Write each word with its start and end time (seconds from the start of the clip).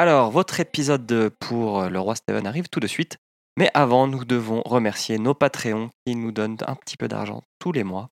Alors, 0.00 0.30
votre 0.30 0.60
épisode 0.60 1.30
pour 1.40 1.86
le 1.86 1.98
roi 1.98 2.14
Steven 2.14 2.46
arrive 2.46 2.68
tout 2.68 2.78
de 2.78 2.86
suite. 2.86 3.16
Mais 3.56 3.68
avant, 3.74 4.06
nous 4.06 4.24
devons 4.24 4.62
remercier 4.64 5.18
nos 5.18 5.34
Patreons 5.34 5.90
qui 6.06 6.14
nous 6.14 6.30
donnent 6.30 6.56
un 6.68 6.76
petit 6.76 6.96
peu 6.96 7.08
d'argent 7.08 7.42
tous 7.58 7.72
les 7.72 7.82
mois. 7.82 8.08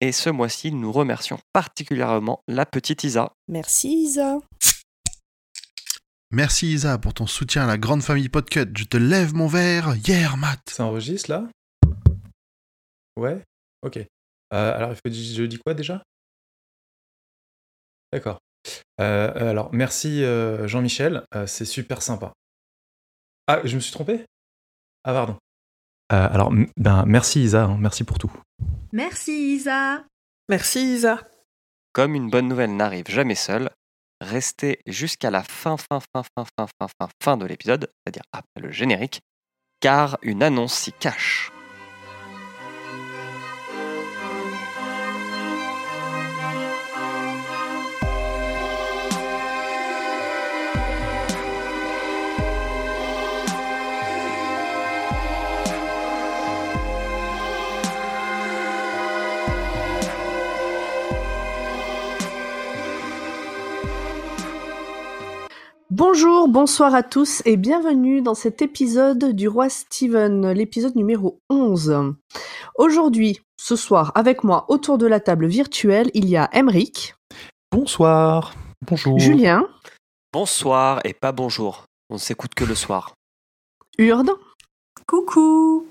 Et 0.00 0.12
ce 0.12 0.30
mois-ci, 0.30 0.72
nous 0.72 0.90
remercions 0.90 1.38
particulièrement 1.52 2.40
la 2.48 2.64
petite 2.64 3.04
Isa. 3.04 3.34
Merci 3.48 4.04
Isa. 4.04 4.38
Merci 6.30 6.72
Isa 6.72 6.96
pour 6.96 7.12
ton 7.12 7.26
soutien 7.26 7.64
à 7.64 7.66
la 7.66 7.76
grande 7.76 8.02
famille 8.02 8.30
Podcut. 8.30 8.72
Je 8.74 8.84
te 8.84 8.96
lève 8.96 9.34
mon 9.34 9.46
verre, 9.46 9.94
hier, 9.94 10.38
Matt. 10.38 10.70
Ça 10.70 10.86
enregistre 10.86 11.30
là? 11.30 11.50
Ouais? 13.18 13.44
Ok. 13.82 13.98
Euh, 13.98 14.06
alors, 14.74 14.94
je 14.94 15.44
dis 15.44 15.58
quoi 15.58 15.74
déjà? 15.74 16.02
D'accord. 18.10 18.38
Euh, 19.00 19.50
alors, 19.50 19.70
merci 19.72 20.24
euh, 20.24 20.66
Jean-Michel, 20.66 21.24
c'est 21.46 21.64
super 21.64 22.02
sympa. 22.02 22.32
Ah, 23.46 23.60
je 23.64 23.76
me 23.76 23.80
suis 23.80 23.92
trompé? 23.92 24.24
Ah, 25.04 25.12
pardon. 25.12 25.36
alors, 26.08 26.52
ben, 26.76 27.04
merci 27.06 27.42
Isa, 27.42 27.64
hein, 27.64 27.76
merci 27.78 28.04
pour 28.04 28.18
tout. 28.18 28.32
Merci 28.92 29.54
Isa. 29.54 30.04
Merci 30.48 30.94
Isa. 30.94 31.20
Comme 31.92 32.14
une 32.14 32.30
bonne 32.30 32.48
nouvelle 32.48 32.76
n'arrive 32.76 33.08
jamais 33.08 33.34
seule, 33.34 33.70
restez 34.20 34.80
jusqu'à 34.86 35.30
la 35.30 35.42
fin, 35.42 35.76
fin, 35.76 36.00
fin, 36.00 36.22
fin, 36.22 36.44
fin, 36.58 36.66
fin, 36.66 36.88
fin, 37.00 37.08
fin 37.22 37.36
de 37.36 37.46
l'épisode, 37.46 37.90
c'est-à-dire 38.04 38.24
après 38.32 38.60
le 38.60 38.70
générique, 38.70 39.20
car 39.80 40.18
une 40.22 40.42
annonce 40.42 40.74
s'y 40.74 40.92
cache. 40.92 41.50
Bonjour, 65.98 66.46
bonsoir 66.46 66.94
à 66.94 67.02
tous 67.02 67.40
et 67.46 67.56
bienvenue 67.56 68.20
dans 68.20 68.34
cet 68.34 68.60
épisode 68.60 69.34
du 69.34 69.48
Roi 69.48 69.70
Steven, 69.70 70.50
l'épisode 70.50 70.94
numéro 70.94 71.40
11. 71.48 72.14
Aujourd'hui, 72.74 73.40
ce 73.56 73.76
soir, 73.76 74.12
avec 74.14 74.44
moi 74.44 74.66
autour 74.68 74.98
de 74.98 75.06
la 75.06 75.20
table 75.20 75.46
virtuelle, 75.46 76.10
il 76.12 76.28
y 76.28 76.36
a 76.36 76.50
Emeric. 76.52 77.14
Bonsoir. 77.72 78.54
Bonjour. 78.86 79.18
Julien. 79.18 79.66
Bonsoir 80.34 81.00
et 81.04 81.14
pas 81.14 81.32
bonjour. 81.32 81.86
On 82.10 82.16
ne 82.16 82.20
s'écoute 82.20 82.54
que 82.54 82.64
le 82.64 82.74
soir. 82.74 83.14
Urde. 83.96 84.32
Coucou. 85.06 85.88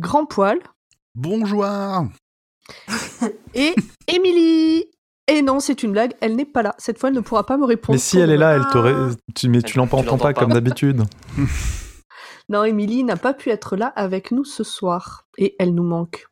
Grand 0.00 0.26
Poil. 0.26 0.58
Bonjour. 1.14 1.64
et 3.54 3.72
Émilie. 4.08 4.86
Et 5.32 5.40
non, 5.40 5.60
c'est 5.60 5.82
une 5.82 5.92
blague, 5.92 6.12
elle 6.20 6.36
n'est 6.36 6.44
pas 6.44 6.60
là. 6.60 6.74
Cette 6.76 6.98
fois, 6.98 7.08
elle 7.08 7.14
ne 7.14 7.20
pourra 7.20 7.46
pas 7.46 7.56
me 7.56 7.64
répondre. 7.64 7.94
Mais 7.94 7.98
si 7.98 8.18
elle 8.18 8.30
est 8.30 8.36
là, 8.36 8.54
elle 8.54 8.66
t'aurait. 8.70 8.94
Tu, 9.34 9.48
mais 9.48 9.62
tu 9.62 9.78
l'entends 9.78 10.18
pas, 10.18 10.34
comme 10.34 10.52
d'habitude. 10.52 11.04
non, 12.50 12.64
Émilie 12.64 13.02
n'a 13.02 13.16
pas 13.16 13.32
pu 13.32 13.48
être 13.48 13.76
là 13.76 13.86
avec 13.86 14.30
nous 14.30 14.44
ce 14.44 14.62
soir. 14.62 15.24
Et 15.38 15.56
elle 15.58 15.74
nous 15.74 15.84
manque. 15.84 16.26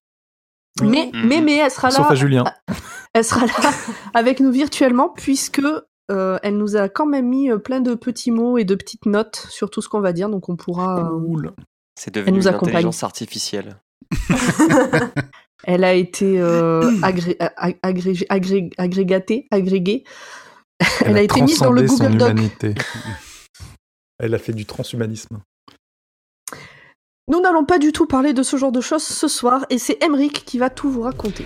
Mais, 0.83 1.11
mhm. 1.15 1.27
mais, 1.27 1.41
mais, 1.41 1.57
elle 1.57 1.71
sera 1.71 1.89
là. 1.89 1.95
Sauf 1.95 2.11
à 2.11 2.15
Julien. 2.15 2.45
Elle 3.13 3.25
sera 3.25 3.45
là 3.45 3.73
avec 4.15 4.39
nous 4.39 4.53
virtuellement, 4.53 5.09
puisque 5.09 5.61
euh, 6.13 6.39
elle 6.45 6.57
nous 6.57 6.77
a 6.77 6.89
quand 6.89 7.07
même 7.07 7.27
mis 7.27 7.51
euh, 7.51 7.59
plein 7.59 7.81
de 7.81 7.95
petits 7.95 8.31
mots 8.31 8.57
et 8.57 8.63
de 8.63 8.77
petites 8.77 9.05
notes 9.05 9.49
sur 9.51 9.69
tout 9.69 9.83
ce 9.83 9.89
qu'on 9.89 10.01
va 10.01 10.13
dire, 10.13 10.29
donc 10.29 10.49
on 10.49 10.55
pourra. 10.55 11.11
Euh, 11.13 11.51
C'est 11.97 12.15
devenu 12.15 12.41
une 12.41 12.47
intelligence 12.47 13.03
artificielle. 13.03 13.81
Elle 15.65 15.85
a 15.85 15.95
été 15.95 16.41
euh, 16.41 16.91
agré 17.03 17.37
agrégée, 17.83 18.27
agrégatée, 18.79 19.47
agrégée. 19.51 20.05
Elle, 21.05 21.17
a, 21.17 21.23
été 21.23 21.43
mise 21.43 21.59
dans 21.59 21.73
le 21.73 21.83
Google 21.83 22.17
Doc. 22.17 22.37
Elle 24.19 24.35
a 24.35 24.39
fait 24.39 24.53
du 24.53 24.65
transhumanisme. 24.65 25.41
Nous 27.29 27.41
n'allons 27.41 27.65
pas 27.65 27.79
du 27.79 27.93
tout 27.93 28.07
parler 28.07 28.33
de 28.33 28.43
ce 28.43 28.57
genre 28.57 28.73
de 28.73 28.81
choses 28.81 29.05
ce 29.05 29.29
soir, 29.29 29.67
et 29.71 29.79
c'est 29.79 30.03
Emric 30.03 30.45
qui 30.45 30.59
va 30.59 30.71
tout 30.71 30.91
vous 30.91 31.03
raconter. 31.03 31.45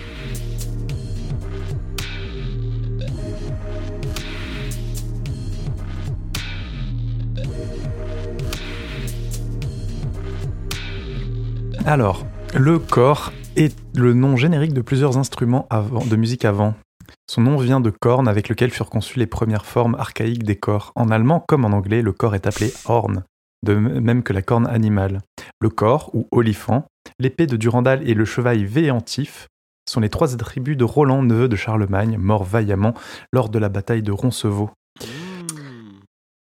Alors, 11.85 12.25
le 12.55 12.79
corps 12.79 13.31
est 13.55 13.75
le 13.95 14.13
nom 14.13 14.35
générique 14.35 14.73
de 14.73 14.81
plusieurs 14.81 15.17
instruments 15.17 15.67
de 16.09 16.15
musique 16.15 16.45
avant. 16.45 16.75
Son 17.29 17.41
nom 17.41 17.57
vient 17.57 17.79
de 17.79 17.89
corne 17.89 18.27
avec 18.27 18.49
lequel 18.49 18.71
furent 18.71 18.89
conçues 18.89 19.19
les 19.19 19.27
premières 19.27 19.65
formes 19.65 19.95
archaïques 19.95 20.43
des 20.43 20.55
corps. 20.55 20.91
En 20.95 21.09
allemand 21.09 21.43
comme 21.47 21.65
en 21.65 21.69
anglais, 21.69 22.01
le 22.01 22.13
corps 22.13 22.35
est 22.35 22.47
appelé 22.47 22.73
horn, 22.85 23.23
de 23.63 23.75
même 23.75 24.23
que 24.23 24.33
la 24.33 24.41
corne 24.41 24.67
animale. 24.67 25.21
Le 25.59 25.69
corps, 25.69 26.11
ou 26.13 26.27
olifant, 26.31 26.85
l'épée 27.19 27.47
de 27.47 27.57
Durandal 27.57 28.07
et 28.07 28.13
le 28.13 28.25
cheval 28.25 28.63
véantif 28.65 29.47
sont 29.89 30.01
les 30.01 30.09
trois 30.09 30.33
attributs 30.33 30.75
de 30.75 30.83
Roland, 30.83 31.21
neveu 31.23 31.47
de 31.47 31.55
Charlemagne, 31.55 32.17
mort 32.17 32.43
vaillamment 32.43 32.93
lors 33.31 33.49
de 33.49 33.59
la 33.59 33.69
bataille 33.69 34.03
de 34.03 34.11
Roncevaux. 34.11 34.71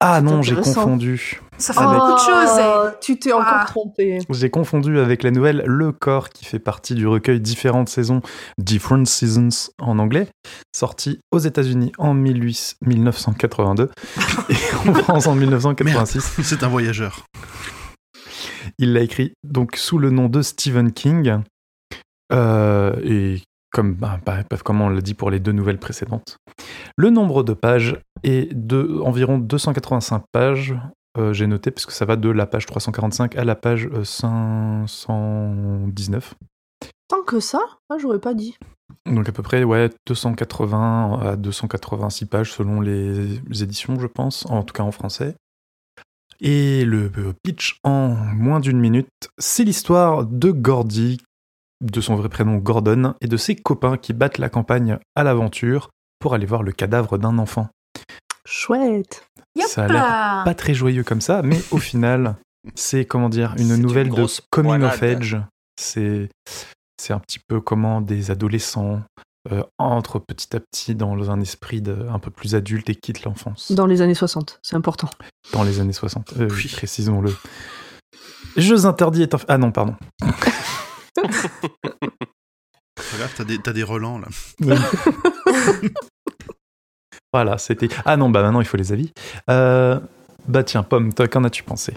Ah 0.00 0.20
non, 0.20 0.42
j'ai 0.42 0.56
confondu. 0.56 1.40
Ça 1.58 1.72
fait 1.72 1.84
beaucoup 1.84 2.12
de 2.12 2.18
choses. 2.18 2.60
Oh, 2.60 2.88
tu 3.00 3.18
t'es 3.18 3.32
encore 3.32 3.46
ah. 3.48 3.64
trompé. 3.66 4.18
J'ai 4.28 4.50
confondu 4.50 4.98
avec 4.98 5.22
la 5.22 5.30
nouvelle 5.30 5.62
Le 5.66 5.92
Corps 5.92 6.30
qui 6.30 6.44
fait 6.44 6.58
partie 6.58 6.94
du 6.94 7.06
recueil 7.06 7.40
Différentes 7.40 7.88
saisons, 7.88 8.20
Different 8.58 9.06
Seasons 9.06 9.70
en 9.78 9.98
anglais, 9.98 10.28
sorti 10.74 11.20
aux 11.30 11.38
États-Unis 11.38 11.92
en 11.98 12.14
1982 12.14 13.90
et 14.48 14.88
en 14.88 14.94
France 14.94 15.26
en 15.26 15.34
1986. 15.34 16.40
C'est 16.42 16.62
un 16.62 16.68
voyageur. 16.68 17.24
Il 18.78 18.92
l'a 18.92 19.00
écrit 19.00 19.32
donc 19.44 19.76
sous 19.76 19.98
le 19.98 20.10
nom 20.10 20.28
de 20.28 20.42
Stephen 20.42 20.92
King 20.92 21.42
euh, 22.32 22.94
et 23.04 23.42
comme, 23.70 23.94
bah, 23.94 24.18
bah, 24.24 24.42
comme 24.64 24.80
on 24.80 24.88
l'a 24.88 25.00
dit 25.00 25.14
pour 25.14 25.30
les 25.30 25.40
deux 25.40 25.52
nouvelles 25.52 25.78
précédentes. 25.78 26.38
Le 26.96 27.10
nombre 27.10 27.42
de 27.42 27.54
pages 27.54 27.96
est 28.22 28.52
de 28.54 29.00
environ 29.02 29.38
285 29.38 30.22
pages. 30.32 30.74
Euh, 31.16 31.32
j'ai 31.32 31.46
noté 31.46 31.70
puisque 31.70 31.92
ça 31.92 32.04
va 32.04 32.16
de 32.16 32.28
la 32.28 32.46
page 32.46 32.66
345 32.66 33.36
à 33.36 33.44
la 33.44 33.54
page 33.54 33.88
519. 34.02 36.34
Euh, 36.34 36.36
Tant 37.08 37.22
que 37.22 37.40
ça 37.40 37.60
ah, 37.90 37.96
J'aurais 37.98 38.18
pas 38.18 38.34
dit. 38.34 38.58
Donc 39.06 39.28
à 39.28 39.32
peu 39.32 39.42
près 39.42 39.64
ouais 39.64 39.90
280 40.06 41.20
à 41.22 41.36
286 41.36 42.26
pages 42.26 42.52
selon 42.52 42.80
les 42.80 43.38
éditions, 43.62 43.98
je 44.00 44.06
pense, 44.06 44.46
en 44.46 44.62
tout 44.62 44.72
cas 44.72 44.82
en 44.82 44.92
français. 44.92 45.36
Et 46.40 46.84
le 46.84 47.10
pitch 47.42 47.78
en 47.84 48.08
moins 48.08 48.60
d'une 48.60 48.80
minute, 48.80 49.08
c'est 49.38 49.64
l'histoire 49.64 50.26
de 50.26 50.50
Gordy 50.50 51.20
de 51.84 52.00
son 52.00 52.16
vrai 52.16 52.28
prénom 52.28 52.56
Gordon, 52.56 53.14
et 53.20 53.26
de 53.26 53.36
ses 53.36 53.56
copains 53.56 53.96
qui 53.96 54.12
battent 54.12 54.38
la 54.38 54.48
campagne 54.48 54.98
à 55.14 55.22
l'aventure 55.22 55.90
pour 56.18 56.34
aller 56.34 56.46
voir 56.46 56.62
le 56.62 56.72
cadavre 56.72 57.18
d'un 57.18 57.38
enfant. 57.38 57.68
Chouette 58.46 59.28
Ça 59.66 59.84
a 59.84 59.88
l'air 59.88 60.44
pas 60.44 60.54
très 60.54 60.74
joyeux 60.74 61.04
comme 61.04 61.20
ça, 61.20 61.42
mais 61.42 61.60
au 61.70 61.78
final, 61.78 62.36
c'est 62.74 63.04
comment 63.04 63.28
dire 63.28 63.54
une 63.58 63.76
nouvelle 63.76 64.10
de 64.10 64.26
coming 64.50 64.82
of 64.82 65.02
age. 65.02 65.38
C'est 65.80 66.28
c'est 67.00 67.12
un 67.12 67.18
petit 67.18 67.38
peu 67.38 67.60
comment 67.60 68.00
des 68.00 68.30
adolescents 68.30 69.02
euh, 69.52 69.62
entrent 69.78 70.20
petit 70.20 70.56
à 70.56 70.60
petit 70.60 70.94
dans 70.94 71.30
un 71.30 71.40
esprit 71.40 71.82
de, 71.82 72.06
un 72.08 72.18
peu 72.18 72.30
plus 72.30 72.54
adulte 72.54 72.88
et 72.88 72.94
quittent 72.94 73.24
l'enfance. 73.24 73.72
Dans 73.72 73.86
les 73.86 74.00
années 74.00 74.14
60, 74.14 74.58
c'est 74.62 74.76
important. 74.76 75.10
Dans 75.52 75.64
les 75.64 75.80
années 75.80 75.92
60, 75.92 76.34
euh, 76.38 76.48
oui. 76.50 76.70
précisons-le. 76.72 77.34
Jeux 78.56 78.86
interdits 78.86 79.22
étant... 79.22 79.38
Ah 79.48 79.58
non, 79.58 79.70
pardon. 79.70 79.96
Regarde, 83.12 83.32
t'as 83.36 83.44
des, 83.44 83.58
des 83.58 83.82
relents 83.82 84.18
là. 84.18 84.28
voilà, 87.34 87.58
c'était. 87.58 87.88
Ah 88.04 88.16
non, 88.16 88.30
bah 88.30 88.42
maintenant 88.42 88.60
il 88.60 88.64
faut 88.64 88.76
les 88.76 88.92
avis. 88.92 89.12
Euh, 89.50 89.98
bah 90.46 90.62
tiens, 90.62 90.84
Pomme, 90.84 91.12
qu'en 91.12 91.42
as-tu 91.42 91.64
pensé? 91.64 91.94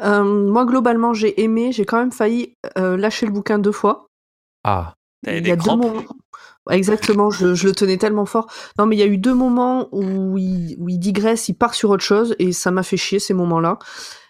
Euh, 0.00 0.24
Moi, 0.24 0.64
globalement, 0.64 1.12
j'ai 1.12 1.42
aimé. 1.42 1.72
J'ai 1.72 1.84
quand 1.84 1.98
même 1.98 2.10
failli 2.10 2.54
euh, 2.78 2.96
lâcher 2.96 3.26
le 3.26 3.32
bouquin 3.32 3.58
deux 3.58 3.70
fois. 3.70 4.06
Ah. 4.64 4.94
Il 5.26 5.46
y 5.46 5.50
a 5.50 5.56
deux 5.56 5.76
moments. 5.76 6.02
Exactement, 6.70 7.28
je, 7.28 7.54
je, 7.54 7.66
le 7.66 7.74
tenais 7.74 7.98
tellement 7.98 8.24
fort. 8.24 8.46
Non, 8.78 8.86
mais 8.86 8.96
il 8.96 8.98
y 8.98 9.02
a 9.02 9.06
eu 9.06 9.18
deux 9.18 9.34
moments 9.34 9.90
où 9.92 10.38
il, 10.38 10.74
où 10.78 10.88
il 10.88 10.98
digresse, 10.98 11.50
il 11.50 11.54
part 11.54 11.74
sur 11.74 11.90
autre 11.90 12.02
chose, 12.02 12.34
et 12.38 12.52
ça 12.52 12.70
m'a 12.70 12.82
fait 12.82 12.96
chier 12.96 13.18
ces 13.18 13.34
moments-là. 13.34 13.78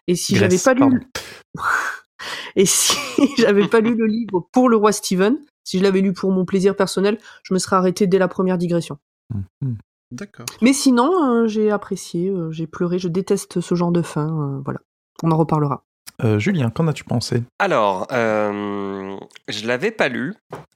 Et 0.09 0.17
si 0.17 0.35
j'avais 0.35 0.59
pas 0.59 0.75
lu. 0.75 1.09
Et 2.57 2.67
si 2.67 2.97
j'avais 3.39 3.69
pas 3.69 3.79
lu 3.79 3.95
le 3.95 4.07
livre 4.07 4.49
pour 4.51 4.69
le 4.69 4.77
roi 4.77 4.91
Steven, 4.91 5.39
si 5.63 5.79
je 5.79 5.85
l'avais 5.85 6.01
lu 6.01 6.13
pour 6.13 6.33
mon 6.33 6.45
plaisir 6.45 6.75
personnel, 6.75 7.19
je 7.45 7.55
me 7.55 7.61
serais 7.61 7.77
arrêté 7.77 8.09
dès 8.09 8.19
la 8.19 8.27
première 8.27 8.59
digression. 8.59 8.99
Mhm. 9.31 9.77
D'accord. 10.11 10.47
Mais 10.63 10.73
sinon, 10.73 11.11
euh, 11.25 11.47
j'ai 11.49 11.71
apprécié, 11.71 12.29
euh, 12.29 12.51
j'ai 12.53 12.67
pleuré, 12.67 12.99
je 12.99 13.09
déteste 13.09 13.61
ce 13.61 13.75
genre 13.75 13.91
de 13.91 14.03
fin. 14.03 14.29
euh, 14.29 14.61
voilà, 14.65 14.81
on 15.23 15.31
en 15.31 15.37
reparlera. 15.37 15.85
Euh, 16.23 16.39
Julien, 16.39 16.71
qu'en 16.71 16.87
as-tu 16.87 17.03
pensé? 17.03 17.43
Alors, 17.59 18.07
euh, 18.13 19.17
je 19.49 19.67
l'avais 19.67 19.91
pas 19.91 20.09
lu 20.09 20.35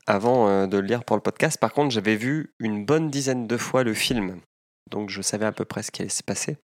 avant 0.09 0.49
euh, 0.49 0.67
de 0.67 0.79
le 0.79 0.87
lire 0.87 1.05
pour 1.05 1.15
le 1.15 1.23
podcast. 1.23 1.61
Par 1.61 1.73
contre, 1.73 1.91
j'avais 1.95 2.17
vu 2.17 2.53
une 2.59 2.85
bonne 2.85 3.09
dizaine 3.11 3.47
de 3.47 3.57
fois 3.57 3.85
le 3.85 3.95
film. 3.95 4.41
Donc, 4.91 5.11
je 5.11 5.23
savais 5.23 5.47
à 5.47 5.53
peu 5.53 5.65
près 5.65 5.85
ce 5.85 5.93
qui 5.93 6.03
allait 6.03 6.09
se 6.09 6.25
passer. 6.25 6.57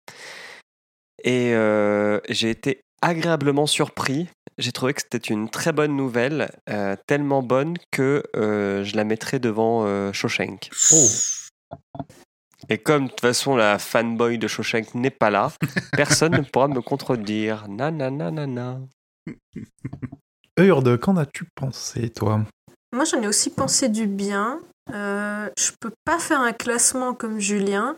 Et 1.23 1.53
euh, 1.53 2.19
j'ai 2.29 2.49
été 2.49 2.81
agréablement 3.03 3.67
surpris. 3.67 4.27
J'ai 4.57 4.71
trouvé 4.71 4.93
que 4.93 5.01
c'était 5.01 5.17
une 5.31 5.49
très 5.49 5.71
bonne 5.71 5.95
nouvelle, 5.95 6.49
euh, 6.69 6.95
tellement 7.05 7.43
bonne 7.43 7.75
que 7.91 8.23
euh, 8.35 8.83
je 8.83 8.95
la 8.95 9.03
mettrais 9.03 9.39
devant 9.39 9.85
euh, 9.85 10.11
Shawshank. 10.13 10.69
Et 12.69 12.77
comme 12.77 13.05
de 13.05 13.09
toute 13.09 13.21
façon 13.21 13.55
la 13.55 13.77
fanboy 13.77 14.37
de 14.37 14.47
Shawshank 14.47 14.95
n'est 14.95 15.09
pas 15.09 15.29
là, 15.29 15.51
personne 15.93 16.33
ne 16.33 16.41
pourra 16.41 16.67
me 16.67 16.81
contredire. 16.81 17.67
Na 17.67 17.91
na 17.91 18.09
na 18.09 18.31
na 18.31 18.47
na. 18.47 18.79
Urde, 20.57 20.97
qu'en 20.97 21.17
as-tu 21.17 21.45
pensé, 21.55 22.09
toi? 22.09 22.41
Moi, 22.93 23.05
j'en 23.05 23.21
ai 23.21 23.27
aussi 23.27 23.49
pensé 23.49 23.89
du 23.89 24.05
bien. 24.05 24.59
Euh, 24.93 25.49
je 25.57 25.71
peux 25.79 25.91
pas 26.05 26.19
faire 26.19 26.41
un 26.41 26.53
classement 26.53 27.15
comme 27.15 27.39
Julien, 27.39 27.95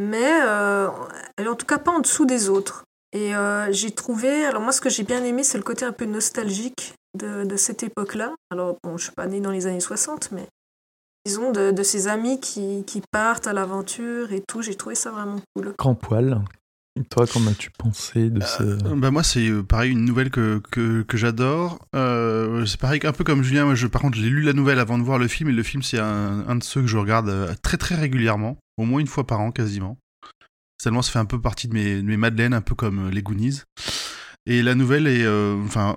mais 0.00 0.40
euh, 0.44 0.88
elle 1.36 1.46
est 1.46 1.50
en 1.50 1.56
tout 1.56 1.66
cas 1.66 1.78
pas 1.78 1.90
en 1.90 1.98
dessous 1.98 2.24
des 2.24 2.48
autres. 2.48 2.84
Et 3.12 3.36
euh, 3.36 3.70
j'ai 3.70 3.90
trouvé, 3.90 4.44
alors 4.46 4.62
moi, 4.62 4.72
ce 4.72 4.80
que 4.80 4.88
j'ai 4.88 5.02
bien 5.02 5.22
aimé, 5.24 5.42
c'est 5.42 5.58
le 5.58 5.64
côté 5.64 5.84
un 5.84 5.92
peu 5.92 6.06
nostalgique 6.06 6.94
de, 7.18 7.44
de 7.44 7.56
cette 7.56 7.82
époque-là. 7.82 8.34
Alors, 8.50 8.76
bon, 8.82 8.96
je 8.96 9.04
suis 9.04 9.12
pas 9.12 9.26
née 9.26 9.40
dans 9.40 9.50
les 9.50 9.66
années 9.66 9.80
60, 9.80 10.32
mais 10.32 10.46
disons 11.28 11.52
de, 11.52 11.72
de 11.72 11.82
ces 11.82 12.08
amis 12.08 12.40
qui, 12.40 12.84
qui 12.86 13.02
partent 13.10 13.46
à 13.46 13.52
l'aventure 13.52 14.32
et 14.32 14.42
tout. 14.48 14.62
J'ai 14.62 14.74
trouvé 14.74 14.94
ça 14.94 15.10
vraiment 15.10 15.40
cool. 15.54 15.74
Grand 15.78 15.94
poil. 15.94 16.42
Et 16.98 17.04
toi, 17.04 17.26
qu'en 17.26 17.46
as-tu 17.46 17.70
pensé 17.70 18.30
de 18.30 18.40
ce... 18.40 18.62
Euh, 18.62 18.96
bah 18.96 19.10
moi 19.10 19.22
c'est 19.22 19.46
euh, 19.46 19.62
pareil 19.62 19.92
une 19.92 20.04
nouvelle 20.06 20.30
que, 20.30 20.60
que, 20.70 21.02
que 21.02 21.16
j'adore. 21.18 21.86
Euh, 21.94 22.64
c'est 22.64 22.80
pareil 22.80 23.00
un 23.04 23.12
peu 23.12 23.24
comme 23.24 23.42
Julien. 23.42 23.66
Moi, 23.66 23.74
je, 23.74 23.86
par 23.86 24.00
contre 24.00 24.16
j'ai 24.16 24.30
lu 24.30 24.40
la 24.40 24.54
nouvelle 24.54 24.80
avant 24.80 24.98
de 24.98 25.04
voir 25.04 25.18
le 25.18 25.28
film 25.28 25.50
et 25.50 25.52
le 25.52 25.62
film 25.62 25.82
c'est 25.82 25.98
un, 25.98 26.48
un 26.48 26.56
de 26.56 26.64
ceux 26.64 26.80
que 26.80 26.86
je 26.86 26.96
regarde 26.96 27.28
euh, 27.28 27.54
très 27.62 27.76
très 27.76 27.94
régulièrement, 27.94 28.56
au 28.78 28.84
moins 28.84 28.98
une 28.98 29.06
fois 29.06 29.26
par 29.26 29.38
an 29.40 29.52
quasiment. 29.52 29.98
Tellement 30.82 31.02
ça 31.02 31.12
fait 31.12 31.18
un 31.18 31.26
peu 31.26 31.40
partie 31.40 31.68
de 31.68 31.74
mes, 31.74 31.96
de 31.96 32.06
mes 32.06 32.16
madeleines, 32.16 32.54
un 32.54 32.62
peu 32.62 32.74
comme 32.74 33.10
les 33.10 33.22
Goonies. 33.22 33.62
Et 34.46 34.62
la 34.62 34.74
nouvelle 34.74 35.06
est 35.06 35.24
euh, 35.24 35.62
enfin 35.62 35.96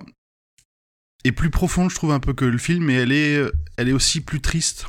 est 1.24 1.32
plus 1.32 1.50
profonde 1.50 1.88
je 1.90 1.96
trouve 1.96 2.12
un 2.12 2.20
peu 2.20 2.34
que 2.34 2.44
le 2.44 2.58
film, 2.58 2.84
mais 2.84 2.94
elle 2.94 3.12
est 3.12 3.42
elle 3.78 3.88
est 3.88 3.92
aussi 3.92 4.20
plus 4.20 4.42
triste. 4.42 4.86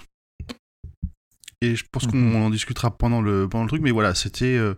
Et 1.64 1.76
je 1.78 1.86
pense 1.92 2.06
qu'on 2.08 2.18
Mhm. 2.18 2.36
en 2.44 2.50
discutera 2.50 2.92
pendant 2.92 3.22
le, 3.22 3.48
pendant 3.48 3.64
le 3.64 3.70
truc, 3.70 3.82
mais 3.82 3.92
voilà, 3.92 4.14
c'était, 4.16 4.58
euh, 4.58 4.76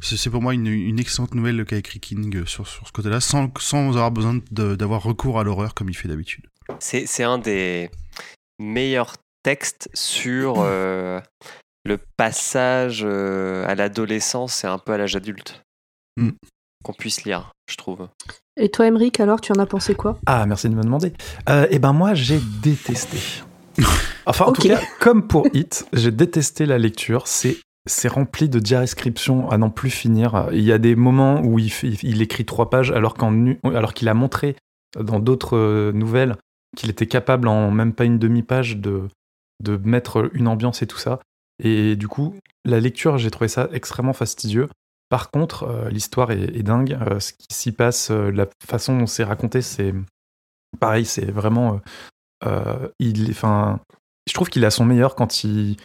c'est 0.00 0.30
pour 0.30 0.40
moi 0.40 0.54
une, 0.54 0.68
une 0.68 1.00
excellente 1.00 1.34
nouvelle 1.34 1.64
qu'a 1.64 1.76
écrit 1.76 1.98
King 1.98 2.36
euh, 2.36 2.46
sur, 2.46 2.68
sur 2.68 2.86
ce 2.86 2.92
côté-là, 2.92 3.20
sans, 3.20 3.50
sans 3.58 3.88
avoir 3.88 4.12
besoin 4.12 4.38
d'avoir 4.52 5.02
recours 5.02 5.40
à 5.40 5.44
l'horreur 5.44 5.74
comme 5.74 5.88
il 5.88 5.94
fait 5.96 6.06
d'habitude. 6.08 6.46
C'est 6.78 7.06
c'est 7.06 7.24
un 7.24 7.38
des 7.38 7.90
meilleurs 8.60 9.14
textes 9.42 9.88
sur 9.92 10.54
euh, 10.58 11.20
le 11.84 11.98
passage 12.16 13.02
euh, 13.04 13.66
à 13.66 13.74
l'adolescence 13.74 14.62
et 14.62 14.68
un 14.68 14.78
peu 14.78 14.92
à 14.92 14.98
l'âge 14.98 15.16
adulte 15.16 15.62
Mm. 16.16 16.30
qu'on 16.84 16.92
puisse 16.92 17.24
lire, 17.24 17.52
je 17.70 17.76
trouve. 17.76 18.08
Et 18.56 18.68
toi, 18.68 18.86
Emeric, 18.86 19.18
alors, 19.20 19.40
tu 19.40 19.52
en 19.52 19.58
as 19.60 19.66
pensé 19.66 19.94
quoi? 19.94 20.18
Ah, 20.26 20.44
merci 20.46 20.68
de 20.68 20.74
me 20.74 20.82
demander. 20.82 21.12
Eh 21.70 21.78
ben 21.78 21.92
moi, 21.92 22.14
j'ai 22.14 22.40
détesté. 22.62 23.18
Enfin, 24.30 24.46
en 24.46 24.52
tout 24.52 24.62
cas, 24.62 24.80
comme 25.00 25.26
pour 25.26 25.46
Hit, 25.52 25.86
j'ai 25.92 26.10
détesté 26.10 26.66
la 26.66 26.78
lecture. 26.78 27.26
C'est 27.26 27.58
c'est 27.86 28.08
rempli 28.08 28.48
de 28.48 28.58
diarescriptions 28.58 29.50
à 29.50 29.58
n'en 29.58 29.70
plus 29.70 29.90
finir. 29.90 30.48
Il 30.52 30.62
y 30.62 30.72
a 30.72 30.78
des 30.78 30.94
moments 30.94 31.40
où 31.40 31.58
il, 31.58 32.22
écrit 32.22 32.44
trois 32.44 32.68
pages 32.68 32.90
alors 32.90 33.14
qu'en 33.14 33.54
alors 33.64 33.94
qu'il 33.94 34.08
a 34.08 34.14
montré 34.14 34.54
dans 34.98 35.18
d'autres 35.18 35.56
euh, 35.56 35.92
nouvelles 35.92 36.36
qu'il 36.76 36.90
était 36.90 37.06
capable 37.06 37.48
en 37.48 37.70
même 37.70 37.94
pas 37.94 38.04
une 38.04 38.18
demi-page 38.18 38.76
de 38.76 39.08
de 39.60 39.76
mettre 39.76 40.30
une 40.34 40.48
ambiance 40.48 40.82
et 40.82 40.86
tout 40.86 40.98
ça. 40.98 41.20
Et 41.62 41.96
du 41.96 42.08
coup, 42.08 42.34
la 42.64 42.80
lecture, 42.80 43.18
j'ai 43.18 43.30
trouvé 43.30 43.48
ça 43.48 43.68
extrêmement 43.72 44.12
fastidieux. 44.12 44.68
Par 45.10 45.30
contre, 45.30 45.64
euh, 45.64 45.90
l'histoire 45.90 46.30
est, 46.30 46.56
est 46.56 46.62
dingue. 46.62 46.98
Euh, 47.10 47.20
ce 47.20 47.32
qui 47.32 47.46
s'y 47.50 47.72
passe, 47.72 48.10
euh, 48.10 48.30
la 48.30 48.46
façon 48.64 48.96
dont 48.96 49.06
c'est 49.06 49.24
raconté, 49.24 49.60
c'est 49.60 49.94
pareil. 50.78 51.04
C'est 51.04 51.30
vraiment. 51.30 51.80
il, 52.98 53.30
enfin, 53.30 53.80
je 54.30 54.34
trouve 54.34 54.48
qu'il 54.48 54.64
a 54.64 54.70
son 54.70 54.84
meilleur 54.84 55.14
quand 55.16 55.44
il 55.44 55.76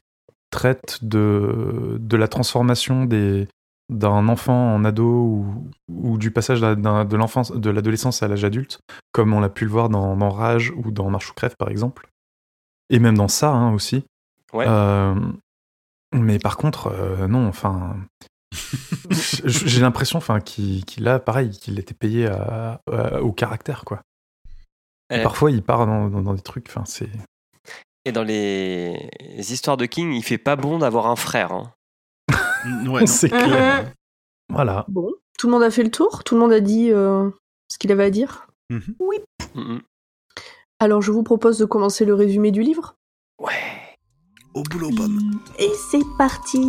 traite 0.52 1.00
de, 1.04 1.98
de 2.00 2.16
la 2.18 2.28
transformation 2.28 3.06
des 3.06 3.48
d'un 3.90 4.30
enfant 4.30 4.74
en 4.74 4.84
ado 4.84 5.04
ou, 5.06 5.68
ou 5.90 6.18
du 6.18 6.32
passage 6.32 6.62
de 6.62 7.16
l'enfance 7.16 7.52
de 7.52 7.70
l'adolescence 7.70 8.24
à 8.24 8.28
l'âge 8.28 8.44
adulte 8.44 8.80
comme 9.12 9.32
on 9.34 9.40
l'a 9.40 9.50
pu 9.50 9.66
le 9.66 9.70
voir 9.70 9.90
dans, 9.90 10.16
dans 10.18 10.30
Rage 10.30 10.72
ou 10.76 10.90
dans 10.92 11.10
Marche 11.12 11.30
ou 11.30 11.34
crève 11.36 11.56
par 11.60 11.70
exemple. 11.70 12.08
Et 12.90 12.98
même 13.00 13.16
dans 13.18 13.28
ça 13.28 13.52
hein, 13.52 13.74
aussi. 13.74 14.04
Ouais. 14.54 14.66
Euh, 14.68 15.14
mais 16.14 16.40
par 16.40 16.58
contre 16.58 16.88
euh, 16.88 17.28
non 17.28 17.48
enfin 17.48 17.96
j'ai 19.10 19.82
l'impression 19.82 20.18
enfin 20.18 20.40
qu'il 20.40 21.08
a 21.08 21.20
pareil 21.20 21.52
qu'il 21.52 21.78
était 21.80 21.94
payé 21.94 22.28
à- 22.28 22.80
à- 22.92 23.22
au 23.22 23.32
caractère 23.32 23.84
quoi. 23.86 24.02
Et 25.12 25.20
Euh, 25.20 25.24
parfois 25.24 25.52
il 25.52 25.62
part 25.62 25.86
dans, 25.86 26.10
dans- 26.10 26.22
dans 26.24 26.34
des 26.34 26.42
trucs 26.42 26.68
enfin 26.70 26.86
c'est 26.86 27.10
Et 28.06 28.12
dans 28.12 28.24
les 28.24 29.10
histoires 29.52 29.78
de 29.78 29.86
King, 29.86 30.14
il 30.14 30.24
fait 30.24 30.38
pas 30.38 30.56
bon 30.56 30.78
d'avoir 30.80 31.08
un 31.08 31.16
frère. 31.16 31.52
hein. 31.52 31.74
Ouais, 32.88 33.06
c'est 33.06 33.30
clair 33.30 33.92
voilà 34.50 34.86
Bon, 34.88 35.12
tout 35.40 35.48
le 35.48 35.54
monde 35.54 35.64
a 35.64 35.72
fait 35.72 35.84
le 35.84 35.90
tour? 35.92 36.24
Tout 36.24 36.36
le 36.36 36.42
monde 36.42 36.54
a 36.54 36.60
dit 36.60 36.92
euh, 36.92 37.30
ce 37.72 37.78
qu'il 37.80 37.92
avait 37.92 38.04
à 38.06 38.10
dire? 38.12 38.48
Mhm. 38.70 38.96
Mm, 39.56 39.60
mm. 39.76 39.82
Alors, 40.80 41.02
je 41.02 41.12
vous 41.12 41.24
propose 41.24 41.58
de 41.58 41.66
commencer 41.66 42.06
le 42.06 42.14
résumé 42.14 42.52
du 42.52 42.62
livre. 42.62 42.96
Ouais. 43.42 43.54
Au 44.54 44.62
boulot, 44.64 44.90
pomme. 44.96 45.20
Et 45.60 45.72
c'est 45.90 46.04
parti 46.18 46.60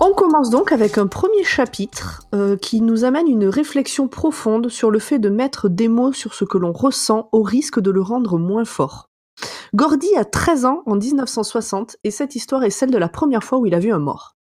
On 0.00 0.12
commence 0.12 0.50
donc 0.50 0.70
avec 0.70 0.96
un 0.96 1.08
premier 1.08 1.42
chapitre 1.42 2.22
euh, 2.32 2.56
qui 2.56 2.80
nous 2.80 3.04
amène 3.04 3.26
une 3.26 3.46
réflexion 3.46 4.06
profonde 4.06 4.68
sur 4.68 4.92
le 4.92 5.00
fait 5.00 5.18
de 5.18 5.28
mettre 5.28 5.68
des 5.68 5.88
mots 5.88 6.12
sur 6.12 6.34
ce 6.34 6.44
que 6.44 6.56
l'on 6.56 6.72
ressent 6.72 7.28
au 7.32 7.42
risque 7.42 7.80
de 7.80 7.90
le 7.90 8.00
rendre 8.00 8.38
moins 8.38 8.64
fort. 8.64 9.10
Gordy 9.74 10.14
a 10.16 10.24
13 10.24 10.66
ans 10.66 10.82
en 10.86 10.94
1960 10.94 11.96
et 12.04 12.12
cette 12.12 12.36
histoire 12.36 12.62
est 12.62 12.70
celle 12.70 12.92
de 12.92 12.98
la 12.98 13.08
première 13.08 13.42
fois 13.42 13.58
où 13.58 13.66
il 13.66 13.74
a 13.74 13.80
vu 13.80 13.90
un 13.90 13.98
mort. 13.98 14.36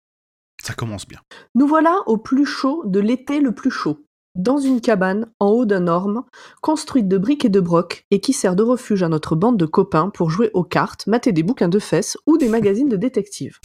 Ça 0.64 0.74
commence 0.74 1.08
bien. 1.08 1.20
Nous 1.56 1.68
voilà 1.68 2.04
au 2.06 2.18
plus 2.18 2.46
chaud 2.46 2.84
de 2.86 3.00
l'été 3.00 3.40
le 3.40 3.54
plus 3.54 3.72
chaud, 3.72 4.06
dans 4.38 4.58
une 4.58 4.82
cabane 4.82 5.28
en 5.40 5.50
haut 5.50 5.66
d'un 5.66 5.88
orme, 5.88 6.24
construite 6.62 7.08
de 7.08 7.18
briques 7.18 7.46
et 7.46 7.50
de 7.50 7.60
brocs, 7.60 8.06
et 8.12 8.20
qui 8.20 8.34
sert 8.34 8.56
de 8.56 8.64
refuge 8.64 9.04
à 9.04 9.10
notre 9.10 9.36
bande 9.36 9.58
de 9.58 9.66
copains 9.66 10.10
pour 10.10 10.30
jouer 10.30 10.52
aux 10.54 10.64
cartes, 10.64 11.08
mater 11.08 11.32
des 11.32 11.44
bouquins 11.44 11.70
de 11.70 11.80
fesses 11.80 12.18
ou 12.26 12.38
des 12.38 12.50
magazines 12.50 12.90
de 12.90 12.98
détectives. 12.98 13.60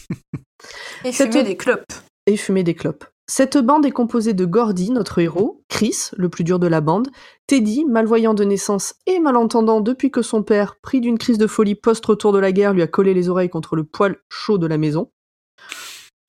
Et 1.05 1.13
Cette- 1.13 1.33
fumer 1.33 1.45
des 1.45 1.57
clopes. 1.57 1.93
Et 2.27 2.37
fumer 2.37 2.63
des 2.63 2.75
clopes. 2.75 3.05
Cette 3.29 3.57
bande 3.57 3.87
est 3.87 3.93
composée 3.93 4.35
de 4.35 4.45
Gordy, 4.45 4.91
notre 4.91 5.19
héros, 5.21 5.63
Chris, 5.69 6.11
le 6.17 6.29
plus 6.29 6.45
dur 6.45 6.59
de 6.59 6.67
la 6.67 6.81
bande, 6.81 7.09
Teddy, 7.47 7.85
malvoyant 7.85 8.35
de 8.35 8.45
naissance 8.45 8.95
et 9.07 9.21
malentendant 9.21 9.81
depuis 9.81 10.11
que 10.11 10.23
son 10.23 10.43
père, 10.43 10.77
pris 10.83 11.01
d'une 11.01 11.19
crise 11.19 11.39
de 11.39 11.47
folie 11.47 11.75
post-retour 11.77 12.33
de 12.33 12.39
la 12.39 12.53
guerre, 12.53 12.73
lui 12.75 12.83
a 12.83 12.87
collé 12.89 13.15
les 13.15 13.29
oreilles 13.29 13.49
contre 13.49 13.77
le 13.77 13.85
poêle 13.85 14.17
chaud 14.29 14.59
de 14.59 14.67
la 14.67 14.77
maison. 14.77 15.11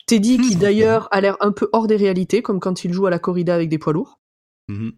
Teddy, 0.06 0.38
qui 0.38 0.56
d'ailleurs 0.56 1.08
a 1.10 1.20
l'air 1.20 1.36
un 1.40 1.52
peu 1.52 1.68
hors 1.72 1.86
des 1.86 1.96
réalités, 1.96 2.42
comme 2.42 2.60
quand 2.60 2.84
il 2.84 2.92
joue 2.92 3.06
à 3.06 3.10
la 3.10 3.18
corrida 3.18 3.54
avec 3.54 3.68
des 3.68 3.78
poids 3.78 3.92
lourds. 3.92 4.18
Mhm. 4.68 4.92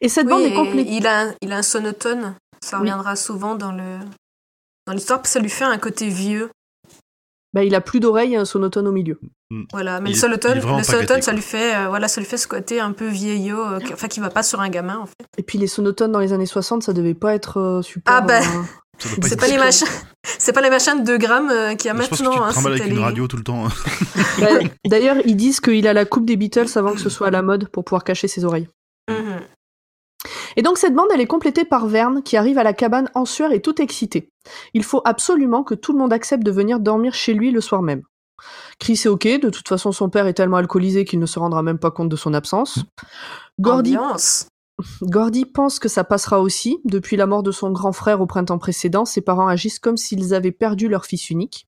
Et 0.00 0.08
cette 0.08 0.26
Oui, 0.26 0.30
bande 0.32 0.42
est 0.42 0.50
et 0.50 0.54
complétée. 0.54 0.90
il 0.92 1.06
a, 1.06 1.22
un- 1.28 1.34
il 1.42 1.52
a 1.52 1.58
un 1.58 1.62
sonotone. 1.62 2.34
Ça 2.62 2.76
Oui. 2.76 2.80
reviendra 2.82 3.16
souvent 3.16 3.54
dans 3.54 3.72
le 3.72 3.98
dans 4.86 4.92
l'histoire, 4.94 5.20
parce 5.20 5.28
que 5.30 5.32
ça 5.34 5.40
lui 5.40 5.50
fait 5.50 5.64
un 5.64 5.78
côté 5.78 6.08
vieux. 6.08 6.50
Bah, 7.52 7.64
il 7.64 7.74
a 7.74 7.80
plus 7.80 8.00
d'oreilles 8.00 8.34
et 8.34 8.36
un 8.36 8.44
sonotone 8.44 8.86
au 8.88 8.92
milieu. 8.92 9.18
Voilà, 9.72 10.00
mais 10.00 10.10
Il 10.10 10.12
le 10.14 10.18
sonotone, 10.18 10.54
le 10.60 10.82
sonotone, 10.84 11.22
ça 11.22 11.32
lui 11.32 11.42
fait, 11.42 11.74
euh, 11.74 11.88
voilà, 11.88 12.06
ça 12.08 12.20
lui 12.20 12.26
fait 12.28 12.36
ce 12.36 12.46
côté 12.46 12.80
un 12.80 12.92
peu 12.92 13.06
vieillot, 13.08 13.60
euh, 13.60 13.78
qui- 13.80 13.92
enfin 13.92 14.06
qui 14.08 14.20
va 14.20 14.30
pas 14.30 14.42
sur 14.44 14.60
un 14.60 14.68
gamin 14.68 14.98
en 14.98 15.06
fait. 15.06 15.26
Et 15.38 15.42
puis 15.42 15.58
les 15.58 15.66
sonotones 15.66 16.12
dans 16.12 16.20
les 16.20 16.32
années 16.32 16.46
60, 16.46 16.82
ça 16.84 16.92
devait 16.92 17.14
pas 17.14 17.34
être 17.34 17.58
euh, 17.58 17.82
super. 17.82 18.14
Ah 18.14 18.20
bah, 18.20 18.38
euh, 18.40 19.06
C'est 19.22 19.38
pas 19.40 19.48
les 19.48 19.58
machins, 19.58 19.86
c'est 20.38 20.52
pas 20.52 20.60
les 20.60 20.70
machins 20.70 21.00
de 21.00 21.04
2 21.04 21.18
grammes 21.18 21.50
euh, 21.50 21.74
qu'il 21.74 21.88
y 21.88 21.90
a 21.90 21.94
Je 22.00 22.08
pense 22.08 22.10
que 22.10 22.16
tu 22.16 22.22
maintenant. 22.22 22.36
te 22.52 22.58
hein, 22.58 22.64
avec 22.66 22.78
c'était 22.78 22.90
une 22.90 22.96
les- 22.98 23.02
radio 23.02 23.26
tout 23.26 23.36
le 23.36 23.42
temps. 23.44 23.64
bah, 24.40 24.46
D'ailleurs, 24.86 25.16
ils 25.24 25.36
disent 25.36 25.58
qu'il 25.60 25.86
a 25.88 25.92
la 25.92 26.04
coupe 26.04 26.26
des 26.26 26.36
Beatles 26.36 26.68
avant 26.76 26.92
que 26.92 27.00
ce 27.00 27.10
soit 27.10 27.26
à 27.28 27.30
la 27.32 27.42
mode 27.42 27.68
pour 27.68 27.84
pouvoir 27.84 28.04
cacher 28.04 28.28
ses 28.28 28.44
oreilles. 28.44 28.68
Et 30.56 30.62
donc 30.62 30.78
cette 30.78 30.94
bande, 30.94 31.08
elle 31.12 31.20
est 31.20 31.26
complétée 31.26 31.64
par 31.64 31.86
Verne, 31.86 32.22
qui 32.22 32.36
arrive 32.36 32.58
à 32.58 32.62
la 32.62 32.72
cabane 32.72 33.10
en 33.14 33.24
sueur 33.24 33.52
et 33.52 33.60
tout 33.60 33.80
excité. 33.80 34.30
Il 34.74 34.84
faut 34.84 35.02
absolument 35.04 35.62
que 35.62 35.74
tout 35.74 35.92
le 35.92 35.98
monde 35.98 36.12
accepte 36.12 36.44
de 36.44 36.50
venir 36.50 36.80
dormir 36.80 37.14
chez 37.14 37.34
lui 37.34 37.50
le 37.50 37.60
soir 37.60 37.82
même. 37.82 38.02
Chris 38.78 39.02
est 39.04 39.08
ok, 39.08 39.26
de 39.40 39.50
toute 39.50 39.68
façon 39.68 39.92
son 39.92 40.08
père 40.08 40.26
est 40.26 40.34
tellement 40.34 40.56
alcoolisé 40.56 41.04
qu'il 41.04 41.18
ne 41.18 41.26
se 41.26 41.38
rendra 41.38 41.62
même 41.62 41.78
pas 41.78 41.90
compte 41.90 42.08
de 42.08 42.16
son 42.16 42.34
absence. 42.34 42.80
Gordy, 43.58 43.96
Ambiance. 43.96 44.48
Gordy 45.02 45.44
pense 45.44 45.78
que 45.78 45.88
ça 45.88 46.04
passera 46.04 46.40
aussi. 46.40 46.78
Depuis 46.84 47.16
la 47.16 47.26
mort 47.26 47.42
de 47.42 47.52
son 47.52 47.70
grand 47.70 47.92
frère 47.92 48.20
au 48.20 48.26
printemps 48.26 48.58
précédent, 48.58 49.04
ses 49.04 49.20
parents 49.20 49.48
agissent 49.48 49.78
comme 49.78 49.96
s'ils 49.96 50.34
avaient 50.34 50.52
perdu 50.52 50.88
leur 50.88 51.04
fils 51.04 51.30
unique. 51.30 51.66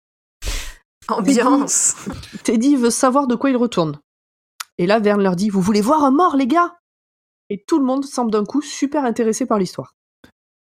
Ambiance. 1.09 1.97
Teddy 2.45 2.77
veut 2.77 2.91
savoir 2.91 3.27
de 3.27 3.35
quoi 3.35 3.51
il 3.51 3.57
retourne. 3.57 3.99
Et 4.79 4.87
là, 4.87 4.99
Verne 4.99 5.23
leur 5.23 5.37
dit 5.37 5.51
Vous 5.51 5.61
voulez 5.61 5.81
voir 5.81 6.05
un 6.05 6.11
mort, 6.11 6.37
les 6.37 6.47
gars? 6.47 6.77
Et 7.53 7.63
tout 7.67 7.79
le 7.79 7.85
monde 7.85 8.07
semble 8.07 8.31
d'un 8.31 8.47
coup 8.47 8.63
super 8.63 9.05
intéressé 9.05 9.45
par 9.45 9.59
l'histoire. 9.59 9.95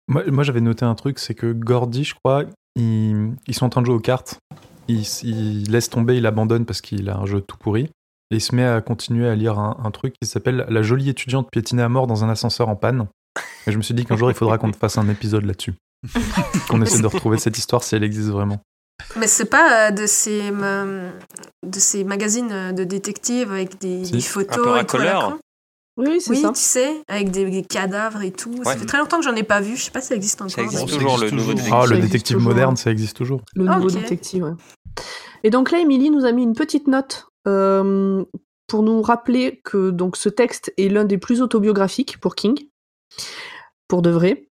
Moi, 0.06 0.22
moi, 0.30 0.44
j'avais 0.44 0.60
noté 0.60 0.84
un 0.84 0.94
truc, 0.94 1.18
c'est 1.18 1.34
que 1.34 1.50
Gordy, 1.50 2.04
je 2.04 2.14
crois, 2.14 2.44
ils, 2.76 3.32
ils 3.46 3.54
sont 3.54 3.64
en 3.64 3.70
train 3.70 3.80
de 3.80 3.86
jouer 3.86 3.94
aux 3.94 4.00
cartes. 4.00 4.38
Il, 4.86 5.00
il 5.22 5.70
laisse 5.72 5.88
tomber, 5.88 6.18
il 6.18 6.26
abandonne 6.26 6.66
parce 6.66 6.82
qu'il 6.82 7.08
a 7.08 7.16
un 7.16 7.24
jeu 7.24 7.40
tout 7.40 7.56
pourri. 7.56 7.84
Et 8.30 8.36
il 8.36 8.40
se 8.42 8.54
met 8.54 8.66
à 8.66 8.82
continuer 8.82 9.26
à 9.26 9.34
lire 9.34 9.58
un, 9.58 9.78
un 9.82 9.90
truc 9.90 10.12
qui 10.20 10.28
s'appelle 10.28 10.66
La 10.68 10.82
jolie 10.82 11.08
étudiante 11.08 11.48
piétinée 11.50 11.82
à 11.82 11.88
mort 11.88 12.06
dans 12.06 12.22
un 12.22 12.28
ascenseur 12.28 12.68
en 12.68 12.76
panne. 12.76 13.06
Et 13.66 13.72
je 13.72 13.78
me 13.78 13.82
suis 13.82 13.94
dit 13.94 14.04
qu'un 14.04 14.18
jour, 14.18 14.30
il 14.30 14.34
faudra 14.34 14.58
qu'on 14.58 14.72
fasse 14.78 14.98
un 14.98 15.08
épisode 15.08 15.46
là-dessus. 15.46 15.72
qu'on 16.68 16.82
essaie 16.82 17.00
de 17.00 17.06
retrouver 17.06 17.38
cette 17.38 17.56
histoire 17.56 17.82
si 17.82 17.94
elle 17.94 18.04
existe 18.04 18.28
vraiment. 18.28 18.60
Mais 19.16 19.26
c'est 19.26 19.46
pas 19.46 19.88
euh, 19.88 19.90
de 19.90 20.04
ces, 20.04 20.50
euh, 20.52 21.10
de 21.66 21.78
ces 21.78 22.04
magazines 22.04 22.74
de 22.74 22.84
détectives 22.84 23.50
avec 23.50 23.80
des, 23.80 24.04
Si. 24.04 24.12
des 24.12 24.18
Un 24.18 24.20
photos 24.20 24.56
peu 24.56 24.78
et 24.80 24.84
tout 24.84 24.96
à 24.98 25.04
la 25.04 25.18
racoleur. 25.18 25.38
Oui, 25.96 26.20
c'est 26.20 26.30
Oui, 26.30 26.36
ça. 26.38 26.48
tu 26.48 26.60
sais, 26.60 27.02
avec 27.06 27.30
des, 27.30 27.48
des 27.48 27.62
cadavres 27.62 28.22
et 28.22 28.32
tout. 28.32 28.62
Ça 28.64 28.76
fait 28.76 28.84
très 28.84 28.98
longtemps 28.98 29.18
que 29.18 29.24
j'en 29.24 29.36
ai 29.36 29.44
pas 29.44 29.60
vu. 29.60 29.76
Je 29.76 29.82
sais 29.84 29.90
pas 29.92 30.00
si 30.00 30.08
ça 30.08 30.16
existe 30.16 30.40
encore. 30.40 30.50
Ça 30.50 30.62
existe 30.62 30.82
Bon, 30.82 30.88
ça 30.88 30.94
toujours, 30.96 31.18
le 31.18 31.30
nouveau 31.30 31.52
détective. 31.52 31.74
Ah, 31.76 31.86
le 31.88 31.98
détective 31.98 32.38
moderne, 32.38 32.76
ça 32.76 32.90
existe 32.90 33.16
toujours. 33.16 33.42
Le 33.54 33.64
nouveau 33.64 33.90
détective, 33.90 34.42
ouais. 34.44 34.52
Et 35.44 35.50
donc 35.50 35.70
là, 35.70 35.78
Émilie 35.78 36.10
nous 36.10 36.24
a 36.24 36.32
mis 36.32 36.42
une 36.42 36.54
petite 36.54 36.88
note 36.88 37.26
euh, 37.46 38.24
pour 38.66 38.82
nous 38.82 39.02
rappeler 39.02 39.60
que 39.64 39.90
donc 39.90 40.16
ce 40.16 40.28
texte 40.28 40.72
est 40.78 40.88
l'un 40.88 41.04
des 41.04 41.18
plus 41.18 41.42
autobiographiques 41.42 42.18
pour 42.18 42.34
King, 42.34 42.58
pour 43.86 44.02
de 44.02 44.10
vrai. 44.10 44.48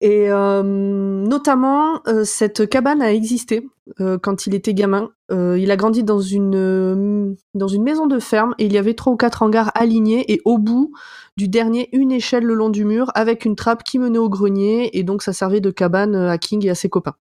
Et 0.00 0.30
euh, 0.30 0.62
notamment, 0.62 2.00
euh, 2.06 2.22
cette 2.24 2.68
cabane 2.68 3.02
a 3.02 3.12
existé 3.12 3.66
euh, 4.00 4.16
quand 4.16 4.46
il 4.46 4.54
était 4.54 4.72
gamin. 4.74 5.10
Euh, 5.32 5.58
il 5.58 5.70
a 5.72 5.76
grandi 5.76 6.04
dans 6.04 6.20
une, 6.20 6.54
euh, 6.54 7.34
dans 7.54 7.66
une 7.68 7.82
maison 7.82 8.06
de 8.06 8.20
ferme 8.20 8.54
et 8.58 8.66
il 8.66 8.72
y 8.72 8.78
avait 8.78 8.94
trois 8.94 9.12
ou 9.12 9.16
quatre 9.16 9.42
hangars 9.42 9.72
alignés 9.74 10.32
et 10.32 10.40
au 10.44 10.58
bout 10.58 10.92
du 11.36 11.48
dernier, 11.48 11.88
une 11.92 12.12
échelle 12.12 12.44
le 12.44 12.54
long 12.54 12.68
du 12.70 12.84
mur 12.84 13.10
avec 13.16 13.44
une 13.44 13.56
trappe 13.56 13.82
qui 13.82 13.98
menait 13.98 14.18
au 14.18 14.28
grenier 14.28 14.96
et 14.96 15.02
donc 15.02 15.22
ça 15.22 15.32
servait 15.32 15.60
de 15.60 15.70
cabane 15.70 16.14
à 16.14 16.38
King 16.38 16.64
et 16.64 16.70
à 16.70 16.74
ses 16.76 16.88
copains. 16.88 17.14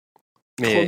Trop 0.62 0.70
Mais 0.70 0.88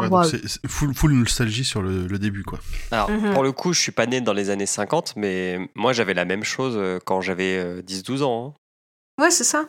Ouais, 0.00 0.08
donc 0.08 0.36
full, 0.68 0.94
full 0.94 1.12
nostalgie 1.12 1.64
sur 1.64 1.82
le, 1.82 2.06
le 2.06 2.18
début, 2.18 2.42
quoi. 2.44 2.58
alors, 2.90 3.10
Mhm. 3.10 3.32
pour 3.34 3.42
le 3.42 3.52
coup, 3.52 3.72
je 3.72 3.80
suis 3.80 3.92
pas 3.92 4.06
né 4.06 4.20
dans 4.20 4.32
les 4.32 4.50
années 4.50 4.66
50, 4.66 5.14
mais 5.16 5.58
moi 5.74 5.92
j'avais 5.92 6.14
la 6.14 6.24
même 6.24 6.44
chose 6.44 6.78
quand 7.06 7.20
j'avais 7.20 7.56
euh, 7.56 7.82
10-12 7.82 8.22
ans. 8.22 8.54
hein. 9.18 9.22
Ouais, 9.24 9.30
c'est 9.30 9.44
ça. 9.44 9.66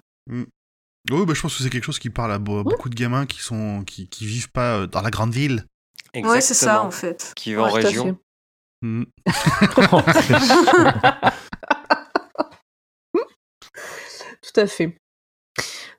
Oui, 1.09 1.25
bah, 1.25 1.33
je 1.33 1.41
pense 1.41 1.57
que 1.57 1.63
c'est 1.63 1.69
quelque 1.69 1.83
chose 1.83 1.99
qui 1.99 2.09
parle 2.09 2.31
à 2.31 2.37
be- 2.37 2.63
beaucoup 2.63 2.89
de 2.89 2.95
gamins 2.95 3.25
qui 3.25 3.41
sont 3.41 3.83
qui, 3.85 4.07
qui 4.07 4.25
vivent 4.25 4.51
pas 4.51 4.77
euh, 4.81 4.87
dans 4.87 5.01
la 5.01 5.09
grande 5.09 5.33
ville. 5.33 5.65
Ouais, 6.15 6.41
c'est 6.41 6.53
ça 6.53 6.83
Exactement. 6.83 6.87
en 6.87 6.91
fait. 6.91 7.33
Qui 7.35 7.49
vit 7.51 7.57
en 7.57 7.63
Ouais, 7.63 7.69
tout 7.71 7.77
à 7.77 7.89
région. 7.89 8.05
fait. 8.83 8.87
Mm. 8.87 9.05
Tout 14.41 14.59
à 14.59 14.67
fait. 14.67 14.97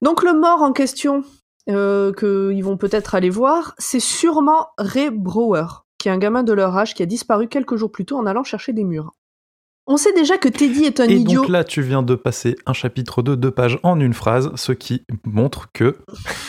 Donc 0.02 0.22
le 0.22 0.32
mort 0.38 0.62
en 0.62 0.72
question, 0.72 1.24
euh, 1.68 2.12
qu'ils 2.12 2.62
vont 2.64 2.76
peut-être 2.76 3.14
aller 3.14 3.30
voir, 3.30 3.74
c'est 3.78 4.00
sûrement 4.00 4.68
Ray 4.78 5.10
Brower, 5.10 5.66
qui 5.98 6.08
est 6.08 6.12
un 6.12 6.18
gamin 6.18 6.42
de 6.42 6.52
leur 6.52 6.76
âge 6.76 6.94
qui 6.94 7.02
a 7.02 7.06
disparu 7.06 7.48
quelques 7.48 7.76
jours 7.76 7.92
plus 7.92 8.04
tôt 8.04 8.18
en 8.18 8.26
allant 8.26 8.44
chercher 8.44 8.72
des 8.72 8.84
murs. 8.84 9.12
On 9.86 9.96
sait 9.96 10.12
déjà 10.12 10.38
que 10.38 10.48
Teddy 10.48 10.84
est 10.84 11.00
un 11.00 11.08
Et 11.08 11.14
idiot. 11.16 11.40
donc 11.42 11.50
là, 11.50 11.64
tu 11.64 11.82
viens 11.82 12.02
de 12.02 12.14
passer 12.14 12.56
un 12.66 12.72
chapitre 12.72 13.22
de 13.22 13.34
deux 13.34 13.50
pages 13.50 13.78
en 13.82 13.98
une 13.98 14.14
phrase, 14.14 14.50
ce 14.54 14.72
qui 14.72 15.02
montre 15.24 15.68
que 15.72 15.96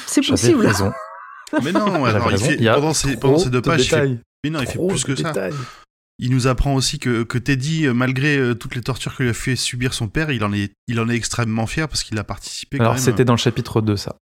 C'est 0.06 0.22
possible. 0.26 0.66
raison. 0.66 0.92
Mais 1.64 1.72
non, 1.72 2.06
alors, 2.06 2.32
il 2.32 2.38
fait, 2.38 2.56
Il 2.56 2.64
y 2.64 2.68
a 2.70 2.76
pendant, 2.76 2.94
ces, 2.94 3.18
pendant 3.18 3.36
trop 3.36 3.44
ces 3.44 3.50
deux 3.50 3.62
de 3.62 3.68
pages, 3.68 3.82
il 3.86 3.90
fait, 3.90 4.18
mais 4.44 4.50
non, 4.50 4.60
il 4.62 4.68
fait 4.68 4.80
plus 4.88 5.04
que 5.04 5.16
ça. 5.16 5.34
Il 6.20 6.30
nous 6.32 6.46
apprend 6.46 6.76
aussi 6.76 7.00
que, 7.00 7.24
que 7.24 7.40
Teddy, 7.40 7.88
euh, 7.88 7.94
malgré 7.94 8.38
euh, 8.38 8.54
toutes 8.54 8.76
les 8.76 8.82
tortures 8.82 9.16
que 9.16 9.24
lui 9.24 9.30
a 9.32 9.34
fait 9.34 9.56
subir 9.56 9.96
son 9.96 10.08
père, 10.08 10.30
il 10.32 10.44
en 10.44 10.54
est, 10.54 10.72
il 10.88 11.00
en 11.00 11.10
est 11.10 11.16
extrêmement 11.16 11.66
fier 11.66 11.88
parce 11.90 12.04
qu'il 12.04 12.18
a 12.20 12.24
participé 12.24 12.78
quand 12.78 12.84
Alors, 12.84 12.94
même. 12.94 13.02
euh, 13.02 13.06
c'était 13.06 13.26
dans 13.26 13.34
le 13.34 13.38
chapitre 13.40 13.82
2, 13.82 13.98
ça. 13.98 14.16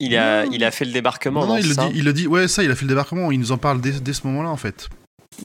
Il 0.00 0.16
a, 0.16 0.44
il 0.46 0.62
a 0.64 0.70
fait 0.70 0.84
le 0.84 0.92
débarquement 0.92 1.40
Non, 1.40 1.46
non, 1.46 1.52
dans 1.54 1.58
il 1.60 1.68
le, 1.70 1.74
dit, 1.74 1.98
il 1.98 2.04
le 2.04 2.12
dit, 2.12 2.26
ouais, 2.26 2.46
ça, 2.46 2.62
il 2.62 2.70
a 2.70 2.74
fait 2.74 2.84
le 2.84 2.90
débarquement, 2.90 3.32
il 3.32 3.40
nous 3.40 3.52
en 3.52 3.58
parle 3.58 3.80
dès, 3.80 3.92
dès 4.00 4.12
ce 4.12 4.26
moment-là, 4.26 4.50
en 4.50 4.56
fait. 4.58 4.88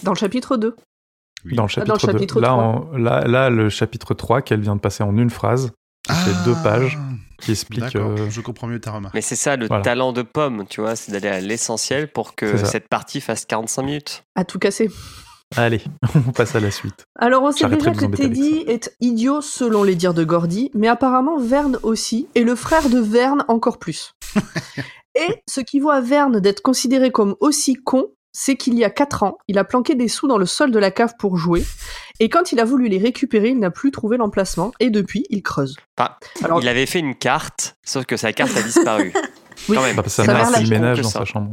Dans 0.04 0.12
le 0.12 0.18
chapitre 0.18 0.58
2. 0.58 0.76
Oui. 1.46 1.56
Dans 1.56 1.64
le 1.64 1.70
Ah, 1.78 1.82
dans 1.84 1.96
chapitre, 1.96 2.08
le 2.08 2.14
2. 2.14 2.20
chapitre 2.20 2.40
Là, 2.42 2.48
3. 2.50 2.64
en- 2.64 2.98
là, 2.98 3.28
là, 3.28 3.50
le 3.50 3.70
chapitre 3.70 4.14
3 4.14 4.42
qu'elle 4.42 4.62
vient 4.62 4.76
de 4.76 4.82
passer 4.82 5.04
en 5.04 5.18
une 5.18 5.30
phrase, 5.30 5.72
qui 6.08 6.14
fait 6.14 6.44
deux 6.46 6.56
pages, 6.64 6.98
qui 7.42 7.52
explique. 7.52 7.84
Ah, 7.96 7.98
euh, 7.98 8.30
je 8.30 8.42
comprends 8.42 8.68
mieux 8.68 8.80
ta 8.80 8.92
remarque. 8.92 9.14
Mais 9.14 9.22
c'est 9.22 9.36
ça 9.36 9.56
le 9.58 9.68
Voilà. 9.68 9.84
talent 9.84 10.14
de 10.14 10.22
pomme, 10.22 10.66
tu 10.70 10.82
vois, 10.82 10.96
c'est 10.96 11.12
d'aller 11.12 11.28
à 11.28 11.40
l'essentiel 11.42 12.12
pour 12.12 12.36
que 12.36 12.58
cette 12.66 12.88
partie 12.88 13.20
fasse 13.22 13.46
45 13.46 13.84
minutes. 13.84 14.24
À 14.36 14.46
tout 14.46 14.60
casser. 14.60 14.90
Allez, 15.56 15.82
on 16.28 16.32
passe 16.32 16.56
à 16.56 16.60
la 16.60 16.72
suite. 16.72 17.06
Alors 17.20 17.44
on 17.44 17.52
sait 17.52 17.68
déjà 17.70 17.92
que 17.92 18.06
Teddy 18.06 18.64
est 18.68 18.96
idiot 19.02 19.42
selon 19.42 19.84
les 19.84 19.94
dires 19.96 20.14
de 20.16 20.24
Gordy, 20.24 20.72
mais 20.74 20.88
apparemment 20.88 21.38
Verne 21.38 21.78
aussi, 21.84 22.28
et 22.36 22.44
le 22.44 22.56
frère 22.56 22.90
de 22.90 22.98
Verne 23.00 23.46
encore 23.48 23.78
plus. 23.78 24.14
et 25.16 25.44
ce 25.48 25.62
qui 25.62 25.80
vaut 25.80 25.92
à 25.92 26.02
Verne 26.02 26.40
d'être 26.40 26.62
considéré 26.62 27.12
comme 27.12 27.36
aussi 27.40 27.76
con, 27.76 28.08
c'est 28.34 28.56
qu'il 28.58 28.74
y 28.78 28.84
a 28.84 28.90
4 28.90 29.24
ans, 29.24 29.38
il 29.48 29.58
a 29.58 29.64
planqué 29.64 29.96
des 29.96 30.08
sous 30.08 30.28
dans 30.28 30.38
le 30.38 30.46
sol 30.46 30.72
de 30.72 30.80
la 30.80 30.92
cave 30.92 31.14
pour 31.18 31.38
jouer, 31.38 31.64
et 32.20 32.28
quand 32.30 32.52
il 32.52 32.60
a 32.60 32.66
voulu 32.66 32.88
les 32.90 32.98
récupérer, 32.98 33.50
il 33.50 33.60
n'a 33.60 33.72
plus 33.72 33.92
trouvé 33.92 34.18
l'emplacement, 34.18 34.72
et 34.80 34.90
depuis, 34.90 35.26
il 35.30 35.42
creuse. 35.44 35.76
Enfin, 35.98 36.12
Alors, 36.44 36.62
Il 36.62 36.68
avait 36.68 36.86
fait 36.86 37.00
une 37.00 37.16
carte, 37.16 37.76
sauf 37.86 38.06
que 38.06 38.18
sa 38.18 38.34
carte 38.34 38.56
a 38.58 38.62
disparu. 38.62 39.14
Oui. 39.70 39.78
Quand 39.78 39.84
même. 39.84 39.96
Bah, 39.96 40.02
parce 40.02 40.18
que 40.18 40.24
Ça 40.26 40.46
sa 40.46 40.58
a 40.58 40.62
ménage 40.64 41.00
dans 41.02 41.08
ça. 41.10 41.20
sa 41.20 41.26
chambre. 41.26 41.52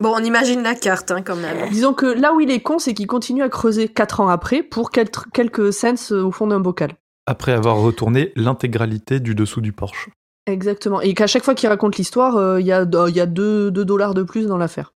Bon, 0.00 0.12
on 0.14 0.22
imagine 0.22 0.62
la 0.62 0.74
carte 0.76 1.10
hein, 1.10 1.22
quand 1.22 1.34
même. 1.34 1.70
disons 1.70 1.92
que 1.94 2.04
là 2.06 2.32
où 2.34 2.40
il 2.40 2.50
est 2.52 2.60
con, 2.60 2.78
c'est 2.78 2.92
qu'il 2.94 3.06
continue 3.08 3.42
à 3.42 3.48
creuser 3.48 3.88
4 3.88 4.20
ans 4.20 4.28
après 4.28 4.62
pour 4.62 4.90
quel- 4.92 5.08
quelques 5.32 5.72
cents 5.72 6.12
au 6.12 6.30
fond 6.30 6.46
d'un 6.46 6.60
bocal. 6.60 6.92
Après 7.26 7.52
avoir 7.52 7.78
retourné 7.78 8.32
l'intégralité 8.36 9.18
du 9.18 9.34
dessous 9.34 9.60
du 9.62 9.72
Porsche. 9.72 10.10
Exactement. 10.46 11.00
Et 11.00 11.14
qu'à 11.14 11.26
chaque 11.26 11.42
fois 11.42 11.54
qu'il 11.54 11.68
raconte 11.68 11.96
l'histoire, 11.96 12.36
euh, 12.36 12.60
il 12.60 12.66
y 12.66 12.72
a, 12.72 12.86
il 13.08 13.16
y 13.16 13.20
a 13.20 13.26
2 13.26 13.70
dollars 13.70 14.14
de 14.14 14.22
plus 14.22 14.46
dans 14.46 14.58
l'affaire. 14.58 14.92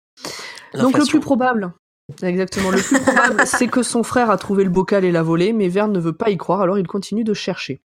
Donc 0.73 0.97
le 0.97 1.05
plus 1.05 1.19
probable, 1.19 1.73
exactement, 2.21 2.71
le 2.71 2.77
plus 2.77 2.99
probable, 2.99 3.41
c'est 3.45 3.67
que 3.67 3.83
son 3.83 4.03
frère 4.03 4.29
a 4.29 4.37
trouvé 4.37 4.63
le 4.63 4.69
bocal 4.69 5.03
et 5.05 5.11
l'a 5.11 5.23
volé, 5.23 5.53
mais 5.53 5.67
Verne 5.67 5.91
ne 5.91 5.99
veut 5.99 6.13
pas 6.13 6.29
y 6.29 6.37
croire, 6.37 6.61
alors 6.61 6.77
il 6.77 6.87
continue 6.87 7.23
de 7.23 7.33
chercher. 7.33 7.81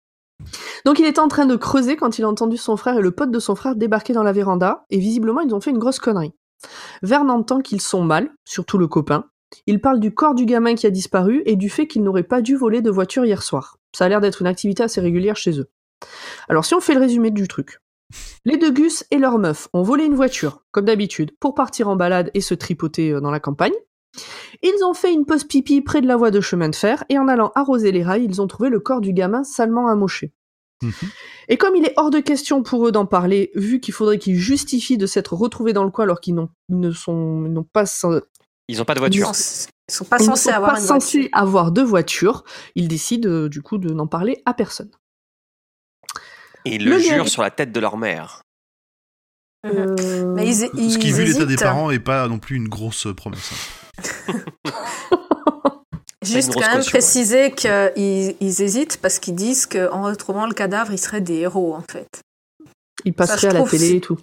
Donc 0.86 1.00
il 1.00 1.06
était 1.06 1.20
en 1.20 1.28
train 1.28 1.46
de 1.46 1.56
creuser 1.56 1.96
quand 1.96 2.18
il 2.18 2.24
a 2.24 2.28
entendu 2.28 2.58
son 2.58 2.76
frère 2.78 2.98
et 2.98 3.02
le 3.02 3.12
pote 3.12 3.32
de 3.32 3.40
son 3.40 3.56
frère 3.56 3.76
débarquer 3.76 4.14
dans 4.14 4.24
la 4.24 4.32
véranda, 4.32 4.86
et 4.90 4.98
visiblement 4.98 5.42
ils 5.42 5.54
ont 5.54 5.62
fait 5.62 5.72
une 5.72 5.78
grosse 5.78 6.00
connerie. 6.00 6.34
Verne 7.02 7.30
entend 7.30 7.62
qu'ils 7.62 7.82
sont 7.82 8.04
mal, 8.04 8.30
surtout 8.46 8.78
le 8.78 8.88
copain. 8.88 9.26
Il 9.68 9.82
parle 9.82 10.00
du 10.00 10.14
corps 10.14 10.36
du 10.36 10.46
gamin 10.46 10.76
qui 10.76 10.88
a 10.88 10.92
disparu 10.92 11.44
et 11.46 11.56
du 11.56 11.70
fait 11.70 11.88
qu'il 11.88 12.04
n'aurait 12.04 12.24
pas 12.24 12.42
dû 12.42 12.56
voler 12.56 12.82
de 12.82 12.90
voiture 12.90 13.26
hier 13.26 13.44
soir. 13.44 13.78
Ça 13.96 14.06
a 14.06 14.10
l'air 14.10 14.22
d'être 14.22 14.42
une 14.42 14.48
activité 14.48 14.84
assez 14.84 15.02
régulière 15.02 15.36
chez 15.36 15.60
eux. 15.60 15.70
Alors 16.48 16.66
si 16.66 16.74
on 16.74 16.80
fait 16.80 16.94
le 16.94 17.00
résumé 17.00 17.32
du 17.32 17.48
truc. 17.48 17.80
Les 18.46 18.58
deux 18.58 18.72
Gus 18.72 19.04
et 19.12 19.18
leur 19.18 19.38
meuf 19.38 19.68
ont 19.74 19.84
volé 19.84 20.06
une 20.06 20.16
voiture, 20.16 20.64
comme 20.72 20.86
d'habitude, 20.86 21.32
pour 21.40 21.54
partir 21.56 21.88
en 21.90 21.96
balade 21.96 22.32
et 22.34 22.42
se 22.42 22.54
tripoter 22.54 23.12
euh, 23.12 23.22
dans 23.22 23.32
la 23.32 23.40
campagne. 23.40 23.74
Ils 24.62 24.84
ont 24.84 24.94
fait 24.94 25.14
une 25.14 25.26
pause 25.26 25.46
pipi 25.46 25.82
près 25.82 26.02
de 26.02 26.08
la 26.08 26.18
voie 26.18 26.32
de 26.32 26.42
chemin 26.42 26.70
de 26.70 26.76
fer 26.76 27.04
et 27.10 27.18
en 27.18 27.28
allant 27.28 27.52
arroser 27.56 27.92
les 27.92 28.04
rails, 28.04 28.26
ils 28.26 28.42
ont 28.42 28.48
trouvé 28.48 28.70
le 28.70 28.80
corps 28.80 29.02
du 29.02 29.14
gamin 29.14 29.44
salement 29.44 29.88
amoché. 29.88 30.34
Mhm. 30.84 30.92
Et 31.48 31.58
comme 31.58 31.76
il 31.76 31.86
est 31.86 31.94
hors 31.96 32.10
de 32.10 32.20
question 32.20 32.64
pour 32.64 32.86
eux 32.88 32.92
d'en 32.92 33.06
parler, 33.06 33.52
vu 33.56 33.80
qu'il 33.80 33.94
faudrait 33.94 34.18
qu'ils 34.18 34.36
justifient 34.38 34.98
de 34.98 35.06
s'être 35.06 35.34
retrouvés 35.34 35.74
dans 35.74 35.84
le 35.84 35.92
coin 35.92 36.04
alors 36.04 36.20
qu'ils 36.20 36.36
n'ont, 36.36 36.50
ils 36.70 36.80
ne 36.80 36.92
sont, 36.92 37.44
ils 37.46 37.54
n'ont 37.54 37.64
pas, 37.64 37.86
Ils 38.68 38.78
n'ont 38.78 38.86
pas 38.86 38.96
de 38.96 39.00
voiture. 39.00 39.32
ils 39.32 39.94
sont 39.94 40.06
pas 40.06 40.18
ils 40.20 40.24
ne 40.24 40.26
censés 40.28 40.50
sont 40.50 40.56
avoir 40.56 40.74
pas 40.74 40.80
une 40.80 40.86
censés 40.86 41.20
voiture. 41.20 41.38
avoir 41.38 41.72
de 41.72 41.82
voiture, 41.82 42.44
ils 42.76 42.88
décident 42.88 43.30
euh, 43.30 43.50
du 43.50 43.62
coup 43.62 43.78
de 43.78 43.94
n'en 43.94 44.08
parler 44.08 44.42
à 44.46 44.54
personne. 44.54 44.90
Et 46.66 46.76
ils 46.76 46.86
Le 46.86 47.00
jurent 47.00 47.28
sur 47.30 47.42
la 47.42 47.52
tête 47.52 47.72
de 47.72 47.80
leur 47.80 47.98
mère. 47.98 48.42
Mhm. 49.64 49.96
Euh, 50.00 50.34
Mais 50.36 50.48
ils, 50.48 50.56
Ce 50.56 50.98
qui, 50.98 51.08
ils 51.10 51.14
vu 51.14 51.24
l'état 51.26 51.46
des 51.46 51.56
parents, 51.56 51.92
est 51.92 52.00
pas 52.00 52.28
non 52.28 52.40
plus 52.40 52.56
une 52.56 52.68
grosse 52.68 53.06
euh, 53.08 53.14
promesse. 53.14 53.52
hein. 53.52 54.34
Juste 56.24 56.54
quand 56.54 56.60
même 56.62 56.78
caution, 56.78 56.92
préciser 56.92 57.52
qu'ils 57.52 58.36
ils 58.40 58.62
hésitent 58.62 58.98
parce 59.02 59.18
qu'ils 59.18 59.34
disent 59.36 59.66
qu'en 59.66 60.04
retrouvant 60.04 60.46
le 60.46 60.54
cadavre, 60.54 60.92
ils 60.94 61.00
seraient 61.00 61.20
des 61.22 61.38
héros 61.40 61.74
en 61.74 61.82
fait. 61.82 62.08
Ils 63.06 63.14
passeraient 63.14 63.48
à 63.48 63.54
la 63.54 63.64
télé 63.64 63.96
et 63.96 64.02
tout. 64.02 64.20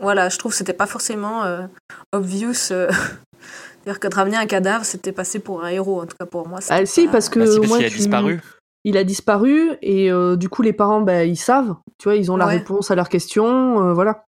Voilà, 0.00 0.28
je 0.28 0.38
trouve 0.38 0.50
que 0.52 0.58
c'était 0.58 0.72
pas 0.72 0.86
forcément 0.86 1.44
euh, 1.44 1.66
obvious. 2.12 2.72
euh, 2.72 2.90
C'est-à-dire 3.84 4.00
que 4.00 4.08
de 4.08 4.14
ramener 4.16 4.36
un 4.36 4.46
cadavre, 4.46 4.84
c'était 4.84 5.12
passé 5.12 5.38
pour 5.38 5.62
un 5.64 5.68
héros, 5.68 6.00
en 6.02 6.06
tout 6.06 6.16
cas 6.18 6.26
pour 6.26 6.48
moi. 6.48 6.58
Ah 6.68 6.84
si, 6.84 7.06
pas- 7.06 7.12
parce 7.12 7.28
que 7.28 7.38
Bah, 7.38 7.46
si, 7.46 7.60
qu'il 7.60 7.84
a 7.84 7.90
tu- 7.90 7.96
disparu. 7.98 8.40
Il 8.88 8.96
a 8.96 9.02
disparu 9.04 9.72
et 9.82 10.12
euh, 10.12 10.36
du 10.36 10.48
coup 10.48 10.62
les 10.62 10.72
parents 10.72 11.00
bah, 11.00 11.24
ils 11.24 11.36
savent, 11.36 11.74
tu 11.98 12.04
vois, 12.08 12.14
ils 12.14 12.30
ont 12.30 12.36
la 12.36 12.46
Ouais. 12.46 12.58
réponse 12.58 12.90
à 12.92 12.94
leurs 12.94 13.08
questions, 13.08 13.82
euh, 13.82 13.92
voilà. 13.92 14.24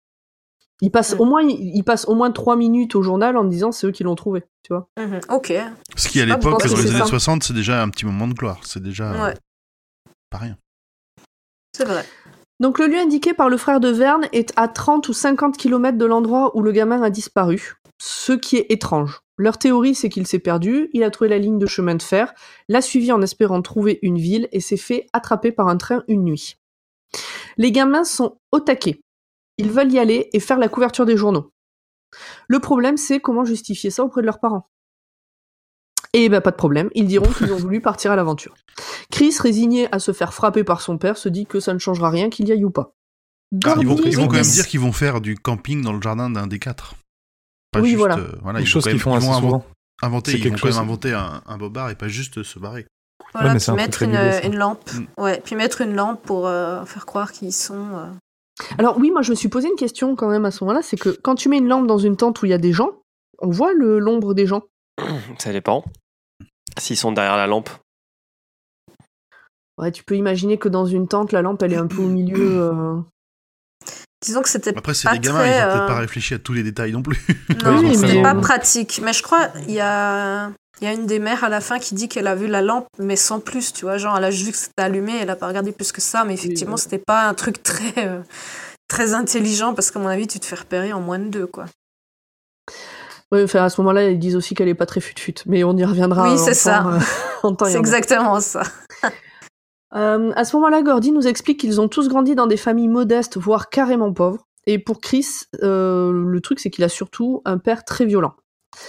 Ils 0.80 0.90
passent 0.90 1.14
au 1.18 1.24
moins, 1.24 1.42
ils 1.42 1.82
passent 1.84 2.06
au 2.08 2.14
moins 2.14 2.30
trois 2.32 2.56
minutes 2.56 2.94
au 2.96 3.02
journal 3.02 3.36
en 3.36 3.44
disant 3.44 3.70
c'est 3.72 3.86
eux 3.86 3.92
qui 3.92 4.02
l'ont 4.04 4.14
trouvé, 4.16 4.42
tu 4.64 4.72
vois. 4.74 4.88
Mhm, 4.98 5.20
ok. 5.30 5.52
Ce 5.96 6.08
qui 6.08 6.20
à 6.20 6.24
l'époque, 6.26 6.60
dans 6.64 6.76
les 6.76 6.94
années 6.94 7.04
60, 7.06 7.42
c'est 7.44 7.52
déjà 7.52 7.82
un 7.82 7.88
petit 7.88 8.04
moment 8.06 8.26
de 8.28 8.34
gloire. 8.34 8.60
C'est 8.64 8.82
déjà 8.82 9.10
ouais. 9.26 9.34
pas 10.30 10.38
rien. 10.38 10.56
C'est 11.76 11.84
vrai. 11.84 12.04
Donc 12.60 12.80
le 12.80 12.86
lieu 12.88 12.98
indiqué 12.98 13.34
par 13.34 13.48
le 13.48 13.56
frère 13.56 13.78
de 13.78 13.88
Verne 13.88 14.26
est 14.32 14.52
à 14.56 14.66
30 14.66 15.08
ou 15.08 15.12
50 15.12 15.56
km 15.56 15.96
de 15.96 16.04
l'endroit 16.04 16.56
où 16.56 16.62
le 16.62 16.72
gamin 16.72 17.00
a 17.02 17.10
disparu, 17.10 17.74
ce 17.98 18.32
qui 18.32 18.56
est 18.56 18.66
étrange. 18.70 19.20
Leur 19.36 19.58
théorie, 19.58 19.94
c'est 19.94 20.08
qu'il 20.08 20.26
s'est 20.26 20.38
perdu, 20.38 20.90
il 20.92 21.04
a 21.04 21.10
trouvé 21.10 21.30
la 21.30 21.38
ligne 21.38 21.58
de 21.58 21.66
chemin 21.66 21.94
de 21.94 22.02
fer, 22.02 22.34
l'a 22.68 22.80
suivi 22.80 23.12
en 23.12 23.22
espérant 23.22 23.62
trouver 23.62 23.98
une 24.02 24.18
ville 24.18 24.48
et 24.52 24.60
s'est 24.60 24.76
fait 24.76 25.06
attraper 25.12 25.52
par 25.52 25.68
un 25.68 25.76
train 25.76 26.02
une 26.08 26.24
nuit. 26.24 26.56
Les 27.56 27.72
gamins 27.72 28.04
sont 28.04 28.38
au 28.52 28.60
taquet. 28.60 29.00
Ils 29.58 29.70
veulent 29.70 29.92
y 29.92 29.98
aller 29.98 30.28
et 30.32 30.40
faire 30.40 30.58
la 30.58 30.68
couverture 30.68 31.06
des 31.06 31.16
journaux. 31.16 31.52
Le 32.48 32.58
problème, 32.58 32.96
c'est 32.96 33.20
comment 33.20 33.44
justifier 33.44 33.90
ça 33.90 34.04
auprès 34.04 34.22
de 34.22 34.26
leurs 34.26 34.40
parents. 34.40 34.68
Et 36.14 36.28
ben 36.28 36.40
pas 36.40 36.50
de 36.50 36.56
problème, 36.56 36.88
ils 36.94 37.06
diront 37.06 37.30
qu'ils 37.30 37.52
ont 37.52 37.58
voulu 37.58 37.80
partir 37.80 38.10
à 38.12 38.16
l'aventure. 38.16 38.54
Chris, 39.10 39.34
résigné 39.40 39.92
à 39.92 39.98
se 39.98 40.12
faire 40.12 40.32
frapper 40.32 40.64
par 40.64 40.80
son 40.80 40.96
père, 40.96 41.18
se 41.18 41.28
dit 41.28 41.46
que 41.46 41.60
ça 41.60 41.74
ne 41.74 41.78
changera 41.78 42.08
rien 42.08 42.30
qu'il 42.30 42.48
y 42.48 42.52
aille 42.52 42.64
ou 42.64 42.70
pas. 42.70 42.94
Ah, 43.64 43.76
ils, 43.80 43.86
vont, 43.86 43.96
quand 43.96 44.32
même 44.32 44.42
dire 44.42 44.66
qu'ils 44.66 44.80
vont 44.80 44.92
faire 44.92 45.20
du 45.20 45.34
camping 45.36 45.82
dans 45.82 45.92
le 45.92 46.02
jardin 46.02 46.28
d'un 46.28 46.46
des 46.46 46.58
quatre. 46.58 46.94
Oui, 47.76 47.94
voilà. 47.94 48.18
Euh, 48.18 48.32
voilà. 48.42 48.64
choses 48.64 48.84
qu'ils 48.84 48.98
font 48.98 49.14
assez 49.14 49.26
souvent. 49.26 49.64
Inventer, 50.00 50.32
ils 50.32 50.48
vont 50.50 50.56
quand 50.56 50.68
même 50.68 50.78
inventer 50.78 51.12
un, 51.12 51.42
un 51.46 51.58
bobard 51.58 51.90
et 51.90 51.96
pas 51.96 52.08
juste 52.08 52.42
se 52.42 52.58
barrer. 52.58 52.86
Voilà, 53.34 53.54
puis 53.56 53.72
mettre 53.72 54.02
une, 54.02 54.56
lampe. 54.56 54.90
Mm. 54.92 55.06
Ouais, 55.20 55.40
puis 55.44 55.54
mettre 55.54 55.80
une 55.82 55.94
lampe 55.94 56.22
pour 56.22 56.46
euh, 56.46 56.84
faire 56.84 57.04
croire 57.04 57.32
qu'ils 57.32 57.52
sont. 57.52 57.86
Euh, 57.94 58.06
Alors 58.78 58.96
oui, 58.98 59.10
moi 59.10 59.22
je 59.22 59.30
me 59.30 59.36
suis 59.36 59.48
posé 59.48 59.68
une 59.68 59.76
question 59.76 60.16
quand 60.16 60.28
même 60.28 60.44
à 60.44 60.50
ce 60.50 60.64
moment-là, 60.64 60.82
c'est 60.82 60.96
que 60.96 61.10
quand 61.10 61.34
tu 61.34 61.48
mets 61.48 61.58
une 61.58 61.68
lampe 61.68 61.86
dans 61.86 61.98
une 61.98 62.16
tente 62.16 62.40
où 62.40 62.46
il 62.46 62.50
y 62.50 62.54
a 62.54 62.58
des 62.58 62.72
gens, 62.72 62.90
on 63.40 63.50
voit 63.50 63.72
l'ombre 63.74 64.34
des 64.34 64.46
gens. 64.46 64.62
Ça 65.38 65.52
dépend. 65.52 65.84
S'ils 66.78 66.96
sont 66.96 67.12
derrière 67.12 67.36
la 67.36 67.46
lampe. 67.46 67.70
Ouais, 69.78 69.92
tu 69.92 70.02
peux 70.02 70.16
imaginer 70.16 70.58
que 70.58 70.68
dans 70.68 70.86
une 70.86 71.06
tente, 71.06 71.32
la 71.32 71.42
lampe, 71.42 71.62
elle 71.62 71.72
est 71.72 71.76
un 71.76 71.86
peu 71.86 72.02
au 72.02 72.08
milieu. 72.08 72.62
Euh. 72.62 73.00
Disons 74.20 74.42
que 74.42 74.48
c'était. 74.48 74.76
Après, 74.76 74.94
c'est 74.94 75.10
des 75.12 75.20
gamins, 75.20 75.46
ils 75.46 75.50
ont 75.50 75.72
peut-être 75.72 75.86
pas 75.86 75.98
réfléchi 75.98 76.34
à 76.34 76.38
tous 76.38 76.52
les 76.52 76.62
détails 76.62 76.92
non 76.92 77.02
plus. 77.02 77.18
Non, 77.64 77.78
oui, 77.78 77.96
c'était 77.96 78.22
pas 78.22 78.34
pratique. 78.34 79.00
Mais 79.02 79.12
je 79.12 79.22
crois, 79.22 79.48
il 79.66 79.74
y 79.74 79.80
a. 79.80 80.50
Il 80.80 80.84
y 80.84 80.86
a 80.88 80.92
une 80.92 81.06
des 81.06 81.18
mères 81.18 81.42
à 81.42 81.48
la 81.48 81.60
fin 81.60 81.80
qui 81.80 81.96
dit 81.96 82.08
qu'elle 82.08 82.28
a 82.28 82.36
vu 82.36 82.46
la 82.46 82.62
lampe, 82.62 82.86
mais 83.00 83.16
sans 83.16 83.40
plus, 83.40 83.72
tu 83.72 83.84
vois. 83.84 83.98
Genre, 83.98 84.16
elle 84.16 84.22
a 84.22 84.30
juste 84.30 84.46
vu 84.46 84.52
que 84.52 84.58
c'était 84.58 84.82
allumé, 84.82 85.12
elle 85.20 85.30
a 85.30 85.34
pas 85.34 85.48
regardé 85.48 85.72
plus 85.72 85.90
que 85.90 86.00
ça, 86.00 86.22
mais 86.24 86.34
effectivement, 86.34 86.76
c'était 86.76 87.02
pas 87.04 87.26
un 87.28 87.34
truc 87.34 87.64
très, 87.64 88.06
euh, 88.06 88.20
très 88.86 89.12
intelligent, 89.12 89.74
parce 89.74 89.90
qu'à 89.90 89.98
mon 89.98 90.06
avis, 90.06 90.28
tu 90.28 90.38
te 90.38 90.46
fais 90.46 90.54
repérer 90.54 90.92
en 90.92 91.00
moins 91.00 91.18
de 91.18 91.30
deux, 91.30 91.48
quoi. 91.48 91.64
Oui, 93.32 93.42
enfin, 93.42 93.64
à 93.64 93.70
ce 93.70 93.80
moment-là, 93.80 94.08
ils 94.08 94.20
disent 94.20 94.36
aussi 94.36 94.54
qu'elle 94.54 94.68
est 94.68 94.74
pas 94.74 94.86
très 94.86 95.00
fut-fut, 95.00 95.34
mais 95.46 95.64
on 95.64 95.76
y 95.76 95.84
reviendra. 95.84 96.32
Oui, 96.32 96.38
c'est 96.38 96.54
ça. 96.54 96.86
Euh, 97.44 97.50
c'est 97.64 97.76
exactement 97.76 98.40
ça. 98.40 98.62
Euh, 99.94 100.32
à 100.36 100.44
ce 100.44 100.56
moment-là, 100.56 100.82
Gordy 100.82 101.12
nous 101.12 101.26
explique 101.26 101.60
qu'ils 101.60 101.80
ont 101.80 101.88
tous 101.88 102.08
grandi 102.08 102.34
dans 102.34 102.46
des 102.46 102.56
familles 102.56 102.88
modestes, 102.88 103.38
voire 103.38 103.70
carrément 103.70 104.12
pauvres. 104.12 104.46
Et 104.66 104.78
pour 104.78 105.00
Chris, 105.00 105.26
euh, 105.62 106.12
le 106.12 106.40
truc, 106.40 106.60
c'est 106.60 106.70
qu'il 106.70 106.84
a 106.84 106.88
surtout 106.88 107.40
un 107.44 107.58
père 107.58 107.84
très 107.84 108.04
violent. 108.04 108.34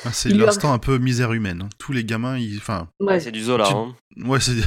Ah, 0.05 0.09
c'est 0.11 0.29
l'instant 0.29 0.73
un 0.73 0.77
peu 0.77 0.97
misère 0.97 1.31
humaine. 1.31 1.63
Hein. 1.63 1.69
Tous 1.77 1.93
les 1.93 2.03
gamins, 2.03 2.37
ils... 2.37 2.57
enfin. 2.57 2.89
Ouais, 2.99 3.19
c'est 3.21 3.31
du 3.31 3.41
Zola. 3.41 3.69
Hein. 3.69 3.93
Ouais, 4.25 4.39
c'est. 4.41 4.51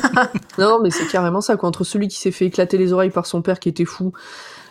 non, 0.58 0.80
mais 0.82 0.90
c'est 0.90 1.08
carrément 1.08 1.40
ça. 1.40 1.56
Quoi. 1.56 1.68
Entre 1.68 1.82
celui 1.82 2.06
qui 2.06 2.16
s'est 2.18 2.30
fait 2.30 2.46
éclater 2.46 2.78
les 2.78 2.92
oreilles 2.92 3.10
par 3.10 3.26
son 3.26 3.42
père 3.42 3.58
qui 3.58 3.68
était 3.68 3.84
fou, 3.84 4.12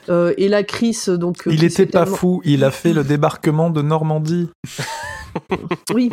euh, 0.09 0.33
et 0.37 0.47
la 0.47 0.63
crise, 0.63 1.09
donc. 1.09 1.43
Il 1.45 1.65
était 1.65 1.85
pas 1.85 2.05
fou. 2.05 2.41
Il 2.45 2.63
a 2.63 2.71
fait 2.71 2.93
le 2.93 3.03
débarquement 3.03 3.69
de 3.69 3.81
Normandie. 3.81 4.49
oui. 5.93 6.09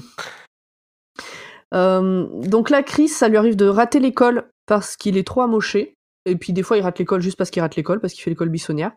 Euh, 1.74 2.26
donc 2.46 2.70
la 2.70 2.82
crise, 2.82 3.14
ça 3.14 3.28
lui 3.28 3.36
arrive 3.36 3.56
de 3.56 3.66
rater 3.66 4.00
l'école 4.00 4.48
parce 4.66 4.96
qu'il 4.96 5.16
est 5.16 5.26
trop 5.26 5.42
amoché. 5.42 5.94
Et 6.26 6.36
puis 6.36 6.52
des 6.52 6.62
fois, 6.62 6.78
il 6.78 6.82
rate 6.82 6.98
l'école 6.98 7.20
juste 7.20 7.36
parce 7.36 7.50
qu'il 7.50 7.60
rate 7.60 7.76
l'école, 7.76 8.00
parce 8.00 8.14
qu'il 8.14 8.22
fait 8.22 8.30
l'école 8.30 8.48
buissonnière. 8.48 8.92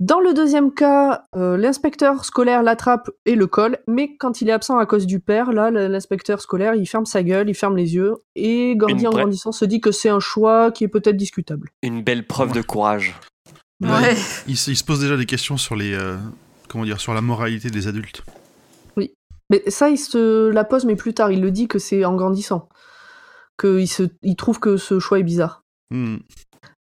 Dans 0.00 0.20
le 0.20 0.32
deuxième 0.32 0.72
cas, 0.72 1.24
euh, 1.34 1.56
l'inspecteur 1.56 2.24
scolaire 2.24 2.62
l'attrape 2.62 3.10
et 3.26 3.34
le 3.34 3.48
colle, 3.48 3.78
mais 3.88 4.16
quand 4.16 4.40
il 4.40 4.48
est 4.48 4.52
absent 4.52 4.78
à 4.78 4.86
cause 4.86 5.06
du 5.06 5.18
père, 5.18 5.50
là, 5.50 5.72
l'inspecteur 5.72 6.40
scolaire, 6.40 6.76
il 6.76 6.86
ferme 6.86 7.04
sa 7.04 7.24
gueule, 7.24 7.50
il 7.50 7.54
ferme 7.54 7.76
les 7.76 7.96
yeux, 7.96 8.14
et 8.36 8.76
Gordy, 8.76 9.08
en 9.08 9.10
grandissant, 9.10 9.50
se 9.50 9.64
dit 9.64 9.80
que 9.80 9.90
c'est 9.90 10.08
un 10.08 10.20
choix 10.20 10.70
qui 10.70 10.84
est 10.84 10.88
peut-être 10.88 11.16
discutable. 11.16 11.70
Une 11.82 12.02
belle 12.02 12.28
preuve 12.28 12.52
de 12.52 12.62
courage. 12.62 13.16
Ouais. 13.82 14.16
Il, 14.46 14.56
se 14.56 14.84
pose 14.84 15.00
déjà 15.00 15.16
des 15.16 15.26
questions 15.26 15.56
sur 15.56 15.74
les, 15.74 15.94
euh, 15.94 16.16
comment 16.68 16.84
dire, 16.84 17.00
sur 17.00 17.12
la 17.12 17.20
moralité 17.20 17.68
des 17.68 17.88
adultes. 17.88 18.22
Mais 19.50 19.62
ça, 19.68 19.88
il 19.88 19.98
se 19.98 20.48
la 20.50 20.64
pose, 20.64 20.84
mais 20.84 20.96
plus 20.96 21.14
tard, 21.14 21.30
il 21.30 21.40
le 21.40 21.50
dit 21.50 21.68
que 21.68 21.78
c'est 21.78 22.04
en 22.04 22.14
grandissant, 22.14 22.68
qu'il 23.58 23.88
se, 23.88 24.04
il 24.22 24.36
trouve 24.36 24.60
que 24.60 24.76
ce 24.76 24.98
choix 24.98 25.18
est 25.18 25.24
bizarre. 25.24 25.64
Hmm. 25.90 26.18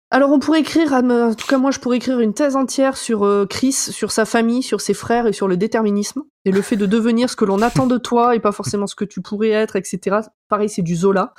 Alors 0.09 0.31
on 0.31 0.39
pourrait 0.39 0.61
écrire, 0.61 0.93
en 0.93 1.33
tout 1.33 1.47
cas 1.47 1.57
moi 1.57 1.69
je 1.71 1.79
pourrais 1.79 1.97
écrire 1.97 2.21
une 2.21 2.33
thèse 2.33 2.55
entière 2.55 2.95
sur 2.95 3.25
euh, 3.25 3.45
Chris, 3.45 3.73
sur 3.73 4.13
sa 4.13 4.23
famille, 4.23 4.63
sur 4.63 4.79
ses 4.79 4.93
frères 4.93 5.27
et 5.27 5.33
sur 5.33 5.49
le 5.49 5.57
déterminisme 5.57 6.21
et 6.45 6.51
le 6.51 6.61
fait 6.61 6.77
de 6.77 6.85
devenir 6.85 7.29
ce 7.29 7.35
que 7.35 7.43
l'on 7.43 7.61
attend 7.61 7.87
de 7.87 7.97
toi 7.97 8.33
et 8.33 8.39
pas 8.39 8.53
forcément 8.53 8.87
ce 8.87 8.95
que 8.95 9.03
tu 9.03 9.21
pourrais 9.21 9.49
être, 9.49 9.75
etc. 9.75 10.19
Pareil 10.47 10.69
c'est 10.69 10.81
du 10.81 10.95
Zola, 10.95 11.33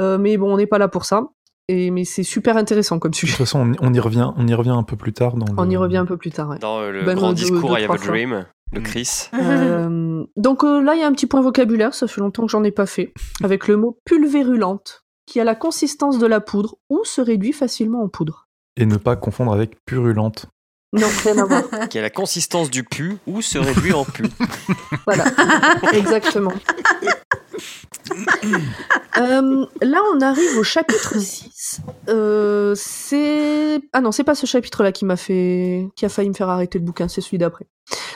euh, 0.00 0.16
mais 0.16 0.38
bon 0.38 0.54
on 0.54 0.56
n'est 0.56 0.66
pas 0.66 0.78
là 0.78 0.88
pour 0.88 1.04
ça. 1.04 1.28
Et, 1.68 1.90
mais 1.90 2.04
c'est 2.04 2.22
super 2.22 2.56
intéressant 2.56 2.98
comme 2.98 3.12
sujet. 3.12 3.32
De 3.32 3.36
toute 3.36 3.46
façon 3.46 3.72
on, 3.80 3.92
y 3.92 4.00
revient, 4.00 4.32
on 4.36 4.46
y 4.46 4.54
revient 4.54 4.70
un 4.70 4.82
peu 4.82 4.96
plus 4.96 5.12
tard 5.12 5.36
dans. 5.36 5.46
On 5.56 5.68
y 5.68 5.76
revient 5.76 5.98
un 5.98 6.06
peu 6.06 6.16
plus 6.16 6.30
tard. 6.30 6.48
Ouais. 6.48 6.58
Dans 6.58 6.80
euh, 6.80 6.90
le 6.90 7.04
ben, 7.04 7.14
grand 7.14 7.32
discours 7.32 7.78
I 7.78 7.84
Have 7.84 7.90
a 7.90 7.98
Dream 7.98 8.46
de 8.72 8.80
Chris. 8.80 9.28
donc 10.36 10.62
là 10.62 10.94
il 10.94 11.00
y 11.00 11.02
a 11.02 11.06
un 11.06 11.12
petit 11.12 11.26
point 11.26 11.42
vocabulaire, 11.42 11.94
ça 11.94 12.06
fait 12.06 12.20
longtemps 12.20 12.44
que 12.44 12.50
j'en 12.50 12.64
ai 12.64 12.70
pas 12.70 12.86
fait, 12.86 13.12
avec 13.42 13.68
le 13.68 13.76
mot 13.76 13.98
pulvérulente 14.04 15.04
qui 15.28 15.40
a 15.40 15.44
la 15.44 15.54
consistance 15.54 16.18
de 16.18 16.26
la 16.26 16.40
poudre 16.40 16.76
ou 16.88 17.02
se 17.04 17.20
réduit 17.20 17.52
facilement 17.52 18.02
en 18.02 18.08
poudre. 18.08 18.48
Et 18.76 18.86
ne 18.86 18.96
pas 18.96 19.16
confondre 19.16 19.52
avec 19.52 19.84
purulente. 19.84 20.46
Non, 20.92 21.06
rien 21.22 21.38
à 21.38 21.44
voir. 21.44 21.64
qui 21.90 21.98
a 21.98 22.02
la 22.02 22.10
consistance 22.10 22.70
du 22.70 22.82
pu 22.82 23.18
ou 23.26 23.42
se 23.42 23.58
réduit 23.58 23.92
en 23.92 24.04
pu. 24.04 24.24
Voilà, 25.06 25.24
exactement. 25.92 26.52
Euh, 29.18 29.66
là, 29.82 30.00
on 30.14 30.20
arrive 30.20 30.56
au 30.58 30.62
chapitre 30.62 31.18
6. 31.18 31.80
Euh, 32.08 32.72
c'est 32.74 33.80
ah 33.92 34.00
non, 34.00 34.12
c'est 34.12 34.24
pas 34.24 34.34
ce 34.34 34.46
chapitre-là 34.46 34.92
qui 34.92 35.04
m'a 35.04 35.16
fait, 35.16 35.88
qui 35.94 36.06
a 36.06 36.08
failli 36.08 36.28
me 36.28 36.34
faire 36.34 36.48
arrêter 36.48 36.78
le 36.78 36.84
bouquin, 36.84 37.08
c'est 37.08 37.20
celui 37.20 37.38
d'après. 37.38 37.66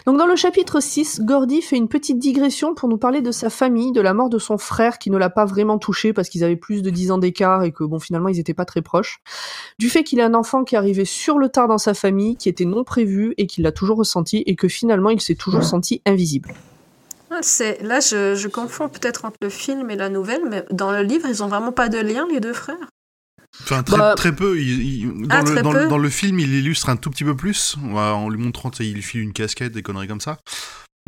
Donc 0.07 0.19
dans 0.19 0.27
le 0.27 0.37
chapitre 0.37 0.81
6, 0.81 1.21
Gordy 1.23 1.63
fait 1.63 1.77
une 1.77 1.89
petite 1.89 2.19
digression 2.19 2.75
pour 2.75 2.89
nous 2.89 2.99
parler 2.99 3.23
de 3.23 3.31
sa 3.31 3.51
famille, 3.51 3.93
de 3.93 4.01
la 4.01 4.15
mort 4.15 4.29
de 4.29 4.39
son 4.39 4.59
frère 4.59 4.99
qui 4.99 5.11
ne 5.11 5.17
l'a 5.17 5.31
pas 5.31 5.45
vraiment 5.45 5.79
touché 5.79 6.13
parce 6.13 6.29
qu'ils 6.29 6.45
avaient 6.45 6.57
plus 6.57 6.83
de 6.83 6.91
10 6.91 7.13
ans 7.13 7.19
d'écart 7.19 7.63
et 7.63 7.73
que 7.73 7.85
bon 7.85 7.99
finalement 7.99 8.29
ils 8.29 8.39
étaient 8.39 8.55
pas 8.55 8.65
très 8.65 8.83
proches. 8.83 9.21
Du 9.79 9.89
fait 9.89 10.03
qu'il 10.03 10.21
a 10.21 10.27
un 10.27 10.35
enfant 10.35 10.65
qui 10.65 10.77
arrivé 10.77 11.05
sur 11.05 11.39
le 11.39 11.49
tard 11.49 11.69
dans 11.69 11.79
sa 11.79 11.95
famille, 11.95 12.37
qui 12.37 12.49
était 12.49 12.65
non 12.65 12.85
prévu 12.85 13.35
et 13.37 13.47
qu'il 13.47 13.65
l'a 13.65 13.73
toujours 13.73 13.99
ressenti 13.99 14.43
et 14.47 14.57
que 14.57 14.69
finalement 14.69 15.11
il 15.11 15.21
s'est 15.21 15.35
toujours 15.35 15.65
senti 15.65 16.03
invisible. 16.07 16.55
Ah, 17.31 17.41
là 17.81 18.01
je, 18.01 18.35
je 18.35 18.49
confonds 18.49 18.89
peut-être 18.89 19.25
entre 19.25 19.39
le 19.41 19.49
film 19.49 19.91
et 19.91 19.97
la 19.97 20.09
nouvelle, 20.09 20.43
mais 20.49 20.65
dans 20.71 20.91
le 20.91 21.03
livre 21.03 21.29
ils 21.29 21.43
ont 21.43 21.49
vraiment 21.49 21.73
pas 21.73 21.89
de 21.89 21.99
lien 21.99 22.27
les 22.31 22.41
deux 22.41 22.53
frères? 22.53 22.89
Enfin, 23.63 23.83
très, 23.83 23.97
bah, 23.99 24.15
très 24.17 24.35
peu. 24.35 24.59
Il, 24.59 25.27
dans, 25.27 25.37
ah, 25.37 25.43
le, 25.43 25.63
dans, 25.63 25.89
dans, 25.89 25.99
le, 25.99 26.09
film, 26.09 26.41
il 26.41 26.53
illustre 26.55 26.89
un 26.89 26.97
tout 26.97 27.11
petit 27.11 27.25
peu 27.25 27.37
plus, 27.37 27.77
en 27.95 28.29
lui 28.29 28.43
montrant 28.43 28.71
qu'il 28.71 29.03
file 29.03 29.21
une 29.21 29.33
casquette, 29.33 29.73
des 29.73 29.83
conneries 29.83 30.09
comme 30.09 30.21
ça. 30.21 30.39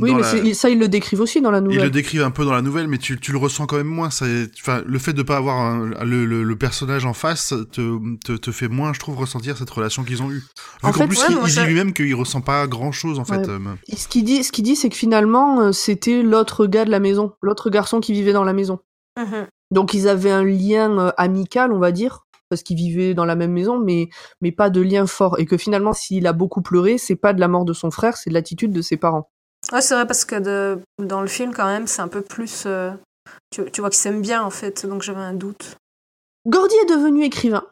Oui, 0.01 0.13
mais 0.13 0.55
ça, 0.55 0.71
ils 0.71 0.79
le 0.79 0.89
décrivent 0.89 1.21
aussi 1.21 1.41
dans 1.41 1.53
la 1.53 1.61
nouvelle. 1.61 1.79
Ils 1.79 1.85
le 1.85 1.91
décrivent 1.91 2.23
un 2.23 2.33
peu 2.33 2.45
dans 2.45 2.53
la 2.53 2.63
nouvelle, 2.63 2.89
mais 2.89 2.99
tu, 2.99 3.19
tu 3.21 3.31
le 3.31 3.39
ressens 3.39 3.67
quand 3.67 3.77
même 3.77 3.87
moins. 3.87 4.09
Enfin, 4.09 4.83
le 4.85 4.99
fait 4.99 5.13
de 5.13 5.23
pas 5.23 5.37
avoir 5.37 5.77
le, 6.05 6.25
le, 6.25 6.57
personnage 6.57 7.07
en 7.07 7.15
face 7.15 7.55
te, 7.71 8.17
te, 8.25 8.33
te, 8.33 8.51
fait 8.51 8.67
moins, 8.67 8.93
je 8.93 8.99
trouve, 8.99 9.17
ressentir 9.17 9.57
cette 9.57 9.71
relation 9.71 10.03
qu'ils 10.03 10.21
ont 10.21 10.33
eue. 10.33 10.43
Vu 10.83 10.93
qu'en 10.93 11.07
plus, 11.07 11.23
il, 11.29 11.39
dit 11.45 11.61
lui-même 11.61 11.93
qu'il 11.93 12.15
ressent 12.17 12.41
pas 12.41 12.67
grand-chose, 12.67 13.21
en 13.21 13.25
fait. 13.25 13.49
Euh, 13.49 13.59
ce 13.97 14.09
qu'il 14.09 14.25
dit, 14.25 14.43
ce 14.43 14.51
qu'il 14.51 14.65
dit, 14.65 14.75
c'est 14.75 14.89
que 14.89 14.97
finalement, 14.97 15.61
euh, 15.61 15.73
c'était 15.73 16.23
l'autre 16.23 16.67
gars 16.67 16.85
de 16.85 16.91
la 16.91 17.01
maison, 17.01 17.33
l'autre 17.41 17.71
garçon 17.71 18.01
qui 18.01 18.13
vivait 18.13 18.33
dans 18.33 18.45
la 18.45 18.53
maison. 18.53 18.81
Mhm. 19.17 19.47
Donc, 19.71 19.95
ils 19.95 20.09
avaient 20.09 20.31
un 20.31 20.45
lien 20.45 20.99
euh, 20.99 21.13
amical, 21.17 21.73
on 21.73 21.79
va 21.79 21.93
dire, 21.93 22.24
parce 22.55 22.63
qu'ils 22.63 22.77
vivaient 22.77 23.15
dans 23.15 23.25
la 23.25 23.35
même 23.35 23.51
maison, 23.51 23.81
mais, 23.81 24.09
mais 24.41 24.53
pas 24.53 24.71
de 24.71 24.81
lien 24.81 25.09
fort. 25.09 25.41
Et 25.41 25.45
que 25.45 25.57
finalement, 25.57 25.93
s'il 25.93 26.25
a 26.29 26.33
beaucoup 26.33 26.63
pleuré, 26.63 26.99
c'est 26.99 27.17
pas 27.17 27.33
de 27.33 27.41
la 27.41 27.49
mort 27.49 27.65
de 27.65 27.73
son 27.73 27.91
frère, 27.91 28.17
c'est 28.17 28.31
de 28.31 28.35
l'attitude 28.35 28.73
de 28.73 28.81
ses 28.81 28.97
parents. 28.97 29.29
Ouais, 29.73 29.81
c'est 29.81 29.95
vrai, 29.95 30.07
parce 30.07 30.25
que 30.25 30.37
de, 30.37 30.81
dans 31.03 31.21
le 31.21 31.27
film, 31.27 31.53
quand 31.53 31.67
même, 31.67 31.89
c'est 31.89 32.01
un 32.01 32.07
peu 32.07 32.23
plus. 32.23 32.63
Euh, 32.67 32.93
tu, 33.51 33.69
tu, 33.73 33.81
vois 33.81 33.91
qu'ils 33.91 33.99
s'aiment 33.99 34.23
bien, 34.23 34.45
en 34.45 34.51
fait, 34.51 34.87
donc 34.87 35.03
j'avais 35.03 35.19
un 35.19 35.35
doute. 35.35 35.77
Gordy 36.47 36.77
est 36.77 36.91
devenu 36.91 37.25
écrivain. 37.25 37.65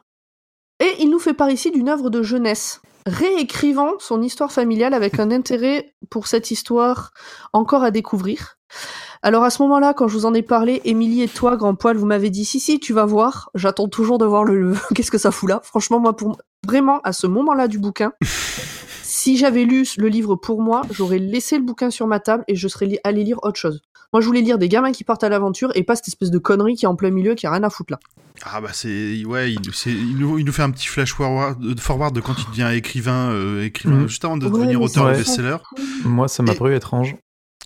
Et 0.81 0.95
il 0.99 1.09
nous 1.09 1.19
fait 1.19 1.33
part 1.33 1.49
ici 1.49 1.71
d'une 1.71 1.87
œuvre 1.87 2.09
de 2.09 2.21
jeunesse, 2.21 2.81
réécrivant 3.05 3.93
son 3.99 4.21
histoire 4.21 4.51
familiale 4.51 4.93
avec 4.93 5.17
un 5.17 5.31
intérêt 5.31 5.93
pour 6.09 6.27
cette 6.27 6.51
histoire 6.51 7.11
encore 7.53 7.83
à 7.83 7.91
découvrir. 7.91 8.57
Alors 9.25 9.45
à 9.45 9.49
ce 9.49 9.61
moment-là, 9.61 9.93
quand 9.93 10.09
je 10.09 10.17
vous 10.17 10.25
en 10.25 10.33
ai 10.33 10.41
parlé, 10.41 10.81
Émilie 10.83 11.21
et 11.21 11.29
toi, 11.29 11.55
grand 11.55 11.75
poil, 11.75 11.95
vous 11.95 12.05
m'avez 12.05 12.29
dit 12.29 12.43
si 12.43 12.59
si, 12.59 12.81
tu 12.81 12.91
vas 12.91 13.05
voir. 13.05 13.49
J'attends 13.55 13.87
toujours 13.87 14.17
de 14.17 14.25
voir 14.25 14.43
le, 14.43 14.73
qu'est-ce 14.95 15.11
que 15.11 15.17
ça 15.17 15.31
fout 15.31 15.49
là. 15.49 15.61
Franchement, 15.63 16.01
moi, 16.01 16.13
pour 16.13 16.37
vraiment 16.67 16.99
à 17.05 17.13
ce 17.13 17.25
moment-là 17.27 17.69
du 17.69 17.79
bouquin, 17.79 18.11
si 19.01 19.37
j'avais 19.37 19.63
lu 19.63 19.87
le 19.97 20.09
livre 20.09 20.35
pour 20.35 20.61
moi, 20.61 20.81
j'aurais 20.91 21.19
laissé 21.19 21.57
le 21.57 21.63
bouquin 21.63 21.89
sur 21.89 22.05
ma 22.05 22.19
table 22.19 22.43
et 22.49 22.55
je 22.57 22.67
serais 22.67 22.99
allé 23.05 23.23
lire 23.23 23.39
autre 23.43 23.57
chose. 23.57 23.81
Moi, 24.11 24.19
je 24.19 24.27
voulais 24.27 24.41
lire 24.41 24.57
des 24.57 24.67
gamins 24.67 24.91
qui 24.91 25.05
partent 25.05 25.23
à 25.23 25.29
l'aventure 25.29 25.71
et 25.73 25.83
pas 25.83 25.95
cette 25.95 26.09
espèce 26.09 26.29
de 26.29 26.37
connerie 26.37 26.75
qui 26.75 26.83
est 26.83 26.89
en 26.89 26.95
plein 26.95 27.09
milieu, 27.09 27.33
qui 27.33 27.47
a 27.47 27.51
rien 27.51 27.63
à 27.63 27.69
foutre 27.69 27.93
là. 27.93 27.99
Ah 28.43 28.59
bah 28.59 28.69
c'est 28.73 29.23
ouais, 29.25 29.53
il, 29.53 29.61
nous, 30.17 30.37
il, 30.37 30.45
nous, 30.45 30.51
fait 30.51 30.63
un 30.63 30.71
petit 30.71 30.87
flash 30.87 31.13
forward, 31.13 31.79
forward 31.79 32.13
de 32.13 32.19
quand 32.19 32.33
il 32.37 32.49
devient 32.49 32.75
écrivain, 32.75 33.29
euh, 33.31 33.63
écrivain 33.63 34.01
mm. 34.01 34.07
juste 34.07 34.25
avant 34.25 34.35
de 34.35 34.47
devenir 34.47 34.81
auteur 34.81 35.07
de 35.07 35.13
best-seller. 35.13 35.57
Moi, 36.03 36.27
ça 36.27 36.43
m'a 36.43 36.53
paru 36.53 36.75
étrange. 36.75 37.15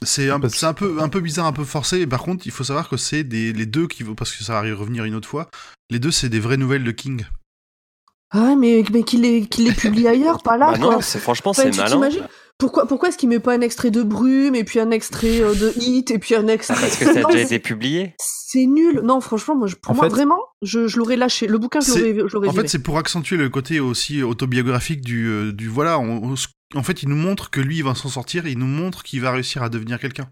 C'est 0.04 0.30
un, 0.30 0.40
un, 0.42 0.74
peu, 0.74 1.02
un 1.02 1.10
peu 1.10 1.20
bizarre, 1.22 1.48
un 1.48 1.54
peu 1.54 1.64
forcé. 1.64 2.06
par 2.06 2.22
contre, 2.22 2.46
il 2.46 2.52
faut 2.52 2.64
savoir 2.64 2.88
que 2.88 2.98
c'est 2.98 3.24
les 3.24 3.66
deux 3.66 3.88
qui, 3.88 4.04
parce 4.04 4.32
que 4.32 4.44
ça 4.44 4.54
va 4.54 4.76
revenir 4.76 5.06
une 5.06 5.16
autre 5.16 5.28
fois, 5.28 5.50
les 5.90 6.00
deux, 6.00 6.12
c'est 6.12 6.30
des 6.30 6.40
vraies 6.40 6.58
nouvelles 6.58 6.84
de 6.84 6.92
King. 6.92 7.26
Ah, 8.32 8.56
mais, 8.58 8.84
mais 8.92 9.04
qu'il 9.04 9.22
les, 9.22 9.48
les 9.58 9.72
publie 9.72 10.08
ailleurs, 10.08 10.44
pas 10.44 10.58
là. 10.58 10.74
Bah 10.74 10.78
non, 10.78 11.02
franchement, 11.02 11.54
c'est 11.54 11.76
malin. 11.76 12.10
Pourquoi, 12.60 12.88
pourquoi 12.88 13.10
est-ce 13.10 13.20
qu'il 13.20 13.30
met 13.30 13.40
pas 13.40 13.54
un 13.54 13.62
extrait 13.62 13.92
de 13.92 14.02
Brume, 14.02 14.56
et 14.56 14.64
puis 14.64 14.80
un 14.80 14.90
extrait 14.90 15.42
euh, 15.42 15.54
de 15.54 15.74
Hit, 15.78 16.10
et 16.10 16.18
puis 16.18 16.34
un 16.34 16.48
extrait. 16.48 16.76
parce 16.76 16.98
que 16.98 17.06
ça 17.06 17.12
a 17.12 17.24
déjà 17.32 17.40
été 17.40 17.60
publié? 17.60 18.16
C'est 18.20 18.66
nul. 18.66 19.02
Non, 19.04 19.22
franchement, 19.22 19.56
moi, 19.56 19.68
pour 19.80 19.94
moi, 19.94 20.08
vraiment, 20.08 20.40
je, 20.64 20.88
je 20.88 20.98
l'aurais 20.98 21.18
lâché. 21.18 21.46
Le 21.46 21.60
bouquin, 21.60 21.82
je 21.82 22.34
l'aurais 22.34 22.48
En 22.48 22.54
fait, 22.54 22.68
c'est 22.68 22.82
pour 22.82 22.98
accentuer 22.98 23.38
le 23.38 23.50
côté 23.50 23.80
aussi 23.80 24.24
autobiographique 24.24 25.02
du. 25.02 25.28
Euh, 25.28 25.54
du 25.54 25.68
voilà, 25.68 26.00
en 26.76 26.84
fait, 26.84 27.04
il 27.04 27.10
nous 27.10 27.16
montre 27.16 27.50
que 27.50 27.62
lui, 27.62 27.78
il 27.78 27.84
va 27.84 27.96
s'en 27.96 28.10
sortir, 28.10 28.48
il 28.48 28.58
nous 28.58 28.68
montre 28.68 29.04
qu'il 29.04 29.22
va 29.22 29.32
réussir 29.32 29.64
à 29.64 29.70
devenir 29.70 30.00
quelqu'un. 30.00 30.30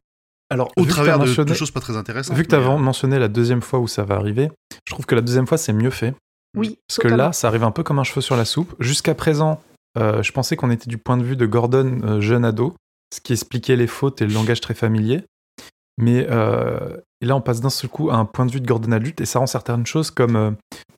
Alors, 0.50 0.72
au 0.78 0.86
travers 0.86 1.18
de, 1.18 1.26
choses 1.26 1.72
pas 1.72 1.80
très 1.80 1.98
intéressantes. 1.98 2.38
Vu 2.38 2.44
que 2.44 2.50
tu 2.50 2.56
as 2.56 2.60
euh, 2.60 2.78
mentionné 2.78 3.18
la 3.18 3.28
deuxième 3.28 3.62
fois 3.62 3.80
où 3.80 3.88
ça 3.88 4.04
va 4.04 4.16
arriver, 4.16 4.52
je 4.88 4.94
trouve 4.94 5.06
que 5.06 5.16
la 5.16 5.22
deuxième 5.22 5.48
fois, 5.48 5.58
c'est 5.58 5.74
mieux 5.74 5.90
fait. 5.90 6.14
Oui. 6.56 6.78
Parce 6.88 7.00
que 7.00 7.08
là, 7.08 7.34
ça 7.34 7.48
arrive 7.48 7.64
un 7.64 7.72
peu 7.72 7.84
comme 7.84 8.00
un 8.00 8.04
cheveu 8.04 8.22
sur 8.22 8.36
la 8.36 8.46
soupe. 8.46 8.76
Jusqu'à 8.80 9.16
présent, 9.16 9.62
je 9.98 10.32
pensais 10.32 10.56
qu'on 10.56 10.70
était 10.70 10.88
du 10.88 10.98
point 10.98 11.18
de 11.18 11.24
vue 11.24 11.36
de 11.36 11.46
Gordon, 11.46 12.22
jeune 12.22 12.46
ado 12.46 12.76
ce 13.14 13.22
qui 13.22 13.34
expliquait 13.34 13.76
les 13.76 13.88
fautes 13.88 14.22
et 14.22 14.28
le 14.28 14.34
langage 14.34 14.62
très 14.62 14.74
familier. 14.74 15.24
Mais 15.98 16.28
euh, 16.30 16.98
là, 17.22 17.36
on 17.36 17.42
passe 17.42 17.62
d'un 17.62 17.70
seul 17.70 17.90
coup 17.90 18.10
à 18.10 18.16
un 18.16 18.26
point 18.26 18.46
de 18.46 18.52
vue 18.52 18.60
de 18.60 18.68
Gordon 18.68 18.92
adulte 18.92 19.22
et 19.22 19.26
ça 19.26 19.40
rend 19.40 19.48
certaines 19.48 19.86
choses 19.86 20.12
comme 20.12 20.36
euh, 20.36 20.52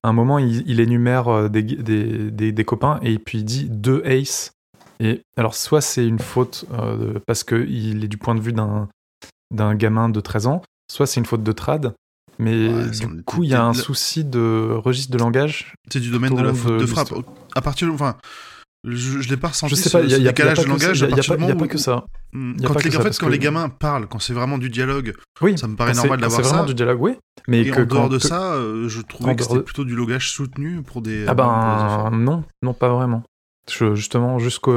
à 0.04 0.10
un 0.10 0.13
moment, 0.13 0.39
il, 0.39 0.80
énumère 0.80 1.28
euh, 1.28 1.50
des, 1.50 1.62
des, 1.62 2.52
des, 2.52 2.65
copains 2.65 3.00
et 3.04 3.19
puis 3.19 3.39
il 3.39 3.45
dit 3.45 3.67
deux 3.69 4.02
ace. 4.06 4.54
Et 4.99 5.21
alors, 5.38 5.55
soit 5.55 5.81
c'est 5.81 6.07
une 6.07 6.19
faute 6.19 6.65
parce 7.25 7.43
qu'il 7.43 8.03
est 8.03 8.07
du 8.07 8.17
point 8.17 8.36
de 8.36 8.41
vue 8.41 8.53
d'un, 8.53 8.89
d'un 9.53 9.75
gamin 9.75 10.10
de 10.10 10.19
13 10.19 10.47
ans, 10.47 10.62
soit 10.91 11.05
c'est 11.05 11.19
une 11.19 11.25
faute 11.25 11.43
de 11.43 11.51
trad. 11.51 11.93
Mais 12.39 12.69
du 12.89 13.23
coup, 13.23 13.43
il 13.43 13.49
y 13.49 13.55
a 13.55 13.63
un 13.63 13.73
souci 13.73 14.23
de 14.23 14.71
registre 14.73 15.12
de 15.12 15.17
langage. 15.17 15.73
C'est 15.91 15.99
du 15.99 16.12
domaine 16.12 16.36
de 16.36 16.41
la 16.41 16.53
faute 16.53 16.79
de 16.79 16.86
frappe. 16.86 17.13
À 17.55 17.62
partir, 17.62 17.91
enfin, 17.91 18.15
je, 18.83 19.21
je 19.21 19.29
l'ai 19.29 19.38
pas 19.38 19.49
ressenti. 19.49 19.75
Je 19.75 19.81
sais 19.81 19.89
pas, 19.89 20.01
il 20.01 20.10
y 20.10 20.13
a, 20.13 20.17
y 20.17 20.27
a, 20.27 20.31
décalage 20.31 20.60
de 20.60 20.65
langage. 20.65 20.99
Il 21.01 21.07
n'y 21.07 21.51
a, 21.51 21.55
pas 21.55 21.67
que 21.67 21.77
ça. 21.77 22.05
Quand 22.31 22.83
les, 22.83 22.97
en 22.97 23.01
fait, 23.01 23.17
quand 23.17 23.27
les 23.27 23.39
gamins 23.39 23.69
parlent, 23.69 24.07
quand 24.07 24.19
c'est 24.19 24.33
vraiment 24.33 24.57
du 24.57 24.69
dialogue, 24.69 25.13
oui, 25.41 25.57
ça 25.57 25.67
me 25.67 25.75
paraît 25.75 25.93
normal 25.93 26.19
d'avoir 26.19 26.38
ça. 26.38 26.43
C'est 26.43 26.49
vraiment 26.49 26.67
du 26.67 26.75
dialogue, 26.75 27.01
oui. 27.01 27.15
Mais 27.47 27.62
et 27.62 27.71
que 27.71 27.81
en 27.81 27.86
dehors 27.86 28.10
de 28.10 28.19
ça, 28.19 28.53
euh, 28.53 28.88
je 28.88 29.01
trouvais 29.01 29.36
que 29.36 29.43
c'était 29.43 29.62
plutôt 29.62 29.83
du 29.83 29.95
langage 29.95 30.31
soutenu 30.31 30.81
pour 30.83 31.01
des. 31.01 31.25
Ah 31.27 31.33
ben 31.33 32.10
non, 32.13 32.43
non 32.62 32.73
pas 32.73 32.89
vraiment. 32.89 33.23
Justement, 33.69 34.39
jusque, 34.39 34.69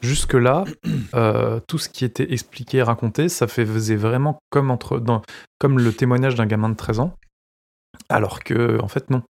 jusque 0.00 0.34
là, 0.34 0.64
euh, 1.14 1.60
tout 1.68 1.78
ce 1.78 1.88
qui 1.88 2.04
était 2.04 2.32
expliqué 2.32 2.78
et 2.78 2.82
raconté, 2.82 3.28
ça 3.28 3.46
faisait 3.46 3.96
vraiment 3.96 4.38
comme, 4.50 4.70
entre, 4.70 4.98
dans, 4.98 5.22
comme 5.58 5.78
le 5.78 5.92
témoignage 5.92 6.34
d'un 6.34 6.46
gamin 6.46 6.68
de 6.68 6.76
13 6.76 7.00
ans. 7.00 7.14
Alors 8.08 8.42
que, 8.42 8.80
en 8.82 8.88
fait, 8.88 9.10
non. 9.10 9.22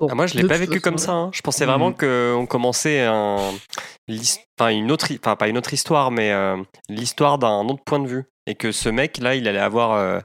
Ah, 0.00 0.14
moi, 0.14 0.26
je 0.26 0.36
l'ai 0.36 0.46
pas 0.46 0.58
vécu 0.58 0.80
comme 0.80 0.98
ça. 0.98 1.12
Hein. 1.12 1.30
Je 1.32 1.40
pensais 1.40 1.64
vraiment 1.64 1.92
qu'on 1.92 2.46
commençait 2.48 3.02
un, 3.02 3.38
une 4.08 4.90
autre, 4.90 5.06
enfin 5.18 5.36
pas 5.36 5.48
une 5.48 5.58
autre 5.58 5.72
histoire, 5.72 6.10
mais 6.10 6.32
euh, 6.32 6.56
l'histoire 6.88 7.38
d'un 7.38 7.64
autre 7.66 7.82
point 7.84 8.00
de 8.00 8.08
vue, 8.08 8.24
et 8.46 8.54
que 8.54 8.72
ce 8.72 8.88
mec 8.88 9.18
là, 9.18 9.34
il 9.34 9.46
allait 9.46 9.58
avoir 9.58 9.92
euh, 9.92 10.20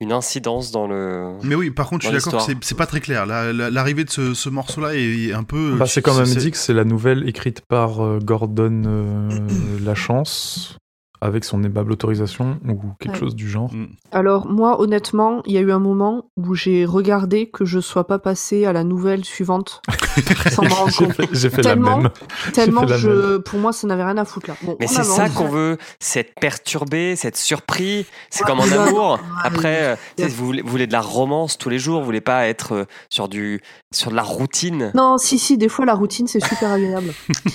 une 0.00 0.12
incidence 0.12 0.70
dans 0.70 0.86
le. 0.86 1.34
Mais 1.42 1.54
oui, 1.54 1.70
par 1.70 1.88
contre, 1.88 2.04
je 2.04 2.08
suis 2.08 2.16
d'accord, 2.16 2.46
c'est 2.60 2.76
pas 2.76 2.86
très 2.86 3.00
clair. 3.00 3.26
L'arrivée 3.26 4.04
de 4.04 4.10
ce, 4.10 4.48
morceau-là 4.48 4.94
est 4.94 5.32
un 5.32 5.44
peu. 5.44 5.76
Bah, 5.78 5.86
c'est 5.86 6.02
quand 6.02 6.16
même 6.16 6.26
dit 6.26 6.50
que 6.50 6.56
c'est 6.56 6.74
la 6.74 6.84
nouvelle 6.84 7.28
écrite 7.28 7.62
par 7.62 8.04
euh, 8.04 8.18
Gordon 8.22 9.28
Lachance 9.84 10.78
avec 11.20 11.44
son 11.44 11.62
aimable 11.62 11.92
autorisation 11.92 12.58
ou 12.66 12.92
quelque 12.98 13.16
chose 13.16 13.34
du 13.34 13.48
genre 13.48 13.72
mm. 13.72 13.88
Alors 14.12 14.46
moi 14.46 14.80
honnêtement, 14.80 15.42
il 15.46 15.52
y 15.52 15.58
a 15.58 15.60
eu 15.60 15.72
un 15.72 15.78
moment 15.78 16.30
où 16.36 16.54
j'ai 16.54 16.84
regardé 16.84 17.50
que 17.50 17.64
je 17.64 17.80
sois 17.80 18.06
pas 18.06 18.18
passé 18.18 18.64
à 18.64 18.72
la 18.72 18.84
nouvelle 18.84 19.24
suivante 19.24 19.82
sans 20.50 20.62
me 20.62 20.68
rendre 20.68 20.96
compte. 20.96 21.28
J'ai 21.32 21.50
fait, 21.50 21.62
la 21.62 21.76
même. 21.76 22.10
Tellement 22.52 22.86
je, 22.86 23.38
pour 23.38 23.58
moi 23.58 23.72
ça 23.72 23.86
n'avait 23.86 24.04
rien 24.04 24.16
à 24.18 24.24
foutre 24.24 24.50
là. 24.50 24.56
Mais 24.80 24.86
c'est 24.86 25.04
ça 25.04 25.28
qu'on 25.28 25.48
veut, 25.48 25.78
c'est 25.98 26.20
être 26.20 26.34
perturbé, 26.40 27.16
c'est 27.16 27.28
être 27.28 27.36
surpris. 27.36 28.06
C'est 28.30 28.44
comme 28.44 28.60
en 28.60 28.70
amour. 28.70 29.18
Après, 29.42 29.96
euh, 30.18 30.26
vous, 30.28 30.52
voulez, 30.64 30.86
de 30.86 30.92
la 30.92 31.00
romance 31.00 31.58
tous 31.58 31.68
les 31.68 31.78
jours, 31.78 32.00
vous 32.00 32.06
voulez 32.06 32.20
pas 32.20 32.46
être 32.46 32.72
euh, 32.72 32.84
sur 33.08 33.28
du 33.28 33.60
sur 33.90 34.10
de 34.10 34.16
la 34.16 34.22
routine. 34.22 34.92
Non, 34.94 35.18
si 35.18 35.38
si, 35.38 35.58
des 35.58 35.68
fois 35.68 35.84
la 35.84 35.94
routine 35.94 36.26
c'est 36.26 36.44
super 36.44 36.70
agréable. 36.72 37.12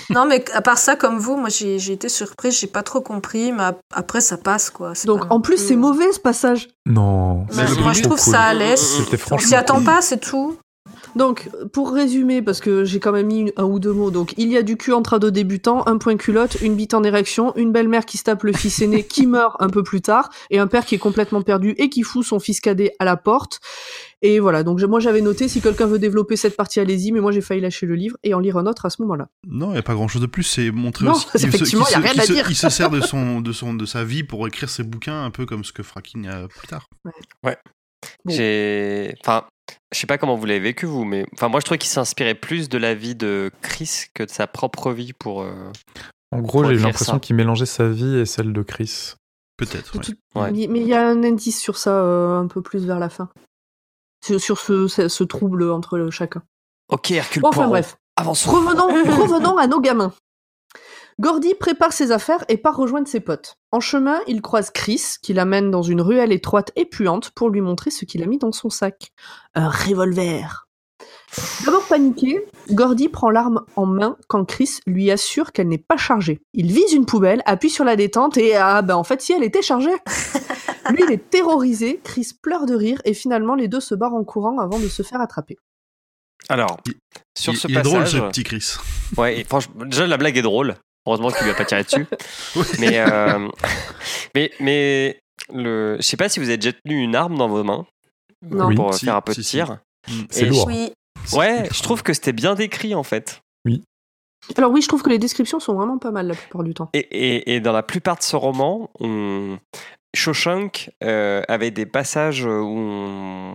non 0.10 0.26
mais 0.26 0.44
à 0.54 0.62
part 0.62 0.78
ça, 0.78 0.96
comme 0.96 1.18
vous, 1.18 1.38
moi 1.38 1.50
j'ai 1.50 1.92
été 1.92 2.10
surprise, 2.10 2.60
j'ai 2.60 2.68
pas 2.68 2.84
trop 2.84 3.02
compris 3.02 3.53
mais 3.54 3.64
après 3.94 4.22
ça 4.22 4.38
passe 4.38 4.70
quoi. 4.70 4.94
Donc 5.06 5.32
en 5.32 5.42
plus 5.42 5.58
c'est 5.58 5.76
mauvais 5.76 6.12
ce 6.12 6.20
passage. 6.20 6.70
Non. 6.86 7.46
moi 7.82 7.94
je 7.94 8.02
trouve 8.02 8.20
ça 8.20 8.42
allait. 8.42 8.76
On 9.32 9.38
s'y 9.38 9.56
attend 9.56 9.84
pas, 9.84 10.02
c'est 10.02 10.20
tout. 10.20 10.58
Donc, 11.16 11.50
pour 11.72 11.92
résumer, 11.92 12.42
parce 12.42 12.60
que 12.60 12.84
j'ai 12.84 13.00
quand 13.00 13.12
même 13.12 13.28
mis 13.28 13.52
un 13.58 13.66
ou 13.66 13.80
deux 13.80 13.94
mots, 13.94 14.12
donc 14.12 14.34
il 14.38 14.50
y 14.50 14.58
a 14.58 14.64
du 14.64 14.78
cul 14.78 14.94
entre 14.94 15.14
ados 15.14 15.32
débutants, 15.32 15.86
un 15.88 15.98
point 15.98 16.18
culotte, 16.18 16.58
une 16.62 16.76
bite 16.76 16.94
en 16.94 17.04
érection, 17.04 17.56
une 17.56 17.72
belle-mère 17.72 18.06
qui 18.06 18.18
se 18.18 18.24
tape 18.24 18.44
le 18.44 18.54
fils 18.54 18.82
aîné 18.82 19.04
qui 19.04 19.28
meurt 19.28 19.56
un 19.60 19.70
peu 19.70 19.84
plus 19.84 20.02
tard, 20.02 20.30
et 20.50 20.60
un 20.60 20.68
père 20.68 20.86
qui 20.86 20.96
est 20.96 21.00
complètement 21.00 21.42
perdu 21.42 21.76
et 21.78 21.90
qui 21.90 22.04
fout 22.04 22.26
son 22.26 22.40
fils 22.40 22.60
cadet 22.60 22.94
à 23.00 23.06
la 23.06 23.18
porte. 23.18 23.60
Et 24.22 24.40
voilà, 24.40 24.64
donc 24.64 24.82
moi 24.82 25.00
j'avais 25.00 25.22
noté, 25.22 25.48
si 25.48 25.62
quelqu'un 25.62 25.86
veut 25.86 26.00
développer 26.00 26.38
cette 26.38 26.56
partie, 26.56 26.80
allez-y, 26.80 27.12
mais 27.12 27.20
moi 27.20 27.32
j'ai 27.32 27.42
failli 27.42 27.62
lâcher 27.62 27.86
le 27.86 27.96
livre 27.96 28.18
et 28.24 28.34
en 28.34 28.40
lire 28.40 28.58
un 28.58 28.66
autre 28.66 28.86
à 28.86 28.90
ce 28.90 29.02
moment-là. 29.02 29.28
Non, 29.46 29.70
il 29.70 29.74
n'y 29.74 29.80
a 29.80 29.84
pas 29.84 29.96
grand-chose 29.96 30.22
de 30.22 30.28
plus, 30.28 30.44
c'est 30.44 30.72
montrer 30.72 31.08
aussi 31.10 31.28
qu'il 31.28 31.68
se, 31.68 31.96
a 31.96 32.00
rien 32.00 32.18
à 32.18 32.26
dire. 32.26 32.50
il 32.50 32.56
se 32.56 32.70
sert 32.70 32.90
de, 32.90 33.02
son, 33.02 33.42
de, 33.42 33.52
son, 33.52 33.74
de 33.74 33.86
sa 33.86 34.04
vie 34.04 34.24
pour 34.24 34.48
écrire 34.48 34.70
ses 34.70 34.84
bouquins, 34.84 35.26
un 35.26 35.32
peu 35.32 35.46
comme 35.46 35.64
ce 35.64 35.74
que 35.74 35.84
fera 35.84 36.02
King 36.02 36.28
a 36.28 36.48
plus 36.48 36.68
tard. 36.68 36.88
Ouais. 37.44 37.58
J'ai. 38.26 39.16
Enfin, 39.22 39.44
je 39.92 40.00
sais 40.00 40.08
pas 40.08 40.18
comment 40.18 40.36
vous 40.36 40.46
l'avez 40.46 40.60
vécu, 40.60 40.86
vous, 40.86 41.06
mais 41.06 41.26
enfin, 41.34 41.50
moi 41.50 41.60
je 41.60 41.66
trouvais 41.66 41.78
qu'il 41.78 41.90
s'inspirait 41.90 42.36
plus 42.36 42.70
de 42.70 42.78
la 42.78 42.96
vie 42.96 43.16
de 43.16 43.52
Chris 43.62 44.06
que 44.14 44.24
de 44.24 44.30
sa 44.30 44.48
propre 44.48 44.92
vie 44.92 45.14
pour. 45.14 45.42
Euh, 45.42 45.72
en 46.32 46.42
gros, 46.42 46.66
j'ai 46.66 46.76
l'impression 46.76 47.20
qu'il 47.20 47.36
mélangeait 47.36 47.66
sa 47.66 47.88
vie 47.88 48.18
et 48.18 48.26
celle 48.26 48.54
de 48.54 48.62
Chris. 48.64 49.14
Peut-être. 49.56 49.96
Ouais. 50.36 50.52
Mais 50.52 50.80
il 50.82 50.88
y 50.88 50.96
a 50.96 51.08
un 51.08 51.24
indice 51.24 51.60
sur 51.60 51.78
ça 51.78 51.92
euh, 51.92 52.40
un 52.40 52.48
peu 52.48 52.62
plus 52.62 52.86
vers 52.88 53.00
la 53.00 53.10
fin 53.10 53.30
sur, 54.24 54.60
ce, 54.60 55.24
trouble 55.24 55.70
entre 55.72 56.10
chacun. 56.10 56.44
Ok, 56.90 57.12
Hercule 57.12 57.44
Enfin 57.46 57.68
bref. 57.68 57.98
Revenons, 58.18 58.88
revenons 58.88 59.58
à 59.58 59.68
nos 59.68 59.82
gamins. 59.82 60.14
Gordy 61.20 61.54
prépare 61.54 61.94
ses 61.94 62.12
affaires 62.12 62.44
et 62.50 62.58
part 62.58 62.76
rejoindre 62.76 63.08
ses 63.08 63.20
potes. 63.20 63.56
En 63.72 63.80
chemin, 63.80 64.20
il 64.28 64.42
croise 64.42 64.72
Chris, 64.72 65.04
qui 65.22 65.34
l'amène 65.34 65.70
dans 65.72 65.84
une 65.84 66.02
ruelle 66.02 66.32
étroite 66.32 66.72
et 66.76 66.86
puante 66.86 67.32
pour 67.32 67.50
lui 67.50 67.62
montrer 67.62 67.92
ce 67.92 68.06
qu'il 68.06 68.24
a 68.24 68.26
mis 68.26 68.40
dans 68.40 68.52
son 68.52 68.70
sac. 68.70 69.12
Un 69.54 69.70
revolver. 69.70 70.68
D'abord 71.66 71.84
paniqué, 71.88 72.46
Gordy 72.72 73.10
prend 73.10 73.30
l'arme 73.30 73.64
en 73.76 73.86
main 73.86 74.18
quand 74.28 74.46
Chris 74.46 74.80
lui 74.86 75.10
assure 75.10 75.52
qu'elle 75.52 75.68
n'est 75.68 75.78
pas 75.78 75.98
chargée. 75.98 76.42
Il 76.54 76.72
vise 76.72 76.94
une 76.94 77.06
poubelle, 77.06 77.42
appuie 77.46 77.70
sur 77.70 77.86
la 77.86 77.96
détente 77.96 78.38
et 78.38 78.56
ah 78.56 78.82
ben 78.82 78.96
en 78.96 79.04
fait 79.04 79.22
si 79.22 79.34
elle 79.34 79.44
était 79.44 79.62
chargée. 79.62 79.94
Lui 80.90 81.04
il 81.08 81.12
est 81.12 81.30
terrorisé, 81.30 82.00
Chris 82.04 82.34
pleure 82.40 82.66
de 82.66 82.76
rire 82.76 83.02
et 83.06 83.14
finalement 83.14 83.56
les 83.56 83.68
deux 83.68 83.80
se 83.80 83.96
barrent 83.96 84.16
en 84.16 84.24
courant 84.24 84.60
avant 84.60 84.80
de 84.80 84.88
se 84.88 85.02
faire 85.02 85.22
attraper. 85.22 85.58
Alors, 86.50 86.78
sur 87.38 87.56
ce 87.56 87.68
il 87.68 87.74
passage, 87.74 87.88
est 87.88 87.96
drôle 87.96 88.08
ce 88.08 88.18
petit 88.30 88.44
Chris. 88.44 88.76
Ouais, 89.18 89.44
franchement, 89.48 89.86
déjà 89.86 90.06
la 90.06 90.18
blague 90.18 90.38
est 90.38 90.42
drôle. 90.42 90.76
Heureusement 91.06 91.30
qu'il 91.30 91.46
lui 91.46 91.52
a 91.52 91.56
pas 91.56 91.66
tiré 91.66 91.84
dessus. 91.84 92.06
mais, 92.80 93.00
euh, 93.00 93.48
mais 94.36 94.52
mais 94.60 95.20
le, 95.54 95.98
je 95.98 96.02
sais 96.02 96.18
pas 96.18 96.30
si 96.30 96.40
vous 96.40 96.48
avez 96.48 96.58
déjà 96.58 96.74
tenu 96.74 97.02
une 97.02 97.16
arme 97.16 97.38
dans 97.38 97.48
vos 97.48 97.64
mains 97.64 97.86
pour 98.76 98.96
faire 98.96 99.16
un 99.16 99.22
peu 99.22 99.34
de 99.34 99.42
tir. 99.42 99.80
C'est 100.30 100.46
lourd. 100.46 100.68
Oui. 100.68 100.94
Ouais, 101.34 101.70
je 101.72 101.82
trouve 101.82 102.04
que 102.04 102.14
c'était 102.14 102.34
bien 102.34 102.56
décrit 102.56 102.96
en 102.96 103.04
fait. 103.04 103.42
Oui. 103.66 103.84
Alors 104.58 104.72
oui, 104.72 104.82
je 104.82 104.90
trouve 104.90 105.02
que 105.02 105.10
les 105.10 105.20
descriptions 105.20 105.60
sont 105.60 105.74
vraiment 105.74 105.98
pas 105.98 106.12
mal 106.12 106.28
la 106.28 106.36
plupart 106.36 106.64
du 106.64 106.74
temps. 106.74 106.90
Et, 106.94 107.00
et, 107.00 107.56
et 107.56 107.60
dans 107.62 107.72
la 107.72 107.84
plupart 107.84 108.18
de 108.18 108.24
ce 108.24 108.36
roman, 108.36 108.90
on... 109.00 109.58
Shawshank 110.16 110.92
euh, 111.04 111.42
avait 111.48 111.72
des 111.72 111.86
passages 111.86 112.46
où, 112.46 113.54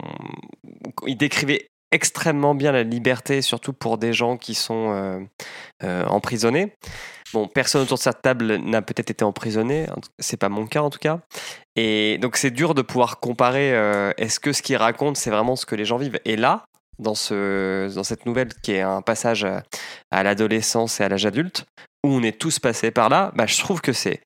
il 1.07 1.17
décrivait 1.17 1.69
extrêmement 1.91 2.55
bien 2.55 2.73
la 2.73 2.83
liberté, 2.83 3.43
surtout 3.43 3.73
pour 3.73 3.97
des 3.97 4.13
gens 4.13 4.37
qui 4.37 4.55
sont 4.55 4.93
euh, 4.93 5.21
euh, 5.85 6.05
emprisonnés. 6.07 6.75
Bon, 7.33 7.47
personne 7.47 7.83
autour 7.83 7.99
de 7.99 8.03
cette 8.03 8.23
table 8.23 8.57
n'a 8.57 8.81
peut-être 8.83 9.11
été 9.11 9.25
emprisonné, 9.25 9.87
c'est 10.19 10.37
pas 10.38 10.49
mon 10.49 10.67
cas 10.67 10.81
en 10.83 10.91
tout 10.91 10.99
cas. 10.99 11.21
Et 11.77 12.19
donc 12.19 12.37
c'est 12.37 12.51
dur 12.51 12.75
de 12.75 12.83
pouvoir 12.83 13.21
comparer. 13.21 13.71
Est-ce 14.17 14.41
que 14.41 14.53
ce 14.53 14.62
qu'il 14.62 14.77
raconte, 14.77 15.17
c'est 15.17 15.31
vraiment 15.31 15.55
ce 15.57 15.67
que 15.67 15.75
les 15.75 15.85
gens 15.85 15.99
vivent 15.99 16.19
Et 16.25 16.37
là, 16.37 16.64
dans, 16.99 17.14
ce, 17.14 17.95
dans 17.95 18.03
cette 18.05 18.25
nouvelle 18.27 18.49
qui 18.62 18.73
est 18.73 18.81
un 18.81 19.03
passage 19.03 19.45
à, 20.11 20.23
l'adolescence 20.23 21.01
et 21.01 21.05
à 21.05 21.09
l'âge 21.09 21.27
adulte, 21.27 21.64
où 22.05 22.09
on 22.11 22.23
est 22.23 22.38
tous 22.38 22.59
passés 22.59 22.91
par 22.91 23.09
là, 23.09 23.31
bah, 23.37 23.47
je 23.47 23.59
trouve 23.59 23.81
que 23.81 23.93
c'est. 23.93 24.21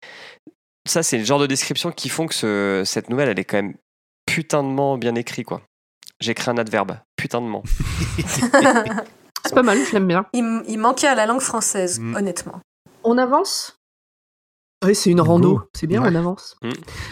Ça, 0.89 1.03
c'est 1.03 1.19
le 1.19 1.25
genre 1.25 1.39
de 1.41 1.47
description 1.47 1.91
qui 1.93 2.09
font 2.09 2.27
que 2.27 2.35
ce- 2.35 2.83
cette 2.85 3.11
nouvelle, 3.11 3.29
elle 3.29 3.39
est 3.39 3.45
quand 3.45 3.57
même 3.59 3.75
putainement 4.27 4.97
bien 4.99 5.15
écrite, 5.17 5.47
quoi. 5.47 5.61
J'ai 6.21 6.35
créé 6.35 6.53
un 6.55 6.59
adverbe, 6.59 6.99
putainement. 7.17 7.63
C'est 9.45 9.55
pas 9.55 9.63
mal, 9.63 9.79
je 9.85 9.93
l'aime 9.93 10.07
bien. 10.07 10.27
il 10.33 10.79
manquait 10.79 11.09
à 11.09 11.15
la 11.17 11.27
langue 11.27 11.41
française, 11.41 11.99
Mm. 11.99 12.15
honnêtement. 12.17 12.61
On 13.05 13.19
avance? 13.19 13.79
Oui, 14.85 14.97
c'est 14.97 15.11
une 15.11 15.21
rando. 15.21 15.61
C'est 15.75 15.87
bien, 15.87 16.03
Ouais. 16.03 16.09
on 16.11 16.15
avance. 16.17 16.57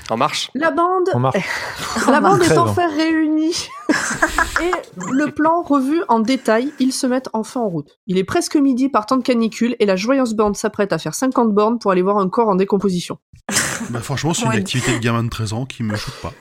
En 0.09 0.17
marche 0.17 0.51
La 0.55 0.73
bande, 0.73 1.09
On 1.15 1.21
marche. 1.21 1.37
la 2.09 2.21
bande 2.21 2.43
est 2.43 2.59
enfin 2.59 2.89
réunie. 2.89 3.69
Et 4.61 4.73
le 5.13 5.31
plan 5.31 5.63
revu 5.63 6.03
en 6.09 6.19
détail, 6.19 6.73
ils 6.81 6.93
se 6.93 7.07
mettent 7.07 7.29
enfin 7.33 7.61
en 7.61 7.69
route. 7.69 7.97
Il 8.09 8.19
est 8.19 8.25
presque 8.25 8.57
midi 8.57 8.89
par 8.89 9.07
temps 9.07 9.17
de 9.19 9.23
canicule 9.23 9.77
et 9.79 9.87
la 9.87 9.95
joyeuse 9.95 10.35
bande 10.35 10.57
s'apprête 10.57 10.93
à 10.93 10.99
faire 10.99 11.15
50 11.15 11.55
bornes 11.55 11.79
pour 11.79 11.93
aller 11.93 12.03
voir 12.03 12.19
un 12.19 12.29
corps 12.29 12.49
en 12.49 12.57
décomposition. 12.57 13.19
Bah, 13.91 14.01
franchement, 14.01 14.35
c'est 14.35 14.43
une 14.45 14.51
Ouais. 14.51 14.57
activité 14.59 14.93
de 14.93 14.99
gamin 14.99 15.25
de 15.25 15.31
13 15.31 15.53
ans 15.55 15.65
qui 15.65 15.83
me 15.83 15.97
choque 15.97 16.21
pas. 16.21 16.33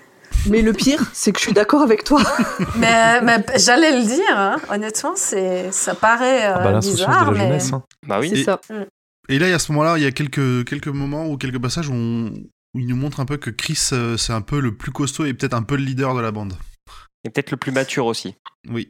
Mais 0.47 0.62
le 0.62 0.73
pire, 0.73 0.99
c'est 1.13 1.31
que 1.31 1.39
je 1.39 1.43
suis 1.45 1.53
d'accord 1.53 1.81
avec 1.81 2.03
toi. 2.03 2.21
mais 2.75 3.21
mais 3.21 3.43
j'allais 3.55 3.97
le 3.99 4.03
dire, 4.05 4.23
hein. 4.38 4.57
honnêtement, 4.69 5.13
c'est 5.15 5.71
ça 5.71 5.95
paraît 5.95 6.45
euh, 6.47 6.53
Ah 6.55 6.59
bah, 6.71 6.79
bizarre, 6.79 7.31
de 7.31 7.38
la 7.38 7.38
mais 7.38 7.47
jeunesse. 7.47 7.73
hein. 7.73 7.83
Bah 8.07 8.19
oui. 8.19 8.31
Et- 8.33 8.43
ça. 8.43 8.59
Et 9.29 9.39
là, 9.39 9.53
à 9.53 9.59
ce 9.59 9.71
moment-là, 9.71 9.97
il 9.97 10.03
y 10.03 10.07
a 10.07 10.11
quelques, 10.11 10.65
quelques 10.67 10.87
moments 10.87 11.27
ou 11.27 11.37
quelques 11.37 11.61
passages 11.61 11.89
où, 11.89 11.93
on- 11.93 12.33
où 12.75 12.79
il 12.79 12.87
nous 12.87 12.95
montre 12.95 13.19
un 13.19 13.25
peu 13.25 13.37
que 13.37 13.49
Chris, 13.51 13.79
euh, 13.93 14.17
c'est 14.17 14.33
un 14.33 14.41
peu 14.41 14.59
le 14.59 14.75
plus 14.75 14.91
costaud 14.91 15.25
et 15.25 15.33
peut-être 15.33 15.53
un 15.53 15.63
peu 15.63 15.75
le 15.75 15.83
leader 15.83 16.15
de 16.15 16.21
la 16.21 16.31
bande. 16.31 16.53
Et 17.23 17.29
peut-être 17.29 17.51
le 17.51 17.57
plus 17.57 17.71
mature 17.71 18.05
aussi. 18.05 18.35
Oui. 18.69 18.89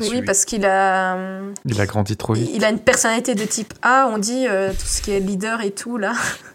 Oui, 0.00 0.22
parce 0.22 0.44
qu'il 0.44 0.64
a 0.66 1.40
Il 1.64 1.80
a 1.80 1.86
grandi 1.86 2.16
trop 2.16 2.34
vite. 2.34 2.48
il 2.54 2.64
a 2.64 2.70
une 2.70 2.78
personnalité 2.78 3.34
de 3.34 3.44
type 3.44 3.74
A, 3.82 4.08
on 4.12 4.18
dit 4.18 4.46
euh, 4.46 4.70
tout 4.70 4.86
ce 4.86 5.02
qui 5.02 5.10
est 5.10 5.18
leader 5.18 5.62
et 5.62 5.72
tout 5.72 5.96
là. 5.96 6.12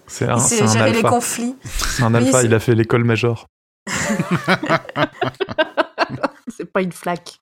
C'est 0.07 0.23
Il 0.25 0.31
un, 0.31 0.37
c'est 0.39 0.55
sait 0.57 0.63
un 0.63 0.67
gérer 0.71 0.93
les 0.93 1.01
conflits. 1.01 1.55
C'est 1.65 2.03
un 2.03 2.13
Oui, 2.13 2.27
alpha, 2.27 2.39
c'est- 2.39 2.45
il 2.47 2.53
a 2.53 2.59
fait 2.61 2.75
l'école 2.75 3.03
major. 3.03 3.47
C'est 6.55 6.71
pas 6.71 6.81
une 6.81 6.93
flaque. 6.93 7.39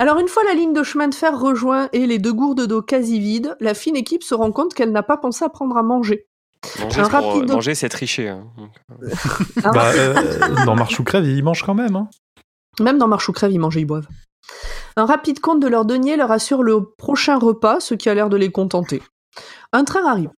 Alors 0.00 0.18
une 0.18 0.28
fois 0.28 0.42
la 0.44 0.54
ligne 0.54 0.72
de 0.72 0.82
chemin 0.82 1.08
de 1.08 1.14
fer 1.14 1.38
rejoint 1.38 1.90
et 1.92 2.06
les 2.06 2.18
deux 2.18 2.32
gourdes 2.32 2.66
d'eau 2.66 2.80
quasi 2.80 3.20
vides, 3.20 3.54
la 3.60 3.74
fine 3.74 3.96
équipe 3.96 4.22
se 4.22 4.34
rend 4.34 4.50
compte 4.50 4.72
qu'elle 4.72 4.92
n'a 4.92 5.02
pas 5.02 5.18
pensé 5.18 5.44
à 5.44 5.50
prendre 5.50 5.76
à 5.76 5.82
manger. 5.82 6.26
Manger, 6.80 7.00
Un 7.00 7.04
c'est 7.04 7.10
pour- 7.10 7.32
rapide- 7.34 7.50
manger, 7.52 7.74
c'est 7.74 7.88
tricher. 7.90 8.28
hein. 8.28 8.46
Bah, 9.74 9.90
euh, 9.94 10.64
dans 10.64 10.74
Marche 10.74 10.98
ou 11.00 11.04
Crève, 11.04 11.26
il 11.26 11.44
mange 11.44 11.62
quand 11.62 11.74
même. 11.74 11.96
Hein. 11.96 12.08
Même 12.80 12.96
dans 12.96 13.08
Marche 13.08 13.28
ou 13.28 13.32
Crève, 13.32 13.52
ils 13.52 13.58
mangent 13.60 13.76
et 13.76 13.80
ils 13.80 13.84
boivent. 13.86 14.08
Un 14.96 15.04
rapide 15.04 15.40
compte 15.40 15.60
de 15.60 15.68
leur 15.68 15.84
denier 15.84 16.16
leur 16.16 16.30
assure 16.32 16.62
le 16.62 16.82
prochain 16.96 17.38
repas, 17.38 17.80
ce 17.80 17.92
qui 17.94 18.08
a 18.08 18.14
l'air 18.14 18.30
de 18.30 18.38
les 18.38 18.50
contenter. 18.50 19.02
Un 19.72 19.84
train 19.84 20.04
arrive. 20.06 20.30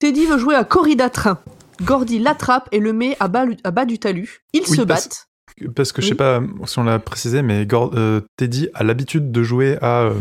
Teddy 0.00 0.26
veut 0.26 0.38
jouer 0.38 0.56
à 0.56 0.64
corrida 0.64 1.10
train. 1.10 1.38
Gordy 1.82 2.18
l'attrape 2.18 2.68
et 2.72 2.80
le 2.80 2.92
met 2.92 3.16
à 3.20 3.28
bas, 3.28 3.44
à 3.64 3.70
bas 3.70 3.84
du 3.84 3.98
talus. 4.00 4.40
Ils 4.52 4.64
Oui, 4.68 4.76
se 4.76 4.82
battent. 4.82 5.28
Parce 5.74 5.92
que 5.92 6.02
je 6.02 6.08
sais 6.08 6.14
pas 6.14 6.42
si 6.66 6.78
on 6.78 6.84
l'a 6.84 6.98
précisé, 6.98 7.42
mais 7.42 7.66
Gord- 7.66 7.92
euh, 7.94 8.20
Teddy 8.36 8.68
a 8.74 8.84
l'habitude 8.84 9.30
de 9.32 9.42
jouer 9.42 9.78
à 9.82 10.02
euh, 10.02 10.14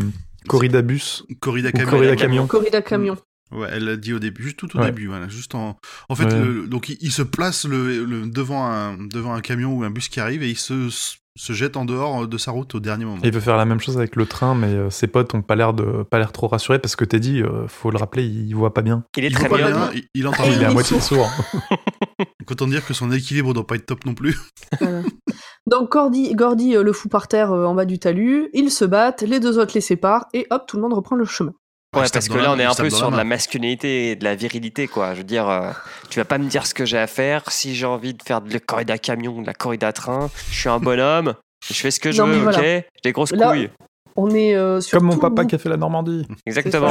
Corrida 0.48 0.82
Bus 0.82 1.24
Corrida 1.40 1.72
Camion. 1.72 1.90
Corrida 1.92 2.16
Camion. 2.16 2.48
Corrida 2.48 2.82
camion. 2.82 3.18
Ouais, 3.52 3.68
elle 3.72 3.86
l'a 3.86 3.96
dit 3.98 4.14
au 4.14 4.20
début, 4.20 4.44
juste 4.44 4.58
tout 4.58 4.76
au 4.78 4.80
Ouais. 4.80 4.86
début, 4.88 5.08
voilà, 5.08 5.28
juste 5.28 5.56
en. 5.56 5.76
En 6.08 6.16
fait, 6.16 6.26
Ouais. 6.26 6.40
le- 6.46 6.68
donc 6.68 6.90
il, 6.90 6.98
il 7.02 7.12
se 7.12 7.24
place 7.24 7.66
le, 7.66 8.06
le- 8.06 8.28
devant 8.28 8.66
un 8.68 8.96
devant 8.98 9.34
un 9.34 9.42
camion 9.42 9.74
ou 9.76 9.84
un 9.84 9.90
bus 9.90 10.08
qui 10.08 10.20
arrive 10.20 10.44
et 10.44 10.50
il 10.50 10.58
se 10.58 10.90
se 11.36 11.54
jette 11.54 11.78
en 11.78 11.86
dehors 11.86 12.28
de 12.28 12.38
sa 12.38 12.52
route 12.52 12.76
au 12.76 12.80
dernier 12.82 13.06
moment. 13.06 13.22
Et 13.24 13.28
il 13.28 13.34
veut 13.34 13.40
faire 13.40 13.56
la 13.56 13.64
même 13.64 13.80
chose 13.80 13.98
avec 13.98 14.18
le 14.18 14.26
train, 14.26 14.56
mais 14.56 14.68
euh, 14.68 14.90
ses 14.90 15.08
potes 15.08 15.34
ont 15.34 15.42
pas 15.42 15.56
l'air 15.56 15.74
de 15.74 16.04
pas 16.04 16.20
l'air 16.20 16.32
trop 16.34 16.48
rassurés 16.48 16.80
parce 16.80 16.98
que 16.98 17.06
Teddy, 17.06 17.42
euh, 17.42 17.66
faut 17.68 17.92
le 17.92 17.98
rappeler, 17.98 18.26
il 18.26 18.54
voit 18.54 18.74
pas 18.74 18.82
bien. 18.82 19.06
Il 19.18 19.24
est 19.24 19.28
il 19.28 19.34
très 19.34 19.48
voit 19.48 19.58
pas 19.58 19.68
bien. 19.68 19.76
bien, 19.78 19.92
il, 19.96 20.04
il 20.16 20.28
entend 20.28 20.44
Il 20.46 20.62
est 20.62 20.66
à 20.66 20.72
moitié 20.74 21.00
sourd. 21.00 21.32
Autant 22.50 22.68
dire 22.68 22.84
que 22.86 22.94
son 22.94 23.12
équilibre 23.12 23.54
doit 23.54 23.66
pas 23.66 23.76
être 23.76 23.86
top 23.86 24.06
non 24.06 24.14
plus. 24.16 24.36
Voilà. 24.82 25.02
Donc 25.68 25.92
Gordy, 25.92 26.34
Gordy 26.36 26.76
euh, 26.76 26.84
le 26.84 26.94
fout 26.94 27.12
par 27.12 27.28
terre 27.28 27.52
euh, 27.52 27.66
en 27.66 27.76
bas 27.76 27.86
du 27.86 28.00
talus, 28.00 28.50
ils 28.54 28.72
se 28.72 28.86
battent, 28.86 29.22
les 29.22 29.40
deux 29.40 29.60
autres 29.60 29.72
les 29.76 29.82
séparent, 29.82 30.26
et 30.34 30.48
hop, 30.50 30.64
tout 30.68 30.78
le 30.78 30.84
monde 30.84 30.94
reprend 30.94 31.16
le 31.16 31.26
chemin. 31.26 31.54
Ouais, 31.96 32.04
parce 32.14 32.30
que 32.30 32.38
là, 32.38 32.52
on 32.54 32.60
est 32.60 32.66
un 32.66 32.76
peu 32.76 32.90
sur 32.92 33.10
de 33.10 33.18
la 33.18 33.24
masculinité 33.24 34.12
et 34.12 34.16
de 34.16 34.24
la 34.24 34.36
virilité, 34.36 34.88
quoi. 34.88 35.14
Je 35.14 35.20
veux 35.20 35.24
dire, 35.24 35.50
euh, 35.50 35.72
tu 36.12 36.20
vas 36.20 36.26
pas 36.26 36.38
me 36.38 36.48
dire 36.48 36.68
ce 36.68 36.76
que 36.76 36.86
j'ai 36.86 37.00
à 37.00 37.08
faire. 37.08 37.50
Si 37.52 37.74
j'ai 37.74 37.88
envie 37.88 38.14
de 38.14 38.22
faire 38.22 38.42
de 38.42 38.54
la 38.54 38.60
corrida 38.60 39.00
camion, 39.00 39.38
ou 39.38 39.42
de 39.42 39.48
la 39.48 39.56
corrida 39.56 39.92
train, 39.92 40.30
je 40.52 40.60
suis 40.60 40.70
un 40.70 40.78
bonhomme, 40.78 41.34
je 41.68 41.74
fais 41.74 41.90
ce 41.90 42.00
que 42.00 42.12
je 42.12 42.22
Non, 42.22 42.28
veux, 42.28 42.38
voilà. 42.42 42.60
ok? 42.60 42.64
J'ai 42.64 42.86
des 43.04 43.12
grosses 43.12 43.32
Là, 43.32 43.50
couilles. 43.50 43.70
On 44.16 44.30
est 44.30 44.56
euh, 44.56 44.82
sur 44.82 45.00
Comme 45.00 45.08
mon 45.08 45.18
papa 45.18 45.46
qui 45.46 45.56
a 45.56 45.58
fait 45.58 45.70
la 45.70 45.78
Normandie. 45.78 46.28
Exactement. 46.46 46.90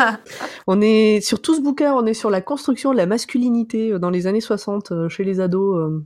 On 0.66 0.80
est 0.80 1.20
sur 1.20 1.40
tout 1.40 1.54
ce 1.54 1.60
bouquin, 1.60 1.92
on 1.94 2.06
est 2.06 2.14
sur 2.14 2.30
la 2.30 2.40
construction 2.40 2.90
de 2.92 2.96
la 2.96 3.04
masculinité 3.06 3.98
dans 3.98 4.08
les 4.10 4.26
années 4.26 4.40
60 4.40 4.90
euh, 4.92 5.08
chez 5.10 5.22
les 5.24 5.40
ados. 5.40 6.02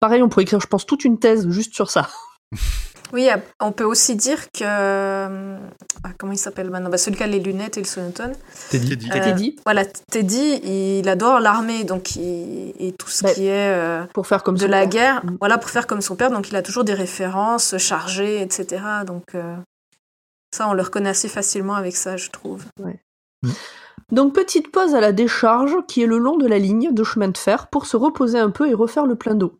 Pareil, 0.00 0.22
on 0.22 0.28
pourrait 0.28 0.42
écrire, 0.44 0.60
je 0.60 0.66
pense, 0.66 0.86
toute 0.86 1.04
une 1.04 1.18
thèse 1.18 1.48
juste 1.50 1.74
sur 1.74 1.90
ça. 1.90 2.08
Oui, 3.14 3.26
on 3.58 3.72
peut 3.72 3.84
aussi 3.84 4.16
dire 4.16 4.38
que 4.52 4.64
euh, 4.64 5.58
ah, 6.04 6.10
comment 6.18 6.32
il 6.34 6.36
s'appelle 6.38 6.68
maintenant? 6.68 6.90
Bah, 6.90 6.98
Celui 6.98 7.16
qui 7.16 7.22
a 7.22 7.26
les 7.26 7.38
lunettes 7.40 7.78
et 7.78 7.80
le 7.80 7.86
sonotone. 7.86 8.34
Teddy. 8.68 8.98
Teddy. 8.98 9.08
Euh, 9.10 9.24
Teddy, 9.24 9.56
Voilà, 9.64 9.86
Teddy, 9.86 10.60
il 11.00 11.08
adore 11.08 11.40
l'armée, 11.40 11.84
donc 11.84 12.16
il, 12.16 12.74
et 12.78 12.92
tout 12.98 13.08
ce 13.08 13.24
Bah, 13.24 13.32
qui 13.32 13.46
est 13.46 13.74
euh, 13.74 14.04
pour 14.12 14.26
faire 14.26 14.42
comme 14.42 14.56
de 14.56 14.60
son 14.60 14.68
la 14.68 14.80
père. 14.80 14.88
guerre, 14.90 15.24
Mm. 15.24 15.36
voilà, 15.40 15.56
pour 15.56 15.70
faire 15.70 15.86
comme 15.86 16.02
son 16.02 16.16
père, 16.16 16.30
donc 16.30 16.50
il 16.50 16.56
a 16.56 16.60
toujours 16.60 16.84
des 16.84 16.92
références 16.92 17.78
chargées, 17.78 18.42
etc. 18.42 18.82
Donc 19.06 19.34
euh, 19.34 19.56
ça, 20.54 20.68
on 20.68 20.74
le 20.74 20.82
reconnaît 20.82 21.08
assez 21.08 21.28
facilement 21.28 21.76
avec 21.76 21.96
ça, 21.96 22.18
je 22.18 22.28
trouve. 22.28 22.66
Donc 24.12 24.34
petite 24.34 24.70
pause 24.70 24.94
à 24.94 25.00
la 25.00 25.12
décharge 25.12 25.76
qui 25.86 26.02
est 26.02 26.06
le 26.06 26.18
long 26.18 26.36
de 26.36 26.46
la 26.46 26.58
ligne 26.58 26.92
de 26.92 27.04
chemin 27.04 27.28
de 27.28 27.38
fer 27.38 27.68
pour 27.68 27.86
se 27.86 27.96
reposer 27.96 28.38
un 28.38 28.50
peu 28.50 28.68
et 28.68 28.74
refaire 28.74 29.06
le 29.06 29.16
plein 29.16 29.34
d'eau. 29.34 29.58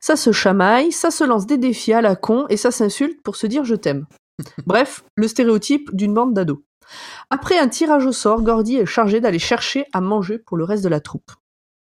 Ça 0.00 0.16
se 0.16 0.32
chamaille, 0.32 0.92
ça 0.92 1.10
se 1.10 1.24
lance 1.24 1.46
des 1.46 1.58
défis 1.58 1.92
à 1.92 2.00
la 2.00 2.16
con 2.16 2.46
et 2.48 2.56
ça 2.56 2.70
s'insulte 2.70 3.22
pour 3.22 3.36
se 3.36 3.46
dire 3.46 3.64
je 3.64 3.74
t'aime. 3.74 4.06
Bref, 4.66 5.02
le 5.16 5.26
stéréotype 5.28 5.94
d'une 5.94 6.14
bande 6.14 6.34
d'ados. 6.34 6.58
Après 7.30 7.58
un 7.58 7.68
tirage 7.68 8.06
au 8.06 8.12
sort, 8.12 8.40
Gordy 8.42 8.76
est 8.76 8.86
chargé 8.86 9.20
d'aller 9.20 9.38
chercher 9.38 9.86
à 9.92 10.00
manger 10.00 10.38
pour 10.38 10.56
le 10.56 10.64
reste 10.64 10.82
de 10.84 10.88
la 10.88 11.00
troupe. 11.00 11.30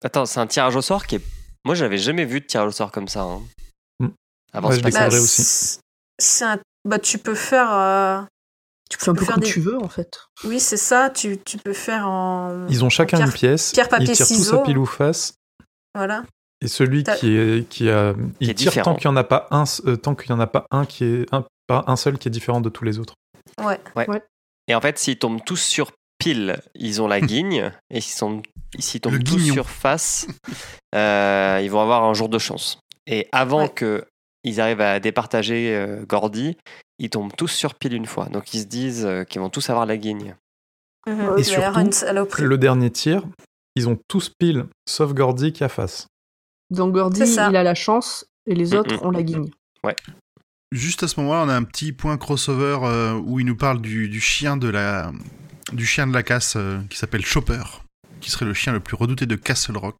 Attends, 0.04 0.26
c'est 0.26 0.40
un 0.40 0.46
tirage 0.46 0.74
au 0.76 0.82
sort 0.82 1.06
qui 1.06 1.16
est. 1.16 1.20
Moi, 1.64 1.74
j'avais 1.74 1.98
jamais 1.98 2.24
vu 2.24 2.40
de 2.40 2.46
tirage 2.46 2.68
au 2.68 2.72
sort 2.72 2.90
comme 2.92 3.08
ça. 3.08 3.22
hein. 3.22 3.40
Hmm. 4.00 4.08
Avant 4.52 4.68
Ouais, 4.70 4.76
je 4.76 4.80
découvrais 4.82 5.18
aussi. 5.18 5.78
c'est- 6.18 6.44
un- 6.44 6.58
bah, 6.84 6.98
tu 6.98 7.18
peux 7.18 7.34
faire. 7.34 7.72
euh, 7.72 8.20
tu 8.90 8.98
fais 8.98 9.10
un 9.10 9.14
peux 9.14 9.20
peu 9.20 9.24
faire 9.26 9.34
comme 9.34 9.44
des- 9.44 9.48
tu 9.50 9.60
veux 9.60 9.76
en 9.82 9.88
fait. 9.88 10.18
Oui, 10.44 10.58
c'est 10.60 10.76
ça. 10.76 11.10
Tu, 11.10 11.38
tu 11.38 11.58
peux 11.58 11.72
faire 11.72 12.08
en. 12.08 12.66
Ils 12.68 12.84
ont 12.84 12.88
chacun 12.88 13.16
Pierre- 13.18 13.28
une 13.28 13.32
pièce. 13.34 13.72
pierre, 13.72 13.88
papier, 13.88 14.08
ils 14.10 14.16
tirent 14.16 14.26
tous 14.26 14.34
ciseaux. 14.34 14.60
à 14.60 14.62
pile 14.64 14.78
ou 14.78 14.86
face. 14.86 15.34
Voilà. 15.94 16.24
Et 16.62 16.68
celui 16.68 17.04
qui 17.04 17.36
est 17.36 17.68
qui 17.68 17.90
a 17.90 18.14
il 18.40 18.50
est 18.50 18.54
tire 18.54 18.70
différent. 18.70 18.92
tant 18.92 18.96
qu'il 18.96 19.04
y 19.06 19.08
en 19.08 19.16
a 19.16 19.24
pas 19.24 19.46
un 19.50 19.64
euh, 19.86 19.96
tant 19.96 20.14
qu'il 20.14 20.30
y 20.30 20.32
en 20.32 20.40
a 20.40 20.46
pas 20.46 20.66
un 20.70 20.86
qui 20.86 21.04
est 21.04 21.26
un 21.34 21.44
pas 21.66 21.84
un 21.86 21.96
seul 21.96 22.18
qui 22.18 22.28
est 22.28 22.30
différent 22.30 22.60
de 22.60 22.68
tous 22.70 22.84
les 22.84 22.98
autres. 22.98 23.14
Et 24.68 24.74
en 24.74 24.80
fait, 24.80 24.98
s'ils 24.98 25.18
tombent 25.18 25.44
tous 25.44 25.60
sur 25.60 25.92
pile, 26.18 26.58
ils 26.74 27.00
ont 27.02 27.08
la 27.08 27.20
guigne. 27.32 27.72
et 27.90 28.00
s'ils, 28.00 28.18
tombent 29.00 29.14
Le 29.14 29.22
tous 29.22 29.36
guignon. 29.36 29.54
sur 29.54 29.68
face, 29.70 30.26
euh, 30.94 31.60
ils 31.62 31.70
vont 31.70 31.80
avoir 31.80 32.04
un 32.04 32.14
jour 32.14 32.28
de 32.28 32.38
chance. 32.38 32.78
Et 33.06 33.28
avant 33.32 33.62
Ouais. 33.62 33.68
que 33.68 34.04
ils 34.42 34.60
arrivent 34.60 34.80
à 34.80 34.98
départager 35.00 35.74
euh, 35.76 36.04
Gordy, 36.06 36.56
ils 36.98 37.10
tombent 37.10 37.32
tous 37.36 37.48
sur 37.48 37.74
pile 37.74 37.94
une 37.94 38.06
fois. 38.06 38.26
Donc 38.26 38.54
ils 38.54 38.60
se 38.60 38.66
disent 38.66 39.04
euh, 39.04 39.24
qu'ils 39.24 39.40
vont 39.40 39.50
tous 39.50 39.68
avoir 39.70 39.86
la 39.86 39.96
guigne. 39.96 40.34
Mhm. 41.06 41.38
Et 41.38 41.44
surtout. 41.44 42.42
Le 42.42 42.58
dernier 42.58 42.90
tir, 42.90 43.22
ils 43.76 43.88
ont 43.88 43.98
tous 44.08 44.30
pile 44.38 44.66
sauf 44.88 45.12
Gordy 45.14 45.52
qui 45.52 45.62
a 45.64 45.68
face. 45.68 46.06
Donc 46.70 46.92
Gordy, 46.94 47.20
il 47.22 47.38
a 47.56 47.62
la 47.62 47.74
chance 47.74 48.26
et 48.46 48.54
les 48.54 48.70
Mm, 48.70 48.78
autres 48.78 48.94
mm. 49.02 49.06
ont 49.06 49.10
la 49.10 49.22
guigne. 49.22 49.50
Juste 50.72 51.02
à 51.04 51.08
ce 51.08 51.20
moment-là, 51.20 51.42
on 51.44 51.48
a 51.48 51.54
un 51.54 51.62
petit 51.62 51.92
point 51.92 52.16
crossover 52.18 52.78
euh, 52.82 53.14
où 53.14 53.38
il 53.38 53.46
nous 53.46 53.56
parle 53.56 53.80
du, 53.80 54.08
du 54.08 54.20
chien 54.20 54.56
de 54.56 54.68
la 54.68 55.12
du 55.72 55.86
chien 55.86 56.06
de 56.06 56.12
la 56.12 56.22
casse 56.22 56.54
euh, 56.56 56.78
qui 56.90 56.98
s'appelle 56.98 57.24
Chopper, 57.24 57.62
qui 58.20 58.30
serait 58.30 58.44
le 58.46 58.54
chien 58.54 58.72
le 58.72 58.80
plus 58.80 58.94
redouté 58.96 59.26
de 59.26 59.36
Castle 59.36 59.76
Rock. 59.76 59.96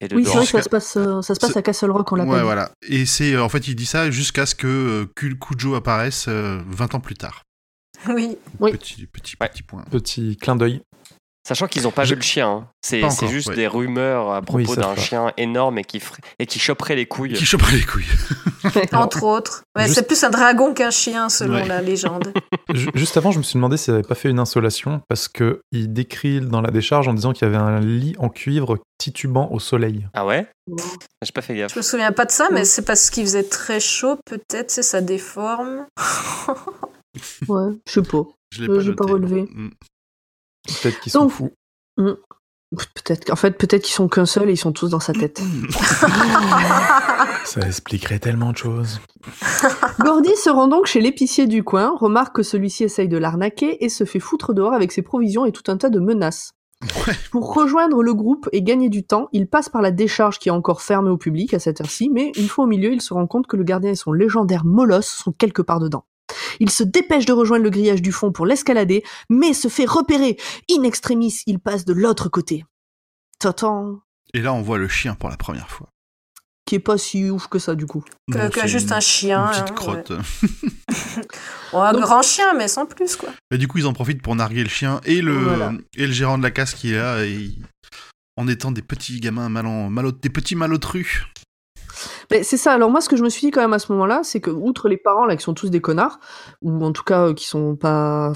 Et 0.00 0.08
de 0.08 0.16
Oui, 0.16 0.24
c'est 0.24 0.32
vrai 0.32 0.40
que 0.44 0.50
ça 0.50 0.62
se 0.62 0.68
passe, 0.68 0.96
euh, 0.98 1.20
ça 1.22 1.34
se 1.34 1.40
passe 1.40 1.56
à 1.56 1.62
Castle 1.62 1.90
Rock, 1.90 2.12
on 2.12 2.16
l'a 2.16 2.24
Ouais, 2.24 2.42
voilà. 2.42 2.70
Et 2.86 3.06
c'est 3.06 3.34
euh, 3.34 3.42
en 3.42 3.48
fait, 3.48 3.66
il 3.68 3.74
dit 3.74 3.86
ça 3.86 4.10
jusqu'à 4.10 4.44
ce 4.46 4.54
que 4.54 4.66
euh, 4.66 5.06
Kul- 5.16 5.38
Kujo 5.38 5.74
apparaisse 5.74 6.26
euh, 6.28 6.60
20 6.68 6.94
ans 6.94 7.00
plus 7.00 7.14
tard. 7.16 7.42
Oui. 8.08 8.36
Oui. 8.60 8.72
Petit 8.72 9.06
petit 9.06 9.36
Ouais. 9.40 9.48
petit 9.48 9.62
point. 9.62 9.84
Petit 9.90 10.36
clin 10.36 10.56
d'œil. 10.56 10.82
Sachant 11.50 11.66
qu'ils 11.66 11.82
n'ont 11.82 11.90
pas 11.90 12.04
Je- 12.04 12.10
vu 12.14 12.20
le 12.20 12.22
chien. 12.24 12.48
hein. 12.48 12.68
C'est, 12.80 13.00
Pas 13.00 13.10
c'est 13.10 13.24
encore, 13.24 13.28
juste 13.34 13.48
ouais. 13.48 13.56
des 13.56 13.66
rumeurs 13.66 14.30
à 14.32 14.40
propos 14.40 14.60
ils 14.60 14.68
savent 14.68 14.76
d'un 14.78 14.94
pas. 14.94 15.00
chien 15.00 15.32
énorme 15.36 15.78
et 15.78 15.84
qui, 15.84 15.98
ferait- 15.98 16.22
et 16.38 16.46
qui 16.46 16.60
choperait 16.60 16.94
les 16.94 17.06
couilles. 17.06 17.32
Qui 17.32 17.44
choperait 17.44 17.76
les 17.76 17.82
couilles. 17.82 18.06
Entre 18.92 19.24
autres. 19.24 19.62
Ouais, 19.76 19.82
juste- 19.86 19.96
C'est 19.96 20.06
plus 20.06 20.22
un 20.22 20.30
dragon 20.30 20.72
qu'un 20.74 20.90
chien, 20.92 21.28
selon 21.28 21.54
Ouais. 21.54 21.66
la 21.66 21.82
légende. 21.82 22.32
Ju- 22.72 22.90
Juste 22.94 23.16
avant, 23.16 23.32
je 23.32 23.38
me 23.38 23.42
suis 23.42 23.54
demandé 23.54 23.76
s'il 23.76 23.92
n'avait 23.94 24.06
pas 24.06 24.14
fait 24.14 24.30
une 24.30 24.38
insolation 24.38 25.02
parce 25.08 25.26
que 25.26 25.60
il 25.72 25.92
décrit 25.92 26.40
dans 26.40 26.60
la 26.60 26.70
décharge 26.70 27.08
en 27.08 27.14
disant 27.14 27.32
qu'il 27.32 27.48
y 27.48 27.50
avait 27.50 27.56
un 27.58 27.80
lit 27.80 28.14
en 28.20 28.28
cuivre 28.28 28.78
titubant 28.98 29.48
au 29.50 29.58
soleil. 29.58 30.06
Ah 30.14 30.24
ouais? 30.26 30.46
J'ai 31.22 31.32
pas 31.32 31.42
fait 31.42 31.56
gaffe. 31.56 31.72
Je 31.72 31.78
me 31.78 31.82
souviens 31.82 32.12
pas 32.12 32.26
de 32.26 32.30
ça, 32.30 32.46
mais 32.52 32.64
c'est 32.64 32.82
parce 32.84 33.10
qu'il 33.10 33.24
faisait 33.24 33.42
très 33.42 33.80
chaud, 33.80 34.18
peut-être, 34.24 34.70
c'est 34.70 34.84
ça 34.84 35.00
déforme. 35.00 35.86
Ouais, 37.48 37.72
je 37.88 37.92
sais 37.92 38.02
pas. 38.02 38.22
Je 38.52 38.62
l'ai 38.62 38.68
Euh, 38.70 38.76
pas, 38.76 38.80
j'ai 38.82 38.92
pas 38.94 39.04
noté. 39.04 39.12
relevé. 39.14 39.42
Mm. 39.52 39.70
Peut-être 40.66 41.00
qu'ils 41.00 41.12
sont 41.12 41.20
Donc- 41.22 41.32
fous. 41.32 41.50
Mm. 41.96 42.12
Peut-être 42.94 43.24
qu'en 43.24 43.34
fait, 43.36 43.50
peut-être 43.58 43.82
qu'ils 43.82 43.94
sont 43.94 44.06
qu'un 44.08 44.26
seul 44.26 44.48
et 44.48 44.52
ils 44.52 44.56
sont 44.56 44.70
tous 44.70 44.88
dans 44.90 45.00
sa 45.00 45.12
tête. 45.12 45.42
Ça 47.44 47.60
expliquerait 47.62 48.20
tellement 48.20 48.52
de 48.52 48.56
choses. 48.56 49.00
Gordy 49.98 50.36
se 50.36 50.50
rend 50.50 50.68
donc 50.68 50.86
chez 50.86 51.00
l'épicier 51.00 51.48
du 51.48 51.64
coin, 51.64 51.96
remarque 51.98 52.36
que 52.36 52.42
celui-ci 52.44 52.84
essaye 52.84 53.08
de 53.08 53.18
l'arnaquer 53.18 53.84
et 53.84 53.88
se 53.88 54.04
fait 54.04 54.20
foutre 54.20 54.54
dehors 54.54 54.72
avec 54.72 54.92
ses 54.92 55.02
provisions 55.02 55.44
et 55.46 55.52
tout 55.52 55.64
un 55.66 55.76
tas 55.76 55.90
de 55.90 55.98
menaces. 55.98 56.52
Ouais. 57.06 57.14
Pour 57.32 57.52
rejoindre 57.54 58.02
le 58.04 58.14
groupe 58.14 58.48
et 58.52 58.62
gagner 58.62 58.88
du 58.88 59.02
temps, 59.04 59.28
il 59.32 59.48
passe 59.48 59.68
par 59.68 59.82
la 59.82 59.90
décharge 59.90 60.38
qui 60.38 60.48
est 60.48 60.52
encore 60.52 60.80
fermée 60.80 61.10
au 61.10 61.18
public 61.18 61.52
à 61.52 61.58
cette 61.58 61.80
heure-ci, 61.80 62.08
mais 62.08 62.30
une 62.36 62.48
fois 62.48 62.64
au 62.64 62.68
milieu, 62.68 62.92
il 62.92 63.02
se 63.02 63.12
rend 63.12 63.26
compte 63.26 63.48
que 63.48 63.56
le 63.56 63.64
gardien 63.64 63.90
et 63.90 63.96
son 63.96 64.12
légendaire 64.12 64.64
molosse 64.64 65.08
sont 65.08 65.32
quelque 65.32 65.60
part 65.60 65.80
dedans. 65.80 66.04
Il 66.58 66.70
se 66.70 66.82
dépêche 66.82 67.26
de 67.26 67.32
rejoindre 67.32 67.64
le 67.64 67.70
grillage 67.70 68.02
du 68.02 68.12
fond 68.12 68.32
pour 68.32 68.46
l'escalader, 68.46 69.04
mais 69.28 69.52
se 69.54 69.68
fait 69.68 69.84
repérer. 69.86 70.36
In 70.70 70.82
extremis, 70.82 71.40
il 71.46 71.58
passe 71.60 71.84
de 71.84 71.92
l'autre 71.92 72.28
côté. 72.28 72.64
Totan, 73.38 74.00
Et 74.34 74.40
là, 74.40 74.52
on 74.52 74.60
voit 74.62 74.78
le 74.78 74.88
chien 74.88 75.14
pour 75.14 75.28
la 75.30 75.36
première 75.36 75.70
fois. 75.70 75.88
qui 76.66 76.76
est 76.76 76.78
pas 76.78 76.98
si 76.98 77.28
ouf 77.30 77.48
que 77.48 77.58
ça 77.58 77.74
du 77.74 77.84
coup. 77.84 78.04
Que, 78.30 78.38
Bon, 78.38 78.48
que 78.50 78.60
c'est 78.60 78.68
juste 78.68 78.88
une- 78.90 78.92
un 78.92 79.00
chien. 79.00 79.44
Une 79.46 79.50
petite 79.50 79.70
hein, 79.70 79.74
crotte. 79.74 80.10
ouais. 80.10 80.18
Ouais, 81.72 81.80
un 81.80 81.92
Donc- 81.92 82.02
grand 82.02 82.22
chien, 82.22 82.52
mais 82.54 82.68
sans 82.68 82.86
plus, 82.86 83.16
quoi. 83.16 83.30
Et 83.50 83.58
du 83.58 83.66
coup, 83.66 83.78
ils 83.78 83.86
en 83.86 83.92
profitent 83.92 84.22
pour 84.22 84.36
narguer 84.36 84.62
le 84.62 84.68
chien 84.68 85.00
et 85.04 85.20
le, 85.20 85.36
Voilà. 85.36 85.72
et 85.96 86.06
le 86.06 86.12
gérant 86.12 86.38
de 86.38 86.42
la 86.44 86.50
casse 86.52 86.74
qui 86.74 86.92
est 86.92 86.96
là, 86.96 87.24
et 87.24 87.50
en 88.36 88.46
étant 88.46 88.70
des 88.70 88.82
petits 88.82 89.18
gamins 89.20 89.48
malo- 89.48 90.12
des 90.12 90.30
petits 90.30 90.54
malotrus. 90.54 91.24
Mais 92.30 92.42
c'est 92.42 92.56
ça. 92.56 92.72
Alors 92.72 92.90
moi, 92.90 93.00
ce 93.00 93.08
que 93.08 93.16
je 93.16 93.22
me 93.22 93.28
suis 93.28 93.42
dit 93.46 93.50
quand 93.50 93.60
même 93.60 93.72
à 93.72 93.78
ce 93.78 93.90
moment-là, 93.92 94.20
c'est 94.22 94.40
que 94.40 94.50
outre 94.50 94.88
les 94.88 94.96
parents 94.96 95.26
là 95.26 95.36
qui 95.36 95.42
sont 95.42 95.54
tous 95.54 95.70
des 95.70 95.80
connards, 95.80 96.20
ou 96.62 96.84
en 96.84 96.92
tout 96.92 97.04
cas 97.04 97.28
euh, 97.28 97.34
qui 97.34 97.46
sont 97.46 97.76
pas, 97.76 98.32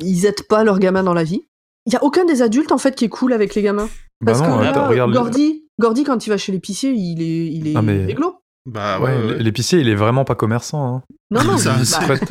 ils 0.00 0.26
aident 0.26 0.46
pas 0.48 0.64
leurs 0.64 0.78
gamins 0.78 1.02
dans 1.02 1.14
la 1.14 1.24
vie. 1.24 1.42
Il 1.86 1.92
y 1.92 1.96
a 1.96 2.04
aucun 2.04 2.24
des 2.24 2.42
adultes 2.42 2.72
en 2.72 2.78
fait 2.78 2.94
qui 2.94 3.04
est 3.06 3.08
cool 3.08 3.32
avec 3.32 3.54
les 3.54 3.62
gamins. 3.62 3.88
Bah 4.20 4.32
Parce 4.32 4.40
non, 4.40 4.58
que 4.58 4.64
attends, 4.64 4.82
là, 4.82 4.88
regarde. 4.88 5.12
Gordy, 5.12 5.64
Gordy 5.80 6.04
quand 6.04 6.26
il 6.26 6.30
va 6.30 6.36
chez 6.36 6.52
l'épicier, 6.52 6.90
il 6.90 7.22
est, 7.22 7.46
il 7.52 7.68
est 7.68 7.74
Ah, 7.76 7.82
mais-. 7.82 8.14
Bah 8.66 9.00
Ouais, 9.00 9.38
l'épicier, 9.38 9.78
il 9.80 9.88
est 9.88 9.94
vraiment 9.94 10.24
pas 10.24 10.34
commerçant. 10.34 10.96
hein. 10.96 11.02
Non 11.30 11.42
non. 11.44 11.56
Ça, 11.56 11.72
bah, 11.72 11.84
c'est- 11.84 11.96
En 11.96 12.00
fait, 12.02 12.22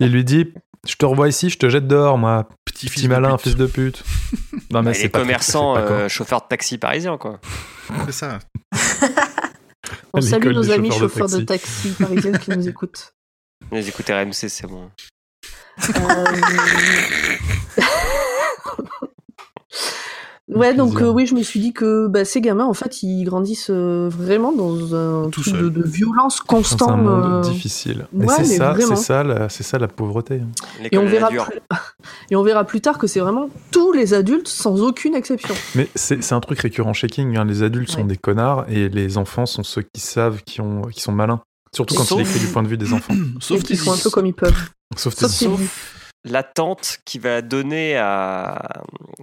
il 0.00 0.10
lui 0.12 0.24
dit 0.24 0.46
Je 0.86 0.94
te 0.96 1.04
revois 1.04 1.28
ici, 1.28 1.50
je 1.50 1.58
te 1.58 1.68
jette 1.68 1.86
dehors, 1.86 2.16
moi, 2.16 2.48
Petit, 2.64 2.88
petit 2.88 3.06
malin, 3.08 3.36
fils 3.38 3.56
de 3.56 3.66
pute. 3.66 4.02
Non, 4.70 4.82
Bah, 4.82 4.94
c'est 4.94 5.02
les 5.04 5.08
pas 5.10 5.18
très- 5.18 5.26
commerçants, 5.26 5.74
c'est 5.76 5.82
pas 5.82 5.90
euh, 5.92 6.08
chauffeurs 6.08 6.40
de 6.40 6.46
taxi 6.48 6.78
parisiens, 6.78 7.18
quoi. 7.18 7.38
C'est 8.06 8.12
ça. 8.12 8.38
on 10.16 10.20
salue 10.20 10.52
nos 10.52 10.70
amis 10.70 10.90
chauffeurs 10.90 11.28
chauffeurs 11.28 11.28
de 11.28 11.38
de 11.38 11.44
taxi 11.44 11.90
parisiens 11.90 12.32
qui 12.32 12.50
nous 12.50 12.68
écoutent. 12.68 13.14
Les 13.72 13.88
écoutez 13.88 14.14
RMC, 14.14 14.32
c'est 14.32 14.66
bon. 14.66 14.90
Euh, 15.88 16.24
Ouais, 20.54 20.74
donc 20.74 21.00
euh, 21.00 21.10
oui, 21.10 21.26
je 21.26 21.34
me 21.34 21.42
suis 21.42 21.58
dit 21.60 21.72
que 21.72 22.06
bah, 22.06 22.24
ces 22.24 22.40
gamins, 22.40 22.64
en 22.66 22.74
fait, 22.74 23.02
ils 23.02 23.24
grandissent 23.24 23.70
euh, 23.70 24.08
vraiment 24.10 24.52
dans 24.52 24.94
un 24.94 25.28
Tout 25.30 25.42
truc 25.42 25.56
de, 25.56 25.82
violence 25.82 26.36
C'est 26.36 26.46
constante. 26.46 26.90
un 26.90 26.96
monde 26.96 27.44
euh, 27.46 27.50
difficile. 27.50 28.06
Mais 28.12 28.26
ouais, 28.26 28.34
c'est 28.38 28.44
ça, 28.44 28.74
c'est 28.78 28.96
ça, 28.96 29.24
la- 29.24 29.48
c'est 29.48 29.62
ça 29.64 29.78
la 29.78 29.88
pauvreté. 29.88 30.40
hein. 30.42 30.48
Et 30.92 30.98
on, 30.98 31.06
verra 31.06 31.28
plus... 31.28 31.40
et 32.30 32.36
on 32.36 32.42
verra 32.42 32.64
plus 32.64 32.80
tard 32.80 32.98
que 32.98 33.06
c'est 33.06 33.20
vraiment 33.20 33.48
tous 33.72 33.92
les 33.92 34.14
adultes 34.14 34.48
sans 34.48 34.80
aucune 34.82 35.14
exception. 35.14 35.54
Mais 35.74 35.88
c'est 35.94 36.22
c'est 36.22 36.34
un 36.34 36.40
truc 36.40 36.60
récurrent 36.60 36.92
chez 36.92 37.08
King. 37.08 37.36
hein. 37.36 37.44
Les 37.44 37.62
adultes 37.62 37.90
sont 37.90 38.04
des 38.04 38.16
connards 38.16 38.64
et 38.68 38.88
les 38.88 39.18
enfants 39.18 39.46
sont 39.46 39.62
ceux 39.64 39.82
qui 39.82 40.00
savent, 40.00 40.42
qui, 40.44 40.60
ont, 40.60 40.82
qui 40.82 41.00
sont 41.00 41.12
malins. 41.12 41.40
Surtout 41.74 41.96
quand 41.96 42.04
Sauf- 42.04 42.18
il 42.20 42.22
écrit 42.22 42.38
du 42.38 42.46
point 42.46 42.62
de 42.62 42.68
vue 42.68 42.78
des 42.78 42.92
enfants. 42.92 43.14
Sauf 43.40 43.62
qu'ils 43.64 43.78
font 43.78 43.92
un 43.92 43.96
peu 43.98 44.10
comme 44.10 44.26
ils 44.26 44.34
peuvent. 44.34 44.54
Sauf 44.96 45.14
Sauf 45.14 45.60
Teddy. 46.24 46.32
Teddy. 46.32 46.32
la 46.32 46.42
tante 46.42 46.98
qui 47.04 47.18
va 47.18 47.42
donner 47.42 47.96
à 47.96 48.82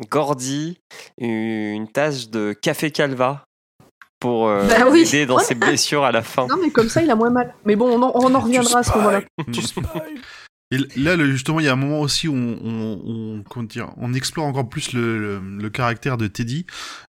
Gordy 0.09 0.77
une 1.19 1.87
tasse 1.91 2.29
de 2.29 2.53
café 2.53 2.91
calva 2.91 3.43
pour 4.19 4.47
euh, 4.47 4.67
Bah 4.67 4.85
oui. 4.91 5.03
l'aider 5.03 5.25
dans 5.25 5.39
ses 5.39 5.55
blessures 5.55 6.03
à 6.03 6.11
la 6.11 6.21
fin. 6.21 6.45
Non, 6.47 6.57
mais 6.61 6.69
comme 6.69 6.89
ça, 6.89 7.01
il 7.01 7.09
a 7.09 7.15
moins 7.15 7.31
mal. 7.31 7.53
Mais 7.65 7.75
bon, 7.75 7.87
on 7.89 8.01
en, 8.03 8.11
on 8.13 8.35
en 8.35 8.39
reviendra 8.39 8.79
à 8.79 8.83
ce 8.83 8.95
moment-là. 8.97 9.21
Et 10.73 10.77
là, 11.01 11.17
le- 11.17 11.29
justement, 11.29 11.59
il 11.59 11.65
y 11.65 11.69
a 11.69 11.73
un 11.73 11.75
moment 11.75 11.99
aussi 11.99 12.29
où 12.29 12.33
on, 12.33 12.57
on, 12.63 13.01
on- 13.05 13.43
comment 13.43 13.65
dire, 13.65 13.89
on 13.97 14.13
explore 14.13 14.45
encore 14.45 14.69
plus 14.69 14.93
le, 14.93 15.17
le, 15.17 15.39
le 15.57 15.69
caractère 15.69 16.15
de 16.17 16.27
Teddy. 16.27 16.65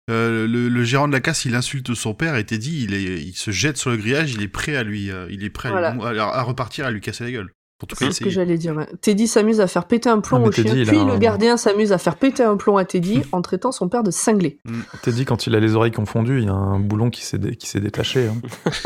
Euh, 0.09 0.47
le, 0.47 0.67
le 0.67 0.83
gérant 0.83 1.07
de 1.07 1.13
la 1.13 1.21
casse, 1.21 1.45
il 1.45 1.55
insulte 1.55 1.93
son 1.93 2.13
père 2.13 2.35
et 2.35 2.43
Teddy, 2.45 2.83
il, 2.83 2.93
est, 2.93 3.21
il 3.21 3.33
se 3.35 3.51
jette 3.51 3.77
sur 3.77 3.89
le 3.91 3.95
grillage, 3.97 4.33
il 4.33 4.41
est 4.41 4.49
prêt 4.49 4.75
à 4.75 4.83
lui, 4.83 5.11
euh, 5.11 5.27
il 5.29 5.45
est 5.45 5.49
prêt 5.49 5.69
à, 5.69 5.91
lui- 5.91 5.97
Voilà. 5.99 6.25
à, 6.25 6.39
à 6.39 6.41
repartir, 6.41 6.85
à 6.85 6.91
lui 6.91 6.99
casser 6.99 7.23
la 7.23 7.31
gueule. 7.31 7.51
En 7.83 7.85
tout 7.85 7.95
cas, 7.95 8.05
C'est 8.05 8.11
ce 8.13 8.21
que 8.23 8.29
j'allais 8.29 8.57
dire. 8.57 8.75
ouais. 8.75 8.87
Teddy 9.01 9.27
s'amuse 9.27 9.59
à 9.59 9.67
faire 9.67 9.85
péter 9.85 10.09
un 10.09 10.19
plomb 10.21 10.41
Ah, 10.43 10.47
au 10.47 10.51
chien, 10.51 10.63
Teddy, 10.63 10.81
il 10.81 10.87
a 10.89 10.91
puis 10.91 10.97
un- 11.01 11.05
le 11.05 11.17
gardien 11.17 11.57
s'amuse 11.57 11.91
à 11.91 11.97
faire 11.97 12.15
péter 12.15 12.43
un 12.43 12.55
plomb 12.57 12.77
à 12.77 12.85
Teddy 12.85 13.21
en 13.33 13.41
traitant 13.41 13.71
son 13.71 13.89
père 13.89 14.03
de 14.03 14.11
cinglé. 14.11 14.59
Teddy, 15.01 15.25
quand 15.25 15.45
il 15.47 15.55
a 15.55 15.59
les 15.59 15.75
oreilles 15.75 15.91
confondues, 15.91 16.39
il 16.39 16.45
y 16.45 16.49
a 16.49 16.53
un 16.53 16.79
boulon 16.79 17.09
qui 17.09 17.23
s'est 17.25 17.37
dé- 17.37 17.55
qui 17.55 17.67
s'est 17.67 17.81
détaché. 17.81 18.27
hein. 18.27 18.81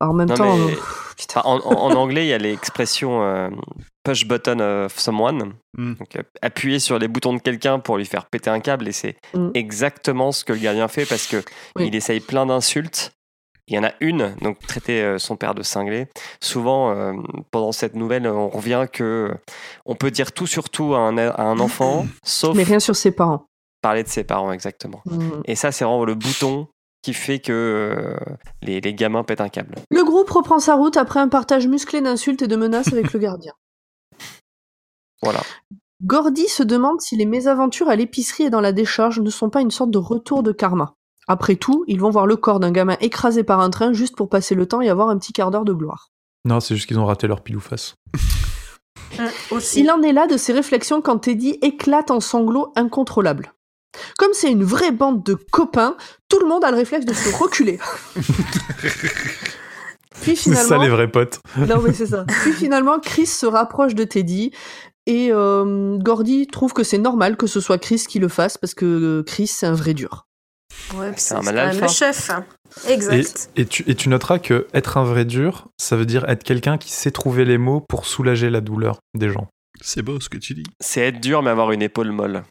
Alors, 0.00 0.12
en 0.12 0.14
même 0.14 0.28
Non, 0.28 0.34
temps, 0.34 0.56
mais- 0.56 0.72
euh, 0.72 0.76
Enfin, 1.30 1.42
en, 1.44 1.56
en- 1.58 1.90
en 1.90 1.92
anglais, 1.96 2.24
il 2.26 2.28
y 2.28 2.32
a 2.32 2.38
l'expression 2.38 3.22
euh, 3.24 3.48
push 4.04 4.24
button 4.26 4.60
of 4.60 4.96
someone. 4.98 5.52
Mm. 5.76 5.94
Donc, 5.94 6.16
euh, 6.16 6.22
appuyer 6.42 6.78
sur 6.78 6.98
les 6.98 7.08
boutons 7.08 7.34
de 7.34 7.40
quelqu'un 7.40 7.80
pour 7.80 7.98
lui 7.98 8.06
faire 8.06 8.26
péter 8.26 8.48
un 8.50 8.60
câble. 8.60 8.86
Et 8.88 8.92
c'est 8.92 9.16
Mm. 9.34 9.48
exactement 9.54 10.30
ce 10.32 10.44
que 10.44 10.52
le 10.52 10.60
gardien 10.60 10.86
fait 10.88 11.04
parce 11.06 11.26
que 11.26 11.38
Oui. 11.76 11.88
il 11.88 11.94
essaye 11.96 12.20
plein 12.20 12.46
d'insultes. 12.46 13.10
Il 13.68 13.76
y 13.76 13.78
en 13.78 13.84
a 13.84 13.92
une, 14.00 14.34
donc 14.40 14.58
traiter 14.60 15.02
euh, 15.02 15.18
son 15.18 15.36
père 15.36 15.54
de 15.54 15.62
cinglé. 15.62 16.08
Souvent, 16.40 16.90
euh, 16.90 17.12
pendant 17.50 17.70
cette 17.70 17.94
nouvelle, 17.94 18.26
on 18.26 18.48
revient 18.48 18.86
que 18.90 19.30
on 19.84 19.94
peut 19.94 20.10
dire 20.10 20.32
tout 20.32 20.46
sur 20.46 20.70
tout 20.70 20.94
à 20.94 21.00
un, 21.00 21.18
à 21.18 21.42
un 21.42 21.58
enfant, 21.60 22.06
sauf 22.24 22.56
mais 22.56 22.62
rien 22.62 22.80
sur 22.80 22.96
ses 22.96 23.10
parents. 23.10 23.44
parler 23.82 24.02
de 24.02 24.08
ses 24.08 24.24
parents, 24.24 24.52
exactement. 24.52 25.02
Mm. 25.04 25.42
Et 25.44 25.54
ça, 25.54 25.70
c'est 25.70 25.84
vraiment 25.84 26.06
le 26.06 26.14
bouton 26.14 26.68
qui 27.02 27.12
fait 27.12 27.38
que 27.40 27.52
euh, 27.52 28.34
les, 28.62 28.80
les 28.80 28.94
gamins 28.94 29.22
pètent 29.22 29.42
un 29.42 29.50
câble. 29.50 29.76
Le 29.90 30.02
groupe 30.02 30.30
reprend 30.30 30.58
sa 30.58 30.74
route 30.74 30.96
après 30.96 31.20
un 31.20 31.28
partage 31.28 31.68
musclé 31.68 32.00
d'insultes 32.00 32.42
et 32.42 32.48
de 32.48 32.56
menaces 32.56 32.92
avec 32.92 33.12
le 33.12 33.18
gardien. 33.20 33.52
Voilà. 35.20 35.40
Gordy 36.04 36.46
se 36.46 36.62
demande 36.62 37.00
si 37.00 37.16
les 37.16 37.26
mésaventures 37.26 37.88
à 37.88 37.96
l'épicerie 37.96 38.44
et 38.44 38.50
dans 38.50 38.60
la 38.60 38.70
décharge 38.70 39.18
ne 39.18 39.30
sont 39.30 39.50
pas 39.50 39.60
une 39.60 39.72
sorte 39.72 39.90
de 39.90 39.98
retour 39.98 40.44
de 40.44 40.52
karma. 40.52 40.94
Après 41.28 41.56
tout, 41.56 41.84
ils 41.86 42.00
vont 42.00 42.10
voir 42.10 42.26
le 42.26 42.36
corps 42.36 42.58
d'un 42.58 42.70
gamin 42.72 42.96
écrasé 43.00 43.44
par 43.44 43.60
un 43.60 43.70
train 43.70 43.92
juste 43.92 44.16
pour 44.16 44.28
passer 44.28 44.54
le 44.54 44.66
temps 44.66 44.80
et 44.80 44.88
avoir 44.88 45.08
un 45.10 45.18
petit 45.18 45.32
quart 45.32 45.50
d'heure 45.50 45.64
de 45.64 45.72
gloire. 45.72 46.10
Non, 46.44 46.60
c'est 46.60 46.74
juste 46.74 46.88
qu'ils 46.88 46.98
ont 46.98 47.04
raté 47.06 47.26
leur 47.26 47.42
pile 47.42 47.56
ou 47.56 47.60
face. 47.60 47.94
Aussi. 49.50 49.80
Il 49.80 49.90
en 49.90 50.02
est 50.02 50.12
là 50.12 50.26
de 50.26 50.36
ses 50.36 50.52
réflexions 50.52 51.00
quand 51.00 51.18
Teddy 51.18 51.58
éclate 51.62 52.10
en 52.10 52.20
sanglots 52.20 52.72
incontrôlables. 52.76 53.52
Comme 54.18 54.32
c'est 54.32 54.50
une 54.50 54.64
vraie 54.64 54.92
bande 54.92 55.24
de 55.24 55.34
copains, 55.34 55.96
tout 56.28 56.38
le 56.40 56.46
monde 56.46 56.64
a 56.64 56.70
le 56.70 56.76
réflexe 56.76 57.04
de 57.06 57.12
se 57.14 57.34
reculer. 57.36 57.78
Puis 60.22 60.36
C'est 60.36 60.54
ça 60.54 60.62
finalement, 60.62 60.84
les 60.84 60.90
vrais 60.90 61.10
potes. 61.10 61.40
non 61.56 61.80
mais 61.80 61.92
c'est 61.92 62.06
ça. 62.06 62.24
Puis 62.42 62.52
finalement, 62.52 62.98
Chris 62.98 63.26
se 63.26 63.46
rapproche 63.46 63.94
de 63.94 64.04
Teddy 64.04 64.52
et 65.06 65.28
euh, 65.32 65.96
Gordy 65.98 66.46
trouve 66.46 66.72
que 66.72 66.82
c'est 66.82 66.98
normal 66.98 67.36
que 67.36 67.46
ce 67.46 67.60
soit 67.60 67.78
Chris 67.78 68.04
qui 68.08 68.18
le 68.18 68.28
fasse 68.28 68.58
parce 68.58 68.74
que 68.74 68.84
euh, 68.84 69.22
Chris 69.22 69.46
c'est 69.46 69.66
un 69.66 69.74
vrai 69.74 69.94
dur. 69.94 70.26
Ouais, 70.94 71.12
C'est 71.16 71.20
c'est 71.28 71.34
un 71.34 71.38
quand 71.38 71.44
mal 71.44 71.54
même 71.54 71.68
alpha. 71.68 71.86
le 71.86 71.92
chef. 71.92 72.30
Et, 72.88 72.92
Exact. 72.92 73.50
et 73.56 73.66
tu, 73.66 73.84
et 73.88 73.94
tu 73.94 74.08
noteras 74.08 74.38
que 74.38 74.66
être 74.74 74.96
un 74.98 75.04
vrai 75.04 75.24
dur, 75.24 75.68
ça 75.78 75.96
veut 75.96 76.06
dire 76.06 76.28
être 76.28 76.44
quelqu'un 76.44 76.76
qui 76.78 76.92
sait 76.92 77.10
trouver 77.10 77.44
les 77.44 77.58
mots 77.58 77.80
pour 77.80 78.06
soulager 78.06 78.50
la 78.50 78.60
douleur 78.60 79.00
des 79.14 79.30
gens. 79.30 79.48
C'est 79.80 80.02
beau 80.02 80.20
ce 80.20 80.28
que 80.28 80.36
tu 80.38 80.54
dis. 80.54 80.64
C'est 80.80 81.00
être 81.02 81.20
dur, 81.20 81.42
mais 81.42 81.50
avoir 81.50 81.72
une 81.72 81.82
épaule 81.82 82.10
molle. 82.12 82.42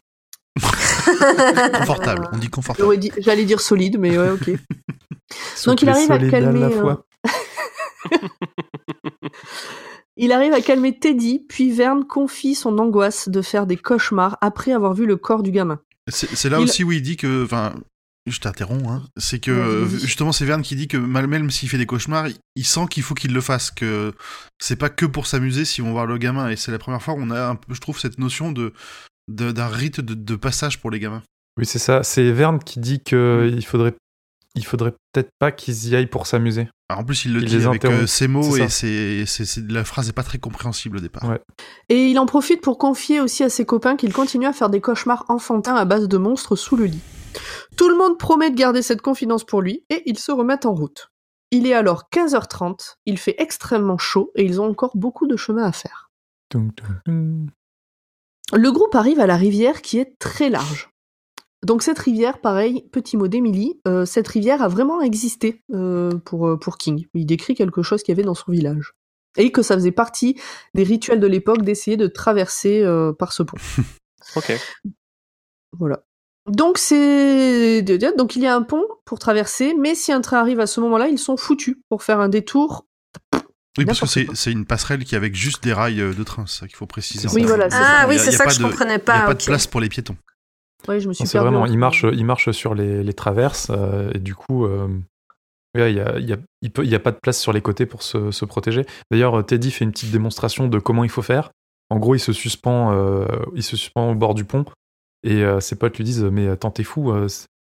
Confortable, 1.78 2.28
on 2.32 2.38
dit 2.38 2.48
confortable. 2.50 2.98
J'allais 3.18 3.44
dire 3.44 3.60
solide, 3.60 3.98
mais 3.98 4.18
ouais, 4.18 4.30
ok. 4.30 4.50
Donc 5.66 5.82
il 5.82 5.88
arrive 5.88 6.10
à 6.10 6.18
calmer. 6.18 6.60
la 6.60 6.66
euh, 6.66 6.80
fois. 6.80 7.04
Il 10.20 10.32
arrive 10.32 10.52
à 10.52 10.60
calmer 10.60 10.98
Teddy, 10.98 11.44
puis 11.48 11.70
Verne 11.70 12.04
confie 12.04 12.56
son 12.56 12.76
angoisse 12.78 13.28
de 13.28 13.40
faire 13.40 13.66
des 13.66 13.76
cauchemars 13.76 14.36
après 14.40 14.72
avoir 14.72 14.92
vu 14.92 15.06
le 15.06 15.16
corps 15.16 15.44
du 15.44 15.52
gamin. 15.52 15.78
C'est 16.08 16.28
c'est 16.34 16.48
là 16.48 16.58
Il- 16.58 16.64
aussi 16.64 16.82
où 16.82 16.90
il 16.90 17.02
dit 17.02 17.16
que, 17.16 17.44
enfin, 17.44 17.72
je 18.30 18.40
t'interromps, 18.40 18.86
hein, 18.88 19.02
c'est 19.16 19.38
que 19.38 19.86
justement 20.02 20.32
c'est 20.32 20.44
Verne 20.44 20.62
qui 20.62 20.76
dit 20.76 20.88
que 20.88 20.96
mal- 20.96 21.26
même 21.26 21.50
s'il 21.50 21.68
fait 21.68 21.78
des 21.78 21.86
cauchemars, 21.86 22.26
il, 22.56 22.64
sent 22.64 22.86
qu'il 22.90 23.02
faut 23.02 23.14
qu'il 23.14 23.32
le 23.32 23.40
fasse, 23.40 23.70
que 23.70 24.12
c'est 24.60 24.76
pas 24.76 24.88
que 24.90 25.06
pour 25.06 25.26
s'amuser 25.26 25.64
s'ils 25.64 25.84
vont 25.84 25.92
voir 25.92 26.06
le 26.06 26.18
gamin. 26.18 26.48
Et 26.50 26.56
c'est 26.56 26.70
la 26.72 26.78
première 26.78 27.02
fois 27.02 27.14
où 27.14 27.18
on 27.20 27.30
a 27.30 27.48
un 27.48 27.54
peu, 27.54 27.74
je 27.74 27.80
trouve, 27.80 27.98
cette 27.98 28.18
notion 28.18 28.52
de 28.52 28.72
d'un 29.28 29.66
rite 29.68 30.00
de, 30.00 30.14
de 30.14 30.36
passage 30.36 30.80
pour 30.80 30.90
les 30.90 30.98
gamins. 31.00 31.22
Oui, 31.58 31.66
c'est 31.66 31.78
ça. 31.78 32.02
C'est 32.02 32.30
Verne 32.32 32.58
qui 32.58 32.80
dit 32.80 33.00
que 33.04 33.50
il 33.54 33.64
faudrait, 33.66 33.94
il 34.54 34.64
faudrait 34.64 34.92
peut-être 35.12 35.28
pas 35.38 35.52
qu'ils 35.52 35.88
y 35.88 35.96
aillent 35.96 36.06
pour 36.06 36.26
s'amuser. 36.26 36.68
Alors, 36.88 37.02
en 37.02 37.04
plus, 37.04 37.26
il 37.26 37.34
le 37.34 37.42
Il 37.42 37.44
dit 37.46 37.58
les 37.58 37.66
avec 37.66 37.84
interrompt, 37.84 38.04
euh, 38.04 38.06
ses 38.06 38.26
mots 38.28 38.56
et 38.56 38.68
c'est, 38.70 39.26
c'est, 39.26 39.44
c'est- 39.44 39.70
la 39.70 39.84
phrase 39.84 40.08
est 40.08 40.14
pas 40.14 40.22
très 40.22 40.38
compréhensible 40.38 40.96
au 40.96 41.00
départ. 41.00 41.24
Ouais. 41.28 41.38
Et 41.90 42.06
il 42.06 42.18
en 42.18 42.24
profite 42.24 42.62
pour 42.62 42.78
confier 42.78 43.20
aussi 43.20 43.44
à 43.44 43.50
ses 43.50 43.66
copains 43.66 43.96
qu'il 43.96 44.14
continue 44.14 44.46
à 44.46 44.54
faire 44.54 44.70
des 44.70 44.80
cauchemars 44.80 45.26
enfantins 45.28 45.74
à 45.74 45.84
base 45.84 46.08
de 46.08 46.16
monstres 46.16 46.56
sous 46.56 46.76
le 46.76 46.86
lit. 46.86 47.00
Tout 47.76 47.88
le 47.88 47.96
monde 47.96 48.18
promet 48.18 48.50
de 48.50 48.56
garder 48.56 48.82
cette 48.82 49.02
confidence 49.02 49.44
pour 49.44 49.62
lui 49.62 49.84
et 49.90 50.02
ils 50.06 50.18
se 50.18 50.32
remettent 50.32 50.66
en 50.66 50.74
route. 50.74 51.10
Il 51.50 51.66
est 51.66 51.74
alors 51.74 52.08
15h30, 52.12 52.96
il 53.06 53.18
fait 53.18 53.36
extrêmement 53.38 53.98
chaud 53.98 54.32
et 54.34 54.44
ils 54.44 54.60
ont 54.60 54.66
encore 54.66 54.96
beaucoup 54.96 55.26
de 55.26 55.36
chemin 55.36 55.64
à 55.64 55.72
faire. 55.72 56.10
Tum, 56.50 56.72
tum, 56.72 57.00
tum. 57.04 57.50
Le 58.52 58.72
groupe 58.72 58.94
arrive 58.94 59.20
à 59.20 59.26
la 59.26 59.36
rivière 59.36 59.82
qui 59.82 59.98
est 59.98 60.18
très 60.18 60.50
large. 60.50 60.90
Donc 61.64 61.82
cette 61.82 61.98
rivière, 61.98 62.40
pareil, 62.40 62.88
petit 62.92 63.16
mot 63.16 63.28
d'Emily, 63.28 63.80
euh, 63.86 64.04
cette 64.04 64.28
rivière 64.28 64.62
a 64.62 64.68
vraiment 64.68 65.00
existé 65.00 65.62
euh, 65.72 66.10
pour, 66.24 66.58
pour 66.58 66.78
King. 66.78 67.06
Il 67.14 67.26
décrit 67.26 67.54
quelque 67.54 67.82
chose 67.82 68.02
qu'il 68.02 68.12
y 68.12 68.16
avait 68.16 68.26
dans 68.26 68.34
son 68.34 68.52
village. 68.52 68.92
Et 69.36 69.52
que 69.52 69.62
ça 69.62 69.74
faisait 69.74 69.92
partie 69.92 70.40
des 70.74 70.82
rituels 70.82 71.20
de 71.20 71.26
l'époque 71.26 71.62
d'essayer 71.62 71.96
de 71.96 72.06
traverser 72.06 72.84
par 73.18 73.32
ce 73.32 73.42
pont. 73.42 73.58
ok. 74.36 74.52
Voilà. 75.78 76.02
Donc 76.48 76.78
c'est 76.78 77.82
donc 77.82 78.36
il 78.36 78.42
y 78.42 78.46
a 78.46 78.54
un 78.54 78.62
pont 78.62 78.84
pour 79.04 79.18
traverser, 79.18 79.74
mais 79.78 79.94
si 79.94 80.12
un 80.12 80.20
train 80.20 80.38
arrive 80.38 80.60
à 80.60 80.66
ce 80.66 80.80
moment-là, 80.80 81.08
ils 81.08 81.18
sont 81.18 81.36
foutus 81.36 81.76
pour 81.88 82.02
faire 82.02 82.20
un 82.20 82.28
détour. 82.28 82.86
Oui, 83.76 83.84
parce 83.84 84.00
que 84.00 84.06
c'est 84.34 84.50
une 84.50 84.64
passerelle 84.64 85.04
qui 85.04 85.14
est 85.14 85.18
avec 85.18 85.36
juste 85.36 85.62
des 85.62 85.72
rails 85.72 85.96
de 85.96 86.22
train, 86.24 86.44
c'est 86.46 86.60
ça 86.60 86.66
qu'il 86.66 86.76
faut 86.76 86.86
préciser. 86.86 87.28
Oui, 87.32 87.44
voilà, 87.44 87.68
ah 87.70 88.06
oui, 88.08 88.18
c'est 88.18 88.32
ça 88.32 88.46
que 88.46 88.52
je 88.52 88.60
comprenais 88.60 88.98
pas. 88.98 89.14
Il 89.14 89.18
n'y 89.18 89.22
a 89.22 89.26
pas 89.26 89.34
de 89.34 89.44
place 89.44 89.66
pour 89.66 89.80
les 89.80 89.88
piétons. 89.88 90.16
Oui, 90.88 91.00
je 91.00 91.08
me 91.08 91.12
suis 91.12 91.26
C'est 91.26 91.38
vraiment, 91.38 91.66
il 91.66 91.78
marche, 91.78 92.04
il 92.12 92.24
marche 92.24 92.50
sur 92.52 92.74
les, 92.74 93.02
les 93.02 93.12
traverses 93.12 93.68
euh, 93.70 94.10
et 94.14 94.18
du 94.18 94.34
coup, 94.34 94.64
euh, 94.64 94.88
il 95.74 95.80
n'y 95.80 96.00
a, 96.00 96.18
y 96.18 96.32
a, 96.32 96.36
il 96.62 96.94
a, 96.94 96.98
pas 96.98 97.10
de 97.10 97.18
place 97.18 97.40
sur 97.40 97.52
les 97.52 97.60
côtés 97.60 97.84
pour 97.86 98.02
se, 98.02 98.30
se 98.30 98.44
protéger. 98.44 98.84
D'ailleurs, 99.10 99.44
Teddy 99.44 99.70
fait 99.70 99.84
une 99.84 99.92
petite 99.92 100.12
démonstration 100.12 100.68
de 100.68 100.78
comment 100.78 101.04
il 101.04 101.10
faut 101.10 101.22
faire. 101.22 101.50
En 101.90 101.98
gros, 101.98 102.14
il 102.14 102.20
se 102.20 102.32
suspend, 102.32 102.92
euh, 102.92 103.26
il 103.54 103.62
se 103.62 103.76
suspend 103.76 104.10
au 104.10 104.14
bord 104.14 104.34
du 104.34 104.44
pont 104.44 104.64
et 105.22 105.44
ses 105.60 105.76
potes 105.76 105.96
lui 105.96 106.04
disent 106.04 106.22
Mais 106.24 106.48
attends, 106.48 106.70
t'es 106.70 106.84
fou, 106.84 107.12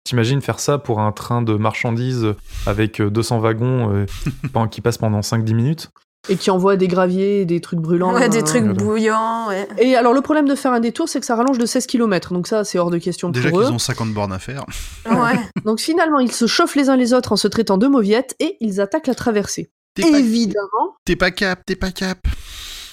T'imagines 0.04 0.40
faire 0.40 0.58
ça 0.58 0.78
pour 0.78 1.00
un 1.00 1.12
train 1.12 1.42
de 1.42 1.54
marchandises 1.54 2.34
avec 2.66 3.02
200 3.02 3.40
wagons 3.40 4.06
qui 4.70 4.80
passent 4.80 4.98
pendant 4.98 5.20
5-10 5.20 5.54
minutes? 5.54 5.90
Et 6.30 6.36
qui 6.36 6.50
envoie 6.50 6.76
des 6.76 6.88
graviers, 6.88 7.46
des 7.46 7.60
trucs 7.60 7.80
brûlants. 7.80 8.12
Ouais, 8.12 8.28
des 8.28 8.42
trucs 8.42 8.64
bouillants, 8.64 9.48
ouais. 9.48 9.66
Et 9.78 9.96
alors, 9.96 10.12
le 10.12 10.20
problème 10.20 10.46
de 10.46 10.54
faire 10.54 10.72
un 10.72 10.80
détour, 10.80 11.08
c'est 11.08 11.20
que 11.20 11.26
ça 11.26 11.36
rallonge 11.36 11.56
de 11.56 11.64
16 11.64 11.86
km. 11.86 12.34
Donc 12.34 12.46
ça, 12.46 12.64
c'est 12.64 12.78
hors 12.78 12.90
de 12.90 12.98
question 12.98 13.30
Déjà 13.30 13.48
pour 13.48 13.58
eux. 13.58 13.62
Déjà 13.62 13.70
qu'ils 13.70 13.76
ont 13.76 13.78
50 13.78 14.12
bornes 14.12 14.32
à 14.32 14.38
faire. 14.38 14.66
Ouais. 15.06 15.38
donc 15.64 15.80
finalement, 15.80 16.18
ils 16.18 16.32
se 16.32 16.46
chauffent 16.46 16.74
les 16.74 16.90
uns 16.90 16.96
les 16.96 17.14
autres 17.14 17.32
en 17.32 17.36
se 17.36 17.48
traitant 17.48 17.78
de 17.78 17.86
mauviettes 17.86 18.36
et 18.40 18.58
ils 18.60 18.80
attaquent 18.80 19.06
la 19.06 19.14
traversée. 19.14 19.70
Évidemment. 19.96 20.96
T'es 21.06 21.16
pas 21.16 21.30
cap, 21.30 21.62
t'es 21.64 21.76
pas 21.76 21.92
cap. 21.92 22.18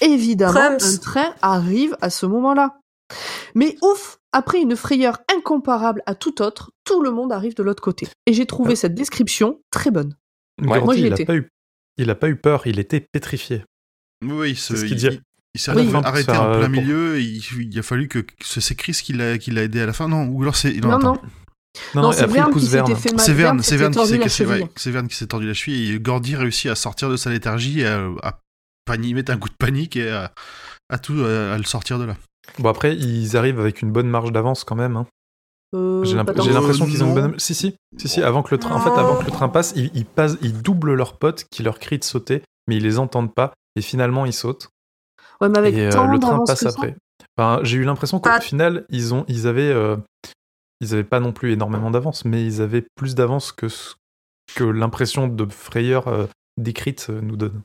Évidemment, 0.00 0.58
un 0.58 0.96
train 0.98 1.34
arrive 1.42 1.96
à 2.00 2.10
ce 2.10 2.24
moment-là. 2.26 2.78
Mais 3.54 3.76
ouf, 3.82 4.18
après 4.36 4.60
une 4.60 4.76
frayeur 4.76 5.18
incomparable 5.34 6.02
à 6.04 6.14
tout 6.14 6.42
autre, 6.42 6.70
tout 6.84 7.02
le 7.02 7.10
monde 7.10 7.32
arrive 7.32 7.54
de 7.54 7.62
l'autre 7.62 7.82
côté. 7.82 8.06
Et 8.26 8.34
j'ai 8.34 8.44
trouvé 8.44 8.76
cette 8.76 8.94
description 8.94 9.60
très 9.70 9.90
bonne. 9.90 10.14
Ouais, 10.62 10.78
Moi, 10.80 10.94
j'y 10.94 11.06
étais. 11.06 11.24
Pas 11.24 11.36
eu 11.36 11.48
il 11.98 12.08
n'a 12.08 12.14
pas 12.14 12.28
eu 12.28 12.36
peur, 12.36 12.66
il 12.66 12.78
était 12.78 13.00
pétrifié. 13.00 13.64
Oui, 14.22 14.50
il, 14.50 14.56
s'est 14.58 15.70
arrêté 15.70 16.32
en 16.32 16.58
plein 16.58 16.68
milieu. 16.68 17.18
Il, 17.18 17.78
a 17.78 17.82
fallu 17.82 18.08
que 18.08 18.26
c'est 18.42 18.74
Chris 18.74 19.00
qui 19.02 19.14
l'a 19.14 19.38
qui 19.38 19.50
l'a 19.50 19.62
aidé 19.62 19.80
à 19.80 19.86
la 19.86 19.94
fin. 19.94 20.06
Non, 20.06 20.26
ou 20.26 20.42
alors 20.42 20.56
c'est 20.56 20.74
non, 20.74 20.98
non. 20.98 21.18
Non, 21.94 22.12
c'est 22.12 22.26
Verne 22.26 22.52
qui 22.52 22.66
s'était 22.66 22.94
fait 22.94 23.12
mal. 23.12 23.20
C'est 23.20 23.32
Verne, 23.32 23.62
c'est 23.62 23.76
Verne 23.76 23.94
qui 23.94 24.06
s'est 24.06 24.18
cassé. 24.18 24.46
c'est 24.76 24.90
Verne 24.90 25.08
qui 25.08 25.16
s'est 25.16 25.26
tordu 25.26 25.46
la 25.46 25.54
cheville. 25.54 25.92
Et 25.92 25.98
Gordy 25.98 26.36
réussit 26.36 26.70
à 26.70 26.74
sortir 26.74 27.08
de 27.08 27.16
sa 27.16 27.30
léthargie, 27.30 27.84
à, 27.84 28.06
à 28.22 28.96
mettre 28.98 29.32
un 29.32 29.38
coup 29.38 29.48
de 29.48 29.56
panique 29.58 29.96
et 29.96 30.10
à, 30.10 30.32
à 30.90 30.98
tout 30.98 31.24
à, 31.24 31.56
le 31.56 31.64
sortir 31.64 31.98
de 31.98 32.04
là. 32.04 32.16
Bon 32.58 32.68
après, 32.68 32.96
ils 32.96 33.36
arrivent 33.36 33.60
avec 33.60 33.82
une 33.82 33.92
bonne 33.92 34.08
marge 34.08 34.32
d'avance 34.32 34.64
quand 34.64 34.76
même. 34.76 34.96
Hein. 34.96 35.06
Euh, 35.74 36.04
j'ai 36.04 36.16
l'impression 36.16 36.86
qu'ils 36.86 37.02
ont 37.02 37.08
une 37.08 37.14
bonne. 37.14 37.38
Si, 37.38 37.54
si, 37.54 37.76
si, 37.98 38.08
si, 38.08 38.22
avant 38.22 38.42
que 38.42 38.54
le 38.54 38.58
train, 38.58 38.76
en 38.76 38.80
fait, 38.80 38.90
avant 38.90 39.16
que 39.16 39.24
le 39.24 39.30
train 39.30 39.48
passe, 39.48 39.74
ils, 39.76 40.04
passent, 40.04 40.36
ils 40.40 40.62
doublent 40.62 40.94
leurs 40.94 41.18
potes 41.18 41.44
qui 41.50 41.62
leur 41.62 41.78
crient 41.78 41.98
de 41.98 42.04
sauter, 42.04 42.42
mais 42.68 42.76
ils 42.76 42.82
les 42.82 42.98
entendent 42.98 43.34
pas, 43.34 43.52
et 43.74 43.82
finalement 43.82 44.26
ils 44.26 44.32
sautent. 44.32 44.70
Ouais, 45.40 45.48
mais 45.48 45.58
avec 45.58 45.74
et 45.74 45.86
euh, 45.86 46.06
le 46.06 46.18
train 46.18 46.44
passe 46.44 46.64
après. 46.64 46.96
Enfin, 47.36 47.60
j'ai 47.62 47.76
eu 47.76 47.84
l'impression 47.84 48.20
qu'au 48.20 48.40
final, 48.40 48.86
ils 48.88 49.12
ont, 49.12 49.24
ils 49.28 49.46
avaient, 49.46 49.70
euh, 49.70 49.96
ils 50.80 50.94
avaient 50.94 51.04
pas 51.04 51.20
non 51.20 51.32
plus 51.32 51.52
énormément 51.52 51.90
d'avance, 51.90 52.24
mais 52.24 52.44
ils 52.44 52.62
avaient 52.62 52.84
plus 52.94 53.14
d'avance 53.14 53.52
que 53.52 53.66
que 54.54 54.62
l'impression 54.62 55.26
de 55.26 55.44
frayeur 55.52 56.28
décrite 56.56 57.08
nous 57.10 57.36
donne. 57.36 57.62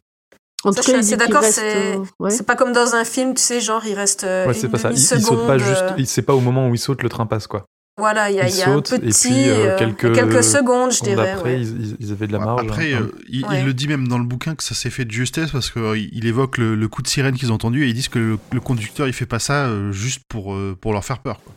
En 0.63 0.69
tout 0.69 0.75
cas, 0.75 0.81
je 0.81 0.87
suis 0.89 0.95
assez 0.95 1.17
d'accord, 1.17 1.43
c'est 1.43 2.45
pas 2.45 2.55
comme 2.55 2.73
dans 2.73 2.95
un 2.95 3.03
film, 3.03 3.33
tu 3.33 3.41
sais, 3.41 3.61
genre 3.61 3.85
il 3.85 3.93
reste 3.93 4.23
ouais, 4.23 4.53
c'est 4.53 4.69
pas 4.69 4.77
ça. 4.77 4.91
Il, 4.91 4.97
saute 4.97 5.47
pas 5.47 5.57
juste, 5.57 5.83
il 5.97 6.07
sait 6.07 6.21
pas 6.21 6.33
au 6.33 6.39
moment 6.39 6.69
où 6.69 6.75
il 6.75 6.79
saute, 6.79 7.03
le 7.03 7.09
train 7.09 7.25
passe 7.25 7.47
quoi. 7.47 7.65
Voilà, 7.97 8.31
il 8.31 8.37
y 8.37 8.39
a, 8.39 8.49
y 8.49 8.61
a 8.63 8.69
un 8.69 8.81
petit, 8.81 9.27
puis, 9.29 9.49
euh, 9.49 9.77
quelques, 9.77 10.13
quelques, 10.15 10.43
secondes, 10.43 10.91
je 10.91 11.01
dirais. 11.03 11.31
Après, 11.31 11.61
ils, 11.61 11.97
ils, 11.99 12.11
avaient 12.11 12.25
de 12.25 12.31
la 12.31 12.39
marge. 12.39 12.61
Après, 12.61 12.93
hein. 12.93 13.01
euh, 13.01 13.11
il, 13.27 13.45
il, 13.51 13.65
le 13.65 13.73
dit 13.73 13.87
même 13.87 14.07
dans 14.07 14.17
le 14.17 14.23
bouquin 14.23 14.55
que 14.55 14.63
ça 14.63 14.73
s'est 14.73 14.89
fait 14.89 15.05
de 15.05 15.11
justesse 15.11 15.51
parce 15.51 15.69
qu'il 15.69 15.83
euh, 15.83 16.27
évoque 16.27 16.57
le, 16.57 16.73
le, 16.75 16.87
coup 16.87 17.01
de 17.01 17.07
sirène 17.07 17.35
qu'ils 17.35 17.51
ont 17.51 17.55
entendu 17.55 17.83
et 17.83 17.89
ils 17.89 17.93
disent 17.93 18.07
que 18.07 18.17
le, 18.17 18.39
le, 18.53 18.59
conducteur 18.59 19.07
il 19.07 19.13
fait 19.13 19.25
pas 19.25 19.39
ça 19.39 19.69
juste 19.91 20.21
pour, 20.29 20.57
pour 20.79 20.93
leur 20.93 21.03
faire 21.03 21.19
peur. 21.19 21.41
Quoi. 21.43 21.53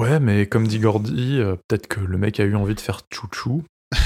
Ouais, 0.00 0.18
mais 0.18 0.46
comme 0.46 0.66
dit 0.66 0.80
Gordy, 0.80 1.40
peut-être 1.68 1.86
que 1.86 2.00
le 2.00 2.18
mec 2.18 2.40
a 2.40 2.44
eu 2.44 2.56
envie 2.56 2.74
de 2.74 2.80
faire 2.80 3.00
chouchou. 3.10 3.62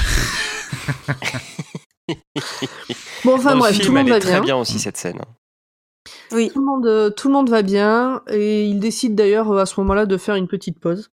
bon, 3.24 3.34
enfin 3.34 3.56
bref, 3.56 3.74
film, 3.74 3.86
tout 3.86 3.92
le 3.92 3.98
monde 3.98 4.08
va 4.08 4.16
est 4.16 4.20
très 4.20 4.32
bien. 4.32 4.40
bien 4.40 4.56
aussi 4.56 4.78
cette 4.78 4.96
scène. 4.96 5.20
Oui. 6.32 6.50
Tout 6.52 6.60
le 6.60 6.64
monde, 6.64 7.14
tout 7.14 7.28
le 7.28 7.34
monde 7.34 7.50
va 7.50 7.62
bien 7.62 8.22
et 8.28 8.66
il 8.66 8.80
décide 8.80 9.14
d'ailleurs 9.14 9.56
à 9.56 9.66
ce 9.66 9.78
moment-là 9.80 10.06
de 10.06 10.16
faire 10.16 10.34
une 10.34 10.48
petite 10.48 10.78
pause. 10.80 11.10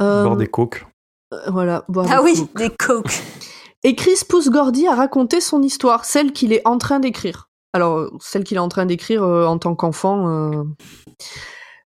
Euh, 0.00 0.24
boire 0.24 0.36
des 0.36 0.46
coques. 0.46 0.86
Euh, 1.32 1.50
voilà, 1.50 1.84
boire 1.88 2.06
ah 2.10 2.18
des 2.18 2.24
oui, 2.24 2.48
des 2.56 2.70
coques. 2.70 3.22
Et 3.84 3.96
Chris 3.96 4.20
pousse 4.28 4.48
Gordy 4.48 4.86
à 4.86 4.94
raconter 4.94 5.40
son 5.40 5.60
histoire, 5.62 6.04
celle 6.04 6.32
qu'il 6.32 6.52
est 6.52 6.66
en 6.66 6.78
train 6.78 7.00
d'écrire. 7.00 7.50
Alors, 7.72 8.10
celle 8.20 8.44
qu'il 8.44 8.56
est 8.56 8.60
en 8.60 8.68
train 8.68 8.86
d'écrire 8.86 9.24
euh, 9.24 9.46
en 9.46 9.58
tant 9.58 9.74
qu'enfant. 9.74 10.64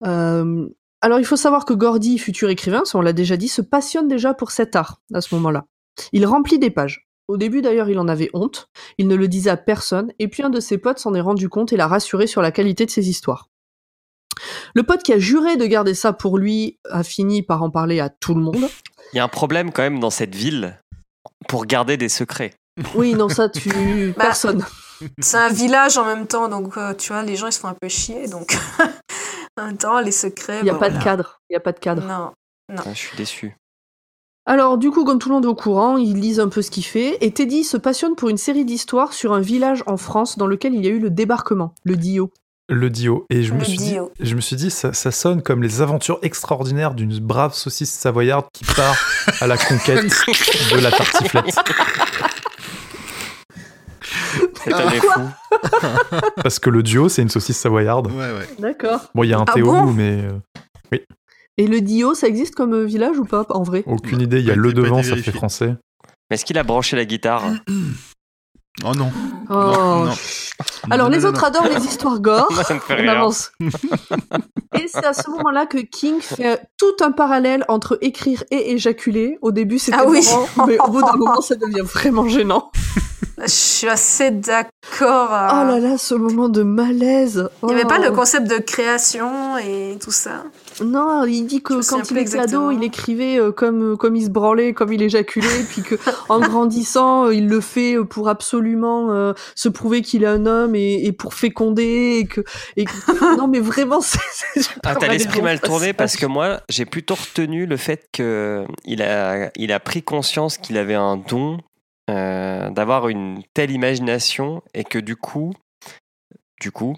alors, 0.01 1.19
il 1.19 1.25
faut 1.25 1.37
savoir 1.37 1.65
que 1.65 1.73
Gordy, 1.73 2.19
futur 2.19 2.51
écrivain, 2.51 2.85
ça 2.85 2.99
on 2.99 3.01
l'a 3.01 3.13
déjà 3.13 3.37
dit, 3.37 3.49
se 3.49 3.63
passionne 3.63 4.07
déjà 4.07 4.33
pour 4.33 4.53
cet 4.53 4.77
art 4.77 5.01
à 5.13 5.21
ce 5.21 5.35
moment-là. 5.35 5.65
Il 6.13 6.27
remplit 6.27 6.59
des 6.59 6.71
pages. 6.71 7.07
Au 7.29 7.37
début 7.37 7.63
d'ailleurs, 7.63 7.89
il 7.89 7.99
en 7.99 8.09
avait 8.09 8.31
honte, 8.35 8.69
il 8.99 9.09
ne 9.09 9.15
le 9.15 9.29
disait 9.29 9.51
à 9.51 9.57
personne, 9.57 10.13
et 10.19 10.29
puis 10.29 10.43
un 10.43 10.51
de 10.51 10.61
ses 10.61 10.79
potes 10.79 10.99
s'en 10.99 11.15
est 11.15 11.21
rendu 11.21 11.49
compte 11.49 11.73
et 11.73 11.77
l'a 11.77 11.87
rassuré 11.87 12.27
sur 12.27 12.43
la 12.43 12.51
qualité 12.51 12.85
de 12.85 12.91
ses 12.91 13.09
histoires. 13.09 13.49
Le 14.75 14.83
pote 14.83 15.03
qui 15.03 15.13
a 15.13 15.19
juré 15.19 15.57
de 15.57 15.67
garder 15.67 15.95
ça 15.95 16.13
pour 16.13 16.39
lui 16.39 16.79
a 16.91 17.03
fini 17.03 17.43
par 17.43 17.63
en 17.63 17.71
parler 17.71 18.01
à 18.01 18.09
tout 18.09 18.35
le 18.35 18.41
monde. 18.41 18.69
Il 19.13 19.17
y 19.17 19.21
a 19.21 19.25
un 19.25 19.29
problème 19.29 19.73
quand 19.73 19.83
même 19.83 20.01
dans 20.01 20.11
cette 20.11 20.35
ville 20.35 20.79
pour 21.49 21.67
garder 21.67 21.97
des 21.97 22.09
secrets. 22.09 22.55
Oui, 22.95 23.15
non, 23.15 23.29
ça, 23.29 23.49
tu. 23.51 24.13
Bah, 24.17 24.25
Personne. 24.25 24.65
C'est 25.21 25.37
un 25.37 25.49
village 25.49 25.99
en 25.99 26.05
même 26.05 26.27
temps, 26.27 26.49
donc 26.49 26.77
euh, 26.77 26.95
tu 26.95 27.13
vois, 27.13 27.23
les 27.23 27.35
gens 27.37 27.49
ils 27.49 27.53
se 27.53 27.59
font 27.59 27.69
un 27.69 27.75
peu 27.75 27.89
chier, 27.89 28.29
donc 28.29 28.57
en 29.61 29.67
même 29.67 29.77
temps, 29.77 30.01
les 30.01 30.13
secrets. 30.13 30.61
Il 30.61 30.65
n'y 30.65 30.71
a 30.71 30.75
bon, 30.75 30.79
pas 30.79 30.89
voilà. 30.89 31.01
de 31.01 31.05
cadre. 31.05 31.41
Il 31.51 31.55
n'y 31.55 31.57
a 31.57 31.61
pas 31.61 31.73
de 31.73 31.81
cadre. 31.81 32.03
Non, 32.07 32.33
non. 32.69 32.83
Ah, 32.87 32.93
je 32.93 32.99
suis 32.99 33.17
déçu. 33.17 33.57
Alors, 34.45 34.77
du 34.77 34.91
coup, 34.91 35.05
comme 35.05 35.19
tout 35.21 35.29
le 35.29 35.37
monde 35.37 35.45
est 35.45 35.49
au 35.49 35.55
courant, 35.55 35.97
ils 35.97 36.15
lisent 36.19 36.41
un 36.41 36.49
peu 36.49 36.63
ce 36.63 36.71
qu'il 36.73 36.85
fait, 36.85 37.17
et 37.21 37.31
Teddy 37.31 37.63
se 37.63 37.77
passionne 37.77 38.17
pour 38.17 38.29
une 38.29 38.37
série 38.37 38.65
d'histoires 38.65 39.13
sur 39.13 39.33
un 39.33 39.41
village 39.41 39.85
en 39.87 39.97
France 39.97 40.37
dans 40.37 40.49
lequel 40.49 40.75
il 40.75 40.85
y 40.85 40.89
a 40.89 40.91
eu 40.91 40.99
le 40.99 41.11
débarquement, 41.11 41.75
le 41.85 41.97
Dio. 41.97 42.33
Le 42.69 42.91
Dio. 42.91 43.25
Et 43.31 43.43
je 43.45 43.53
Le 43.53 43.59
me 43.61 43.65
suis 43.65 43.77
Dio. 43.79 44.11
dit, 44.19 44.29
je 44.29 44.35
me 44.35 44.41
suis 44.41 44.57
dit 44.57 44.71
ça, 44.71 44.93
ça 44.93 45.11
sonne 45.13 45.43
comme 45.43 45.63
les 45.63 45.81
aventures 45.81 46.19
extraordinaires 46.23 46.95
d'une 46.95 47.19
brave 47.21 47.55
saucisse 47.55 47.93
savoyarde 47.93 48.47
qui 48.53 48.65
part 48.65 48.97
à 49.41 49.47
la 49.47 49.57
conquête 49.57 50.05
de 50.73 50.79
la 50.81 50.91
tartiflette. 50.91 51.55
C'est 54.65 54.73
un 54.73 54.91
des 54.91 55.01
fous. 55.01 56.31
Parce 56.43 56.59
que 56.59 56.71
le 56.71 56.83
duo, 56.83 57.09
c'est 57.09 57.23
une 57.23 57.29
saucisse 57.29 57.59
savoyarde. 57.59 58.07
Ouais, 58.09 58.33
ouais. 58.33 58.49
D'accord. 58.59 59.01
Bon, 59.15 59.23
il 59.25 59.31
y 59.31 59.35
a 59.35 59.39
un 59.39 59.45
Ah 59.47 59.53
Théo, 59.53 59.67
bon? 59.73 59.87
mais 59.93 60.23
euh, 60.93 60.99
Et 61.59 61.67
le 61.67 61.81
Dio, 61.81 62.15
ça 62.15 62.27
existe 62.29 62.55
comme 62.55 62.73
euh, 62.75 62.85
village 62.85 63.19
ou 63.19 63.25
pas, 63.25 63.45
en 63.51 63.63
vrai? 63.63 63.83
Aucune 63.87 64.21
idée. 64.21 64.41
Il 64.41 64.47
y 64.47 64.51
a 64.51 64.55
Pas 64.55 64.61
le 64.61 64.73
pas 64.73 64.81
devant, 64.81 65.03
ça 65.03 65.17
fait 65.17 65.33
français. 65.33 65.77
Mais 66.31 66.35
est-ce 66.37 66.45
qu'il 66.45 66.57
a 66.59 66.63
branché 66.63 66.97
la 66.97 67.05
guitare? 67.05 67.45
Oh 68.85 68.93
non. 68.97 69.13
Oh. 69.51 69.53
Non, 69.55 70.05
non. 70.07 70.13
Alors, 70.91 71.11
Non, 71.11 71.15
les 71.15 71.23
non, 71.23 71.29
autres 71.29 71.43
non. 71.43 71.47
adorent 71.49 71.69
les 71.79 71.85
histoires 71.85 72.19
gore. 72.23 72.51
Ça 72.67 72.73
me 72.73 72.81
fait 72.81 72.95
On 72.95 72.97
rire. 73.03 73.11
avance. 73.11 73.53
Et 73.61 74.89
c'est 74.89 75.05
à 75.05 75.13
ce 75.13 75.29
moment-là 75.29 75.67
que 75.67 75.77
King 75.77 76.23
fait 76.23 76.59
tout 76.79 76.95
un 77.05 77.13
parallèle 77.13 77.67
entre 77.69 77.99
écrire 78.01 78.43
et 78.51 78.73
éjaculer. 78.73 79.37
Au 79.43 79.53
début, 79.53 79.79
c'était 79.79 79.99
Ah 80.01 80.07
oui. 80.09 80.25
marrant, 80.25 80.67
mais 80.67 80.79
au 80.81 80.91
bout 80.91 81.03
d'un 81.03 81.13
moment, 81.17 81.43
ça 81.43 81.55
devient 81.55 81.83
vraiment 81.83 82.27
gênant. 82.29 82.73
Je 83.43 83.47
suis 83.49 83.89
assez 83.89 84.31
d'accord. 84.31 85.35
euh, 85.35 85.49
Oh 85.53 85.65
là 85.69 85.79
là, 85.79 85.99
ce 85.99 86.15
moment 86.15 86.49
de 86.49 86.63
malaise. 86.63 87.51
Il 87.63 87.67
n'y 87.67 87.73
avait 87.75 87.85
pas 87.85 87.99
Oh. 88.01 88.05
le 88.05 88.11
concept 88.13 88.49
de 88.49 88.57
création 88.57 89.59
et 89.59 89.99
tout 90.03 90.11
ça. 90.13 90.45
Non, 90.85 91.25
il 91.25 91.45
dit 91.47 91.63
que 91.63 91.75
quand 91.89 92.11
il 92.11 92.19
était 92.19 92.39
ado, 92.39 92.71
il 92.71 92.83
écrivait 92.83 93.39
euh, 93.39 93.53
comme, 93.53 93.97
comme 93.97 94.17
il 94.17 94.25
se 94.25 94.31
branlait, 94.31 94.73
comme 94.73 94.93
il 94.93 95.03
éjaculait, 95.03 95.63
puis 95.71 95.83
que 95.83 95.97
en 96.29 96.41
grandissant, 96.41 97.27
euh, 97.27 97.35
il 97.35 97.49
le 97.49 97.61
fait 97.61 97.95
euh, 97.97 98.05
pour 98.05 98.29
absolument 98.29 99.11
euh, 99.13 99.33
se 99.55 99.69
prouver 99.69 100.03
qu'il 100.03 100.23
est 100.25 100.27
un 100.29 100.47
homme 100.47 100.75
et, 100.75 101.05
et 101.05 101.13
pour 101.13 101.35
féconder. 101.35 102.19
Et 102.21 102.27
que, 102.27 102.43
et 102.77 102.85
que- 102.85 103.37
non, 103.39 103.49
mais 103.49 103.61
vraiment, 103.61 104.01
c'est. 104.03 104.19
c'est 104.33 104.63
super 104.63 104.81
Ah, 104.85 104.97
t'as 104.97 105.09
l'esprit 105.09 105.43
mal 105.43 105.61
tourné 105.61 105.89
ça. 105.89 105.95
parce 105.95 106.17
que 106.17 106.27
moi, 106.27 106.61
j'ai 106.69 106.85
plutôt 106.85 107.15
retenu 107.15 107.67
le 107.67 107.77
fait 107.77 108.07
que 108.13 108.65
il 108.85 109.03
a, 109.03 109.51
il 109.57 109.73
a 109.73 109.81
pris 109.81 110.03
conscience 110.03 110.59
qu'il 110.59 110.77
avait 110.79 110.95
un 110.95 111.17
don 111.17 111.59
euh, 112.11 112.69
d'avoir 112.71 113.09
une 113.09 113.43
telle 113.55 113.71
imagination 113.71 114.63
et 114.75 114.85
que 114.85 114.99
du 114.99 115.17
coup, 115.17 115.53
du 116.61 116.71
coup, 116.71 116.97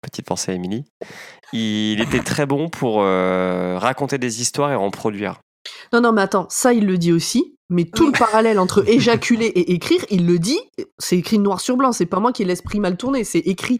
petite 0.00 0.26
pensée 0.26 0.52
à 0.52 0.54
Émilie, 0.54 0.84
il 1.52 2.00
était 2.00 2.20
très 2.20 2.46
bon 2.46 2.68
pour 2.68 3.02
euh, 3.02 3.78
raconter 3.78 4.18
des 4.18 4.40
histoires 4.40 4.72
et 4.72 4.76
en 4.76 4.90
produire. 4.90 5.40
Non, 5.92 6.00
non, 6.00 6.12
mais 6.12 6.22
attends, 6.22 6.46
ça, 6.50 6.72
il 6.72 6.86
le 6.86 6.98
dit 6.98 7.12
aussi. 7.12 7.54
Mais 7.68 7.84
tout 7.84 8.06
le 8.06 8.12
parallèle 8.18 8.58
entre 8.58 8.88
éjaculer 8.88 9.46
et 9.46 9.72
écrire, 9.72 10.04
il 10.10 10.26
le 10.26 10.38
dit, 10.38 10.58
c'est 10.98 11.16
écrit 11.18 11.38
noir 11.38 11.60
sur 11.60 11.76
blanc. 11.76 11.92
C'est 11.92 12.06
pas 12.06 12.18
moi 12.20 12.32
qui 12.32 12.42
ai 12.42 12.44
l'esprit 12.44 12.80
mal 12.80 12.96
tourné, 12.96 13.22
c'est 13.24 13.38
écrit. 13.40 13.78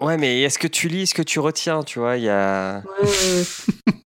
Ouais, 0.00 0.16
mais 0.16 0.42
est-ce 0.42 0.58
que 0.58 0.66
tu 0.68 0.88
lis, 0.88 1.02
est-ce 1.02 1.14
que 1.14 1.22
tu 1.22 1.40
retiens, 1.40 1.82
tu 1.82 1.98
vois, 1.98 2.16
il 2.16 2.24
y 2.24 2.28
a... 2.30 2.82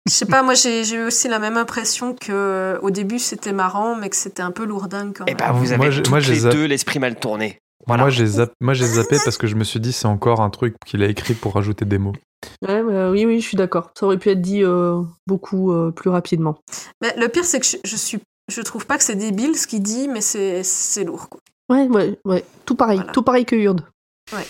Je 0.07 0.13
sais 0.13 0.25
pas, 0.25 0.43
moi 0.43 0.53
j'ai 0.53 0.87
eu 0.93 1.03
aussi 1.05 1.27
la 1.29 1.39
même 1.39 1.57
impression 1.57 2.13
que 2.13 2.77
au 2.83 2.91
début 2.91 3.17
c'était 3.17 3.53
marrant, 3.53 3.95
mais 3.95 4.09
que 4.09 4.15
c'était 4.15 4.43
un 4.43 4.51
peu 4.51 4.65
lourdin 4.65 5.11
quand 5.15 5.23
Eh 5.27 5.31
même. 5.31 5.37
ben, 5.37 5.51
vous 5.53 5.71
avez 5.71 5.89
Moi, 5.89 6.01
toutes 6.01 6.27
les 6.27 6.41
deux 6.41 6.65
l'esprit 6.65 6.99
mal 6.99 7.15
tourné. 7.15 7.59
Voilà. 7.87 8.03
Moi, 8.03 8.09
j'ai 8.09 8.25
zapp- 8.25 8.53
moi, 8.61 8.73
j'ai 8.73 8.85
zappé 8.85 9.17
parce 9.25 9.37
que 9.37 9.47
je 9.47 9.55
me 9.55 9.63
suis 9.63 9.79
dit, 9.79 9.91
c'est 9.93 10.07
encore 10.07 10.41
un 10.41 10.49
truc 10.49 10.75
qu'il 10.85 11.03
a 11.03 11.07
écrit 11.07 11.33
pour 11.33 11.53
rajouter 11.53 11.85
des 11.85 11.97
mots. 11.97 12.13
Ouais, 12.67 12.83
bah, 12.83 13.09
oui, 13.11 13.25
oui, 13.25 13.39
je 13.41 13.47
suis 13.47 13.57
d'accord. 13.57 13.91
Ça 13.97 14.05
aurait 14.05 14.17
pu 14.17 14.29
être 14.29 14.41
dit 14.41 14.63
euh, 14.63 15.01
beaucoup 15.27 15.71
euh, 15.71 15.91
plus 15.91 16.09
rapidement. 16.09 16.57
Mais 17.01 17.13
le 17.17 17.27
pire 17.27 17.45
c'est 17.45 17.59
que 17.59 17.65
je, 17.65 17.77
je 17.83 17.95
suis, 17.95 18.19
je 18.51 18.61
trouve 18.61 18.85
pas 18.85 18.97
que 18.97 19.03
c'est 19.03 19.15
débile 19.15 19.55
ce 19.55 19.65
qu'il 19.67 19.81
dit, 19.81 20.07
mais 20.07 20.21
c'est 20.21 20.63
c'est 20.63 21.03
lourd. 21.03 21.27
Quoi. 21.29 21.39
Ouais, 21.69 21.87
ouais, 21.87 22.19
ouais. 22.25 22.43
Tout 22.65 22.75
pareil. 22.75 22.97
Voilà. 22.97 23.11
Tout 23.13 23.23
pareil 23.23 23.45
que 23.45 23.55
Yurde. 23.55 23.81
Ouais. 24.33 24.45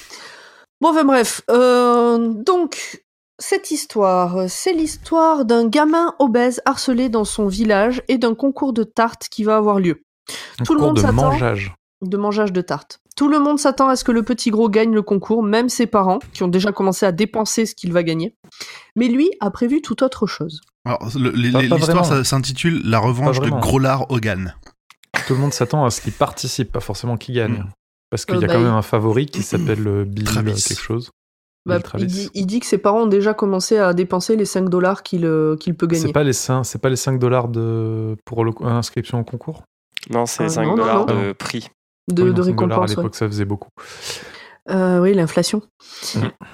Bon, 0.82 0.90
enfin 0.90 1.06
bref. 1.06 1.42
Euh, 1.50 2.28
donc, 2.34 3.02
cette 3.40 3.72
histoire, 3.72 4.50
c'est 4.50 4.74
l'histoire 4.74 5.46
d'un 5.46 5.68
gamin 5.70 6.14
obèse 6.20 6.62
harcelé 6.66 7.08
dans 7.08 7.24
son 7.26 7.48
village 7.48 8.02
et 8.10 8.18
d'un 8.18 8.36
concours 8.36 8.74
de 8.74 8.84
tartes 8.84 9.28
qui 9.30 9.44
va 9.46 9.56
avoir 9.56 9.80
lieu. 9.80 10.02
Un 10.60 10.64
Tout 10.66 10.74
le 10.74 10.82
monde 10.82 10.96
de 10.98 11.02
s'attend. 11.02 11.14
mangeage. 11.32 11.74
De 12.02 12.18
mangeage 12.18 12.52
de 12.54 12.62
tartes. 12.62 13.00
Tout 13.16 13.30
le 13.30 13.40
monde 13.40 13.58
s'attend 13.60 13.88
à 13.88 13.96
ce 13.96 14.04
que 14.04 14.12
le 14.12 14.24
petit 14.24 14.50
gros 14.52 14.70
gagne 14.70 14.94
le 14.94 15.02
concours, 15.02 15.42
même 15.42 15.70
ses 15.70 15.88
parents, 15.88 16.20
qui 16.34 16.44
ont 16.44 16.48
déjà 16.50 16.72
commencé 16.74 17.06
à 17.06 17.12
dépenser 17.14 17.66
ce 17.66 17.74
qu'il 17.74 17.94
va 17.94 18.04
gagner. 18.04 18.36
Mais 18.96 19.08
lui 19.08 19.32
a 19.40 19.50
prévu 19.52 19.82
tout 19.82 20.04
autre 20.04 20.28
chose. 20.28 20.60
Alors, 20.86 21.00
l'histoire 21.16 22.26
s'intitule 22.26 22.82
La 22.84 23.00
revanche 23.00 23.40
de. 23.40 23.50
Grolard 23.50 24.12
Hogan. 24.12 24.56
Tout 25.28 25.34
le 25.34 25.40
monde 25.40 25.54
s'attend 25.54 25.86
à 25.86 25.90
ce 25.90 26.02
qu'il 26.02 26.12
participe, 26.14 26.72
pas 26.72 26.82
forcément 26.82 27.16
qu'il 27.18 27.36
gagne. 27.36 27.54
Mm. 27.60 27.70
Parce 28.12 28.26
qu'il 28.26 28.36
Euh, 28.36 28.42
y 28.42 28.44
a 28.44 28.48
bah, 28.48 28.54
quand 28.54 28.60
il- 28.60 28.66
même 28.66 28.74
un 28.74 28.82
favori 28.82 29.26
qui 29.26 29.42
s'appelle 29.42 29.88
euh, 29.88 30.04
Bill 30.06 30.26
Travis. 30.26 30.62
quelque 30.64 30.82
chose. 30.82 31.10
Bah, 31.66 31.78
Bill 31.78 31.84
Travis. 31.84 32.04
il, 32.04 32.08
dit, 32.08 32.30
il 32.36 32.46
dit 32.46 32.60
que 32.60 32.66
ses 32.68 32.78
parents 32.78 33.04
ont 33.04 33.08
déjà 33.08 33.34
commencé 33.34 33.78
à 33.78 33.94
dépenser 33.94 34.36
les 34.36 34.46
5 34.46 34.70
dollars 34.70 35.02
qu'il 35.04 35.26
euh, 35.26 35.56
qu'il 35.56 35.76
peut 35.76 35.88
gagner. 35.88 36.06
C'est 36.06 36.14
pas 36.14 36.24
les 36.24 36.34
5, 36.34 36.64
c'est 36.66 36.80
pas 36.80 36.90
les 36.90 36.96
5 36.98 37.18
dollars 37.18 37.48
de 37.48 38.16
pour 38.26 38.44
l'inscription 38.46 39.20
au 39.20 39.24
concours? 39.24 39.64
Non, 40.12 40.26
c'est 40.28 40.44
Ah, 40.44 40.50
5 40.50 40.64
non, 40.66 40.70
non, 40.72 40.76
dollars 40.76 41.06
de 41.08 41.32
prix. 41.32 41.70
De, 42.08 42.24
Oui, 42.24 42.34
de 42.34 42.38
non, 42.38 42.44
5 42.44 42.56
dollars 42.56 42.78
à 42.78 42.82
récompense. 42.82 42.90
ouais. 42.92 42.96
l'époque, 42.98 43.16
ça 43.16 43.28
faisait 43.28 43.46
beaucoup. 43.46 43.70
Euh, 44.70 45.00
oui, 45.00 45.14
l'inflation. 45.14 45.62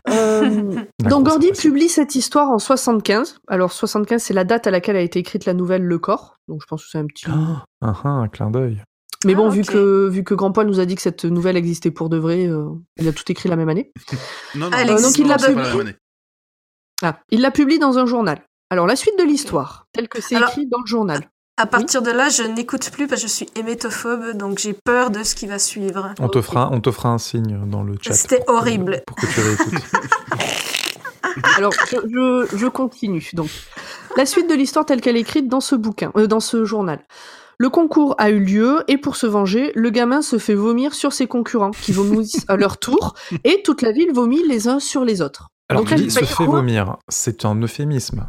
Euh, 0.09 0.81
donc 0.99 1.25
Gordy 1.25 1.51
publie 1.53 1.87
cette 1.87 2.15
histoire 2.15 2.49
en 2.49 2.59
75. 2.59 3.39
Alors 3.47 3.71
75, 3.71 4.21
c'est 4.21 4.33
la 4.33 4.43
date 4.43 4.67
à 4.67 4.71
laquelle 4.71 4.97
a 4.97 5.01
été 5.01 5.19
écrite 5.19 5.45
la 5.45 5.53
nouvelle 5.53 5.83
Le 5.83 5.97
Corps. 5.97 6.35
Donc 6.47 6.61
je 6.61 6.67
pense 6.67 6.83
que 6.83 6.89
c'est 6.89 6.97
un 6.97 7.05
petit. 7.05 7.25
Ah, 7.29 7.65
ah, 7.81 7.93
ah, 8.03 8.09
un 8.09 8.27
clin 8.27 8.51
d'œil. 8.51 8.83
Mais 9.23 9.35
bon, 9.35 9.47
Ah, 9.47 9.53
vu 9.53 9.61
que 9.61 10.09
vu 10.09 10.23
que 10.23 10.33
Grand 10.33 10.51
Paul 10.51 10.67
nous 10.67 10.79
a 10.79 10.85
dit 10.85 10.95
que 10.95 11.01
cette 11.01 11.25
nouvelle 11.25 11.55
existait 11.55 11.91
pour 11.91 12.09
de 12.09 12.17
vrai, 12.17 12.47
euh, 12.47 12.69
il 12.97 13.07
a 13.07 13.13
tout 13.13 13.31
écrit 13.31 13.47
la 13.49 13.55
même 13.55 13.69
année. 13.69 13.91
Non, 14.55 14.69
non, 14.69 15.01
donc 15.01 15.17
il 15.17 15.27
l'a 15.27 15.37
publié. 15.37 15.95
Ah, 17.03 17.19
il 17.29 17.41
la 17.41 17.51
publie 17.51 17.79
dans 17.79 17.97
un 17.97 18.05
journal. 18.05 18.43
Alors 18.69 18.87
la 18.87 18.95
suite 18.95 19.17
de 19.17 19.23
l'histoire, 19.23 19.87
telle 19.93 20.09
que 20.09 20.21
c'est 20.21 20.35
écrit 20.35 20.67
dans 20.67 20.79
le 20.79 20.85
journal. 20.85 21.29
À 21.61 21.67
partir 21.67 22.01
de 22.01 22.09
là, 22.09 22.29
je 22.29 22.41
n'écoute 22.41 22.89
plus 22.89 23.05
parce 23.05 23.21
que 23.21 23.27
je 23.27 23.31
suis 23.31 23.47
hémétophobe, 23.55 24.35
donc 24.35 24.57
j'ai 24.57 24.73
peur 24.73 25.11
de 25.11 25.21
ce 25.21 25.35
qui 25.35 25.45
va 25.45 25.59
suivre. 25.59 26.11
On 26.19 26.27
te 26.27 26.41
fera, 26.41 26.69
on 26.71 26.81
te 26.81 26.89
fera 26.89 27.09
un 27.09 27.19
signe 27.19 27.59
dans 27.67 27.83
le 27.83 27.93
chat. 28.01 28.13
C'était 28.13 28.39
que- 28.39 28.51
horrible. 28.51 29.03
Pour 29.05 29.15
que 29.15 29.27
tu 29.27 29.39
réécoutes. 29.41 29.83
Alors 31.57 31.71
je, 31.87 31.97
je, 32.51 32.57
je 32.57 32.65
continue. 32.65 33.29
Donc 33.33 33.49
la 34.17 34.25
suite 34.25 34.49
de 34.49 34.55
l'histoire 34.55 34.87
telle 34.87 35.01
qu'elle 35.01 35.17
est 35.17 35.21
écrite 35.21 35.47
dans 35.47 35.61
ce 35.61 35.75
bouquin, 35.75 36.11
euh, 36.17 36.25
dans 36.25 36.39
ce 36.39 36.65
journal. 36.65 36.99
Le 37.59 37.69
concours 37.69 38.15
a 38.17 38.31
eu 38.31 38.39
lieu 38.39 38.83
et 38.87 38.97
pour 38.97 39.15
se 39.15 39.27
venger, 39.27 39.71
le 39.75 39.91
gamin 39.91 40.23
se 40.23 40.39
fait 40.39 40.55
vomir 40.55 40.95
sur 40.95 41.13
ses 41.13 41.27
concurrents 41.27 41.69
qui 41.69 41.91
vomissent 41.91 42.43
à 42.47 42.55
leur 42.55 42.79
tour 42.79 43.13
et 43.43 43.61
toute 43.63 43.83
la 43.83 43.91
ville 43.91 44.11
vomit 44.11 44.41
les 44.47 44.67
uns 44.67 44.79
sur 44.79 45.05
les 45.05 45.21
autres. 45.21 45.49
Alors 45.69 45.83
Donc 45.83 45.91
là, 45.91 45.97
se 46.09 46.25
fait 46.25 46.43
vomir. 46.45 46.97
C'est 47.07 47.45
un 47.45 47.53
euphémisme. 47.61 48.27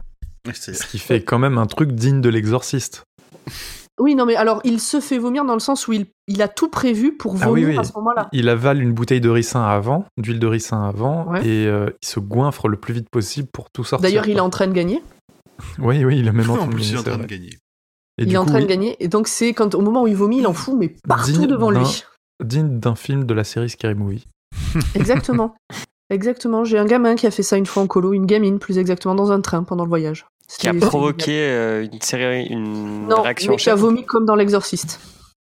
Ce 0.53 0.87
qui 0.87 0.99
fait 0.99 1.23
quand 1.23 1.39
même 1.39 1.57
un 1.57 1.67
truc 1.67 1.93
digne 1.93 2.21
de 2.21 2.29
l'exorciste. 2.29 3.05
Oui, 4.01 4.15
non 4.15 4.25
mais 4.25 4.37
alors 4.37 4.61
il 4.65 4.81
se 4.81 5.01
fait 5.01 5.19
vomir 5.19 5.45
dans 5.45 5.53
le 5.53 5.61
sens 5.61 5.87
où 5.87 5.93
il, 5.93 6.07
il 6.27 6.41
a 6.43 6.49
tout 6.49 6.69
prévu 6.69 7.17
pour 7.17 7.37
Ah 7.41 7.47
vomir 7.49 7.69
oui, 7.69 7.75
oui. 7.75 7.79
à 7.79 7.85
ce 7.85 7.93
moment-là. 7.97 8.29
Il 8.33 8.49
avale 8.49 8.83
une 8.83 8.93
bouteille 8.93 9.21
de 9.21 9.29
ricin 9.29 9.63
avant, 9.63 10.07
d'huile 10.17 10.39
de 10.39 10.47
ricin 10.47 10.83
avant, 10.83 11.27
Ouais. 11.31 11.47
et 11.47 11.67
euh, 11.67 11.91
il 12.03 12.09
se 12.09 12.19
goinfre 12.19 12.69
le 12.69 12.79
plus 12.79 12.95
vite 12.95 13.09
possible 13.11 13.49
pour 13.53 13.71
tout 13.71 13.85
sortir. 13.85 14.03
D'ailleurs, 14.03 14.27
il 14.29 14.39
est 14.39 14.41
en 14.41 14.51
train 14.51 14.67
de 14.67 14.73
gagner. 14.73 15.03
Oui, 15.79 16.05
oui, 16.05 16.19
il 16.19 16.29
a 16.29 16.33
même 16.33 16.51
en 16.51 16.67
plus, 16.69 16.91
il 16.91 16.95
est 16.95 16.97
gagner, 16.97 16.99
en 16.99 17.03
train 17.15 17.19
de 17.19 17.27
gagner. 17.27 17.51
Et 18.19 18.23
il 18.25 18.33
est 18.33 18.37
en 18.37 18.45
coup, 18.45 18.51
train 18.51 18.61
de 18.61 18.67
gagner 18.67 18.97
et 19.03 19.09
donc 19.09 19.29
c'est 19.29 19.53
quand 19.55 19.75
au 19.75 19.81
moment 19.81 20.03
où 20.03 20.07
il 20.09 20.17
vomit, 20.17 20.39
il 20.39 20.47
en 20.47 20.53
fout 20.55 20.75
mais 20.77 20.95
partout 21.09 21.31
Digne 21.33 21.47
devant 21.47 21.71
lui. 21.71 22.05
digne 22.45 22.79
d'un 22.81 22.95
film 22.97 23.25
de 23.25 23.35
la 23.35 23.45
série 23.45 23.71
Scary 23.71 23.95
Movie. 23.95 24.27
Exactement. 24.95 25.55
Exactement. 26.11 26.65
J'ai 26.65 26.79
un 26.79 26.85
gamin 26.85 27.15
qui 27.15 27.27
a 27.27 27.31
fait 27.31 27.43
ça 27.43 27.57
une 27.57 27.65
fois 27.67 27.83
en 27.83 27.87
colo, 27.87 28.13
une 28.13 28.27
gamine 28.27 28.59
plus 28.59 28.79
exactement 28.79 29.15
dans 29.15 29.31
un 29.33 29.41
train 29.41 29.63
pendant 29.63 29.85
le 29.85 29.89
voyage. 29.89 30.27
Qui 30.59 30.69
a 30.69 30.75
provoqué 30.75 31.33
euh, 31.49 31.87
une 31.91 32.01
série, 32.03 32.47
une 32.47 33.09
non, 33.09 33.23
réaction. 33.23 33.53
mais 33.53 33.57
qui 33.57 33.71
a 33.71 33.75
vomi 33.75 34.05
comme 34.05 34.27
dans 34.27 34.35
l'exorciste 34.37 35.01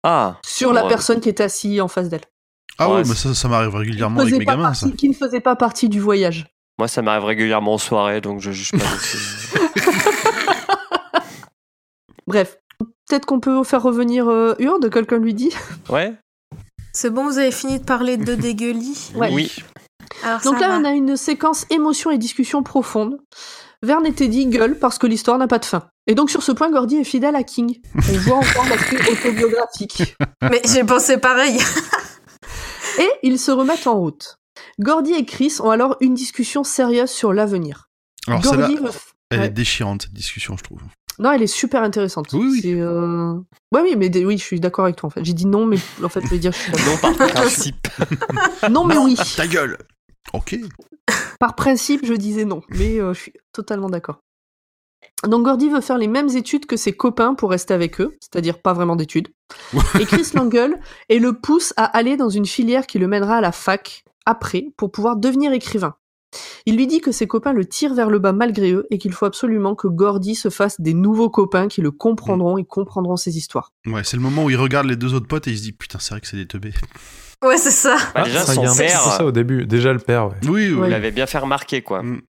Ah, 0.05 0.37
sur 0.45 0.73
la 0.73 0.83
Ouais. 0.85 0.89
personne 0.89 1.21
qui 1.21 1.29
était 1.29 1.45
assise 1.45 1.81
en 1.81 1.89
face 1.89 2.09
d'elle. 2.09 2.21
Ah 2.79 2.91
Ouais, 2.91 3.03
mais 3.07 3.15
ça, 3.15 3.35
ça 3.35 3.49
m'arrive 3.49 3.75
régulièrement 3.75 4.21
avec 4.21 4.35
mes 4.37 4.45
gamins, 4.45 4.75
ça. 4.75 4.89
qui 4.97 5.09
ne 5.09 5.15
faisait 5.15 5.41
pas 5.41 5.57
partie 5.57 5.89
du 5.89 6.01
voyage. 6.01 6.47
moi 6.79 6.89
ça 6.89 7.03
m'arrive 7.03 7.25
régulièrement 7.25 7.75
en 7.75 7.79
soirée, 7.79 8.21
donc 8.21 8.41
je 8.41 8.53
juge 8.53 8.73
pas. 8.73 8.79
Bref, 12.27 12.59
peut-être 13.09 13.27
qu'on 13.27 13.41
peut 13.41 13.63
faire 13.65 13.83
revenir 13.83 14.29
euh, 14.29 14.55
Urde, 14.59 14.91
quelqu'un 14.91 15.19
lui 15.19 15.35
dit. 15.35 15.53
ouais. 15.89 16.15
C'est 16.93 17.11
bon, 17.11 17.25
vous 17.25 17.39
avez 17.39 17.53
fini 17.53 17.79
de 17.79 17.85
parler 17.85 18.17
de 18.17 18.35
dégueulis 18.35 19.11
Ouais. 19.15 19.31
Oui. 19.33 19.53
Alors, 20.23 20.41
Donc 20.43 20.61
là, 20.61 20.69
va. 20.69 20.79
on 20.79 20.85
a 20.85 20.91
une 20.91 21.17
séquence 21.17 21.67
émotion 21.71 22.11
et 22.11 22.19
discussion 22.19 22.63
profonde. 22.63 23.19
Verne 23.83 24.05
et 24.07 24.13
Teddy 24.13 24.47
gueulent 24.47 24.79
parce 24.79 24.99
que 24.99 25.07
l'histoire 25.07 25.39
n'a 25.39 25.47
pas 25.49 25.59
de 25.59 25.65
fin. 25.65 25.89
Et 26.07 26.15
donc 26.15 26.31
sur 26.31 26.43
ce 26.43 26.53
point, 26.53 26.71
Gordy 26.71 26.97
est 26.97 27.05
fidèle 27.05 27.35
à 27.35 27.43
King. 27.43 27.81
On 27.97 28.13
voit 28.19 28.37
encore 28.37 28.67
l'aspect 28.69 29.11
autobiographique. 29.11 30.17
Mais 30.43 30.61
j'ai 30.67 30.85
pensé 30.85 31.17
pareil. 31.19 31.59
Et 32.99 33.09
ils 33.23 33.39
se 33.39 33.51
remettent 33.51 33.87
en 33.87 33.99
route. 33.99 34.37
Gordy 34.79 35.15
et 35.15 35.25
Chris 35.25 35.55
ont 35.61 35.71
alors 35.71 35.97
une 36.01 36.15
discussion 36.15 36.65
sérieuse 36.65 37.09
sur 37.11 37.33
l'avenir. 37.33 37.89
Alors 38.27 38.41
Gordy 38.43 38.77
veut- 38.77 38.91
elle 39.31 39.41
Ouais. 39.41 39.47
est 39.47 39.51
déchirante, 39.51 40.03
cette 40.03 40.13
discussion, 40.13 40.57
je 40.59 40.65
trouve. 40.65 40.81
Non, 41.19 41.31
elle 41.33 41.43
est 41.43 41.47
super 41.47 41.83
intéressante. 41.83 42.27
Oui, 42.33 42.61
oui. 42.65 42.73
Euh... 42.81 43.35
Ouais, 43.73 43.81
oui, 43.83 43.95
mais 43.97 44.09
des- 44.09 44.25
oui, 44.25 44.37
je 44.39 44.43
suis 44.43 44.59
d'accord 44.61 44.85
avec 44.87 44.97
toi 44.97 45.07
en 45.07 45.11
fait. 45.11 45.25
J'ai 45.25 45.33
dit 45.35 45.47
non, 45.47 45.65
mais 45.67 45.77
en 46.03 46.09
fait, 46.09 46.21
je 46.23 46.29
vais 46.29 46.39
dire 46.39 46.53
je 46.53 46.59
suis 46.59 46.73
d'accord. 46.73 47.11
Non 47.11 47.15
par 47.17 47.29
principe. 47.29 47.89
Non, 48.71 48.85
mais 48.85 48.99
oui. 48.99 49.17
Ta 49.37 49.47
gueule 49.47 49.79
Ok. 50.33 50.57
Par 51.39 51.55
principe, 51.55 52.05
je 52.05 52.15
disais 52.15 52.45
non, 52.45 52.63
mais 52.71 53.01
euh, 53.01 53.15
je 53.15 53.21
suis 53.21 53.33
totalement 53.53 53.89
d'accord. 53.89 54.21
Donc 55.27 55.45
Gordy 55.45 55.69
veut 55.69 55.81
faire 55.81 55.99
les 55.99 56.09
mêmes 56.09 56.29
études 56.31 56.67
que 56.67 56.77
ses 56.77 56.93
copains 56.93 57.35
pour 57.35 57.51
rester 57.51 57.75
avec 57.75 58.01
eux, 58.01 58.17
c'est-à-dire 58.21 58.61
pas 58.61 58.73
vraiment 58.73 58.97
d'études. 58.97 59.29
Et 59.99 60.07
Chris 60.07 60.31
l'engueule 60.35 60.79
et 61.09 61.19
le 61.19 61.35
pousse 61.35 61.75
à 61.77 61.85
aller 61.85 62.17
dans 62.17 62.31
une 62.31 62.47
filière 62.47 62.87
qui 62.87 62.99
le 62.99 63.07
mènera 63.07 63.37
à 63.37 63.41
la 63.41 63.53
fac 63.53 64.05
après 64.25 64.69
pour 64.77 64.91
pouvoir 64.91 65.17
devenir 65.17 65.53
écrivain. 65.53 65.95
Il 66.65 66.77
lui 66.77 66.87
dit 66.87 67.01
que 67.01 67.13
ses 67.13 67.27
copains 67.27 67.53
le 67.53 67.65
tirent 67.65 67.95
vers 67.95 68.09
le 68.09 68.19
bas 68.19 68.33
malgré 68.33 68.73
eux 68.73 68.87
et 68.91 68.99
qu'il 68.99 69.13
faut 69.13 69.27
absolument 69.27 69.75
que 69.75 69.89
Gordy 69.89 70.35
se 70.35 70.49
fasse 70.49 70.81
des 70.81 70.95
nouveaux 70.95 71.31
copains 71.31 71.69
qui 71.69 71.81
le 71.81 71.91
comprendront 71.91 72.57
et 72.57 72.65
comprendront 72.65 73.17
ses 73.17 73.37
histoires. 73.37 73.73
Ouais, 73.87 74.05
c'est 74.05 74.17
le 74.17 74.23
moment 74.23 74.45
où 74.45 74.51
il 74.51 74.57
regarde 74.57 74.87
les 74.87 74.97
deux 74.97 75.15
autres 75.15 75.27
potes 75.27 75.49
et 75.49 75.51
il 75.51 75.59
se 75.59 75.63
dit 75.63 75.73
putain, 75.73 75.99
c'est 75.99 76.15
vrai 76.15 76.21
que 76.21 76.29
c'est 76.29 76.37
des 76.37 76.47
teubés. 76.47 76.73
Ouais, 77.45 77.57
c'est 77.57 77.71
ça. 77.71 77.97
Bah, 78.15 78.25
déjà 78.25 78.45
ça, 78.45 78.55
il 78.55 78.61
y 78.63 78.65
a 78.67 78.69
son 78.69 78.77
père, 78.77 79.01
ça 79.01 79.25
au 79.25 79.33
début. 79.33 79.65
Déjà 79.67 79.93
le 79.93 79.99
père, 79.99 80.29
ouais. 80.29 80.35
Oui, 80.45 80.69
oui. 80.69 80.73
Ouais. 80.75 80.89
il 80.89 80.95
avait 80.95 81.11
bien 81.11 81.27
fait 81.27 81.39
remarquer 81.39 81.83
quoi. 81.83 82.03
Mm. 82.03 82.21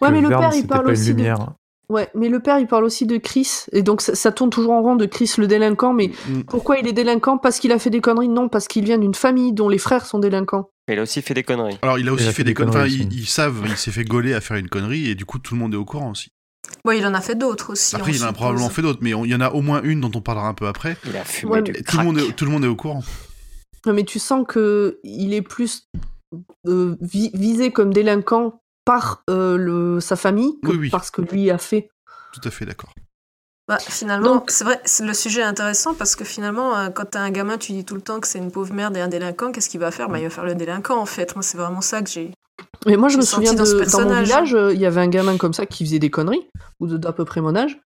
Ouais, 0.00 0.08
Que 0.08 0.12
mais 0.14 0.20
le 0.20 0.28
père, 0.28 0.50
il 0.54 0.66
parle 0.66 0.90
aussi 0.90 1.08
une 1.10 1.12
de... 1.12 1.18
lumière. 1.18 1.50
Ouais, 1.90 2.08
mais 2.14 2.28
le 2.28 2.40
père, 2.40 2.58
il 2.58 2.66
parle 2.66 2.84
aussi 2.84 3.06
de 3.06 3.16
Chris, 3.16 3.64
et 3.72 3.80
donc 3.82 4.02
ça, 4.02 4.14
ça 4.14 4.30
tourne 4.30 4.50
toujours 4.50 4.72
en 4.72 4.82
rond 4.82 4.94
de 4.96 5.06
Chris 5.06 5.32
le 5.38 5.46
délinquant, 5.46 5.94
mais 5.94 6.10
Mm. 6.28 6.42
Pourquoi 6.42 6.78
il 6.78 6.86
est 6.86 6.92
délinquant? 6.92 7.38
Parce 7.38 7.58
qu'il 7.60 7.72
a 7.72 7.78
fait 7.78 7.88
des 7.90 8.00
conneries? 8.02 8.28
Non, 8.28 8.48
parce 8.48 8.68
qu'il 8.68 8.84
vient 8.84 8.98
d'une 8.98 9.14
famille 9.14 9.52
dont 9.54 9.68
les 9.70 9.78
frères 9.78 10.04
sont 10.04 10.18
délinquants. 10.18 10.68
Mais 10.86 10.94
il 10.94 10.98
a 10.98 11.02
aussi 11.02 11.22
fait 11.22 11.34
des 11.34 11.44
conneries. 11.44 11.78
Alors, 11.82 11.98
il 11.98 12.08
a 12.08 12.12
aussi 12.12 12.24
Il 12.24 12.28
a 12.28 12.32
fait 12.32 12.44
des 12.44 12.52
conneries. 12.54 12.72
conneries 12.74 12.94
Enfin, 13.02 13.08
ils, 13.12 13.20
ils 13.20 13.26
savent, 13.26 13.62
il 13.66 13.76
s'est 13.76 13.90
fait 13.90 14.04
gauler 14.04 14.34
à 14.34 14.40
faire 14.40 14.56
une 14.56 14.68
connerie 14.68 15.08
et 15.08 15.14
du 15.14 15.24
coup, 15.24 15.38
tout 15.38 15.54
le 15.54 15.60
monde 15.60 15.72
est 15.74 15.78
au 15.78 15.84
courant 15.84 16.10
aussi. 16.10 16.30
Bon, 16.84 16.92
il 16.92 17.06
en 17.06 17.14
a 17.14 17.20
fait 17.22 17.34
d'autres 17.36 17.72
aussi. 17.72 17.94
Après, 17.96 18.12
il 18.12 18.22
en 18.24 18.28
a 18.28 18.32
probablement 18.34 18.68
fait 18.68 18.82
d'autres, 18.82 18.98
mais 19.02 19.14
on- 19.14 19.24
il 19.24 19.30
y 19.30 19.34
en 19.34 19.40
a 19.40 19.50
au 19.50 19.62
moins 19.62 19.80
une 19.82 20.00
dont 20.00 20.10
on 20.14 20.20
parlera 20.20 20.48
un 20.48 20.54
peu 20.54 20.66
après. 20.66 20.96
Il 21.06 21.16
a 21.16 21.24
fumé 21.24 21.52
Ouais, 21.52 21.62
du 21.62 21.72
tout, 21.72 21.82
crack. 21.84 22.00
le 22.00 22.04
monde 22.04 22.18
est, 22.18 22.32
tout 22.32 22.44
le 22.44 22.50
monde 22.50 22.64
est 22.64 22.68
au 22.68 22.76
courant. 22.76 23.02
Non, 23.86 23.92
mais 23.92 24.04
tu 24.04 24.18
sens 24.18 24.44
que 24.46 24.98
il 25.04 25.34
est 25.34 25.42
plus 25.42 25.88
euh, 26.66 26.96
vi- 27.00 27.30
visé 27.34 27.70
comme 27.70 27.92
délinquant 27.92 28.60
par 28.84 29.22
euh, 29.30 29.56
le, 29.56 30.00
sa 30.00 30.16
famille 30.16 30.58
que 30.62 30.70
Oui, 30.70 30.76
oui. 30.78 30.90
parce 30.90 31.10
que 31.10 31.22
lui 31.22 31.50
a 31.50 31.58
fait. 31.58 31.90
Tout 32.32 32.40
à 32.44 32.50
fait 32.50 32.64
d'accord. 32.66 32.94
Bah, 33.68 33.78
finalement, 33.78 34.44
c'est 34.48 34.64
vrai, 34.64 34.80
le 35.00 35.12
sujet 35.12 35.42
est 35.42 35.44
intéressant 35.44 35.92
parce 35.94 36.16
que 36.16 36.24
finalement, 36.24 36.74
euh, 36.74 36.88
quand 36.88 37.04
t'as 37.10 37.20
un 37.20 37.30
gamin, 37.30 37.58
tu 37.58 37.72
dis 37.72 37.84
tout 37.84 37.94
le 37.94 38.00
temps 38.00 38.18
que 38.18 38.26
c'est 38.26 38.38
une 38.38 38.50
pauvre 38.50 38.72
merde 38.72 38.96
et 38.96 39.00
un 39.00 39.08
délinquant, 39.08 39.52
qu'est-ce 39.52 39.68
qu'il 39.68 39.80
va 39.80 39.90
faire? 39.90 40.08
Bah, 40.08 40.18
Il 40.18 40.24
va 40.24 40.30
faire 40.30 40.44
le 40.46 40.54
délinquant 40.54 40.98
en 40.98 41.04
fait. 41.06 41.36
Moi, 41.36 41.42
c'est 41.42 41.58
vraiment 41.58 41.82
ça 41.82 42.00
que 42.00 42.08
j'ai 42.08 42.30
Mais 42.86 42.96
moi, 42.96 43.10
je 43.10 43.18
me 43.18 43.22
souviens 43.22 43.52
de, 43.52 43.84
dans 43.90 44.00
mon 44.04 44.22
village, 44.22 44.56
il 44.72 44.80
y 44.80 44.86
avait 44.86 45.02
un 45.02 45.08
gamin 45.08 45.36
comme 45.36 45.52
ça 45.52 45.66
qui 45.66 45.84
faisait 45.84 45.98
des 45.98 46.10
conneries, 46.10 46.48
ou 46.80 46.86
d'à 46.86 47.12
peu 47.12 47.26
près 47.26 47.42
mon 47.42 47.54
âge, 47.54 47.78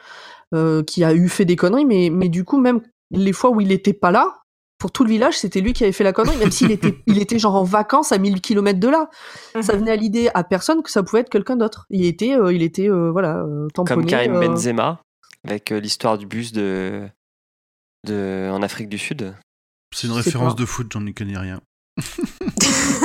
qui 0.85 1.03
a 1.03 1.13
eu 1.13 1.27
fait 1.29 1.45
des 1.45 1.55
conneries, 1.55 1.85
mais, 1.85 2.09
mais 2.11 2.29
du 2.29 2.43
coup, 2.43 2.59
même 2.59 2.81
les 3.09 3.33
fois 3.33 3.49
où 3.49 3.59
il 3.59 3.71
était 3.71 3.93
pas 3.93 4.11
là, 4.11 4.40
pour 4.81 4.91
tout 4.91 5.03
le 5.03 5.11
village, 5.11 5.37
c'était 5.37 5.61
lui 5.61 5.73
qui 5.73 5.83
avait 5.83 5.93
fait 5.93 6.03
la 6.03 6.11
connerie, 6.11 6.37
même 6.37 6.49
s'il 6.49 6.71
était, 6.71 6.97
il 7.05 7.19
était 7.19 7.37
genre 7.37 7.53
en 7.53 7.63
vacances 7.63 8.11
à 8.11 8.17
1000 8.17 8.41
km 8.41 8.79
de 8.79 8.87
là. 8.87 9.11
Mhm. 9.53 9.61
Ça 9.61 9.75
venait 9.75 9.91
à 9.91 9.95
l'idée 9.95 10.31
à 10.33 10.43
personne 10.43 10.81
que 10.81 10.89
ça 10.89 11.03
pouvait 11.03 11.21
être 11.21 11.29
quelqu'un 11.29 11.55
d'autre. 11.55 11.85
Il 11.91 12.03
était, 12.03 12.35
euh, 12.35 12.51
il 12.51 12.63
était, 12.63 12.89
euh, 12.89 13.11
voilà, 13.11 13.43
euh, 13.43 13.67
tamponné. 13.75 14.01
Comme 14.01 14.09
Karim 14.09 14.39
Benzema, 14.39 14.99
avec 15.47 15.69
l'histoire 15.69 16.17
du 16.17 16.25
bus 16.25 16.51
de, 16.51 17.07
de, 18.07 18.49
en 18.51 18.63
Afrique 18.63 18.89
du 18.89 18.97
Sud. 18.97 19.35
C'est 19.95 20.07
une 20.07 20.13
référence 20.13 20.55
de 20.55 20.65
foot, 20.65 20.87
j'en 20.91 21.05
ai 21.05 21.13
connais 21.13 21.37
rien. 21.37 21.61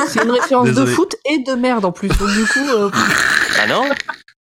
C'est 0.09 0.25
une 0.25 0.31
référence 0.31 0.73
de 0.73 0.87
foot 0.87 1.15
et 1.27 1.41
de 1.41 1.53
merde 1.53 1.85
en 1.85 1.93
plus. 1.93 2.09
Donc, 2.09 2.31
du 2.31 2.47
coup. 2.47 2.95
Ah 3.61 3.67
non? 3.67 3.83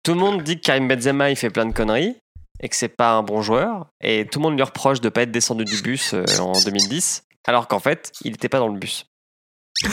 Tout 0.04 0.14
le 0.14 0.20
monde 0.20 0.44
dit 0.44 0.60
que 0.60 0.66
Karim 0.66 0.86
Benzema 0.86 1.30
il 1.30 1.36
fait 1.36 1.50
plein 1.50 1.66
de 1.66 1.72
conneries 1.72 2.14
et 2.60 2.68
que 2.68 2.76
c'est 2.76 2.88
pas 2.88 3.12
un 3.12 3.22
bon 3.22 3.42
joueur. 3.42 3.86
Et 4.00 4.26
tout 4.26 4.38
le 4.38 4.44
monde 4.44 4.54
lui 4.54 4.62
reproche 4.62 5.00
de 5.00 5.08
pas 5.08 5.22
être 5.22 5.30
descendu 5.30 5.64
du 5.64 5.80
bus 5.82 6.14
euh, 6.14 6.24
en 6.40 6.52
2010, 6.64 7.24
alors 7.46 7.68
qu'en 7.68 7.80
fait, 7.80 8.12
il 8.22 8.32
n'était 8.32 8.48
pas 8.48 8.58
dans 8.58 8.68
le 8.68 8.78
bus. 8.78 9.06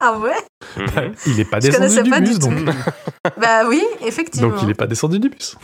ah 0.00 0.18
ouais? 0.18 0.36
Mhm. 0.76 1.14
Il 1.26 1.36
n'est 1.36 1.44
pas 1.44 1.60
descendu 1.60 2.02
du 2.02 2.20
bus, 2.20 2.38
donc. 2.38 2.58
bah 3.40 3.66
oui, 3.68 3.82
effectivement. 4.02 4.48
Donc 4.48 4.62
il 4.62 4.68
n'est 4.68 4.74
pas 4.74 4.86
descendu 4.86 5.18
du 5.18 5.28
bus. 5.28 5.56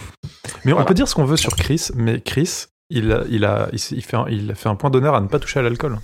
Mais 0.64 0.72
on 0.72 0.84
peut 0.84 0.94
dire 0.94 1.08
ce 1.08 1.14
qu'on 1.14 1.24
veut 1.24 1.36
sur 1.36 1.56
Chris, 1.56 1.88
mais 1.94 2.20
Chris, 2.20 2.66
il, 2.90 3.12
a, 3.12 3.24
il, 3.30 3.44
a, 3.44 3.68
il, 3.72 4.04
fait, 4.04 4.16
un, 4.16 4.26
il 4.28 4.50
a 4.50 4.54
fait 4.54 4.68
un 4.68 4.74
point 4.74 4.90
d'honneur 4.90 5.14
à 5.14 5.20
ne 5.20 5.28
pas 5.28 5.38
toucher 5.38 5.60
à 5.60 5.62
l'alcool. 5.62 5.98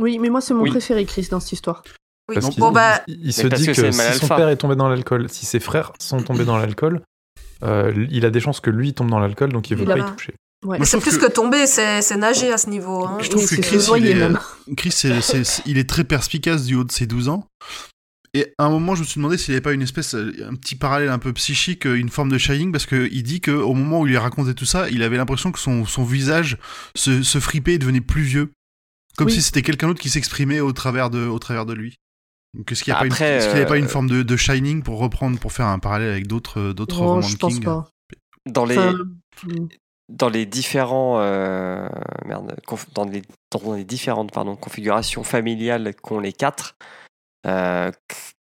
Oui, 0.00 0.18
mais 0.18 0.30
moi 0.30 0.40
c'est 0.40 0.54
mon 0.54 0.64
préféré, 0.64 1.04
Chris, 1.04 1.28
dans 1.30 1.40
cette 1.40 1.52
histoire. 1.52 1.84
Parce 2.32 2.48
qu'il 2.48 2.62
bah... 2.72 3.02
il, 3.06 3.32
se 3.32 3.46
dit 3.46 3.66
que, 3.66 3.72
que 3.72 3.90
si 3.90 4.18
son 4.18 4.28
père 4.28 4.48
est 4.48 4.56
tombé 4.56 4.76
dans 4.76 4.88
l'alcool, 4.88 5.28
si 5.28 5.44
ses 5.44 5.60
frères 5.60 5.92
sont 5.98 6.22
tombés 6.22 6.44
dans 6.44 6.56
l'alcool, 6.56 7.02
euh, 7.62 8.06
il 8.10 8.24
a 8.24 8.30
des 8.30 8.40
chances 8.40 8.60
que 8.60 8.70
lui 8.70 8.94
tombe 8.94 9.10
dans 9.10 9.18
l'alcool, 9.18 9.52
donc 9.52 9.70
il 9.70 9.76
veut 9.76 9.84
pas 9.84 9.98
y 9.98 10.04
toucher. 10.04 10.34
C'est 10.84 11.00
plus 11.00 11.18
que... 11.18 11.30
tomber, 11.30 11.66
c'est 11.66 12.16
nager 12.16 12.52
à 12.52 12.58
ce 12.58 12.70
niveau. 12.70 13.04
Hein. 13.04 13.18
Je 13.20 13.28
trouve 13.30 13.48
que 13.48 13.60
Chris, 13.60 13.84
il 13.96 14.06
est, 14.06 14.76
Chris 14.76 15.02
il 15.66 15.78
est 15.78 15.88
très 15.88 16.04
perspicace 16.04 16.64
du 16.64 16.76
haut 16.76 16.84
de 16.84 16.92
ses 16.92 17.06
12 17.06 17.28
ans. 17.28 17.46
Et 18.34 18.54
à 18.56 18.64
un 18.64 18.70
moment, 18.70 18.94
je 18.94 19.00
me 19.00 19.06
suis 19.06 19.18
demandé 19.18 19.36
s'il 19.36 19.52
n'y 19.52 19.56
avait 19.56 19.62
pas 19.62 19.74
une 19.74 19.82
espèce, 19.82 20.14
un 20.14 20.54
petit 20.54 20.74
parallèle 20.74 21.10
un 21.10 21.18
peu 21.18 21.32
psychique, 21.34 21.84
une 21.84 22.08
forme 22.08 22.30
de 22.30 22.38
shining, 22.38 22.72
parce 22.72 22.86
qu'il 22.86 23.22
dit 23.22 23.42
qu'au 23.42 23.74
moment 23.74 24.00
où 24.00 24.06
il 24.06 24.10
lui 24.10 24.16
racontait 24.16 24.54
tout 24.54 24.64
ça, 24.64 24.88
il 24.88 25.02
avait 25.02 25.18
l'impression 25.18 25.52
que 25.52 25.58
son, 25.58 25.84
son 25.84 26.04
visage 26.04 26.56
se, 26.94 27.22
se 27.22 27.40
fripait 27.40 27.74
et 27.74 27.78
devenait 27.78 28.00
plus 28.00 28.22
vieux. 28.22 28.52
Comme 29.18 29.28
si 29.28 29.42
c'était 29.42 29.60
quelqu'un 29.60 29.88
d'autre 29.88 30.00
qui 30.00 30.08
s'exprimait 30.08 30.60
au, 30.60 30.72
travers 30.72 31.10
de, 31.10 31.26
au 31.26 31.38
travers 31.38 31.66
de 31.66 31.74
lui. 31.74 31.96
Est-ce 32.70 32.84
qu'il 32.84 32.92
n'y 32.92 32.96
a, 32.96 33.00
pas 33.66 33.78
une, 33.78 33.88
forme 33.88 34.08
de, 34.08 34.36
Shining 34.36 34.82
pour 34.82 34.98
reprendre, 34.98 35.38
pour 35.38 35.52
faire 35.52 35.66
un 35.66 35.78
parallèle 35.78 36.10
avec 36.10 36.26
d'autres 36.26 36.60
euh, 36.60 36.72
d'autres 36.74 36.98
romans 36.98 37.20
de 37.20 37.36
King? 37.36 37.64
Dans 38.44 38.64
les, 38.66 38.76
hmm. 38.76 39.68
dans 40.10 40.28
les 40.28 40.44
différents 40.44 41.20
euh, 41.20 41.88
merde, 42.26 42.54
dans 42.94 43.04
les, 43.04 43.22
dans 43.50 43.74
les 43.74 43.84
différentes 43.84 44.32
pardon, 44.32 44.56
configurations 44.56 45.24
familiales 45.24 45.94
qu'ont 45.94 46.20
les 46.20 46.32
quatre, 46.32 46.76
euh, 47.46 47.90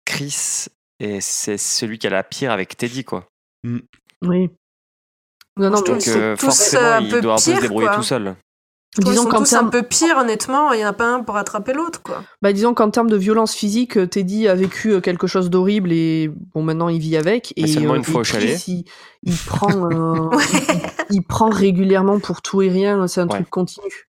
Chris 0.04 0.66
c'est 1.20 1.58
celui 1.58 1.98
qui 1.98 2.06
a 2.06 2.10
la 2.10 2.22
pire 2.22 2.52
avec 2.52 2.76
Teddy 2.76 3.04
quoi. 3.04 3.28
Hmm. 3.64 3.80
Oui. 4.22 4.50
Non, 5.58 5.70
non, 5.70 5.80
Donc 5.80 6.02
forcément 6.38 6.98
il 6.98 7.20
doit 7.20 7.32
un 7.32 7.36
peu 7.36 7.40
se 7.40 7.60
débrouiller 7.60 7.88
tout 7.94 8.02
seul. 8.02 8.36
Disons 8.98 9.26
qu'en 9.26 9.42
termes 9.42 9.66
un 9.66 9.70
peu 9.70 9.82
pire, 9.82 10.16
honnêtement, 10.18 10.72
il 10.72 10.78
n'y 10.78 10.84
en 10.84 10.88
a 10.88 10.92
pas 10.92 11.06
un 11.06 11.22
pour 11.22 11.36
attraper 11.36 11.72
l'autre, 11.72 12.02
quoi. 12.02 12.22
Bah, 12.42 12.52
disons 12.52 12.74
qu'en 12.74 12.90
termes 12.90 13.10
de 13.10 13.16
violence 13.16 13.54
physique, 13.54 13.98
euh, 13.98 14.06
Teddy 14.06 14.48
a 14.48 14.54
vécu 14.54 14.92
euh, 14.92 15.00
quelque 15.00 15.26
chose 15.26 15.50
d'horrible 15.50 15.92
et 15.92 16.30
bon, 16.54 16.62
maintenant 16.62 16.88
il 16.88 17.00
vit 17.00 17.16
avec. 17.16 17.52
Et, 17.56 17.66
seulement 17.66 17.94
euh, 17.94 17.96
une 17.96 18.04
fois 18.04 18.20
au 18.20 18.24
chalet. 18.24 18.58
Il, 18.68 18.84
prend, 19.46 19.90
il, 21.10 21.22
prend 21.22 21.48
régulièrement 21.48 22.20
pour 22.20 22.42
tout 22.42 22.62
et 22.62 22.68
rien. 22.68 23.06
C'est 23.06 23.20
un 23.20 23.26
truc 23.26 23.50
continu. 23.50 24.08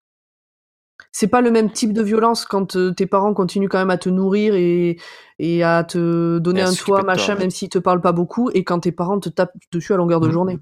C'est 1.10 1.28
pas 1.28 1.40
le 1.40 1.50
même 1.50 1.72
type 1.72 1.92
de 1.92 2.02
violence 2.02 2.44
quand 2.44 2.76
tes 2.94 3.06
parents 3.06 3.34
continuent 3.34 3.68
quand 3.68 3.78
même 3.78 3.90
à 3.90 3.98
te 3.98 4.08
nourrir 4.08 4.54
et, 4.54 4.98
et 5.38 5.64
à 5.64 5.82
te 5.82 6.38
donner 6.38 6.62
un 6.62 6.72
toit, 6.72 7.02
machin, 7.02 7.34
même 7.34 7.50
s'ils 7.50 7.70
te 7.70 7.78
parlent 7.78 8.00
pas 8.00 8.12
beaucoup, 8.12 8.50
et 8.54 8.62
quand 8.62 8.80
tes 8.80 8.92
parents 8.92 9.18
te 9.18 9.28
tapent 9.28 9.56
dessus 9.72 9.94
à 9.94 9.96
longueur 9.96 10.20
de 10.20 10.28
mmh. 10.28 10.32
journée. 10.32 10.58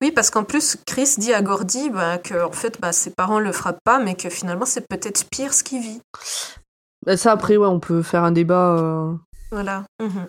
Oui, 0.00 0.12
parce 0.12 0.30
qu'en 0.30 0.44
plus, 0.44 0.76
Chris 0.86 1.14
dit 1.18 1.32
à 1.32 1.42
Gordy 1.42 1.90
bah, 1.90 2.18
que 2.18 2.44
en 2.44 2.52
fait, 2.52 2.80
bah, 2.80 2.92
ses 2.92 3.10
parents 3.10 3.38
le 3.38 3.52
frappent 3.52 3.84
pas, 3.84 3.98
mais 3.98 4.14
que 4.14 4.30
finalement, 4.30 4.64
c'est 4.64 4.86
peut-être 4.88 5.28
pire 5.30 5.52
ce 5.52 5.62
qu'il 5.62 5.82
vit. 5.82 6.00
Bah, 7.06 7.16
ça, 7.16 7.32
après, 7.32 7.56
ouais, 7.56 7.66
on 7.66 7.80
peut 7.80 8.02
faire 8.02 8.24
un 8.24 8.32
débat. 8.32 8.76
Euh. 8.78 9.12
Voilà. 9.50 9.84
Mhm. 10.00 10.28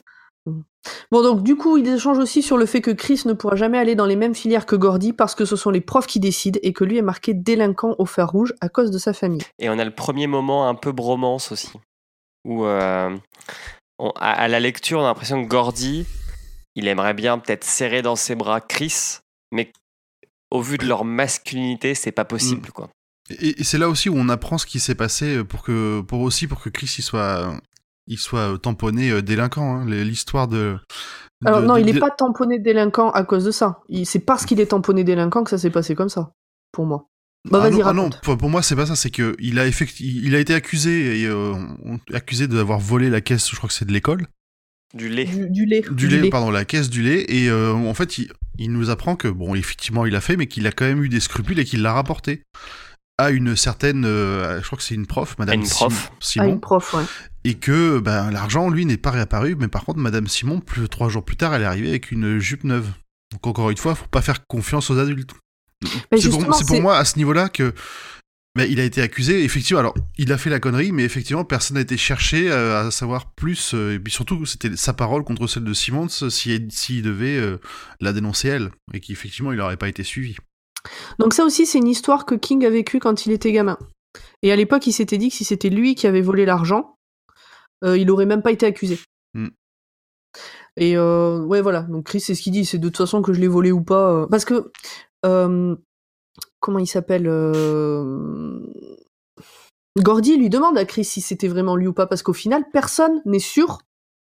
Bon, 1.11 1.21
donc 1.21 1.43
du 1.43 1.55
coup, 1.55 1.77
ils 1.77 1.87
échangent 1.87 2.17
aussi 2.17 2.41
sur 2.41 2.57
le 2.57 2.65
fait 2.65 2.81
que 2.81 2.91
Chris 2.91 3.21
ne 3.25 3.33
pourra 3.33 3.55
jamais 3.55 3.77
aller 3.77 3.95
dans 3.95 4.07
les 4.07 4.15
mêmes 4.15 4.33
filières 4.33 4.65
que 4.65 4.75
Gordy 4.75 5.13
parce 5.13 5.35
que 5.35 5.45
ce 5.45 5.55
sont 5.55 5.69
les 5.69 5.81
profs 5.81 6.07
qui 6.07 6.19
décident 6.19 6.59
et 6.63 6.73
que 6.73 6.83
lui 6.83 6.97
est 6.97 7.03
marqué 7.03 7.33
délinquant 7.33 7.95
au 7.99 8.05
fer 8.05 8.27
rouge 8.29 8.53
à 8.61 8.69
cause 8.69 8.89
de 8.89 8.97
sa 8.97 9.13
famille. 9.13 9.43
Et 9.59 9.69
on 9.69 9.77
a 9.77 9.85
le 9.85 9.93
premier 9.93 10.25
moment 10.25 10.67
un 10.67 10.73
peu 10.73 10.91
bromance 10.91 11.51
aussi, 11.51 11.71
où 12.45 12.65
euh, 12.65 13.15
à, 14.15 14.47
la 14.47 14.59
lecture, 14.59 14.99
on 14.99 15.03
a 15.03 15.07
l'impression 15.07 15.43
que 15.43 15.47
Gordy, 15.47 16.07
il 16.75 16.87
aimerait 16.87 17.13
bien 17.13 17.37
peut-être 17.37 17.63
serrer 17.63 18.01
dans 18.01 18.15
ses 18.15 18.33
bras 18.33 18.59
Chris 18.59 19.19
mais 19.51 19.71
au 20.49 20.61
vu 20.61 20.77
de 20.77 20.85
leur 20.85 21.05
masculinité, 21.05 21.95
c'est 21.95 22.11
pas 22.11 22.25
possible, 22.25 22.69
mm. 22.69 22.71
quoi. 22.71 22.89
Et, 23.39 23.63
c'est 23.63 23.77
là 23.77 23.87
aussi 23.87 24.09
où 24.09 24.15
on 24.17 24.29
apprend 24.29 24.57
ce 24.57 24.65
qui 24.65 24.79
s'est 24.79 24.95
passé 24.95 25.43
pour 25.43 25.63
que, 25.63 26.01
pour 26.01 26.21
aussi 26.21 26.47
pour 26.47 26.59
que 26.59 26.69
Chris 26.69 26.93
il 26.97 27.01
soit, 27.01 27.53
il 28.07 28.17
soit 28.17 28.57
tamponné 28.59 29.11
euh, 29.11 29.21
délinquant. 29.21 29.77
Hein. 29.77 29.85
L'histoire 29.85 30.47
de, 30.47 30.77
Alors 31.45 31.61
non, 31.61 31.77
il 31.77 31.85
n'est 31.85 31.99
pas 31.99 32.09
tamponné 32.09 32.59
délinquant 32.59 33.09
à 33.11 33.23
cause 33.23 33.45
de 33.45 33.51
ça. 33.51 33.79
C'est 34.03 34.19
parce 34.19 34.45
qu'il 34.45 34.59
est 34.59 34.67
tamponné 34.67 35.03
délinquant 35.03 35.43
que 35.43 35.49
ça 35.49 35.57
s'est 35.57 35.69
passé 35.69 35.95
comme 35.95 36.09
ça, 36.09 36.33
pour 36.71 36.85
moi. 36.85 37.07
Bah, 37.49 37.61
ah, 37.63 37.69
non, 37.71 37.81
ah 37.85 37.93
non, 37.93 38.09
pour, 38.21 38.49
moi 38.49 38.61
c'est 38.61 38.75
pas 38.75 38.85
ça, 38.85 38.95
c'est 38.95 39.09
que 39.09 39.35
il 39.39 39.57
a 39.57 39.65
il 39.99 40.35
a 40.35 40.39
été 40.39 40.53
accusé 40.53 41.21
et 41.21 41.25
euh, 41.25 41.55
accusé 42.13 42.47
d'avoir 42.47 42.77
volé 42.79 43.09
la 43.09 43.19
caisse, 43.19 43.49
je 43.49 43.55
crois 43.55 43.67
que 43.67 43.73
c'est 43.73 43.85
de 43.85 43.91
l'école. 43.91 44.27
Du 44.93 45.07
lait. 45.09 45.25
Du, 45.25 45.65
lait. 45.65 45.83
Du, 45.91 46.07
lait, 46.07 46.29
pardon, 46.29 46.51
la 46.51 46.65
caisse 46.65 46.89
du 46.89 47.01
lait. 47.01 47.25
Et 47.29 47.49
euh, 47.49 47.73
en 47.73 47.93
fait, 47.93 48.17
il, 48.57 48.71
nous 48.71 48.89
apprend 48.89 49.15
que, 49.15 49.27
bon, 49.27 49.55
effectivement, 49.55 50.05
il 50.05 50.15
a 50.15 50.21
fait, 50.21 50.35
mais 50.35 50.47
qu'il 50.47 50.67
a 50.67 50.71
quand 50.71 50.85
même 50.85 51.03
eu 51.03 51.09
des 51.09 51.19
scrupules 51.19 51.59
et 51.59 51.65
qu'il 51.65 51.81
l'a 51.81 51.93
rapporté 51.93 52.43
à 53.17 53.29
une 53.29 53.55
certaine, 53.55 54.03
euh, 54.05 54.59
je 54.61 54.65
crois 54.65 54.77
que 54.77 54.83
c'est 54.83 54.95
une 54.95 55.05
prof, 55.05 55.35
Madame 55.37 55.63
Simon. 55.63 55.95
À 56.37 56.45
une 56.47 56.59
prof, 56.59 56.93
ouais. 56.93 57.03
Et 57.43 57.53
que 57.53 57.99
ben, 57.99 58.31
l'argent, 58.31 58.69
lui, 58.69 58.85
n'est 58.85 58.97
pas 58.97 59.11
réapparu, 59.11 59.55
mais 59.55 59.67
par 59.67 59.85
contre, 59.85 59.99
Madame 59.99 60.27
Simon, 60.27 60.59
plus, 60.59 60.89
trois 60.89 61.07
jours 61.07 61.23
plus 61.23 61.37
tard, 61.37 61.53
elle 61.53 61.61
est 61.61 61.65
arrivée 61.65 61.89
avec 61.89 62.11
une 62.11 62.39
jupe 62.39 62.63
neuve. 62.63 62.89
Donc 63.31 63.47
encore 63.47 63.69
une 63.69 63.77
fois, 63.77 63.95
faut 63.95 64.07
pas 64.07 64.21
faire 64.21 64.45
confiance 64.47 64.89
aux 64.89 64.97
adultes. 64.97 65.31
C'est 66.17 66.29
pour, 66.29 66.45
pour, 66.45 66.81
moi 66.81 66.97
à 66.97 67.05
ce 67.05 67.17
niveau-là 67.17 67.49
que 67.49 67.73
mais 68.55 68.69
il 68.69 68.79
a 68.81 68.83
été 68.83 69.01
accusé, 69.01 69.43
effectivement. 69.43 69.79
Alors, 69.79 69.93
il 70.17 70.31
a 70.33 70.37
fait 70.37 70.49
la 70.49 70.59
connerie, 70.59 70.91
mais 70.91 71.03
effectivement, 71.03 71.45
personne 71.45 71.75
n'a 71.75 71.81
été 71.81 71.95
cherché 71.95 72.51
euh, 72.51 72.87
à 72.87 72.91
savoir 72.91 73.31
plus. 73.33 73.73
Euh, 73.73 73.95
et 73.95 73.99
puis 73.99 74.11
surtout, 74.11 74.45
c'était 74.45 74.75
sa 74.75 74.93
parole 74.93 75.23
contre 75.23 75.47
celle 75.47 75.63
de 75.63 75.73
Simons 75.73 76.09
s'il 76.09 76.69
si, 76.71 77.01
devait 77.01 77.37
euh, 77.37 77.57
la 78.01 78.11
dénoncer 78.11 78.49
elle. 78.49 78.71
Et 78.93 78.99
qu'effectivement, 78.99 79.53
il 79.53 79.57
n'aurait 79.57 79.77
pas 79.77 79.87
été 79.87 80.03
suivi. 80.03 80.35
Donc, 81.17 81.33
ça 81.33 81.45
aussi, 81.45 81.65
c'est 81.65 81.77
une 81.77 81.87
histoire 81.87 82.25
que 82.25 82.35
King 82.35 82.65
a 82.65 82.69
vécue 82.69 82.99
quand 82.99 83.25
il 83.25 83.31
était 83.31 83.53
gamin. 83.53 83.77
Et 84.41 84.51
à 84.51 84.57
l'époque, 84.57 84.85
il 84.85 84.91
s'était 84.91 85.17
dit 85.17 85.29
que 85.29 85.35
si 85.35 85.45
c'était 85.45 85.69
lui 85.69 85.95
qui 85.95 86.07
avait 86.07 86.21
volé 86.21 86.45
l'argent, 86.45 86.95
il 87.83 88.05
n'aurait 88.05 88.25
même 88.25 88.41
pas 88.41 88.51
été 88.51 88.65
accusé. 88.65 88.99
Hmm. 89.33 89.47
Et 90.75 90.97
ouais, 90.97 91.61
voilà. 91.61 91.83
Donc, 91.83 92.07
Chris, 92.07 92.19
c'est 92.19 92.35
ce 92.35 92.41
qu'il 92.41 92.51
dit 92.51 92.65
c'est 92.65 92.79
de 92.79 92.87
toute 92.89 92.97
façon 92.97 93.21
que 93.21 93.31
je 93.31 93.39
l'ai 93.39 93.47
volé 93.47 93.71
ou 93.71 93.81
pas. 93.81 94.27
Parce 94.29 94.43
que 94.43 94.71
comment 96.61 96.79
il 96.79 96.87
s'appelle 96.87 97.27
euh... 97.27 98.61
Gordy 99.97 100.37
lui 100.37 100.49
demande 100.49 100.77
à 100.77 100.85
Chris 100.85 101.03
si 101.03 101.19
c'était 101.19 101.49
vraiment 101.49 101.75
lui 101.75 101.87
ou 101.87 101.93
pas, 101.93 102.07
parce 102.07 102.23
qu'au 102.23 102.33
final, 102.33 102.63
personne 102.71 103.21
n'est 103.25 103.39
sûr 103.39 103.79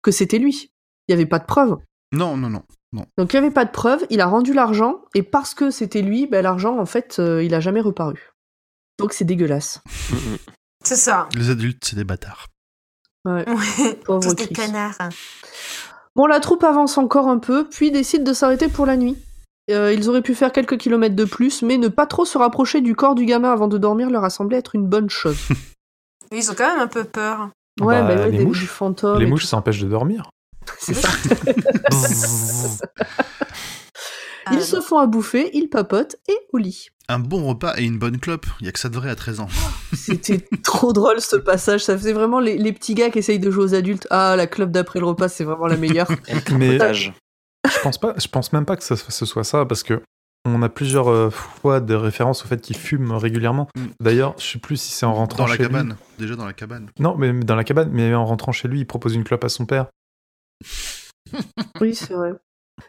que 0.03 0.11
c'était 0.11 0.37
lui. 0.37 0.71
Il 1.07 1.15
n'y 1.15 1.21
avait 1.21 1.25
pas 1.27 1.39
de 1.39 1.45
preuves. 1.45 1.77
Non, 2.11 2.37
non, 2.37 2.49
non. 2.49 2.63
non. 2.93 3.05
Donc 3.17 3.33
il 3.33 3.39
n'y 3.39 3.45
avait 3.45 3.53
pas 3.53 3.65
de 3.65 3.71
preuves, 3.71 4.05
il 4.11 4.21
a 4.21 4.27
rendu 4.27 4.53
l'argent, 4.53 5.01
et 5.15 5.23
parce 5.23 5.55
que 5.55 5.71
c'était 5.71 6.03
lui, 6.03 6.27
ben, 6.27 6.43
l'argent, 6.43 6.77
en 6.77 6.85
fait, 6.85 7.17
euh, 7.17 7.43
il 7.43 7.55
a 7.55 7.59
jamais 7.59 7.81
reparu. 7.81 8.31
Donc 8.99 9.13
c'est 9.13 9.25
dégueulasse. 9.25 9.81
c'est 10.83 10.95
ça. 10.95 11.27
Les 11.35 11.49
adultes, 11.49 11.83
c'est 11.83 11.95
des 11.95 12.03
bâtards. 12.03 12.47
Ouais. 13.25 13.45
Pauvre 14.05 14.33
des 14.35 14.47
canards. 14.47 15.09
Bon, 16.15 16.27
la 16.27 16.39
troupe 16.39 16.63
avance 16.63 16.97
encore 16.97 17.27
un 17.27 17.39
peu, 17.39 17.67
puis 17.67 17.91
décide 17.91 18.23
de 18.23 18.33
s'arrêter 18.33 18.69
pour 18.69 18.85
la 18.85 18.97
nuit. 18.97 19.17
Euh, 19.71 19.93
ils 19.93 20.09
auraient 20.09 20.21
pu 20.21 20.35
faire 20.35 20.51
quelques 20.51 20.77
kilomètres 20.77 21.15
de 21.15 21.25
plus, 21.25 21.63
mais 21.63 21.77
ne 21.77 21.87
pas 21.87 22.05
trop 22.05 22.25
se 22.25 22.37
rapprocher 22.37 22.81
du 22.81 22.95
corps 22.95 23.15
du 23.15 23.25
gamin 23.25 23.51
avant 23.51 23.67
de 23.67 23.79
dormir 23.79 24.11
leur 24.11 24.23
a 24.23 24.29
semblé 24.29 24.57
être 24.57 24.75
une 24.75 24.85
bonne 24.85 25.09
chose. 25.09 25.37
Ils 26.31 26.51
ont 26.51 26.53
quand 26.55 26.69
même 26.69 26.79
un 26.79 26.87
peu 26.87 27.03
peur. 27.03 27.49
Ouais, 27.81 28.01
bah, 28.01 28.15
bah 28.15 28.27
les 28.27 28.45
mouches, 28.45 28.65
fantômes. 28.65 29.19
Les 29.19 29.25
mouches, 29.25 29.45
ça 29.45 29.57
empêche 29.57 29.81
de 29.81 29.87
dormir. 29.87 30.29
C'est 30.79 30.93
ça. 30.93 31.09
ils 34.51 34.61
se 34.61 34.81
font 34.81 34.97
à 34.97 35.07
bouffer, 35.07 35.49
ils 35.53 35.69
papotent 35.69 36.15
et 36.27 36.37
au 36.53 36.57
lit. 36.57 36.87
un 37.09 37.19
bon 37.19 37.45
repas 37.45 37.73
et 37.77 37.83
une 37.83 37.99
bonne 37.99 38.19
clope. 38.19 38.45
Il 38.59 38.65
y 38.65 38.69
a 38.69 38.71
que 38.71 38.79
ça 38.79 38.89
de 38.89 38.95
vrai 38.95 39.09
à 39.09 39.15
13 39.15 39.41
ans. 39.41 39.47
C'était 39.93 40.45
trop 40.63 40.93
drôle 40.93 41.21
ce 41.21 41.35
passage. 41.35 41.83
Ça 41.83 41.97
faisait 41.97 42.13
vraiment 42.13 42.39
les, 42.39 42.57
les, 42.57 42.73
petits 42.73 42.95
gars 42.95 43.09
qui 43.09 43.19
essayent 43.19 43.39
de 43.39 43.51
jouer 43.51 43.63
aux 43.63 43.75
adultes. 43.75 44.07
Ah, 44.09 44.35
la 44.35 44.47
clope 44.47 44.71
d'après 44.71 44.99
le 44.99 45.05
repas, 45.05 45.27
c'est 45.27 45.43
vraiment 45.43 45.67
la 45.67 45.77
meilleure. 45.77 46.07
Mais 46.57 46.77
je 47.67 47.79
pense 47.81 47.97
pas, 47.97 48.13
je 48.17 48.27
pense 48.27 48.53
même 48.53 48.65
pas 48.65 48.75
que 48.75 48.83
ce, 48.83 48.95
ce 48.95 49.25
soit 49.25 49.43
ça 49.43 49.65
parce 49.65 49.83
que 49.83 50.01
on 50.45 50.61
a 50.61 50.69
plusieurs 50.69 51.09
euh, 51.09 51.29
fois 51.29 51.79
des 51.81 51.95
références 51.95 52.45
au 52.45 52.47
fait 52.47 52.61
qu'il 52.61 52.77
fume 52.77 53.11
régulièrement. 53.11 53.67
Mm. 53.75 53.85
D'ailleurs, 53.99 54.35
je 54.37 54.45
sais 54.45 54.59
plus 54.59 54.77
si 54.77 54.91
c'est 54.91 55.05
en 55.05 55.13
rentrant 55.13 55.43
dans 55.43 55.49
la 55.49 55.57
chez 55.57 55.63
cabane. 55.63 55.97
Déjà 56.19 56.35
dans 56.35 56.45
la 56.45 56.53
cabane. 56.53 56.89
Non, 56.99 57.15
mais 57.17 57.33
dans 57.33 57.55
la 57.55 57.63
cabane. 57.63 57.89
Mais 57.91 58.13
en 58.13 58.25
rentrant 58.25 58.51
chez 58.51 58.67
lui, 58.67 58.81
il 58.81 58.85
propose 58.85 59.15
une 59.15 59.23
clope 59.23 59.43
à 59.43 59.49
son 59.49 59.65
père. 59.65 59.87
oui, 61.81 61.95
c'est 61.95 62.13
vrai. 62.13 62.33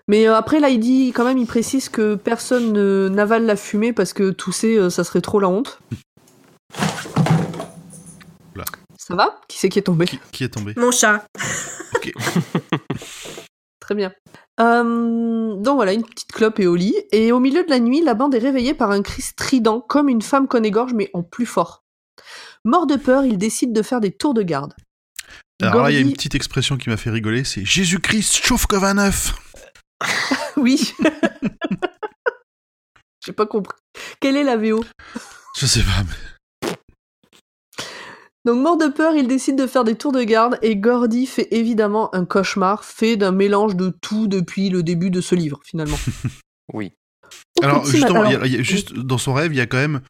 Mais 0.08 0.28
euh, 0.28 0.36
après, 0.36 0.60
là, 0.60 0.68
il 0.68 0.80
dit 0.80 1.12
quand 1.14 1.24
même, 1.24 1.38
il 1.38 1.46
précise 1.46 1.88
que 1.88 2.14
personne 2.14 3.08
n'avale 3.08 3.46
la 3.46 3.56
fumée 3.56 3.92
parce 3.92 4.12
que 4.12 4.30
tousser, 4.30 4.76
euh, 4.76 4.90
ça 4.90 5.02
serait 5.02 5.22
trop 5.22 5.40
la 5.40 5.48
honte. 5.48 5.80
Là. 8.54 8.64
Ça 8.98 9.14
va? 9.14 9.40
Qui 9.48 9.58
c'est 9.58 9.68
qui 9.70 9.78
est 9.78 9.82
tombé? 9.82 10.06
Qui, 10.32 10.44
est 10.44 10.48
tombé? 10.48 10.74
Mon 10.76 10.90
chat. 10.90 11.24
ok. 11.94 12.12
Très 13.86 13.94
bien. 13.94 14.12
Euh, 14.58 15.54
donc 15.54 15.76
voilà, 15.76 15.92
une 15.92 16.02
petite 16.02 16.32
clope 16.32 16.58
et 16.58 16.66
au 16.66 16.74
lit. 16.74 16.96
Et 17.12 17.30
au 17.30 17.38
milieu 17.38 17.62
de 17.62 17.70
la 17.70 17.78
nuit, 17.78 18.02
la 18.02 18.14
bande 18.14 18.34
est 18.34 18.40
réveillée 18.40 18.74
par 18.74 18.90
un 18.90 19.00
cri 19.00 19.22
strident, 19.22 19.80
comme 19.80 20.08
une 20.08 20.22
femme 20.22 20.48
qu'on 20.48 20.64
égorge, 20.64 20.92
mais 20.92 21.08
en 21.14 21.22
plus 21.22 21.46
fort. 21.46 21.84
Mort 22.64 22.88
de 22.88 22.96
peur, 22.96 23.24
il 23.24 23.38
décide 23.38 23.72
de 23.72 23.82
faire 23.82 24.00
des 24.00 24.10
tours 24.10 24.34
de 24.34 24.42
garde. 24.42 24.74
Alors 25.62 25.84
là, 25.84 25.92
il 25.92 25.94
y 25.94 25.98
a 25.98 26.00
une 26.00 26.12
petite 26.12 26.34
expression 26.34 26.76
qui 26.76 26.90
m'a 26.90 26.96
fait 26.96 27.10
rigoler, 27.10 27.44
c'est 27.44 27.64
Jésus-Christ 27.64 28.44
chauffe 28.44 28.66
comme 28.66 28.82
un 28.82 28.98
œuf. 28.98 29.40
oui. 30.56 30.92
J'ai 33.24 33.32
pas 33.32 33.46
compris. 33.46 33.78
Quelle 34.18 34.36
est 34.36 34.42
la 34.42 34.56
VO 34.56 34.84
Je 35.56 35.66
sais 35.66 35.82
pas. 35.82 36.02
Mais... 36.04 36.35
Donc 38.46 38.62
mort 38.62 38.76
de 38.76 38.86
peur, 38.86 39.14
il 39.16 39.26
décide 39.26 39.56
de 39.56 39.66
faire 39.66 39.82
des 39.82 39.96
tours 39.96 40.12
de 40.12 40.22
garde 40.22 40.56
et 40.62 40.76
Gordy 40.76 41.26
fait 41.26 41.48
évidemment 41.50 42.14
un 42.14 42.24
cauchemar 42.24 42.84
fait 42.84 43.16
d'un 43.16 43.32
mélange 43.32 43.74
de 43.74 43.92
tout 44.00 44.28
depuis 44.28 44.70
le 44.70 44.84
début 44.84 45.10
de 45.10 45.20
ce 45.20 45.34
livre 45.34 45.58
finalement. 45.64 45.98
oui. 46.72 46.92
Alors 47.60 47.84
justement, 47.84 48.22
alors... 48.22 48.46
Y 48.46 48.56
a, 48.56 48.62
juste 48.62 48.94
dans 48.94 49.18
son 49.18 49.34
rêve, 49.34 49.52
il 49.52 49.56
y 49.56 49.60
a 49.60 49.66
quand 49.66 49.78
même 49.78 50.00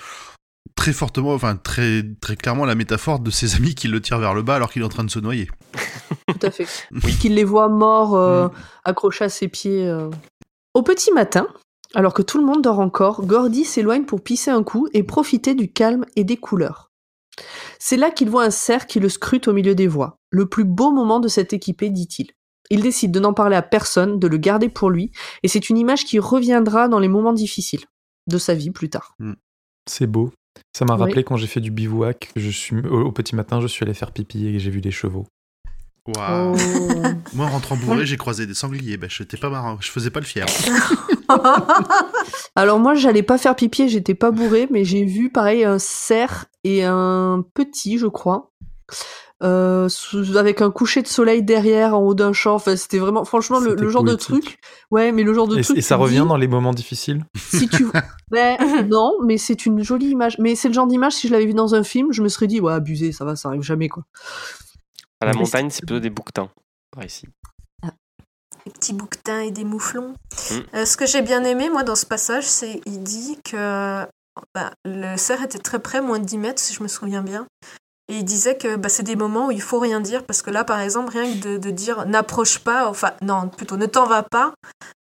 très 0.75 0.93
fortement, 0.93 1.33
enfin 1.33 1.57
très 1.57 2.03
très 2.21 2.37
clairement 2.37 2.67
la 2.67 2.75
métaphore 2.75 3.21
de 3.21 3.31
ses 3.31 3.57
amis 3.57 3.75
qui 3.75 3.89
le 3.89 4.03
tirent 4.03 4.19
vers 4.19 4.35
le 4.35 4.43
bas 4.43 4.57
alors 4.57 4.71
qu'il 4.71 4.83
est 4.83 4.85
en 4.87 4.91
train 4.91 5.05
de 5.05 5.11
se 5.11 5.19
noyer. 5.19 5.49
Tout 6.29 6.47
à 6.47 6.51
fait. 6.51 6.67
Oui. 7.05 7.17
Qu'il 7.17 7.37
les 7.37 7.45
voit 7.45 7.71
morts, 7.71 8.17
euh, 8.17 8.49
mm. 8.49 8.51
accrochés 8.85 9.25
à 9.25 9.29
ses 9.31 9.49
pieds. 9.49 9.89
Euh. 9.89 10.11
Au 10.75 10.83
petit 10.83 11.11
matin, 11.11 11.49
alors 11.95 12.13
que 12.13 12.21
tout 12.21 12.37
le 12.37 12.45
monde 12.45 12.61
dort 12.61 12.81
encore, 12.81 13.25
Gordy 13.25 13.65
s'éloigne 13.65 14.05
pour 14.05 14.21
pisser 14.21 14.51
un 14.51 14.63
coup 14.63 14.89
et 14.93 15.03
profiter 15.03 15.55
du 15.55 15.73
calme 15.73 16.05
et 16.17 16.25
des 16.25 16.37
couleurs. 16.37 16.91
C'est 17.79 17.97
là 17.97 18.11
qu'il 18.11 18.31
voit 18.31 18.45
un 18.45 18.51
cerf 18.51 18.87
qui 18.87 19.01
le 19.01 19.09
scrute 19.09 19.49
au 19.49 19.53
milieu 19.53 19.75
des 19.75 19.87
voies. 19.87 20.19
Le 20.31 20.47
plus 20.47 20.65
beau 20.65 20.91
moment 20.91 21.21
de 21.21 21.29
cette 21.29 21.53
équipée, 21.53 21.91
dit-il. 21.91 22.33
Il 22.71 22.83
décide 22.83 23.13
de 23.13 23.21
n'en 23.21 23.33
parler 23.33 23.57
à 23.57 23.63
personne, 23.63 24.19
de 24.19 24.27
le 24.27 24.39
garder 24.39 24.69
pour 24.69 24.91
lui, 24.91 25.13
et 25.43 25.49
c'est 25.49 25.71
une 25.71 25.79
image 25.79 26.05
qui 26.05 26.19
reviendra 26.19 26.89
dans 26.89 26.99
les 26.99 27.09
moments 27.09 27.33
difficiles 27.33 27.85
de 28.27 28.39
sa 28.39 28.55
vie 28.55 28.71
plus 28.71 28.91
tard. 28.91 29.15
Mm. 29.19 29.35
C'est 29.89 30.07
beau. 30.07 30.33
Ça 30.73 30.85
m'a 30.85 30.97
rappelé 30.97 31.23
quand 31.23 31.37
j'ai 31.37 31.47
fait 31.47 31.61
du 31.61 31.71
bivouac, 31.71 32.31
je 32.35 32.51
suis 32.51 32.77
au, 32.77 33.13
petit 33.13 33.37
matin, 33.37 33.61
je 33.61 33.67
suis 33.67 33.85
allé 33.85 33.95
faire 33.95 34.11
pipi 34.11 34.47
et 34.47 34.59
j'ai 34.59 34.71
vu 34.71 34.81
des 34.81 34.91
chevaux. 34.91 35.27
Waouh. 36.07 36.55
Oh. 36.55 36.93
Moi, 37.35 37.47
en 37.47 37.51
rentrant 37.51 37.77
bourré, 37.77 38.07
j'ai 38.07 38.17
croisé 38.17 38.47
des 38.47 38.55
sangliers. 38.55 38.97
Ben, 38.97 39.11
j'étais 39.11 39.37
pas 39.37 39.51
marrant, 39.51 39.77
je 39.81 39.91
faisais 39.91 40.11
pas 40.11 40.21
le 40.21 40.27
fier. 40.27 40.47
Alors 42.57 42.79
moi, 42.79 42.95
j'allais 42.95 43.23
pas 43.23 43.39
faire 43.39 43.57
pipi, 43.57 43.89
j'étais 43.89 44.15
pas 44.15 44.31
bourré, 44.31 44.69
mais 44.71 44.85
j'ai 44.85 45.05
vu 45.05 45.31
pareil 45.31 45.65
un 45.65 45.79
cerf 45.79 46.47
et 46.65 46.85
un 46.85 47.45
petit, 47.55 47.99
je 47.99 48.07
crois. 48.07 48.53
Euh, 49.43 49.89
avec 50.37 50.63
un 50.63 50.71
coucher 50.71 51.03
de 51.03 51.07
soleil 51.07 51.43
derrière 51.43 51.95
en 51.95 52.01
haut 52.01 52.15
d'un 52.15 52.33
champ. 52.33 52.55
Enfin, 52.55 52.75
c'était 52.77 52.99
vraiment, 52.99 53.25
franchement, 53.25 53.59
le, 53.61 53.89
genre 53.91 54.05
de 54.05 54.15
truc. 54.15 54.59
Ouais, 54.91 55.13
mais 55.13 55.25
le 55.25 55.35
genre 55.35 55.47
de 55.47 55.59
et, 55.59 55.63
truc. 55.63 55.77
Et 55.77 55.83
ça 55.83 55.97
revient 55.97 56.25
dans 56.27 56.39
les 56.39 56.49
moments 56.49 56.73
difficiles. 56.73 57.25
Si 57.37 57.69
tu, 57.69 57.87
ben, 58.31 58.57
non, 58.89 59.13
mais 59.25 59.37
c'est 59.37 59.67
une 59.67 59.83
jolie 59.83 60.11
image. 60.11 60.37
Mais 60.39 60.55
c'est 60.55 60.69
le 60.69 60.75
genre 60.75 60.87
d'image 60.87 61.13
si 61.15 61.29
je 61.29 61.33
l'avais 61.33 61.47
vu 61.47 61.55
dans 61.55 61.75
un 61.75 61.83
film, 61.83 62.13
je 62.13 62.23
me 62.23 62.29
serais 62.29 62.47
dit 62.47 62.61
ouais, 62.61 62.73
abusé, 62.73 63.13
ça 63.13 63.25
va, 63.25 63.37
ça 63.37 63.49
arrive 63.49 63.63
jamais 63.63 63.89
quoi. 63.89 64.05
À 65.21 65.27
la 65.27 65.33
montagne, 65.35 65.71
c'est 65.71 65.81
plutôt 65.81 66.01
des 66.01 66.11
bouquetins 66.11 66.51
par 66.91 67.05
ici. 67.05 67.27
Ah. 67.83 67.91
Des 68.65 68.71
petits 68.71 68.93
bouquetins 68.93 69.41
et 69.41 69.51
des 69.51 69.65
mouflons. 69.65 70.15
Mm. 70.51 70.55
Euh, 70.75 70.85
ce 70.85 70.97
que 70.97 71.07
j'ai 71.07 71.23
bien 71.23 71.45
aimé, 71.45 71.71
moi, 71.71 71.83
dans 71.83 71.97
ce 71.97 72.07
passage, 72.07 72.47
c'est 72.47 72.81
il 72.87 73.03
dit 73.03 73.39
que 73.45 74.07
bah, 74.55 74.73
le 74.85 75.17
cerf 75.17 75.43
était 75.43 75.59
très 75.59 75.79
près, 75.79 76.01
moins 76.01 76.19
de 76.19 76.25
10 76.25 76.39
mètres, 76.39 76.61
si 76.61 76.75
je 76.75 76.83
me 76.83 76.89
souviens 76.89 77.23
bien. 77.23 77.47
Et 78.09 78.19
il 78.19 78.25
disait 78.25 78.57
que 78.57 78.77
bah, 78.77 78.89
c'est 78.89 79.03
des 79.03 79.17
moments 79.17 79.47
où 79.49 79.51
il 79.51 79.61
faut 79.61 79.79
rien 79.79 80.01
dire, 80.01 80.25
parce 80.25 80.43
que 80.43 80.51
là, 80.51 80.65
par 80.65 80.81
exemple, 80.81 81.13
rien 81.13 81.25
que 81.25 81.57
de, 81.57 81.71
dire 81.71 82.07
n'approche 82.07 82.59
pas, 82.59 82.89
enfin, 82.89 83.13
non, 83.23 83.49
plutôt 83.49 83.77
ne 83.77 83.87
t'en 83.87 84.07
va 84.07 84.23
pas, 84.23 84.55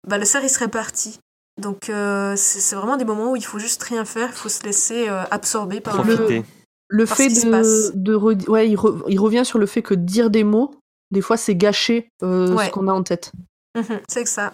bah, 0.06 0.18
le 0.18 0.24
cerf, 0.24 0.42
il 0.44 0.50
serait 0.50 0.68
parti. 0.68 1.18
Donc, 1.60 1.88
euh, 1.88 2.34
c'est 2.36 2.74
vraiment 2.74 2.96
des 2.96 3.04
moments 3.04 3.32
où 3.32 3.36
il 3.36 3.44
faut 3.44 3.58
juste 3.58 3.82
rien 3.82 4.04
faire, 4.04 4.28
il 4.30 4.36
faut 4.36 4.48
se 4.48 4.62
laisser 4.64 5.08
euh, 5.08 5.22
absorber 5.30 5.80
par 5.80 5.94
Profiter. 5.94 6.38
le, 6.38 6.44
le 6.92 7.06
fait 7.06 7.28
de, 7.28 7.90
de 7.94 8.14
ouais, 8.14 8.68
il, 8.68 8.76
revient 9.18 9.44
sur 9.46 9.58
le 9.58 9.64
fait 9.64 9.80
que 9.80 9.94
dire 9.94 10.28
des 10.28 10.44
mots, 10.44 10.74
des 11.10 11.22
fois, 11.22 11.38
c'est 11.38 11.54
gâcher 11.54 12.10
euh, 12.22 12.56
ce 12.58 12.70
qu'on 12.70 12.86
a 12.86 12.92
en 12.92 13.02
tête. 13.02 13.32
Mhm, 13.74 14.00
c'est 14.08 14.24
que 14.24 14.28
ça. 14.28 14.52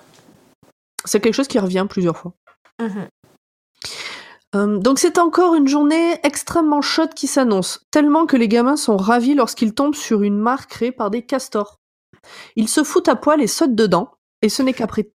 C'est 1.04 1.20
quelque 1.20 1.34
chose 1.34 1.48
qui 1.48 1.58
revient 1.58 1.86
plusieurs 1.90 2.16
fois. 2.16 2.34
Mhm. 2.80 3.08
Euh, 4.54 4.78
donc 4.78 4.98
c'est 4.98 5.18
encore 5.18 5.56
une 5.56 5.68
journée 5.68 6.18
extrêmement 6.22 6.80
chaude 6.80 7.12
qui 7.12 7.26
s'annonce, 7.26 7.84
tellement 7.90 8.24
que 8.24 8.36
les 8.36 8.48
gamins 8.48 8.76
sont 8.76 8.96
ravis 8.96 9.34
lorsqu'ils 9.34 9.74
tombent 9.74 9.96
sur 9.96 10.22
une 10.22 10.38
mare 10.38 10.68
créée 10.68 10.92
par 10.92 11.10
des 11.10 11.22
castors. 11.22 11.76
Ils 12.54 12.68
se 12.68 12.84
foutent 12.84 13.08
à 13.08 13.16
poil 13.16 13.42
et 13.42 13.46
sautent 13.48 13.74
dedans, 13.74 14.12
et 14.42 14.48
ce 14.48 14.62
n'est 14.62 14.72
qu'après... 14.72 15.10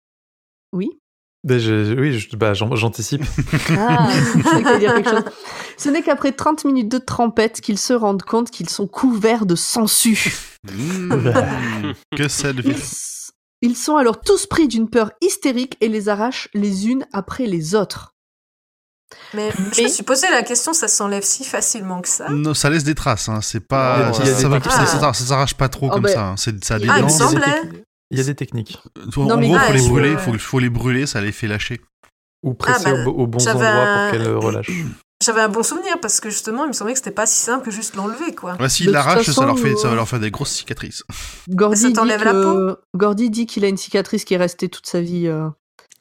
Oui? 0.72 0.98
Ben 1.43 1.59
oui, 1.99 2.28
bah, 2.36 2.53
j'anticipe. 2.55 3.22
Ah, 3.70 4.11
je 4.11 4.78
dire 4.78 4.95
quelque 4.95 5.11
chose. 5.11 5.24
Ce 5.78 5.88
n'est 5.88 6.03
qu'après 6.03 6.32
30 6.32 6.64
minutes 6.66 6.91
de 6.91 6.99
trempette 6.99 7.61
qu'ils 7.61 7.78
se 7.78 7.93
rendent 7.93 8.22
compte 8.22 8.51
qu'ils 8.51 8.68
sont 8.68 8.86
couverts 8.86 9.47
de 9.47 9.55
sangsues. 9.55 10.34
Mmh. 10.70 11.93
que 12.16 12.28
ça 12.28 12.53
devient. 12.53 12.76
Ils 13.62 13.76
sont 13.76 13.97
alors 13.97 14.20
tous 14.20 14.47
pris 14.47 14.68
d'une 14.68 14.88
peur 14.88 15.12
hystérique 15.20 15.76
et 15.80 15.88
les 15.88 16.09
arrachent 16.09 16.49
les 16.55 16.88
unes 16.88 17.07
après 17.12 17.47
les 17.47 17.74
autres. 17.74 18.14
Mais, 19.34 19.51
je 19.76 19.82
me 19.82 19.88
suis 19.88 20.03
posé 20.03 20.28
la 20.30 20.43
question, 20.43 20.72
ça 20.72 20.86
s'enlève 20.86 21.24
si 21.24 21.45
facilement 21.45 22.01
que 22.01 22.09
ça? 22.09 22.28
Non, 22.28 22.55
ça 22.55 22.70
laisse 22.70 22.84
des 22.84 22.95
traces, 22.95 23.28
hein. 23.28 23.41
c'est 23.43 23.61
pas, 23.61 24.12
ça, 24.12 24.24
ça, 24.24 25.12
s'arrache 25.12 25.55
pas 25.55 25.68
trop 25.68 25.88
oh, 25.88 25.95
comme 25.95 26.07
ça. 26.07 26.28
Hein. 26.28 26.34
C'est, 26.36 26.64
ça 26.64 26.76
ah, 26.76 26.99
il, 26.99 27.05
me 27.05 27.09
semblait... 27.09 27.84
il 28.11 28.18
y 28.18 28.20
a 28.20 28.24
des 28.24 28.34
techniques. 28.34 28.78
En 29.16 29.26
gros, 29.26 29.40
il 29.40 29.58
faut 29.58 29.72
les 29.72 29.88
brûler, 29.88 30.16
faut, 30.16 30.38
faut 30.38 30.58
les 30.58 30.70
brûler, 30.70 31.06
ça 31.06 31.20
les 31.20 31.32
fait 31.32 31.46
lâcher. 31.46 31.80
Ou 32.42 32.54
presser 32.54 32.84
ah, 32.86 32.92
bah, 32.92 33.11
au, 33.11 33.26
bon 33.26 33.46
endroit 33.46 33.62
pour 33.62 34.11
qu'elles 34.11 34.34
relâchent. 34.34 34.70
J'avais 35.22 35.42
un 35.42 35.50
bon 35.50 35.62
souvenir 35.62 36.00
parce 36.00 36.18
que 36.18 36.30
justement, 36.30 36.64
il 36.64 36.68
me 36.68 36.72
semblait 36.72 36.94
que 36.94 36.98
c'était 36.98 37.11
pas 37.11 37.26
si 37.26 37.36
simple 37.36 37.62
que 37.62 37.70
juste 37.70 37.94
l'enlever, 37.94 38.34
quoi. 38.34 38.56
Ouais, 38.58 38.70
s'il 38.70 38.90
l'arrache, 38.90 39.30
ça, 39.30 39.44
leur 39.44 39.58
fait, 39.58 39.76
ça 39.76 39.88
va 39.88 39.94
leur 39.94 40.08
faire 40.08 40.18
des 40.18 40.30
grosses 40.30 40.52
cicatrices. 40.52 41.04
Gordy, 41.50 41.92
dit, 41.92 42.00
la 42.06 42.32
peau? 42.32 42.76
Gordy 42.96 43.28
dit 43.28 43.44
qu'il 43.44 43.66
a 43.66 43.68
une 43.68 43.76
cicatrice 43.76 44.24
qui 44.24 44.32
est 44.32 44.38
restée 44.38 44.70
toute 44.70 44.86
sa 44.86 45.02
vie. 45.02 45.26
Euh, 45.26 45.50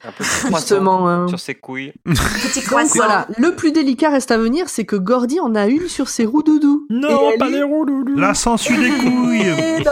un 0.02 0.12
peu 0.12 0.24
Justement, 0.24 1.08
hein. 1.08 1.28
sur 1.28 1.38
ses 1.38 1.54
couilles. 1.54 1.92
Petit 2.04 2.62
croissant. 2.62 2.94
voilà, 2.96 3.26
le 3.36 3.54
plus 3.54 3.72
délicat 3.72 4.10
reste 4.10 4.30
à 4.30 4.38
venir, 4.38 4.68
c'est 4.68 4.84
que 4.84 4.96
Gordy 4.96 5.40
en 5.40 5.54
a 5.54 5.66
une 5.66 5.88
sur 5.88 6.08
ses 6.08 6.24
roues 6.24 6.42
doudou. 6.42 6.86
Non, 6.90 7.32
pas 7.38 7.48
les 7.48 7.62
roues 7.62 7.84
doudou. 7.84 8.16
La 8.16 8.34
sangsue 8.34 8.76
des 8.76 8.90
couilles. 8.90 9.84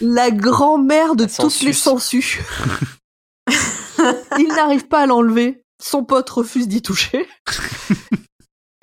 la 0.00 0.30
grand-mère 0.30 1.14
de 1.14 1.26
toutes 1.26 1.60
les 1.62 1.72
sangsues. 1.72 2.42
Il 4.38 4.48
n'arrive 4.48 4.88
pas 4.88 5.00
à 5.00 5.06
l'enlever. 5.06 5.64
Son 5.80 6.04
pote 6.04 6.30
refuse 6.30 6.68
d'y 6.68 6.82
toucher. 6.82 7.28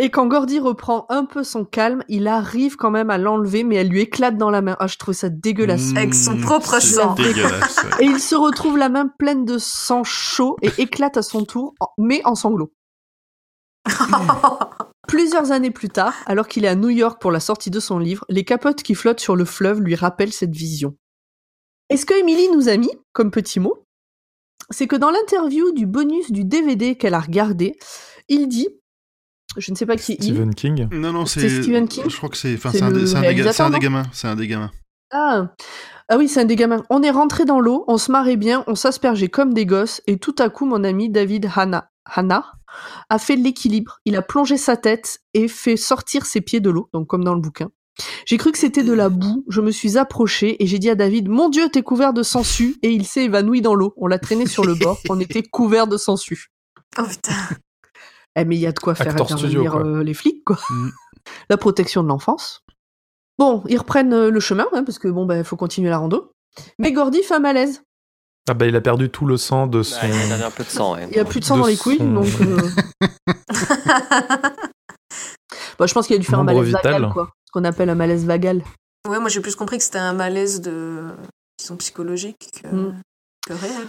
Et 0.01 0.09
quand 0.09 0.27
Gordy 0.27 0.59
reprend 0.59 1.05
un 1.09 1.25
peu 1.25 1.43
son 1.43 1.65
calme, 1.65 2.05
il 2.07 2.29
arrive 2.29 2.77
quand 2.77 2.89
même 2.89 3.09
à 3.09 3.17
l'enlever, 3.17 3.65
mais 3.65 3.75
elle 3.75 3.89
lui 3.89 3.99
éclate 3.99 4.37
dans 4.37 4.49
la 4.49 4.61
main. 4.61 4.77
Ah, 4.79 4.87
je 4.87 4.97
trouve 4.97 5.13
ça 5.13 5.27
dégueulasse. 5.27 5.91
Mmh, 5.91 5.97
Avec 5.97 6.13
son 6.13 6.37
propre 6.39 6.79
sang. 6.81 7.15
Et 7.99 8.05
il 8.05 8.21
se 8.21 8.35
retrouve 8.35 8.77
la 8.77 8.87
main 8.87 9.07
pleine 9.07 9.43
de 9.43 9.57
sang 9.57 10.05
chaud 10.05 10.55
et 10.61 10.71
éclate 10.77 11.17
à 11.17 11.21
son 11.21 11.43
tour, 11.43 11.75
mais 11.97 12.21
en 12.23 12.35
sanglots. 12.35 12.71
Plusieurs 15.09 15.51
années 15.51 15.71
plus 15.71 15.89
tard, 15.89 16.13
alors 16.27 16.47
qu'il 16.47 16.63
est 16.63 16.69
à 16.69 16.75
New 16.75 16.89
York 16.89 17.21
pour 17.21 17.31
la 17.31 17.41
sortie 17.41 17.69
de 17.69 17.81
son 17.81 17.99
livre, 17.99 18.23
les 18.29 18.45
capotes 18.45 18.83
qui 18.83 18.95
flottent 18.95 19.19
sur 19.19 19.35
le 19.35 19.43
fleuve 19.43 19.81
lui 19.81 19.95
rappellent 19.95 20.31
cette 20.31 20.55
vision. 20.55 20.95
Et 21.89 21.97
ce 21.97 22.05
que 22.05 22.13
Emily 22.13 22.47
nous 22.53 22.69
a 22.69 22.77
mis, 22.77 22.91
comme 23.11 23.31
petit 23.31 23.59
mot, 23.59 23.83
c'est 24.69 24.87
que 24.87 24.95
dans 24.95 25.11
l'interview 25.11 25.73
du 25.73 25.85
bonus 25.85 26.31
du 26.31 26.45
DVD 26.45 26.95
qu'elle 26.95 27.15
a 27.15 27.19
regardé, 27.19 27.75
il 28.29 28.47
dit 28.47 28.69
je 29.57 29.71
ne 29.71 29.75
sais 29.75 29.85
pas 29.85 29.95
qui. 29.95 30.13
Stephen 30.13 30.53
King 30.53 30.87
Non, 30.91 31.11
non, 31.11 31.25
c'est. 31.25 31.61
Stephen 31.61 31.87
King 31.87 32.03
Je 32.07 32.15
crois 32.15 32.29
que 32.29 32.37
c'est. 32.37 32.53
Enfin, 32.53 32.71
c'est 32.71 32.81
un, 32.81 32.91
des, 32.91 33.15
un, 33.15 33.19
un 33.19 33.69
des 33.69 33.79
gamins. 33.79 34.03
C'est 34.13 34.27
un 34.27 34.35
des 34.35 34.47
gamins. 34.47 34.71
Ah. 35.11 35.53
Ah 36.11 36.17
oui, 36.17 36.27
c'est 36.27 36.41
un 36.41 36.45
des 36.45 36.55
gamins. 36.55 36.83
On 36.89 37.03
est 37.03 37.11
rentré 37.11 37.45
dans 37.45 37.59
l'eau, 37.59 37.85
on 37.87 37.97
se 37.97 38.11
marrait 38.11 38.35
bien, 38.35 38.63
on 38.65 38.73
s'aspergeait 38.73 39.27
comme 39.27 39.53
des 39.53 39.67
gosses, 39.67 40.01
et 40.07 40.17
tout 40.17 40.35
à 40.39 40.49
coup, 40.49 40.65
mon 40.65 40.83
ami 40.83 41.09
David 41.09 41.49
Hanna, 41.55 41.91
Hanna, 42.05 42.53
a 43.09 43.19
fait 43.19 43.35
l'équilibre. 43.35 43.99
Il 44.05 44.15
a 44.15 44.23
plongé 44.23 44.57
sa 44.57 44.75
tête 44.75 45.19
et 45.35 45.47
fait 45.47 45.77
sortir 45.77 46.25
ses 46.25 46.41
pieds 46.41 46.61
de 46.61 46.69
l'eau, 46.71 46.89
donc 46.93 47.07
comme 47.07 47.23
dans 47.23 47.35
le 47.35 47.41
bouquin. 47.41 47.69
J'ai 48.25 48.37
cru 48.37 48.51
que 48.51 48.57
c'était 48.57 48.83
de 48.83 48.93
la 48.93 49.09
boue, 49.09 49.45
je 49.49 49.61
me 49.61 49.71
suis 49.71 49.97
approché 49.97 50.63
et 50.63 50.67
j'ai 50.67 50.79
dit 50.79 50.89
à 50.89 50.95
David, 50.95 51.27
mon 51.27 51.49
dieu, 51.49 51.69
t'es 51.69 51.81
couvert 51.83 52.13
de 52.13 52.23
sangsues, 52.23 52.77
et 52.81 52.91
il 52.91 53.05
s'est 53.05 53.25
évanoui 53.25 53.61
dans 53.61 53.75
l'eau. 53.75 53.93
On 53.97 54.07
l'a 54.07 54.19
traîné 54.19 54.47
sur 54.47 54.65
le 54.65 54.73
bord, 54.73 54.99
on 55.09 55.19
était 55.19 55.43
couvert 55.43 55.85
de 55.85 55.97
sangsues. 55.97 56.47
Oh 56.97 57.03
putain. 57.07 57.33
Eh 58.39 58.45
mais 58.45 58.55
il 58.55 58.59
y 58.61 58.67
a 58.67 58.71
de 58.71 58.79
quoi 58.79 58.95
faire 58.95 59.11
studio, 59.11 59.23
intervenir 59.61 59.71
quoi. 59.71 59.85
euh, 59.85 60.03
les 60.03 60.13
flics, 60.13 60.43
quoi. 60.45 60.57
Mm. 60.69 60.89
La 61.49 61.57
protection 61.57 62.03
de 62.03 62.07
l'enfance. 62.07 62.61
Bon, 63.37 63.63
ils 63.67 63.77
reprennent 63.77 64.13
euh, 64.13 64.31
le 64.31 64.39
chemin, 64.39 64.65
hein, 64.73 64.83
parce 64.83 64.99
que 64.99 65.07
bon, 65.07 65.25
ben, 65.25 65.43
faut 65.43 65.55
continuer 65.57 65.89
la 65.89 65.97
rando. 65.99 66.31
Mais 66.79 66.91
Gordy 66.91 67.21
fait 67.23 67.35
un 67.35 67.39
malaise. 67.39 67.83
Ah 68.49 68.53
bah 68.55 68.65
il 68.65 68.75
a 68.75 68.81
perdu 68.81 69.09
tout 69.11 69.25
le 69.27 69.37
sang 69.37 69.67
de 69.67 69.83
son... 69.83 70.01
Ouais, 70.07 70.11
il 70.25 70.31
avait 70.33 70.43
un 70.43 70.49
peu 70.51 70.63
de 70.63 70.69
sang. 70.69 70.95
ouais. 70.95 71.07
Il 71.11 71.15
y 71.17 71.19
a 71.19 71.25
plus 71.25 71.39
de 71.39 71.45
sang 71.45 71.55
De 71.57 71.61
dans 71.61 71.67
les 71.67 71.77
couilles, 71.77 71.97
son- 71.99 72.11
donc. 72.13 72.25
euh, 72.41 72.69
bah, 75.77 75.85
je 75.85 75.93
pense 75.93 76.07
qu'il 76.07 76.15
a 76.15 76.19
dû 76.19 76.25
faire 76.25 76.39
un 76.39 76.43
malaise 76.43 76.65
vital. 76.67 76.93
vagal, 76.93 77.09
quoi. 77.13 77.29
Ce 77.45 77.51
qu'on 77.51 77.63
appelle 77.63 77.89
un 77.89 77.95
malaise 77.95 78.25
vagal. 78.25 78.63
Ouais, 79.07 79.19
moi 79.19 79.29
j'ai 79.29 79.39
plus 79.39 79.55
compris 79.55 79.77
que 79.77 79.83
c'était 79.83 79.97
un 79.99 80.13
malaise 80.13 80.61
de 80.61 81.03
que, 81.67 81.73
Mm. 82.75 83.01
que 83.47 83.53
réel. 83.53 83.87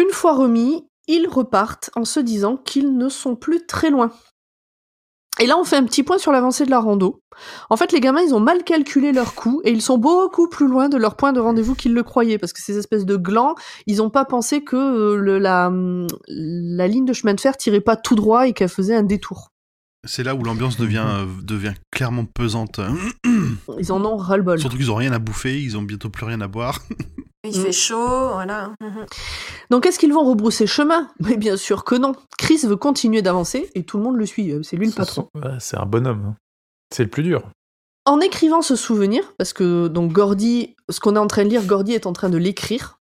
Une 0.00 0.10
fois 0.10 0.34
remis, 0.36 0.86
ils 1.08 1.28
repartent 1.28 1.90
en 1.96 2.04
se 2.04 2.20
disant 2.20 2.56
qu'ils 2.56 2.96
ne 2.96 3.08
sont 3.08 3.36
plus 3.36 3.66
très 3.66 3.90
loin. 3.90 4.10
Et 5.40 5.46
là, 5.46 5.58
on 5.58 5.64
fait 5.64 5.76
un 5.76 5.84
petit 5.84 6.02
point 6.02 6.18
sur 6.18 6.30
l'avancée 6.30 6.66
de 6.66 6.70
la 6.70 6.78
rando. 6.78 7.22
En 7.70 7.76
fait, 7.78 7.90
les 7.92 8.00
gamins, 8.00 8.20
ils 8.20 8.34
ont 8.34 8.40
mal 8.40 8.64
calculé 8.64 9.12
leur 9.12 9.34
coup 9.34 9.62
et 9.64 9.70
ils 9.70 9.80
sont 9.80 9.96
beaucoup 9.96 10.46
plus 10.46 10.68
loin 10.68 10.90
de 10.90 10.98
leur 10.98 11.16
point 11.16 11.32
de 11.32 11.40
rendez-vous 11.40 11.74
qu'ils 11.74 11.94
le 11.94 12.02
croyaient. 12.02 12.38
Parce 12.38 12.52
que 12.52 12.60
ces 12.60 12.76
espèces 12.76 13.06
de 13.06 13.16
glands, 13.16 13.54
ils 13.86 13.96
n'ont 13.96 14.10
pas 14.10 14.26
pensé 14.26 14.62
que 14.62 14.76
euh, 14.76 15.38
la, 15.38 15.68
hum, 15.68 16.06
la 16.28 16.86
ligne 16.86 17.06
de 17.06 17.14
chemin 17.14 17.32
de 17.32 17.40
fer 17.40 17.56
tirait 17.56 17.80
pas 17.80 17.96
tout 17.96 18.14
droit 18.14 18.46
et 18.46 18.52
qu'elle 18.52 18.68
faisait 18.68 18.94
un 18.94 19.02
détour. 19.02 19.51
C'est 20.04 20.24
là 20.24 20.34
où 20.34 20.42
l'ambiance 20.42 20.76
devient, 20.76 21.04
euh, 21.06 21.26
devient 21.42 21.74
clairement 21.92 22.24
pesante. 22.24 22.80
Ils 23.78 23.92
en 23.92 24.04
ont 24.04 24.16
ras-le-bol. 24.16 24.58
Surtout 24.58 24.76
qu'ils 24.76 24.90
ont 24.90 24.96
rien 24.96 25.12
à 25.12 25.18
bouffer, 25.20 25.62
ils 25.62 25.76
ont 25.76 25.82
bientôt 25.82 26.08
plus 26.10 26.26
rien 26.26 26.40
à 26.40 26.48
boire. 26.48 26.80
Il 27.44 27.54
fait 27.54 27.72
chaud, 27.72 28.30
voilà. 28.32 28.72
Mhm. 28.80 29.06
Donc, 29.70 29.86
est-ce 29.86 29.98
qu'ils 29.98 30.12
vont 30.12 30.24
rebrousser 30.28 30.66
chemin? 30.66 31.08
Mais 31.20 31.36
bien 31.36 31.56
sûr 31.56 31.84
que 31.84 31.96
non. 31.96 32.14
Chris 32.38 32.60
veut 32.64 32.76
continuer 32.76 33.20
d'avancer 33.22 33.68
et 33.74 33.82
tout 33.84 33.96
le 33.98 34.04
monde 34.04 34.16
le 34.16 34.26
suit. 34.26 34.52
C'est 34.62 34.76
lui 34.76 34.86
le 34.86 34.92
patron. 34.92 35.28
C'est 35.58 35.76
un 35.76 35.86
bonhomme. 35.86 36.24
hein. 36.30 36.36
C'est 36.94 37.02
le 37.04 37.10
plus 37.10 37.22
dur. 37.24 37.42
En 38.04 38.20
écrivant 38.20 38.62
ce 38.62 38.76
souvenir, 38.76 39.22
parce 39.38 39.52
que 39.52 39.88
donc 39.88 40.12
Gordy, 40.12 40.74
ce 40.88 41.00
qu'on 41.00 41.16
est 41.16 41.20
en 41.20 41.26
train 41.26 41.44
de 41.44 41.48
lire, 41.48 41.64
Gordy 41.64 41.92
est 41.94 42.06
en 42.06 42.12
train 42.12 42.28
de 42.28 42.38
l'écrire. 42.38 42.98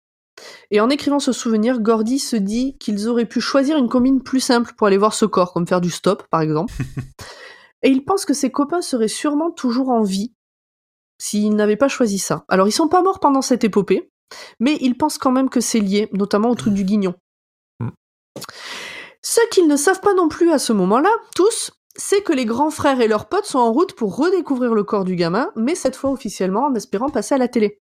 Et 0.71 0.81
en 0.81 0.91
écrivant 0.91 1.19
ce 1.19 1.33
souvenir, 1.33 1.81
Gordy 1.81 2.19
se 2.19 2.37
dit 2.37 2.77
qu'ils 2.79 3.09
auraient 3.09 3.27
pu 3.27 3.41
choisir 3.41 3.77
une 3.77 3.89
combine 3.89 4.23
plus 4.23 4.41
simple 4.41 4.73
pour 4.77 4.87
aller 4.87 4.97
voir 4.97 5.15
ce 5.15 5.25
corps, 5.25 5.53
comme 5.53 5.67
faire 5.67 5.81
du 5.81 5.91
stop, 5.91 6.25
par 6.31 6.41
exemple. 6.41 6.75
Et 7.83 7.91
il 7.91 8.05
pense 8.05 8.25
que 8.25 8.35
ses 8.35 8.51
copains 8.51 8.83
seraient 8.83 9.09
sûrement 9.09 9.51
toujours 9.51 9.91
en 9.91 10.03
vie 10.03 10.33
s'ils 11.19 11.55
n'avaient 11.55 11.77
pas 11.77 11.89
choisi 11.89 12.19
ça. 12.19 12.45
Alors, 12.49 12.67
ils 12.67 12.73
sont 12.73 12.89
pas 12.89 13.03
morts 13.03 13.21
pendant 13.21 13.43
cette 13.43 13.63
épopée, 13.63 14.11
mais 14.59 14.79
ils 14.81 14.97
pensent 14.97 15.19
quand 15.19 15.31
même 15.31 15.51
que 15.51 15.61
c'est 15.61 15.81
lié, 15.81 16.09
notamment 16.13 16.51
au 16.51 16.55
truc 16.55 16.75
du 16.75 16.85
guignon. 16.85 17.15
Mm. 17.81 17.91
Ce 19.23 19.41
qu'ils 19.51 19.69
ne 19.69 19.77
savent 19.77 20.01
pas 20.01 20.15
non 20.15 20.29
plus 20.29 20.51
à 20.51 20.59
ce 20.59 20.73
moment-là, 20.73 21.11
tous, 21.37 21.73
c'est 21.97 22.23
que 22.23 22.33
les 22.33 22.45
grands 22.45 22.71
frères 22.71 23.01
et 23.01 23.09
leurs 23.09 23.29
potes 23.29 23.47
sont 23.47 23.59
en 23.59 23.73
route 23.73 23.95
pour 23.95 24.17
redécouvrir 24.17 24.75
le 24.75 24.83
corps 24.83 25.05
du 25.05 25.15
gamin, 25.15 25.51
mais 25.57 25.75
cette 25.75 25.97
fois 25.97 26.11
officiellement 26.11 26.67
en 26.67 26.75
espérant 26.75 27.09
passer 27.09 27.35
à 27.35 27.39
la 27.39 27.49
télé. 27.49 27.81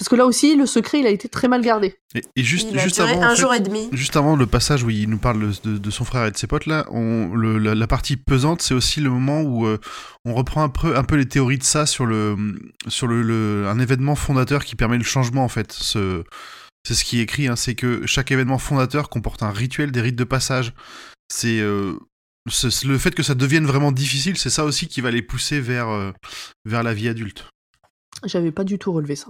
Parce 0.00 0.08
que 0.08 0.16
là 0.16 0.24
aussi, 0.24 0.56
le 0.56 0.64
secret, 0.64 1.00
il 1.00 1.06
a 1.06 1.10
été 1.10 1.28
très 1.28 1.46
mal 1.46 1.60
gardé. 1.60 1.94
Et, 2.14 2.22
et 2.34 2.42
juste, 2.42 2.68
Il 2.70 2.78
a 2.78 2.82
juste 2.82 2.94
duré 2.96 3.10
avant, 3.10 3.22
un 3.22 3.26
en 3.26 3.34
fait, 3.36 3.40
jour 3.42 3.52
et 3.52 3.60
demi. 3.60 3.90
Juste 3.92 4.16
avant 4.16 4.34
le 4.34 4.46
passage 4.46 4.82
où 4.82 4.88
il 4.88 5.10
nous 5.10 5.18
parle 5.18 5.52
de, 5.62 5.76
de 5.76 5.90
son 5.90 6.06
frère 6.06 6.24
et 6.24 6.30
de 6.30 6.38
ses 6.38 6.46
potes 6.46 6.64
là, 6.64 6.86
on, 6.90 7.34
le- 7.34 7.58
la, 7.58 7.74
la 7.74 7.86
partie 7.86 8.16
pesante, 8.16 8.62
c'est 8.62 8.72
aussi 8.72 9.02
le 9.02 9.10
moment 9.10 9.42
où 9.42 9.66
euh, 9.66 9.78
on 10.24 10.32
reprend 10.32 10.62
un 10.62 10.70
peu, 10.70 10.96
un 10.96 11.04
peu 11.04 11.16
les 11.16 11.28
théories 11.28 11.58
de 11.58 11.64
ça 11.64 11.84
sur 11.84 12.06
le, 12.06 12.34
sur 12.88 13.08
le, 13.08 13.20
le- 13.22 13.66
un 13.68 13.78
événement 13.78 14.14
fondateur 14.14 14.64
qui 14.64 14.74
permet 14.74 14.96
le 14.96 15.04
changement 15.04 15.44
en 15.44 15.48
fait. 15.48 15.70
Ce, 15.70 16.24
c'est 16.88 16.94
ce 16.94 17.04
qui 17.04 17.18
est 17.18 17.22
écrit, 17.24 17.46
hein, 17.48 17.56
c'est 17.56 17.74
que 17.74 18.06
chaque 18.06 18.30
événement 18.32 18.56
fondateur 18.56 19.10
comporte 19.10 19.42
un 19.42 19.50
rituel, 19.50 19.92
des 19.92 20.00
rites 20.00 20.16
de 20.16 20.24
passage. 20.24 20.72
C'est 21.30 21.60
euh, 21.60 21.92
c'est- 22.50 22.70
c'est 22.70 22.86
le 22.86 22.96
fait 22.96 23.14
que 23.14 23.22
ça 23.22 23.34
devienne 23.34 23.66
vraiment 23.66 23.92
difficile, 23.92 24.38
c'est 24.38 24.48
ça 24.48 24.64
aussi 24.64 24.88
qui 24.88 25.02
va 25.02 25.10
les 25.10 25.20
pousser 25.20 25.60
vers, 25.60 25.90
euh, 25.90 26.10
vers 26.64 26.82
la 26.82 26.94
vie 26.94 27.08
adulte. 27.08 27.44
J'avais 28.24 28.50
pas 28.50 28.64
du 28.64 28.78
tout 28.78 28.92
relevé 28.92 29.14
ça. 29.14 29.26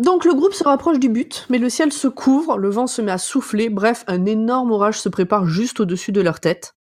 Donc 0.00 0.24
le 0.24 0.32
groupe 0.32 0.54
se 0.54 0.64
rapproche 0.64 0.98
du 0.98 1.10
but, 1.10 1.44
mais 1.50 1.58
le 1.58 1.68
ciel 1.68 1.92
se 1.92 2.08
couvre, 2.08 2.56
le 2.56 2.70
vent 2.70 2.86
se 2.86 3.02
met 3.02 3.12
à 3.12 3.18
souffler, 3.18 3.68
bref, 3.68 4.02
un 4.06 4.24
énorme 4.24 4.72
orage 4.72 4.98
se 4.98 5.10
prépare 5.10 5.44
juste 5.44 5.78
au-dessus 5.78 6.10
de 6.10 6.22
leur 6.22 6.40
tête. 6.40 6.74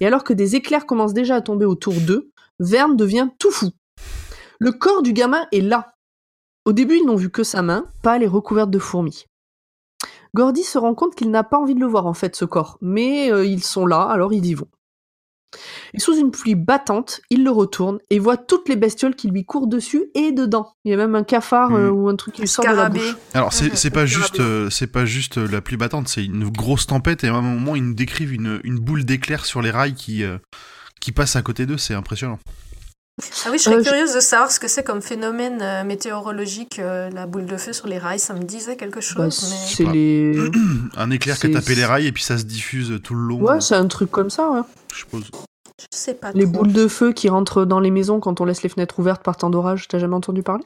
Et 0.00 0.06
alors 0.06 0.24
que 0.24 0.34
des 0.34 0.56
éclairs 0.56 0.84
commencent 0.84 1.14
déjà 1.14 1.36
à 1.36 1.40
tomber 1.40 1.64
autour 1.64 1.94
d'eux, 1.94 2.30
Verne 2.58 2.94
devient 2.94 3.28
tout 3.38 3.50
fou. 3.50 3.70
Le 4.58 4.72
corps 4.72 5.00
du 5.00 5.14
gamin 5.14 5.46
est 5.52 5.62
là. 5.62 5.94
Au 6.66 6.74
début, 6.74 6.98
ils 6.98 7.06
n'ont 7.06 7.16
vu 7.16 7.30
que 7.30 7.44
sa 7.44 7.62
main, 7.62 7.86
pâle 8.02 8.22
et 8.22 8.26
recouverte 8.26 8.70
de 8.70 8.78
fourmis. 8.78 9.24
Gordy 10.34 10.62
se 10.62 10.76
rend 10.76 10.94
compte 10.94 11.14
qu'il 11.14 11.30
n'a 11.30 11.44
pas 11.44 11.58
envie 11.58 11.74
de 11.74 11.80
le 11.80 11.86
voir 11.86 12.06
en 12.06 12.12
fait, 12.12 12.36
ce 12.36 12.44
corps, 12.44 12.76
mais 12.82 13.32
euh, 13.32 13.46
ils 13.46 13.64
sont 13.64 13.86
là, 13.86 14.02
alors 14.02 14.34
ils 14.34 14.44
y 14.44 14.52
vont. 14.52 14.68
Et 15.94 15.98
sous 16.00 16.16
une 16.16 16.30
pluie 16.30 16.54
battante, 16.54 17.20
il 17.30 17.44
le 17.44 17.50
retourne 17.50 17.98
et 18.10 18.18
voit 18.18 18.36
toutes 18.36 18.68
les 18.68 18.76
bestioles 18.76 19.14
qui 19.14 19.28
lui 19.28 19.44
courent 19.44 19.66
dessus 19.66 20.04
et 20.14 20.32
dedans. 20.32 20.74
Il 20.84 20.90
y 20.90 20.94
a 20.94 20.96
même 20.96 21.14
un 21.14 21.24
cafard 21.24 21.74
euh, 21.74 21.90
Mm. 21.90 21.94
ou 21.96 22.08
un 22.08 22.16
truc 22.16 22.34
qui 22.34 22.42
lui 22.42 22.48
sort 22.48 22.64
de 22.64 22.70
la 22.70 22.88
bouche. 22.88 23.16
Alors 23.34 23.52
c'est 23.52 23.90
pas 23.90 24.06
juste 24.06 24.40
euh, 24.40 24.70
c'est 24.70 24.86
pas 24.86 25.04
juste 25.04 25.38
euh, 25.38 25.48
la 25.50 25.60
pluie 25.60 25.76
battante, 25.76 26.08
c'est 26.08 26.24
une 26.24 26.48
grosse 26.48 26.86
tempête 26.86 27.24
et 27.24 27.28
à 27.28 27.34
un 27.34 27.42
moment 27.42 27.76
ils 27.76 27.84
nous 27.84 27.94
décrivent 27.94 28.32
une, 28.32 28.60
une 28.64 28.78
boule 28.78 29.04
d'éclair 29.04 29.44
sur 29.44 29.62
les 29.62 29.70
rails 29.70 29.94
qui 29.94 30.24
euh, 30.24 30.38
qui 31.00 31.12
passe 31.12 31.36
à 31.36 31.42
côté 31.42 31.66
d'eux, 31.66 31.76
c'est 31.78 31.94
impressionnant. 31.94 32.38
Ah 33.46 33.48
oui, 33.50 33.56
je 33.58 33.62
serais 33.64 33.76
Euh, 33.76 33.82
je- 33.82 33.88
curieuse 33.88 34.14
de 34.14 34.20
savoir 34.20 34.50
ce 34.50 34.60
que 34.60 34.68
c'est 34.68 34.82
comme 34.84 35.00
phénomène 35.00 35.60
euh, 35.62 35.84
météorologique, 35.84 36.78
euh, 36.78 37.08
la 37.10 37.26
boule 37.26 37.46
de 37.46 37.56
feu 37.56 37.72
sur 37.72 37.86
les 37.86 37.96
rails. 37.98 38.18
Ça 38.18 38.34
me 38.34 38.42
disait 38.42 38.76
quelque 38.76 39.00
chose, 39.00 39.16
Bah, 39.16 39.24
mais 39.24 39.30
c'est 39.30 39.84
les. 39.84 40.38
Un 40.96 41.10
éclair 41.10 41.38
qui 41.38 41.46
a 41.46 41.50
tapé 41.50 41.74
les 41.74 41.84
rails 41.86 42.06
et 42.06 42.12
puis 42.12 42.22
ça 42.22 42.36
se 42.36 42.44
diffuse 42.44 43.00
tout 43.02 43.14
le 43.14 43.20
long. 43.26 43.40
Ouais, 43.40 43.60
c'est 43.62 43.74
un 43.74 43.86
truc 43.86 44.10
comme 44.10 44.28
ça. 44.30 44.50
ouais. 44.50 44.60
je 44.92 44.98
suppose. 44.98 45.24
je 45.78 45.86
sais 45.96 46.12
pas. 46.14 46.32
Les 46.32 46.44
trop. 46.44 46.52
boules 46.64 46.72
de 46.74 46.88
feu 46.88 47.12
qui 47.12 47.28
rentrent 47.30 47.64
dans 47.64 47.80
les 47.80 47.90
maisons 47.90 48.20
quand 48.20 48.40
on 48.42 48.44
laisse 48.44 48.62
les 48.62 48.68
fenêtres 48.68 48.98
ouvertes 48.98 49.22
par 49.22 49.36
temps 49.38 49.48
d'orage. 49.50 49.88
T'as 49.88 49.98
jamais 49.98 50.14
entendu 50.14 50.42
parler? 50.42 50.64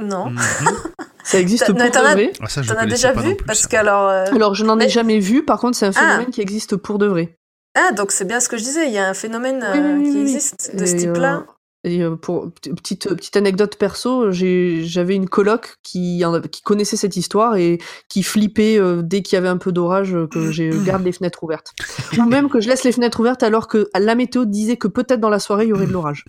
Non. 0.00 0.30
Mhm. 0.30 0.38
Ça 1.24 1.40
existe 1.40 1.66
pour 1.66 1.74
de 1.74 1.80
vrai? 1.80 2.32
Ah 2.40 2.48
ça 2.48 2.62
je 2.62 2.72
T'en 2.72 2.78
as 2.78 2.86
déjà 2.86 3.12
vu? 3.12 3.34
plus. 3.34 3.44
Parce 3.46 3.60
ça. 3.60 3.68
qu'alors. 3.68 4.08
euh, 4.08 4.24
Alors, 4.32 4.54
je 4.54 4.64
n'en 4.64 4.78
ai 4.78 4.84
Mais- 4.84 4.88
jamais 4.88 5.18
vu. 5.18 5.44
Par 5.44 5.58
contre, 5.58 5.76
c'est 5.76 5.86
un 5.86 5.90
Ah. 5.96 6.00
phénomène 6.00 6.30
qui 6.30 6.40
existe 6.40 6.76
pour 6.76 6.98
de 6.98 7.06
vrai. 7.06 7.36
Ah, 7.78 7.92
donc 7.92 8.10
c'est 8.10 8.24
bien 8.24 8.40
ce 8.40 8.48
que 8.48 8.56
je 8.56 8.62
disais. 8.64 8.86
Il 8.88 8.92
y 8.92 8.98
a 8.98 9.08
un 9.08 9.14
phénomène 9.14 9.58
Oui, 9.72 9.78
euh, 9.78 9.96
oui, 9.98 10.04
qui 10.04 10.10
oui. 10.16 10.20
existe 10.22 10.74
de 10.74 10.86
ce 10.86 10.96
type-là. 10.96 11.36
euh, 11.36 11.42
et, 11.84 12.02
euh, 12.02 12.16
pour 12.16 12.50
petite 12.52 13.06
petite 13.08 13.36
anecdote 13.36 13.76
perso, 13.76 14.32
j'avais 14.32 15.14
une 15.14 15.28
coloc 15.28 15.76
qui 15.84 16.24
en- 16.24 16.40
qui 16.40 16.62
connaissait 16.62 16.96
cette 16.96 17.16
histoire 17.16 17.54
et 17.56 17.78
qui 18.08 18.22
flippait 18.24 18.78
euh, 18.78 19.02
dès 19.02 19.22
qu'il 19.22 19.36
y 19.36 19.38
avait 19.38 19.46
un 19.48 19.58
peu 19.58 19.70
d'orage 19.72 20.16
que 20.32 20.50
j'ai 20.50 20.70
garde 20.84 21.04
les 21.04 21.12
fenêtres 21.12 21.44
ouvertes 21.44 21.74
ou 22.18 22.22
même 22.28 22.48
que 22.48 22.60
je 22.60 22.68
laisse 22.68 22.82
les 22.82 22.90
fenêtres 22.92 23.20
ouvertes 23.20 23.42
alors 23.44 23.68
que 23.68 23.88
la 23.96 24.14
météo 24.16 24.46
disait 24.46 24.76
que 24.78 24.88
peut-être 24.88 25.20
dans 25.20 25.28
la 25.28 25.38
soirée 25.38 25.66
il 25.66 25.68
y 25.68 25.72
aurait 25.74 25.86
de 25.86 25.92
l'orage. 25.92 26.24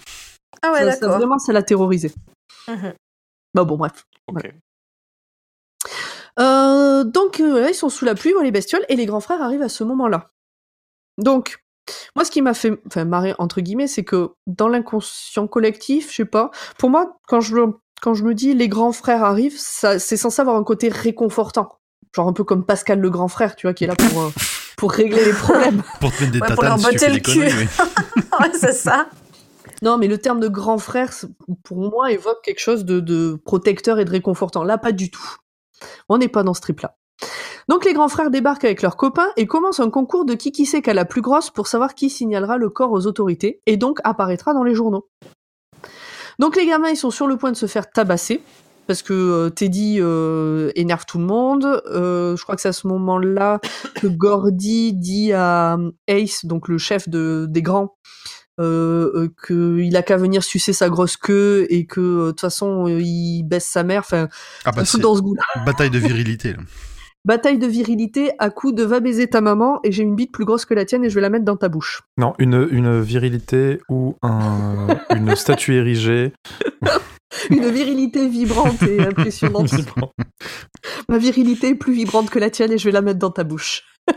Ah 0.61 0.73
ouais, 0.73 0.85
d'accord. 0.85 1.15
vraiment 1.17 1.39
ça 1.39 1.53
l'a 1.53 1.63
terrorisé. 1.63 2.11
Mhm. 2.67 2.93
Bah 3.55 3.63
bon 3.63 3.77
bref. 3.77 4.05
Euh, 6.39 7.03
donc 7.03 7.39
euh, 7.39 7.61
là, 7.61 7.69
ils 7.69 7.75
sont 7.75 7.89
sous 7.89 8.05
la 8.05 8.13
pluie, 8.13 8.33
les 8.43 8.51
bestioles, 8.51 8.85
et 8.89 8.95
les 8.95 9.05
grands 9.07 9.21
frères 9.21 9.41
arrivent 9.41 9.63
à 9.63 9.69
ce 9.69 9.83
moment-là. 9.83 10.29
Donc, 11.17 11.57
moi, 12.15 12.25
ce 12.25 12.31
qui 12.31 12.41
m'a 12.41 12.53
fait 12.53 12.79
enfin, 12.87 13.05
marrer, 13.05 13.33
entre 13.39 13.61
guillemets, 13.61 13.87
c'est 13.87 14.03
que 14.03 14.31
dans 14.45 14.67
l'inconscient 14.67 15.47
collectif, 15.47 16.09
je 16.11 16.15
sais 16.17 16.25
pas, 16.25 16.51
pour 16.77 16.89
moi, 16.89 17.17
quand 17.27 17.39
je, 17.41 17.55
quand 18.01 18.13
je 18.13 18.23
me 18.23 18.33
dis 18.33 18.53
les 18.53 18.67
grands 18.67 18.91
frères 18.91 19.23
arrivent, 19.23 19.57
ça, 19.57 19.97
c'est 19.99 20.17
censé 20.17 20.41
avoir 20.41 20.55
un 20.57 20.63
côté 20.63 20.89
réconfortant. 20.89 21.79
Genre 22.15 22.27
un 22.27 22.33
peu 22.33 22.43
comme 22.43 22.65
Pascal 22.65 22.99
le 22.99 23.09
grand 23.09 23.27
frère, 23.27 23.55
tu 23.55 23.67
vois, 23.67 23.73
qui 23.73 23.83
est 23.83 23.87
là 23.87 23.95
pour, 23.95 24.21
euh, 24.23 24.29
pour 24.77 24.91
régler 24.91 25.23
les 25.25 25.33
problèmes. 25.33 25.81
Pour 25.99 26.11
te 26.15 26.21
mettre 26.23 26.31
des 26.33 26.39
Ouais, 26.39 26.47
pour 26.47 26.55
tatanes 26.63 26.81
leur 26.81 26.91
botter 26.91 27.09
le 27.09 27.19
cul. 27.19 27.33
conneries. 27.39 27.67
oui. 28.15 28.23
ouais, 28.39 28.51
c'est 28.53 28.73
ça. 28.73 29.07
Non, 29.81 29.97
mais 29.97 30.07
le 30.07 30.17
terme 30.17 30.39
de 30.39 30.47
grand 30.47 30.77
frère, 30.79 31.11
pour 31.63 31.77
moi, 31.77 32.11
évoque 32.11 32.41
quelque 32.43 32.59
chose 32.59 32.83
de, 32.85 32.99
de 32.99 33.39
protecteur 33.45 33.99
et 33.99 34.05
de 34.05 34.09
réconfortant. 34.11 34.63
Là, 34.63 34.77
pas 34.77 34.91
du 34.91 35.11
tout. 35.11 35.35
On 36.09 36.17
n'est 36.17 36.27
pas 36.29 36.43
dans 36.43 36.53
ce 36.55 36.61
trip-là. 36.61 36.95
Donc 37.67 37.83
les 37.83 37.93
grands 37.93 38.07
frères 38.07 38.31
débarquent 38.31 38.63
avec 38.63 38.81
leurs 38.81 38.95
copains 38.95 39.27
et 39.35 39.45
commencent 39.45 39.81
un 39.81 39.89
concours 39.89 40.25
de 40.25 40.35
qui 40.35 40.51
qui 40.51 40.65
c'est 40.65 40.81
qu'a 40.81 40.93
la 40.93 41.05
plus 41.05 41.21
grosse 41.21 41.49
pour 41.49 41.67
savoir 41.67 41.95
qui 41.95 42.09
signalera 42.09 42.57
le 42.57 42.69
corps 42.69 42.91
aux 42.91 43.07
autorités 43.07 43.61
et 43.65 43.75
donc 43.75 43.99
apparaîtra 44.03 44.53
dans 44.53 44.63
les 44.63 44.73
journaux. 44.73 45.09
Donc 46.39 46.55
les 46.55 46.65
gamins, 46.65 46.89
ils 46.89 46.97
sont 46.97 47.11
sur 47.11 47.27
le 47.27 47.35
point 47.35 47.51
de 47.51 47.57
se 47.57 47.65
faire 47.65 47.89
tabasser 47.89 48.41
parce 48.85 49.01
que 49.01 49.13
euh, 49.13 49.49
Teddy 49.49 49.97
euh, 49.99 50.71
énerve 50.75 51.05
tout 51.05 51.17
le 51.17 51.25
monde. 51.25 51.65
Euh, 51.87 52.37
je 52.37 52.43
crois 52.43 52.55
que 52.55 52.61
c'est 52.61 52.69
à 52.69 52.73
ce 52.73 52.87
moment-là 52.87 53.59
que 53.95 54.07
Gordy 54.07 54.93
dit 54.93 55.33
à 55.33 55.77
Ace, 56.07 56.45
donc 56.45 56.69
le 56.69 56.77
chef 56.77 57.09
de, 57.09 57.47
des 57.49 57.61
grands, 57.61 57.97
qu'il 58.57 59.95
a 59.95 60.01
qu'à 60.01 60.17
venir 60.17 60.43
sucer 60.43 60.73
sa 60.73 60.89
grosse 60.89 61.17
queue 61.17 61.67
et 61.69 61.85
que 61.85 62.27
de 62.27 62.31
toute 62.31 62.41
façon 62.41 62.87
il 62.87 63.43
baisse 63.43 63.67
sa 63.67 63.83
mère. 63.83 63.99
Enfin, 63.99 64.29
Ah 64.63 64.71
bah 64.71 64.83
dans 64.99 65.15
ce 65.15 65.21
goût-là. 65.21 65.43
bataille 65.65 65.91
de 65.91 65.99
virilité. 65.99 66.53
Là. 66.53 66.59
Bataille 67.27 67.57
de 67.59 67.67
virilité 67.67 68.31
à 68.39 68.49
coup 68.49 68.71
de 68.71 68.83
va 68.85 69.01
baiser 69.01 69.27
ta 69.27 69.41
maman 69.41 69.81
et 69.83 69.91
j'ai 69.91 70.01
une 70.01 70.15
bite 70.15 70.31
plus 70.31 70.45
grosse 70.45 70.63
que 70.63 70.73
la 70.73 70.85
tienne 70.85 71.03
et 71.03 71.09
je 71.09 71.15
vais 71.15 71.19
la 71.19 71.29
mettre 71.29 71.43
dans 71.43 71.57
ta 71.57 71.67
bouche. 71.67 72.03
Non, 72.17 72.33
une, 72.39 72.65
une 72.71 73.01
virilité 73.01 73.81
ou 73.89 74.15
un, 74.21 74.87
une 75.13 75.35
statue 75.35 75.73
érigée. 75.75 76.31
une 77.49 77.69
virilité 77.69 78.29
vibrante 78.29 78.81
et 78.83 79.01
impressionnante. 79.01 79.71
Ma 81.09 81.17
virilité 81.17 81.67
est 81.71 81.75
plus 81.75 81.91
vibrante 81.91 82.29
que 82.29 82.39
la 82.39 82.49
tienne 82.49 82.71
et 82.71 82.77
je 82.77 82.85
vais 82.85 82.91
la 82.93 83.01
mettre 83.01 83.19
dans 83.19 83.31
ta 83.31 83.43
bouche. 83.43 83.83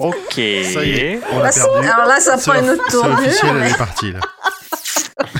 ok. 0.00 0.32
Ça 0.34 0.84
y 0.84 0.90
est, 0.90 1.20
on 1.32 1.38
l'a 1.38 1.44
Bah, 1.44 1.54
perdu. 1.54 1.86
Alors 1.88 2.06
là, 2.08 2.18
ça 2.18 2.36
prend 2.36 2.54
une 2.60 2.70
autre 2.70 2.82
c'est 2.88 2.90
tournure. 2.96 3.18
officiel, 3.18 3.56
elle 3.62 3.70
est 3.70 3.78
partie 3.78 4.10
là. 4.12 4.18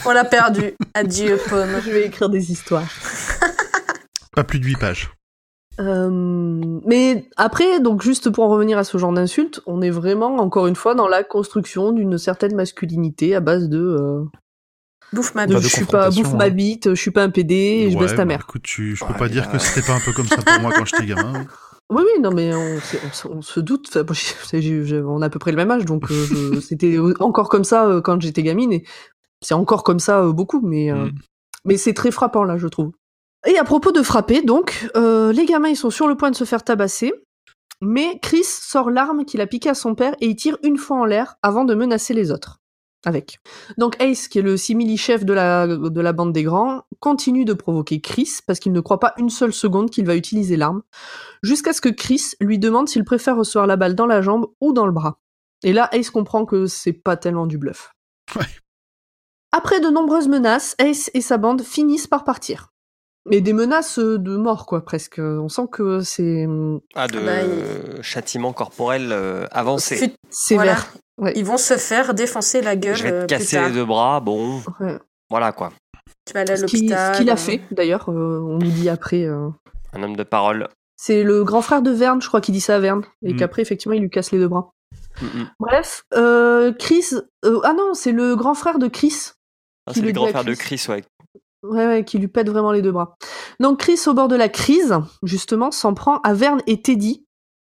On 0.05 0.13
l'a 0.13 0.25
perdu. 0.25 0.75
Adieu, 0.95 1.41
pomme. 1.49 1.81
Je 1.85 1.91
vais 1.91 2.07
écrire 2.07 2.29
des 2.29 2.53
histoires. 2.53 2.87
Pas 4.35 4.45
plus 4.45 4.59
de 4.61 4.65
8 4.67 4.77
pages. 4.77 5.11
Euh, 5.81 6.11
mais 6.87 7.29
après, 7.37 7.81
donc 7.81 8.03
juste 8.03 8.29
pour 8.31 8.45
en 8.45 8.49
revenir 8.49 8.77
à 8.79 8.85
ce 8.85 8.99
genre 8.99 9.13
d'insulte, 9.13 9.61
on 9.67 9.81
est 9.81 9.91
vraiment 9.91 10.37
encore 10.37 10.67
une 10.67 10.77
fois 10.77 10.95
dans 10.95 11.09
la 11.09 11.25
construction 11.25 11.93
d'une 11.93 12.19
certaine 12.19 12.55
masculinité 12.55 13.35
à 13.35 13.41
base 13.41 13.69
de, 13.69 13.79
euh, 13.79 14.25
Bouffe 15.15 15.35
ma 15.35 15.47
Pas 15.47 15.55
de 15.55 15.61
je 15.61 15.69
suis 15.69 15.81
pas 15.85 16.05
confrontation, 16.05 16.23
bouffe 16.23 16.35
hein. 16.35 16.37
ma 16.39 16.49
bite, 16.51 16.91
je 16.91 16.95
suis 17.01 17.11
pas 17.11 17.23
un 17.23 17.29
PD 17.31 17.55
et 17.55 17.91
je 17.91 17.99
baisse 17.99 18.13
ta 18.13 18.17
bah, 18.19 18.25
mère. 18.27 18.41
Écoute, 18.49 18.63
tu, 18.63 18.97
je 18.97 19.05
peux 19.05 19.13
Ouais, 19.13 19.19
pas 19.19 19.27
il 19.27 19.33
dire 19.33 19.45
a- 19.45 19.53
que 19.53 19.59
c'était 19.59 19.87
pas 19.87 19.95
un 19.95 20.01
peu 20.01 20.13
comme 20.13 20.27
ça 20.27 20.37
pour 20.43 20.61
moi 20.61 20.73
quand 20.75 20.85
j'étais 20.87 21.07
gamin. 21.07 21.33
hein. 21.35 21.47
Oui, 21.91 22.03
oui, 22.07 22.23
non, 22.23 22.31
mais 22.31 22.55
on, 22.55 22.81
se- 22.81 23.29
on 23.29 23.43
se 23.43 23.61
doute. 23.61 23.95
Enfin, 23.95 24.15
on 25.07 25.21
a 25.21 25.27
à 25.27 25.29
peu 25.31 25.39
près 25.39 25.51
le 25.51 25.59
même 25.59 25.71
âge, 25.71 25.85
donc 25.85 26.11
euh, 26.11 26.59
c'était 26.67 26.97
encore 27.21 27.51
comme 27.51 27.65
ça 27.65 27.87
euh, 27.87 28.01
quand 28.01 28.19
j'étais 28.23 28.43
gamine, 28.43 28.73
et 28.73 28.85
c'est 29.43 29.53
encore 29.53 29.85
comme 29.85 29.99
ça 30.01 30.23
euh, 30.23 30.33
beaucoup, 30.33 30.61
mais, 30.63 30.91
euh, 30.91 31.07
Mm. 31.07 31.13
mais 31.67 31.77
c'est 31.77 31.93
très 31.93 32.11
frappant 32.11 32.45
là, 32.45 32.57
je 32.57 32.67
trouve. 32.69 32.93
Et 33.47 33.59
à 33.59 33.65
propos 33.65 33.93
de 33.93 34.03
frapper, 34.03 34.43
donc, 34.43 34.89
euh, 34.97 35.33
les 35.33 35.47
gamins 35.47 35.69
ils 35.69 35.77
sont 35.77 35.91
sur 35.91 36.07
le 36.07 36.17
point 36.17 36.31
de 36.31 36.37
se 36.37 36.45
faire 36.45 36.63
tabasser, 36.63 37.13
mais 37.81 38.21
Chris 38.23 38.45
sort 38.45 38.91
l'arme 38.91 39.25
qu'il 39.25 39.41
a 39.41 39.47
piquée 39.47 39.71
à 39.71 39.75
son 39.75 39.97
père 39.97 40.15
et 40.21 40.29
il 40.29 40.37
tire 40.37 40.57
une 40.63 40.79
fois 40.79 40.99
en 40.99 41.05
l'air 41.05 41.35
avant 41.43 41.65
de 41.65 41.75
menacer 41.75 42.15
les 42.15 42.31
autres. 42.31 42.61
Avec. 43.05 43.41
Donc 43.79 44.01
Ace, 44.01 44.29
qui 44.29 44.39
est 44.39 44.43
le 44.43 44.57
simili-chef 44.57 45.25
de 45.25 45.33
la, 45.33 45.67
de 45.67 46.01
la 46.01 46.13
bande 46.13 46.33
des 46.33 46.45
grands, 46.45 46.83
continue 47.01 47.45
de 47.45 47.53
provoquer 47.53 48.01
Chris 48.01 48.39
parce 48.47 48.61
qu'il 48.61 48.71
ne 48.71 48.79
croit 48.79 49.01
pas 49.01 49.13
une 49.17 49.29
seule 49.29 49.53
seconde 49.53 49.91
qu'il 49.91 50.07
va 50.07 50.15
utiliser 50.15 50.57
l'arme 50.57 50.83
jusqu'à 51.43 51.73
ce 51.73 51.81
que 51.81 51.89
Chris 51.89 52.35
lui 52.41 52.61
demande 52.61 52.89
s'il 52.89 53.05
préfère 53.05 53.37
recevoir 53.37 53.67
la 53.67 53.75
balle 53.75 53.97
dans 53.97 54.07
la 54.07 54.23
jambe 54.23 54.47
ou 54.61 54.73
dans 54.73 54.87
le 54.87 54.93
bras. 54.93 55.19
Et 55.65 55.73
là, 55.73 55.89
Ace 55.91 56.11
comprend 56.11 56.47
que 56.47 56.67
c'est 56.67 56.93
pas 56.93 57.17
tellement 57.17 57.47
du 57.49 57.59
bluff. 57.59 57.93
Ouais. 58.37 58.47
Après 59.51 59.81
de 59.81 59.89
nombreuses 59.89 60.29
menaces, 60.29 60.77
Ace 60.79 61.11
et 61.13 61.21
sa 61.21 61.39
bande 61.39 61.63
finissent 61.63 62.07
par 62.07 62.23
partir. 62.23 62.72
Mais 63.31 63.41
des 63.41 63.53
menaces 63.53 63.99
euh, 63.99 64.19
de 64.19 64.37
mort, 64.37 64.67
quoi, 64.67 64.85
presque. 64.85 65.19
On 65.19 65.49
sent 65.49 65.69
que 65.71 66.01
c'est 66.01 66.47
hum, 66.47 66.81
Ah, 66.95 67.07
de 67.07 67.19
Ah 67.21 67.25
bah, 67.97 68.03
châtiment 68.03 68.53
corporel 68.53 69.11
euh, 69.13 69.47
avancé. 69.53 69.97
Fut- 69.97 70.15
sévère. 70.31 70.89
voilà. 71.19 71.37
Ils 71.37 71.45
vont 71.45 71.57
se 71.57 71.77
faire 71.77 72.15
défoncer 72.15 72.63
la 72.63 72.75
gueule 72.77 72.97
Je 72.97 73.03
vais 73.05 73.13
euh, 73.13 73.27
te 73.27 73.35
plus 73.35 73.39
casser 73.39 73.57
tard. 73.57 73.69
les 73.69 73.75
deux 73.75 73.85
bras, 73.85 74.21
bon, 74.21 74.61
Ouais. 74.81 74.99
voilà 75.31 75.53
quoi. 75.53 75.73
Tu 76.27 76.33
vas 76.35 76.41
aller 76.41 76.53
à 76.53 76.57
l'hôpital. 76.57 77.15
ce 77.15 77.19
qu'il 77.21 77.31
a 77.31 77.35
euh, 77.35 77.37
fait, 77.37 77.61
d'ailleurs, 77.71 78.09
euh, 78.11 78.41
on 78.43 78.59
nous 78.59 78.71
dit 78.71 78.89
après. 78.89 79.25
euh, 79.25 79.49
Un 79.93 80.03
homme 80.03 80.17
de 80.17 80.23
parole. 80.25 80.69
C'est 80.97 81.23
le 81.25 81.43
grand 81.45 81.63
frère 81.63 81.83
de 81.83 81.91
Verne, 81.91 82.21
je 82.23 82.29
crois, 82.29 82.41
qui 82.41 82.53
dit 82.53 82.61
ça 82.61 82.77
à 82.77 82.79
Verne. 82.81 83.03
Et 83.25 83.35
Mm. 83.35 83.37
qu'après, 83.37 83.63
effectivement, 83.63 83.95
il 83.95 84.03
lui 84.03 84.11
casse 84.11 84.31
les 84.33 84.39
deux 84.39 84.47
bras. 84.49 84.71
Mm, 85.21 85.27
mm. 85.27 85.51
Bref, 85.61 86.03
euh, 86.15 86.73
Chris. 86.73 87.07
euh, 87.45 87.61
ah 87.65 87.73
non, 87.73 87.95
c'est 87.95 88.13
le 88.13 88.35
grand 88.37 88.55
frère 88.55 88.79
de 88.79 88.87
Chris 88.89 89.31
Ah, 89.87 89.93
c'est 89.95 90.01
le 90.01 90.13
grand 90.13 90.29
frère 90.29 90.45
de 90.45 90.55
Chris. 90.55 90.77
Chris, 90.77 90.93
ouais. 90.93 91.03
Ouais, 91.63 91.87
ouais, 91.87 92.05
qui 92.05 92.19
lui 92.19 92.29
pète 92.29 92.49
vraiment 92.49 92.73
les 92.73 92.83
deux 92.83 92.93
bras. 92.93 93.17
Donc 93.61 93.81
Chris, 93.81 94.01
au 94.07 94.15
bord 94.15 94.29
de 94.29 94.37
la 94.37 94.49
crise, 94.49 94.95
justement, 95.23 95.71
s'en 95.71 95.95
prend 95.95 96.19
à 96.23 96.35
Verne 96.35 96.61
et 96.67 96.83
Teddy, 96.83 97.25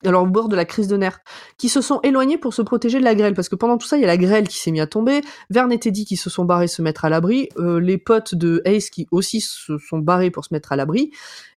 alors 0.05 0.23
au 0.23 0.27
bord 0.27 0.49
de 0.49 0.57
la 0.57 0.65
crise 0.65 0.89
de 0.89 0.97
nerfs, 0.97 1.21
qui 1.59 1.69
se 1.69 1.81
sont 1.81 2.01
éloignés 2.03 2.39
pour 2.39 2.55
se 2.55 2.63
protéger 2.63 2.99
de 2.99 3.05
la 3.05 3.15
grêle, 3.15 3.35
parce 3.35 3.49
que 3.49 3.55
pendant 3.55 3.77
tout 3.79 3.87
ça, 3.87 3.97
il 3.99 4.01
y 4.01 4.05
a 4.05 4.07
la 4.09 4.17
grêle 4.17 4.49
qui 4.49 4.59
s'est 4.59 4.71
mise 4.71 4.81
à 4.81 4.87
tomber, 4.87 5.21
Verne 5.51 5.71
et 5.73 5.79
Teddy 5.79 6.07
qui 6.07 6.17
se 6.17 6.31
sont 6.31 6.45
barrés 6.45 6.69
se 6.69 6.81
mettre 6.83 7.05
à 7.05 7.11
l'abri, 7.11 7.51
euh, 7.59 7.81
les 7.81 7.99
potes 7.99 8.35
de 8.35 8.63
Ace 8.65 8.89
qui 8.91 9.07
aussi 9.11 9.41
se 9.41 9.77
sont 9.79 9.99
barrés 9.99 10.31
pour 10.31 10.45
se 10.45 10.55
mettre 10.55 10.73
à 10.73 10.77
l'abri, 10.77 11.13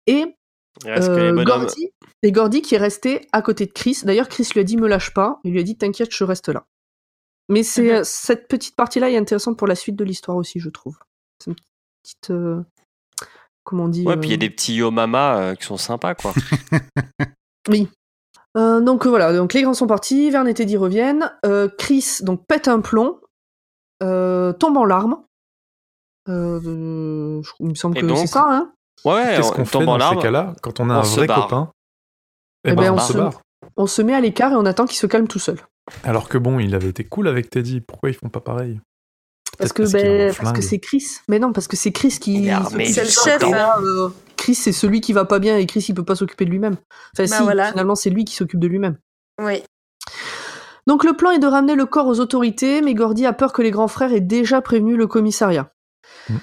et 0.06 0.24
les 0.84 0.90
euh. 1.08 1.44
Gordy, 1.44 1.90
et 2.24 2.32
Gordy 2.32 2.60
qui 2.60 2.74
est 2.74 2.78
resté 2.78 3.28
à 3.32 3.42
côté 3.42 3.64
de 3.66 3.72
Chris. 3.72 4.00
D'ailleurs, 4.02 4.28
Chris 4.28 4.48
lui 4.52 4.60
a 4.60 4.64
dit 4.64 4.76
me 4.76 4.88
lâche 4.88 5.14
pas, 5.14 5.38
il 5.44 5.52
lui 5.52 5.60
a 5.60 5.62
dit 5.62 5.78
t'inquiète, 5.78 6.12
je 6.12 6.24
reste 6.24 6.48
là. 6.48 6.66
Mais 7.48 7.62
c'est 7.62 7.82
Mhm. 7.82 7.98
euh, 7.98 8.02
cette 8.04 8.48
petite 8.48 8.74
partie-là 8.74 9.08
est 9.10 9.16
intéressante 9.16 9.56
pour 9.56 9.68
la 9.68 9.76
suite 9.76 9.94
de 9.96 10.04
l'histoire 10.04 10.36
aussi, 10.36 10.58
je 10.58 10.68
trouve. 10.70 10.96
C'est 11.38 11.50
une 11.52 11.56
petite 12.04 12.30
euh, 12.30 12.62
comment 13.64 13.84
on 13.84 13.88
dit 13.88 14.06
Ouais, 14.06 14.16
puis 14.16 14.28
il 14.28 14.32
y 14.32 14.34
a 14.34 14.36
euh, 14.36 14.38
des 14.38 14.50
petits 14.50 14.76
yo 14.76 14.90
mama 14.90 15.36
euh, 15.38 15.54
qui 15.54 15.64
sont 15.64 15.76
sympas, 15.76 16.14
quoi. 16.14 16.32
Oui. 17.68 17.88
Euh, 18.56 18.80
donc 18.80 19.04
euh, 19.06 19.08
voilà, 19.08 19.32
donc 19.32 19.52
les 19.54 19.62
grands 19.62 19.74
sont 19.74 19.86
partis, 19.88 20.30
Verne 20.30 20.46
et 20.46 20.54
Teddy 20.54 20.76
reviennent. 20.76 21.32
Euh, 21.46 21.68
Chris 21.78 22.18
donc 22.20 22.46
pète 22.46 22.68
un 22.68 22.80
plomb, 22.80 23.20
euh, 24.02 24.52
tombe 24.52 24.76
en 24.76 24.84
larmes. 24.84 25.16
Euh, 26.28 26.60
euh, 26.64 27.42
il 27.60 27.66
me 27.68 27.74
semble 27.74 27.98
Et 27.98 28.02
que 28.02 28.14
c'est 28.16 28.26
ça, 28.28 28.46
hein. 28.48 28.72
Ouais, 29.04 29.34
Qu'est-ce 29.36 29.48
on 29.48 29.52
qu'on 29.56 29.64
fait 29.64 29.72
tombe 29.78 29.88
en 29.88 29.98
dans 29.98 29.98
ces 29.98 30.14
larmes. 30.14 30.22
cas-là 30.22 30.54
quand 30.62 30.78
on 30.80 30.88
a 30.90 30.96
on 30.96 31.00
un 31.00 31.04
se 31.04 31.16
vrai 31.16 31.26
barre. 31.26 31.42
copain? 31.48 31.72
Eh 32.64 32.70
Eh 32.70 32.74
ben, 32.74 32.82
ben, 32.82 32.90
on 32.92 32.94
on 32.96 32.98
se- 32.98 33.12
se 33.12 33.18
barre. 33.18 33.40
On 33.76 33.86
se 33.86 34.02
met 34.02 34.14
à 34.14 34.20
l'écart 34.20 34.52
et 34.52 34.56
on 34.56 34.66
attend 34.66 34.86
qu'il 34.86 34.98
se 34.98 35.06
calme 35.06 35.26
tout 35.26 35.38
seul. 35.38 35.58
Alors 36.04 36.28
que 36.28 36.38
bon, 36.38 36.58
il 36.60 36.74
avait 36.74 36.88
été 36.88 37.04
cool 37.04 37.28
avec 37.28 37.50
Teddy. 37.50 37.80
Pourquoi 37.80 38.10
ils 38.10 38.14
font 38.14 38.28
pas 38.28 38.40
pareil? 38.40 38.80
Parce 39.58 39.72
que, 39.72 39.82
parce 39.82 39.92
ben, 39.92 40.26
parce 40.26 40.38
que 40.38 40.42
flingue. 40.42 40.62
c'est 40.62 40.78
Chris. 40.78 41.06
Mais 41.28 41.38
non, 41.38 41.52
parce 41.52 41.68
que 41.68 41.76
c'est 41.76 41.92
Chris 41.92 42.16
qui. 42.20 42.50
C'est 42.86 43.04
le 43.04 43.08
chef, 43.10 43.42
hein. 43.44 43.74
Euh, 43.80 44.08
Chris, 44.36 44.54
c'est 44.54 44.72
celui 44.72 45.00
qui 45.00 45.12
va 45.12 45.24
pas 45.24 45.38
bien 45.38 45.56
et 45.56 45.66
Chris, 45.66 45.84
il 45.88 45.94
peut 45.94 46.04
pas 46.04 46.16
s'occuper 46.16 46.44
de 46.44 46.50
lui-même. 46.50 46.76
Enfin, 47.12 47.28
Bah 47.28 47.36
si, 47.36 47.42
voilà. 47.42 47.70
finalement, 47.70 47.94
c'est 47.94 48.10
lui 48.10 48.24
qui 48.24 48.34
s'occupe 48.34 48.60
de 48.60 48.66
lui-même. 48.66 48.98
Oui. 49.40 49.62
Donc, 50.86 51.04
le 51.04 51.14
plan 51.14 51.30
est 51.30 51.38
de 51.38 51.46
ramener 51.46 51.76
le 51.76 51.86
corps 51.86 52.06
aux 52.06 52.20
autorités, 52.20 52.82
mais 52.82 52.94
Gordy 52.94 53.24
a 53.26 53.32
peur 53.32 53.52
que 53.52 53.62
les 53.62 53.70
grands 53.70 53.88
frères 53.88 54.12
aient 54.12 54.20
déjà 54.20 54.60
prévenu 54.60 54.96
le 54.96 55.06
commissariat. 55.06 55.72
Mm. 56.28 56.36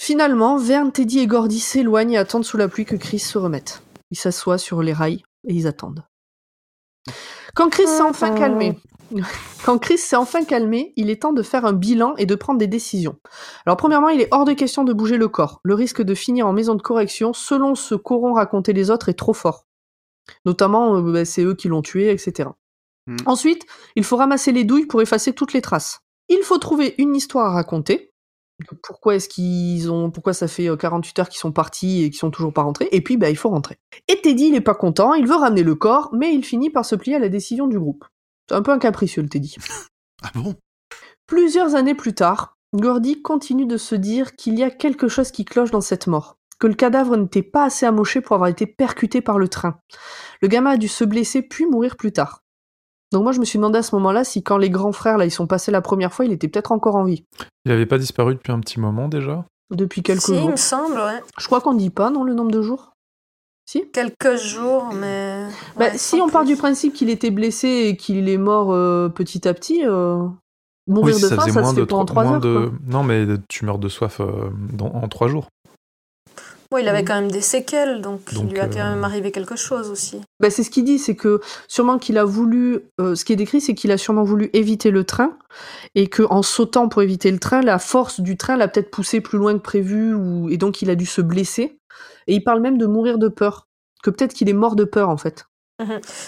Finalement, 0.00 0.56
Verne, 0.56 0.92
Teddy 0.92 1.20
et 1.20 1.26
Gordy 1.26 1.60
s'éloignent 1.60 2.12
et 2.14 2.16
attendent 2.18 2.44
sous 2.44 2.56
la 2.56 2.68
pluie 2.68 2.84
que 2.84 2.96
Chris 2.96 3.18
se 3.20 3.38
remette. 3.38 3.82
Ils 4.10 4.18
s'assoient 4.18 4.58
sur 4.58 4.82
les 4.82 4.92
rails 4.92 5.22
et 5.48 5.54
ils 5.54 5.66
attendent. 5.66 6.04
Quand 7.54 7.68
Chris 7.70 7.86
s'est 7.86 8.02
enfin 8.02 8.34
calmé, 8.34 8.78
quand 9.64 9.78
Chris 9.78 9.98
s'est 9.98 10.16
enfin 10.16 10.44
calmé, 10.44 10.92
il 10.96 11.10
est 11.10 11.22
temps 11.22 11.32
de 11.32 11.42
faire 11.42 11.64
un 11.64 11.72
bilan 11.72 12.14
et 12.16 12.26
de 12.26 12.34
prendre 12.34 12.58
des 12.58 12.66
décisions. 12.66 13.16
Alors 13.66 13.76
premièrement, 13.76 14.08
il 14.08 14.20
est 14.20 14.28
hors 14.30 14.44
de 14.44 14.52
question 14.52 14.84
de 14.84 14.92
bouger 14.92 15.16
le 15.16 15.28
corps. 15.28 15.60
Le 15.64 15.74
risque 15.74 16.02
de 16.02 16.14
finir 16.14 16.46
en 16.46 16.52
maison 16.52 16.74
de 16.74 16.82
correction, 16.82 17.32
selon 17.32 17.74
ce 17.74 17.94
qu'auront 17.94 18.34
raconté 18.34 18.72
les 18.72 18.90
autres, 18.90 19.08
est 19.08 19.14
trop 19.14 19.34
fort. 19.34 19.66
Notamment, 20.44 20.96
euh, 20.96 21.12
bah, 21.12 21.24
c'est 21.24 21.42
eux 21.42 21.54
qui 21.54 21.68
l'ont 21.68 21.82
tué, 21.82 22.10
etc. 22.10 22.50
Hmm. 23.06 23.16
Ensuite, 23.26 23.66
il 23.96 24.04
faut 24.04 24.16
ramasser 24.16 24.52
les 24.52 24.64
douilles 24.64 24.86
pour 24.86 25.02
effacer 25.02 25.32
toutes 25.32 25.52
les 25.52 25.62
traces. 25.62 26.00
Il 26.28 26.42
faut 26.42 26.58
trouver 26.58 26.94
une 26.98 27.14
histoire 27.14 27.46
à 27.46 27.54
raconter. 27.54 28.10
Pourquoi 28.84 29.16
est-ce 29.16 29.28
qu'ils 29.28 29.90
ont, 29.90 30.12
pourquoi 30.12 30.34
ça 30.34 30.46
fait 30.46 30.68
euh, 30.68 30.76
48 30.76 31.18
heures 31.18 31.28
qu'ils 31.28 31.40
sont 31.40 31.50
partis 31.50 32.04
et 32.04 32.10
qu'ils 32.10 32.18
sont 32.18 32.30
toujours 32.30 32.52
pas 32.52 32.62
rentrés? 32.62 32.88
Et 32.92 33.00
puis, 33.00 33.16
bah, 33.16 33.28
il 33.28 33.36
faut 33.36 33.48
rentrer. 33.48 33.76
Et 34.08 34.20
Teddy, 34.20 34.48
il 34.48 34.54
est 34.54 34.60
pas 34.60 34.74
content, 34.74 35.14
il 35.14 35.26
veut 35.26 35.34
ramener 35.34 35.64
le 35.64 35.74
corps, 35.74 36.10
mais 36.12 36.32
il 36.32 36.44
finit 36.44 36.70
par 36.70 36.84
se 36.84 36.94
plier 36.94 37.16
à 37.16 37.18
la 37.18 37.28
décision 37.28 37.66
du 37.66 37.78
groupe. 37.78 38.04
C'est 38.52 38.58
un 38.58 38.62
peu 38.62 38.70
un 38.72 38.78
capricieux, 38.78 39.22
le 39.22 39.30
Teddy. 39.30 39.56
Ah 40.22 40.28
bon? 40.34 40.54
Plusieurs 41.26 41.74
années 41.74 41.94
plus 41.94 42.12
tard, 42.12 42.58
Gordy 42.74 43.22
continue 43.22 43.64
de 43.64 43.78
se 43.78 43.94
dire 43.94 44.36
qu'il 44.36 44.58
y 44.58 44.62
a 44.62 44.68
quelque 44.68 45.08
chose 45.08 45.30
qui 45.30 45.46
cloche 45.46 45.70
dans 45.70 45.80
cette 45.80 46.06
mort, 46.06 46.36
que 46.60 46.66
le 46.66 46.74
cadavre 46.74 47.16
n'était 47.16 47.42
pas 47.42 47.64
assez 47.64 47.86
amoché 47.86 48.20
pour 48.20 48.34
avoir 48.34 48.50
été 48.50 48.66
percuté 48.66 49.22
par 49.22 49.38
le 49.38 49.48
train. 49.48 49.78
Le 50.42 50.48
gamin 50.48 50.72
a 50.72 50.76
dû 50.76 50.86
se 50.88 51.02
blesser 51.02 51.40
puis 51.40 51.64
mourir 51.64 51.96
plus 51.96 52.12
tard. 52.12 52.40
Donc 53.10 53.22
moi 53.22 53.32
je 53.32 53.40
me 53.40 53.46
suis 53.46 53.58
demandé 53.58 53.78
à 53.78 53.82
ce 53.82 53.94
moment-là 53.94 54.22
si 54.22 54.42
quand 54.42 54.58
les 54.58 54.68
grands 54.68 54.92
frères 54.92 55.16
là 55.16 55.24
ils 55.24 55.30
sont 55.30 55.46
passés 55.46 55.70
la 55.70 55.80
première 55.80 56.12
fois, 56.12 56.26
il 56.26 56.32
était 56.32 56.48
peut-être 56.48 56.72
encore 56.72 56.96
en 56.96 57.04
vie. 57.04 57.24
Il 57.64 57.72
avait 57.72 57.86
pas 57.86 57.96
disparu 57.96 58.34
depuis 58.34 58.52
un 58.52 58.60
petit 58.60 58.80
moment 58.80 59.08
déjà? 59.08 59.46
Depuis 59.70 60.02
quelques 60.02 60.20
Si, 60.20 60.32
il 60.34 60.40
jours. 60.40 60.50
me 60.50 60.56
semble, 60.56 60.96
ouais. 60.98 61.22
Je 61.38 61.46
crois 61.46 61.62
qu'on 61.62 61.72
dit 61.72 61.88
pas 61.88 62.10
non 62.10 62.22
le 62.22 62.34
nombre 62.34 62.50
de 62.50 62.60
jours? 62.60 62.91
Si 63.66 63.84
Quelques 63.92 64.36
jours, 64.36 64.90
mais. 64.94 65.46
Bah, 65.76 65.86
ouais, 65.86 65.98
si 65.98 66.16
on 66.16 66.28
part 66.28 66.44
du 66.44 66.56
principe 66.56 66.92
qu'il 66.94 67.08
était 67.10 67.30
blessé 67.30 67.68
et 67.88 67.96
qu'il 67.96 68.28
est 68.28 68.36
mort 68.38 68.72
euh, 68.72 69.08
petit 69.08 69.46
à 69.48 69.54
petit, 69.54 69.82
euh, 69.86 70.26
mourir 70.88 71.14
Oui, 71.16 71.22
de 71.22 71.26
ça 71.28 71.36
faim, 71.36 71.48
ça 71.48 71.60
moins 71.60 71.70
se 71.70 71.74
fait 71.76 71.80
de 71.82 71.86
pas 71.86 71.96
en 71.96 72.04
trois- 72.04 72.24
heures. 72.26 72.40
de... 72.40 72.66
quoi. 72.68 72.72
Non, 72.86 73.02
mais 73.02 73.24
tu 73.48 73.64
meurs 73.64 73.78
de 73.78 73.88
soif 73.88 74.20
euh, 74.20 74.50
dans- 74.72 74.92
en 74.92 75.08
trois 75.08 75.28
jours. 75.28 75.48
Bon, 76.70 76.78
il 76.78 76.88
avait 76.88 77.04
quand 77.04 77.14
même 77.20 77.30
des 77.30 77.42
séquelles, 77.42 78.00
donc, 78.00 78.32
Donc, 78.32 78.44
il 78.46 78.52
lui 78.52 78.58
a 78.58 78.66
quand 78.66 78.78
euh, 78.80 78.94
même 78.94 79.04
arrivé 79.04 79.30
quelque 79.30 79.56
chose 79.56 79.90
aussi. 79.90 80.22
Bah, 80.40 80.48
c'est 80.48 80.62
ce 80.62 80.70
qu'il 80.70 80.84
dit, 80.84 80.98
c'est 80.98 81.14
que 81.14 81.40
sûrement 81.68 81.98
qu'il 81.98 82.16
a 82.16 82.24
voulu. 82.24 82.80
euh, 82.98 83.14
ce 83.14 83.26
qui 83.26 83.34
est 83.34 83.36
décrit, 83.36 83.60
c'est 83.60 83.74
qu'il 83.74 83.90
a 83.92 83.98
sûrement 83.98 84.24
voulu 84.24 84.48
éviter 84.54 84.90
le 84.90 85.04
train 85.04 85.36
et 85.94 86.06
que 86.06 86.22
en 86.30 86.42
sautant 86.42 86.88
pour 86.88 87.02
éviter 87.02 87.30
le 87.30 87.38
train, 87.38 87.60
la 87.60 87.78
force 87.78 88.20
du 88.20 88.38
train 88.38 88.56
l'a 88.56 88.68
peut-être 88.68 88.90
poussé 88.90 89.20
plus 89.20 89.36
loin 89.38 89.52
que 89.52 89.58
prévu 89.62 90.14
ou 90.14 90.48
et 90.48 90.56
donc 90.56 90.80
il 90.80 90.88
a 90.88 90.94
dû 90.94 91.04
se 91.04 91.20
blesser. 91.20 91.76
Et 92.26 92.34
il 92.34 92.44
parle 92.44 92.60
même 92.60 92.78
de 92.78 92.86
mourir 92.86 93.18
de 93.18 93.28
peur, 93.28 93.66
que 94.02 94.10
peut-être 94.10 94.34
qu'il 94.34 94.48
est 94.48 94.54
mort 94.54 94.76
de 94.76 94.84
peur 94.84 95.08
en 95.08 95.16
fait. 95.16 95.46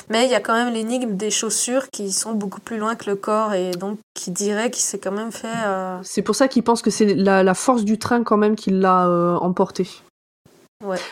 Mais 0.09 0.25
il 0.25 0.31
y 0.31 0.35
a 0.35 0.41
quand 0.41 0.55
même 0.55 0.73
l'énigme 0.73 1.17
des 1.17 1.31
chaussures 1.31 1.89
qui 1.93 2.11
sont 2.11 2.33
beaucoup 2.33 2.61
plus 2.61 2.79
loin 2.79 2.97
que 2.97 3.09
le 3.09 3.15
corps 3.15 3.55
et 3.55 3.71
donc 3.71 4.01
qui 4.15 4.33
dirait 4.33 4.71
qu'il 4.71 4.83
s'est 4.83 4.99
quand 4.99 5.13
même 5.13 5.31
fait. 5.31 5.47
euh, 5.67 5.99
C'est 6.03 6.23
pour 6.23 6.35
ça 6.35 6.49
qu'il 6.49 6.65
pense 6.65 6.83
que 6.83 6.91
c'est 6.91 7.15
la, 7.15 7.45
la 7.45 7.55
force 7.55 7.85
du 7.85 7.99
train 7.99 8.25
quand 8.25 8.37
même 8.37 8.57
qui 8.57 8.71
l'a 8.71 9.07
euh, 9.07 9.37
emporté. 9.37 9.89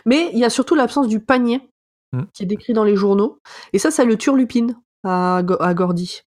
Mais 0.04 0.30
il 0.32 0.38
y 0.38 0.44
a 0.44 0.50
surtout 0.50 0.74
l'absence 0.74 1.08
du 1.08 1.20
panier 1.20 1.60
hmm. 2.12 2.22
qui 2.34 2.42
est 2.42 2.46
décrit 2.46 2.72
dans 2.72 2.84
les 2.84 2.96
journaux. 2.96 3.38
Et 3.72 3.78
ça, 3.78 3.90
ça 3.90 4.04
le 4.04 4.16
turlupine 4.16 4.76
à, 5.04 5.42
à 5.60 5.74
Gordy. 5.74 6.22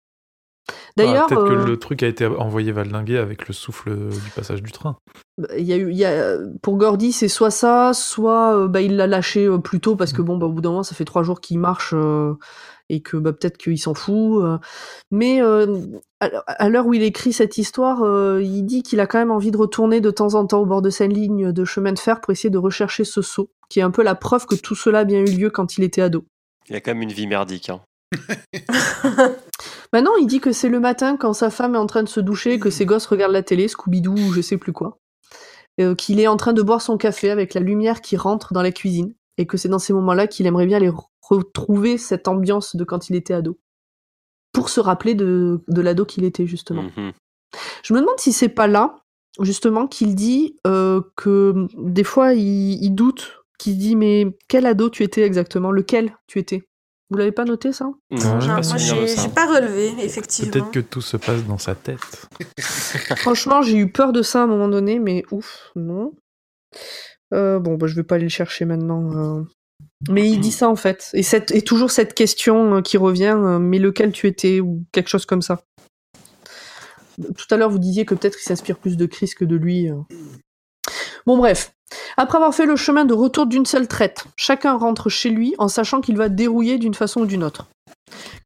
D'ailleurs, 0.96 1.28
peut-être 1.28 1.46
que 1.46 1.54
euh, 1.54 1.66
le 1.66 1.78
truc 1.78 2.04
a 2.04 2.08
été 2.08 2.26
envoyé 2.26 2.72
valdinguer 2.72 3.18
avec 3.18 3.48
le 3.48 3.54
souffle 3.54 3.94
du 4.10 4.30
passage 4.36 4.62
du 4.62 4.72
train. 4.72 4.98
Bah, 5.38 5.50
il 5.58 5.66
y 5.66 5.74
a 5.74 5.78
eu, 5.78 5.90
il 5.90 5.98
y 5.98 6.06
a, 6.06 6.38
pour 6.62 6.78
Gordy, 6.78 7.12
c'est 7.12 7.28
soit 7.28 7.52
ça, 7.52 7.94
soit 7.94 8.56
euh, 8.56 8.68
bah, 8.68 8.82
il 8.82 8.96
l'a 8.96 9.08
lâché 9.08 9.46
euh, 9.46 9.58
plus 9.58 9.80
tôt 9.80 9.96
parce 9.96 10.14
que 10.14 10.22
mm. 10.22 10.26
bon, 10.26 10.38
bah, 10.38 10.46
au 10.46 10.52
bout 10.52 10.62
d'un 10.62 10.70
moment, 10.70 10.84
ça 10.84 10.96
fait 10.96 11.06
trois 11.06 11.24
jours 11.24 11.42
qu'il 11.42 11.60
marche 11.60 11.96
et 12.90 13.02
que 13.02 13.18
bah, 13.18 13.34
peut-être 13.34 13.58
qu'il 13.58 13.80
s'en 13.80 13.94
fout. 13.94 14.44
mais 15.12 15.42
à 16.22 16.70
l'heure 16.70 16.86
où 16.86 16.94
il 16.94 17.04
écrit 17.04 17.34
cette 17.34 17.58
histoire, 17.58 18.40
il 18.40 18.64
dit 18.64 18.84
qu'il 18.84 19.00
a 19.00 19.08
quand 19.08 19.20
même 19.20 19.32
envie 19.32 19.52
de 19.52 19.58
retourner 19.58 20.00
de 20.00 20.12
temps 20.12 20.36
en 20.36 20.46
temps 20.46 20.62
au 20.62 20.66
bord 20.66 20.82
de 20.82 20.90
cette 20.90 21.12
ligne 21.12 21.52
de 21.52 21.66
chemin 21.66 21.92
de 21.92 22.00
fer 22.00 22.22
pour 22.22 22.32
essayer 22.32 22.50
de 22.50 22.58
rechercher 22.58 23.04
ce 23.04 23.22
saut, 23.22 23.50
qui 23.70 23.80
est 23.80 23.84
un 23.84 23.92
peu 23.92 24.04
la 24.04 24.16
preuve 24.16 24.46
que 24.46 24.56
tout 24.56 24.76
cela 24.76 25.00
a 25.00 25.04
bien 25.04 25.20
eu 25.20 25.26
lieu 25.26 25.50
quand 25.50 25.78
il 25.78 25.84
était 25.84 26.02
ado. 26.02 26.26
Il 26.70 26.76
a 26.76 26.82
quand 26.82 26.92
même 26.92 27.02
une 27.02 27.12
vie 27.12 27.28
merdique. 27.28 27.70
Hein. 27.70 27.82
Maintenant, 29.94 30.16
il 30.20 30.26
dit 30.26 30.40
que 30.40 30.52
c'est 30.52 30.70
le 30.70 30.80
matin 30.80 31.18
quand 31.18 31.34
sa 31.34 31.52
femme 31.52 31.76
est 31.76 31.80
en 31.80 31.86
train 31.86 32.02
de 32.02 32.10
se 32.10 32.20
doucher, 32.20 32.60
que 32.60 32.72
ses 32.72 32.86
gosses 32.86 33.06
regardent 33.06 33.34
la 33.34 33.44
télé, 33.44 33.68
Scooby-Doo 33.68 34.14
ou 34.14 34.34
je 34.34 34.42
sais 34.42 34.58
plus 34.58 34.74
quoi. 34.74 35.00
Euh, 35.80 35.94
qu'il 35.94 36.20
est 36.20 36.28
en 36.28 36.36
train 36.36 36.54
de 36.54 36.64
boire 36.64 36.82
son 36.82 36.98
café 36.98 37.30
avec 37.30 37.54
la 37.54 37.62
lumière 37.62 38.02
qui 38.02 38.18
rentre 38.18 38.54
dans 38.54 38.64
la 38.64 38.72
cuisine. 38.72 39.14
Et 39.38 39.46
que 39.46 39.56
c'est 39.56 39.70
dans 39.70 39.80
ces 39.80 39.94
moments-là 39.94 40.28
qu'il 40.28 40.46
aimerait 40.48 40.66
bien 40.66 40.78
aller 40.78 40.92
retrouver 41.22 41.98
cette 42.00 42.28
ambiance 42.28 42.76
de 42.76 42.84
quand 42.84 43.10
il 43.10 43.16
était 43.16 43.36
ado. 43.36 43.60
Pour 44.52 44.70
se 44.70 44.80
rappeler 44.80 45.14
de, 45.14 45.62
l'ado 45.68 46.06
qu'il 46.06 46.24
était, 46.24 46.48
justement. 46.48 46.84
Mm-hmm. 46.84 47.14
Je 47.84 47.94
me 47.94 48.00
demande 48.00 48.20
si 48.20 48.34
c'est 48.34 48.50
pas 48.50 48.68
là, 48.68 48.96
justement, 49.42 49.88
qu'il 49.88 50.16
dit 50.16 50.58
euh, 50.66 51.02
que 51.16 51.68
des 51.78 52.04
fois 52.04 52.34
il, 52.34 52.84
il 52.84 52.92
doute, 52.92 53.44
qu'il 53.60 53.78
dit 53.78 53.96
mais 53.96 54.38
quel 54.48 54.66
ado 54.66 54.90
tu 54.90 55.04
étais 55.04 55.22
exactement? 55.22 55.72
Lequel 55.72 56.16
tu 56.28 56.40
étais? 56.40 56.68
Vous 57.10 57.18
l'avez 57.18 57.32
pas 57.32 57.46
noté 57.46 57.74
ça? 57.74 57.86
Non, 58.12 58.40
j'ai 58.40 59.30
pas 59.30 59.46
relevé, 59.46 59.94
effectivement. 60.04 60.52
Peut-être 60.52 60.72
que 60.72 60.80
tout 60.80 61.02
se 61.02 61.18
passe 61.18 61.44
dans 61.44 61.58
sa 61.58 61.76
tête. 61.76 62.28
Franchement, 63.18 63.62
j'ai 63.62 63.78
eu 63.78 63.92
peur 63.92 64.14
de 64.14 64.22
ça 64.22 64.42
à 64.42 64.44
un 64.44 64.48
moment 64.48 64.68
donné, 64.68 65.00
mais 65.00 65.24
ouf, 65.32 65.72
non. 65.76 66.14
Euh, 67.34 67.60
bon, 67.60 67.76
bah, 67.76 67.88
je 67.88 67.96
vais 67.96 68.04
pas 68.04 68.16
aller 68.16 68.26
le 68.26 68.30
chercher 68.30 68.66
maintenant. 68.66 69.12
Euh. 69.16 69.44
Mais 70.10 70.30
il 70.30 70.40
dit 70.40 70.52
ça 70.52 70.70
en 70.70 70.76
fait. 70.76 71.10
Et, 71.14 71.24
cette, 71.24 71.52
et 71.52 71.62
toujours 71.62 71.92
cette 71.92 72.14
question 72.14 72.78
euh, 72.78 72.82
qui 72.82 72.98
revient, 72.98 73.38
mais 73.60 73.80
lequel 73.80 74.12
tu 74.12 74.28
étais? 74.28 74.60
ou 74.60 74.84
quelque 74.92 75.10
chose 75.10 75.26
comme 75.26 75.42
ça. 75.42 75.64
Tout 77.18 77.46
à 77.52 77.58
l'heure, 77.58 77.70
vous 77.70 77.80
disiez 77.80 78.06
que 78.06 78.16
peut-être 78.16 78.40
il 78.40 78.44
s'inspire 78.44 78.80
plus 78.80 78.98
de 78.98 79.06
Chris 79.06 79.32
que 79.38 79.46
de 79.46 79.56
lui. 79.56 79.90
Bon, 81.26 81.38
bref. 81.38 81.73
Après 82.18 82.38
avoir 82.38 82.54
fait 82.54 82.66
le 82.66 82.76
chemin 82.76 83.06
de 83.06 83.14
retour 83.14 83.46
d'une 83.46 83.66
seule 83.66 83.88
traite, 83.88 84.26
chacun 84.36 84.78
rentre 84.78 85.10
chez 85.10 85.30
lui 85.30 85.56
en 85.58 85.68
sachant 85.68 86.02
qu'il 86.02 86.18
va 86.18 86.30
dérouiller 86.30 86.78
d'une 86.78 86.94
façon 86.94 87.22
ou 87.22 87.26
d'une 87.26 87.44
autre. 87.44 87.68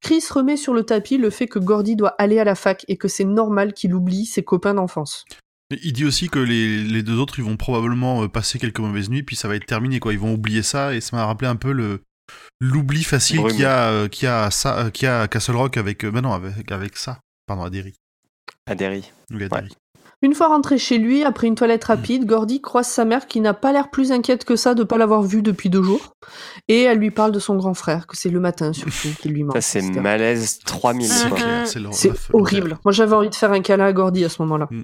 Chris 0.01 0.23
remet 0.29 0.57
sur 0.57 0.73
le 0.73 0.83
tapis 0.83 1.17
le 1.17 1.29
fait 1.29 1.47
que 1.47 1.59
Gordy 1.59 1.95
doit 1.95 2.15
aller 2.17 2.39
à 2.39 2.43
la 2.43 2.55
fac 2.55 2.85
et 2.87 2.97
que 2.97 3.07
c'est 3.07 3.25
normal 3.25 3.73
qu'il 3.73 3.93
oublie 3.93 4.25
ses 4.25 4.43
copains 4.43 4.73
d'enfance. 4.73 5.25
Il 5.69 5.91
dit 5.91 6.05
aussi 6.05 6.29
que 6.29 6.39
les, 6.39 7.03
deux 7.03 7.19
autres, 7.19 7.39
ils 7.39 7.45
vont 7.45 7.57
probablement 7.57 8.23
euh, 8.23 8.27
passer 8.29 8.57
quelques 8.57 8.79
mauvaises 8.79 9.09
nuits, 9.09 9.23
puis 9.23 9.35
ça 9.35 9.49
va 9.49 9.55
être 9.55 9.65
terminé, 9.65 9.99
quoi. 9.99 10.13
Ils 10.13 10.19
vont 10.19 10.33
oublier 10.33 10.63
ça, 10.63 10.93
et 10.93 11.01
ça 11.01 11.17
m'a 11.17 11.25
rappelé 11.25 11.49
un 11.49 11.57
peu 11.57 11.71
le 11.73 12.01
l'oubli 12.59 13.03
facile 13.03 13.41
qu'il 13.47 13.59
y 13.59 13.65
a, 13.65 13.89
euh, 13.89 14.07
qui 14.09 14.27
a, 14.27 14.51
ça, 14.51 14.79
euh, 14.79 15.21
a 15.23 15.27
Castle 15.27 15.55
Rock 15.55 15.77
avec, 15.77 16.05
ben 16.05 16.21
non, 16.21 16.33
avec, 16.33 16.71
avec 16.71 16.97
ça. 16.97 17.19
Pardon, 17.45 17.63
Adéry. 17.63 17.93
Adéry. 18.65 19.11
Oui, 19.31 19.43
Adéry. 19.43 19.69
Une 20.23 20.33
fois 20.33 20.47
rentré 20.47 20.79
chez 20.79 20.97
lui, 20.97 21.23
après 21.23 21.45
une 21.45 21.53
toilette 21.53 21.83
rapide, 21.83 22.25
Gordy 22.25 22.59
croise 22.59 22.87
sa 22.87 23.05
mère 23.05 23.27
qui 23.27 23.39
n'a 23.39 23.53
pas 23.53 23.71
l'air 23.71 23.91
plus 23.91 24.11
inquiète 24.11 24.45
que 24.45 24.55
ça 24.55 24.73
de 24.73 24.83
pas 24.83 24.97
l'avoir 24.97 25.21
vu 25.21 25.43
depuis 25.43 25.69
deux 25.69 25.83
jours. 25.83 26.15
Et 26.67 26.83
elle 26.83 26.97
lui 26.97 27.11
parle 27.11 27.31
de 27.31 27.37
son 27.37 27.55
grand 27.55 27.75
frère, 27.75 28.07
que 28.07 28.17
c'est 28.17 28.29
le 28.29 28.39
matin 28.39 28.73
surtout 28.73 29.09
qui 29.21 29.29
lui 29.29 29.43
manque. 29.43 29.55
Ça, 29.55 29.61
c'est 29.61 29.81
malaise 29.81 30.57
3000. 30.65 31.07
C'est 31.91 32.11
horrible. 32.33 32.79
Moi, 32.83 32.91
j'avais 32.91 33.13
envie 33.13 33.29
de 33.29 33.35
faire 33.35 33.51
un 33.51 33.61
câlin 33.61 33.85
à 33.85 33.93
Gordy 33.93 34.25
à 34.25 34.29
ce 34.29 34.41
moment-là. 34.41 34.67
Mm. 34.71 34.83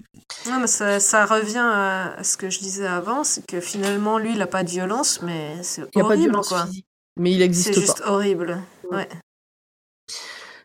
Non, 0.50 0.60
mais 0.60 0.68
ça, 0.68 1.26
revient 1.26 1.66
à 1.66 2.24
ce 2.24 2.38
que 2.38 2.52
je 2.52 2.60
disais 2.60 2.86
avant, 2.86 3.24
c'est 3.24 3.46
que 3.46 3.60
finalement, 3.60 4.20
lui, 4.20 4.34
il 4.34 4.38
n'a 4.38 4.48
pas 4.48 4.64
de 4.64 4.70
violence, 4.70 5.22
mais 5.24 5.56
c'est 5.64 5.82
horrible. 5.82 5.92
Il 5.96 6.00
n'y 6.00 6.06
a 6.06 6.10
pas 6.10 6.16
de 6.16 6.22
violence 6.22 6.54
Physique, 6.66 6.86
mais 7.18 7.32
il 7.32 7.42
existe 7.42 7.70
pas. 7.70 7.74
C'est 7.74 7.82
juste 7.82 8.04
horrible. 8.06 8.62
Ouais. 8.92 9.10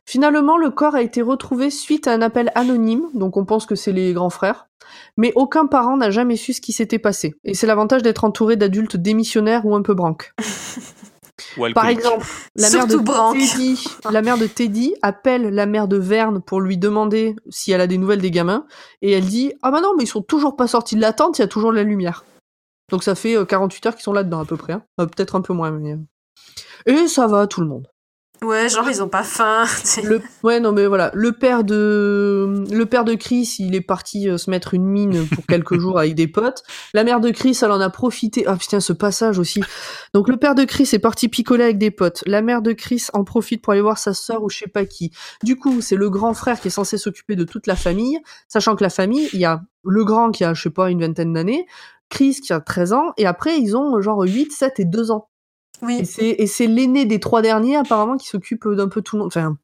Finalement, 0.09 0.57
le 0.57 0.71
corps 0.71 0.95
a 0.95 1.03
été 1.03 1.21
retrouvé 1.21 1.69
suite 1.69 2.07
à 2.07 2.15
un 2.15 2.23
appel 2.23 2.51
anonyme, 2.55 3.11
donc 3.13 3.37
on 3.37 3.45
pense 3.45 3.67
que 3.67 3.75
c'est 3.75 3.93
les 3.93 4.15
grands 4.15 4.31
frères. 4.31 4.67
Mais 5.19 5.35
aucun 5.37 5.67
parent 5.67 5.99
n'a 5.99 6.11
jamais 6.11 6.37
su 6.37 6.55
ce 6.55 6.63
qui 6.63 6.73
s'était 6.73 6.99
passé. 6.99 7.35
Et 7.45 7.53
c'est 7.53 7.67
l'avantage 7.67 8.03
d'être 8.03 8.25
entouré 8.25 8.57
d'adultes 8.57 8.97
démissionnaires 8.97 9.67
ou 9.67 9.77
un 9.77 9.83
peu 9.83 9.93
branques. 9.93 10.33
Par 11.75 11.89
exemple, 11.89 12.27
la 12.57 12.71
mère, 12.71 12.87
de 12.87 12.97
Teddy, 12.97 13.85
la 14.11 14.23
mère 14.23 14.39
de 14.39 14.47
Teddy 14.47 14.95
appelle 15.03 15.51
la 15.51 15.67
mère 15.67 15.89
de 15.89 15.99
Verne 15.99 16.41
pour 16.41 16.63
lui 16.63 16.79
demander 16.79 17.37
si 17.51 17.73
elle 17.73 17.83
a 17.83 17.87
des 17.87 17.99
nouvelles 17.99 18.23
des 18.23 18.31
gamins, 18.31 18.65
et 19.03 19.13
elle 19.13 19.27
dit 19.27 19.53
Ah 19.61 19.71
bah 19.71 19.83
non, 19.83 19.93
mais 19.95 20.05
ils 20.05 20.09
sont 20.09 20.23
toujours 20.23 20.57
pas 20.57 20.69
sortis 20.69 20.97
de 20.97 21.03
la 21.03 21.13
tente, 21.13 21.37
il 21.39 21.43
y 21.43 21.45
a 21.45 21.49
toujours 21.49 21.71
de 21.71 21.77
la 21.77 21.83
lumière. 21.83 22.25
Donc 22.91 23.05
ça 23.05 23.15
fait 23.15 23.37
48 23.47 23.85
euh, 23.85 23.89
heures 23.89 23.95
qu'ils 23.95 24.05
sont 24.05 24.15
là-dedans 24.15 24.41
à 24.41 24.47
peu 24.47 24.57
près, 24.57 24.73
hein. 24.73 24.85
euh, 25.03 25.05
peut-être 25.05 25.35
un 25.35 25.43
peu 25.43 25.53
moins. 25.53 25.71
Mais... 25.71 25.93
Euh. 25.93 25.99
Et 26.87 27.09
ça 27.09 27.27
va, 27.27 27.47
tout 27.47 27.61
le 27.61 27.67
monde. 27.67 27.89
Ouais, 28.43 28.69
genre 28.69 28.89
ils 28.89 29.03
ont 29.03 29.09
pas 29.09 29.25
faim. 29.25 29.65
Le, 30.05 30.21
ouais, 30.45 30.61
non 30.61 30.73
mais 30.73 30.87
voilà, 30.87 31.11
le 31.15 31.33
père 31.33 31.65
de 31.65 32.65
le 32.71 32.87
père 32.87 33.05
de 33.05 33.15
Chris, 33.15 33.57
il 33.59 33.75
est 33.75 33.81
parti 33.81 34.29
euh, 34.29 34.39
se 34.39 34.49
mettre 34.49 34.75
une 34.75 34.85
mine 34.85 35.27
pour 35.27 35.45
quelques 35.49 35.79
jours 35.79 35.99
avec 35.99 36.15
des 36.15 36.29
potes. 36.29 36.63
La 36.95 37.03
mère 37.03 37.21
de 37.21 37.31
Chris, 37.31 37.59
elle 37.63 37.73
en 37.73 37.81
a 37.81 37.91
profité. 37.91 38.45
Ah 38.47 38.57
putain, 38.57 38.81
ce 38.81 38.93
passage 38.93 39.39
aussi. 39.39 39.63
Donc 40.15 40.29
le 40.29 40.37
père 40.37 40.55
de 40.55 40.65
Chris 40.65 40.89
est 40.93 41.01
parti 41.01 41.29
picoler 41.29 41.65
avec 41.65 41.79
des 41.79 41.91
potes. 41.91 42.23
La 42.27 42.41
mère 42.41 42.63
de 42.63 42.73
Chris 42.73 43.07
en 43.13 43.25
profite 43.25 43.61
pour 43.61 43.73
aller 43.73 43.83
voir 43.83 43.99
sa 43.99 44.15
sœur 44.15 44.43
ou 44.45 44.51
je 44.51 44.59
sais 44.59 44.69
pas 44.69 44.85
qui. 44.85 45.11
Du 45.43 45.57
coup, 45.57 45.81
c'est 45.81 45.97
le 45.97 46.09
grand 46.09 46.35
frère 46.35 46.61
qui 46.61 46.69
est 46.69 46.73
censé 46.73 46.97
s'occuper 46.97 47.35
de 47.35 47.45
toute 47.45 47.67
la 47.67 47.77
famille, 47.77 48.19
sachant 48.47 48.77
que 48.77 48.85
la 48.85 48.91
famille, 48.91 49.29
il 49.33 49.41
y 49.41 49.47
a 49.47 49.63
le 49.85 50.05
grand 50.05 50.31
qui 50.31 50.45
a 50.45 50.55
je 50.55 50.63
sais 50.63 50.71
pas 50.71 50.91
une 50.91 51.01
vingtaine 51.01 51.33
d'années, 51.33 51.67
Chris 52.09 52.41
qui 52.43 52.53
a 52.53 52.61
13 52.61 52.93
ans 52.93 53.13
et 53.17 53.27
après 53.27 53.59
ils 53.59 53.77
ont 53.77 54.01
genre 54.01 54.23
8, 54.23 54.53
7 54.53 54.81
et 54.81 54.85
2 54.85 55.11
ans. 55.11 55.29
Oui. 55.83 56.03
Et 56.19 56.47
c'est 56.47 56.67
l'aîné 56.67 57.05
des 57.05 57.21
trois 57.21 57.43
derniers, 57.43 57.77
apparemment, 57.77 58.17
qui 58.17 58.29
s'occupe 58.29 58.69
d'un 58.69 58.89
peu 58.89 59.03
tout 59.03 59.17
le 59.17 59.23
monde. 59.23 59.29
Enfin, 59.29 59.57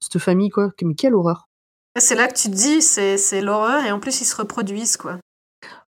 cette 0.00 0.20
famille, 0.20 0.50
quoi. 0.50 0.70
Mais 0.82 0.94
quelle 0.94 1.14
horreur. 1.14 1.48
C'est 1.98 2.14
là 2.14 2.28
que 2.28 2.36
tu 2.36 2.50
te 2.50 2.54
dis, 2.54 2.82
c'est 2.82 3.40
l'horreur, 3.40 3.84
et 3.84 3.92
en 3.92 4.00
plus, 4.00 4.20
ils 4.20 4.26
se 4.26 4.36
reproduisent, 4.36 4.96
quoi. 4.96 5.18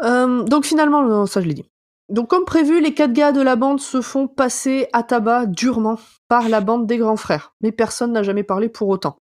Euh, 0.02 0.44
donc 0.44 0.66
finalement, 0.66 1.26
ça 1.26 1.42
je 1.42 1.48
l'ai 1.48 1.54
dit. 1.54 1.70
Donc 2.10 2.30
comme 2.30 2.46
prévu, 2.46 2.82
les 2.82 2.94
quatre 2.94 3.14
gars 3.14 3.32
de 3.32 3.42
la 3.42 3.56
bande 3.56 3.80
se 3.80 4.02
font 4.02 4.28
passer 4.28 4.88
à 4.94 5.04
tabac 5.04 5.46
durement 5.46 6.00
par 6.28 6.50
la 6.50 6.62
bande 6.62 6.88
des 6.88 6.98
grands 6.98 7.18
frères. 7.18 7.54
Mais 7.62 7.72
personne 7.72 8.14
n'a 8.14 8.24
jamais 8.24 8.44
parlé 8.44 8.70
pour 8.70 8.88
autant. 8.88 9.18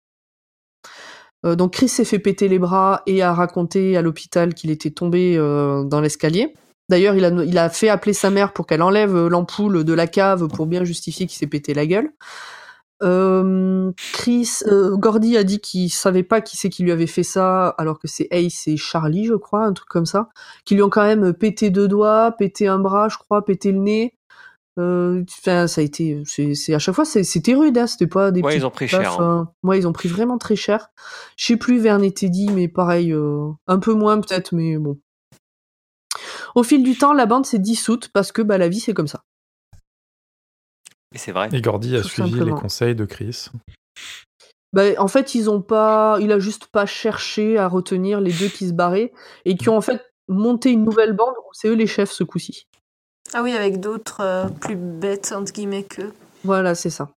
Euh, 1.45 1.55
donc 1.55 1.73
Chris 1.73 1.89
s'est 1.89 2.05
fait 2.05 2.19
péter 2.19 2.47
les 2.47 2.59
bras 2.59 3.03
et 3.05 3.21
a 3.21 3.33
raconté 3.33 3.95
à 3.95 4.01
l'hôpital 4.01 4.53
qu'il 4.53 4.69
était 4.69 4.91
tombé 4.91 5.37
euh, 5.37 5.83
dans 5.83 6.01
l'escalier. 6.01 6.53
D'ailleurs, 6.89 7.15
il 7.15 7.25
a, 7.25 7.29
il 7.29 7.57
a 7.57 7.69
fait 7.69 7.89
appeler 7.89 8.13
sa 8.13 8.29
mère 8.29 8.53
pour 8.53 8.67
qu'elle 8.67 8.81
enlève 8.81 9.15
euh, 9.15 9.29
l'ampoule 9.29 9.83
de 9.83 9.93
la 9.93 10.07
cave 10.07 10.47
pour 10.47 10.65
bien 10.65 10.83
justifier 10.83 11.25
qu'il 11.25 11.37
s'est 11.37 11.47
pété 11.47 11.73
la 11.73 11.85
gueule. 11.85 12.11
Euh, 13.01 13.91
Chris, 14.13 14.59
euh, 14.67 14.95
Gordy 14.95 15.35
a 15.37 15.43
dit 15.43 15.59
qu'il 15.59 15.89
savait 15.89 16.23
pas 16.23 16.41
qui 16.41 16.55
c'est 16.55 16.69
qui 16.69 16.83
lui 16.83 16.91
avait 16.91 17.07
fait 17.07 17.23
ça, 17.23 17.69
alors 17.77 17.99
que 17.99 18.07
c'est 18.07 18.27
Ace 18.31 18.67
et 18.67 18.77
Charlie, 18.77 19.25
je 19.25 19.33
crois, 19.33 19.65
un 19.65 19.73
truc 19.73 19.89
comme 19.89 20.05
ça, 20.05 20.29
qui 20.65 20.75
lui 20.75 20.83
ont 20.83 20.89
quand 20.89 21.03
même 21.03 21.33
pété 21.33 21.69
deux 21.69 21.87
doigts, 21.87 22.33
pété 22.37 22.67
un 22.67 22.79
bras, 22.79 23.09
je 23.09 23.17
crois, 23.17 23.43
pété 23.43 23.71
le 23.71 23.79
nez. 23.79 24.15
Enfin, 24.77 25.67
ça 25.67 25.81
a 25.81 25.83
été, 25.83 26.23
c'est 26.25 26.73
à 26.73 26.79
chaque 26.79 26.95
fois, 26.95 27.05
c'était 27.05 27.53
rude, 27.53 27.77
hein, 27.77 27.87
c'était 27.87 28.07
pas 28.07 28.31
des. 28.31 28.41
Ouais, 28.41 28.55
ils 28.55 28.65
ont 28.65 28.71
pris 28.71 28.87
cher. 28.87 29.19
Hein. 29.21 29.51
Moi, 29.61 29.77
ils 29.77 29.87
ont 29.87 29.93
pris 29.93 30.09
vraiment 30.09 30.37
très 30.37 30.55
cher. 30.55 30.89
Je 31.37 31.45
sais 31.45 31.57
plus, 31.57 31.79
Verne 31.79 32.03
était 32.03 32.29
dit, 32.29 32.49
mais 32.51 32.67
pareil, 32.67 33.13
un 33.67 33.79
peu 33.79 33.93
moins 33.93 34.19
peut-être, 34.19 34.53
mais 34.53 34.77
bon, 34.77 34.97
au 36.55 36.63
fil 36.63 36.83
du 36.83 36.97
temps, 36.97 37.13
la 37.13 37.25
bande 37.25 37.45
s'est 37.45 37.59
dissoute 37.59 38.09
parce 38.09 38.31
que 38.31 38.41
bah, 38.41 38.57
la 38.57 38.69
vie, 38.69 38.79
c'est 38.79 38.93
comme 38.93 39.07
ça. 39.07 39.23
Et 41.13 41.17
c'est 41.17 41.31
vrai. 41.31 41.49
Et 41.51 41.61
Gordy 41.61 41.95
a 41.95 42.03
suivi 42.03 42.39
les 42.39 42.51
conseils 42.51 42.95
de 42.95 43.05
Chris. 43.05 43.47
Bah, 44.73 44.85
en 44.97 45.07
fait, 45.07 45.35
ils 45.35 45.49
ont 45.49 45.61
pas, 45.61 46.17
il 46.19 46.31
a 46.31 46.39
juste 46.39 46.67
pas 46.67 46.87
cherché 46.87 47.57
à 47.57 47.67
retenir 47.67 48.19
les 48.19 48.33
deux 48.33 48.47
qui 48.47 48.67
se 48.67 48.73
barraient 48.73 49.13
et 49.45 49.55
qui 49.55 49.69
ont 49.69 49.77
en 49.77 49.81
fait 49.81 50.01
monté 50.27 50.71
une 50.71 50.83
nouvelle 50.83 51.13
bande 51.13 51.35
où 51.47 51.49
c'est 51.53 51.67
eux 51.67 51.75
les 51.75 51.87
chefs 51.87 52.11
ce 52.11 52.23
coup-ci. 52.23 52.67
Ah 53.33 53.43
oui, 53.43 53.53
avec 53.53 53.79
d'autres 53.79 54.21
euh, 54.21 54.47
plus 54.47 54.75
bêtes 54.75 55.31
entre 55.35 55.51
guillemets 55.53 55.83
qu'eux. 55.83 56.11
Voilà, 56.43 56.75
c'est 56.75 56.89
ça. 56.89 57.09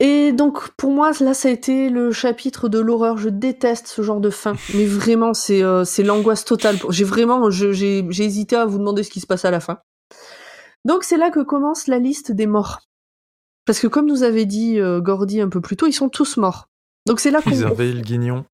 Et 0.00 0.32
donc 0.32 0.70
pour 0.76 0.92
moi 0.92 1.10
là 1.20 1.34
ça 1.34 1.48
a 1.48 1.50
été 1.50 1.90
le 1.90 2.12
chapitre 2.12 2.68
de 2.68 2.78
l'horreur. 2.78 3.18
Je 3.18 3.28
déteste 3.28 3.88
ce 3.88 4.02
genre 4.02 4.20
de 4.20 4.30
fin, 4.30 4.54
mais 4.74 4.86
vraiment 4.86 5.34
c'est 5.34 5.62
euh, 5.62 5.84
c'est 5.84 6.04
l'angoisse 6.04 6.44
totale. 6.44 6.76
J'ai 6.90 7.04
vraiment 7.04 7.50
j'ai 7.50 8.00
hésité 8.00 8.56
à 8.56 8.64
vous 8.64 8.78
demander 8.78 9.02
ce 9.02 9.10
qui 9.10 9.20
se 9.20 9.26
passe 9.26 9.44
à 9.44 9.50
la 9.50 9.60
fin. 9.60 9.78
Donc 10.84 11.02
c'est 11.02 11.16
là 11.16 11.30
que 11.30 11.40
commence 11.40 11.88
la 11.88 11.98
liste 11.98 12.32
des 12.32 12.46
morts. 12.46 12.80
Parce 13.66 13.80
que 13.80 13.86
comme 13.86 14.06
nous 14.06 14.22
avait 14.22 14.46
dit 14.46 14.80
euh, 14.80 15.00
Gordy 15.00 15.40
un 15.40 15.48
peu 15.48 15.60
plus 15.60 15.76
tôt, 15.76 15.86
ils 15.86 15.92
sont 15.92 16.08
tous 16.08 16.36
morts. 16.36 16.68
Donc 17.06 17.20
c'est 17.20 17.30
là 17.30 17.42
qu'on. 17.42 17.50
Ils 17.50 17.96
le 17.96 18.00
guignon. 18.00 18.44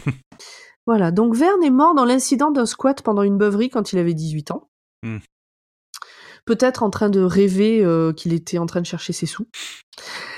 voilà. 0.87 1.11
Donc 1.11 1.35
Verne 1.37 1.63
est 1.63 1.71
mort 1.71 1.95
dans 1.95 2.05
l'incident 2.05 2.51
d'un 2.51 2.67
squat 2.67 3.03
pendant 3.03 3.23
une 3.23 3.37
beuverie 3.37 3.69
quand 3.69 3.93
il 3.93 3.99
avait 3.99 4.15
18 4.15 4.51
ans. 4.51 4.69
Hmm. 5.03 5.19
Peut-être 6.45 6.83
en 6.83 6.91
train 6.91 7.09
de 7.09 7.21
rêver 7.21 7.87
qu'il 8.17 8.33
était 8.33 8.59
en 8.59 8.67
train 8.67 8.81
de 8.81 8.87
chercher 8.87 9.13
ses 9.13 9.27
sous. 9.27 9.47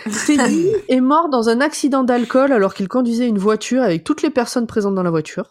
Teddy 0.26 0.70
est 0.88 1.00
mort 1.00 1.28
dans 1.28 1.48
un 1.48 1.60
accident 1.60 2.04
d'alcool 2.04 2.52
alors 2.52 2.74
qu'il 2.74 2.88
conduisait 2.88 3.28
une 3.28 3.38
voiture 3.38 3.82
avec 3.82 4.04
toutes 4.04 4.22
les 4.22 4.30
personnes 4.30 4.66
présentes 4.66 4.94
dans 4.94 5.02
la 5.02 5.10
voiture. 5.10 5.50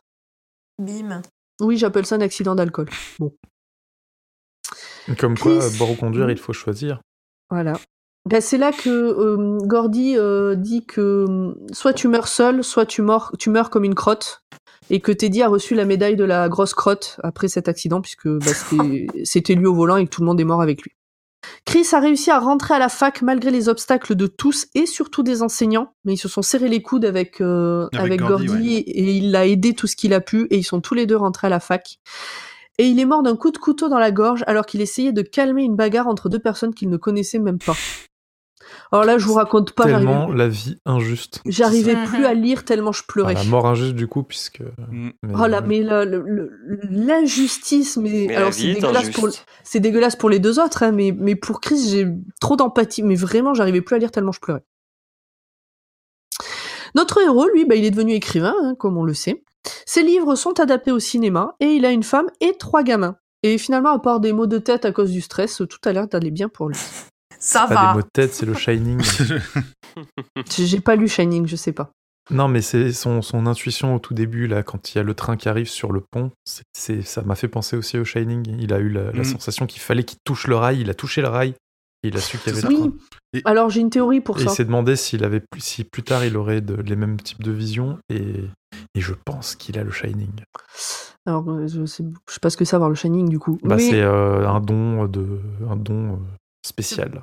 Bim. 0.80 1.22
Oui, 1.62 1.78
j'appelle 1.78 2.06
ça 2.06 2.16
un 2.16 2.22
accident 2.22 2.56
d'alcool. 2.56 2.90
Bon. 3.20 3.34
Comme 5.20 5.38
quoi, 5.38 5.60
boire 5.78 5.92
ou 5.92 5.96
conduire, 5.96 6.30
il 6.30 6.38
faut 6.38 6.54
choisir. 6.54 7.00
Voilà. 7.50 7.74
Ben, 8.26 8.42
c'est 8.42 8.58
là 8.58 8.72
que 8.72 8.90
euh, 8.90 9.60
Gordy 9.60 10.18
euh, 10.18 10.56
dit 10.56 10.86
que 10.86 11.56
soit 11.72 11.94
tu 11.94 12.08
meurs 12.08 12.28
seul, 12.28 12.64
soit 12.64 12.86
tu 12.86 13.04
meurs, 13.04 13.32
tu 13.38 13.52
meurs 13.52 13.70
comme 13.70 13.84
une 13.84 13.94
crotte. 13.94 14.42
Et 14.90 15.00
que 15.00 15.12
Teddy 15.12 15.42
a 15.42 15.48
reçu 15.48 15.76
la 15.76 15.86
médaille 15.86 16.16
de 16.16 16.24
la 16.24 16.48
grosse 16.50 16.74
crotte 16.74 17.20
après 17.24 17.48
cet 17.48 17.68
accident, 17.68 18.02
puisque 18.02 18.28
bah, 18.28 18.52
c'était 19.24 19.56
lui 19.56 19.66
au 19.66 19.74
volant 19.74 19.98
et 19.98 20.06
que 20.06 20.10
tout 20.10 20.22
le 20.22 20.28
monde 20.28 20.40
est 20.40 20.46
mort 20.46 20.62
avec 20.62 20.82
lui. 20.82 20.92
Chris 21.66 21.88
a 21.94 22.00
réussi 22.00 22.32
à 22.32 22.40
rentrer 22.40 22.74
à 22.74 22.80
la 22.80 22.90
fac 22.90 23.22
malgré 23.22 23.52
les 23.52 23.70
obstacles 23.70 24.16
de 24.16 24.28
tous 24.28 24.68
et 24.76 24.86
surtout 24.86 25.24
des 25.24 25.42
enseignants, 25.42 25.94
mais 26.04 26.14
ils 26.14 26.18
se 26.18 26.28
sont 26.28 26.42
serrés 26.42 26.70
les 26.70 26.82
coudes 26.82 27.06
avec, 27.06 27.42
euh, 27.42 27.88
avec, 27.94 28.22
Gordy, 28.22 28.78
et 28.78 29.18
il 29.18 29.32
l'a 29.32 29.48
aidé 29.48 29.74
tout 29.74 29.88
ce 29.88 29.96
qu'il 29.96 30.14
a 30.14 30.22
pu 30.22 30.48
et 30.50 30.58
ils 30.58 30.64
sont 30.64 30.82
tous 30.82 30.94
les 30.94 31.06
deux 31.06 31.18
rentrés 31.18 31.48
à 31.48 31.50
la 31.50 31.60
fac. 31.60 32.00
Et 32.78 32.88
il 32.88 33.00
est 33.00 33.06
mort 33.06 33.24
d'un 33.24 33.36
coup 33.36 33.52
de 33.52 33.58
couteau 33.58 33.88
dans 33.88 34.00
la 34.00 34.12
gorge 34.12 34.44
alors 34.48 34.66
qu'il 34.66 34.82
essayait 34.82 35.14
de 35.14 35.22
calmer 35.22 35.64
une 35.64 35.76
bagarre 35.76 36.08
entre 36.08 36.28
deux 36.28 36.40
personnes 36.40 36.74
qu'il 36.74 36.90
ne 36.90 36.98
connaissait 36.98 37.40
même 37.40 37.60
pas. 37.60 37.76
Alors 38.92 39.06
là, 39.06 39.18
je 39.18 39.26
vous 39.26 39.34
raconte 39.34 39.72
pas. 39.74 39.86
Tellement 39.86 40.32
la 40.32 40.48
vie 40.48 40.78
injuste. 40.86 41.42
J'arrivais 41.46 41.96
plus 42.06 42.26
à 42.26 42.34
lire 42.34 42.66
tellement 42.66 42.92
je 42.92 43.04
pleurais. 43.08 43.34
la 43.34 43.44
mort 43.46 43.66
injuste 43.68 43.96
du 43.96 44.08
coup, 44.08 44.24
puisque. 44.24 44.62
Mm. 44.90 45.10
oh 45.34 45.48
là, 45.48 45.62
mais 45.62 45.84
l'injustice, 46.90 47.98
mais, 47.98 48.34
alors 48.36 48.54
c'est 48.54 48.74
dégueulasse 48.74 49.10
pour 49.10 49.30
c'est 49.64 49.80
dégueulasse 49.80 50.16
pour 50.16 50.30
les 50.30 50.40
deux 50.40 50.60
autres, 50.60 50.84
hein, 50.84 50.92
mais 50.92 51.16
mais 51.18 51.36
pour 51.36 51.62
Chris, 51.62 51.90
j'ai 51.90 52.08
trop 52.40 52.56
d'empathie, 52.56 53.04
mais 53.04 53.16
vraiment, 53.16 53.54
j'arrivais 53.54 53.82
plus 53.82 53.96
à 53.96 54.00
lire 54.00 54.12
tellement 54.12 54.32
je 54.32 54.40
pleurais. 54.40 54.64
Notre 56.96 57.22
héros, 57.22 57.48
lui, 57.50 57.66
bah, 57.66 57.76
il 57.76 57.84
est 57.84 57.92
devenu 57.92 58.14
écrivain, 58.14 58.56
hein, 58.64 58.76
comme 58.80 58.98
on 58.98 59.04
le 59.04 59.14
sait. 59.14 59.44
Ses 59.86 60.04
livres 60.04 60.36
sont 60.36 60.60
adaptés 60.60 60.92
au 60.92 61.00
cinéma 61.00 61.56
et 61.60 61.66
il 61.66 61.86
a 61.86 61.92
une 61.92 62.04
femme 62.04 62.28
et 62.40 62.56
trois 62.58 62.84
gamins. 62.84 63.18
Et 63.44 63.58
finalement, 63.58 63.90
à 63.90 64.00
part 64.00 64.20
des 64.20 64.32
maux 64.32 64.48
de 64.48 64.58
tête 64.58 64.86
à 64.86 64.92
cause 64.92 65.12
du 65.12 65.22
stress, 65.22 65.62
tout 65.70 65.78
a 65.86 65.92
l'air 65.92 66.08
d'aller 66.08 66.32
bien 66.32 66.50
pour 66.50 66.70
lui. 66.70 66.78
Ça 67.46 67.68
pas 67.68 67.74
va. 67.76 67.88
des 67.90 67.98
mots 67.98 68.02
de 68.02 68.10
tête, 68.12 68.34
c'est 68.34 68.46
le 68.46 68.56
Shining. 68.56 69.00
J'ai 70.50 70.80
pas 70.80 70.96
lu 70.96 71.08
Shining, 71.08 71.46
je 71.46 71.56
sais 71.56 71.74
pas. 71.74 71.92
Non, 72.32 72.48
mais 72.48 72.62
c'est 72.62 72.92
son, 72.92 73.22
son, 73.22 73.46
intuition 73.46 73.94
au 73.94 74.00
tout 74.00 74.16
début, 74.16 74.48
là, 74.48 74.64
quand 74.64 74.92
il 74.92 74.98
y 74.98 75.00
a 75.00 75.04
le 75.04 75.14
train 75.14 75.38
qui 75.38 75.48
arrive 75.48 75.70
sur 75.70 75.92
le 75.92 76.02
pont, 76.02 76.32
c'est, 76.74 77.04
ça 77.04 77.22
m'a 77.22 77.36
fait 77.36 77.48
penser 77.48 77.78
aussi 77.78 78.00
au 78.00 78.04
Shining. 78.04 78.58
Il 78.60 78.74
a 78.74 78.80
eu 78.80 78.90
la, 78.90 79.12
mm. 79.12 79.24
sensation 79.24 79.68
qu'il 79.68 79.80
fallait 79.82 80.04
qu'il 80.04 80.18
touche 80.24 80.48
le 80.48 80.56
rail, 80.56 80.82
il 80.82 80.90
a 80.90 80.96
touché 80.96 81.22
le 81.22 81.28
rail, 81.28 81.54
et 82.02 82.08
il 82.08 82.18
a 82.18 82.20
su 82.20 82.40
qu'il 82.40 82.56
y 82.56 82.58
avait 82.58 82.68
oui. 82.68 82.74
le 82.74 82.80
train. 82.80 83.42
Alors 83.46 83.70
j'ai 83.70 83.82
une 83.82 83.92
théorie 83.92 84.22
pour 84.22 84.40
ça. 84.40 84.46
il 84.46 84.50
s'est 84.50 84.66
demandé 84.66 84.96
s'il 84.96 85.24
avait, 85.24 85.44
si 85.60 85.84
plus 85.84 86.02
tard 86.02 86.26
il 86.26 86.36
aurait 86.36 86.64
les 86.84 86.96
mêmes 86.96 87.22
types 87.22 87.44
de 87.44 87.52
visions, 87.52 88.00
et, 88.10 88.46
et 88.96 89.02
je 89.02 89.14
pense 89.24 89.56
qu'il 89.56 89.78
a 89.78 89.84
le 89.84 89.92
Shining. 89.92 90.32
Alors 91.28 91.46
je 91.68 91.86
sais, 91.86 92.04
je 92.28 92.34
sais 92.34 92.40
pas 92.40 92.50
ce 92.50 92.58
que 92.58 92.66
c'est 92.66 92.76
avoir 92.76 92.90
le 92.90 92.96
Shining 92.96 93.30
du 93.30 93.38
coup. 93.38 93.60
Bah, 93.62 93.78
C'est 93.78 94.02
euh, 94.02 94.50
un 94.50 94.62
don, 94.62 95.06
de, 95.06 95.42
un 95.70 95.76
don 95.76 96.14
euh, 96.14 96.18
spécial. 96.66 97.22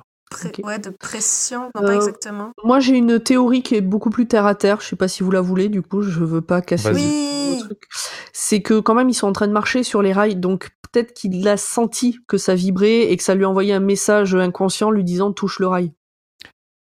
Ouais, 0.63 0.79
de 0.79 0.89
pression, 0.89 1.71
non, 1.75 1.81
pas 1.81 1.91
euh, 1.91 1.95
exactement. 1.95 2.51
Moi, 2.63 2.79
j'ai 2.79 2.97
une 2.97 3.19
théorie 3.19 3.63
qui 3.63 3.75
est 3.75 3.81
beaucoup 3.81 4.09
plus 4.09 4.27
terre 4.27 4.45
à 4.45 4.55
terre. 4.55 4.81
Je 4.81 4.87
sais 4.87 4.95
pas 4.95 5.07
si 5.07 5.23
vous 5.23 5.31
la 5.31 5.41
voulez, 5.41 5.69
du 5.69 5.81
coup, 5.81 6.01
je 6.01 6.23
veux 6.23 6.41
pas 6.41 6.61
casser 6.61 6.91
le 6.93 7.59
truc. 7.59 7.83
C'est 8.31 8.61
que 8.61 8.79
quand 8.79 8.95
même, 8.95 9.09
ils 9.09 9.13
sont 9.13 9.27
en 9.27 9.33
train 9.33 9.47
de 9.47 9.53
marcher 9.53 9.83
sur 9.83 10.01
les 10.01 10.13
rails, 10.13 10.35
donc 10.35 10.71
peut-être 10.91 11.13
qu'il 11.13 11.47
a 11.47 11.57
senti 11.57 12.19
que 12.27 12.37
ça 12.37 12.55
vibrait 12.55 13.11
et 13.11 13.17
que 13.17 13.23
ça 13.23 13.35
lui 13.35 13.45
envoyait 13.45 13.73
un 13.73 13.79
message 13.79 14.35
inconscient 14.35 14.91
lui 14.91 15.03
disant 15.03 15.31
touche 15.31 15.59
le 15.59 15.67
rail. 15.67 15.91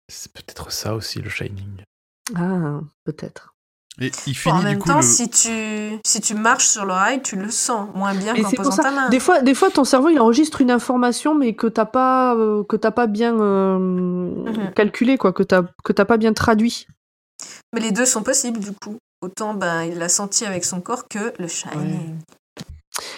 C'est 0.09 0.33
peut-être 0.33 0.73
ça 0.73 0.95
aussi 0.95 1.21
le 1.21 1.31
Shining. 1.31 1.85
Ah, 2.35 2.81
peut-être. 3.05 3.55
Et 4.03 4.11
il 4.27 4.35
finit, 4.35 4.55
en 4.55 4.63
même 4.63 4.73
du 4.75 4.79
coup, 4.79 4.89
temps, 4.89 4.97
le... 4.97 5.03
si, 5.03 5.29
tu, 5.29 5.99
si 6.07 6.21
tu 6.23 6.35
marches 6.35 6.67
sur 6.67 6.87
le 6.87 6.93
rail, 6.93 7.21
tu 7.23 7.37
le 7.37 7.51
sens 7.51 7.87
moins 7.95 8.15
bien 8.15 8.35
qu'en 8.35 8.51
posant 8.51 8.83
ta 8.83 8.91
main. 8.91 9.11
Des 9.11 9.21
fois, 9.21 9.43
des 9.43 9.53
fois, 9.53 9.71
ton 9.71 9.85
cerveau, 9.85 10.09
il 10.09 10.19
enregistre 10.19 10.63
une 10.63 10.71
information, 10.71 11.35
mais 11.35 11.53
que 11.53 11.67
t'as 11.67 11.85
pas, 11.85 12.35
euh, 12.35 12.65
que 12.65 12.77
t'as 12.77 12.93
pas 12.93 13.07
bien 13.07 13.39
euh, 13.39 13.79
mhm. 13.79 14.73
calculé, 14.75 15.19
quoi, 15.19 15.35
que 15.35 15.43
t'as, 15.43 15.65
que 15.85 15.93
t'as 15.93 16.07
pas 16.07 16.17
bien 16.17 16.33
traduit. 16.33 16.87
Mais 17.75 17.81
les 17.81 17.93
deux 17.93 18.07
sont 18.07 18.23
possibles, 18.23 18.59
du 18.59 18.73
coup. 18.73 18.97
Autant, 19.21 19.53
ben, 19.53 19.83
il 19.83 19.99
l'a 19.99 20.09
senti 20.09 20.47
avec 20.47 20.65
son 20.65 20.81
corps 20.81 21.07
que 21.07 21.35
le 21.39 21.47
shining. 21.47 22.17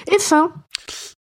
Et 0.09 0.19
fin. 0.19 0.53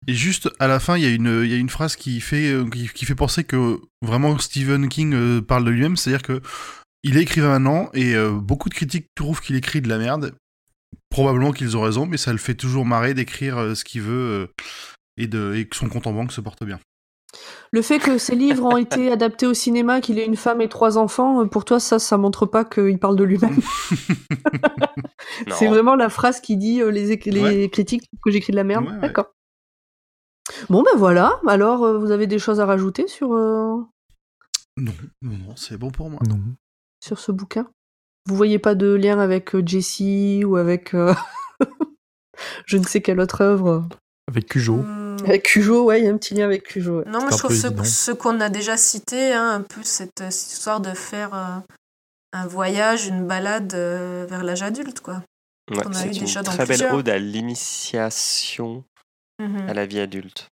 Et 0.06 0.14
juste 0.14 0.50
à 0.60 0.68
la 0.68 0.80
fin, 0.80 0.98
il 0.98 1.04
y, 1.04 1.08
a 1.08 1.10
une, 1.10 1.42
il 1.44 1.50
y 1.50 1.56
a 1.56 1.58
une 1.58 1.70
phrase 1.72 1.96
qui 1.96 2.22
fait, 2.22 2.52
euh, 2.52 2.70
qui, 2.70 2.88
qui 2.90 3.06
fait 3.06 3.16
penser 3.16 3.44
que 3.44 3.80
vraiment 4.04 4.38
Stephen 4.38 4.88
King 4.88 5.42
parle 5.42 5.66
de 5.66 5.72
lui-même, 5.72 5.98
c'est-à-dire 5.98 6.22
que 6.22 6.42
il 7.08 7.18
est 7.18 7.22
écrivain 7.22 7.50
maintenant 7.50 7.90
et 7.94 8.16
euh, 8.16 8.32
beaucoup 8.32 8.70
de 8.70 8.74
critiques 8.74 9.08
trouvent 9.16 9.42
qu'il 9.42 9.56
écrit 9.56 9.82
de 9.82 9.90
la 9.90 9.98
merde. 9.98 10.36
Probablement 11.10 11.52
qu'ils 11.52 11.78
ont 11.78 11.82
raison, 11.82 12.06
mais 12.06 12.18
ça 12.18 12.34
le 12.34 12.38
fait 12.38 12.56
toujours 12.56 12.86
marrer 12.86 13.14
d'écrire 13.14 13.58
euh, 13.58 13.76
ce 13.76 13.86
qu'il 13.86 14.02
veut 14.02 14.14
euh, 14.14 14.48
et, 15.16 15.28
de, 15.28 15.54
et 15.56 15.68
que 15.68 15.76
son 15.76 15.88
compte 15.88 16.06
en 16.06 16.14
banque 16.14 16.34
se 16.34 16.42
porte 16.42 16.66
bien. 16.66 16.80
Le 17.72 17.82
fait 17.82 18.00
que 18.00 18.18
ses 18.18 18.36
livres 18.36 18.66
ont 18.66 18.78
été 18.78 19.12
adaptés 19.12 19.48
au 19.48 19.54
cinéma, 19.54 20.02
qu'il 20.02 20.20
ait 20.20 20.26
une 20.26 20.36
femme 20.36 20.60
et 20.60 20.68
trois 20.68 20.98
enfants, 20.98 21.48
pour 21.48 21.64
toi, 21.64 21.80
ça, 21.80 21.98
ça 21.98 22.18
montre 22.18 22.46
pas 22.46 22.66
qu'il 22.66 23.00
parle 23.00 23.16
de 23.16 23.24
lui-même. 23.24 23.58
C'est 25.52 25.68
vraiment 25.68 25.96
la 25.96 26.10
phrase 26.10 26.42
qui 26.42 26.58
dit 26.58 26.82
les, 26.92 27.16
les 27.16 27.70
critiques 27.70 28.10
que 28.24 28.32
j'écris 28.32 28.52
de 28.52 28.58
la 28.58 28.64
merde. 28.64 29.00
D'accord. 29.02 29.28
Bon 30.70 30.82
ben 30.82 30.98
voilà. 30.98 31.40
Alors, 31.48 32.00
vous 32.00 32.12
avez 32.12 32.26
des 32.26 32.40
choses 32.40 32.60
à 32.60 32.66
rajouter 32.66 33.08
sur 33.08 33.30
Non, 33.30 33.74
non, 34.78 34.94
non, 35.22 35.56
c'est 35.56 35.78
bon 35.78 35.92
pour 35.92 36.10
moi. 36.10 36.20
Non 36.28 36.40
sur 37.00 37.20
ce 37.20 37.32
bouquin 37.32 37.68
Vous 38.26 38.36
voyez 38.36 38.60
pas 38.60 38.76
de 38.76 38.94
lien 38.94 39.20
avec 39.20 39.56
euh, 39.56 39.64
Jessie 39.66 40.44
ou 40.46 40.56
avec 40.56 40.94
euh, 40.94 41.14
je 42.66 42.78
ne 42.78 42.84
sais 42.84 43.02
quelle 43.02 43.20
autre 43.20 43.42
œuvre 43.42 43.88
Avec 44.28 44.48
Cujo. 44.48 44.78
Hmm. 44.78 45.18
Avec 45.26 45.44
Cujo, 45.44 45.86
ouais, 45.86 46.02
il 46.02 46.06
y 46.06 46.08
a 46.08 46.12
un 46.12 46.18
petit 46.18 46.34
lien 46.34 46.46
avec 46.46 46.64
Cujo. 46.64 47.04
Non, 47.06 47.22
moi 47.22 47.30
je 47.32 47.38
trouve 47.38 47.54
ce, 47.54 48.12
qu'on 48.12 48.40
a 48.40 48.50
déjà 48.50 48.78
cité, 48.78 49.34
hein, 49.34 49.50
un 49.50 49.62
peu 49.62 49.82
cette, 49.84 50.24
histoire 50.30 50.80
de 50.80 50.94
faire 50.94 51.34
euh, 51.34 51.60
un 52.34 52.48
voyage, 52.48 53.08
une 53.08 53.26
balade 53.26 53.74
vers 53.74 54.44
l'âge 54.44 54.62
adulte, 54.62 55.00
quoi. 55.00 55.24
c'est 55.92 56.16
une 56.16 56.44
très 56.44 56.66
belle 56.66 56.94
ode 56.94 57.10
à 57.10 57.18
l'initiation 57.18 58.84
mhm. 59.40 59.70
à 59.70 59.74
la 59.74 59.86
vie 59.86 60.00
adulte. 60.00 60.50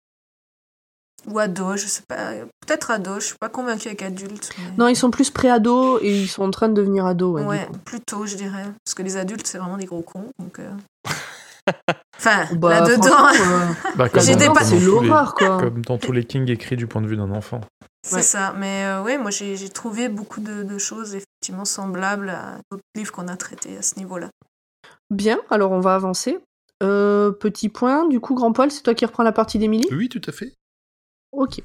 Ou 1.27 1.37
ado, 1.37 1.77
je 1.77 1.85
sais 1.85 2.01
pas. 2.07 2.33
Peut-être 2.65 2.91
ado, 2.91 3.19
je 3.19 3.25
suis 3.25 3.37
pas 3.39 3.49
convaincue 3.49 3.87
avec 3.87 4.01
adulte. 4.01 4.51
Non, 4.77 4.87
ils 4.87 4.95
sont 4.95 5.11
plus 5.11 5.29
pré-ado 5.29 5.99
et 5.99 6.21
ils 6.21 6.27
sont 6.27 6.43
en 6.43 6.51
train 6.51 6.67
de 6.67 6.73
devenir 6.73 7.05
ado. 7.05 7.33
Ouais, 7.33 7.45
ouais 7.45 7.69
plutôt, 7.85 8.25
je 8.25 8.35
dirais. 8.35 8.65
Parce 8.83 8.95
que 8.95 9.03
les 9.03 9.17
adultes, 9.17 9.45
c'est 9.45 9.59
vraiment 9.59 9.77
des 9.77 9.85
gros 9.85 10.01
cons. 10.01 10.31
Donc, 10.39 10.59
euh. 10.59 10.71
Enfin, 12.17 12.45
bah, 12.55 12.81
là-dedans. 12.81 13.27
Euh, 13.33 13.67
bah, 13.95 14.07
j'ai 14.15 14.35
dépassé 14.35 14.79
l'horreur, 14.79 15.33
quoi. 15.35 15.59
Comme 15.59 15.81
dans 15.83 15.97
tous 15.97 16.11
les 16.11 16.23
Kings 16.23 16.49
écrits 16.49 16.75
du 16.75 16.87
point 16.87 17.01
de 17.01 17.07
vue 17.07 17.17
d'un 17.17 17.31
enfant. 17.31 17.61
C'est 18.03 18.23
ça. 18.23 18.53
Mais 18.57 18.85
euh, 18.85 19.03
ouais, 19.03 19.17
moi, 19.17 19.31
j'ai 19.31 19.69
trouvé 19.69 20.09
beaucoup 20.09 20.41
de, 20.41 20.63
de, 20.63 20.77
choses 20.77 21.15
effectivement 21.15 21.65
semblables 21.65 22.29
à 22.29 22.57
d'autres 22.69 22.83
livres 22.95 23.11
qu'on 23.11 23.27
a 23.27 23.37
traités 23.37 23.77
à 23.77 23.81
ce 23.81 23.95
niveau-là. 23.97 24.29
Bien, 25.11 25.39
alors 25.49 25.71
on 25.71 25.79
va 25.79 25.95
avancer. 25.95 26.39
petit 26.79 27.69
point, 27.69 28.07
du 28.07 28.19
coup, 28.19 28.33
Grand 28.33 28.53
Paul, 28.53 28.71
c'est 28.71 28.81
toi 28.81 28.95
qui 28.95 29.05
reprends 29.05 29.23
la 29.23 29.31
partie 29.31 29.59
d'Émilie? 29.59 29.87
Oui, 29.91 30.09
tout 30.09 30.21
à 30.27 30.31
fait. 30.31 30.53
Ok. 31.31 31.61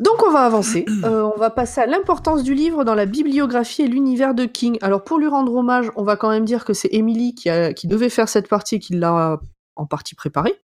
Donc 0.00 0.22
on 0.26 0.30
va 0.30 0.40
avancer. 0.40 0.84
Euh, 1.04 1.30
on 1.34 1.38
va 1.38 1.50
passer 1.50 1.82
à 1.82 1.86
l'importance 1.86 2.42
du 2.42 2.54
livre 2.54 2.82
dans 2.84 2.94
la 2.94 3.04
bibliographie 3.04 3.82
et 3.82 3.88
l'univers 3.88 4.34
de 4.34 4.46
King. 4.46 4.78
Alors 4.80 5.04
pour 5.04 5.18
lui 5.18 5.26
rendre 5.26 5.54
hommage, 5.54 5.90
on 5.96 6.02
va 6.02 6.16
quand 6.16 6.30
même 6.30 6.46
dire 6.46 6.64
que 6.64 6.72
c'est 6.72 6.88
Emily 6.92 7.34
qui, 7.34 7.50
qui 7.76 7.86
devait 7.88 8.08
faire 8.08 8.28
cette 8.28 8.48
partie 8.48 8.76
et 8.76 8.78
qui 8.78 8.94
l'a 8.94 9.38
en 9.76 9.86
partie 9.86 10.14
préparée. 10.14 10.58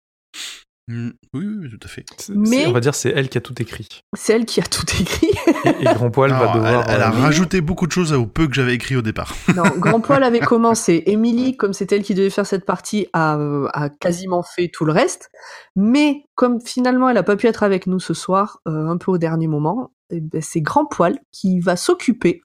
Mm. 0.89 1.09
oui, 1.34 1.45
oui, 1.45 1.69
tout 1.69 1.80
à 1.84 1.88
fait. 1.89 2.05
Mais 2.30 2.65
on 2.65 2.72
va 2.72 2.80
dire 2.80 2.95
c'est 2.95 3.09
elle 3.09 3.27
qui 3.27 3.38
a 3.38 3.41
tout 3.41 3.61
écrit. 3.61 3.89
C'est 4.15 4.34
elle 4.34 4.45
qui 4.45 4.61
a 4.61 4.64
tout 4.64 4.85
écrit. 4.99 5.31
et, 5.81 5.84
Grand 5.84 6.09
Poil 6.09 6.31
va 6.31 6.53
devoir. 6.53 6.89
Elle, 6.89 7.01
a 7.01 7.09
euh, 7.09 7.19
rajouté 7.19 7.59
beaucoup 7.59 7.88
de 7.88 7.91
choses 7.91 8.14
au 8.14 8.26
peu 8.26 8.47
que 8.47 8.53
j'avais 8.53 8.73
écrit 8.73 8.95
au 8.95 9.01
départ. 9.01 9.35
Non, 9.53 9.64
Grand 9.77 9.99
Poil 9.99 10.23
avait 10.23 10.39
commencé. 10.39 11.03
Émilie, 11.05 11.57
comme 11.57 11.73
c'est 11.73 11.91
elle 11.91 12.03
qui 12.03 12.14
devait 12.14 12.30
faire 12.30 12.45
cette 12.45 12.65
partie, 12.65 13.07
a, 13.11 13.38
a, 13.73 13.89
quasiment 13.89 14.43
fait 14.43 14.69
tout 14.69 14.85
le 14.85 14.93
reste. 14.93 15.30
Mais 15.76 16.23
comme 16.35 16.61
finalement 16.61 17.09
elle 17.09 17.18
a 17.18 17.23
pas 17.23 17.35
pu 17.35 17.47
être 17.47 17.64
avec 17.64 17.85
nous 17.88 17.99
ce 17.99 18.14
soir, 18.14 18.61
euh, 18.68 18.88
un 18.88 18.97
peu 18.97 19.11
au 19.11 19.18
dernier 19.18 19.47
moment, 19.47 19.91
eh 20.09 20.22
ben, 20.22 20.41
c'est 20.41 20.61
Grand 20.61 20.85
Poil 20.85 21.19
qui 21.34 21.59
va 21.59 21.76
s'occuper 21.76 22.41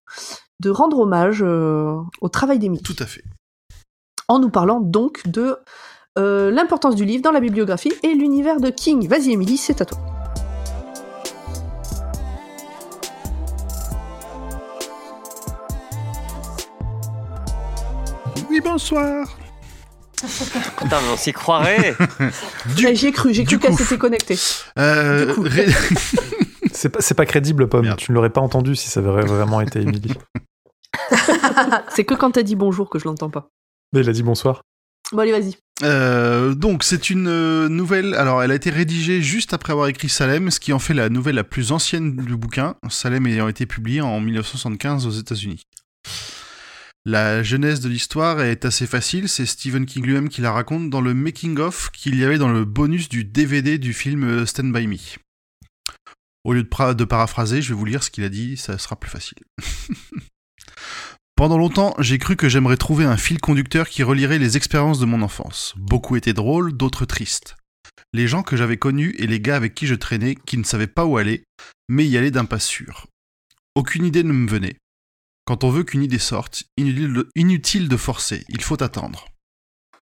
de 0.58 0.70
rendre 0.70 0.98
hommage 0.98 1.42
euh, 1.42 1.96
au 2.20 2.28
travail 2.28 2.58
d'Émilie. 2.58 2.82
Tout 2.82 2.96
à 2.98 3.06
fait. 3.06 3.22
En 4.26 4.40
nous 4.40 4.50
parlant 4.50 4.80
donc 4.80 5.28
de 5.28 5.58
euh, 6.18 6.50
l'importance 6.50 6.94
du 6.94 7.04
livre 7.04 7.22
dans 7.22 7.30
la 7.32 7.40
bibliographie 7.40 7.92
et 8.02 8.14
l'univers 8.14 8.60
de 8.60 8.70
King. 8.70 9.08
Vas-y, 9.08 9.32
Émilie, 9.32 9.56
c'est 9.56 9.80
à 9.80 9.84
toi. 9.84 9.98
Oui, 18.48 18.60
bonsoir. 18.62 19.26
Putain, 20.78 21.00
mais 21.00 21.12
on 21.12 21.16
s'y 21.16 21.32
croirait. 21.32 21.94
Eh, 22.86 22.94
j'ai 22.94 23.10
cru, 23.10 23.34
j'ai 23.34 23.44
cru 23.44 23.58
qu'elle 23.58 23.74
s'était 23.76 23.98
connectée. 23.98 24.38
Euh, 24.78 25.34
ré- 25.38 25.66
C'est 26.72 27.14
pas, 27.14 27.26
crédible, 27.26 27.68
Pomme. 27.68 27.82
Merde. 27.84 27.98
Tu 27.98 28.12
ne 28.12 28.14
l'aurais 28.14 28.30
pas 28.30 28.40
entendu 28.40 28.76
si 28.76 28.88
ça 28.88 29.00
avait 29.00 29.22
vraiment 29.22 29.60
été 29.60 29.80
Emily. 29.80 30.14
C'est 31.94 32.04
que 32.04 32.14
quand 32.14 32.30
t'as 32.32 32.42
dit 32.42 32.54
bonjour 32.56 32.88
que 32.88 32.98
je 32.98 33.04
l'entends 33.04 33.30
pas. 33.30 33.48
Mais 33.92 34.00
il 34.00 34.08
a 34.08 34.12
dit 34.12 34.22
bonsoir. 34.22 34.62
Bon, 35.12 35.18
allez, 35.18 35.32
vas-y. 35.32 35.56
Euh, 35.82 36.54
donc 36.54 36.84
c'est 36.84 37.10
une 37.10 37.28
euh, 37.28 37.68
nouvelle. 37.68 38.14
Alors 38.14 38.42
elle 38.42 38.50
a 38.50 38.54
été 38.54 38.70
rédigée 38.70 39.20
juste 39.20 39.52
après 39.52 39.72
avoir 39.72 39.88
écrit 39.88 40.08
Salem, 40.08 40.50
ce 40.50 40.60
qui 40.60 40.72
en 40.72 40.78
fait 40.78 40.94
la 40.94 41.08
nouvelle 41.08 41.34
la 41.34 41.44
plus 41.44 41.72
ancienne 41.72 42.16
du 42.16 42.36
bouquin. 42.36 42.76
Salem 42.88 43.26
ayant 43.26 43.48
été 43.48 43.66
publié 43.66 44.00
en 44.00 44.20
1975 44.20 45.06
aux 45.06 45.10
États-Unis. 45.10 45.62
La 47.04 47.42
genèse 47.42 47.80
de 47.80 47.88
l'histoire 47.88 48.40
est 48.42 48.64
assez 48.64 48.86
facile. 48.86 49.28
C'est 49.28 49.44
Stephen 49.44 49.86
King 49.86 50.04
lui-même 50.04 50.28
qui 50.28 50.40
la 50.40 50.52
raconte 50.52 50.88
dans 50.88 51.00
le 51.00 51.14
making 51.14 51.58
of 51.58 51.90
qu'il 51.90 52.16
y 52.16 52.24
avait 52.24 52.38
dans 52.38 52.52
le 52.52 52.64
bonus 52.64 53.08
du 53.08 53.24
DVD 53.24 53.76
du 53.78 53.92
film 53.92 54.24
euh, 54.24 54.46
Stand 54.46 54.72
by 54.72 54.86
Me. 54.86 54.96
Au 56.44 56.54
lieu 56.54 56.62
de 56.62 57.04
paraphraser, 57.04 57.60
je 57.60 57.68
vais 57.70 57.78
vous 57.78 57.84
lire 57.84 58.02
ce 58.02 58.10
qu'il 58.10 58.24
a 58.24 58.28
dit. 58.28 58.56
Ça 58.56 58.78
sera 58.78 58.96
plus 58.96 59.10
facile. 59.10 59.38
Pendant 61.42 61.58
longtemps, 61.58 61.96
j'ai 61.98 62.18
cru 62.18 62.36
que 62.36 62.48
j'aimerais 62.48 62.76
trouver 62.76 63.04
un 63.04 63.16
fil 63.16 63.40
conducteur 63.40 63.88
qui 63.88 64.04
relierait 64.04 64.38
les 64.38 64.56
expériences 64.56 65.00
de 65.00 65.06
mon 65.06 65.22
enfance. 65.22 65.74
Beaucoup 65.76 66.14
étaient 66.14 66.34
drôles, 66.34 66.72
d'autres 66.72 67.04
tristes. 67.04 67.56
Les 68.12 68.28
gens 68.28 68.44
que 68.44 68.56
j'avais 68.56 68.76
connus 68.76 69.16
et 69.18 69.26
les 69.26 69.40
gars 69.40 69.56
avec 69.56 69.74
qui 69.74 69.88
je 69.88 69.96
traînais 69.96 70.36
qui 70.36 70.56
ne 70.56 70.62
savaient 70.62 70.86
pas 70.86 71.04
où 71.04 71.16
aller, 71.16 71.42
mais 71.88 72.06
y 72.06 72.16
allaient 72.16 72.30
d'un 72.30 72.44
pas 72.44 72.60
sûr. 72.60 73.08
Aucune 73.74 74.04
idée 74.04 74.22
ne 74.22 74.32
me 74.32 74.48
venait. 74.48 74.76
Quand 75.44 75.64
on 75.64 75.70
veut 75.70 75.82
qu'une 75.82 76.04
idée 76.04 76.20
sorte, 76.20 76.62
inutile 76.76 77.88
de, 77.88 77.96
forcer, 77.96 78.44
il 78.48 78.62
faut 78.62 78.80
attendre. 78.80 79.26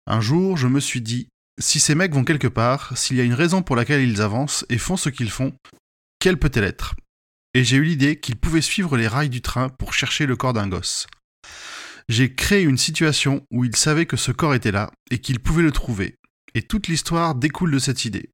Un 0.07 0.21
jour, 0.21 0.57
je 0.57 0.67
me 0.67 0.79
suis 0.79 1.01
dit, 1.01 1.27
si 1.59 1.79
ces 1.79 1.93
mecs 1.93 2.15
vont 2.15 2.23
quelque 2.23 2.47
part, 2.47 2.97
s'il 2.97 3.15
y 3.15 3.21
a 3.21 3.25
une 3.25 3.35
raison 3.35 3.61
pour 3.61 3.75
laquelle 3.75 4.01
ils 4.01 4.23
avancent 4.23 4.65
et 4.69 4.79
font 4.79 4.97
ce 4.97 5.09
qu'ils 5.09 5.29
font, 5.29 5.53
quelle 6.17 6.39
peut-elle 6.39 6.63
être? 6.63 6.95
Et 7.53 7.63
j'ai 7.63 7.77
eu 7.77 7.83
l'idée 7.83 8.19
qu'ils 8.19 8.37
pouvaient 8.37 8.59
suivre 8.59 8.97
les 8.97 9.07
rails 9.07 9.29
du 9.29 9.43
train 9.43 9.69
pour 9.69 9.93
chercher 9.93 10.25
le 10.25 10.35
corps 10.35 10.53
d'un 10.53 10.67
gosse. 10.67 11.05
J'ai 12.09 12.33
créé 12.33 12.63
une 12.63 12.77
situation 12.77 13.45
où 13.51 13.65
ils 13.65 13.75
savaient 13.75 14.05
que 14.05 14.17
ce 14.17 14.31
corps 14.31 14.53
était 14.53 14.71
là 14.71 14.91
et 15.11 15.19
qu'ils 15.19 15.39
pouvaient 15.39 15.63
le 15.63 15.71
trouver. 15.71 16.15
Et 16.53 16.61
toute 16.61 16.87
l'histoire 16.87 17.35
découle 17.35 17.71
de 17.71 17.79
cette 17.79 18.05
idée. 18.05 18.31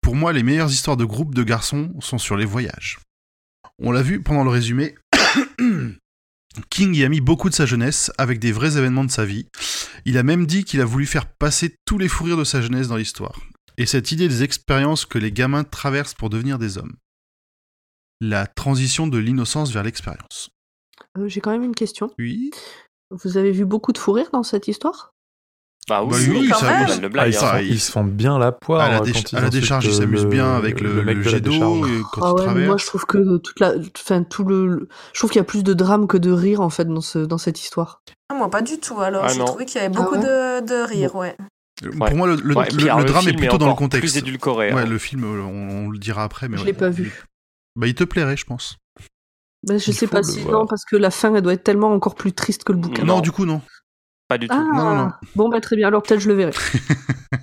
Pour 0.00 0.16
moi, 0.16 0.32
les 0.32 0.42
meilleures 0.42 0.72
histoires 0.72 0.96
de 0.96 1.04
groupe 1.04 1.34
de 1.34 1.44
garçons 1.44 1.94
sont 2.00 2.18
sur 2.18 2.36
les 2.36 2.44
voyages. 2.44 2.98
On 3.78 3.92
l'a 3.92 4.02
vu 4.02 4.22
pendant 4.22 4.44
le 4.44 4.50
résumé. 4.50 4.96
King 6.70 6.94
y 6.94 7.04
a 7.04 7.08
mis 7.08 7.20
beaucoup 7.20 7.48
de 7.48 7.54
sa 7.54 7.64
jeunesse 7.64 8.10
avec 8.18 8.38
des 8.38 8.52
vrais 8.52 8.76
événements 8.76 9.04
de 9.04 9.10
sa 9.10 9.24
vie. 9.24 9.46
Il 10.04 10.18
a 10.18 10.22
même 10.22 10.46
dit 10.46 10.64
qu'il 10.64 10.80
a 10.80 10.84
voulu 10.84 11.06
faire 11.06 11.26
passer 11.26 11.76
tous 11.86 11.98
les 11.98 12.08
fous 12.08 12.24
rires 12.24 12.36
de 12.36 12.44
sa 12.44 12.60
jeunesse 12.60 12.88
dans 12.88 12.96
l'histoire. 12.96 13.40
Et 13.78 13.86
cette 13.86 14.12
idée 14.12 14.28
des 14.28 14.42
expériences 14.42 15.06
que 15.06 15.18
les 15.18 15.32
gamins 15.32 15.64
traversent 15.64 16.14
pour 16.14 16.28
devenir 16.28 16.58
des 16.58 16.76
hommes. 16.76 16.96
La 18.20 18.46
transition 18.46 19.06
de 19.06 19.18
l'innocence 19.18 19.72
vers 19.72 19.82
l'expérience. 19.82 20.50
Euh, 21.18 21.28
j'ai 21.28 21.40
quand 21.40 21.50
même 21.50 21.62
une 21.64 21.74
question. 21.74 22.10
Oui. 22.18 22.50
Vous 23.10 23.36
avez 23.36 23.52
vu 23.52 23.64
beaucoup 23.64 23.92
de 23.92 23.98
fou 23.98 24.12
rire 24.12 24.28
dans 24.32 24.42
cette 24.42 24.68
histoire? 24.68 25.10
Bah 25.88 26.04
Bah 26.08 26.16
oui, 26.16 26.28
oui, 26.30 26.48
quand 26.48 26.58
ça- 26.58 26.86
même. 26.86 27.00
le 27.00 27.10
Ah, 27.18 27.26
ils, 27.28 27.34
hein. 27.36 27.40
se 27.40 27.44
font, 27.44 27.56
ils 27.58 27.66
ils- 27.72 27.80
se 27.80 27.90
font 27.92 28.04
bien 28.04 28.38
la 28.38 28.52
poire. 28.52 28.80
à 28.82 28.88
la, 28.88 28.98
quand 29.00 29.04
déch- 29.04 29.32
ils 29.32 29.36
à 29.36 29.40
la 29.40 29.46
insultent 29.48 29.60
décharge, 29.62 29.84
il 29.86 29.92
s'amuse 29.94 30.22
le- 30.22 30.28
bien 30.30 30.54
avec 30.54 30.80
le, 30.80 31.02
mec 31.02 31.16
le 31.16 31.20
de 31.22 31.24
la 31.24 31.30
jet 31.32 31.40
d'eau 31.40 31.50
décharge. 31.50 31.90
euh, 31.90 32.02
Ah 32.22 32.34
ouais, 32.34 32.66
moi 32.66 32.76
je 32.76 32.86
trouve 32.86 33.04
que 33.04 33.36
toute 33.38 33.58
la, 33.58 33.74
enfin 33.98 34.22
tout 34.22 34.44
le, 34.44 34.66
le- 34.68 34.88
je 35.12 35.18
trouve 35.18 35.30
qu'il 35.30 35.40
y 35.40 35.42
a 35.42 35.44
plus 35.44 35.64
de 35.64 35.74
drame 35.74 36.06
que 36.06 36.16
de 36.18 36.30
rire 36.30 36.60
en 36.60 36.70
fait 36.70 36.84
dans 36.84 37.00
ce, 37.00 37.18
dans 37.18 37.36
cette 37.38 37.60
histoire. 37.60 38.00
Ah, 38.30 38.34
moi, 38.34 38.48
pas 38.48 38.62
du 38.62 38.78
tout. 38.78 39.00
Alors, 39.00 39.24
Ah, 39.24 39.32
j'ai 39.32 39.44
trouvé 39.44 39.64
qu'il 39.66 39.82
y 39.82 39.84
avait 39.84 39.92
Ah 39.94 40.00
beaucoup 40.02 40.14
ouais 40.14 40.20
de, 40.22 40.66
de 40.66 40.86
rire, 40.86 41.16
ouais. 41.16 41.36
Ouais. 41.82 41.90
Pour 41.98 42.14
moi, 42.16 42.28
le, 42.28 42.36
le- 42.36 42.54
Ouais, 42.56 42.68
le- 42.70 42.76
le 42.98 43.04
drame 43.04 43.28
est 43.28 43.32
plutôt 43.36 43.58
dans 43.58 43.68
le 43.68 43.74
contexte. 43.74 44.12
Plus 44.12 44.18
édulcoré. 44.18 44.72
Ouais, 44.72 44.82
hein. 44.82 44.86
le 44.86 44.98
film, 44.98 45.24
euh, 45.24 45.42
on, 45.42 45.86
on 45.86 45.88
le 45.90 45.98
dira 45.98 46.22
après, 46.22 46.48
mais 46.48 46.56
je 46.58 46.62
ouais. 46.62 46.68
l'ai 46.68 46.72
pas 46.74 46.90
vu. 46.90 47.24
Bah, 47.74 47.88
il 47.88 47.94
te 47.96 48.04
plairait, 48.04 48.36
je 48.36 48.44
pense. 48.44 48.76
Ben, 49.64 49.78
je 49.78 49.90
Il 49.90 49.94
sais 49.94 50.06
pas 50.06 50.22
si 50.22 50.40
voir. 50.40 50.60
non 50.60 50.66
parce 50.66 50.84
que 50.84 50.96
la 50.96 51.10
fin 51.10 51.34
elle 51.34 51.42
doit 51.42 51.52
être 51.52 51.62
tellement 51.64 51.92
encore 51.92 52.14
plus 52.14 52.32
triste 52.32 52.64
que 52.64 52.72
le 52.72 52.78
bouquin. 52.78 53.04
Non, 53.04 53.16
Non. 53.16 53.20
du 53.20 53.30
coup, 53.30 53.44
non. 53.46 53.60
Pas 54.28 54.38
du 54.38 54.48
tout. 54.48 54.54
Ah, 54.56 54.62
Non, 54.74 54.84
non, 54.84 54.96
non. 54.96 55.10
bon 55.36 55.48
bah 55.48 55.60
très 55.60 55.76
bien 55.76 55.88
alors 55.88 56.02
peut-être 56.02 56.20
je 56.20 56.28
le 56.28 56.34
verrai. 56.34 56.52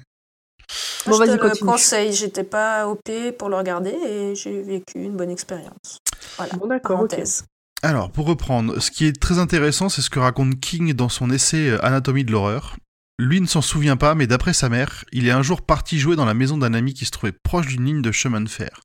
Bon, 1.07 1.13
je 1.13 1.19
vas-y, 1.19 1.29
te 1.37 1.43
le 1.43 1.49
continue. 1.49 1.69
conseille. 1.69 2.13
J'étais 2.13 2.43
pas 2.43 2.87
OP 2.87 3.09
pour 3.37 3.49
le 3.49 3.55
regarder 3.55 3.89
et 3.91 4.35
j'ai 4.35 4.61
vécu 4.61 4.99
une 4.99 5.15
bonne 5.15 5.29
expérience. 5.31 5.97
Voilà. 6.37 6.53
Bon. 6.57 6.67
Parenthèse. 6.83 7.45
Alors, 7.81 8.11
pour 8.11 8.27
reprendre, 8.27 8.79
ce 8.79 8.91
qui 8.91 9.05
est 9.05 9.19
très 9.19 9.39
intéressant, 9.39 9.87
c'est 9.89 10.01
ce 10.01 10.09
que 10.09 10.19
raconte 10.19 10.59
King 10.59 10.93
dans 10.93 11.07
son 11.09 11.31
essai 11.31 11.69
euh, 11.69 11.83
Anatomie 11.85 12.25
de 12.25 12.31
l'horreur. 12.31 12.75
Lui 13.17 13.39
ne 13.41 13.47
s'en 13.47 13.61
souvient 13.61 13.97
pas, 13.97 14.13
mais 14.13 14.27
d'après 14.27 14.53
sa 14.53 14.69
mère, 14.69 15.05
il 15.13 15.25
est 15.27 15.31
un 15.31 15.41
jour 15.41 15.61
parti 15.61 15.97
jouer 15.99 16.15
dans 16.17 16.25
la 16.25 16.33
maison 16.33 16.57
d'un 16.57 16.73
ami 16.73 16.93
qui 16.93 17.05
se 17.05 17.11
trouvait 17.11 17.33
proche 17.43 17.67
d'une 17.67 17.85
ligne 17.85 18.01
de 18.01 18.11
chemin 18.11 18.41
de 18.41 18.49
fer. 18.49 18.81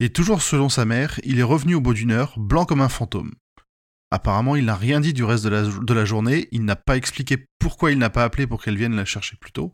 Et 0.00 0.10
toujours 0.10 0.42
selon 0.42 0.68
sa 0.68 0.84
mère, 0.84 1.18
il 1.24 1.38
est 1.38 1.44
revenu 1.44 1.74
au 1.74 1.80
bout 1.80 1.94
d'une 1.94 2.12
heure, 2.12 2.34
blanc 2.38 2.64
comme 2.64 2.80
un 2.80 2.88
fantôme. 2.88 3.32
Apparemment, 4.10 4.56
il 4.56 4.64
n'a 4.64 4.76
rien 4.76 5.00
dit 5.00 5.12
du 5.12 5.24
reste 5.24 5.44
de 5.44 5.94
la, 5.94 6.04
journée, 6.04 6.48
il 6.50 6.64
n'a 6.64 6.76
pas 6.76 6.96
expliqué 6.96 7.46
pourquoi 7.58 7.90
il 7.90 7.98
n'a 7.98 8.08
pas 8.08 8.24
appelé 8.24 8.46
pour 8.46 8.62
qu'elle 8.62 8.76
vienne 8.76 8.96
la 8.96 9.04
chercher 9.04 9.36
plus 9.36 9.52
tôt 9.52 9.72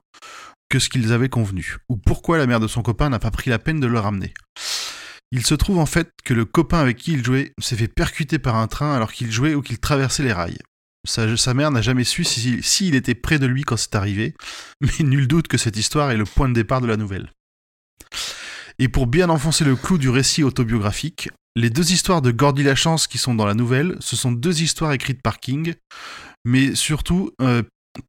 que 0.69 0.79
ce 0.79 0.89
qu'ils 0.89 1.13
avaient 1.13 1.29
convenu, 1.29 1.77
ou 1.89 1.97
pourquoi 1.97 2.39
la 2.39 2.47
mère 2.47 2.59
de 2.59 2.67
son 2.67 2.83
copain 2.83 3.11
n'a 3.11 3.21
pas 3.21 3.31
pris 3.31 3.51
la 3.51 3.59
peine 3.59 3.79
de 3.81 3.87
le 3.87 3.99
ramener. 3.99 4.35
Il 5.31 5.45
se 5.45 5.55
trouve 5.55 5.79
en 5.79 5.87
fait 5.87 6.11
que 6.25 6.35
le 6.35 6.45
copain 6.45 6.79
avec 6.79 6.97
qui 6.97 7.13
il 7.13 7.25
jouait 7.25 7.53
s'est 7.61 7.77
fait 7.77 7.87
percuter 7.87 8.39
par 8.39 8.57
un 8.57 8.67
train 8.67 8.95
alors 8.95 9.13
qu'il 9.13 9.31
jouait 9.31 9.55
ou 9.55 9.63
qu'il 9.63 9.79
traversait 9.79 10.23
les 10.23 10.33
rails. 10.33 10.59
Sa, 11.07 11.55
mère 11.55 11.71
n'a 11.71 11.83
jamais 11.83 12.05
su 12.05 12.25
s'il 12.25 12.65
si, 12.65 12.95
était 12.95 13.15
près 13.15 13.39
de 13.39 13.47
lui 13.47 13.63
quand 13.63 13.77
c'est 13.77 13.95
arrivé, 13.95 14.35
mais 14.81 15.05
nul 15.05 15.29
doute 15.29 15.49
que 15.49 15.59
cette 15.59 15.77
histoire 15.77 16.11
est 16.11 16.17
le 16.17 16.25
point 16.25 16.49
de 16.49 16.55
départ 16.55 16.81
de 16.81 16.87
la 16.87 16.97
nouvelle. 16.97 17.31
Et 18.79 18.89
pour 18.89 19.07
bien 19.07 19.29
enfoncer 19.31 19.65
le 19.65 19.77
clou 19.77 19.99
du 19.99 20.09
récit 20.11 20.43
autobiographique, 20.43 21.31
les 21.57 21.71
deux 21.71 21.93
histoires 21.93 22.23
de 22.23 22.33
Gordy 22.33 22.65
Lachance 22.65 23.07
qui 23.07 23.19
sont 23.19 23.35
dans 23.35 23.47
la 23.47 23.55
nouvelle, 23.55 23.97
ce 24.01 24.17
sont 24.17 24.33
deux 24.33 24.63
histoires 24.63 24.93
écrites 24.93 25.23
par 25.23 25.39
King, 25.39 25.75
mais 26.45 26.75
surtout 26.75 27.31
euh, 27.41 27.63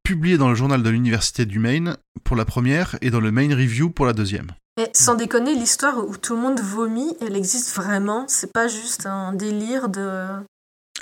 publiées 0.03 0.37
dans 0.37 0.49
le 0.49 0.55
journal 0.55 0.81
de 0.81 0.89
l'université 0.89 1.45
du 1.45 1.59
Maine 1.59 1.97
pour 2.23 2.35
la 2.35 2.45
première 2.45 2.95
et 3.01 3.11
dans 3.11 3.19
le 3.19 3.31
Maine 3.31 3.53
Review 3.53 3.91
pour 3.91 4.07
la 4.07 4.13
deuxième. 4.13 4.47
Mais 4.77 4.89
sans 4.93 5.15
déconner, 5.15 5.53
l'histoire 5.53 5.97
où 6.05 6.17
tout 6.17 6.35
le 6.35 6.41
monde 6.41 6.59
vomit, 6.59 7.15
elle 7.21 7.35
existe 7.35 7.73
vraiment. 7.75 8.25
C'est 8.27 8.51
pas 8.51 8.67
juste 8.67 9.05
un 9.05 9.31
délire 9.33 9.87
de. 9.87 10.27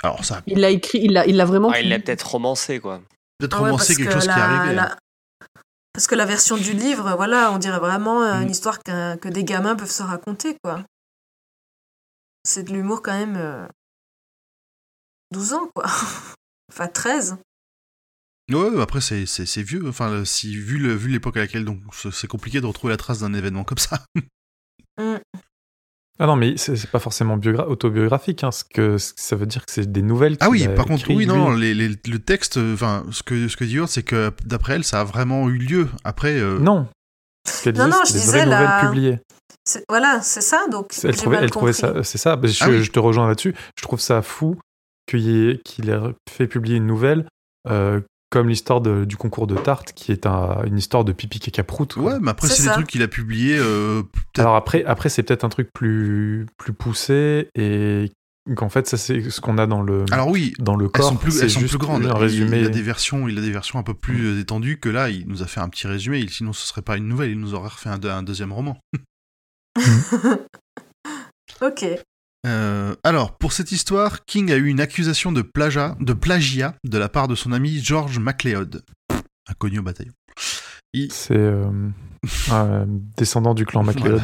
Alors 0.02 0.24
ça 0.24 0.36
a 0.36 0.42
Il 0.46 0.58
l'a 0.60 0.70
écrit, 0.70 1.00
il 1.02 1.12
l'a, 1.14 1.26
il 1.26 1.36
l'a 1.36 1.44
vraiment. 1.46 1.70
Ah, 1.72 1.80
il 1.80 1.88
l'a 1.88 1.98
peut-être 1.98 2.22
romancé, 2.30 2.78
quoi. 2.78 3.00
peut-être 3.38 3.56
Ah 3.56 3.62
ouais, 3.62 3.70
romancé 3.70 3.96
quelque 3.96 4.08
que 4.08 4.12
chose 4.14 4.24
qui 4.24 4.28
est 4.28 4.36
la- 4.36 4.44
arrivé. 4.44 4.78
hein. 4.78 4.96
Parce 5.94 6.06
que 6.08 6.14
la 6.16 6.26
version 6.26 6.56
du 6.56 6.72
livre, 6.72 7.14
voilà, 7.16 7.52
on 7.52 7.58
dirait 7.58 7.78
vraiment 7.78 8.22
euh, 8.22 8.40
une 8.42 8.48
Mm. 8.48 8.50
histoire 8.50 8.78
que 8.82 9.28
des 9.28 9.44
gamins 9.44 9.76
peuvent 9.76 9.90
se 9.90 10.02
raconter, 10.02 10.56
quoi. 10.62 10.84
C'est 12.42 12.64
de 12.64 12.72
l'humour 12.72 13.00
quand 13.02 13.16
même. 13.16 13.36
euh, 13.36 13.66
12 15.30 15.52
ans, 15.54 15.68
quoi. 15.74 15.84
enfin, 16.72 16.88
13. 16.88 17.36
Ouais, 18.52 18.82
après 18.82 19.00
c'est 19.00 19.62
vieux. 19.62 19.88
Enfin, 19.88 20.24
si 20.26 20.54
vu 20.54 20.78
le 20.78 20.92
vu 20.94 21.08
l'époque 21.08 21.36
à 21.38 21.40
laquelle 21.40 21.64
donc 21.64 21.80
c'est 22.12 22.26
compliqué 22.26 22.60
de 22.60 22.66
retrouver 22.66 22.92
la 22.92 22.98
trace 22.98 23.20
d'un 23.20 23.32
événement 23.32 23.64
comme 23.64 23.78
ça. 23.78 24.04
Ah 26.20 26.26
non, 26.26 26.36
mais 26.36 26.56
c'est 26.56 26.76
c'est 26.76 26.90
pas 26.90 27.00
forcément 27.00 27.36
biogra- 27.36 27.66
autobiographique. 27.66 28.44
Hein, 28.44 28.52
ce 28.52 28.62
que 28.64 28.98
ce 28.98 29.12
ça 29.16 29.34
veut 29.36 29.46
dire 29.46 29.66
que 29.66 29.72
c'est 29.72 29.90
des 29.90 30.02
nouvelles. 30.02 30.36
Ah 30.40 30.48
oui, 30.48 30.66
par 30.76 30.84
contre, 30.86 31.08
oui, 31.08 31.16
lui. 31.16 31.26
non, 31.26 31.52
les, 31.54 31.74
les- 31.74 31.88
le 31.88 32.18
texte, 32.20 32.56
enfin, 32.58 33.04
ce 33.10 33.22
que 33.24 33.48
ce 33.48 33.56
que 33.56 33.64
dit 33.64 33.74
Hurd, 33.76 33.88
c'est 33.88 34.04
que 34.04 34.30
d'après 34.44 34.74
elle, 34.74 34.84
ça 34.84 35.00
a 35.00 35.04
vraiment 35.04 35.48
eu 35.48 35.58
lieu. 35.58 35.88
Après, 36.04 36.38
euh, 36.38 36.58
Non. 36.60 36.86
Ce 37.48 37.64
qu'elle 37.64 37.76
Non, 37.76 37.86
disait, 37.86 37.98
je 38.06 38.12
des 38.12 38.30
vraies 38.30 38.46
la- 38.46 38.60
nouvelles 38.60 38.80
publiées. 38.88 39.18
C'est- 39.66 39.84
Voilà, 39.88 40.20
c'est 40.22 40.40
ça, 40.40 40.64
donc. 40.70 40.94
Elle 41.02 41.16
trouvait, 41.16 41.36
mal 41.36 41.44
elle 41.44 41.50
trouvait 41.50 41.72
compris. 41.72 41.94
ça, 41.98 42.04
c'est 42.04 42.18
ça. 42.18 42.38
Je, 42.42 42.64
Ah 42.64 42.68
oui. 42.70 42.82
je 42.82 42.90
te 42.90 42.98
rejoins 42.98 43.26
là-dessus. 43.28 43.54
Je 43.76 43.82
trouve 43.82 44.00
ça 44.00 44.22
fou 44.22 44.56
qu'il 45.08 45.28
ait- 45.28 45.60
qu'il 45.64 45.90
ait 45.90 45.98
fait 46.30 46.46
publier 46.46 46.76
une 46.76 46.86
nouvelle 46.86 47.26
euh, 47.68 48.00
comme 48.34 48.48
l'histoire 48.48 48.80
du 48.80 49.16
concours 49.16 49.46
de 49.46 49.54
Tarte, 49.54 49.92
qui 49.92 50.10
est 50.12 50.26
un- 50.26 50.62
une 50.66 50.76
histoire 50.76 51.04
de 51.04 51.12
pipi 51.12 51.38
caca 51.40 51.62
prout. 51.64 51.94
quoi. 51.94 52.02
ouais, 52.02 52.18
mais 52.20 52.30
après 52.32 52.48
C'est 52.48 52.64
des 52.64 52.68
trucs 52.70 52.88
qu'il 52.88 53.02
a 53.02 53.08
publiés. 53.08 53.56
euh, 53.58 54.02
Alors 54.36 54.56
après, 54.56 54.84
après 54.84 55.08
c'est 55.08 55.22
peut-être 55.22 55.44
un 55.44 55.48
truc 55.48 55.70
plus 55.72 56.46
plus 56.58 56.72
poussé 56.72 57.48
et 57.54 58.10
qu'en 58.56 58.68
fait 58.68 58.86
ça 58.86 58.96
c'est 58.98 59.30
ce 59.30 59.40
qu'on 59.40 59.56
a 59.56 59.66
dans 59.66 59.80
le 59.82 60.04
Alors 60.10 60.28
oui, 60.28 60.52
dans 60.58 60.76
le 60.76 60.84
elles 60.86 60.90
corps. 60.90 61.08
sont 61.10 61.16
plus, 61.16 61.30
c'est 61.32 61.44
elles 61.44 61.50
sont 61.50 61.60
juste 61.60 61.70
plus 61.78 61.78
grandes. 61.86 62.04
Un 62.04 62.08
Il- 62.16 62.20
résumé. 62.20 62.58
Il, 62.60 62.66
a 62.66 62.68
des 62.68 62.82
versions, 62.82 63.26
il 63.28 63.38
a 63.38 63.40
des 63.40 63.50
versions 63.52 63.78
un 63.78 63.82
peu 63.84 63.94
plus 63.94 64.26
euh, 64.26 64.40
étendues 64.40 64.78
que 64.80 64.88
là. 64.90 65.08
Il 65.10 65.26
nous 65.28 65.42
a 65.42 65.46
fait 65.46 65.60
un 65.60 65.68
petit 65.68 65.86
résumé. 65.86 66.18
Il- 66.18 66.28
Sinon, 66.30 66.52
ce 66.52 66.66
serait 66.66 66.82
pas 66.82 66.96
une 66.96 67.06
nouvelle. 67.08 67.30
Il 67.30 67.38
nous 67.40 67.54
aurait 67.54 67.68
refait 67.70 67.88
un 67.88 68.22
deuxième 68.22 68.52
roman. 68.52 68.76
ok. 71.62 71.84
Euh, 72.46 72.94
alors, 73.04 73.38
pour 73.38 73.52
cette 73.52 73.72
histoire, 73.72 74.24
King 74.24 74.52
a 74.52 74.56
eu 74.56 74.66
une 74.66 74.80
accusation 74.80 75.32
de 75.32 75.42
plagiat, 75.42 75.96
de 76.00 76.12
plagiat 76.12 76.74
de 76.84 76.98
la 76.98 77.08
part 77.08 77.28
de 77.28 77.34
son 77.34 77.52
ami 77.52 77.82
George 77.82 78.18
MacLeod, 78.18 78.82
inconnu 79.48 79.78
au 79.78 79.82
bataillon. 79.82 80.12
Il- 80.92 81.10
C'est 81.12 81.36
euh, 81.36 81.64
un 82.50 82.86
descendant 83.16 83.54
du 83.54 83.64
clan 83.66 83.82
MacLeod. 83.82 84.22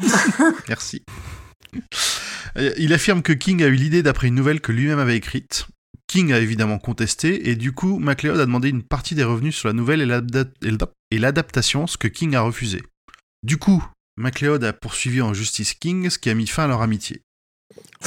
Merci. 0.68 1.02
Euh, 2.56 2.72
Il 2.78 2.92
affirme 2.92 3.22
que 3.22 3.32
King 3.32 3.62
a 3.62 3.66
eu 3.66 3.74
l'idée 3.74 4.02
d'après 4.02 4.28
une 4.28 4.34
nouvelle 4.34 4.60
que 4.60 4.72
lui-même 4.72 4.98
avait 4.98 5.16
écrite. 5.16 5.66
King 6.06 6.32
a 6.32 6.38
évidemment 6.38 6.78
contesté, 6.78 7.48
et 7.50 7.56
du 7.56 7.72
coup, 7.72 7.98
MacLeod 7.98 8.38
a 8.38 8.46
demandé 8.46 8.68
une 8.68 8.82
partie 8.82 9.14
des 9.14 9.24
revenus 9.24 9.56
sur 9.56 9.68
la 9.68 9.72
nouvelle 9.74 10.00
et 11.10 11.18
l'adaptation, 11.18 11.86
ce 11.86 11.96
que 11.96 12.08
King 12.08 12.34
a 12.34 12.40
refusé. 12.42 12.82
Du 13.42 13.56
coup, 13.56 13.84
MacLeod 14.16 14.62
a 14.64 14.72
poursuivi 14.72 15.22
en 15.22 15.34
justice 15.34 15.74
King, 15.74 16.10
ce 16.10 16.18
qui 16.18 16.30
a 16.30 16.34
mis 16.34 16.46
fin 16.46 16.64
à 16.64 16.68
leur 16.68 16.82
amitié. 16.82 17.22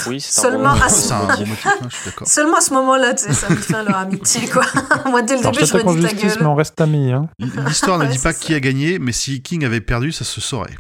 Oui, 0.08 0.22
c'est 0.22 0.42
Seulement 0.42 0.70
un 0.70 0.76
bon 0.78 0.82
à 0.84 0.90
ce- 0.90 1.14
motif, 1.14 1.66
hein, 1.66 1.88
je 1.90 1.96
suis 1.96 2.06
d'accord. 2.06 2.28
Seulement 2.28 2.58
à 2.58 2.62
ce 2.62 2.74
moment-là, 2.74 3.14
tu 3.16 3.24
sais, 3.26 3.34
ça 3.34 3.50
me 3.50 3.56
fait 3.56 3.84
leur 3.84 3.98
amitié, 3.98 4.48
quoi. 4.48 4.64
Moi, 5.08 5.24
dès 5.24 5.34
le 5.34 5.40
Alors, 5.40 5.52
début, 5.54 5.66
je 5.66 5.66
je 5.66 5.72
sais 5.72 5.78
pas 5.80 5.84
me 5.86 5.90
en 5.90 5.96
dis 5.96 6.02
ta 6.04 6.10
justice, 6.10 6.30
gueule. 6.34 6.38
mais 6.42 6.48
on 6.48 6.56
reste 6.56 6.80
amis. 6.80 7.12
Hein. 7.12 7.30
L'histoire 7.66 7.98
ne 7.98 8.06
dit 8.06 8.20
pas 8.20 8.34
qui 8.34 8.54
a 8.54 8.60
gagné, 8.60 9.00
mais 9.00 9.12
si 9.12 9.42
King 9.42 9.66
avait 9.66 9.82
perdu, 9.82 10.12
ça 10.12 10.24
se 10.24 10.40
saurait. 10.40 10.76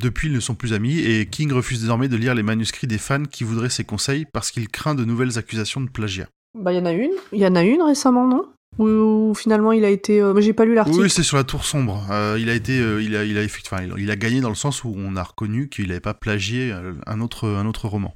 Depuis, 0.00 0.28
ils 0.28 0.34
ne 0.34 0.40
sont 0.40 0.54
plus 0.54 0.72
amis, 0.72 0.98
et 1.00 1.26
King 1.26 1.52
refuse 1.52 1.80
désormais 1.82 2.08
de 2.08 2.16
lire 2.16 2.34
les 2.34 2.42
manuscrits 2.42 2.86
des 2.86 2.96
fans 2.98 3.24
qui 3.24 3.44
voudraient 3.44 3.68
ses 3.68 3.84
conseils 3.84 4.24
parce 4.32 4.50
qu'il 4.50 4.68
craint 4.68 4.94
de 4.94 5.04
nouvelles 5.04 5.38
accusations 5.38 5.82
de 5.82 5.90
plagiat. 5.90 6.28
Bah, 6.58 6.72
il 6.72 6.78
y 6.78 6.80
en 6.80 6.86
a 6.86 6.92
une. 6.92 7.10
Il 7.32 7.40
y 7.40 7.46
en 7.46 7.54
a 7.54 7.62
une 7.62 7.82
récemment, 7.82 8.26
non? 8.26 8.46
Ou 8.78 8.86
ou 8.88 9.34
finalement 9.34 9.72
il 9.72 9.84
a 9.84 9.90
été. 9.90 10.22
euh, 10.22 10.40
j'ai 10.40 10.54
pas 10.54 10.64
lu 10.64 10.72
l'article. 10.74 10.98
Oui, 10.98 11.10
c'est 11.10 11.22
sur 11.22 11.36
la 11.36 11.44
tour 11.44 11.66
sombre. 11.66 12.06
Euh, 12.10 12.38
il 12.40 12.48
a 12.48 12.54
été, 12.54 12.80
euh, 12.80 13.02
il 13.02 13.14
a, 13.16 13.24
il 13.24 13.36
a, 13.36 13.42
effect- 13.42 13.66
enfin, 13.70 13.82
il 13.84 13.92
a- 13.92 13.96
il 13.98 14.10
a 14.10 14.16
gagné 14.16 14.40
dans 14.40 14.48
le 14.48 14.54
sens 14.54 14.82
où 14.82 14.94
on 14.96 15.14
a 15.16 15.22
reconnu 15.22 15.68
qu'il 15.68 15.88
n'avait 15.88 16.00
pas 16.00 16.14
plagié 16.14 16.72
euh, 16.72 16.94
un 17.06 17.20
autre, 17.20 17.46
un 17.50 17.66
autre 17.66 17.86
roman. 17.86 18.14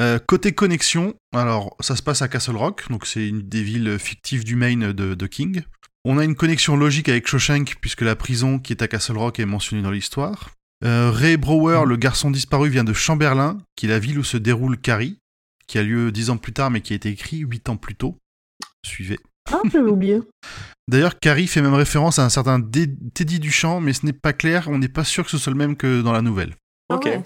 Euh, 0.00 0.18
côté 0.18 0.52
connexion, 0.52 1.14
alors 1.34 1.76
ça 1.80 1.94
se 1.96 2.02
passe 2.02 2.22
à 2.22 2.28
Castle 2.28 2.56
Rock, 2.56 2.88
donc 2.88 3.06
c'est 3.06 3.26
une 3.28 3.42
des 3.42 3.62
villes 3.62 3.98
fictives 3.98 4.44
du 4.44 4.56
Maine 4.56 4.92
de, 4.92 5.14
de 5.14 5.26
King. 5.26 5.62
On 6.04 6.16
a 6.16 6.24
une 6.24 6.34
connexion 6.34 6.76
logique 6.76 7.08
avec 7.10 7.26
Shawshank 7.26 7.76
puisque 7.80 8.00
la 8.00 8.16
prison 8.16 8.58
qui 8.58 8.72
est 8.72 8.82
à 8.82 8.88
Castle 8.88 9.18
Rock 9.18 9.38
est 9.40 9.44
mentionnée 9.44 9.82
dans 9.82 9.90
l'histoire. 9.90 10.50
Euh, 10.82 11.10
Ray 11.10 11.36
Brower, 11.36 11.84
le 11.86 11.96
garçon 11.96 12.30
disparu, 12.30 12.70
vient 12.70 12.84
de 12.84 12.94
Chamberlain, 12.94 13.58
qui 13.76 13.84
est 13.84 13.90
la 13.90 13.98
ville 13.98 14.18
où 14.18 14.24
se 14.24 14.38
déroule 14.38 14.78
Carrie, 14.78 15.18
qui 15.66 15.78
a 15.78 15.82
lieu 15.82 16.10
dix 16.10 16.30
ans 16.30 16.38
plus 16.38 16.54
tard 16.54 16.70
mais 16.70 16.80
qui 16.80 16.94
a 16.94 16.96
été 16.96 17.10
écrit 17.10 17.38
huit 17.38 17.68
ans 17.68 17.76
plus 17.76 17.94
tôt. 17.94 18.16
Suivez. 18.86 19.20
Ah, 19.52 19.60
j'avais 19.70 19.90
oublié. 19.90 20.20
D'ailleurs, 20.88 21.18
Carrie 21.18 21.46
fait 21.46 21.60
même 21.60 21.74
référence 21.74 22.18
à 22.18 22.24
un 22.24 22.30
certain 22.30 22.60
Teddy 22.60 23.38
Duchamp, 23.38 23.80
mais 23.80 23.92
ce 23.92 24.06
n'est 24.06 24.12
pas 24.14 24.32
clair, 24.32 24.68
on 24.68 24.78
n'est 24.78 24.88
pas 24.88 25.04
sûr 25.04 25.24
que 25.24 25.30
ce 25.30 25.38
soit 25.38 25.52
le 25.52 25.58
même 25.58 25.76
que 25.76 26.00
dans 26.00 26.12
la 26.12 26.22
nouvelle. 26.22 26.56
Ah 26.88 26.94
Ok. 26.94 27.04
ouais. 27.04 27.22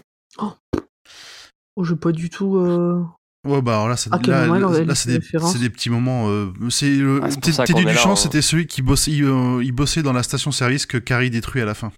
Oh, 1.76 1.84
j'ai 1.84 1.96
pas 1.96 2.12
du 2.12 2.30
tout. 2.30 2.56
euh, 2.56 3.02
Ouais, 3.46 3.60
bah 3.60 3.72
alors 3.74 3.88
là, 3.88 3.96
c'est 3.96 4.09
là, 4.10 4.18
des, 4.18 5.70
petits 5.70 5.90
moments. 5.90 6.28
euh, 6.30 6.46
c'est 6.70 6.96
Ah, 7.22 7.28
Teddy 7.66 7.84
Duchamp, 7.84 8.16
c'était 8.16 8.40
celui 8.40 8.66
qui 8.66 8.80
bossait, 8.80 9.10
il, 9.10 9.24
euh, 9.24 9.62
il 9.62 9.72
bossait 9.72 10.02
dans 10.02 10.14
la 10.14 10.22
station-service 10.22 10.86
que 10.86 10.96
Carrie 10.96 11.28
détruit 11.30 11.60
à 11.60 11.66
la 11.66 11.74
fin. 11.74 11.92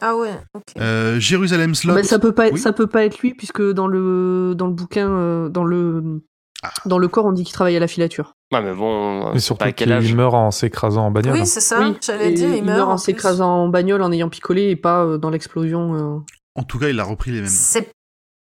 Ah 0.00 0.16
ouais, 0.16 0.30
ok. 0.54 0.62
Euh, 0.78 1.18
Jérusalem 1.20 1.74
Slot. 1.74 1.94
bah, 1.94 2.02
ça 2.02 2.18
peut 2.18 2.32
pas 2.32 2.46
être, 2.46 2.54
Oui. 2.54 2.60
ça 2.60 2.72
peut 2.72 2.86
pas 2.86 3.04
être 3.04 3.18
lui 3.18 3.34
puisque 3.34 3.62
dans 3.62 3.86
le 3.86 4.54
dans 4.56 4.66
le 4.68 4.72
bouquin, 4.72 5.10
euh, 5.10 5.48
dans 5.50 5.64
le 5.64 6.22
Ah. 6.62 6.70
dans 6.86 6.98
le 6.98 7.08
corps, 7.08 7.24
on 7.26 7.32
dit 7.32 7.44
qu'il 7.44 7.52
travaille 7.54 7.76
à 7.76 7.80
la 7.80 7.88
filature. 7.88 8.32
Ouais, 8.52 8.62
mais 8.62 8.74
bon, 8.74 9.32
Mais 9.34 9.38
surtout 9.40 9.70
qu'il 9.72 10.16
meurt 10.16 10.34
en 10.34 10.50
s'écrasant 10.50 11.06
en 11.06 11.10
bagnole. 11.10 11.40
Oui, 11.40 11.46
c'est 11.46 11.60
ça. 11.60 11.80
Oui, 11.80 11.94
J'allais 12.00 12.32
dire, 12.32 12.54
il 12.54 12.64
meurt. 12.64 12.88
en 12.90 12.96
s'écrasant 12.96 13.64
en 13.64 13.68
bagnole 13.68 14.00
en 14.02 14.12
ayant 14.12 14.28
picolé 14.30 14.70
et 14.70 14.76
pas 14.76 15.04
euh, 15.04 15.18
dans 15.18 15.28
l'explosion. 15.30 15.94
euh. 15.94 16.18
En 16.54 16.62
tout 16.62 16.78
cas, 16.78 16.88
il 16.88 16.98
a 17.00 17.04
repris 17.04 17.32
les 17.32 17.40
mêmes. 17.40 17.48
C'est 17.50 17.90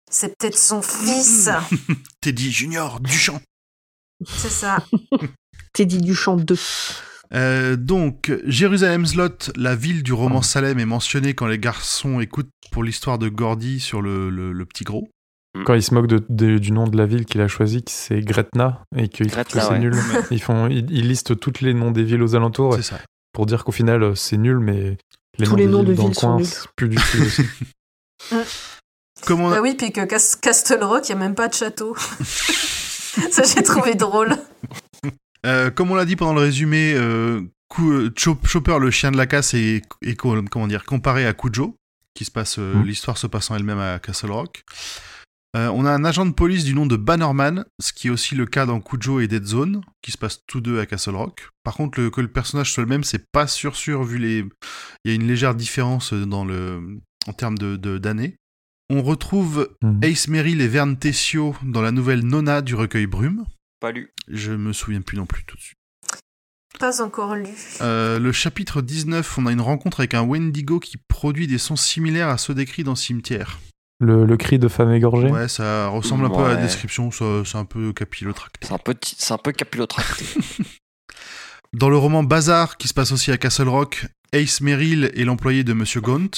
c'est 0.09 0.37
peut-être 0.37 0.57
son 0.57 0.81
fils. 0.81 1.49
Teddy 2.21 2.51
Junior 2.51 2.99
Duchamp. 2.99 3.41
c'est 4.25 4.49
ça. 4.49 4.77
Teddy 5.73 5.97
Duchamp 5.99 6.37
2. 6.37 6.55
Euh, 7.35 7.75
donc, 7.75 8.31
Jérusalem 8.45 9.05
Slot, 9.05 9.51
la 9.55 9.75
ville 9.75 10.01
du 10.01 10.13
roman 10.13 10.41
Salem, 10.41 10.79
est 10.79 10.85
mentionnée 10.85 11.35
quand 11.35 11.45
les 11.47 11.59
garçons 11.59 12.19
écoutent 12.19 12.49
pour 12.71 12.83
l'histoire 12.83 13.19
de 13.19 13.29
Gordy 13.29 13.79
sur 13.79 14.01
le, 14.01 14.29
le- 14.31 14.51
le 14.51 14.65
petit 14.65 14.83
gros. 14.83 15.07
Quand 15.65 15.73
il 15.75 15.83
se 15.83 15.93
moque 15.93 16.07
de- 16.07 16.25
de- 16.29 16.57
du 16.57 16.71
nom 16.71 16.87
de 16.87 16.97
la 16.97 17.05
ville 17.05 17.25
qu'il 17.25 17.41
a 17.41 17.47
choisi, 17.47 17.83
que 17.83 17.91
c'est 17.91 18.21
Gretna, 18.21 18.83
et 18.95 19.09
qu'il 19.09 19.29
trouve 19.29 19.43
que 19.43 19.59
c'est 19.59 19.67
ouais. 19.69 19.79
nul. 19.79 19.95
Ils, 20.31 20.41
font, 20.41 20.67
ils, 20.67 20.89
ils 20.91 21.07
listent 21.07 21.39
tous 21.39 21.61
les 21.61 21.73
noms 21.73 21.91
des 21.91 22.03
villes 22.03 22.21
aux 22.23 22.35
alentours 22.35 22.77
pour 23.31 23.45
dire 23.45 23.63
qu'au 23.63 23.71
final, 23.71 24.15
c'est 24.17 24.37
nul, 24.37 24.57
mais 24.59 24.97
les 25.37 25.45
Tous 25.45 25.51
noms 25.51 25.57
les 25.57 25.65
des 25.65 25.71
noms 25.71 25.83
villes 25.83 25.87
de 25.91 25.93
dans 25.95 26.03
le 26.03 26.07
villes 26.09 26.15
sont 26.19 26.37
coin, 26.37 26.43
c'est 26.43 26.67
plus 26.75 26.89
du 26.89 26.95
tout 26.97 28.35
aussi. 29.19 29.27
Comme 29.27 29.41
on 29.41 29.49
a- 29.51 29.55
Bah 29.55 29.61
oui, 29.61 29.75
puis 29.75 29.91
que 29.91 30.05
Cas- 30.05 30.37
Castle 30.41 30.83
Rock, 30.83 31.07
il 31.09 31.15
n'y 31.15 31.21
a 31.21 31.23
même 31.23 31.35
pas 31.35 31.47
de 31.47 31.53
château. 31.53 31.95
ça, 33.31 33.43
j'ai 33.43 33.63
trouvé 33.63 33.95
drôle. 33.95 34.35
Euh, 35.45 35.69
comme 35.71 35.91
on 35.91 35.95
l'a 35.95 36.05
dit 36.05 36.15
pendant 36.15 36.33
le 36.33 36.41
résumé, 36.41 36.93
euh, 36.95 37.41
euh, 37.79 38.09
Chop- 38.17 38.45
Chopper, 38.45 38.77
le 38.79 38.91
chien 38.91 39.11
de 39.11 39.17
la 39.17 39.25
casse, 39.27 39.53
est, 39.53 39.81
est 40.01 40.15
co- 40.15 40.35
comment 40.51 40.67
dire, 40.67 40.83
comparé 40.85 41.25
à 41.25 41.33
Cujo, 41.33 41.75
qui 42.13 42.25
se 42.25 42.31
passe, 42.31 42.57
euh, 42.59 42.75
Mm. 42.75 42.83
l'histoire 42.85 43.17
se 43.17 43.27
passant 43.27 43.55
elle-même 43.55 43.79
à 43.79 43.99
Castle 43.99 44.31
Rock. 44.31 44.63
Euh, 45.55 45.67
on 45.73 45.83
a 45.85 45.91
un 45.91 46.03
agent 46.05 46.27
de 46.27 46.31
police 46.33 46.63
du 46.63 46.75
nom 46.75 46.85
de 46.85 46.95
Bannerman, 46.95 47.65
ce 47.81 47.91
qui 47.91 48.07
est 48.07 48.11
aussi 48.11 48.35
le 48.35 48.45
cas 48.45 48.67
dans 48.67 48.79
Cujo 48.81 49.19
et 49.19 49.27
Dead 49.27 49.45
Zone, 49.45 49.81
qui 50.03 50.11
se 50.11 50.17
passent 50.17 50.41
tous 50.45 50.61
deux 50.61 50.79
à 50.79 50.85
Castle 50.85 51.15
Rock. 51.15 51.49
Par 51.63 51.73
contre, 51.73 51.99
le- 51.99 52.09
que 52.11 52.21
le 52.21 52.27
personnage 52.27 52.71
soit 52.71 52.83
le 52.83 52.89
même, 52.89 53.03
c'est 53.03 53.25
pas 53.31 53.47
sûr 53.47 53.75
sûr 53.75 54.03
vu 54.03 54.17
les. 54.19 54.45
Il 55.05 55.09
y 55.09 55.11
a 55.11 55.15
une 55.15 55.27
légère 55.27 55.55
différence 55.55 56.13
dans 56.13 56.45
le 56.45 56.99
en 57.27 57.33
termes 57.33 57.57
de 57.57 57.77
de- 57.77 57.97
d'années. 57.97 58.35
On 58.89 59.01
retrouve 59.03 59.69
Mhm. 59.83 59.99
Ace 60.03 60.27
Merrill 60.27 60.61
et 60.61 60.67
Vern 60.67 60.97
Tessio 60.97 61.55
dans 61.63 61.81
la 61.81 61.91
nouvelle 61.91 62.25
Nona 62.25 62.61
du 62.61 62.75
recueil 62.75 63.05
Brume. 63.07 63.45
Pas 63.79 63.91
lu. 63.91 64.11
Je 64.27 64.51
me 64.51 64.73
souviens 64.73 65.01
plus 65.01 65.17
non 65.17 65.25
plus 65.25 65.43
tout 65.45 65.55
de 65.55 65.61
suite. 65.61 65.75
Pas 66.79 67.01
encore 67.01 67.35
lu. 67.35 67.47
Euh, 67.81 68.19
le 68.19 68.31
chapitre 68.31 68.81
19, 68.81 69.37
on 69.37 69.45
a 69.45 69.51
une 69.51 69.61
rencontre 69.61 69.99
avec 69.99 70.13
un 70.13 70.21
Wendigo 70.21 70.79
qui 70.79 70.97
produit 71.07 71.47
des 71.47 71.57
sons 71.57 71.75
similaires 71.75 72.29
à 72.29 72.37
ceux 72.37 72.53
décrits 72.53 72.83
dans 72.83 72.95
Cimetière. 72.95 73.59
Le, 74.01 74.25
le 74.25 74.37
cri 74.37 74.59
de 74.59 74.67
femme 74.69 74.91
égorgée 74.93 75.27
Ouais, 75.29 75.49
ça 75.49 75.87
ressemble 75.89 76.25
un 76.25 76.29
peu 76.29 76.43
à 76.45 76.49
la 76.49 76.55
description, 76.55 77.11
ça- 77.11 77.43
c'est 77.45 77.57
un 77.57 77.65
peu 77.65 77.91
capillotracté. 77.91 78.65
C'est 78.67 78.73
un 78.73 78.77
peu, 78.77 78.95
c'est 79.03 79.33
un 79.33 79.37
peu 79.37 79.51
capillotracté. 79.51 80.23
Dans 81.73 81.89
le 81.89 81.97
roman 81.97 82.23
Bazar, 82.23 82.77
qui 82.77 82.87
se 82.87 82.93
passe 82.93 83.11
aussi 83.11 83.31
à 83.31 83.37
Castle 83.37 83.67
Rock, 83.67 84.07
Ace 84.31 84.61
Merrill 84.61 85.11
est 85.15 85.25
l'employé 85.25 85.63
de 85.65 85.73
Monsieur 85.73 85.99
Gaunt. 86.01 86.29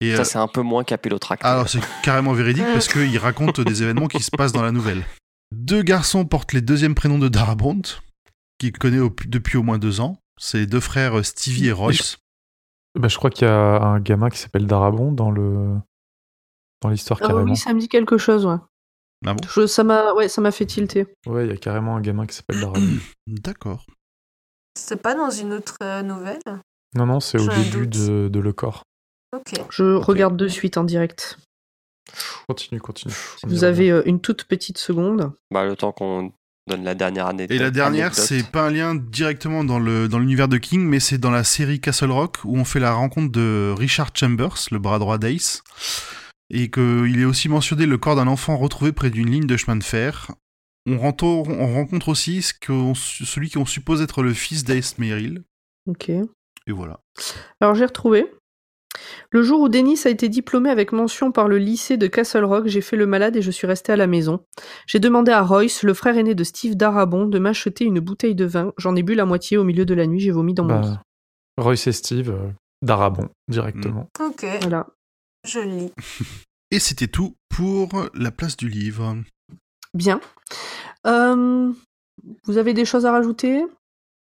Et, 0.00 0.12
euh, 0.12 0.16
Ça, 0.16 0.24
c'est 0.24 0.38
un 0.38 0.48
peu 0.48 0.60
moins 0.62 0.84
capillotracté. 0.84 1.46
alors 1.46 1.68
c'est 1.68 1.80
carrément 2.02 2.32
véridique 2.32 2.64
parce 2.72 2.88
qu'il 2.88 3.16
raconte 3.18 3.60
des 3.60 3.82
événements 3.82 4.08
qui 4.08 4.22
se 4.22 4.30
passent 4.30 4.52
dans 4.52 4.62
la 4.62 4.72
nouvelle. 4.72 5.04
Deux 5.52 5.82
garçons 5.82 6.24
portent 6.24 6.52
les 6.52 6.60
deuxièmes 6.62 6.94
prénoms 6.94 7.18
de 7.18 7.28
Darabont, 7.28 7.80
qu'il 8.58 8.72
connaît 8.72 8.98
au- 8.98 9.14
depuis 9.26 9.56
au 9.56 9.62
moins 9.62 9.78
deux 9.78 10.00
ans. 10.00 10.18
C'est 10.38 10.66
deux 10.66 10.80
frères 10.80 11.18
euh, 11.18 11.22
Stevie 11.22 11.68
et 11.68 11.72
Royce. 11.72 12.18
Bah, 12.98 13.08
je 13.08 13.16
crois 13.16 13.30
qu'il 13.30 13.46
y 13.46 13.50
a 13.50 13.54
un 13.82 14.00
gamin 14.00 14.30
qui 14.30 14.38
s'appelle 14.38 14.66
Darabon 14.66 15.12
dans 15.12 15.30
le 15.30 15.76
dans 16.82 16.90
l'histoire 16.90 17.20
Ah 17.22 17.28
carrément. 17.28 17.50
oui, 17.52 17.56
ça 17.56 17.72
me 17.72 17.80
dit 17.80 17.88
quelque 17.88 18.18
chose, 18.18 18.44
ouais. 18.46 18.56
Ah 19.26 19.34
bon 19.34 19.48
Je- 19.48 19.66
ça 19.66 19.84
m'a 19.84 20.12
ouais, 20.14 20.28
ça 20.28 20.40
m'a 20.40 20.50
fait 20.50 20.66
tilter. 20.66 21.06
Ouais, 21.26 21.46
il 21.46 21.50
y 21.50 21.54
a 21.54 21.56
carrément 21.56 21.96
un 21.96 22.00
gamin 22.00 22.26
qui 22.26 22.34
s'appelle 22.36 22.60
Darabon. 22.60 22.80
D'accord. 23.26 23.86
C'est 24.76 25.00
pas 25.00 25.14
dans 25.14 25.30
une 25.30 25.52
autre 25.52 25.76
euh, 25.82 26.02
nouvelle? 26.02 26.40
Non, 26.96 27.06
non, 27.06 27.20
c'est 27.20 27.38
au 27.40 27.46
début 27.48 27.86
doute. 27.86 27.90
de, 28.08 28.28
de 28.28 28.40
Le 28.40 28.52
Corps. 28.52 28.82
Je 29.70 29.94
regarde 29.94 30.36
de 30.36 30.48
suite 30.48 30.76
en 30.76 30.84
direct. 30.84 31.38
Continue, 32.48 32.80
continue. 32.80 33.14
On 33.42 33.48
Vous 33.48 33.64
avez 33.64 33.90
euh, 33.90 34.02
une 34.06 34.20
toute 34.20 34.44
petite 34.44 34.78
seconde. 34.78 35.32
Bah, 35.50 35.64
le 35.64 35.74
temps 35.76 35.92
qu'on 35.92 36.32
donne 36.68 36.84
la 36.84 36.94
dernière 36.94 37.26
année. 37.26 37.46
Et 37.50 37.58
la 37.58 37.70
dernière, 37.70 38.14
c'est 38.14 38.50
pas 38.50 38.66
un 38.66 38.70
lien 38.70 38.94
directement 38.94 39.64
dans 39.64 39.78
le 39.78 40.08
dans 40.08 40.18
l'univers 40.18 40.48
de 40.48 40.58
King, 40.58 40.82
mais 40.86 41.00
c'est 41.00 41.18
dans 41.18 41.30
la 41.30 41.44
série 41.44 41.80
Castle 41.80 42.10
Rock 42.10 42.38
où 42.44 42.56
on 42.56 42.64
fait 42.64 42.80
la 42.80 42.92
rencontre 42.92 43.32
de 43.32 43.74
Richard 43.76 44.10
Chambers, 44.14 44.56
le 44.70 44.78
bras 44.78 44.98
droit 44.98 45.18
d'Ace, 45.18 45.62
et 46.50 46.70
qu'il 46.70 47.18
est 47.20 47.24
aussi 47.24 47.48
mentionné 47.48 47.86
le 47.86 47.98
corps 47.98 48.16
d'un 48.16 48.26
enfant 48.28 48.56
retrouvé 48.56 48.92
près 48.92 49.10
d'une 49.10 49.30
ligne 49.30 49.46
de 49.46 49.56
chemin 49.56 49.76
de 49.76 49.84
fer. 49.84 50.30
On, 50.86 50.98
rentre- 50.98 51.24
on 51.24 51.72
rencontre 51.74 52.08
aussi 52.08 52.42
ce 52.42 52.52
qu'on- 52.54 52.94
celui 52.94 53.50
qu'on 53.50 53.64
suppose 53.64 54.02
être 54.02 54.22
le 54.22 54.34
fils 54.34 54.64
d'Ace 54.64 54.98
Merrill. 54.98 55.42
Ok. 55.88 56.10
Et 56.10 56.72
voilà. 56.72 57.00
Alors 57.60 57.74
j'ai 57.74 57.86
retrouvé. 57.86 58.26
Le 59.30 59.42
jour 59.42 59.60
où 59.60 59.68
Denis 59.68 59.98
a 60.04 60.08
été 60.08 60.28
diplômé 60.28 60.70
avec 60.70 60.92
mention 60.92 61.32
par 61.32 61.48
le 61.48 61.58
lycée 61.58 61.96
de 61.96 62.06
Castle 62.06 62.44
Rock, 62.44 62.66
j'ai 62.66 62.80
fait 62.80 62.96
le 62.96 63.06
malade 63.06 63.36
et 63.36 63.42
je 63.42 63.50
suis 63.50 63.66
resté 63.66 63.92
à 63.92 63.96
la 63.96 64.06
maison. 64.06 64.44
J'ai 64.86 65.00
demandé 65.00 65.32
à 65.32 65.42
Royce, 65.42 65.82
le 65.82 65.94
frère 65.94 66.16
aîné 66.16 66.34
de 66.34 66.44
Steve 66.44 66.76
Darabon, 66.76 67.26
de 67.26 67.38
m'acheter 67.38 67.84
une 67.84 68.00
bouteille 68.00 68.34
de 68.34 68.44
vin. 68.44 68.72
J'en 68.78 68.94
ai 68.96 69.02
bu 69.02 69.14
la 69.14 69.24
moitié 69.24 69.56
au 69.56 69.64
milieu 69.64 69.84
de 69.84 69.94
la 69.94 70.06
nuit, 70.06 70.20
j'ai 70.20 70.30
vomi 70.30 70.54
dans 70.54 70.64
mon 70.64 70.80
lit. 70.80 70.88
Bah, 70.88 71.02
Royce 71.62 71.86
et 71.86 71.92
Steve, 71.92 72.30
euh, 72.30 72.48
Darabon, 72.82 73.28
directement. 73.48 74.08
Ok. 74.20 74.44
Voilà. 74.62 74.86
Je 75.46 75.60
lis. 75.60 75.92
Et 76.70 76.80
c'était 76.80 77.06
tout 77.06 77.36
pour 77.48 78.06
la 78.14 78.30
place 78.32 78.56
du 78.56 78.68
livre. 78.68 79.16
Bien. 79.92 80.20
Euh, 81.06 81.72
vous 82.44 82.58
avez 82.58 82.74
des 82.74 82.84
choses 82.84 83.06
à 83.06 83.12
rajouter 83.12 83.64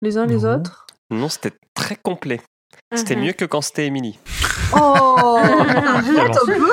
Les 0.03 0.17
uns, 0.17 0.25
les 0.27 0.41
Non. 0.41 0.55
autres? 0.59 0.85
Non, 1.09 1.29
c'était 1.29 1.57
très 1.73 1.95
complet. 1.95 2.41
C'était 2.95 3.15
Mhm. 3.15 3.23
mieux 3.25 3.33
que 3.33 3.45
quand 3.45 3.61
c'était 3.61 3.85
Emily. 3.85 4.17
Oh 4.73 5.37
arrête 5.39 6.37
un 6.41 6.45
peu 6.45 6.71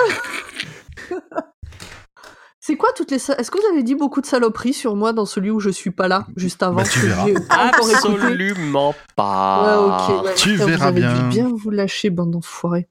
C'est 2.60 2.76
quoi 2.76 2.90
toutes 2.96 3.10
les... 3.10 3.16
Est-ce 3.16 3.50
que 3.50 3.58
vous 3.58 3.66
avez 3.74 3.82
dit 3.82 3.94
beaucoup 3.94 4.20
de 4.22 4.26
saloperies 4.26 4.72
sur 4.72 4.96
moi 4.96 5.12
dans 5.12 5.26
celui 5.26 5.50
où 5.50 5.60
je 5.60 5.68
suis 5.68 5.90
pas 5.90 6.08
là, 6.08 6.26
juste 6.36 6.62
avant 6.62 6.76
Bah, 6.76 6.84
tu 6.84 6.98
que 7.00 7.06
verras. 7.06 7.26
Absolument 7.50 8.88
Ouais, 8.90 8.94
pas. 9.16 10.08
ok. 10.08 10.24
ouais, 10.24 10.34
Tu 10.34 10.52
putain, 10.52 10.64
verras 10.66 10.90
vous 10.92 10.96
avez 10.98 11.00
bien. 11.00 11.14
dû 11.14 11.28
bien 11.28 11.48
vous 11.54 11.70
lâcher, 11.70 12.08
bande 12.10 12.30
d'enfoirés. 12.30 12.88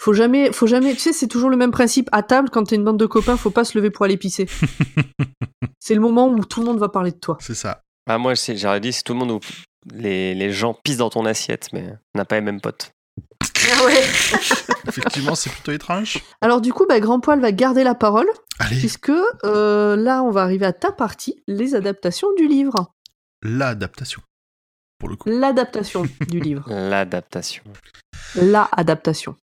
Faut 0.00 0.12
jamais, 0.12 0.52
faut 0.52 0.66
jamais, 0.68 0.92
tu 0.92 1.00
sais, 1.00 1.12
c'est 1.12 1.26
toujours 1.26 1.48
le 1.50 1.56
même 1.56 1.72
principe. 1.72 2.08
À 2.12 2.22
table, 2.22 2.50
quand 2.52 2.64
t'es 2.64 2.76
une 2.76 2.84
bande 2.84 2.98
de 2.98 3.06
copains, 3.06 3.36
faut 3.36 3.50
pas 3.50 3.64
se 3.64 3.76
lever 3.76 3.90
pour 3.90 4.04
aller 4.04 4.16
pisser. 4.18 4.46
c'est 5.80 5.94
le 5.94 6.00
moment 6.00 6.28
où 6.28 6.44
tout 6.44 6.60
le 6.60 6.66
monde 6.66 6.78
va 6.78 6.88
parler 6.90 7.10
de 7.10 7.16
toi. 7.18 7.36
C'est 7.40 7.54
ça. 7.54 7.82
Ah, 8.06 8.18
moi, 8.18 8.34
j'aurais 8.34 8.80
dit, 8.80 8.92
si 8.92 9.02
tout 9.02 9.12
le 9.14 9.18
monde, 9.18 9.40
les, 9.92 10.34
les 10.34 10.52
gens 10.52 10.74
pissent 10.74 10.98
dans 10.98 11.10
ton 11.10 11.24
assiette, 11.26 11.68
mais 11.72 11.88
on 12.14 12.18
n'a 12.18 12.24
pas 12.24 12.36
les 12.36 12.40
mêmes 12.40 12.60
potes. 12.60 12.92
Ah 13.78 13.84
ouais. 13.84 14.00
Effectivement, 14.88 15.34
c'est 15.34 15.50
plutôt 15.50 15.72
étrange. 15.72 16.22
Alors 16.40 16.60
du 16.60 16.72
coup, 16.72 16.86
bah, 16.88 17.00
Grand 17.00 17.18
Poil 17.18 17.40
va 17.40 17.50
garder 17.50 17.82
la 17.82 17.96
parole, 17.96 18.28
Allez, 18.60 18.76
puisque 18.78 19.10
euh, 19.44 19.96
là, 19.96 20.22
on 20.22 20.30
va 20.30 20.42
arriver 20.42 20.66
à 20.66 20.72
ta 20.72 20.92
partie, 20.92 21.42
les 21.48 21.74
adaptations 21.74 22.28
du 22.36 22.46
livre. 22.46 22.92
l'adaptation. 23.42 24.22
Pour 24.98 25.08
le 25.08 25.16
coup. 25.16 25.28
L'adaptation 25.28 26.04
du 26.28 26.38
livre. 26.40 26.64
L'adaptation. 26.68 27.64
La 28.36 28.68
adaptation. 28.72 29.36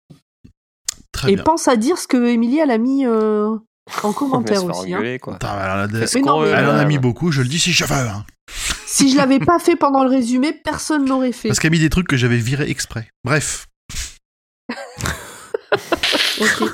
Très 1.10 1.32
Et 1.32 1.34
bien. 1.34 1.44
pense 1.44 1.66
à 1.68 1.76
dire 1.76 1.98
ce 1.98 2.06
que 2.06 2.16
Émilie, 2.28 2.58
elle 2.58 2.70
a 2.70 2.78
mis 2.78 3.04
euh, 3.06 3.56
en 4.02 4.12
commentaire 4.12 4.64
aussi. 4.64 4.92
hein. 4.94 5.18
quoi. 5.20 5.38
Elle, 5.42 5.48
en 5.48 5.84
a, 5.84 5.88
Fais 5.88 6.06
ce 6.06 6.18
Mais 6.18 6.22
non, 6.24 6.32
qu'on 6.34 6.40
mais- 6.42 6.46
veut, 6.48 6.54
elle 6.54 6.66
en 6.66 6.70
a 6.70 6.76
là. 6.78 6.84
mis 6.84 6.98
beaucoup, 6.98 7.30
je 7.32 7.42
le 7.42 7.48
dis 7.48 7.58
si 7.58 7.72
je 7.72 7.84
veux. 7.84 7.92
hein. 7.94 8.24
Si 8.86 9.10
je 9.10 9.16
l'avais 9.16 9.38
pas 9.44 9.58
fait 9.58 9.76
pendant 9.76 10.04
le 10.04 10.10
résumé, 10.10 10.52
personne 10.52 11.08
l'aurait 11.08 11.32
fait. 11.32 11.48
Parce 11.48 11.58
qu'elle 11.60 11.70
a 11.70 11.76
mis 11.76 11.78
des 11.80 11.90
trucs 11.90 12.06
que 12.08 12.16
j'avais 12.16 12.36
virés 12.38 12.68
exprès. 12.70 13.08
Bref. 13.24 13.66
Ok. 16.40 16.70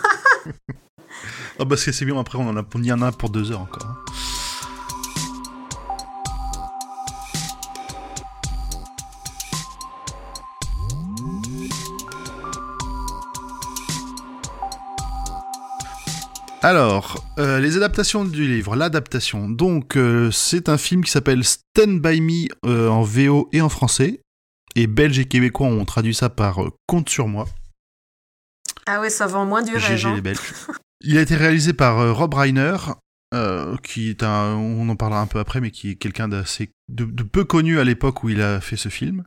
Oh, 1.60 1.66
parce 1.66 1.84
que 1.84 1.92
c'est 1.92 2.04
bien, 2.04 2.18
après, 2.18 2.38
on 2.38 2.48
en 2.48 2.56
a, 2.56 2.62
on 2.74 2.82
y 2.82 2.92
en 2.92 3.02
a 3.02 3.12
pour 3.12 3.30
deux 3.30 3.50
heures 3.52 3.60
encore. 3.60 3.86
Alors, 16.62 17.24
euh, 17.38 17.60
les 17.60 17.76
adaptations 17.76 18.24
du 18.24 18.46
livre, 18.48 18.74
l'adaptation. 18.74 19.48
Donc, 19.48 19.96
euh, 19.96 20.30
c'est 20.32 20.68
un 20.68 20.76
film 20.76 21.04
qui 21.04 21.10
s'appelle 21.10 21.44
Stand 21.44 22.00
By 22.00 22.20
Me 22.20 22.48
euh, 22.66 22.88
en 22.88 23.02
VO 23.02 23.48
et 23.52 23.60
en 23.60 23.68
français. 23.68 24.20
Et 24.74 24.86
Belges 24.86 25.20
et 25.20 25.24
Québécois 25.24 25.68
ont 25.68 25.84
traduit 25.84 26.14
ça 26.14 26.28
par 26.30 26.60
Compte 26.86 27.08
sur 27.08 27.28
moi. 27.28 27.46
Ah 28.86 29.00
ouais, 29.00 29.10
ça 29.10 29.26
vend 29.26 29.44
moins 29.46 29.62
du 29.62 29.72
rêve. 29.76 29.96
GG 29.96 30.08
hein. 30.08 30.14
les 30.16 30.20
Belges. 30.20 30.52
Il 31.00 31.16
a 31.16 31.20
été 31.20 31.36
réalisé 31.36 31.72
par 31.72 32.16
Rob 32.16 32.34
Reiner, 32.34 32.76
qui 33.84 34.10
est 34.10 34.24
un, 34.24 34.54
on 34.56 34.88
en 34.88 34.96
parlera 34.96 35.20
un 35.20 35.26
peu 35.26 35.38
après, 35.38 35.60
mais 35.60 35.70
qui 35.70 35.90
est 35.90 35.94
quelqu'un 35.94 36.26
d'assez 36.26 36.70
de, 36.88 37.04
de 37.04 37.22
peu 37.22 37.44
connu 37.44 37.78
à 37.78 37.84
l'époque 37.84 38.24
où 38.24 38.30
il 38.30 38.42
a 38.42 38.60
fait 38.60 38.76
ce 38.76 38.88
film, 38.88 39.22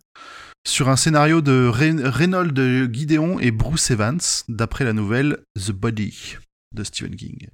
sur 0.67 0.89
un 0.89 0.97
scénario 0.97 1.39
de 1.39 1.65
Ren- 1.65 2.03
Reynold 2.03 2.93
Gideon 2.93 3.39
et 3.39 3.51
Bruce 3.51 3.89
Evans, 3.89 4.19
d'après 4.49 4.83
la 4.83 4.91
nouvelle 4.91 5.37
The 5.57 5.71
Body 5.71 6.35
de 6.73 6.83
Stephen 6.83 7.15
King. 7.15 7.47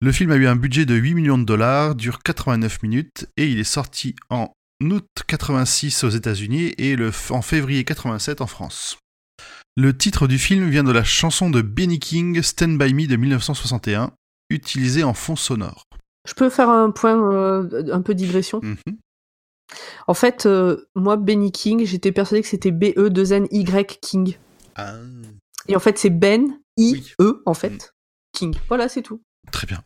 Le 0.00 0.12
film 0.12 0.32
a 0.32 0.36
eu 0.36 0.46
un 0.46 0.56
budget 0.56 0.84
de 0.84 0.94
8 0.94 1.14
millions 1.14 1.38
de 1.38 1.44
dollars, 1.44 1.94
dure 1.94 2.22
89 2.22 2.82
minutes, 2.82 3.26
et 3.36 3.46
il 3.48 3.58
est 3.60 3.64
sorti 3.64 4.16
en 4.30 4.52
août 4.82 5.06
86 5.28 6.02
aux 6.04 6.08
États-Unis 6.10 6.74
et 6.76 6.96
le, 6.96 7.12
en 7.30 7.42
février 7.42 7.84
87 7.84 8.40
en 8.40 8.46
France. 8.48 8.98
Le 9.76 9.96
titre 9.96 10.26
du 10.26 10.38
film 10.38 10.68
vient 10.68 10.84
de 10.84 10.92
la 10.92 11.04
chanson 11.04 11.50
de 11.50 11.62
Benny 11.62 11.98
King, 12.00 12.42
Stand 12.42 12.78
By 12.78 12.92
Me 12.92 13.06
de 13.06 13.16
1961, 13.16 14.12
utilisée 14.50 15.04
en 15.04 15.14
fond 15.14 15.36
sonore. 15.36 15.84
Je 16.28 16.34
peux 16.34 16.50
faire 16.50 16.68
un 16.68 16.90
point, 16.90 17.16
euh, 17.32 17.92
un 17.92 18.02
peu 18.02 18.14
digression? 18.14 18.60
Mhm. 18.62 18.98
En 20.06 20.14
fait, 20.14 20.44
euh, 20.46 20.84
moi, 20.94 21.16
Benny 21.16 21.50
King, 21.52 21.86
j'étais 21.86 22.12
persuadée 22.12 22.42
que 22.42 22.48
c'était 22.48 22.70
B-E-2-N-Y 22.72 23.98
King. 24.02 24.36
Ah, 24.74 24.96
Et 25.68 25.76
en 25.76 25.80
fait, 25.80 25.96
c'est 25.96 26.10
Ben, 26.10 26.58
I-E, 26.76 27.42
en 27.46 27.54
fait, 27.54 27.70
Mm. 27.70 27.78
King. 28.32 28.54
Voilà, 28.68 28.88
c'est 28.88 29.02
tout. 29.02 29.20
très 29.50 29.66
bien. 29.66 29.82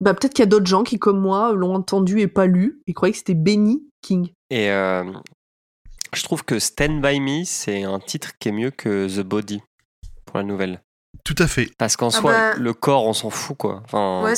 Bah, 0.00 0.12
peut-être 0.12 0.34
qu'il 0.34 0.42
y 0.42 0.48
a 0.48 0.50
d'autres 0.50 0.66
gens 0.66 0.82
qui, 0.82 0.98
comme 0.98 1.20
moi, 1.20 1.52
l'ont 1.52 1.74
entendu 1.74 2.20
et 2.20 2.26
pas 2.28 2.46
lu 2.46 2.80
et 2.86 2.92
croyaient 2.92 3.12
que 3.12 3.18
c'était 3.18 3.34
Benny 3.34 3.84
King. 4.02 4.30
Et 4.50 4.70
euh, 4.70 5.04
je 6.14 6.22
trouve 6.24 6.44
que 6.44 6.58
Stand 6.58 7.00
By 7.00 7.20
Me, 7.20 7.44
c'est 7.44 7.84
un 7.84 8.00
titre 8.00 8.32
qui 8.38 8.48
est 8.48 8.52
mieux 8.52 8.70
que 8.70 9.06
The 9.08 9.24
Body 9.24 9.62
pour 10.26 10.36
la 10.38 10.44
nouvelle. 10.44 10.82
Tout 11.24 11.36
à 11.38 11.46
fait. 11.46 11.70
Parce 11.78 11.96
qu'en 11.96 12.08
Ah 12.08 12.10
soi, 12.10 12.32
bah- 12.32 12.54
le 12.56 12.74
corps, 12.74 13.06
on 13.06 13.12
s'en 13.14 13.30
fout, 13.30 13.56
quoi. 13.56 13.82
Enfin, 13.84 14.22
Ouais, 14.24 14.34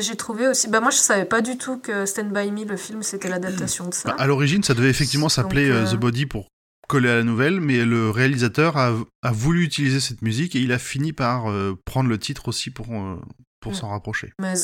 j'ai 0.00 0.16
trouvé 0.16 0.48
aussi. 0.48 0.68
Bah 0.68 0.80
moi, 0.80 0.90
je 0.90 0.96
savais 0.96 1.26
pas 1.26 1.42
du 1.42 1.58
tout 1.58 1.78
que 1.78 2.06
Stand 2.06 2.32
By 2.32 2.50
Me, 2.52 2.64
le 2.64 2.76
film, 2.76 3.02
c'était 3.02 3.28
l'adaptation 3.28 3.88
de 3.88 3.92
ça. 3.92 4.10
Bah, 4.10 4.16
à 4.18 4.26
l'origine, 4.26 4.62
ça 4.62 4.72
devait 4.72 4.88
effectivement 4.88 5.28
s'appeler 5.28 5.68
euh, 5.68 5.84
euh, 5.84 5.92
The 5.92 5.96
Body 5.96 6.24
pour 6.26 6.46
coller 6.86 7.10
à 7.10 7.16
la 7.16 7.22
nouvelle, 7.24 7.60
mais 7.60 7.84
le 7.84 8.10
réalisateur 8.10 8.76
a, 8.76 8.94
a 9.22 9.32
voulu 9.32 9.64
utiliser 9.64 10.00
cette 10.00 10.22
musique 10.22 10.54
et 10.56 10.60
il 10.60 10.72
a 10.72 10.78
fini 10.78 11.12
par 11.12 11.50
euh, 11.50 11.74
prendre 11.84 12.08
le 12.08 12.18
titre 12.18 12.48
aussi 12.48 12.70
pour, 12.70 12.86
euh, 12.92 13.20
pour 13.60 13.74
s'en 13.74 13.88
rapprocher. 13.88 14.32
Mais, 14.40 14.54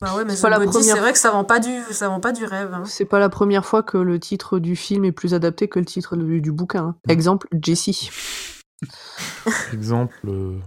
bah 0.00 0.14
ouais, 0.16 0.24
mais 0.24 0.34
C'est 0.36 0.42
première 0.50 0.96
c'est 0.96 1.00
vrai 1.00 1.12
que 1.12 1.18
ça 1.18 1.30
vend 1.30 1.44
pas 1.44 1.60
du, 1.60 1.70
ça 1.92 2.08
vend 2.08 2.20
pas 2.20 2.32
du 2.32 2.44
rêve. 2.44 2.74
hein. 2.74 2.84
C'est 2.84 3.04
pas 3.04 3.18
la 3.18 3.28
première 3.28 3.64
fois 3.64 3.82
que 3.82 3.96
le 3.96 4.18
titre 4.20 4.58
du 4.58 4.76
film 4.76 5.04
est 5.04 5.12
plus 5.12 5.32
adapté 5.34 5.68
que 5.68 5.78
le 5.78 5.84
titre 5.84 6.16
du, 6.16 6.40
du 6.40 6.52
bouquin. 6.52 6.84
hein. 6.88 6.96
Exemple, 7.08 7.48
Jessie, 7.62 8.10
Exemple, 9.72 10.18
euh, 10.26 10.58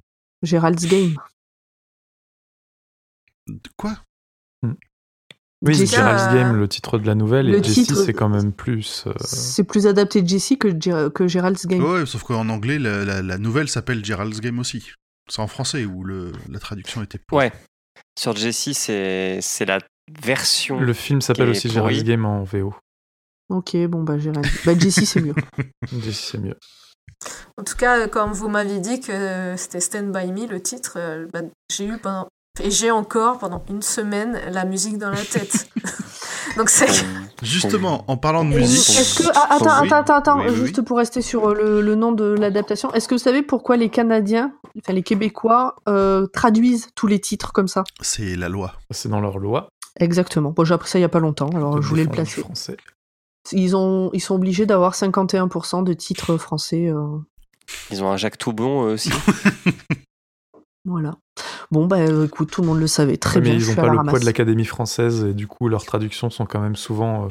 Gérald's 0.44 0.86
Game. 0.88 1.16
Quoi? 3.78 3.96
Oui, 5.66 5.74
Jessie, 5.74 5.96
Gerald's 5.96 6.34
Game, 6.34 6.56
le 6.56 6.68
titre 6.68 7.00
de 7.00 7.08
la 7.08 7.16
nouvelle, 7.16 7.48
le 7.48 7.58
et 7.60 7.64
Jessie, 7.64 7.86
titre- 7.86 8.04
c'est 8.04 8.14
quand 8.14 8.30
même 8.30 8.52
plus. 8.54 9.04
euh, 9.08 9.14
C'est 9.26 9.64
plus 9.64 9.88
adapté 9.88 10.26
Jessie 10.26 10.58
que, 10.58 10.68
Ger- 10.70 11.12
que 11.12 11.28
Gérald's 11.28 11.66
Game. 11.66 11.84
Ouais, 11.84 12.06
sauf 12.06 12.24
qu'en 12.24 12.48
anglais, 12.50 12.78
la, 12.80 13.04
la- 13.06 13.22
la 13.22 13.38
nouvelle 13.38 13.68
s'appelle 13.70 14.04
Gerald's 14.06 14.40
Game 14.42 14.60
aussi. 14.60 14.92
C'est 15.30 15.42
en 15.42 15.48
français 15.48 15.86
où 15.86 16.04
le, 16.04 16.32
la 16.50 16.60
traduction 16.60 17.02
était 17.04 17.20
pour. 17.20 17.40
ouais. 17.40 17.52
Sur 18.18 18.36
Jessie, 18.36 18.74
c'est 18.74 19.40
c'est 19.42 19.66
la 19.66 19.80
version. 20.24 20.80
Le 20.80 20.94
film 20.94 21.22
s'appelle 21.22 21.50
aussi. 21.50 21.70
Gerald's 21.70 22.04
Game 22.04 22.26
en 22.26 22.44
VO. 22.44 22.74
Ok, 23.50 23.76
bon 23.88 24.04
bah 24.04 24.18
Gérald. 24.18 24.46
Bah 24.66 24.78
Jessie 24.78 25.06
c'est 25.06 25.22
mieux. 25.22 25.36
Jessie, 26.04 26.28
c'est 26.32 26.38
mieux. 26.38 26.56
En 27.58 27.64
tout 27.64 27.76
cas, 27.76 28.08
comme 28.08 28.32
vous 28.32 28.48
m'aviez 28.50 28.80
dit 28.80 29.00
que 29.00 29.56
c'était 29.58 29.80
Stand 29.80 30.12
By 30.12 30.32
Me, 30.32 30.48
le 30.48 30.62
titre, 30.62 30.94
euh, 30.98 31.28
bah, 31.34 31.42
j'ai 31.72 31.86
eu 31.88 31.98
pendant. 31.98 32.28
Et 32.64 32.72
j'ai 32.72 32.92
encore 32.92 33.38
pendant 33.38 33.64
une 33.70 33.82
semaine 33.82 34.40
la 34.52 34.66
musique 34.66 34.98
dans 34.98 35.10
la 35.10 35.22
tête. 35.24 35.70
Donc 36.58 36.70
c'est. 36.70 36.88
Justement, 37.44 38.04
en 38.08 38.18
parlant 38.18 38.44
de 38.44 38.50
musique. 38.50 38.98
Est-ce 38.98 39.24
que 39.24 39.30
ah, 39.36 39.48
attends 39.52 39.70
attends 39.70 39.96
attends 39.96 40.16
attends 40.16 40.40
oui, 40.40 40.46
oui, 40.50 40.56
juste 40.56 40.78
oui. 40.80 40.84
pour 40.84 40.98
rester 40.98 41.22
sur 41.22 41.50
euh, 41.50 41.54
le, 41.54 41.82
le 41.82 41.96
nom 41.96 42.12
de 42.12 42.26
l'adaptation, 42.26 42.92
est-ce 42.94 43.08
que 43.08 43.14
vous 43.16 43.20
savez 43.20 43.44
pourquoi 43.44 43.78
les 43.78 43.90
Canadiens, 43.90 44.54
enfin 44.80 44.94
les 44.94 45.04
Québécois 45.04 45.76
euh, 45.88 46.26
traduisent 46.28 46.88
tous 46.96 47.06
les 47.08 47.20
titres 47.20 47.52
comme 47.54 47.68
ça? 47.68 47.84
C'est 48.02 48.36
la 48.36 48.50
loi. 48.50 48.74
C'est 48.92 49.10
dans 49.10 49.20
leur 49.20 49.38
loi. 49.38 49.70
Exactement. 50.00 50.52
Bon 50.52 50.64
j'ai 50.64 50.74
appris 50.74 50.90
ça 50.90 50.98
il 51.00 51.02
y 51.04 51.06
a 51.06 51.10
pas 51.10 51.20
longtemps, 51.20 51.50
alors 51.50 51.82
je 51.82 51.88
voulais 51.88 52.04
le 52.06 52.10
placer. 52.10 52.42
Français. 52.42 52.78
Ils 53.52 53.76
ont 53.76 54.10
ils 54.14 54.20
sont 54.22 54.36
obligés 54.36 54.66
d'avoir 54.66 54.94
51% 54.94 55.84
de 55.84 55.94
titres 55.94 56.38
français. 56.38 56.88
euh, 56.88 57.18
Ils 57.92 58.04
ont 58.04 58.10
un 58.12 58.18
Jacques 58.18 58.38
Toubon 58.38 58.80
aussi. 58.82 59.12
Voilà. 60.88 61.16
Bon 61.70 61.86
bah 61.86 61.98
euh, 61.98 62.26
écoute 62.26 62.50
tout 62.50 62.62
le 62.62 62.68
monde 62.68 62.80
le 62.80 62.88
savait 62.88 63.18
très 63.18 63.40
mais 63.40 63.46
bien. 63.50 63.54
ils 63.56 63.60
je 63.62 63.70
n'ont 63.72 63.76
pas 63.76 63.90
le 63.90 64.04
poids 64.10 64.20
de 64.20 64.26
l'Académie 64.26 64.66
française 64.66 65.26
et 65.26 65.34
du 65.34 65.48
coup 65.48 65.68
leurs 65.68 65.86
traductions 65.86 66.30
sont 66.30 66.46
quand 66.46 66.62
même 66.62 66.76
souvent 66.78 67.26
euh, 67.26 67.30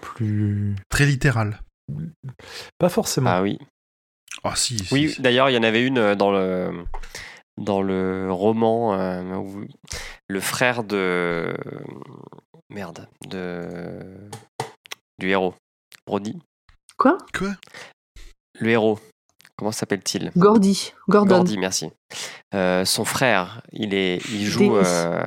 plus. 0.00 0.74
Très 0.88 1.04
littéral. 1.04 1.60
Pas 2.78 2.88
forcément. 2.88 3.30
ah 3.30 3.42
oui. 3.42 3.58
Ah 4.44 4.54
si. 4.56 4.78
si, 4.78 4.94
Oui, 4.94 5.10
si. 5.10 5.20
d'ailleurs, 5.22 5.50
il 5.50 5.54
y 5.54 5.58
en 5.58 5.62
avait 5.62 5.84
une 5.84 5.98
euh, 5.98 6.14
dans 6.14 6.30
le 6.30 6.84
dans 7.58 7.82
le 7.82 8.32
roman 8.32 8.94
euh, 8.94 9.34
où 9.36 9.64
le 10.28 10.40
frère 10.40 10.84
de 10.84 11.54
merde 12.70 13.08
de 13.28 14.00
du 15.18 15.28
héros 15.28 15.54
Brody, 16.06 16.38
Quoi? 16.96 17.18
Quoi? 17.36 17.54
Le 18.60 18.70
héros. 18.70 18.98
Comment 19.56 19.72
s'appelle-t-il 19.72 20.32
Gordy. 20.36 20.92
Gordon. 21.08 21.36
Gordy, 21.36 21.58
merci. 21.58 21.90
Euh, 22.54 22.84
son 22.84 23.04
frère, 23.04 23.62
il 23.72 23.94
est, 23.94 24.16
il 24.30 24.44
joue 24.46 24.60
Dennis. 24.60 24.86
euh, 24.86 25.24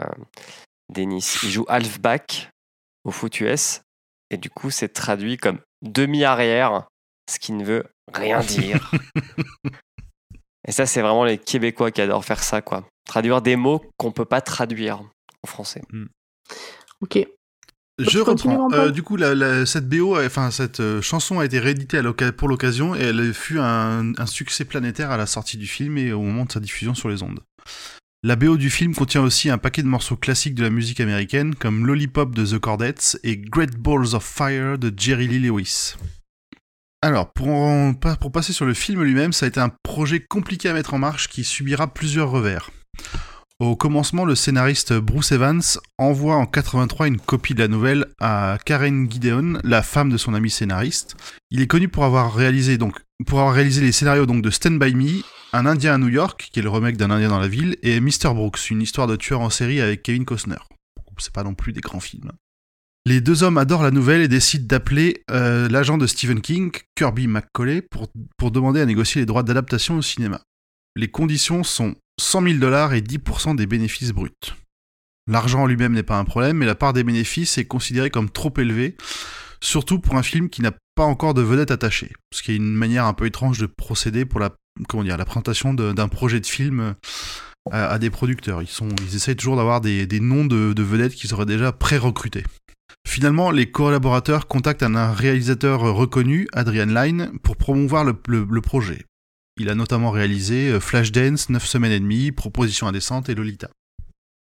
Dennis. 0.93 1.37
Il 1.43 1.49
joue 1.49 1.65
halfback 1.67 2.49
au 3.03 3.11
foot 3.11 3.39
US 3.39 3.81
et 4.31 4.37
du 4.37 4.49
coup, 4.49 4.71
c'est 4.71 4.89
traduit 4.89 5.37
comme 5.37 5.59
demi-arrière, 5.81 6.87
ce 7.29 7.39
qui 7.39 7.53
ne 7.53 7.63
veut 7.63 7.85
rien 8.13 8.39
dire. 8.41 8.91
et 10.67 10.71
ça, 10.71 10.85
c'est 10.85 11.01
vraiment 11.01 11.23
les 11.23 11.37
Québécois 11.37 11.91
qui 11.91 12.01
adorent 12.01 12.25
faire 12.25 12.43
ça, 12.43 12.61
quoi. 12.61 12.83
Traduire 13.07 13.41
des 13.41 13.55
mots 13.55 13.83
qu'on 13.97 14.11
peut 14.11 14.25
pas 14.25 14.41
traduire 14.41 15.01
en 15.43 15.47
français. 15.47 15.81
Ok. 17.01 17.25
Je 17.99 18.19
reprends. 18.19 18.67
Euh, 18.73 18.91
du 18.91 19.03
coup, 19.03 19.15
la, 19.15 19.33
la- 19.35 19.65
cette 19.65 19.87
BO, 19.87 20.17
euh, 20.17 20.25
enfin 20.27 20.51
cette 20.51 20.79
euh, 20.81 21.01
chanson 21.01 21.39
a 21.39 21.45
été 21.45 21.59
rééditée 21.59 21.97
à 21.97 22.31
pour 22.33 22.47
l'occasion 22.49 22.93
et 22.95 22.99
elle 23.03 23.33
fut 23.33 23.59
un, 23.59 24.11
un 24.17 24.25
succès 24.25 24.65
planétaire 24.65 25.11
à 25.11 25.17
la 25.17 25.25
sortie 25.25 25.57
du 25.57 25.67
film 25.67 25.97
et 25.97 26.11
au 26.11 26.21
moment 26.21 26.45
de 26.45 26.51
sa 26.51 26.59
diffusion 26.59 26.93
sur 26.93 27.07
les 27.09 27.23
ondes. 27.23 27.39
La 28.23 28.35
BO 28.35 28.57
du 28.57 28.69
film 28.69 28.95
contient 28.95 29.21
aussi 29.21 29.49
un 29.49 29.57
paquet 29.59 29.83
de 29.83 29.87
morceaux 29.87 30.17
classiques 30.17 30.55
de 30.55 30.63
la 30.63 30.71
musique 30.71 30.99
américaine 30.99 31.53
comme 31.55 31.85
Lollipop 31.85 32.33
de 32.35 32.45
The 32.45 32.59
Chordettes 32.59 33.17
et 33.23 33.37
Great 33.37 33.77
Balls 33.77 34.13
of 34.15 34.25
Fire 34.25 34.77
de 34.79 34.91
Jerry 34.97 35.27
Lee 35.27 35.39
Lewis. 35.39 35.93
Alors, 37.01 37.31
pour, 37.33 37.49
en- 37.49 37.93
pas- 37.93 38.15
pour 38.15 38.31
passer 38.31 38.51
sur 38.51 38.65
le 38.65 38.73
film 38.73 39.03
lui-même, 39.03 39.31
ça 39.31 39.45
a 39.45 39.49
été 39.49 39.59
un 39.59 39.69
projet 39.83 40.19
compliqué 40.19 40.69
à 40.69 40.73
mettre 40.73 40.95
en 40.95 40.97
marche 40.97 41.27
qui 41.29 41.43
subira 41.43 41.93
plusieurs 41.93 42.31
revers. 42.31 42.71
Au 43.59 43.77
commencement, 43.77 44.25
le 44.25 44.35
scénariste 44.35 44.91
Bruce 44.91 45.31
Evans 45.31 45.61
envoie 45.97 46.35
en 46.35 46.45
83 46.45 47.07
une 47.07 47.21
copie 47.21 47.53
de 47.53 47.59
la 47.59 47.69
nouvelle 47.69 48.05
à 48.19 48.57
Karen 48.65 49.09
Gideon, 49.09 49.59
la 49.63 49.81
femme 49.81 50.09
de 50.09 50.17
son 50.17 50.33
ami 50.33 50.49
scénariste. 50.49 51.15
Il 51.51 51.61
est 51.61 51.67
connu 51.67 51.87
pour 51.87 52.03
avoir 52.03 52.35
réalisé 52.35 52.77
donc 52.77 52.99
pour 53.25 53.39
avoir 53.39 53.55
réalisé 53.55 53.81
les 53.81 53.93
scénarios 53.93 54.25
donc 54.25 54.41
de 54.41 54.49
Stand 54.49 54.77
by 54.77 54.93
Me, 54.93 55.21
Un 55.53 55.65
Indien 55.65 55.93
à 55.93 55.97
New 55.97 56.09
York, 56.09 56.49
qui 56.51 56.59
est 56.59 56.63
le 56.63 56.69
remake 56.69 56.97
d'un 56.97 57.11
Indien 57.11 57.29
dans 57.29 57.39
la 57.39 57.47
ville, 57.47 57.77
et 57.81 58.01
Mr 58.01 58.33
Brooks, 58.33 58.69
une 58.71 58.81
histoire 58.81 59.07
de 59.07 59.15
tueur 59.15 59.39
en 59.39 59.49
série 59.49 59.79
avec 59.79 60.03
Kevin 60.03 60.25
Costner. 60.25 60.57
C'est 61.17 61.31
pas 61.31 61.43
non 61.43 61.53
plus 61.53 61.71
des 61.71 61.79
grands 61.79 62.01
films. 62.01 62.33
Les 63.05 63.21
deux 63.21 63.43
hommes 63.43 63.57
adorent 63.57 63.83
la 63.83 63.91
nouvelle 63.91 64.21
et 64.21 64.27
décident 64.27 64.65
d'appeler 64.67 65.23
euh, 65.31 65.69
l'agent 65.69 65.97
de 65.97 66.07
Stephen 66.07 66.41
King, 66.41 66.73
Kirby 66.95 67.27
McCauley, 67.27 67.81
pour, 67.81 68.09
pour 68.35 68.51
demander 68.51 68.81
à 68.81 68.85
négocier 68.85 69.21
les 69.21 69.25
droits 69.25 69.43
d'adaptation 69.43 69.95
au 69.95 70.01
cinéma. 70.01 70.41
Les 70.97 71.07
conditions 71.07 71.63
sont 71.63 71.95
100 72.19 72.43
000 72.43 72.57
dollars 72.59 72.93
et 72.93 73.01
10% 73.01 73.55
des 73.55 73.65
bénéfices 73.65 74.11
bruts. 74.11 74.31
L'argent 75.27 75.63
en 75.63 75.65
lui-même 75.65 75.93
n'est 75.93 76.03
pas 76.03 76.19
un 76.19 76.25
problème, 76.25 76.57
mais 76.57 76.65
la 76.65 76.75
part 76.75 76.93
des 76.93 77.03
bénéfices 77.03 77.57
est 77.57 77.65
considérée 77.65 78.09
comme 78.09 78.29
trop 78.29 78.53
élevée, 78.57 78.95
surtout 79.61 79.99
pour 79.99 80.15
un 80.15 80.23
film 80.23 80.49
qui 80.49 80.61
n'a 80.61 80.71
pas 80.95 81.03
encore 81.03 81.33
de 81.33 81.41
vedette 81.41 81.71
attachée, 81.71 82.13
ce 82.33 82.43
qui 82.43 82.51
est 82.51 82.55
une 82.55 82.73
manière 82.73 83.05
un 83.05 83.13
peu 83.13 83.25
étrange 83.25 83.57
de 83.57 83.65
procéder 83.65 84.25
pour 84.25 84.39
la, 84.39 84.51
présentation 85.25 85.73
d'un 85.73 86.07
projet 86.07 86.39
de 86.39 86.45
film 86.45 86.95
à, 87.71 87.97
des 87.97 88.11
producteurs. 88.11 88.61
Ils, 88.61 89.15
essayent 89.15 89.35
toujours 89.35 89.57
d'avoir 89.57 89.81
des, 89.81 90.07
noms 90.19 90.45
de, 90.45 90.81
vedettes 90.81 91.15
qui 91.15 91.27
seraient 91.27 91.45
déjà 91.45 91.71
pré-recrutés. 91.71 92.43
Finalement, 93.07 93.51
les 93.51 93.69
collaborateurs 93.71 94.47
contactent 94.47 94.83
un 94.83 95.11
réalisateur 95.11 95.81
reconnu, 95.81 96.47
Adrian 96.53 96.85
Lyne, 96.85 97.31
pour 97.43 97.57
promouvoir 97.57 98.03
le 98.03 98.61
projet. 98.61 99.05
Il 99.57 99.69
a 99.69 99.75
notamment 99.75 100.11
réalisé 100.11 100.69
euh, 100.69 100.79
Flashdance, 100.79 101.49
9 101.49 101.65
semaines 101.65 101.91
et 101.91 101.99
demie, 101.99 102.31
Proposition 102.31 102.87
indécente 102.87 103.29
et 103.29 103.35
Lolita. 103.35 103.69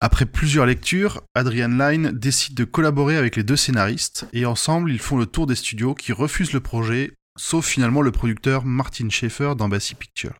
Après 0.01 0.25
plusieurs 0.25 0.65
lectures, 0.65 1.21
Adrian 1.35 1.69
Lyne 1.69 2.11
décide 2.11 2.55
de 2.55 2.63
collaborer 2.63 3.15
avec 3.17 3.35
les 3.35 3.43
deux 3.43 3.55
scénaristes 3.55 4.27
et 4.33 4.45
ensemble 4.45 4.91
ils 4.91 4.99
font 4.99 5.17
le 5.17 5.25
tour 5.25 5.47
des 5.47 5.55
studios 5.55 5.95
qui 5.95 6.11
refusent 6.11 6.53
le 6.53 6.59
projet, 6.59 7.13
sauf 7.37 7.65
finalement 7.65 8.01
le 8.01 8.11
producteur 8.11 8.65
Martin 8.65 9.09
Schaeffer 9.09 9.53
d'Embassy 9.57 9.95
Pictures. 9.95 10.37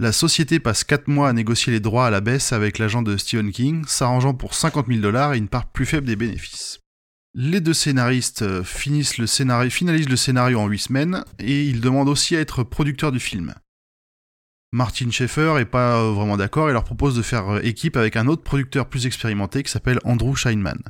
La 0.00 0.12
société 0.12 0.60
passe 0.60 0.84
4 0.84 1.08
mois 1.08 1.28
à 1.28 1.32
négocier 1.32 1.72
les 1.72 1.80
droits 1.80 2.06
à 2.06 2.10
la 2.10 2.20
baisse 2.20 2.52
avec 2.52 2.78
l'agent 2.78 3.02
de 3.02 3.16
Stephen 3.16 3.50
King, 3.50 3.84
s'arrangeant 3.86 4.34
pour 4.34 4.54
50 4.54 4.86
000 4.86 5.00
dollars 5.00 5.34
et 5.34 5.38
une 5.38 5.48
part 5.48 5.70
plus 5.70 5.86
faible 5.86 6.06
des 6.06 6.16
bénéfices. 6.16 6.80
Les 7.34 7.60
deux 7.60 7.74
scénaristes 7.74 8.42
euh, 8.42 8.64
finalisent 8.64 9.18
le 10.08 10.16
scénario 10.16 10.60
en 10.60 10.66
8 10.66 10.78
semaines 10.78 11.24
et 11.38 11.64
ils 11.64 11.80
demandent 11.80 12.08
aussi 12.08 12.36
à 12.36 12.40
être 12.40 12.62
producteurs 12.62 13.12
du 13.12 13.20
film. 13.20 13.54
Martin 14.72 15.10
Schaeffer 15.10 15.56
est 15.58 15.66
pas 15.66 15.98
euh, 15.98 16.12
vraiment 16.12 16.36
d'accord 16.36 16.70
et 16.70 16.72
leur 16.72 16.84
propose 16.84 17.16
de 17.16 17.22
faire 17.22 17.48
euh, 17.56 17.60
équipe 17.60 17.96
avec 17.96 18.16
un 18.16 18.28
autre 18.28 18.42
producteur 18.42 18.88
plus 18.88 19.06
expérimenté 19.06 19.62
qui 19.62 19.70
s'appelle 19.70 20.00
Andrew 20.04 20.34
Scheinman. 20.34 20.82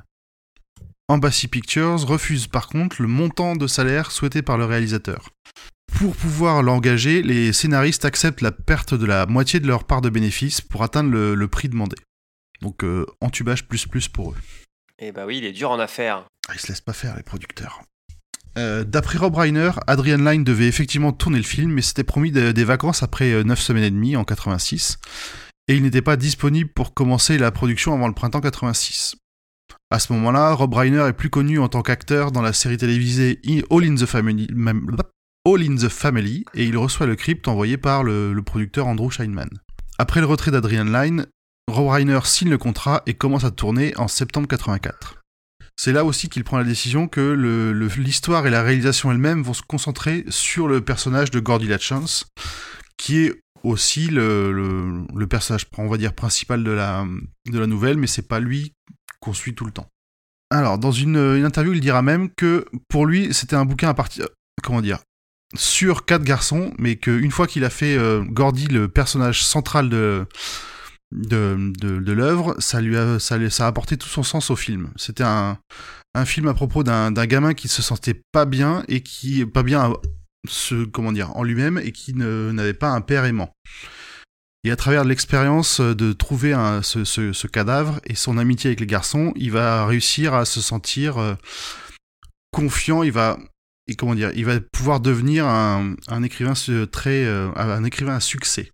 Embassy 1.09 1.49
Pictures 1.49 2.07
refuse 2.07 2.47
par 2.47 2.69
contre 2.69 3.03
le 3.03 3.09
montant 3.09 3.57
de 3.57 3.67
salaire 3.67 4.13
souhaité 4.13 4.43
par 4.43 4.59
le 4.59 4.65
réalisateur. 4.65 5.31
Pour 5.99 6.15
pouvoir 6.15 6.63
l'engager, 6.63 7.23
les 7.23 7.53
scénaristes 7.53 8.05
acceptent 8.05 8.43
la 8.43 8.53
perte 8.53 8.95
de 8.95 9.07
la 9.07 9.27
moitié 9.27 9.59
de 9.59 9.67
leur 9.67 9.85
part 9.85 10.03
de 10.03 10.11
bénéfice 10.11 10.61
pour 10.61 10.85
atteindre 10.85 11.11
le, 11.11 11.49
prix 11.49 11.69
demandé. 11.69 11.97
Donc 12.61 12.85
entubage 13.21 13.67
plus 13.67 13.87
plus 13.87 14.07
pour 14.07 14.33
eux. 14.33 14.37
Eh 15.01 15.13
bah 15.13 15.27
oui, 15.27 15.39
il 15.39 15.45
est 15.45 15.53
dur 15.53 15.71
en 15.71 15.79
affaires. 15.79 16.27
Ah, 16.49 16.53
ils 16.55 16.61
se 16.61 16.69
laissent 16.69 16.81
pas 16.81 16.93
faire, 16.93 17.17
les 17.17 17.23
producteurs. 17.23 17.83
Euh, 18.57 18.83
d'après 18.83 19.19
Rob 19.19 19.37
Reiner, 19.37 19.71
Adrian 19.87 20.19
Lyne 20.19 20.43
devait 20.43 20.67
effectivement 20.67 21.13
tourner 21.13 21.39
le 21.39 21.45
film, 21.45 21.73
mais 21.73 21.83
s'était 21.83 22.03
promis 22.03 22.33
des 22.33 22.65
vacances 22.65 23.05
après 23.05 23.45
9 23.45 23.57
euh, 23.59 23.63
semaines 23.63 23.85
et 23.85 23.91
demie 23.91 24.17
en 24.17 24.25
86, 24.25 24.99
et 25.69 25.77
il 25.77 25.83
n'était 25.83 26.03
pas 26.03 26.17
disponible 26.17 26.71
pour 26.71 26.95
commencer 26.95 27.39
la 27.39 27.53
production 27.53 27.95
avant 27.95 28.09
le 28.09 28.15
printemps 28.15 28.41
86. 28.41 29.15
À 29.91 30.01
ce 30.01 30.13
moment-là, 30.15 30.53
Rob 30.55 30.75
Reiner 30.75 31.07
est 31.07 31.13
plus 31.13 31.31
connu 31.31 31.61
en 31.61 31.69
tant 31.69 31.83
qu'acteur 31.83 32.33
dans 32.33 32.43
la 32.43 32.53
série 32.53 32.77
télévisée 32.77 33.41
All 33.71 33.85
in 33.85 33.95
the 33.95 35.89
Family, 35.89 36.45
et 36.55 36.65
il 36.65 36.77
reçoit 36.77 37.07
le 37.07 37.15
crypt 37.15 37.47
envoyé 37.47 37.77
par 37.77 38.03
le, 38.03 38.33
le 38.33 38.43
producteur 38.43 38.89
Andrew 38.89 39.11
Scheinman. 39.11 39.49
Après 39.99 40.21
le 40.21 40.27
retrait 40.27 40.51
d'Adrian 40.51 40.85
Lyne, 40.85 41.27
Rob 41.69 41.89
Reiner 41.89 42.21
signe 42.25 42.49
le 42.49 42.57
contrat 42.57 43.03
et 43.07 43.13
commence 43.13 43.45
à 43.45 43.51
tourner 43.51 43.95
en 43.99 44.09
septembre 44.09 44.49
84. 44.49 45.17
C'est 45.77 45.93
là 45.93 46.05
aussi 46.05 46.29
qu'il 46.29 46.43
prend 46.43 46.57
la 46.57 46.65
décision 46.65 47.09
que 47.09 47.33
l'histoire 47.99 48.47
et 48.47 48.51
la 48.51 48.63
réalisation 48.63 49.13
elles-mêmes 49.13 49.43
vont 49.43 49.53
se 49.53 49.63
concentrer 49.63 50.25
sur 50.29 50.67
le 50.67 50.81
personnage 50.81 51.31
de 51.31 51.41
Gordy 51.41 51.69
Latchance, 51.69 52.27
qui 52.97 53.19
est 53.19 53.41
aussi 53.63 54.09
le, 54.09 55.05
personnage, 55.29 55.67
principal 56.17 56.65
de 56.65 56.71
la, 56.71 57.07
de 57.47 57.59
la 57.59 57.67
nouvelle, 57.67 57.99
mais 57.99 58.07
c'est 58.07 58.27
pas 58.27 58.41
lui 58.41 58.73
qu'on 59.21 59.35
suit 59.35 59.55
tout 59.55 59.67
le 59.67 59.73
temps. 59.73 59.89
Alors, 60.51 60.79
dans 60.79 60.93
une, 60.93 61.19
interview, 61.45 61.75
il 61.75 61.81
dira 61.81 62.01
même 62.01 62.31
que 62.31 62.65
pour 62.89 63.05
lui, 63.05 63.35
c'était 63.35 63.57
un 63.57 63.67
bouquin 63.67 63.91
à 63.91 63.95
partir, 63.95 64.27
comment 64.63 64.81
dire, 64.81 65.01
sur 65.55 66.07
quatre 66.07 66.25
garçons, 66.25 66.73
mais 66.79 66.97
qu'une 66.97 67.31
fois 67.31 67.47
qu'il 67.47 67.65
a 67.65 67.71
fait 67.71 67.97
euh, 67.97 68.25
Gordy 68.25 68.67
le 68.69 68.89
personnage 68.89 69.45
central 69.45 69.91
de, 69.91 70.27
de, 71.13 71.73
de, 71.81 72.13
l'œuvre, 72.13 72.55
ça 72.59 72.81
lui 72.81 72.97
a, 72.97 73.19
ça, 73.19 73.37
a 73.37 73.67
apporté 73.67 73.97
tout 73.97 74.09
son 74.09 74.23
sens 74.23 74.51
au 74.51 74.57
film. 74.57 74.91
C'était 74.97 75.25
un, 75.25 75.59
un 76.15 76.25
film 76.25 76.49
à 76.49 76.55
propos 76.55 76.83
d'un 76.83 77.11
gamin 77.13 77.55
qui 77.55 77.69
se 77.69 77.83
sentait 77.83 78.21
pas 78.33 78.45
bien 78.45 78.85
et 78.89 79.03
qui 79.03 79.45
pas 79.47 79.63
bien 79.63 79.93
ce, 80.49 80.85
comment 80.85 81.13
dire 81.13 81.37
en 81.37 81.43
lui-même 81.43 81.79
et 81.79 81.93
qui 81.93 82.15
n'avait 82.15 82.75
pas 82.75 82.91
un 82.91 83.01
père 83.01 83.25
aimant. 83.25 83.55
Et 84.65 84.71
à 84.71 84.77
travers 84.77 85.05
l'expérience 85.05 85.81
de 85.81 86.13
trouver 86.13 86.55
ce, 86.83 87.05
ce, 87.05 87.47
cadavre 87.47 88.01
et 88.05 88.15
son 88.15 88.39
amitié 88.39 88.69
avec 88.69 88.81
les 88.81 88.87
garçons, 88.87 89.33
il 89.37 89.53
va 89.53 89.87
réussir 89.87 90.35
à 90.35 90.45
se 90.45 90.61
sentir 90.61 91.19
euh, 91.19 91.35
confiant. 92.51 93.03
Il 93.03 93.13
va 93.13 93.39
et 93.87 93.95
comment 93.95 94.15
dire, 94.15 94.33
il 94.35 94.45
va 94.45 94.61
pouvoir 94.61 95.01
devenir 95.01 95.47
un, 95.47 95.95
un 96.09 96.23
écrivain 96.23 96.53
très, 96.91 97.25
euh, 97.25 97.51
un 97.57 97.85
écrivain 97.85 98.17
à 98.17 98.21
succès. 98.21 98.71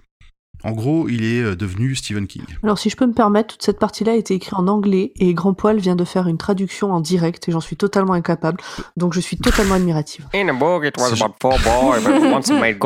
En 0.64 0.72
gros, 0.72 1.08
il 1.10 1.24
est 1.24 1.42
euh, 1.42 1.54
devenu 1.54 1.94
Stephen 1.94 2.26
King. 2.26 2.42
Alors, 2.62 2.78
si 2.78 2.88
je 2.88 2.96
peux 2.96 3.06
me 3.06 3.12
permettre, 3.12 3.54
toute 3.54 3.62
cette 3.62 3.78
partie-là 3.78 4.12
a 4.12 4.14
été 4.14 4.34
écrite 4.34 4.54
en 4.54 4.66
anglais 4.66 5.12
et 5.20 5.34
Grand 5.34 5.52
Poil 5.52 5.78
vient 5.78 5.94
de 5.94 6.04
faire 6.04 6.26
une 6.26 6.38
traduction 6.38 6.92
en 6.92 7.00
direct 7.00 7.48
et 7.48 7.52
j'en 7.52 7.60
suis 7.60 7.76
totalement 7.76 8.14
incapable. 8.14 8.58
Donc, 8.96 9.12
je 9.12 9.20
suis 9.20 9.36
totalement 9.36 9.74
admirative. 9.74 10.26
In 10.34 10.48
a 10.48 10.54
book, 10.54 10.84
it 10.84 10.96
was 10.98 11.12
about 11.12 11.34
four 11.38 11.58
boys, 11.58 12.00
but 12.02 12.32
once 12.32 12.50
made 12.50 12.78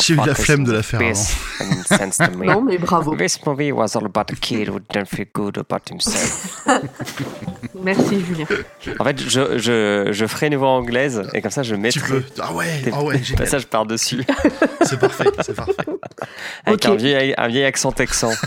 J'ai 0.00 0.14
eu 0.14 0.16
la 0.16 0.34
flemme 0.34 0.64
de 0.64 0.72
la 0.72 0.82
faire 0.82 1.00
non, 2.44 2.62
mais 2.62 2.78
bravo. 2.78 3.14
This 3.16 3.44
movie 3.46 3.72
was 3.72 3.96
all 3.96 4.04
about 4.04 4.32
a 4.32 4.36
kid 4.36 4.68
who 4.68 4.80
didn't 4.92 5.06
feel 5.06 5.26
good 5.32 5.58
about 5.58 5.88
himself. 5.90 6.66
Merci, 7.82 8.20
Julien. 8.24 8.46
En 8.98 9.04
fait, 9.04 9.20
je, 9.20 9.58
je, 9.58 10.08
je 10.12 10.26
ferai 10.26 10.48
une 10.48 10.56
voix 10.56 10.70
anglaise 10.70 11.22
et 11.34 11.40
comme 11.40 11.50
ça, 11.50 11.62
je 11.62 11.74
mettrai. 11.74 12.00
Tu 12.00 12.06
peux. 12.06 12.22
Ah 12.40 12.52
ouais, 12.52 12.82
ah 12.92 13.02
ouais, 13.02 13.20
j'ai 13.22 13.34
passages 13.34 13.66
par-dessus. 13.66 14.24
C'est 14.82 14.98
parfait, 14.98 15.24
c'est 15.40 15.54
parfait. 15.54 15.84
Avec 16.64 16.84
un 16.86 16.96
un 17.14 17.48
vieil 17.48 17.64
accent 17.64 17.92
texan. 17.92 18.32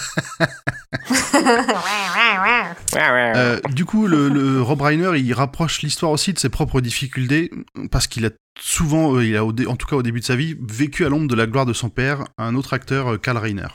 Euh, 2.98 3.60
du 3.72 3.86
coup, 3.86 4.08
le, 4.08 4.62
Rob 4.62 4.82
Reiner, 4.82 5.18
il 5.18 5.34
rapproche 5.34 5.82
l'histoire 5.82 6.12
aussi 6.12 6.34
de 6.34 6.40
ses 6.40 6.50
propres 6.50 6.82
difficultés 6.82 7.52
parce 7.92 8.08
qu'il 8.08 8.26
a 8.26 8.30
souvent, 8.60 9.16
euh, 9.16 9.26
il 9.26 9.36
a 9.36 9.44
en 9.44 9.76
tout 9.76 9.88
cas 9.88 9.98
au 9.98 10.04
début 10.04 10.22
de 10.22 10.26
sa 10.26 10.36
vie, 10.36 10.56
vécu 10.62 11.06
à 11.06 11.10
l'ombre 11.10 11.28
de 11.28 11.36
la 11.36 11.46
gloire 11.46 11.66
de 11.66 11.74
son 11.74 11.90
père, 11.90 12.24
un 12.38 12.56
autre 12.56 12.74
acteur, 12.74 13.14
euh, 13.14 13.18
Karl 13.18 13.38
Reiner. 13.38 13.68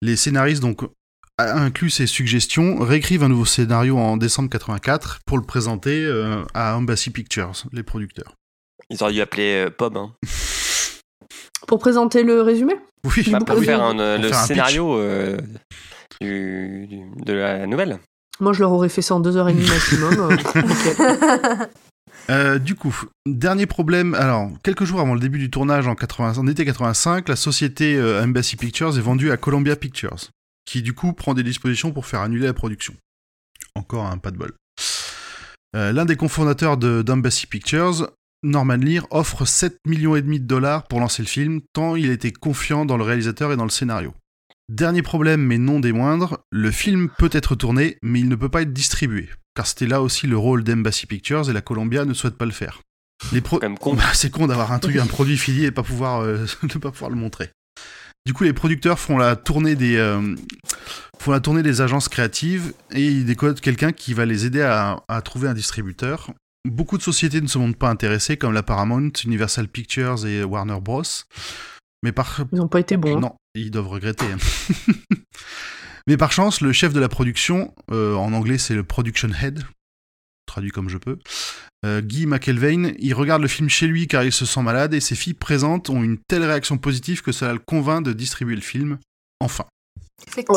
Les 0.00 0.16
scénaristes 0.16 0.62
donc 0.62 0.82
inclus 1.38 1.90
ses 1.90 2.06
suggestions, 2.06 2.78
réécrivent 2.78 3.24
un 3.24 3.28
nouveau 3.28 3.44
scénario 3.44 3.98
en 3.98 4.16
décembre 4.16 4.48
84 4.48 5.20
pour 5.26 5.36
le 5.36 5.44
présenter 5.44 6.08
à 6.54 6.76
Embassy 6.76 7.10
Pictures, 7.10 7.52
les 7.72 7.82
producteurs. 7.82 8.36
Ils 8.88 9.02
auraient 9.02 9.12
dû 9.12 9.20
appeler 9.20 9.68
Pob. 9.76 9.96
Hein. 9.96 10.14
Pour 11.66 11.78
présenter 11.78 12.22
le 12.22 12.42
résumé 12.42 12.74
Oui, 13.04 13.28
bah, 13.30 13.38
pour 13.44 13.62
faire 13.62 13.82
euh, 13.84 14.18
le 14.18 14.32
scénario 14.32 14.96
euh, 14.96 15.36
de 16.20 17.32
la 17.32 17.66
nouvelle. 17.66 17.98
Moi, 18.40 18.52
je 18.52 18.60
leur 18.60 18.72
aurais 18.72 18.88
fait 18.88 19.02
ça 19.02 19.14
en 19.14 19.20
deux 19.20 19.36
heures 19.36 19.48
et 19.48 19.54
demie 19.54 19.68
maximum. 19.68 20.36
Euh, 22.28 22.58
du 22.58 22.74
coup, 22.74 22.94
dernier 23.24 23.66
problème. 23.66 24.14
Alors, 24.14 24.50
quelques 24.62 24.84
jours 24.84 25.00
avant 25.00 25.14
le 25.14 25.20
début 25.20 25.38
du 25.38 25.50
tournage 25.50 25.86
en, 25.86 25.94
80, 25.94 26.38
en 26.38 26.46
été 26.46 26.64
85, 26.64 27.28
la 27.28 27.36
société 27.36 28.00
Embassy 28.22 28.56
Pictures 28.56 28.96
est 28.98 29.00
vendue 29.00 29.30
à 29.30 29.36
Columbia 29.36 29.76
Pictures, 29.76 30.28
qui 30.64 30.82
du 30.82 30.92
coup 30.92 31.12
prend 31.12 31.34
des 31.34 31.42
dispositions 31.42 31.92
pour 31.92 32.06
faire 32.06 32.20
annuler 32.20 32.46
la 32.46 32.54
production. 32.54 32.94
Encore 33.74 34.06
un 34.06 34.18
pas 34.18 34.30
de 34.30 34.36
bol. 34.36 34.52
L'un 35.74 36.04
des 36.04 36.16
cofondateurs 36.16 36.76
d'Embassy 36.76 37.46
Pictures 37.46 38.08
Norman 38.46 38.76
Lear 38.76 39.06
offre 39.10 39.44
7 39.44 39.78
millions 39.86 40.16
et 40.16 40.22
demi 40.22 40.40
de 40.40 40.46
dollars 40.46 40.86
pour 40.86 41.00
lancer 41.00 41.22
le 41.22 41.28
film, 41.28 41.60
tant 41.72 41.96
il 41.96 42.10
était 42.10 42.32
confiant 42.32 42.84
dans 42.84 42.96
le 42.96 43.04
réalisateur 43.04 43.52
et 43.52 43.56
dans 43.56 43.64
le 43.64 43.70
scénario. 43.70 44.14
Dernier 44.68 45.02
problème, 45.02 45.42
mais 45.42 45.58
non 45.58 45.80
des 45.80 45.92
moindres, 45.92 46.38
le 46.50 46.70
film 46.70 47.08
peut 47.18 47.30
être 47.32 47.54
tourné, 47.54 47.98
mais 48.02 48.20
il 48.20 48.28
ne 48.28 48.34
peut 48.34 48.48
pas 48.48 48.62
être 48.62 48.72
distribué, 48.72 49.28
car 49.54 49.66
c'était 49.66 49.86
là 49.86 50.02
aussi 50.02 50.26
le 50.26 50.36
rôle 50.36 50.64
d'Embassy 50.64 51.06
Pictures 51.06 51.48
et 51.48 51.52
la 51.52 51.60
Columbia 51.60 52.04
ne 52.04 52.14
souhaite 52.14 52.36
pas 52.36 52.46
le 52.46 52.52
faire. 52.52 52.80
Les 53.32 53.40
pro... 53.40 53.60
C'est 54.14 54.30
con 54.30 54.46
d'avoir 54.46 54.72
un 54.72 54.78
truc, 54.78 54.96
un 54.96 55.06
produit 55.06 55.36
fini 55.36 55.64
et 55.64 55.70
pas 55.70 55.82
pouvoir, 55.82 56.20
euh, 56.20 56.46
ne 56.62 56.78
pas 56.78 56.90
pouvoir 56.90 57.10
le 57.10 57.16
montrer. 57.16 57.50
Du 58.26 58.32
coup, 58.32 58.42
les 58.42 58.52
producteurs 58.52 58.98
font 58.98 59.18
la 59.18 59.36
tournée 59.36 59.76
des, 59.76 59.96
euh, 59.96 60.34
font 61.18 61.30
la 61.30 61.38
tournée 61.38 61.62
des 61.62 61.80
agences 61.80 62.08
créatives 62.08 62.72
et 62.90 63.06
ils 63.06 63.24
décodent 63.24 63.60
quelqu'un 63.60 63.92
qui 63.92 64.14
va 64.14 64.26
les 64.26 64.46
aider 64.46 64.62
à, 64.62 65.22
trouver 65.24 65.48
un 65.48 65.54
distributeur. 65.54 66.32
Beaucoup 66.66 66.98
de 66.98 67.02
sociétés 67.02 67.40
ne 67.40 67.46
se 67.46 67.58
montrent 67.58 67.78
pas 67.78 67.90
intéressées, 67.90 68.36
comme 68.36 68.52
la 68.52 68.62
Paramount, 68.62 69.10
Universal 69.24 69.68
Pictures 69.68 70.26
et 70.26 70.44
Warner 70.44 70.80
Bros. 70.80 71.02
Mais 72.02 72.12
par... 72.12 72.44
Ils 72.52 72.58
n'ont 72.58 72.68
pas 72.68 72.80
été 72.80 72.96
bons. 72.96 73.16
Hein. 73.16 73.20
Non, 73.20 73.36
ils 73.54 73.70
doivent 73.70 73.88
regretter. 73.88 74.26
Mais 76.06 76.16
par 76.16 76.32
chance, 76.32 76.60
le 76.60 76.72
chef 76.72 76.92
de 76.92 77.00
la 77.00 77.08
production, 77.08 77.74
euh, 77.90 78.14
en 78.14 78.32
anglais 78.32 78.58
c'est 78.58 78.74
le 78.74 78.84
production 78.84 79.28
head, 79.42 79.64
traduit 80.46 80.70
comme 80.70 80.88
je 80.88 80.98
peux, 80.98 81.18
euh, 81.84 82.00
Guy 82.00 82.26
McElvain, 82.26 82.92
il 82.98 83.12
regarde 83.12 83.42
le 83.42 83.48
film 83.48 83.68
chez 83.68 83.88
lui 83.88 84.06
car 84.06 84.22
il 84.22 84.32
se 84.32 84.46
sent 84.46 84.62
malade 84.62 84.94
et 84.94 85.00
ses 85.00 85.16
filles 85.16 85.34
présentes 85.34 85.90
ont 85.90 86.04
une 86.04 86.18
telle 86.28 86.44
réaction 86.44 86.78
positive 86.78 87.22
que 87.22 87.32
cela 87.32 87.52
le 87.52 87.58
convainc 87.58 88.04
de 88.04 88.12
distribuer 88.12 88.54
le 88.54 88.62
film. 88.62 88.98
Enfin 89.40 89.64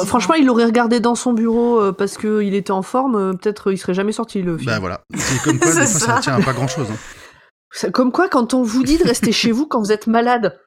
franchement, 0.06 0.36
il 0.36 0.46
l'aurait 0.46 0.66
regardé 0.66 1.00
dans 1.00 1.16
son 1.16 1.34
bureau 1.34 1.82
euh, 1.82 1.92
parce 1.92 2.18
qu'il 2.18 2.54
était 2.54 2.72
en 2.72 2.82
forme. 2.82 3.16
Euh, 3.16 3.34
peut-être 3.34 3.72
il 3.72 3.78
serait 3.78 3.94
jamais 3.94 4.12
sorti 4.12 4.42
le 4.42 4.58
film. 4.58 4.72
Bah 4.72 4.80
voilà. 4.80 5.02
C'est 5.16 5.42
comme 5.42 5.60
quoi, 5.60 5.70
des 5.74 5.86
fois, 5.86 5.86
ça 5.86 6.20
tient 6.20 6.36
à 6.36 6.42
pas 6.42 6.54
grand-chose. 6.54 6.88
Hein. 6.92 7.92
Comme 7.92 8.12
quoi, 8.12 8.30
quand 8.30 8.54
on 8.54 8.64
vous 8.64 8.84
dit 8.84 8.98
de 8.98 9.04
rester 9.04 9.32
chez 9.32 9.52
vous 9.52 9.68
quand 9.68 9.80
vous 9.80 9.92
êtes 9.92 10.08
malade, 10.08 10.60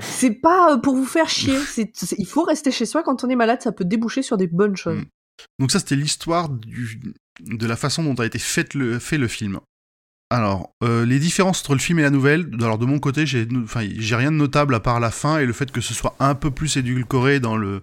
c'est 0.00 0.30
pas 0.40 0.74
euh, 0.74 0.76
pour 0.78 0.94
vous 0.94 1.04
faire 1.04 1.28
chier. 1.28 1.58
il 2.18 2.26
faut 2.26 2.42
rester 2.42 2.70
chez 2.70 2.86
soi 2.86 3.02
quand 3.02 3.24
on 3.24 3.28
est 3.28 3.36
malade. 3.36 3.60
Ça 3.62 3.72
peut 3.72 3.84
déboucher 3.84 4.22
sur 4.22 4.36
des 4.36 4.46
bonnes 4.46 4.76
choses. 4.76 4.98
Mm. 4.98 5.04
Donc 5.58 5.70
ça, 5.70 5.78
c'était 5.78 5.96
l'histoire 5.96 6.48
de 6.48 7.66
la 7.66 7.76
façon 7.76 8.02
dont 8.02 8.14
a 8.14 8.26
été 8.26 8.38
fait 8.38 8.74
le, 8.74 8.98
fait 8.98 9.18
le 9.18 9.28
film. 9.28 9.60
Alors, 10.30 10.74
euh, 10.84 11.06
les 11.06 11.18
différences 11.18 11.60
entre 11.60 11.72
le 11.72 11.78
film 11.78 12.00
et 12.00 12.02
la 12.02 12.10
nouvelle, 12.10 12.50
alors 12.60 12.76
de 12.76 12.84
mon 12.84 12.98
côté, 12.98 13.24
j'ai 13.24 13.46
rien 14.16 14.30
de 14.30 14.36
notable 14.36 14.74
à 14.74 14.80
part 14.80 15.00
la 15.00 15.10
fin 15.10 15.38
et 15.38 15.46
le 15.46 15.54
fait 15.54 15.70
que 15.70 15.80
ce 15.80 15.94
soit 15.94 16.16
un 16.20 16.34
peu 16.34 16.50
plus 16.50 16.76
édulcoré 16.76 17.40
dans 17.40 17.56
le, 17.56 17.82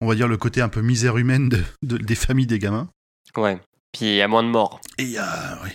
on 0.00 0.06
va 0.06 0.14
dire, 0.14 0.28
le 0.28 0.36
côté 0.36 0.60
un 0.60 0.68
peu 0.68 0.80
misère 0.80 1.16
humaine 1.16 1.48
de, 1.82 1.96
des 1.96 2.14
familles 2.14 2.46
des 2.46 2.58
gamins. 2.58 2.88
Ouais, 3.36 3.60
puis 3.92 4.06
il 4.06 4.14
y 4.14 4.22
a 4.22 4.28
moins 4.28 4.42
de 4.42 4.48
morts. 4.48 4.80
Et 4.98 5.04
il 5.04 5.10
y 5.10 5.18
a, 5.18 5.58
oui. 5.64 5.70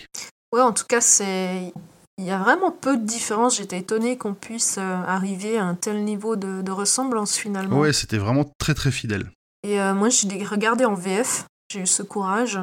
Ouais, 0.52 0.60
en 0.60 0.72
tout 0.72 0.84
cas, 0.86 1.00
c'est, 1.00 1.72
il 2.18 2.24
y 2.24 2.30
a 2.30 2.38
vraiment 2.38 2.70
peu 2.70 2.96
de 2.96 3.04
différence. 3.04 3.56
J'étais 3.56 3.78
étonné 3.78 4.18
qu'on 4.18 4.34
puisse 4.34 4.76
euh, 4.78 4.96
arriver 5.06 5.58
à 5.58 5.64
un 5.64 5.74
tel 5.74 6.04
niveau 6.04 6.36
de, 6.36 6.70
ressemblance 6.70 7.36
finalement. 7.36 7.78
Ouais, 7.78 7.92
c'était 7.92 8.18
vraiment 8.18 8.44
très 8.58 8.74
très 8.74 8.90
fidèle. 8.90 9.30
Et 9.62 9.80
euh, 9.80 9.94
moi, 9.94 10.08
j'ai 10.08 10.44
regardé 10.44 10.84
en 10.84 10.94
VF. 10.94 11.46
J'ai 11.72 11.80
eu 11.80 11.86
ce 11.86 12.02
courage. 12.02 12.58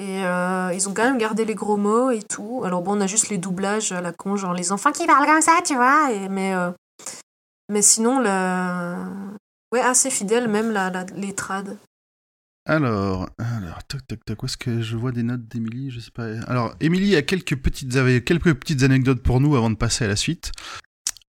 Et 0.00 0.24
euh, 0.24 0.72
ils 0.74 0.88
ont 0.88 0.94
quand 0.94 1.04
même 1.04 1.18
gardé 1.18 1.44
les 1.44 1.54
gros 1.54 1.76
mots 1.76 2.10
et 2.10 2.22
tout. 2.22 2.62
Alors 2.64 2.82
bon, 2.82 2.98
on 2.98 3.00
a 3.00 3.06
juste 3.06 3.28
les 3.28 3.38
doublages 3.38 3.92
à 3.92 4.00
la 4.00 4.12
con, 4.12 4.36
genre 4.36 4.52
les 4.52 4.72
enfants 4.72 4.90
qui 4.90 5.06
parlent 5.06 5.26
comme 5.26 5.40
ça, 5.40 5.58
tu 5.64 5.74
vois. 5.74 6.10
Et, 6.10 6.28
mais, 6.28 6.54
euh, 6.54 6.70
mais 7.68 7.82
sinon, 7.82 8.18
la... 8.18 9.06
ouais, 9.74 9.80
assez 9.80 10.08
fidèle, 10.10 10.48
même 10.48 10.70
la, 10.70 11.04
les 11.16 11.34
trades. 11.34 11.76
Alors, 12.66 13.28
alors, 13.38 13.84
toc, 13.84 14.06
toc, 14.06 14.24
toc, 14.24 14.42
où 14.42 14.46
est-ce 14.46 14.56
que 14.56 14.80
je 14.80 14.96
vois 14.96 15.12
des 15.12 15.24
notes 15.24 15.46
d'Emilie 15.48 15.90
Je 15.90 16.00
sais 16.00 16.12
pas. 16.12 16.40
Alors, 16.46 16.74
Émilie 16.80 17.16
a 17.16 17.22
quelques 17.22 17.56
petites, 17.56 17.92
quelques 18.24 18.54
petites 18.54 18.84
anecdotes 18.84 19.22
pour 19.22 19.40
nous 19.40 19.56
avant 19.56 19.70
de 19.70 19.74
passer 19.74 20.04
à 20.04 20.08
la 20.08 20.16
suite. 20.16 20.52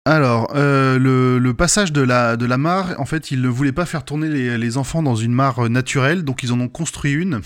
Alors, 0.06 0.52
euh, 0.56 0.98
le, 0.98 1.54
passage 1.54 1.92
de 1.92 2.02
la, 2.02 2.58
mare, 2.58 2.96
en 2.98 3.06
fait, 3.06 3.30
ils 3.30 3.42
ne 3.42 3.50
voulaient 3.50 3.74
pas 3.74 3.86
faire 3.86 4.06
tourner 4.06 4.30
les, 4.58 4.78
enfants 4.78 5.04
dans 5.04 5.16
une 5.16 5.34
mare 5.34 5.70
naturelle, 5.70 6.24
donc 6.24 6.42
ils 6.42 6.54
en 6.54 6.60
ont 6.62 6.70
construit 6.70 7.12
une 7.12 7.42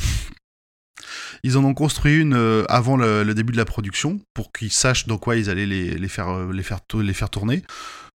ils 1.46 1.58
en 1.58 1.66
ont 1.66 1.74
construit 1.74 2.16
une 2.16 2.36
euh, 2.36 2.64
avant 2.70 2.96
le, 2.96 3.34
début 3.34 3.52
de 3.52 3.58
la 3.58 3.66
production 3.66 4.22
pour 4.34 4.54
qu'ils 4.54 4.72
sachent 4.72 5.08
dans 5.08 5.18
quoi 5.18 5.36
ils 5.36 5.50
allaient 5.50 5.68
euh, 5.68 6.54
les 6.54 7.14
faire 7.14 7.30
tourner. 7.30 7.64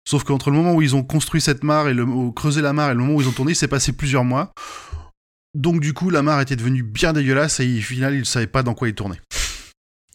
Sauf 0.07 0.23
qu'entre 0.23 0.51
le 0.51 0.57
moment 0.57 0.73
où 0.73 0.81
ils 0.81 0.95
ont 0.95 1.03
construit 1.03 1.41
cette 1.41 1.63
mare 1.63 1.87
et 1.87 1.93
le, 1.93 2.05
creusé 2.31 2.61
la 2.61 2.73
mare 2.73 2.91
et 2.91 2.93
le 2.93 2.99
moment 2.99 3.15
où 3.15 3.21
ils 3.21 3.27
ont 3.27 3.33
tourné, 3.33 3.53
il 3.53 3.55
s'est 3.55 3.67
passé 3.67 3.91
plusieurs 3.91 4.23
mois. 4.23 4.51
Donc 5.55 5.79
du 5.79 5.93
coup, 5.93 6.09
la 6.09 6.21
mare 6.21 6.41
était 6.41 6.55
devenue 6.55 6.83
bien 6.83 7.13
dégueulasse 7.13 7.59
et 7.59 7.79
au 7.79 7.81
final, 7.81 8.13
ils 8.13 8.19
ne 8.19 8.23
savaient 8.23 8.47
pas 8.47 8.61
dans 8.61 8.73
quoi 8.73 8.87
ils 8.87 8.95
tournaient. 8.95 9.21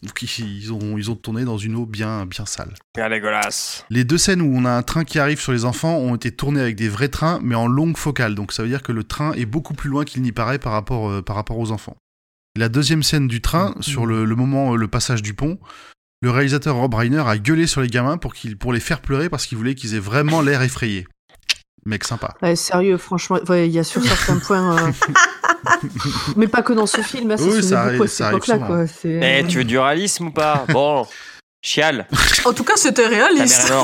Donc 0.03 0.19
ils 0.23 0.73
ont, 0.73 0.97
ils 0.97 1.11
ont 1.11 1.15
tourné 1.15 1.45
dans 1.45 1.57
une 1.57 1.75
eau 1.75 1.85
bien, 1.85 2.25
bien 2.25 2.45
sale. 2.45 2.73
Bien 2.95 3.09
dégueulasse. 3.09 3.85
Les 3.89 4.03
deux 4.03 4.17
scènes 4.17 4.41
où 4.41 4.51
on 4.55 4.65
a 4.65 4.71
un 4.71 4.81
train 4.81 5.03
qui 5.03 5.19
arrive 5.19 5.39
sur 5.39 5.51
les 5.51 5.65
enfants 5.65 5.97
ont 5.97 6.15
été 6.15 6.31
tournées 6.31 6.61
avec 6.61 6.75
des 6.75 6.89
vrais 6.89 7.09
trains, 7.09 7.39
mais 7.43 7.55
en 7.55 7.67
longue 7.67 7.97
focale. 7.97 8.33
Donc 8.33 8.51
ça 8.51 8.63
veut 8.63 8.69
dire 8.69 8.81
que 8.81 8.91
le 8.91 9.03
train 9.03 9.33
est 9.33 9.45
beaucoup 9.45 9.73
plus 9.73 9.89
loin 9.89 10.03
qu'il 10.03 10.23
n'y 10.23 10.31
paraît 10.31 10.57
par 10.57 10.71
rapport, 10.71 11.09
euh, 11.09 11.21
par 11.21 11.35
rapport 11.35 11.59
aux 11.59 11.71
enfants. 11.71 11.97
La 12.57 12.67
deuxième 12.67 13.03
scène 13.03 13.27
du 13.27 13.41
train, 13.41 13.75
mm. 13.77 13.81
sur 13.83 14.05
le, 14.05 14.25
moment, 14.35 14.75
le 14.75 14.87
passage 14.87 15.21
du 15.21 15.33
pont, 15.33 15.59
le 16.21 16.29
réalisateur 16.29 16.75
Rob 16.75 16.93
Reiner 16.93 17.23
a 17.25 17.37
gueulé 17.37 17.65
sur 17.67 17.81
les 17.81 17.87
gamins 17.87 18.17
pour, 18.17 18.33
pour 18.59 18.73
les 18.73 18.79
faire 18.79 19.01
pleurer 19.01 19.29
parce 19.29 19.47
qu'il 19.47 19.57
voulait 19.57 19.75
qu'ils 19.75 19.95
aient 19.95 19.99
vraiment 19.99 20.41
l'air 20.41 20.61
effrayés. 20.61 21.07
Mec 21.85 22.03
sympa. 22.03 22.35
Ouais, 22.43 22.55
sérieux, 22.55 22.97
franchement, 22.97 23.39
il 23.49 23.71
y 23.71 23.79
a 23.79 23.83
sur 23.83 24.03
certains 24.03 24.37
points. 24.37 24.87
Euh, 24.87 24.91
mais 26.35 26.47
pas 26.47 26.61
que 26.61 26.73
dans 26.73 26.85
ce 26.85 27.01
film, 27.01 27.31
hein, 27.31 27.37
ça 27.37 27.43
oui, 27.43 27.63
ça 27.63 27.89
beaucoup 27.89 28.03
à 28.03 28.07
cette 28.07 28.27
époque-là. 28.27 28.85
Eh, 29.03 29.43
tu 29.47 29.57
veux 29.57 29.63
du 29.63 29.79
réalisme 29.79 30.27
ou 30.27 30.31
pas? 30.31 30.65
Bon, 30.69 31.07
chial. 31.63 32.07
En 32.45 32.53
tout 32.53 32.63
cas, 32.63 32.75
c'était 32.75 33.07
réaliste. 33.07 33.73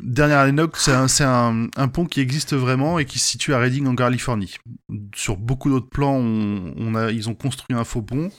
Dernière 0.00 0.38
anecdote, 0.38 0.76
c'est 0.76 1.24
un, 1.24 1.68
pont 1.92 2.06
qui 2.06 2.20
existe 2.20 2.54
vraiment 2.54 3.00
et 3.00 3.04
qui 3.04 3.18
se 3.18 3.26
situe 3.26 3.54
à 3.54 3.58
Reading 3.58 3.86
en 3.88 3.96
Californie. 3.96 4.56
Sur 5.14 5.36
beaucoup 5.36 5.70
d'autres 5.70 5.90
plans, 5.90 6.14
on, 6.14 6.94
a, 6.94 7.10
ils 7.10 7.28
ont 7.28 7.34
construit 7.34 7.76
un 7.76 7.84
faux 7.84 8.02
pont, 8.02 8.30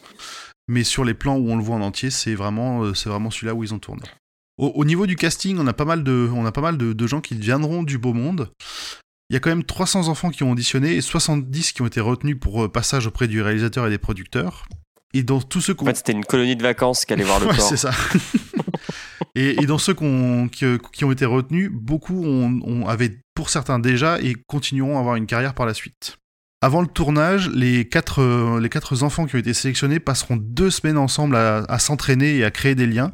mais 0.70 0.84
sur 0.84 1.04
les 1.04 1.16
plans 1.16 1.36
où 1.36 1.50
on 1.50 1.58
le 1.58 1.64
voit 1.64 1.76
en 1.76 1.82
entier, 1.82 2.12
c'est 2.12 2.36
vraiment, 2.36 2.84
euh, 2.84 2.94
c'est 2.94 3.10
vraiment 3.10 3.32
celui-là 3.32 3.56
où 3.56 3.64
ils 3.64 3.74
ont 3.74 3.80
tourné. 3.80 4.04
Au, 4.58 4.84
niveau 4.84 5.08
du 5.08 5.16
casting, 5.16 5.58
on 5.58 5.66
a 5.68 5.74
pas 5.74 5.86
mal, 5.86 6.04
de, 6.04 6.30
on 6.34 6.46
a 6.46 6.52
pas 6.52 6.62
mal 6.62 6.78
de, 6.78 7.08
gens 7.08 7.22
qui 7.22 7.34
viendront 7.34 7.82
du 7.82 7.98
beau 7.98 8.14
monde. 8.14 8.52
Il 9.30 9.34
y 9.34 9.38
a 9.38 9.40
quand 9.40 9.50
même 9.50 9.64
300 9.64 10.10
enfants 10.10 10.32
qui 10.32 10.44
ont 10.44 10.52
auditionné 10.52 10.96
et 10.96 11.02
70 11.02 11.72
qui 11.72 11.82
ont 11.82 11.88
été 11.88 12.02
retenus 12.02 12.38
pour 12.40 12.66
euh, 12.66 12.68
passage 12.68 13.08
auprès 13.08 13.28
du 13.28 13.42
réalisateur 13.42 13.88
et 13.88 13.90
des 13.90 13.98
producteurs. 13.98 14.68
Et 15.14 15.24
dans 15.24 15.42
tous 15.42 15.62
ceux 15.62 15.76
En 15.80 15.86
fait, 15.86 15.96
c'était 15.96 16.12
une 16.12 16.26
colonie 16.26 16.56
de 16.56 16.62
vacances 16.62 17.06
qui 17.06 17.14
allait 17.14 17.24
voir 17.24 17.40
le 17.40 17.48
ouais, 17.48 17.58
c'est 17.58 17.78
ça. 17.78 17.92
et, 19.36 19.66
dans 19.66 19.78
ceux 19.78 19.94
qui, 19.94 20.04
ont 20.04 21.12
été 21.12 21.26
retenus, 21.26 21.72
beaucoup 21.72 22.24
ont, 22.26 22.86
avaient 22.86 23.18
pour 23.34 23.50
certains 23.50 23.80
déjà 23.80 24.22
et 24.22 24.36
continueront 24.46 24.98
à 24.98 25.00
avoir 25.00 25.16
une 25.16 25.26
carrière 25.26 25.56
par 25.56 25.66
la 25.66 25.74
suite. 25.74 26.19
Avant 26.62 26.82
le 26.82 26.88
tournage, 26.88 27.50
les 27.50 27.88
quatre, 27.88 28.22
euh, 28.22 28.60
les 28.60 28.70
quatre 28.70 29.04
enfants 29.04 29.26
qui 29.26 29.36
ont 29.36 29.40
été 29.40 29.54
sélectionnés 29.54 30.00
passeront 30.00 30.36
deux 30.36 30.70
semaines 30.70 30.98
ensemble 30.98 31.36
à, 31.36 31.80
s'entraîner 31.80 32.38
et 32.38 32.44
à 32.44 32.52
créer 32.52 32.76
des 32.76 32.86
liens. 32.86 33.14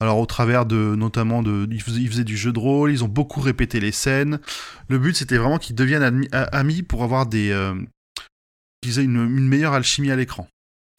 Alors 0.00 0.18
au 0.18 0.26
travers 0.26 0.66
de 0.66 0.94
notamment 0.96 1.42
de, 1.42 1.66
ils 1.70 1.80
faisaient, 1.80 2.24
du 2.24 2.36
jeu 2.36 2.52
de 2.52 2.58
rôle, 2.58 2.90
ils 2.90 3.04
ont 3.04 3.08
beaucoup 3.08 3.40
répété 3.40 3.80
les 3.80 3.92
scènes. 3.92 4.40
Le 4.88 4.98
but 4.98 5.16
c'était 5.16 5.38
vraiment 5.38 5.58
qu'ils 5.58 5.76
deviennent 5.76 6.28
amis 6.32 6.82
pour 6.82 7.02
avoir 7.02 7.26
des, 7.26 7.50
euh, 7.50 7.74
qu'ils 8.82 8.98
aient 8.98 9.04
une 9.04 9.26
meilleure 9.26 9.72
alchimie 9.72 10.10
à 10.10 10.16
l'écran. 10.16 10.48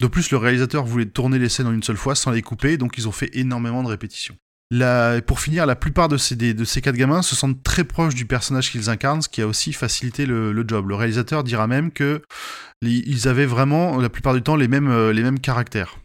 De 0.00 0.08
plus, 0.08 0.30
le 0.30 0.38
réalisateur 0.38 0.84
voulait 0.84 1.06
tourner 1.06 1.38
les 1.38 1.48
scènes 1.48 1.66
en 1.66 1.72
une 1.72 1.82
seule 1.82 1.96
fois 1.96 2.14
sans 2.14 2.30
les 2.30 2.42
couper, 2.42 2.76
donc 2.76 2.98
ils 2.98 3.06
ont 3.08 3.12
fait 3.12 3.30
énormément 3.34 3.82
de 3.82 3.88
répétitions. 3.88 4.36
Pour 5.26 5.40
finir, 5.40 5.66
la 5.66 5.76
plupart 5.76 6.08
de 6.08 6.16
ces, 6.16 6.36
de 6.36 6.64
ces 6.64 6.80
quatre 6.80 6.96
gamins 6.96 7.22
se 7.22 7.36
sentent 7.36 7.62
très 7.62 7.84
proches 7.84 8.14
du 8.14 8.26
personnage 8.26 8.70
qu'ils 8.70 8.90
incarnent, 8.90 9.22
ce 9.22 9.28
qui 9.28 9.42
a 9.42 9.46
aussi 9.46 9.72
facilité 9.72 10.26
le, 10.26 10.64
job. 10.66 10.88
Le 10.88 10.94
réalisateur 10.94 11.44
dira 11.44 11.66
même 11.66 11.90
que 11.92 12.22
ils 12.82 13.28
avaient 13.28 13.46
vraiment, 13.46 13.98
la 13.98 14.08
plupart 14.08 14.34
du 14.34 14.42
temps, 14.42 14.56
les 14.56 14.68
mêmes, 14.68 14.90
euh, 14.90 15.12
les 15.12 15.22
mêmes 15.22 15.40
caractères. 15.40 15.98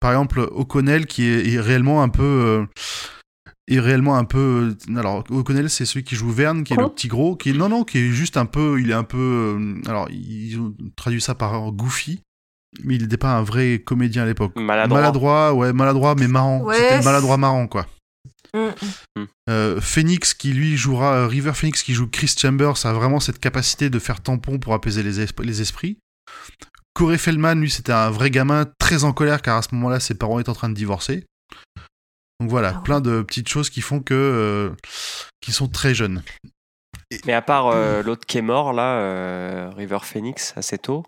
Par 0.00 0.10
exemple, 0.10 0.40
O'Connell, 0.40 1.06
qui 1.06 1.26
est, 1.26 1.60
réellement 1.60 2.02
un 2.02 2.08
peu... 2.08 2.22
Euh, 2.22 2.66
est 3.68 3.78
réellement 3.78 4.16
un 4.16 4.24
peu 4.24 4.76
alors 4.96 5.24
O'Connell 5.30 5.70
c'est 5.70 5.86
celui 5.86 6.04
qui 6.04 6.16
joue 6.16 6.30
Verne 6.30 6.64
qui 6.64 6.74
est 6.74 6.76
le 6.76 6.88
petit 6.88 7.06
gros 7.06 7.36
qui 7.36 7.50
est 7.50 7.52
non 7.52 7.68
non 7.68 7.84
qui 7.84 7.98
est 7.98 8.10
juste 8.10 8.36
un 8.36 8.44
peu 8.44 8.80
il 8.80 8.90
est 8.90 8.94
un 8.94 9.04
peu 9.04 9.56
euh, 9.56 9.88
alors 9.88 10.10
ils 10.10 10.58
ont 10.58 10.74
traduit 10.96 11.20
ça 11.20 11.36
par 11.36 11.70
goofy 11.70 12.20
mais 12.84 12.96
il 12.96 13.02
n'était 13.02 13.16
pas 13.16 13.36
un 13.36 13.42
vrai 13.42 13.82
comédien 13.84 14.22
à 14.22 14.26
l'époque. 14.26 14.52
Maladroit. 14.56 15.00
Maladroit, 15.00 15.54
ouais, 15.54 15.72
maladroit, 15.72 16.14
mais 16.14 16.28
marrant. 16.28 16.66
C'était 16.72 16.98
le 16.98 17.04
maladroit 17.04 17.36
marrant, 17.36 17.66
quoi. 17.66 17.86
Mm. 18.54 19.24
Euh, 19.48 19.80
Phoenix, 19.80 20.34
qui 20.34 20.52
lui 20.52 20.76
jouera, 20.76 21.14
euh, 21.14 21.26
River 21.26 21.52
Phoenix, 21.54 21.82
qui 21.82 21.94
joue 21.94 22.06
Chris 22.06 22.34
Chambers, 22.36 22.84
a 22.84 22.92
vraiment 22.92 23.20
cette 23.20 23.38
capacité 23.38 23.90
de 23.90 23.98
faire 23.98 24.20
tampon 24.20 24.58
pour 24.58 24.74
apaiser 24.74 25.02
les, 25.02 25.26
les 25.42 25.60
esprits. 25.60 25.98
Corey 26.94 27.18
Feldman, 27.18 27.60
lui, 27.60 27.70
c'était 27.70 27.92
un 27.92 28.10
vrai 28.10 28.30
gamin 28.30 28.66
très 28.78 29.04
en 29.04 29.12
colère 29.12 29.40
car 29.40 29.56
à 29.56 29.62
ce 29.62 29.74
moment-là, 29.74 30.00
ses 30.00 30.14
parents 30.14 30.38
étaient 30.38 30.50
en 30.50 30.54
train 30.54 30.68
de 30.68 30.74
divorcer. 30.74 31.24
Donc 32.40 32.50
voilà, 32.50 32.74
ah 32.76 32.80
plein 32.80 33.00
de 33.00 33.22
petites 33.22 33.48
choses 33.48 33.70
qui 33.70 33.80
font 33.80 34.00
que. 34.00 34.14
Euh, 34.14 34.70
qui 35.40 35.52
sont 35.52 35.68
très 35.68 35.94
jeunes. 35.94 36.22
Mais 37.26 37.32
à 37.32 37.42
part 37.42 37.74
l'autre 38.02 38.26
qui 38.26 38.38
est 38.38 38.42
mort, 38.42 38.72
là, 38.72 39.70
River 39.70 39.98
Phoenix, 40.02 40.52
assez 40.56 40.78
tôt, 40.78 41.04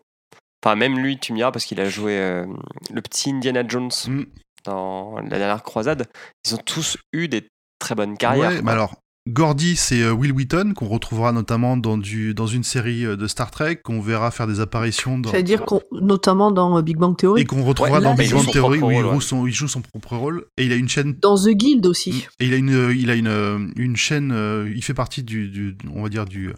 Enfin, 0.64 0.76
même 0.76 0.98
lui, 0.98 1.18
tu 1.18 1.32
me 1.32 1.36
diras, 1.36 1.52
parce 1.52 1.66
qu'il 1.66 1.78
a 1.78 1.90
joué 1.90 2.18
euh, 2.18 2.46
le 2.90 3.02
petit 3.02 3.30
Indiana 3.30 3.62
Jones 3.68 3.90
mm. 4.06 4.22
dans 4.64 5.16
la 5.18 5.38
dernière 5.38 5.62
croisade. 5.62 6.06
Ils 6.46 6.54
ont 6.54 6.60
tous 6.64 6.96
eu 7.12 7.28
des 7.28 7.46
très 7.78 7.94
bonnes 7.94 8.16
carrières. 8.16 8.48
Ouais, 8.48 8.62
mais 8.62 8.70
alors, 8.70 8.94
Gordy, 9.28 9.76
c'est 9.76 10.00
euh, 10.00 10.12
Will 10.12 10.32
Wheaton, 10.32 10.72
qu'on 10.74 10.88
retrouvera 10.88 11.32
notamment 11.32 11.76
dans, 11.76 11.98
du, 11.98 12.32
dans 12.32 12.46
une 12.46 12.64
série 12.64 13.04
euh, 13.04 13.14
de 13.14 13.26
Star 13.26 13.50
Trek, 13.50 13.76
qu'on 13.84 14.00
verra 14.00 14.30
faire 14.30 14.46
des 14.46 14.60
apparitions 14.60 15.18
dans. 15.18 15.30
C'est-à-dire 15.30 15.66
notamment 15.92 16.50
dans 16.50 16.80
Big 16.80 16.96
Bang 16.96 17.14
Theory. 17.14 17.42
Et 17.42 17.44
qu'on 17.44 17.62
retrouvera 17.62 17.98
Ouais, 17.98 18.04
dans 18.04 18.14
Big 18.14 18.32
Bang 18.32 18.50
Theory, 18.50 18.78
où 18.80 18.90
il 18.90 18.94
rôle, 18.96 19.04
joue, 19.04 19.10
ouais. 19.16 19.20
son, 19.20 19.46
il 19.46 19.52
joue 19.52 19.68
son 19.68 19.82
propre 19.82 20.16
rôle. 20.16 20.46
Et 20.56 20.64
il 20.64 20.72
a 20.72 20.76
une 20.76 20.88
chaîne. 20.88 21.14
Dans 21.20 21.36
The 21.36 21.50
Guild 21.50 21.84
aussi. 21.84 22.26
Et 22.40 22.46
il 22.46 22.54
a 22.54 22.56
une, 22.56 22.90
il 22.96 23.10
a 23.10 23.14
une, 23.16 23.70
une 23.76 23.96
chaîne. 23.96 24.34
Il 24.74 24.82
fait 24.82 24.94
partie 24.94 25.22
du, 25.22 25.50
du 25.50 25.76
on 25.94 26.02
va 26.02 26.08
dire 26.08 26.24
du, 26.24 26.54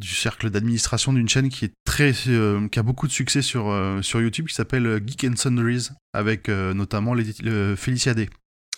du 0.00 0.08
cercle 0.08 0.50
d'administration 0.50 1.12
d'une 1.12 1.28
chaîne 1.28 1.48
qui 1.48 1.66
est 1.66 1.72
très, 1.84 2.12
euh, 2.28 2.66
qui 2.68 2.78
a 2.78 2.82
beaucoup 2.82 3.06
de 3.06 3.12
succès 3.12 3.42
sur 3.42 3.68
euh, 3.70 4.02
sur 4.02 4.20
YouTube, 4.20 4.46
qui 4.48 4.54
s'appelle 4.54 4.86
euh, 4.86 5.00
Geek 5.04 5.24
and 5.24 5.36
Sundries, 5.36 5.90
avec 6.12 6.48
euh, 6.48 6.74
notamment 6.74 7.14
les, 7.14 7.26
le 7.42 7.76
Félicia 7.76 8.14
Day. 8.14 8.28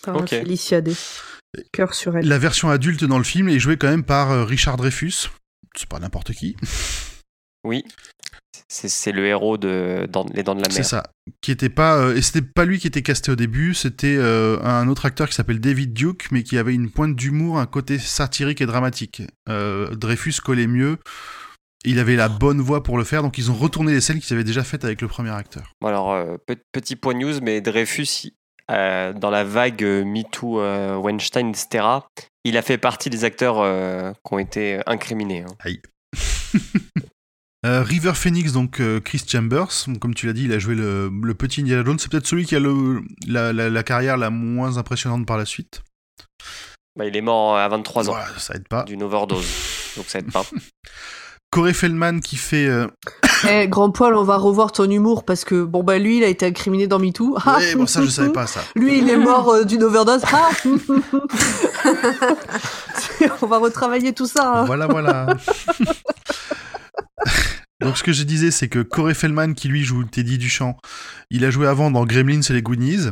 Ah, 0.05 0.13
Ok. 0.17 0.29
Félicia 0.29 0.81
Day. 0.81 0.93
Cœur 1.71 1.93
sur 1.93 2.17
elle. 2.17 2.27
La 2.27 2.37
version 2.37 2.69
adulte 2.69 3.03
dans 3.03 3.17
le 3.17 3.23
film 3.23 3.47
est 3.49 3.59
jouée 3.59 3.77
quand 3.77 3.89
même 3.89 4.03
par 4.03 4.31
euh, 4.31 4.43
Richard 4.43 4.77
Dreyfus. 4.77 5.29
C'est 5.75 5.87
pas 5.89 5.99
n'importe 5.99 6.33
qui. 6.33 6.55
Oui. 7.63 7.83
C'est 8.73 8.89
c'est 8.89 9.11
le 9.11 9.27
héros 9.27 9.57
de 9.59 10.07
dans 10.11 10.25
Les 10.33 10.41
Dents 10.41 10.55
de 10.55 10.61
la 10.63 10.69
C'est 10.71 10.79
Mer. 10.79 10.85
ça. 10.85 11.03
Qui 11.41 11.51
était 11.51 11.69
pas 11.69 11.95
euh, 11.97 12.15
et 12.15 12.23
c'était 12.23 12.41
pas 12.41 12.65
lui 12.65 12.79
qui 12.79 12.87
était 12.87 13.03
casté 13.03 13.31
au 13.31 13.35
début, 13.35 13.75
c'était 13.75 14.15
euh, 14.17 14.59
un 14.63 14.87
autre 14.87 15.05
acteur 15.05 15.29
qui 15.29 15.35
s'appelle 15.35 15.59
David 15.59 15.93
Duke, 15.93 16.29
mais 16.31 16.41
qui 16.41 16.57
avait 16.57 16.73
une 16.73 16.89
pointe 16.89 17.15
d'humour, 17.15 17.59
un 17.59 17.67
côté 17.67 17.99
satirique 17.99 18.61
et 18.61 18.65
dramatique. 18.65 19.21
Euh, 19.47 19.93
Dreyfus 19.93 20.33
collait 20.43 20.65
mieux. 20.65 20.97
Il 21.85 21.99
avait 21.99 22.15
la 22.15 22.29
bonne 22.29 22.61
voix 22.61 22.81
pour 22.81 22.97
le 22.97 23.03
faire, 23.03 23.21
donc 23.21 23.37
ils 23.37 23.51
ont 23.51 23.55
retourné 23.55 23.91
les 23.93 24.01
scènes 24.01 24.19
qu'ils 24.19 24.33
avaient 24.33 24.43
déjà 24.43 24.63
faites 24.63 24.85
avec 24.85 25.01
le 25.01 25.07
premier 25.07 25.29
acteur. 25.31 25.71
Bon, 25.79 25.89
alors, 25.89 26.11
euh, 26.13 26.37
pe- 26.47 26.55
petit 26.71 26.95
point 26.95 27.13
news, 27.13 27.41
mais 27.41 27.61
Dreyfus, 27.61 28.31
dans 28.69 29.29
la 29.29 29.43
vague 29.43 29.83
MeToo, 29.83 30.61
Weinstein, 31.01 31.49
etc., 31.49 31.85
il 32.43 32.57
a 32.57 32.61
fait 32.63 32.77
partie 32.79 33.09
des 33.11 33.23
acteurs 33.23 33.57
qui 34.15 34.33
ont 34.33 34.39
été 34.39 34.79
incriminés. 34.87 35.43
hein. 35.43 35.73
Euh, 37.65 37.81
River 37.81 38.11
Phoenix, 38.13 38.51
donc 38.51 38.81
euh, 38.81 38.99
Chris 38.99 39.21
Chambers, 39.25 39.69
comme 40.01 40.13
tu 40.13 40.27
l'as 40.27 40.33
dit, 40.33 40.43
il 40.45 40.51
a 40.53 40.59
joué 40.59 40.75
le, 40.75 41.09
le 41.23 41.33
petit 41.33 41.61
Indiana 41.61 41.83
Jones. 41.85 41.97
C'est 41.97 42.11
peut-être 42.11 42.27
celui 42.27 42.45
qui 42.45 42.55
a 42.55 42.59
le, 42.59 43.01
la, 43.25 43.53
la- 43.53 43.69
la 43.69 43.83
carrière 43.83 44.17
la 44.17 44.29
moins 44.29 44.77
impressionnante 44.77 45.25
par 45.25 45.37
la 45.37 45.45
suite. 45.45 45.81
Bah, 46.97 47.05
il 47.05 47.15
est 47.15 47.21
mort 47.21 47.55
à 47.57 47.67
23 47.69 48.09
ans 48.09 48.13
Voilà, 48.13 48.27
ça 48.37 48.53
aide 48.55 48.67
pas. 48.67 48.83
d'une 48.83 49.01
overdose, 49.03 49.45
donc 49.95 50.05
ça 50.07 50.19
aide 50.19 50.31
pas. 50.31 50.43
Corey 51.51 51.73
Feldman 51.73 52.19
qui 52.19 52.35
fait 52.35 52.67
euh, 52.67 52.87
Eh, 53.49 53.67
grand 53.67 53.91
poil, 53.91 54.15
on 54.15 54.23
va 54.23 54.37
revoir 54.37 54.71
ton 54.71 54.89
humour 54.89 55.23
parce 55.23 55.45
que, 55.45 55.63
bon, 55.63 55.83
bah, 55.83 55.99
lui, 55.99 56.17
il 56.17 56.23
a 56.23 56.27
été 56.27 56.45
incriminé 56.45 56.87
dans 56.87 56.99
MeToo. 56.99 57.37
Ah, 57.45 57.57
Ouais, 57.59 57.75
bon, 57.75 57.87
ça, 57.87 58.01
je 58.03 58.09
savais 58.09 58.29
pas 58.33 58.47
ça. 58.47 58.61
Lui, 58.75 58.97
il 58.99 59.09
est 59.09 59.17
mort 59.17 59.49
euh, 59.49 59.63
d'une 59.63 59.83
overdose. 59.83 60.21
Ah 60.33 60.49
on 63.41 63.45
va 63.47 63.57
retravailler 63.59 64.13
tout 64.13 64.27
ça. 64.27 64.61
hein. 64.61 64.65
Voilà, 64.65 64.87
voilà. 64.87 65.27
Donc, 67.83 67.97
ce 67.97 68.03
que 68.03 68.13
je 68.13 68.23
disais, 68.23 68.51
c'est 68.51 68.69
que 68.69 68.79
Corey 68.79 69.13
Feldman, 69.13 69.55
qui 69.55 69.67
lui 69.67 69.83
joue 69.83 70.03
Teddy 70.03 70.37
Duchamp, 70.37 70.77
il 71.29 71.45
a 71.45 71.49
joué 71.51 71.67
avant 71.67 71.91
dans 71.91 72.05
Gremlins 72.05 72.41
et 72.41 72.53
les 72.53 72.61
Goonies. 72.61 73.09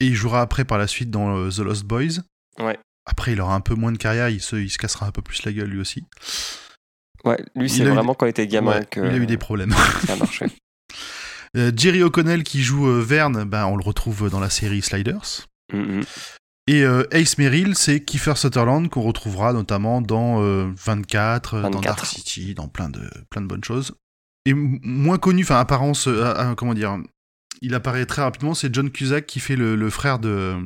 Et 0.00 0.06
il 0.06 0.14
jouera 0.14 0.40
après 0.40 0.64
par 0.64 0.78
la 0.78 0.86
suite 0.86 1.10
dans 1.10 1.36
euh, 1.36 1.50
The 1.50 1.58
Lost 1.58 1.84
Boys. 1.84 2.22
Ouais. 2.58 2.78
Après, 3.06 3.32
il 3.32 3.40
aura 3.40 3.54
un 3.54 3.60
peu 3.60 3.74
moins 3.74 3.92
de 3.92 3.98
carrière, 3.98 4.28
il 4.28 4.40
se, 4.40 4.56
il 4.56 4.70
se 4.70 4.78
cassera 4.78 5.06
un 5.06 5.10
peu 5.10 5.22
plus 5.22 5.44
la 5.44 5.52
gueule 5.52 5.68
lui 5.68 5.80
aussi. 5.80 6.04
Ouais, 7.24 7.42
lui, 7.54 7.70
c'est 7.70 7.82
eu 7.82 7.88
vraiment 7.88 8.14
quand 8.14 8.26
il 8.26 8.30
était 8.30 8.46
gamin 8.46 8.78
Ouais, 8.78 8.86
que 8.86 9.00
Il 9.00 9.12
a 9.12 9.16
eu 9.16 9.26
des 9.26 9.38
problèmes. 9.38 9.72
ça 10.06 10.14
a 10.14 10.16
marché. 10.16 10.46
Euh, 11.56 11.70
Jerry 11.74 12.02
O'Connell, 12.02 12.42
qui 12.42 12.62
joue 12.62 12.88
euh, 12.88 13.00
Verne, 13.00 13.44
ben, 13.44 13.66
on 13.66 13.76
le 13.76 13.84
retrouve 13.84 14.28
dans 14.28 14.40
la 14.40 14.50
série 14.50 14.82
Sliders. 14.82 15.46
Mhm. 15.72 16.04
Et 16.66 16.82
euh, 16.82 17.04
Ace 17.10 17.36
Merrill, 17.36 17.74
c'est 17.74 18.00
Kiefer 18.00 18.36
Sutherland 18.36 18.88
qu'on 18.88 19.02
retrouvera 19.02 19.52
notamment 19.52 20.00
dans 20.00 20.42
euh, 20.42 20.70
24, 20.82 21.54
euh, 21.54 21.62
dans 21.62 21.70
24. 21.70 21.82
Dark 21.82 22.06
City, 22.06 22.54
dans 22.54 22.68
plein 22.68 22.88
de, 22.88 23.02
plein 23.30 23.42
de 23.42 23.46
bonnes 23.46 23.64
choses. 23.64 23.92
Et 24.46 24.54
moins 24.54 25.18
connu, 25.18 25.42
enfin 25.42 25.58
apparence, 25.58 26.06
euh, 26.08 26.22
euh, 26.24 26.54
comment 26.54 26.74
dire, 26.74 26.96
il 27.60 27.74
apparaît 27.74 28.06
très 28.06 28.22
rapidement, 28.22 28.54
c'est 28.54 28.74
John 28.74 28.90
Cusack 28.90 29.26
qui 29.26 29.40
fait 29.40 29.56
le, 29.56 29.76
le 29.76 29.90
frère 29.90 30.18
de 30.18 30.56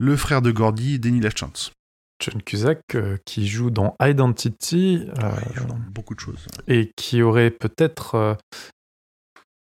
le 0.00 0.16
frère 0.16 0.42
de 0.42 0.50
Gordy, 0.50 0.98
Denny 0.98 1.20
Lachance. 1.20 1.72
John 2.20 2.42
Cusack 2.42 2.80
euh, 2.94 3.16
qui 3.24 3.46
joue 3.46 3.70
dans 3.70 3.96
Identity 4.02 5.06
euh, 5.18 5.22
Ouais, 5.30 5.42
il 5.50 5.56
joue 5.56 5.66
dans 5.66 5.78
beaucoup 5.90 6.14
de 6.14 6.20
choses. 6.20 6.46
et 6.66 6.90
qui 6.96 7.22
aurait 7.22 7.50
peut-être. 7.50 8.36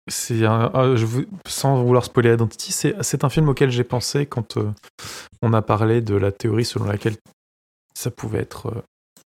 C'est 0.08 0.46
un, 0.46 0.72
ah, 0.74 0.96
je 0.96 1.06
vous- 1.06 1.26
sans 1.48 1.84
vouloir 1.84 2.04
spoiler 2.06 2.34
Identity, 2.34 2.72
c'est, 2.72 2.96
c'est 3.04 3.24
un 3.24 3.30
film 3.30 3.50
auquel 3.50 3.70
j'ai 3.72 3.84
pensé 3.84 4.26
quand 4.26 4.58
euh, 4.58 4.72
on 5.42 5.54
a 5.54 5.62
parlé 5.62 6.02
de 6.02 6.16
la 6.16 6.32
théorie 6.32 6.66
selon 6.66 6.86
laquelle 6.86 7.16
ça 7.94 8.10
pouvait 8.12 8.40
être 8.40 8.68
euh, 8.68 8.82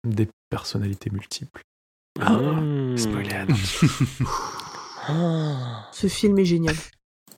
des 0.07 0.27
personnalités 0.49 1.09
multiples. 1.09 1.61
Mmh. 2.19 2.97
Spoiler 2.97 3.29
Identity. 3.43 3.87
Ah. 5.07 5.89
Ce 5.91 6.07
film 6.07 6.37
est 6.39 6.45
génial. 6.45 6.75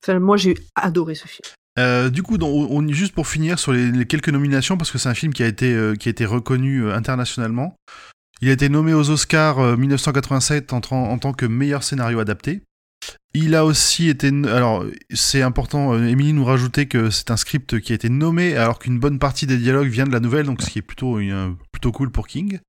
Enfin, 0.03 0.19
moi, 0.19 0.37
j'ai 0.37 0.55
adoré 0.75 1.15
ce 1.15 1.27
film. 1.27 1.43
Euh, 1.77 2.09
du 2.09 2.23
coup, 2.23 2.37
on, 2.41 2.87
juste 2.89 3.13
pour 3.13 3.27
finir 3.27 3.59
sur 3.59 3.73
les, 3.73 3.91
les 3.91 4.05
quelques 4.05 4.29
nominations, 4.29 4.77
parce 4.77 4.91
que 4.91 4.97
c'est 4.97 5.09
un 5.09 5.13
film 5.13 5.33
qui 5.33 5.43
a 5.43 5.47
été, 5.47 5.73
euh, 5.73 5.95
qui 5.95 6.09
a 6.09 6.11
été 6.11 6.25
reconnu 6.25 6.83
euh, 6.85 6.95
internationalement. 6.95 7.75
Il 8.41 8.49
a 8.49 8.53
été 8.53 8.69
nommé 8.69 8.93
aux 8.93 9.09
Oscars 9.09 9.59
euh, 9.59 9.75
1987 9.77 10.73
en, 10.73 10.81
tant- 10.81 11.09
en 11.09 11.17
tant 11.17 11.33
que 11.33 11.45
meilleur 11.45 11.83
scénario 11.83 12.19
adapté. 12.19 12.61
Il 13.33 13.53
a 13.55 13.65
aussi 13.65 14.07
été. 14.09 14.27
Alors, 14.47 14.85
c'est 15.13 15.41
important, 15.41 15.93
euh, 15.93 16.07
Émilie 16.07 16.31
nous 16.33 16.45
rajoutait 16.45 16.85
que 16.85 17.09
c'est 17.09 17.31
un 17.31 17.37
script 17.37 17.79
qui 17.81 17.91
a 17.91 17.95
été 17.95 18.09
nommé 18.09 18.55
alors 18.55 18.79
qu'une 18.79 18.97
bonne 18.99 19.19
partie 19.19 19.45
des 19.45 19.57
dialogues 19.57 19.89
vient 19.89 20.05
de 20.05 20.11
la 20.13 20.19
nouvelle, 20.21 20.45
donc 20.45 20.61
ce 20.61 20.69
qui 20.69 20.79
est 20.79 20.81
plutôt, 20.81 21.19
une- 21.19 21.55
plutôt 21.71 21.91
cool 21.91 22.11
pour 22.11 22.27
King. 22.27 22.59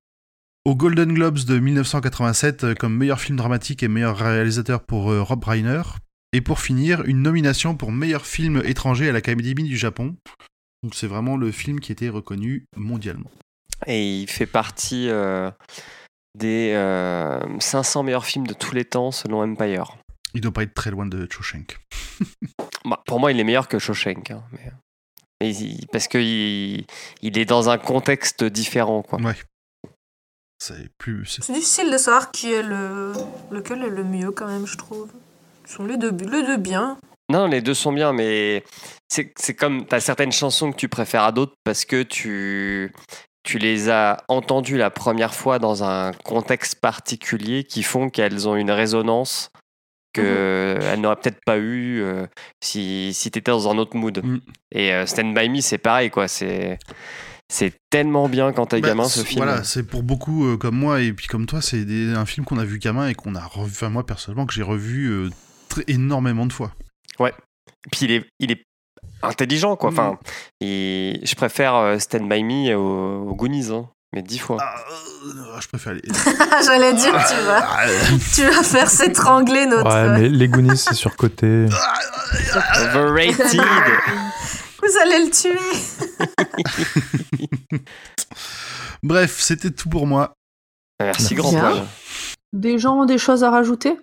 Au 0.65 0.75
Golden 0.75 1.15
Globes 1.15 1.45
de 1.45 1.59
1987 1.61 2.65
euh, 2.65 2.75
comme 2.75 2.97
meilleur 2.97 3.21
film 3.21 3.37
dramatique 3.39 3.85
et 3.85 3.89
meilleur 3.89 4.17
réalisateur 4.19 4.83
pour 4.83 5.13
euh, 5.13 5.23
Rob 5.23 5.45
Reiner. 5.45 5.83
Et 6.33 6.41
pour 6.41 6.59
finir, 6.59 7.03
une 7.05 7.23
nomination 7.23 7.77
pour 7.77 7.93
meilleur 7.93 8.27
film 8.27 8.61
étranger 8.65 9.09
à 9.09 9.13
l'Académie 9.13 9.63
du 9.63 9.77
Japon. 9.77 10.17
Donc 10.83 10.95
c'est 10.97 11.07
vraiment 11.07 11.37
le 11.37 11.53
film 11.53 11.79
qui 11.79 11.93
était 11.93 12.09
reconnu 12.09 12.65
mondialement. 12.77 13.31
Et 13.87 14.21
il 14.23 14.27
fait 14.29 14.47
partie 14.47 15.09
euh, 15.09 15.51
des 16.37 16.73
euh, 16.75 17.39
500 17.61 18.03
meilleurs 18.03 18.27
films 18.27 18.47
de 18.49 18.55
tous 18.55 18.75
les 18.75 18.85
temps 18.85 19.13
selon 19.13 19.43
Empire. 19.43 19.97
Il 20.37 20.43
doit 20.43 20.53
pas 20.53 20.63
être 20.65 20.75
très 20.75 20.91
loin 20.91 21.07
de 21.07 21.27
Shawshank. 21.31 21.79
Bah, 22.85 23.03
pour 23.07 23.19
moi, 23.21 23.33
il 23.33 23.41
est 23.41 23.45
meilleur 23.45 23.69
que 23.69 23.79
Shawshank. 23.79 24.31
hein, 24.31 24.43
mais... 24.53 24.71
mais 25.41 25.55
il- 25.57 25.87
parce 25.89 26.09
qu'il 26.09 26.85
il 27.23 27.39
est 27.39 27.45
dans 27.47 27.71
un 27.71 27.79
contexte 27.79 28.45
différent. 28.45 29.03
Quoi. 29.03 29.19
Ouais. 29.21 29.35
C'est 30.59 30.91
plus. 30.99 31.25
c'est- 31.27 31.53
difficile 31.53 31.91
de 31.91 31.99
savoir 31.99 32.31
qui 32.31 32.53
est 32.53 32.63
le... 32.63 33.13
lequel 33.51 33.83
est 33.83 33.89
le 33.91 34.05
mieux 34.05 34.31
quand 34.31 34.47
même, 34.47 34.67
je 34.67 34.77
trouve. 34.77 35.09
Ils 35.67 35.71
sont 35.73 35.85
les 35.87 35.97
deux, 35.97 36.11
les 36.13 36.47
deux 36.47 36.57
bien. 36.59 36.99
Non, 37.31 37.47
les 37.47 37.61
deux 37.61 37.75
sont 37.75 37.93
bien, 37.93 38.13
mais 38.13 38.63
c'est 39.09 39.33
c'est 39.37 39.55
comme 39.55 39.87
tu 39.87 39.95
as 39.95 40.01
certaines 40.01 40.33
chansons 40.33 40.71
que 40.71 40.77
tu 40.77 40.89
préfères 40.89 41.25
à 41.25 41.33
d'autres 41.33 41.55
parce 41.65 41.85
que 41.85 42.03
tu, 42.05 42.93
tu 43.43 43.59
les 43.59 43.89
as 43.91 44.23
entendues 44.29 44.77
la 44.79 44.91
première 44.91 45.35
fois 45.35 45.59
dans 45.59 45.83
un 45.83 46.13
contexte 46.13 46.77
particulier 46.81 47.65
qui 47.65 47.83
font 47.83 48.11
qu'elles 48.11 48.47
ont 48.49 48.55
une 48.55 48.71
résonance 48.71 49.51
qu'elles 50.23 51.01
n'auraient 51.01 51.17
peut-être 51.17 51.41
pas 51.45 51.59
eu 51.59 52.01
euh, 52.03 52.27
si, 52.63 53.13
si 53.15 53.31
tu 53.31 53.39
étais 53.39 53.51
dans 53.51 53.69
un 53.71 53.79
autre 53.79 53.97
mood. 53.97 54.21
Mm. 54.25 54.39
Et 54.73 54.93
euh, 54.93 55.07
Stand 55.07 55.35
By 55.35 55.49
Me, 55.49 55.61
c'est 55.61 55.79
pareil, 55.79 56.11
quoi. 56.11 56.29
C'est. 56.29 56.79
C'est 57.49 57.75
tellement 57.91 58.29
bien 58.29 58.53
quand 58.53 58.67
t'es 58.67 58.81
Bah, 58.81 58.89
gamin 58.89 59.05
ce 59.09 59.23
film. 59.23 59.45
Voilà, 59.45 59.63
c'est 59.63 59.85
pour 59.85 60.03
beaucoup 60.03 60.47
euh, 60.49 60.57
comme 60.57 60.75
moi 60.77 61.01
et 61.01 61.13
puis 61.13 61.29
comme 61.29 61.47
toi, 61.47 61.63
c'est 61.63 61.85
un 62.17 62.27
film 62.27 62.45
qu'on 62.45 62.59
a 62.59 62.65
vu 62.65 62.81
gamin 62.81 63.07
et 63.07 63.15
qu'on 63.15 63.37
a 63.37 63.45
revu. 63.47 63.71
Enfin, 63.71 63.89
moi 63.89 64.05
personnellement, 64.05 64.47
que 64.47 64.53
j'ai 64.53 64.65
revu 64.65 65.07
euh, 65.13 65.31
très- 65.69 65.85
énormément 65.87 66.47
de 66.47 66.53
fois. 66.53 66.73
Puis 67.93 68.01
il 68.07 68.11
est, 68.11 68.27
il 68.41 68.51
est 68.51 68.65
intelligent, 69.23 69.77
quoi. 69.77 69.91
Mm. 69.91 69.93
Enfin, 69.93 70.19
il- 70.61 71.21
je 71.25 71.35
préfère 71.37 71.77
euh, 71.77 71.99
Stand 72.01 72.29
By 72.29 72.43
Me 72.43 72.75
au, 72.75 73.29
au 73.31 73.35
Goonies, 73.37 73.71
hein, 73.71 73.89
mais 74.17 74.23
dix 74.23 74.39
fois. 74.39 74.57
Ah, 74.61 74.75
euh, 75.27 75.61
je 75.61 75.69
préfère 75.69 75.93
les. 75.93 76.01
J'allais 76.65 76.95
dire, 76.95 77.13
tu 77.13 77.45
vas, 77.45 77.67
Ah, 77.69 77.87
tu 78.35 78.43
vas 78.45 78.63
faire 78.63 78.89
s'étrangler 78.89 79.67
notre. 79.67 79.95
Ouais, 79.95 80.19
mais 80.19 80.29
les 80.31 80.49
Goonies, 80.49 80.79
c'est 80.79 80.95
surcoté. 80.95 81.67
Overrated 82.95 83.61
Vous 84.83 84.99
allez 85.03 85.27
le 85.27 85.31
tuer. 85.31 85.59
Bref, 89.03 89.39
c'était 89.39 89.71
tout 89.71 89.91
pour 89.91 90.07
moi. 90.07 90.33
Merci, 90.99 91.35
grand. 91.35 91.53
Des 92.55 92.79
gens 92.79 93.01
ont 93.01 93.05
des 93.05 93.19
choses 93.19 93.45
à 93.45 93.51
rajouter? 93.51 93.99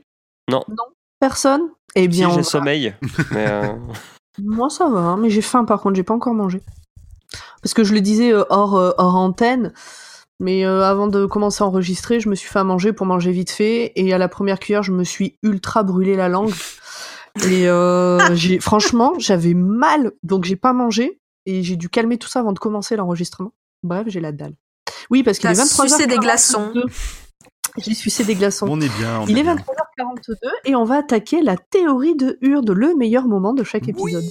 Non. 0.48 0.64
Non? 0.70 0.86
Personne? 1.20 1.62
Eh 1.96 2.08
bien, 2.08 2.30
j'ai 2.30 2.38
va- 2.38 2.44
sommeil, 2.44 2.94
mais 3.32 3.48
euh, 3.50 3.74
moi 4.44 4.70
ça 4.70 4.88
va, 4.90 5.00
hein, 5.00 5.18
mais 5.18 5.30
j'ai 5.30 5.42
faim 5.42 5.64
par 5.66 5.80
contre, 5.82 5.96
j'ai 5.96 6.04
pas 6.04 6.14
encore 6.14 6.34
mangé. 6.34 6.62
Parce 7.64 7.74
que 7.74 7.84
je 7.84 7.94
le 7.94 8.02
disais 8.02 8.32
euh, 8.34 8.44
hors, 8.50 8.74
hors 8.74 9.16
antenne, 9.16 9.74
mais 10.44 10.66
euh, 10.66 10.84
avant 10.84 11.08
de 11.08 11.26
commencer 11.26 11.64
à 11.64 11.68
enregistrer, 11.68 12.20
je 12.20 12.28
me 12.28 12.36
suis 12.36 12.50
fait 12.50 12.60
à 12.60 12.64
manger 12.64 12.92
pour 12.92 13.06
manger 13.06 13.32
vite 13.32 13.50
fait, 13.50 13.94
et 13.96 14.14
à 14.14 14.18
la 14.18 14.28
première 14.28 14.60
cuillère, 14.60 14.84
je 14.84 14.92
me 14.92 15.06
suis 15.06 15.38
ultra 15.42 15.84
brûlé 15.84 16.16
la 16.16 16.30
langue. 16.30 16.54
Et 17.50 17.68
euh, 17.68 18.20
j'ai, 18.36 18.60
franchement, 18.60 19.14
j'avais 19.18 19.56
mal, 19.56 20.12
donc 20.22 20.44
j'ai 20.44 20.56
pas 20.56 20.72
mangé, 20.72 21.20
et 21.48 21.64
j'ai 21.64 21.78
dû 21.78 21.90
calmer 21.90 22.20
tout 22.20 22.28
ça 22.28 22.42
avant 22.42 22.52
de 22.52 22.60
commencer 22.60 22.96
l'enregistrement. 22.96 23.54
Bref, 23.82 24.04
j'ai 24.06 24.20
la 24.20 24.32
dalle. 24.32 24.54
Oui, 25.10 25.24
parce 25.24 25.40
qu'il 25.40 25.50
est 25.50 25.54
23h. 25.54 26.08
des 26.08 26.18
glaçons. 26.18 26.72
J'ai 27.78 27.96
sucé 27.96 28.24
des 28.24 28.36
glaçons. 28.36 28.68
On 28.70 28.80
est 28.80 28.96
bien. 29.00 29.22
On 29.22 29.26
Il 29.26 29.38
est, 29.40 29.42
est 29.42 29.46
23h42 29.46 30.36
et 30.66 30.76
on 30.76 30.84
va 30.84 30.98
attaquer 30.98 31.42
la 31.42 31.58
théorie 31.58 32.16
de 32.16 32.38
Hurde, 32.42 32.70
le 32.70 32.94
meilleur 32.96 33.26
moment 33.26 33.54
de 33.54 33.64
chaque 33.64 33.88
épisode. 33.88 34.26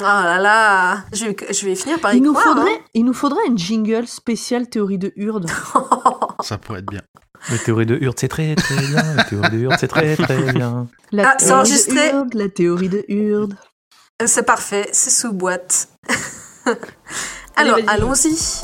Oh 0.00 0.04
là 0.04 0.38
là, 0.38 1.04
je 1.12 1.26
vais, 1.26 1.36
je 1.52 1.66
vais 1.66 1.74
finir 1.74 1.98
par 2.00 2.12
y 2.12 2.16
il 2.16 2.22
nous, 2.22 2.32
croire, 2.32 2.54
faudrait, 2.56 2.72
hein. 2.74 2.84
il 2.94 3.04
nous 3.04 3.12
faudrait 3.14 3.46
une 3.46 3.58
jingle 3.58 4.06
spéciale 4.06 4.68
théorie 4.68 4.98
de 4.98 5.12
Hurde. 5.16 5.48
Ça 6.42 6.58
pourrait 6.58 6.80
être 6.80 6.90
bien. 6.90 7.02
La 7.50 7.58
théorie 7.58 7.86
de 7.86 7.96
Hurde, 8.00 8.16
c'est 8.18 8.28
très 8.28 8.54
très 8.54 8.76
bien. 8.76 9.02
La 9.16 9.24
théorie 9.24 9.50
de 9.50 9.58
Hurde, 9.58 9.76
c'est 9.78 9.88
très 9.88 10.16
très 10.16 10.52
bien. 10.52 10.88
La 11.12 11.30
Ah, 11.30 11.34
c'est 11.38 11.46
théorie 11.46 11.60
enregistré. 11.60 11.94
de 12.12 12.16
Hurde, 12.16 12.34
la 12.34 12.48
théorie 12.48 12.88
de 12.88 13.04
Hurde. 13.08 13.54
C'est 14.24 14.44
parfait, 14.44 14.88
c'est 14.92 15.10
sous 15.10 15.32
boîte. 15.32 15.88
Alors, 17.56 17.78
allons-y. 17.88 18.62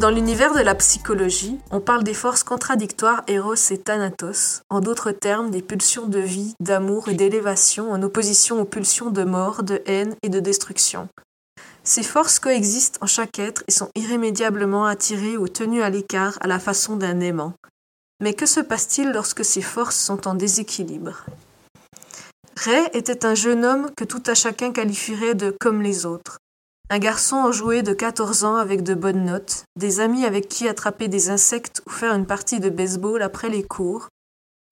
Dans 0.00 0.10
l'univers 0.10 0.54
de 0.54 0.60
la 0.60 0.76
psychologie, 0.76 1.58
on 1.72 1.80
parle 1.80 2.04
des 2.04 2.14
forces 2.14 2.44
contradictoires 2.44 3.24
Eros 3.26 3.54
et 3.72 3.78
Thanatos, 3.78 4.62
en 4.70 4.78
d'autres 4.78 5.10
termes 5.10 5.50
des 5.50 5.60
pulsions 5.60 6.06
de 6.06 6.20
vie, 6.20 6.54
d'amour 6.60 7.08
et 7.08 7.14
d'élévation 7.14 7.90
en 7.90 8.00
opposition 8.04 8.60
aux 8.60 8.64
pulsions 8.64 9.10
de 9.10 9.24
mort, 9.24 9.64
de 9.64 9.82
haine 9.86 10.14
et 10.22 10.28
de 10.28 10.38
destruction. 10.38 11.08
Ces 11.82 12.04
forces 12.04 12.38
coexistent 12.38 12.98
en 13.00 13.08
chaque 13.08 13.40
être 13.40 13.64
et 13.66 13.72
sont 13.72 13.90
irrémédiablement 13.96 14.86
attirées 14.86 15.36
ou 15.36 15.48
tenues 15.48 15.82
à 15.82 15.90
l'écart 15.90 16.38
à 16.42 16.46
la 16.46 16.60
façon 16.60 16.94
d'un 16.94 17.18
aimant. 17.18 17.54
Mais 18.22 18.34
que 18.34 18.46
se 18.46 18.60
passe-t-il 18.60 19.10
lorsque 19.10 19.44
ces 19.44 19.62
forces 19.62 19.98
sont 19.98 20.28
en 20.28 20.34
déséquilibre? 20.34 21.24
Ray 22.56 22.88
était 22.92 23.26
un 23.26 23.34
jeune 23.34 23.64
homme 23.64 23.90
que 23.96 24.04
tout 24.04 24.22
à 24.26 24.34
chacun 24.34 24.70
qualifierait 24.70 25.34
de 25.34 25.56
comme 25.58 25.82
les 25.82 26.06
autres. 26.06 26.38
Un 26.90 27.00
garçon 27.00 27.36
enjoué 27.36 27.82
de 27.82 27.92
14 27.92 28.44
ans 28.44 28.56
avec 28.56 28.82
de 28.82 28.94
bonnes 28.94 29.26
notes, 29.26 29.64
des 29.76 30.00
amis 30.00 30.24
avec 30.24 30.48
qui 30.48 30.66
attraper 30.66 31.08
des 31.08 31.28
insectes 31.28 31.82
ou 31.86 31.90
faire 31.90 32.14
une 32.14 32.24
partie 32.24 32.60
de 32.60 32.70
baseball 32.70 33.20
après 33.20 33.50
les 33.50 33.62
cours, 33.62 34.08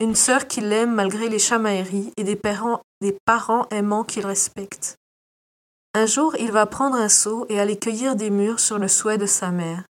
une 0.00 0.14
sœur 0.14 0.46
qui 0.46 0.62
l'aime 0.62 0.94
malgré 0.94 1.28
les 1.28 1.38
chamailleries 1.38 2.12
et 2.16 2.24
des 2.24 2.36
parents, 2.36 3.66
aimants 3.70 4.04
qu'il 4.04 4.24
respecte. 4.24 4.96
Un 5.92 6.06
jour, 6.06 6.34
il 6.38 6.52
va 6.52 6.64
prendre 6.64 6.96
un 6.96 7.10
seau 7.10 7.44
et 7.50 7.60
aller 7.60 7.78
cueillir 7.78 8.16
des 8.16 8.30
mûres 8.30 8.60
sur 8.60 8.78
le 8.78 8.88
souhait 8.88 9.18
de 9.18 9.26
sa 9.26 9.50
mère. 9.50 9.84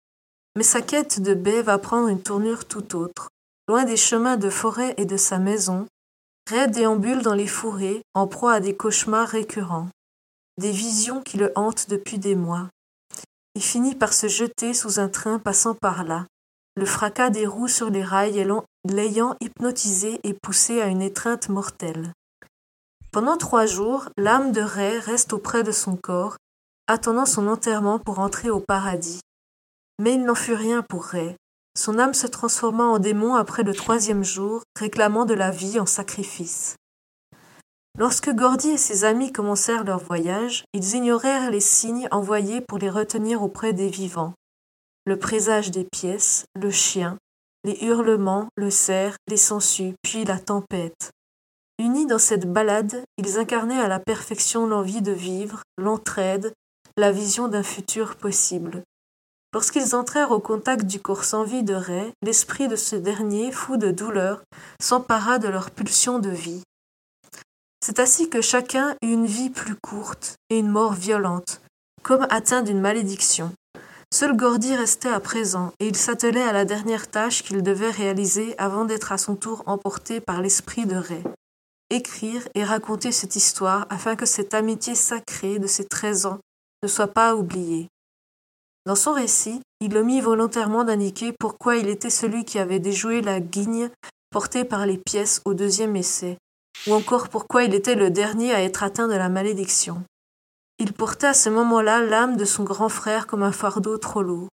Mais 0.56 0.62
sa 0.62 0.80
quête 0.80 1.20
de 1.20 1.34
baie 1.34 1.60
va 1.60 1.76
prendre 1.76 2.09
une 2.09 2.22
tournure 2.22 2.64
tout 2.64 2.96
autre. 2.96 3.28
Loin 3.68 3.84
des 3.84 3.98
chemins 3.98 4.38
de 4.38 4.48
forêt 4.48 4.94
et 4.96 5.05
de 5.05 5.18
sa 5.18 5.38
maison, 5.38 5.86
Ray 6.51 6.70
déambule 6.70 7.20
dans 7.20 7.34
les 7.34 7.46
fourrés, 7.46 8.01
en 8.14 8.26
proie 8.26 8.55
à 8.55 8.60
des 8.60 8.76
cauchemars 8.76 9.28
récurrents, 9.28 9.88
des 10.59 10.70
visions 10.70 11.22
qui 11.22 11.36
le 11.36 11.52
hantent 11.56 11.89
depuis 11.89 12.18
des 12.18 12.35
mois. 12.35 12.68
Il 13.55 13.62
finit 13.62 13.94
par 13.94 14.12
se 14.12 14.28
jeter 14.28 14.74
sous 14.74 14.98
un 14.98 15.09
train 15.09 15.39
passant 15.39 15.74
par 15.74 16.05
là, 16.05 16.26
le 16.76 16.86
fracas 16.86 17.31
des 17.31 17.47
roues 17.47 17.68
sur 17.68 17.90
les 17.90 18.02
rails 18.02 18.39
ayant- 18.39 18.64
l'ayant 18.85 19.36
hypnotisé 19.40 20.20
et 20.24 20.35
poussé 20.35 20.81
à 20.81 20.86
une 20.86 21.02
étreinte 21.02 21.48
mortelle. 21.48 22.12
Pendant 23.12 23.36
trois 23.36 23.66
jours, 23.66 24.09
l'âme 24.16 24.51
de 24.51 24.60
Ray 24.60 24.98
reste 24.98 25.32
auprès 25.32 25.62
de 25.62 25.70
son 25.70 25.97
corps, 25.97 26.36
attendant 26.89 27.26
son 27.26 27.47
enterrement 27.47 28.01
pour 28.01 28.18
entrer 28.18 28.51
au 28.51 28.59
paradis. 28.59 29.20
Mais 30.01 30.14
il 30.14 30.24
n'en 30.24 30.35
fut 30.35 30.55
rien 30.55 30.82
pour 30.82 31.05
Ray. 31.05 31.36
Son 31.78 31.98
âme 32.01 32.14
se 32.14 32.26
transforma 32.26 32.85
en 32.85 32.98
démon 32.98 33.36
après 33.36 33.62
le 33.62 33.72
troisième 33.72 34.24
jour, 34.24 34.62
réclamant 34.76 35.24
de 35.26 35.35
la 35.35 35.51
vie 35.51 35.78
en 35.78 35.86
sacrifice. 35.86 36.74
Lorsque 37.96 38.30
Gordy 38.30 38.70
et 38.70 38.76
ses 38.76 39.04
amis 39.04 39.30
commencèrent 39.30 39.84
leur 39.84 40.00
voyage, 40.00 40.64
ils 40.72 40.94
ignorèrent 40.94 41.52
les 41.52 41.60
signes 41.60 42.08
envoyés 42.10 42.60
pour 42.60 42.78
les 42.78 42.90
retenir 42.90 43.42
auprès 43.42 43.72
des 43.72 43.88
vivants. 43.88 44.34
Le 45.06 45.16
présage 45.16 45.70
des 45.70 45.84
pièces, 45.84 46.44
le 46.56 46.72
chien, 46.72 47.18
les 47.62 47.78
hurlements, 47.84 48.48
le 48.56 48.70
cerf, 48.70 49.16
les 49.28 49.36
sangsues, 49.36 49.94
puis 50.02 50.24
la 50.24 50.38
tempête. 50.38 51.12
Unis 51.78 52.06
dans 52.06 52.18
cette 52.18 52.52
balade, 52.52 53.04
ils 53.16 53.38
incarnaient 53.38 53.80
à 53.80 53.88
la 53.88 54.00
perfection 54.00 54.66
l'envie 54.66 55.02
de 55.02 55.12
vivre, 55.12 55.62
l'entraide, 55.78 56.52
la 56.96 57.12
vision 57.12 57.46
d'un 57.46 57.62
futur 57.62 58.16
possible. 58.16 58.82
Lorsqu'ils 59.52 59.94
entrèrent 59.94 60.32
au 60.32 60.40
contact 60.40 60.84
du 60.84 60.98
corps 60.98 61.24
sans 61.24 61.44
vie 61.44 61.62
de 61.62 61.74
Ray, 61.74 62.12
l'esprit 62.22 62.66
de 62.66 62.74
ce 62.74 62.96
dernier, 62.96 63.52
fou 63.52 63.76
de 63.76 63.92
douleur, 63.92 64.42
s'empara 64.80 65.38
de 65.38 65.46
leur 65.46 65.70
pulsion 65.70 66.18
de 66.18 66.30
vie. 66.30 66.62
C'est 67.86 68.01
ainsi 68.01 68.31
que 68.31 68.40
chacun 68.40 68.97
eut 69.02 69.12
une 69.12 69.27
vie 69.27 69.51
plus 69.51 69.74
courte 69.74 70.36
et 70.48 70.59
une 70.59 70.70
mort 70.70 70.94
violente, 70.94 71.61
comme 72.02 72.27
atteint 72.31 72.62
d'une 72.62 72.81
malédiction. 72.81 73.52
Seul 74.11 74.35
Gordy 74.35 74.74
restait 74.74 75.11
à 75.11 75.20
présent, 75.20 75.70
et 75.81 75.89
il 75.89 75.94
s'attelait 75.94 76.44
à 76.44 76.55
la 76.55 76.65
dernière 76.65 77.11
tâche 77.11 77.43
qu'il 77.43 77.62
devait 77.62 77.90
réaliser 77.90 78.55
avant 78.56 78.86
d'être 78.86 79.12
à 79.12 79.19
son 79.19 79.36
tour 79.36 79.65
emporté 79.66 80.23
par 80.23 80.40
l'esprit 80.40 80.86
de 80.86 80.97
Ray. 80.97 81.23
Écrire 81.90 82.48
et 82.55 82.65
raconter 82.65 83.12
cette 83.12 83.36
histoire 83.36 83.86
afin 83.90 84.16
que 84.16 84.24
cette 84.24 84.55
amitié 84.55 84.94
sacrée 84.94 85.59
de 85.59 85.66
ses 85.66 85.85
treize 85.85 86.24
ans 86.24 86.39
ne 86.82 86.89
soit 86.89 87.12
pas 87.12 87.35
oubliée. 87.35 87.89
Dans 88.86 88.97
son 88.97 89.12
récit, 89.12 89.61
il 89.81 89.94
omit 89.98 90.23
volontairement 90.23 90.85
d'indiquer 90.85 91.35
pourquoi 91.39 91.77
il 91.77 91.90
était 91.90 92.09
celui 92.09 92.47
qui 92.47 92.59
avait 92.59 92.81
déjoué 92.81 93.20
la 93.20 93.40
guigne 93.40 93.90
portée 94.31 94.65
par 94.65 94.86
les 94.86 94.97
pièces 94.97 95.43
au 95.44 95.52
deuxième 95.52 95.97
essai, 95.97 96.39
ou 96.86 96.94
encore 96.94 97.28
pourquoi 97.28 97.64
il 97.64 97.74
était 97.74 97.94
le 97.94 98.10
dernier 98.10 98.55
à 98.55 98.62
être 98.62 98.82
atteint 98.82 99.09
de 99.09 99.14
la 99.14 99.28
malédiction. 99.28 100.02
Il 100.78 100.92
portait 100.92 101.28
à 101.28 101.34
ce 101.34 101.48
moment-là 101.51 102.02
l'âme 102.02 102.36
de 102.36 102.44
son 102.44 102.64
grand 102.64 102.88
frère 102.88 103.26
comme 103.26 103.42
un 103.42 103.52
fardeau 103.52 103.96
trop 103.98 104.22
lourd, 104.22 104.48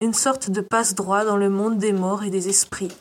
une 0.00 0.14
sorte 0.14 0.50
de 0.50 0.60
passe-droit 0.60 1.24
dans 1.24 1.36
le 1.36 1.50
monde 1.50 1.78
des 1.78 1.92
morts 1.92 2.24
et 2.24 2.30
des 2.30 2.48
esprits. 2.48 2.92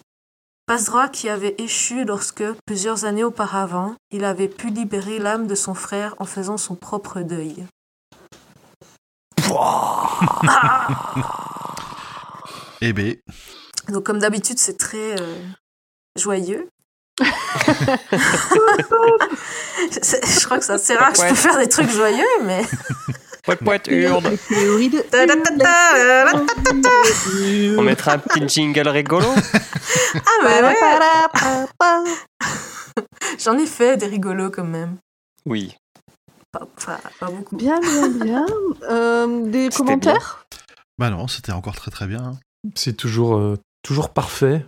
Passe-droit 0.65 1.07
qui 1.07 1.29
avait 1.29 1.55
échu 1.57 2.05
lorsque, 2.05 2.43
plusieurs 2.65 3.05
années 3.05 3.23
auparavant, 3.23 3.95
il 4.11 4.23
avait 4.23 4.49
pu 4.49 4.69
libérer 4.69 5.17
l'âme 5.17 5.47
de 5.47 5.55
son 5.55 5.73
frère 5.73 6.13
en 6.19 6.25
faisant 6.25 6.57
son 6.57 6.75
propre 6.75 7.21
deuil. 7.21 7.65
Eh 12.81 12.93
ben, 12.93 13.15
Donc 13.87 14.05
comme 14.05 14.19
d'habitude, 14.19 14.59
c'est 14.59 14.77
très 14.77 15.19
euh, 15.19 15.43
joyeux. 16.15 16.69
C'est- 20.01 20.25
je 20.25 20.45
crois 20.45 20.57
que 20.59 20.65
c'est 20.65 20.73
assez 20.73 20.95
rare 20.95 21.13
que 21.13 21.21
je 21.21 21.27
peux 21.29 21.35
faire 21.35 21.57
des 21.57 21.67
trucs 21.69 21.89
joyeux, 21.89 22.23
mais... 22.43 22.63
Poète, 23.43 23.59
poète, 23.63 23.87
hurde. 23.87 24.23
La 24.25 24.37
théorie 24.37 24.89
de 24.89 25.03
On 27.77 27.81
mettra 27.81 28.13
un 28.13 28.17
petit 28.19 28.47
jingle 28.47 28.87
rigolo. 28.89 29.25
Ah 30.15 30.19
mais 30.43 30.61
ouais, 30.61 30.75
j'en 33.39 33.57
ai 33.57 33.65
fait 33.65 33.97
des 33.97 34.07
rigolos 34.07 34.51
quand 34.51 34.63
même. 34.65 34.97
Oui. 35.45 35.75
Pas, 36.51 36.67
pas- 36.85 36.99
pas 37.19 37.27
beaucoup. 37.27 37.55
Bien, 37.55 37.79
bien, 37.79 38.07
bien. 38.09 38.45
Euh, 38.89 39.45
des 39.49 39.69
commentaires 39.69 40.45
bah 40.97 41.09
non, 41.09 41.27
c'était 41.29 41.53
encore 41.53 41.75
très 41.75 41.91
très 41.91 42.07
bien. 42.07 42.19
hein. 42.21 42.37
C'est 42.75 42.91
toujours, 42.97 43.37
euh, 43.37 43.57
toujours 43.83 44.09
parfait. 44.09 44.65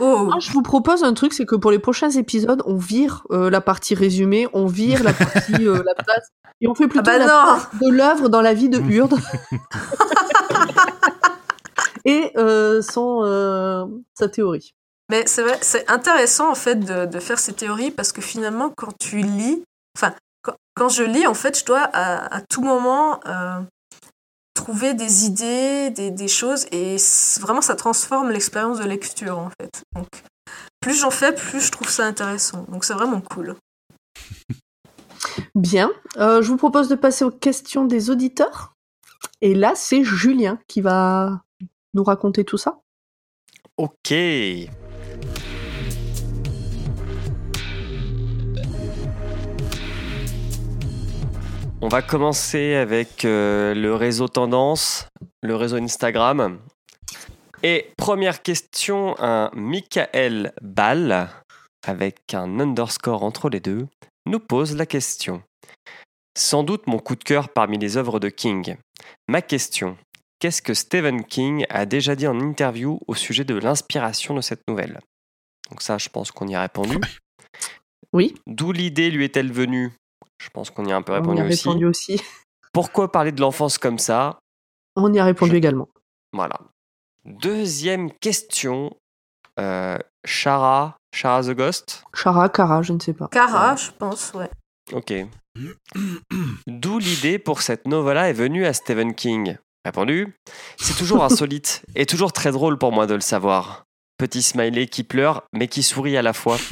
Oh, 0.00 0.30
Ah, 0.34 0.38
Je 0.40 0.50
vous 0.52 0.62
propose 0.62 1.04
un 1.04 1.14
truc, 1.14 1.32
c'est 1.32 1.46
que 1.46 1.56
pour 1.56 1.70
les 1.70 1.78
prochains 1.78 2.10
épisodes, 2.10 2.62
on 2.66 2.76
vire 2.76 3.24
euh, 3.30 3.50
la 3.50 3.60
partie 3.60 3.94
résumée, 3.94 4.48
on 4.52 4.66
vire 4.66 5.02
la 5.04 5.12
partie 5.12 5.66
euh, 5.66 5.82
la 5.84 5.94
place, 5.94 6.28
et 6.60 6.68
on 6.68 6.74
fait 6.74 6.84
ah 6.84 6.88
plutôt 6.88 7.04
bah 7.04 7.18
la 7.18 7.58
de 7.80 7.90
l'œuvre 7.90 8.28
dans 8.28 8.42
la 8.42 8.54
vie 8.54 8.68
de 8.68 8.80
Hurde. 8.90 9.16
et 12.04 12.32
euh, 12.36 12.82
son, 12.82 13.22
euh, 13.24 13.84
sa 14.14 14.28
théorie. 14.28 14.74
Mais 15.10 15.26
c'est 15.26 15.42
vrai, 15.42 15.58
c'est 15.62 15.90
intéressant 15.90 16.50
en 16.50 16.54
fait 16.54 16.76
de, 16.76 17.06
de 17.06 17.18
faire 17.20 17.38
ces 17.38 17.52
théories 17.54 17.90
parce 17.90 18.12
que 18.12 18.20
finalement, 18.20 18.70
quand 18.76 18.96
tu 18.98 19.18
lis, 19.18 19.62
enfin, 19.96 20.12
quand, 20.42 20.54
quand 20.74 20.88
je 20.88 21.02
lis, 21.02 21.26
en 21.26 21.34
fait, 21.34 21.58
je 21.58 21.64
dois 21.64 21.80
à, 21.92 22.36
à 22.36 22.40
tout 22.42 22.62
moment 22.62 23.20
euh, 23.26 23.60
trouver 24.58 24.94
des 24.94 25.24
idées, 25.24 25.90
des, 25.90 26.10
des 26.10 26.28
choses, 26.28 26.66
et 26.72 26.96
vraiment, 27.40 27.62
ça 27.62 27.76
transforme 27.76 28.30
l'expérience 28.30 28.78
de 28.78 28.84
lecture 28.84 29.38
en 29.38 29.50
fait. 29.50 29.82
Donc, 29.94 30.08
plus 30.80 31.00
j'en 31.00 31.10
fais, 31.10 31.32
plus 31.34 31.60
je 31.60 31.70
trouve 31.70 31.88
ça 31.88 32.04
intéressant. 32.04 32.64
Donc, 32.68 32.84
c'est 32.84 32.94
vraiment 32.94 33.20
cool. 33.20 33.56
Bien. 35.54 35.90
Euh, 36.16 36.42
je 36.42 36.48
vous 36.48 36.56
propose 36.56 36.88
de 36.88 36.94
passer 36.94 37.24
aux 37.24 37.30
questions 37.30 37.84
des 37.84 38.10
auditeurs. 38.10 38.74
Et 39.40 39.54
là, 39.54 39.72
c'est 39.74 40.04
Julien 40.04 40.58
qui 40.66 40.80
va 40.80 41.42
nous 41.94 42.04
raconter 42.04 42.44
tout 42.44 42.58
ça. 42.58 42.80
Ok. 43.76 44.12
On 51.80 51.86
va 51.86 52.02
commencer 52.02 52.74
avec 52.74 53.24
euh, 53.24 53.72
le 53.72 53.94
réseau 53.94 54.26
Tendance, 54.26 55.06
le 55.42 55.54
réseau 55.54 55.76
Instagram. 55.76 56.58
Et 57.62 57.92
première 57.96 58.42
question, 58.42 59.14
un 59.20 59.50
Michael 59.54 60.52
Ball 60.60 61.28
avec 61.86 62.34
un 62.34 62.58
underscore 62.58 63.22
entre 63.22 63.48
les 63.48 63.60
deux, 63.60 63.86
nous 64.26 64.40
pose 64.40 64.76
la 64.76 64.86
question. 64.86 65.40
Sans 66.36 66.64
doute 66.64 66.88
mon 66.88 66.98
coup 66.98 67.14
de 67.14 67.22
cœur 67.22 67.48
parmi 67.48 67.78
les 67.78 67.96
œuvres 67.96 68.18
de 68.18 68.28
King. 68.28 68.76
Ma 69.28 69.40
question, 69.40 69.96
qu'est-ce 70.40 70.62
que 70.62 70.74
Stephen 70.74 71.24
King 71.24 71.64
a 71.70 71.86
déjà 71.86 72.16
dit 72.16 72.26
en 72.26 72.40
interview 72.40 72.98
au 73.06 73.14
sujet 73.14 73.44
de 73.44 73.54
l'inspiration 73.54 74.34
de 74.34 74.40
cette 74.40 74.66
nouvelle? 74.66 74.98
Donc 75.70 75.82
ça, 75.82 75.96
je 75.96 76.08
pense 76.08 76.32
qu'on 76.32 76.48
y 76.48 76.56
a 76.56 76.60
répondu. 76.60 76.98
Oui. 78.12 78.34
D'où 78.48 78.72
l'idée 78.72 79.10
lui 79.10 79.24
est-elle 79.24 79.52
venue? 79.52 79.92
Je 80.42 80.48
pense 80.50 80.70
qu'on 80.70 80.84
y 80.84 80.92
a 80.92 80.96
un 80.96 81.02
peu 81.02 81.12
On 81.12 81.16
répondu, 81.16 81.38
y 81.38 81.40
a 81.40 81.44
répondu 81.44 81.86
aussi. 81.86 82.20
Pourquoi 82.72 83.10
parler 83.10 83.32
de 83.32 83.40
l'enfance 83.40 83.78
comme 83.78 83.98
ça? 83.98 84.38
On 84.96 85.12
y 85.12 85.18
a 85.18 85.24
répondu 85.24 85.52
Je- 85.52 85.56
également. 85.56 85.88
Voilà. 86.32 86.58
Deuxième 87.24 88.12
question. 88.12 88.96
Euh, 89.58 89.98
Shara, 90.24 90.96
Shara 91.14 91.42
the 91.42 91.50
Ghost? 91.50 92.04
Chara, 92.14 92.48
Cara, 92.48 92.82
je 92.82 92.92
ne 92.92 93.00
sais 93.00 93.12
pas. 93.14 93.28
Cara, 93.28 93.74
je 93.76 93.90
pense, 93.90 94.32
ouais. 94.34 94.50
Ok. 94.92 95.12
D'où 96.66 96.98
l'idée 96.98 97.38
pour 97.38 97.62
cette 97.62 97.86
novella 97.86 98.28
est 98.28 98.32
venue 98.34 98.64
à 98.66 98.72
Stephen 98.72 99.14
King? 99.14 99.56
Répondu. 99.84 100.34
C'est 100.76 100.96
toujours 100.96 101.24
insolite 101.24 101.82
et 101.94 102.06
toujours 102.06 102.32
très 102.32 102.52
drôle 102.52 102.78
pour 102.78 102.92
moi 102.92 103.06
de 103.06 103.14
le 103.14 103.20
savoir. 103.20 103.84
Petit 104.18 104.42
smiley 104.42 104.88
qui 104.88 105.04
pleure 105.04 105.44
mais 105.52 105.68
qui 105.68 105.82
sourit 105.84 106.16
à 106.16 106.22
la 106.22 106.32
fois. 106.32 106.56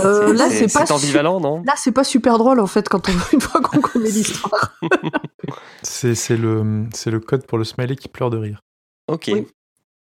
Euh, 0.00 0.32
là, 0.34 0.50
c'est 0.50 0.70
pas. 0.72 0.90
ambivalent, 0.92 1.38
non? 1.40 1.62
Là, 1.64 1.74
c'est 1.76 1.92
pas 1.92 2.02
super 2.04 2.36
drôle 2.36 2.58
en 2.60 2.66
fait 2.66 2.88
quand 2.88 3.08
on 3.08 3.12
une 3.32 3.40
fois 3.40 3.60
qu'on 3.60 3.80
connaît 3.80 4.10
l'histoire. 4.10 4.72
C'est 5.82 6.14
c'est 6.14 6.36
le, 6.36 6.86
c'est 6.94 7.10
le 7.10 7.20
code 7.20 7.46
pour 7.46 7.58
le 7.58 7.64
smiley 7.64 7.94
qui 7.96 8.08
pleure 8.08 8.30
de 8.30 8.38
rire. 8.38 8.60
Ok. 9.06 9.30
Oui. 9.32 9.46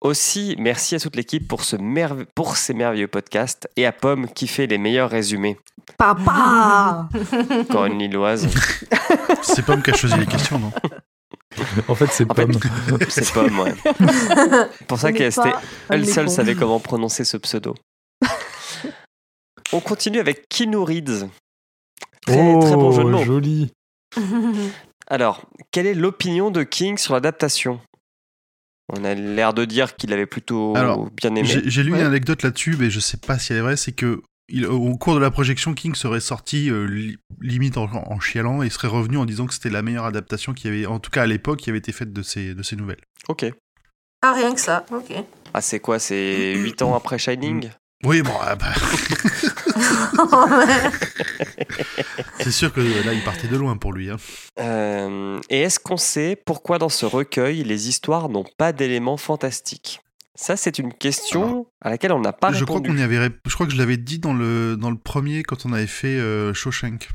Aussi, 0.01 0.55
merci 0.59 0.95
à 0.95 0.99
toute 0.99 1.15
l'équipe 1.15 1.47
pour, 1.47 1.63
ce 1.63 1.75
merve- 1.75 2.25
pour 2.35 2.55
ces 2.57 2.73
merveilleux 2.73 3.07
podcasts 3.07 3.67
et 3.75 3.85
à 3.85 3.91
Pomme 3.91 4.27
qui 4.31 4.47
fait 4.47 4.65
les 4.67 4.77
meilleurs 4.77 5.09
résumés. 5.09 5.57
Papa 5.97 7.07
Encore 7.61 7.85
une 7.85 7.99
lilloise. 7.99 8.47
C'est 9.41 9.63
Pomme 9.65 9.81
qui 9.83 9.91
a 9.91 9.93
choisi 9.93 10.17
les 10.17 10.25
questions, 10.25 10.57
non? 10.59 10.71
En 11.87 11.95
fait, 11.95 12.07
c'est 12.11 12.25
Pomme. 12.25 12.51
C'est 13.09 13.31
Pomme, 13.33 13.59
ouais. 13.59 13.73
pour 14.87 14.97
ça 14.97 15.11
qu'elle 15.11 15.31
Elle 15.89 16.07
seule 16.07 16.29
savait 16.29 16.55
comment 16.55 16.79
prononcer 16.79 17.23
ce 17.25 17.37
pseudo. 17.37 17.75
On 19.73 19.79
continue 19.79 20.19
avec 20.19 20.47
Keanu 20.49 20.77
Reeves. 20.77 21.27
Très, 22.25 22.35
très 22.59 22.75
bon 22.75 22.91
jeu 22.91 23.03
de 23.03 23.07
Oh, 23.07 23.11
mots. 23.11 23.23
joli. 23.23 23.71
Alors, 25.07 25.45
quelle 25.71 25.87
est 25.87 25.93
l'opinion 25.93 26.51
de 26.51 26.63
King 26.63 26.97
sur 26.97 27.13
l'adaptation? 27.13 27.79
On 28.93 29.03
a 29.05 29.13
l'air 29.13 29.53
de 29.53 29.63
dire 29.65 29.95
qu'il 29.95 30.11
avait 30.11 30.25
plutôt 30.25 30.75
Alors, 30.75 31.09
bien 31.11 31.29
aimé. 31.35 31.45
J'ai 31.45 31.61
j'ai 31.69 31.83
lu 31.83 31.93
Ouais. 31.93 31.99
une 31.99 32.05
anecdote 32.05 32.43
là-dessus, 32.43 32.75
mais 32.77 32.89
je 32.89 32.99
sais 32.99 33.17
pas 33.17 33.39
si 33.39 33.53
elle 33.53 33.59
est 33.59 33.61
vraie. 33.61 33.77
C'est 33.77 33.93
que 33.93 34.21
il- 34.51 34.65
au 34.67 34.95
cours 34.97 35.15
de 35.15 35.19
la 35.19 35.31
projection, 35.31 35.73
King 35.73 35.95
serait 35.95 36.19
sorti 36.19 36.69
euh, 36.69 36.85
li- 36.85 37.17
limite 37.39 37.77
en, 37.77 37.85
en 37.91 38.19
chialant 38.19 38.61
et 38.61 38.69
serait 38.69 38.87
revenu 38.87 39.17
en 39.17 39.25
disant 39.25 39.47
que 39.47 39.53
c'était 39.53 39.69
la 39.69 39.81
meilleure 39.81 40.05
adaptation 40.05 40.53
qui 40.53 40.67
avait, 40.67 40.85
en 40.85 40.99
tout 40.99 41.09
cas 41.11 41.23
à 41.23 41.27
l'époque, 41.27 41.59
qui 41.59 41.69
avait 41.69 41.79
été 41.79 41.91
faite 41.91 42.13
de 42.13 42.21
ces, 42.21 42.53
de 42.53 42.63
ces 42.63 42.75
nouvelles. 42.75 43.01
Ok. 43.27 43.45
Ah, 44.23 44.33
rien 44.33 44.53
que 44.53 44.61
ça, 44.61 44.85
ok. 44.91 45.13
Ah, 45.53 45.61
c'est 45.61 45.79
quoi 45.79 45.97
C'est 45.99 46.53
8 46.55 46.81
ans 46.83 46.95
après 46.95 47.17
Shining? 47.17 47.69
Oui, 48.03 48.21
bon, 48.23 48.31
ah 48.41 48.55
bah, 48.55 48.73
c'est 52.39 52.51
sûr 52.51 52.73
que 52.73 52.81
là, 53.05 53.13
il 53.13 53.23
partait 53.23 53.47
de 53.47 53.55
loin 53.55 53.77
pour 53.77 53.93
lui. 53.93 54.09
hein. 54.09 54.17
Euh, 54.59 55.39
Et 55.49 55.61
est-ce 55.61 55.79
qu'on 55.79 55.97
sait 55.97 56.35
pourquoi 56.45 56.77
dans 56.79 56.89
ce 56.89 57.05
recueil, 57.05 57.63
les 57.63 57.89
histoires 57.89 58.29
n'ont 58.29 58.45
pas 58.57 58.73
d'éléments 58.73 59.17
fantastiques? 59.17 60.01
Ça, 60.41 60.57
c'est 60.57 60.79
une 60.79 60.91
question 60.91 61.67
à 61.81 61.91
laquelle 61.91 62.11
on 62.11 62.19
n'a 62.19 62.33
pas 62.33 62.51
je 62.51 62.65
crois 62.65 62.77
répondu. 62.77 62.95
qu'on 62.95 62.99
y 62.99 63.03
avait, 63.03 63.29
je 63.45 63.53
crois 63.53 63.67
que 63.67 63.71
je 63.73 63.77
l'avais 63.77 63.97
dit 63.97 64.17
dans 64.17 64.33
le 64.33 64.75
dans 64.75 64.89
le 64.89 64.97
premier 64.97 65.43
quand 65.43 65.67
on 65.67 65.71
avait 65.71 65.85
fait 65.85 66.17
euh, 66.19 66.51
Shawshank. 66.51 67.09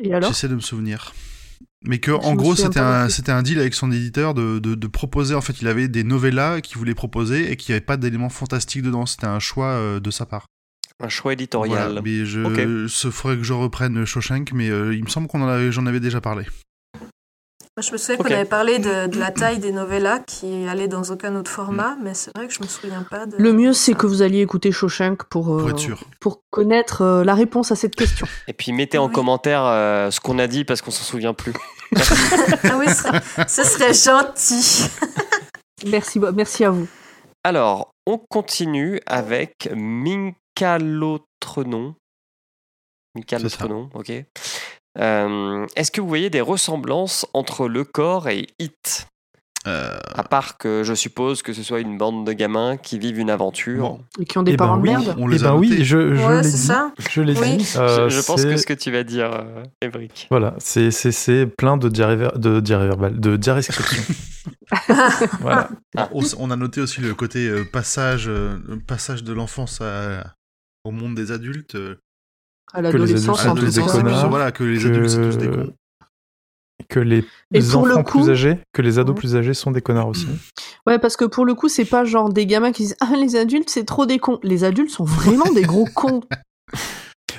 Et 0.00 0.14
alors? 0.14 0.30
J'essaie 0.30 0.48
de 0.48 0.54
me 0.54 0.60
souvenir. 0.60 1.12
Mais 1.84 1.98
que 1.98 2.12
Je 2.12 2.16
en 2.16 2.34
gros 2.34 2.56
c'était 2.56 2.80
un 2.80 3.10
c'était 3.10 3.32
un 3.32 3.42
deal 3.42 3.58
avec 3.60 3.74
son 3.74 3.92
éditeur 3.92 4.32
de, 4.32 4.58
de, 4.58 4.74
de 4.74 4.86
proposer 4.86 5.34
en 5.34 5.42
fait 5.42 5.60
il 5.60 5.68
avait 5.68 5.88
des 5.88 6.02
novellas 6.02 6.62
qu'il 6.62 6.78
voulait 6.78 6.94
proposer 6.94 7.50
et 7.52 7.56
qu'il 7.56 7.72
n'y 7.72 7.76
avait 7.76 7.84
pas 7.84 7.98
d'éléments 7.98 8.30
fantastiques 8.30 8.82
dedans 8.82 9.04
c'était 9.04 9.26
un 9.26 9.40
choix 9.40 9.66
euh, 9.72 10.00
de 10.00 10.10
sa 10.10 10.24
part. 10.24 10.46
Un 10.98 11.08
choix 11.10 11.34
éditorial. 11.34 11.86
Voilà, 11.92 12.00
mais 12.02 12.24
je 12.24 12.86
ce 12.88 13.10
faudrait 13.10 13.36
que 13.36 13.42
je 13.42 13.52
reprenne 13.52 14.04
Shawshank 14.06 14.52
mais 14.52 14.70
euh, 14.70 14.94
il 14.94 15.04
me 15.04 15.08
semble 15.10 15.26
qu'on 15.26 15.42
en 15.42 15.48
avait 15.48 15.72
j'en 15.72 15.84
avais 15.84 16.00
déjà 16.00 16.20
parlé. 16.22 16.44
Moi, 17.74 17.82
je 17.82 17.92
me 17.92 17.96
souviens 17.96 18.16
qu'on 18.18 18.24
avait 18.24 18.44
parlé 18.44 18.78
de, 18.78 19.06
de 19.06 19.18
la 19.18 19.30
taille 19.30 19.58
des 19.58 19.72
novellas 19.72 20.18
qui 20.20 20.66
allaient 20.68 20.88
dans 20.88 21.04
aucun 21.04 21.34
autre 21.36 21.50
format, 21.50 21.96
mais 22.02 22.12
c'est 22.12 22.30
vrai 22.36 22.46
que 22.46 22.52
je 22.52 22.60
me 22.60 22.66
souviens 22.66 23.02
pas 23.02 23.24
de. 23.24 23.36
Le 23.38 23.52
mieux, 23.54 23.72
c'est 23.72 23.94
que 23.94 24.06
vous 24.06 24.20
alliez 24.20 24.40
écouter 24.42 24.70
Shawshank 24.72 25.24
pour, 25.24 25.54
euh, 25.54 25.60
Pour 25.60 25.70
être 25.70 25.78
sûr. 25.78 26.04
pour 26.20 26.42
connaître 26.50 27.00
euh, 27.00 27.24
la 27.24 27.34
réponse 27.34 27.72
à 27.72 27.76
cette 27.76 27.96
question. 27.96 28.26
Et 28.46 28.52
puis 28.52 28.72
mettez 28.72 28.98
en 28.98 29.06
Oui. 29.06 29.12
commentaire 29.14 29.64
euh, 29.64 30.10
ce 30.10 30.20
qu'on 30.20 30.38
a 30.38 30.46
dit 30.48 30.64
parce 30.64 30.82
qu'on 30.82 30.90
s'en 30.90 31.04
souvient 31.04 31.32
plus. 31.34 31.52
Ah 32.64 32.76
oui, 32.78 32.86
ce 32.88 32.94
serait, 33.02 33.20
ce 33.48 33.62
serait 33.64 33.92
gentil. 33.94 34.84
Merci, 35.86 36.18
bo- 36.20 36.32
merci 36.32 36.64
à 36.64 36.70
vous. 36.70 36.86
Alors, 37.44 37.90
on 38.06 38.16
continue 38.18 39.00
avec 39.04 39.68
Minka 39.74 40.78
l'autre 40.78 41.64
nom. 41.64 41.94
Ça. 43.28 43.38
l'autre 43.38 43.68
nom, 43.68 43.90
ok. 43.94 44.12
Euh, 44.98 45.66
Est-ce 45.76 45.90
que 45.90 46.00
vous 46.00 46.08
voyez 46.08 46.30
des 46.30 46.40
ressemblances 46.40 47.26
entre 47.34 47.68
le 47.68 47.84
corps 47.84 48.28
et 48.28 48.46
It? 48.58 49.06
Euh, 49.68 49.96
À 50.16 50.24
part 50.24 50.58
que 50.58 50.82
je 50.82 50.92
suppose 50.92 51.40
que 51.42 51.52
ce 51.52 51.62
soit 51.62 51.78
une 51.78 51.96
bande 51.96 52.26
de 52.26 52.32
gamins 52.32 52.76
qui 52.76 52.98
vivent 52.98 53.20
une 53.20 53.30
aventure. 53.30 53.80
Bon. 53.90 54.00
Et 54.20 54.24
qui 54.24 54.36
ont 54.38 54.42
des 54.42 54.52
Eh 54.54 54.56
ben 54.56 54.64
parents 54.66 54.76
de 54.76 54.82
oui. 54.82 54.88
merde? 54.90 55.14
on 55.18 55.28
Eh 55.28 55.32
les 55.34 55.44
a 55.44 55.52
ben 55.52 55.56
oui, 55.56 55.84
je, 55.84 56.14
je 56.16 56.22
Ouais, 56.26 56.36
l'ai 56.38 56.42
c'est 56.42 56.50
dit. 56.56 56.56
ça. 56.58 56.92
Je 56.98 57.20
l'ai 57.20 57.38
Oui. 57.38 57.56
dit. 57.58 57.64
Je, 57.64 57.78
Euh, 57.78 58.08
je 58.08 58.20
pense 58.26 58.40
c'est- 58.42 58.48
que 58.48 58.56
ce 58.56 58.66
que 58.66 58.74
tu 58.74 58.90
vas 58.90 59.04
dire, 59.04 59.30
euh, 59.32 59.62
Ébric. 59.80 60.26
Voilà, 60.30 60.54
c'est 60.58 60.90
plein 61.46 61.76
de 61.76 61.88
diarrhée, 61.88 62.16
ver- 62.16 62.36
de 62.38 62.58
diarrhée 62.58 62.88
verbale, 62.88 63.20
de 63.20 63.36
diarrhéscription. 63.36 64.02
voilà. 65.40 65.68
On, 66.12 66.22
on 66.38 66.50
a 66.50 66.56
noté 66.56 66.80
aussi 66.80 67.00
le 67.00 67.14
côté 67.14 67.48
passage 67.72 68.28
passage 68.88 69.22
de 69.22 69.32
l'enfance 69.32 69.80
au 70.84 70.90
monde 70.90 71.14
des 71.14 71.30
adultes. 71.30 71.76
À 72.72 72.80
les 72.80 72.88
adultes 72.88 73.00
l'adolescence, 73.02 73.42
sont 73.42 73.48
en 73.50 73.54
tous 73.54 73.64
tout 73.66 73.80
des 73.80 73.86
connards. 73.86 74.30
voilà 74.30 74.52
que 74.52 74.64
les 74.64 74.78
que- 74.80 74.86
adultes 74.88 75.08
c'est 75.10 75.22
tous 75.30 75.36
des 75.38 75.48
cons. 75.48 75.72
Que 76.88 76.98
les 77.00 77.24
Et 77.54 77.60
pour 77.62 77.86
le 77.86 77.92
enfants 77.94 78.02
coup- 78.02 78.18
plus 78.20 78.30
âgés, 78.30 78.58
que 78.72 78.82
les 78.82 78.98
ados 78.98 79.14
Ouais. 79.14 79.18
plus 79.20 79.36
âgés 79.36 79.54
sont 79.54 79.70
des 79.70 79.80
connards 79.82 80.08
aussi. 80.08 80.26
Ouais, 80.86 80.98
parce 80.98 81.16
que 81.16 81.24
pour 81.24 81.44
le 81.44 81.54
coup, 81.54 81.68
c'est 81.68 81.84
pas 81.84 82.04
genre 82.04 82.32
des 82.32 82.44
gamins 82.44 82.72
qui 82.72 82.82
disent 82.84 82.96
Ah, 83.00 83.12
les 83.16 83.36
adultes, 83.36 83.70
c'est 83.70 83.84
trop 83.84 84.04
des 84.04 84.18
cons. 84.18 84.40
Les 84.42 84.64
adultes 84.64 84.90
sont 84.90 85.04
vraiment 85.04 85.50
des 85.54 85.62
gros 85.62 85.84
cons. 85.94 86.22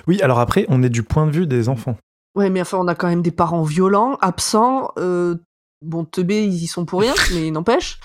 Oui, 0.07 0.21
alors 0.21 0.39
après, 0.39 0.65
on 0.69 0.81
est 0.81 0.89
du 0.89 1.03
point 1.03 1.25
de 1.27 1.31
vue 1.31 1.45
des 1.47 1.67
enfants. 1.69 1.97
Ouais, 2.35 2.49
mais 2.49 2.61
enfin, 2.61 2.77
on 2.79 2.87
a 2.87 2.95
quand 2.95 3.07
même 3.07 3.21
des 3.21 3.31
parents 3.31 3.63
violents, 3.63 4.17
absents. 4.21 4.91
Euh, 4.97 5.35
bon, 5.85 6.05
teubés, 6.05 6.45
ils 6.45 6.63
y 6.63 6.67
sont 6.67 6.85
pour 6.85 7.01
rien, 7.01 7.13
mais 7.33 7.51
n'empêche. 7.51 7.99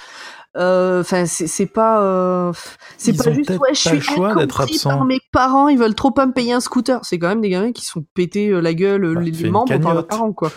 Euh, 0.59 1.01
Enfin, 1.01 1.25
c'est 1.27 1.47
c'est 1.47 1.67
pas. 1.67 2.03
euh, 2.03 2.53
c'est 2.97 3.17
pas 3.17 3.31
juste. 3.33 3.51
Ouais, 3.51 3.75
je 3.75 3.89
suis 3.89 4.01
choix 4.01 4.35
d'être 4.35 4.61
absents. 4.61 4.91
par 4.91 5.05
mes 5.05 5.21
parents, 5.33 5.69
ils 5.69 5.79
veulent 5.79 5.95
trop 5.95 6.11
pas 6.11 6.27
me 6.27 6.33
payer 6.33 6.53
un 6.53 6.61
scooter. 6.61 7.05
C'est 7.05 7.19
quand 7.19 7.29
même 7.29 7.41
des 7.41 7.51
gamins 7.51 7.73
qui 7.73 7.85
sont 7.85 8.05
pétés 8.15 8.49
euh, 8.49 8.61
la 8.61 8.75
gueule, 8.75 9.05
euh, 9.05 9.15
Bah, 9.15 9.21
les, 9.21 9.31
les 9.31 9.51
membres 9.51 9.79
par 9.81 9.95
leurs 9.95 10.07
parents, 10.07 10.33
quoi. 10.33 10.51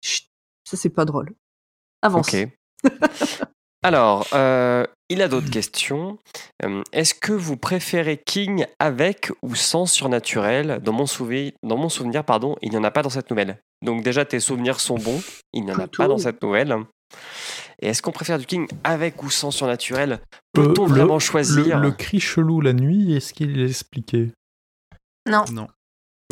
Chut, 0.00 0.24
ça, 0.64 0.76
c'est 0.76 0.90
pas 0.90 1.04
drôle. 1.04 1.34
Avance. 2.02 2.30
Alors, 3.84 4.26
euh, 4.32 4.86
il 5.08 5.22
a 5.22 5.28
d'autres 5.28 5.50
questions. 5.50 6.18
Euh, 6.64 6.82
Est-ce 6.92 7.14
que 7.14 7.32
vous 7.32 7.56
préférez 7.56 8.16
King 8.24 8.64
avec 8.78 9.30
ou 9.42 9.54
sans 9.54 9.86
surnaturel? 9.86 10.80
Dans 10.82 10.92
mon, 10.92 11.06
souvenir, 11.06 11.52
dans 11.62 11.76
mon 11.76 11.88
souvenir, 11.88 12.24
pardon, 12.24 12.56
il 12.62 12.70
n'y 12.70 12.76
en 12.76 12.84
a 12.84 12.90
pas 12.90 13.02
dans 13.02 13.10
cette 13.10 13.30
nouvelle. 13.30 13.60
Donc 13.84 14.02
déjà, 14.04 14.24
tes 14.24 14.40
souvenirs 14.40 14.78
sont 14.80 14.96
bons. 14.98 15.20
Il 15.52 15.64
n'y 15.64 15.72
en 15.72 15.74
a 15.74 15.88
Plutôt. 15.88 16.02
pas 16.02 16.08
dans 16.08 16.18
cette 16.18 16.40
nouvelle. 16.42 16.76
Et 17.82 17.88
est-ce 17.88 18.00
qu'on 18.00 18.12
préfère 18.12 18.38
du 18.38 18.46
King 18.46 18.68
avec 18.84 19.22
ou 19.24 19.28
sans 19.30 19.50
surnaturel? 19.50 20.12
Euh, 20.12 20.18
Peut-on 20.52 20.84
le- 20.86 20.90
vraiment 20.90 21.14
Le, 21.14 21.20
choisir 21.20 21.80
le 21.80 21.90
cri 21.90 22.20
chelou 22.20 22.60
la 22.60 22.72
nuit, 22.72 23.12
est-ce 23.14 23.34
qu'il 23.34 23.58
est 23.60 23.66
expliqué? 23.66 24.30
Non. 25.28 25.44
Non. 25.52 25.66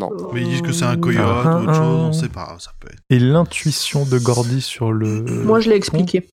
Non. 0.01 0.11
Mais 0.33 0.43
ils 0.43 0.49
disent 0.49 0.63
que 0.63 0.73
c'est 0.73 0.85
un 0.85 0.97
coyote 0.97 1.21
Ah, 1.45 1.59
ou 1.59 1.63
autre 1.65 1.75
chose, 1.75 2.01
on 2.05 2.13
sait 2.13 2.29
pas, 2.29 2.57
ça 2.59 2.71
peut 2.81 2.89
être. 2.91 3.01
Et 3.11 3.19
l'intuition 3.19 4.07
de 4.07 4.19
Gordy 4.19 4.63
sur 4.63 4.93
le. 4.93 5.23
Moi, 5.45 5.61
je 5.61 5.69
l'ai 5.71 5.77
expliqué. 5.77 6.27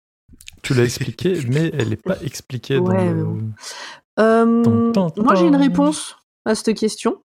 Tu 0.62 0.74
l'as 0.74 0.84
expliqué, 0.84 1.40
mais 1.50 1.72
elle 1.74 1.90
n'est 1.90 1.96
pas 1.98 2.22
expliquée 2.22 2.78
Ouais, 2.78 3.10
dans 3.10 3.34
le. 3.34 3.38
Euh, 4.20 4.46
moi, 5.18 5.36
j'ai 5.36 5.48
une 5.48 5.56
réponse 5.56 6.16
à 6.46 6.56
cette 6.56 6.78
question. 6.78 7.22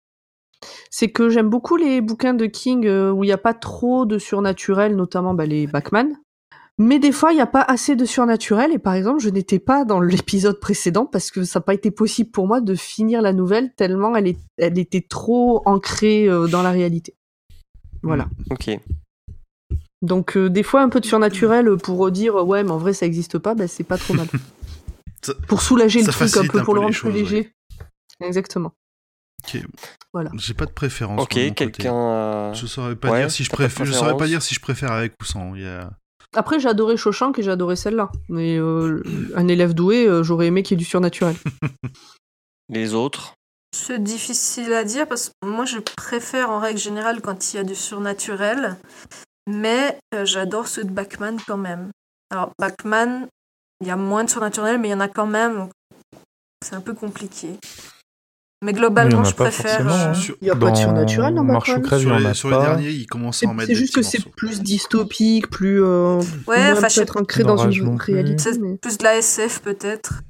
C'est 0.91 1.09
que 1.09 1.29
j'aime 1.29 1.49
beaucoup 1.49 1.77
les 1.77 2.01
bouquins 2.01 2.33
de 2.33 2.45
King 2.47 2.85
euh, 2.85 3.11
où 3.11 3.23
il 3.23 3.27
n'y 3.27 3.33
a 3.33 3.37
pas 3.37 3.53
trop 3.53 4.05
de 4.05 4.17
surnaturel, 4.17 4.95
notamment 4.95 5.33
bah, 5.33 5.45
les 5.45 5.67
Backman. 5.67 6.09
Mais 6.79 6.99
des 6.99 7.11
fois, 7.11 7.31
il 7.31 7.35
n'y 7.35 7.41
a 7.41 7.47
pas 7.47 7.61
assez 7.63 7.95
de 7.95 8.05
surnaturel. 8.05 8.71
Et 8.71 8.77
par 8.77 8.93
exemple, 8.93 9.19
je 9.19 9.29
n'étais 9.29 9.57
pas 9.59 9.83
dans 9.83 9.99
l'épisode 9.99 10.59
précédent 10.59 11.05
parce 11.07 11.31
que 11.31 11.43
ça 11.43 11.59
n'a 11.59 11.63
pas 11.63 11.73
été 11.73 11.89
possible 11.89 12.29
pour 12.29 12.45
moi 12.47 12.61
de 12.61 12.75
finir 12.75 13.21
la 13.23 13.33
nouvelle 13.33 13.73
tellement 13.73 14.15
elle, 14.15 14.27
est, 14.27 14.37
elle 14.57 14.77
était 14.77 15.01
trop 15.07 15.63
ancrée 15.65 16.27
euh, 16.29 16.47
dans 16.47 16.61
la 16.61 16.69
réalité. 16.71 17.15
Voilà. 18.03 18.27
Ok. 18.51 18.69
Donc, 20.03 20.37
euh, 20.37 20.49
des 20.49 20.61
fois, 20.61 20.81
un 20.81 20.89
peu 20.89 20.99
de 20.99 21.05
surnaturel 21.07 21.75
pour 21.77 22.11
dire 22.11 22.35
euh, 22.35 22.43
ouais, 22.43 22.63
mais 22.63 22.69
en 22.71 22.77
vrai, 22.77 22.93
ça 22.93 23.05
n'existe 23.07 23.39
pas, 23.39 23.55
bah, 23.55 23.67
c'est 23.67 23.83
pas 23.83 23.97
trop 23.97 24.13
mal. 24.13 24.27
Ça- 25.23 25.33
pour 25.47 25.63
soulager 25.63 26.01
le 26.03 26.07
truc 26.11 26.37
un 26.37 26.41
peu, 26.45 26.59
un 26.59 26.63
pour 26.63 26.73
peu 26.75 26.79
le 26.79 26.85
rendre 26.85 26.95
plus 26.95 27.11
léger. 27.11 27.51
Exactement. 28.19 28.71
Ok. 29.43 29.61
Voilà. 30.13 30.29
J'ai 30.35 30.53
pas 30.53 30.65
de 30.67 30.71
préférence. 30.71 31.19
Ok, 31.23 31.33
quelqu'un. 31.55 31.95
euh, 31.95 32.53
Je 32.53 32.67
saurais 32.67 32.95
pas 32.95 33.09
Ouais, 33.09 33.21
dire 33.21 33.31
si 33.31 33.43
je 33.43 33.49
préfère. 33.49 33.83
Je 33.85 33.91
saurais 33.93 34.11
pas 34.11 34.17
préférence 34.17 34.29
dire 34.29 34.41
si 34.43 34.53
je 34.53 34.59
préfère 34.59 34.91
avec 34.91 35.13
ou 35.19 35.25
sans. 35.25 35.55
Il 35.55 35.63
y 35.63 35.67
a- 35.67 35.89
Après, 36.37 36.59
j'ai 36.59 36.69
adoré 36.69 36.97
Shawshank 36.97 37.39
et 37.39 37.43
j'ai 37.43 37.49
adoré 37.49 37.75
celle-là. 37.75 38.11
Mais 38.29 38.57
euh, 38.57 39.01
un 39.35 39.47
élève 39.47 39.73
doué, 39.73 40.05
euh, 40.05 40.21
j'aurais 40.21 40.45
aimé 40.45 40.61
qu'il 40.61 40.75
y 40.75 40.77
ait 40.77 40.83
du 40.83 40.85
surnaturel. 40.85 41.35
Les 42.69 42.93
autres? 42.93 43.33
C'est 43.75 44.03
difficile 44.03 44.71
à 44.73 44.83
dire 44.83 45.07
parce 45.07 45.29
que 45.29 45.47
moi 45.47 45.65
je 45.65 45.79
préfère 45.79 46.51
en 46.51 46.59
règle 46.59 46.79
générale 46.79 47.21
quand 47.21 47.51
il 47.51 47.57
y 47.57 47.59
a 47.59 47.63
du 47.63 47.73
surnaturel, 47.73 48.77
mais 49.47 49.97
euh, 50.13 50.25
j'adore 50.25 50.67
ceux 50.67 50.83
de 50.83 50.91
Bachman 50.91 51.37
quand 51.47 51.57
même. 51.57 51.89
Alors 52.29 52.51
Bachman, 52.59 53.27
il 53.81 53.87
y 53.87 53.91
a 53.91 53.95
moins 53.95 54.23
de 54.23 54.29
surnaturel, 54.29 54.79
mais 54.79 54.89
il 54.89 54.91
y 54.91 54.95
en 54.95 54.99
a 54.99 55.07
quand 55.07 55.25
même, 55.25 55.57
donc 55.57 55.71
c'est 56.63 56.75
un 56.75 56.81
peu 56.81 56.93
compliqué. 56.93 57.57
Mais 58.63 58.71
il 58.71 58.77
globalement, 58.77 59.23
je 59.23 59.35
préfère. 59.35 59.87
hein. 59.87 60.09
euh, 60.09 60.13
Sur, 60.15 60.35
Il 60.41 60.45
n'y 60.45 60.49
a 60.49 60.55
pas 60.55 60.71
de 60.71 60.75
surnaturel 60.77 61.35
dans 61.35 61.43
Marche 61.43 61.69
ou 61.69 61.73
Batman. 61.73 61.85
crève, 61.87 61.99
il 61.99 62.03
sur 62.05 62.13
en 62.13 62.17
les, 62.17 62.25
a 62.25 62.33
sur 62.33 62.49
les 62.49 62.57
derniers, 62.57 62.89
ils 62.89 63.05
commencent 63.05 63.43
à 63.43 63.47
en 63.47 63.53
mettre 63.53 63.67
c'est 63.67 63.75
juste 63.75 63.93
que 63.95 64.01
c'est 64.01 64.23
plus 64.35 64.61
dystopique, 64.61 65.49
plus. 65.49 65.83
euh, 65.83 66.19
Ouais, 66.47 66.71
enfin, 66.71 66.87
peut-être 66.87 67.17
ancré 67.21 67.43
dans 67.43 67.69
une 67.69 67.97
plus. 67.97 68.13
réalité. 68.13 68.37
C'est 68.43 68.57
mais- 68.59 68.77
plus 68.77 68.97
de 68.97 69.03
la 69.03 69.17
SF 69.17 69.59
peut-être. 69.61 70.23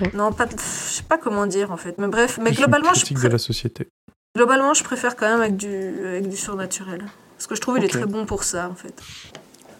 Ouais. 0.00 0.10
Non, 0.14 0.32
pas. 0.32 0.46
de- 0.46 0.52
Je 0.58 0.92
sais 0.96 1.02
pas 1.02 1.18
comment 1.18 1.46
dire 1.46 1.72
en 1.72 1.76
fait. 1.76 1.96
Mais 1.98 2.06
bref, 2.08 2.38
mais 2.42 2.52
globalement, 2.52 2.94
je, 2.94 3.04
pré- 3.04 3.14
de 3.28 3.28
la 3.28 3.38
société. 3.38 3.88
globalement, 4.36 4.74
je 4.74 4.84
préfère 4.84 5.16
quand 5.16 5.28
même 5.28 5.40
avec 5.40 5.56
du, 5.56 5.68
avec 6.06 6.28
du 6.28 6.36
surnaturel. 6.36 7.04
Parce 7.36 7.46
que 7.46 7.54
je 7.54 7.60
trouve 7.60 7.74
qu'il 7.76 7.84
est 7.84 7.88
très 7.88 8.06
bon 8.06 8.24
pour 8.24 8.44
ça 8.44 8.68
en 8.70 8.74
fait. 8.74 8.94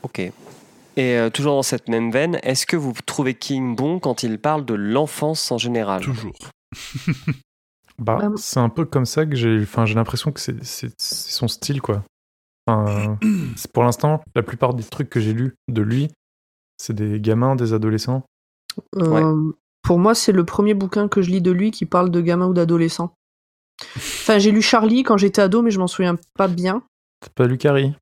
Ok. 0.02 0.18
Et 0.18 0.32
euh, 1.18 1.28
toujours 1.28 1.55
dans 1.56 1.62
cette 1.62 1.88
même 1.88 2.10
veine, 2.10 2.38
est-ce 2.43 2.64
que 2.66 2.76
vous 2.76 2.93
trouvez 3.05 3.34
King 3.34 3.76
bon 3.76 3.98
quand 4.01 4.22
il 4.22 4.38
parle 4.38 4.64
de 4.64 4.72
l'enfance 4.74 5.52
en 5.52 5.59
général? 5.59 6.01
Toujours. 6.02 6.32
Bah, 7.98 8.30
c'est 8.36 8.60
un 8.60 8.68
peu 8.68 8.84
comme 8.84 9.06
ça 9.06 9.24
que 9.24 9.34
j'ai 9.36 9.59
enfin, 9.62 9.86
j'ai 9.86 9.94
l'impression 9.94 10.30
que 10.30 10.38
c'est 10.40 10.62
c'est- 10.62 10.93
c'est 10.98 11.30
son 11.32 11.48
style, 11.48 11.80
quoi. 11.80 12.05
Enfin, 12.66 13.18
c'est- 13.56 13.72
pour 13.72 13.84
l'instant, 13.84 14.22
la 14.34 14.43
plupart 14.43 14.74
des 14.74 14.84
trucs 14.84 15.09
que 15.09 15.18
j'ai 15.20 15.32
lus 15.32 15.55
de 15.68 15.80
lui, 15.80 16.10
c'est 16.76 16.93
des 16.93 17.20
gamins, 17.20 17.56
des 17.56 17.72
adolescents. 17.72 18.22
Euh, 18.97 19.52
Pour 19.82 19.98
moi, 19.98 20.14
c'est 20.14 20.32
le 20.32 20.44
premier 20.44 20.74
bouquin 20.74 21.09
que 21.09 21.22
je 21.22 21.30
lis 21.30 21.40
de 21.40 21.51
lui 21.52 21.70
qui 21.70 21.86
parle 21.86 22.10
de 22.10 22.20
gamin 22.20 22.48
ou 22.48 22.52
d'adolescent. 22.52 23.14
Enfin, 23.97 24.38
j'ai 24.38 24.51
lu 24.51 24.60
Charlie 24.60 25.02
quand 25.02 25.16
j'étais 25.16 25.40
ado, 25.40 25.62
mais 25.62 25.70
je 25.70 25.78
m'en 25.78 25.86
souviens 25.86 26.16
pas 26.34 26.48
bien. 26.48 26.82
T'as 27.20 27.30
pas 27.30 27.47
lu 27.47 27.56
Carrie? 27.56 27.94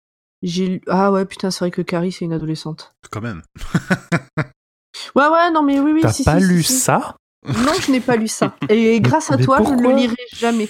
J'ai 0.43 0.67
lu... 0.67 0.83
Ah 0.89 1.13
ouais, 1.13 1.25
putain, 1.25 1.51
c'est 1.53 1.61
vrai 1.61 1.71
que 1.71 1.83
Carrie, 1.83 2.11
c'est 2.11 2.25
une 2.25 2.33
adolescente. 2.33 2.95
Quand 3.11 3.21
même. 3.21 3.43
Ouais, 5.15 5.29
ouais, 5.29 5.51
non, 5.53 5.63
mais 5.63 5.79
oui, 5.81 5.93
oui. 5.93 6.01
T'as 6.03 6.13
si, 6.13 6.25
pas 6.25 6.39
si, 6.41 6.47
lu 6.47 6.63
si, 6.63 6.73
si. 6.73 6.81
ça? 6.81 7.17
Non, 7.47 7.73
je 7.81 7.91
n'ai 7.91 8.01
pas 8.01 8.17
lu 8.17 8.29
ça. 8.29 8.57
Et 8.69 9.01
grâce 9.03 9.31
à 9.31 9.37
mais 9.37 9.45
toi, 9.45 9.59
je 9.65 9.71
ne 9.73 9.83
le 9.83 9.95
lirai 9.95 10.17
jamais. 10.35 10.69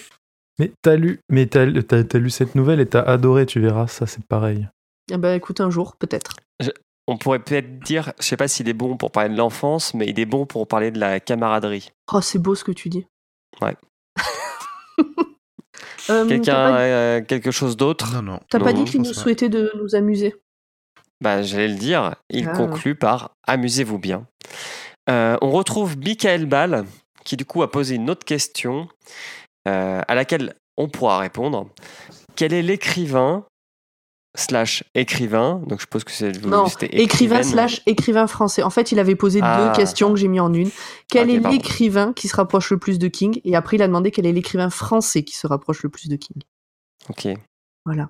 Mais 0.58 0.72
t'as 0.82 0.96
lu, 0.96 1.20
mais 1.30 1.46
t'as, 1.46 1.66
t'as- 1.82 2.04
t'as 2.04 2.18
lu 2.18 2.30
cette 2.30 2.54
nouvelle 2.54 2.80
et 2.80 2.86
t'as 2.86 3.02
adoré, 3.02 3.46
tu 3.46 3.60
verras, 3.60 3.86
ça 3.88 4.06
c'est 4.06 4.24
pareil. 4.26 4.68
Eh 5.12 5.16
ben, 5.16 5.34
écoute, 5.34 5.60
un 5.60 5.70
jour, 5.70 5.96
peut-être. 5.96 6.36
On 7.06 7.18
pourrait 7.18 7.40
peut-être 7.40 7.80
dire, 7.80 8.12
je 8.18 8.24
sais 8.24 8.36
pas 8.38 8.48
s'il 8.48 8.66
est 8.68 8.72
bon 8.72 8.96
pour 8.96 9.10
parler 9.10 9.28
de 9.28 9.36
l'enfance, 9.36 9.92
mais 9.92 10.06
il 10.08 10.18
est 10.18 10.24
bon 10.24 10.46
pour 10.46 10.66
parler 10.66 10.90
de 10.90 10.98
la 10.98 11.20
camaraderie. 11.20 11.90
Oh, 12.12 12.22
c'est 12.22 12.38
beau 12.38 12.54
ce 12.54 12.64
que 12.64 12.72
tu 12.72 12.88
dis. 12.88 13.06
Ouais. 13.60 13.76
Euh, 16.10 16.26
Quelqu'un 16.28 16.52
pas, 16.52 16.80
euh, 16.80 17.20
quelque 17.22 17.50
chose 17.50 17.76
d'autre? 17.78 18.12
Non, 18.14 18.22
non. 18.22 18.40
t'as 18.50 18.60
pas 18.60 18.74
dit 18.74 18.84
qu'il 18.84 19.00
nous 19.00 19.14
souhaitait 19.14 19.48
de 19.48 19.72
nous 19.76 19.94
amuser? 19.94 20.34
Bah, 21.22 21.42
j'allais 21.42 21.68
le 21.68 21.76
dire. 21.76 22.14
Il 22.28 22.46
Ah. 22.48 22.52
conclut 22.52 22.94
par 22.94 23.30
Amusez-vous 23.46 23.98
bien. 23.98 24.26
Euh, 25.10 25.36
on 25.42 25.50
retrouve 25.50 25.96
Michael 25.98 26.46
Ball, 26.46 26.84
qui 27.24 27.36
du 27.36 27.44
coup 27.44 27.62
a 27.62 27.70
posé 27.70 27.96
une 27.96 28.08
autre 28.10 28.24
question 28.24 28.88
euh, 29.68 30.00
à 30.06 30.14
laquelle 30.14 30.54
on 30.76 30.88
pourra 30.88 31.18
répondre. 31.18 31.68
Quel 32.36 32.52
est 32.52 32.62
l'écrivain 32.62 33.44
slash 34.36 34.82
écrivain? 34.94 35.62
Donc 35.66 35.78
je 35.78 35.82
suppose 35.82 36.04
que 36.04 36.10
c'est 36.10 36.44
Non, 36.44 36.66
Écrivain 36.90 37.42
slash 37.42 37.82
écrivain 37.86 38.26
français. 38.26 38.62
En 38.62 38.70
fait, 38.70 38.92
il 38.92 38.98
avait 38.98 39.14
posé 39.14 39.40
Ah. 39.42 39.68
deux 39.68 39.76
questions 39.76 40.10
que 40.10 40.16
j'ai 40.16 40.28
mis 40.28 40.40
en 40.40 40.52
une. 40.52 40.70
Quel 41.08 41.30
est 41.30 41.38
l'écrivain 41.38 42.12
qui 42.12 42.28
se 42.28 42.36
rapproche 42.36 42.70
le 42.70 42.78
plus 42.78 42.98
de 42.98 43.08
King? 43.08 43.40
Et 43.44 43.54
après, 43.54 43.76
il 43.76 43.82
a 43.82 43.86
demandé 43.86 44.10
quel 44.10 44.26
est 44.26 44.32
l'écrivain 44.32 44.70
français 44.70 45.22
qui 45.22 45.36
se 45.36 45.46
rapproche 45.46 45.82
le 45.82 45.90
plus 45.90 46.08
de 46.08 46.16
King. 46.16 46.42
Ok. 47.08 47.28
Voilà. 47.84 48.08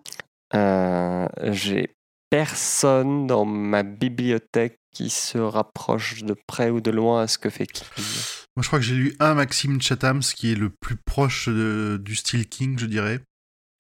Euh, 0.54 1.28
J'ai 1.52 1.94
personne 2.30 3.26
dans 3.26 3.44
ma 3.44 3.82
bibliothèque 3.82 4.78
qui 4.94 5.10
se 5.10 5.36
rapproche 5.36 6.22
de 6.24 6.34
près 6.46 6.70
ou 6.70 6.80
de 6.80 6.90
loin 6.90 7.22
à 7.22 7.26
ce 7.26 7.36
que 7.36 7.50
fait 7.50 7.66
King. 7.66 7.84
Moi, 8.56 8.62
je 8.62 8.68
crois 8.68 8.78
que 8.78 8.84
j'ai 8.84 8.94
lu 8.94 9.14
un 9.20 9.34
Maxime 9.34 9.82
Chatham, 9.82 10.22
ce 10.22 10.34
qui 10.34 10.52
est 10.52 10.56
le 10.56 10.70
plus 10.70 10.96
proche 10.96 11.48
de- 11.48 12.00
du 12.02 12.14
style 12.14 12.48
King, 12.48 12.78
je 12.78 12.86
dirais. 12.86 13.20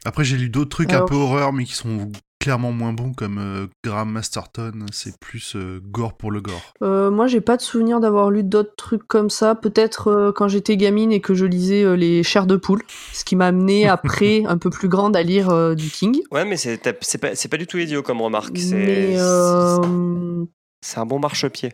Après, 0.04 0.24
j'ai 0.24 0.36
lu 0.36 0.50
d'autres 0.50 0.70
trucs 0.70 0.92
un 0.92 1.02
peu 1.06 1.14
horreur, 1.14 1.52
mais 1.54 1.64
qui 1.64 1.72
sont 1.74 2.10
clairement 2.40 2.72
moins 2.72 2.92
bons, 2.92 3.14
comme 3.14 3.38
euh, 3.38 3.66
Graham 3.82 4.10
Masterton. 4.10 4.84
C'est 4.92 5.18
plus 5.18 5.56
euh, 5.56 5.80
gore 5.82 6.14
pour 6.14 6.30
le 6.30 6.42
gore. 6.42 6.74
Euh, 6.82 7.10
moi, 7.10 7.26
j'ai 7.26 7.40
pas 7.40 7.56
de 7.56 7.62
souvenir 7.62 8.00
d'avoir 8.00 8.30
lu 8.30 8.42
d'autres 8.42 8.74
trucs 8.76 9.06
comme 9.06 9.30
ça. 9.30 9.54
Peut-être 9.54 10.08
euh, 10.08 10.30
quand 10.32 10.46
j'étais 10.48 10.76
gamine 10.76 11.10
et 11.10 11.22
que 11.22 11.32
je 11.32 11.46
lisais 11.46 11.84
euh, 11.84 11.94
les 11.96 12.22
chairs 12.22 12.46
de 12.46 12.56
poule, 12.56 12.82
ce 13.14 13.24
qui 13.24 13.34
m'a 13.34 13.46
amené 13.46 13.88
après, 13.88 14.42
un 14.44 14.58
peu 14.58 14.68
plus 14.68 14.88
grande, 14.88 15.16
à 15.16 15.22
lire 15.22 15.48
euh, 15.48 15.74
du 15.74 15.88
King. 15.88 16.20
Ouais, 16.32 16.44
mais 16.44 16.58
c'est 16.58 17.48
pas, 17.48 17.56
du 17.56 17.66
tout 17.66 17.78
idiot 17.78 18.02
comme 18.02 18.20
remarque. 18.20 18.58
C'est 18.58 18.74
Mais 18.74 19.14
euh, 19.16 20.44
c'est 20.84 20.98
un 20.98 21.06
bon 21.06 21.18
marchepied. 21.18 21.72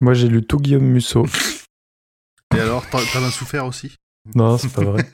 Moi 0.00 0.14
j'ai 0.14 0.28
lu 0.28 0.44
tout 0.46 0.58
Guillaume 0.58 0.84
Musso. 0.84 1.26
Et 2.56 2.60
alors, 2.60 2.88
t'en 2.88 2.98
as 2.98 3.30
souffert 3.32 3.66
aussi? 3.66 3.96
Non, 4.36 4.56
c'est 4.58 4.72
pas 4.72 4.84
vrai. 4.84 5.04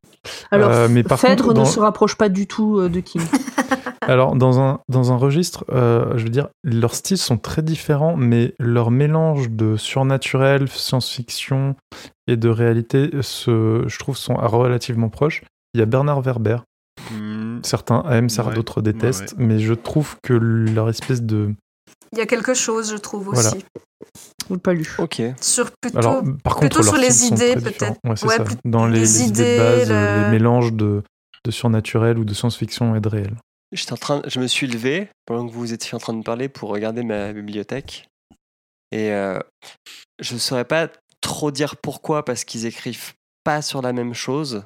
alors, 0.50 0.70
Euh, 0.70 0.88
mais 0.88 1.02
par 1.02 1.18
Phèdre 1.18 1.44
contre, 1.44 1.54
ne 1.54 1.64
dans- 1.64 1.70
se 1.70 1.80
rapproche 1.80 2.14
pas 2.16 2.28
du 2.28 2.46
tout 2.46 2.78
euh, 2.78 2.88
de 2.90 3.00
King. 3.00 3.22
Alors, 4.02 4.34
dans 4.34 4.60
un, 4.60 4.80
dans 4.88 5.12
un 5.12 5.16
registre, 5.16 5.64
euh, 5.70 6.16
je 6.18 6.24
veux 6.24 6.30
dire, 6.30 6.48
leurs 6.64 6.94
styles 6.94 7.16
sont 7.18 7.38
très 7.38 7.62
différents, 7.62 8.16
mais 8.16 8.54
leur 8.58 8.90
mélange 8.90 9.50
de 9.50 9.76
surnaturel, 9.76 10.68
science-fiction 10.68 11.76
et 12.26 12.36
de 12.36 12.48
réalité, 12.48 13.10
se, 13.22 13.84
je 13.86 13.98
trouve, 13.98 14.16
sont 14.16 14.34
relativement 14.34 15.10
proches. 15.10 15.42
Il 15.74 15.80
y 15.80 15.82
a 15.82 15.86
Bernard 15.86 16.20
Werber. 16.22 16.58
Hmm, 17.12 17.60
Certains 17.62 18.02
aiment, 18.10 18.28
certains 18.28 18.50
Ouais, 18.50 18.56
d'autres 18.56 18.82
détestent, 18.82 19.34
mais 19.38 19.58
je 19.60 19.74
trouve 19.74 20.16
que 20.22 20.32
leur 20.34 20.88
espèce 20.88 21.22
de. 21.22 21.54
Il 22.12 22.18
y 22.18 22.22
a 22.22 22.26
quelque 22.26 22.54
chose, 22.54 22.90
je 22.90 22.96
trouve 22.96 23.24
Voilà. 23.32 23.48
aussi. 23.50 23.64
Ou 24.48 24.58
pas 24.58 24.72
lu. 24.72 24.88
Ok. 24.98 25.22
Sur 25.40 25.70
plutôt. 25.80 25.98
Alors, 25.98 26.22
par 26.42 26.54
contre, 26.56 26.68
plutôt 26.68 26.82
sur 26.82 26.96
les 26.96 27.26
idées, 27.26 27.54
peut-être. 27.54 27.96
Ouais, 28.04 28.16
c'est 28.16 28.26
Ouais, 28.26 28.38
Dans 28.64 28.86
les, 28.86 28.94
les 28.94 29.00
les 29.00 29.22
idées 29.22 29.56
de 29.56 29.58
base, 29.58 29.88
le- 29.90 30.22
les 30.24 30.28
mélanges 30.30 30.72
de, 30.72 31.02
de 31.44 31.50
surnaturel 31.50 32.18
ou 32.18 32.24
de 32.24 32.34
science-fiction 32.34 32.96
et 32.96 33.00
de 33.00 33.08
réel. 33.08 33.36
J'étais 33.72 33.92
en 33.92 33.96
train, 33.96 34.22
je 34.26 34.40
me 34.40 34.48
suis 34.48 34.66
levé 34.66 35.08
pendant 35.26 35.46
que 35.46 35.52
vous 35.52 35.72
étiez 35.72 35.94
en 35.94 35.98
train 35.98 36.14
de 36.14 36.24
parler 36.24 36.48
pour 36.48 36.70
regarder 36.70 37.04
ma 37.04 37.32
bibliothèque. 37.32 38.08
Et 38.90 39.12
euh, 39.12 39.38
je 40.18 40.34
ne 40.34 40.38
saurais 40.40 40.64
pas 40.64 40.88
trop 41.20 41.52
dire 41.52 41.76
pourquoi, 41.76 42.24
parce 42.24 42.42
qu'ils 42.44 42.66
écrivent 42.66 43.12
pas 43.44 43.62
sur 43.62 43.80
la 43.82 43.92
même 43.92 44.14
chose. 44.14 44.64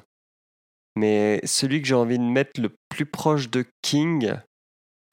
Mais 0.97 1.39
celui 1.43 1.81
que 1.81 1.87
j'ai 1.87 1.93
envie 1.93 2.17
de 2.17 2.23
mettre 2.23 2.59
le 2.59 2.71
plus 2.89 3.05
proche 3.05 3.51
de 3.51 3.65
King, 3.83 4.33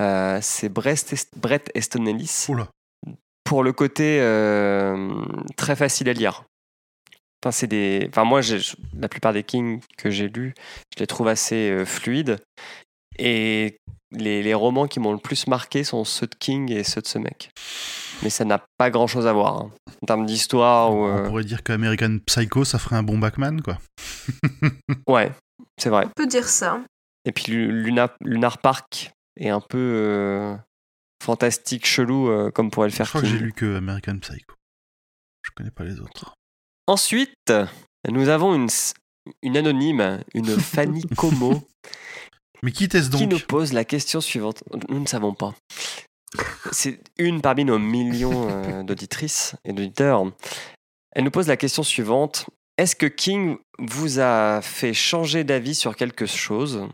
euh, 0.03 0.39
c'est 0.43 0.69
Brest 0.69 1.13
Est- 1.13 1.37
Brett 1.39 1.71
Easton 1.75 2.07
Ellis. 2.07 2.47
Oula. 2.49 2.69
Pour 3.45 3.63
le 3.63 3.73
côté 3.73 4.19
euh, 4.21 5.11
très 5.57 5.77
facile 5.77 6.09
à 6.09 6.13
lire. 6.13 6.45
Enfin, 7.45 7.51
c'est 7.51 7.67
des... 7.67 8.07
enfin 8.09 8.25
moi, 8.25 8.41
la 8.99 9.09
plupart 9.09 9.33
des 9.33 9.43
King 9.43 9.81
que 9.99 10.11
j'ai 10.11 10.29
lus, 10.29 10.55
je 10.95 11.01
les 11.01 11.07
trouve 11.07 11.29
assez 11.29 11.71
euh, 11.71 11.85
fluides. 11.85 12.39
Et 13.19 13.77
les, 14.13 14.43
les 14.43 14.55
romans 14.55 14.87
qui 14.87 15.01
m'ont 15.01 15.13
le 15.13 15.19
plus 15.19 15.47
marqué 15.49 15.85
sont 15.85 16.05
ceux 16.05 16.27
de 16.27 16.35
King 16.39 16.71
et 16.71 16.85
ceux 16.85 17.01
de 17.03 17.07
ce 17.07 17.19
mec. 17.19 17.51
Mais 18.23 18.31
ça 18.31 18.45
n'a 18.45 18.63
pas 18.79 18.91
grand 18.91 19.07
chose 19.09 19.27
à 19.27 19.33
voir. 19.33 19.57
hein. 19.59 19.71
En 20.03 20.07
termes 20.07 20.25
d'histoire 20.27 20.93
ou. 20.95 21.05
On 21.05 21.19
euh, 21.19 21.27
pourrait 21.27 21.45
dire 21.45 21.63
qu'American 21.63 22.19
Psycho, 22.27 22.65
ça 22.65 22.79
ferait 22.79 22.97
un 22.97 23.03
bon 23.03 23.19
Batman, 23.19 23.61
quoi. 23.61 23.79
Ouais, 25.09 25.33
c'est 25.79 25.91
vrai. 25.91 26.07
On 26.07 26.11
peut 26.15 26.27
dire 26.29 26.49
ça. 26.49 26.81
Et 27.25 27.33
puis 27.33 27.53
Lu- 27.53 27.83
Luna, 27.83 28.15
Lunar 28.25 28.59
Park 28.59 29.11
est 29.37 29.49
un 29.51 29.61
peu 29.61 30.57
fantastique, 31.23 31.87
chelou, 31.87 32.51
comme 32.53 32.71
pourrait 32.71 32.89
le 32.89 32.93
Je 32.93 32.97
faire 32.97 33.09
crois 33.09 33.21
que 33.21 33.27
j'ai 33.27 33.39
lu 33.39 33.53
que 33.53 33.77
American 33.77 34.19
Psycho. 34.19 34.55
Je 35.45 35.51
connais 35.55 35.71
pas 35.71 35.85
les 35.85 36.01
autres. 36.01 36.35
Ensuite, 36.87 37.53
nous 38.09 38.29
avons 38.29 38.55
une, 38.55 38.69
une 39.43 39.57
anonyme, 39.57 40.23
une 40.35 40.57
Fanny 40.59 41.03
Como, 41.17 41.63
Mais 42.63 42.73
qui 42.73 42.85
est-ce 42.85 43.11
qui 43.11 43.27
nous 43.27 43.39
donc? 43.39 43.47
pose 43.47 43.73
la 43.73 43.85
question 43.85 44.21
suivante. 44.21 44.63
Nous 44.89 45.01
ne 45.01 45.07
savons 45.07 45.35
pas. 45.35 45.55
C'est 46.73 47.01
une 47.19 47.41
parmi 47.43 47.65
nos 47.65 47.79
millions 47.79 48.83
d'auditrices 48.85 49.55
et 49.65 49.73
d'auditeurs. 49.73 50.25
Elle 51.13 51.25
nous 51.25 51.31
pose 51.31 51.47
la 51.49 51.57
question 51.57 51.83
suivante. 51.83 52.47
Est-ce 52.79 52.97
que 52.97 53.07
King 53.07 53.59
vous 53.79 54.19
a 54.19 54.61
fait 54.63 54.95
changer 54.95 55.45
d'avis 55.45 55.75
sur 55.75 55.95
quelque 55.95 56.27
chose? 56.27 56.89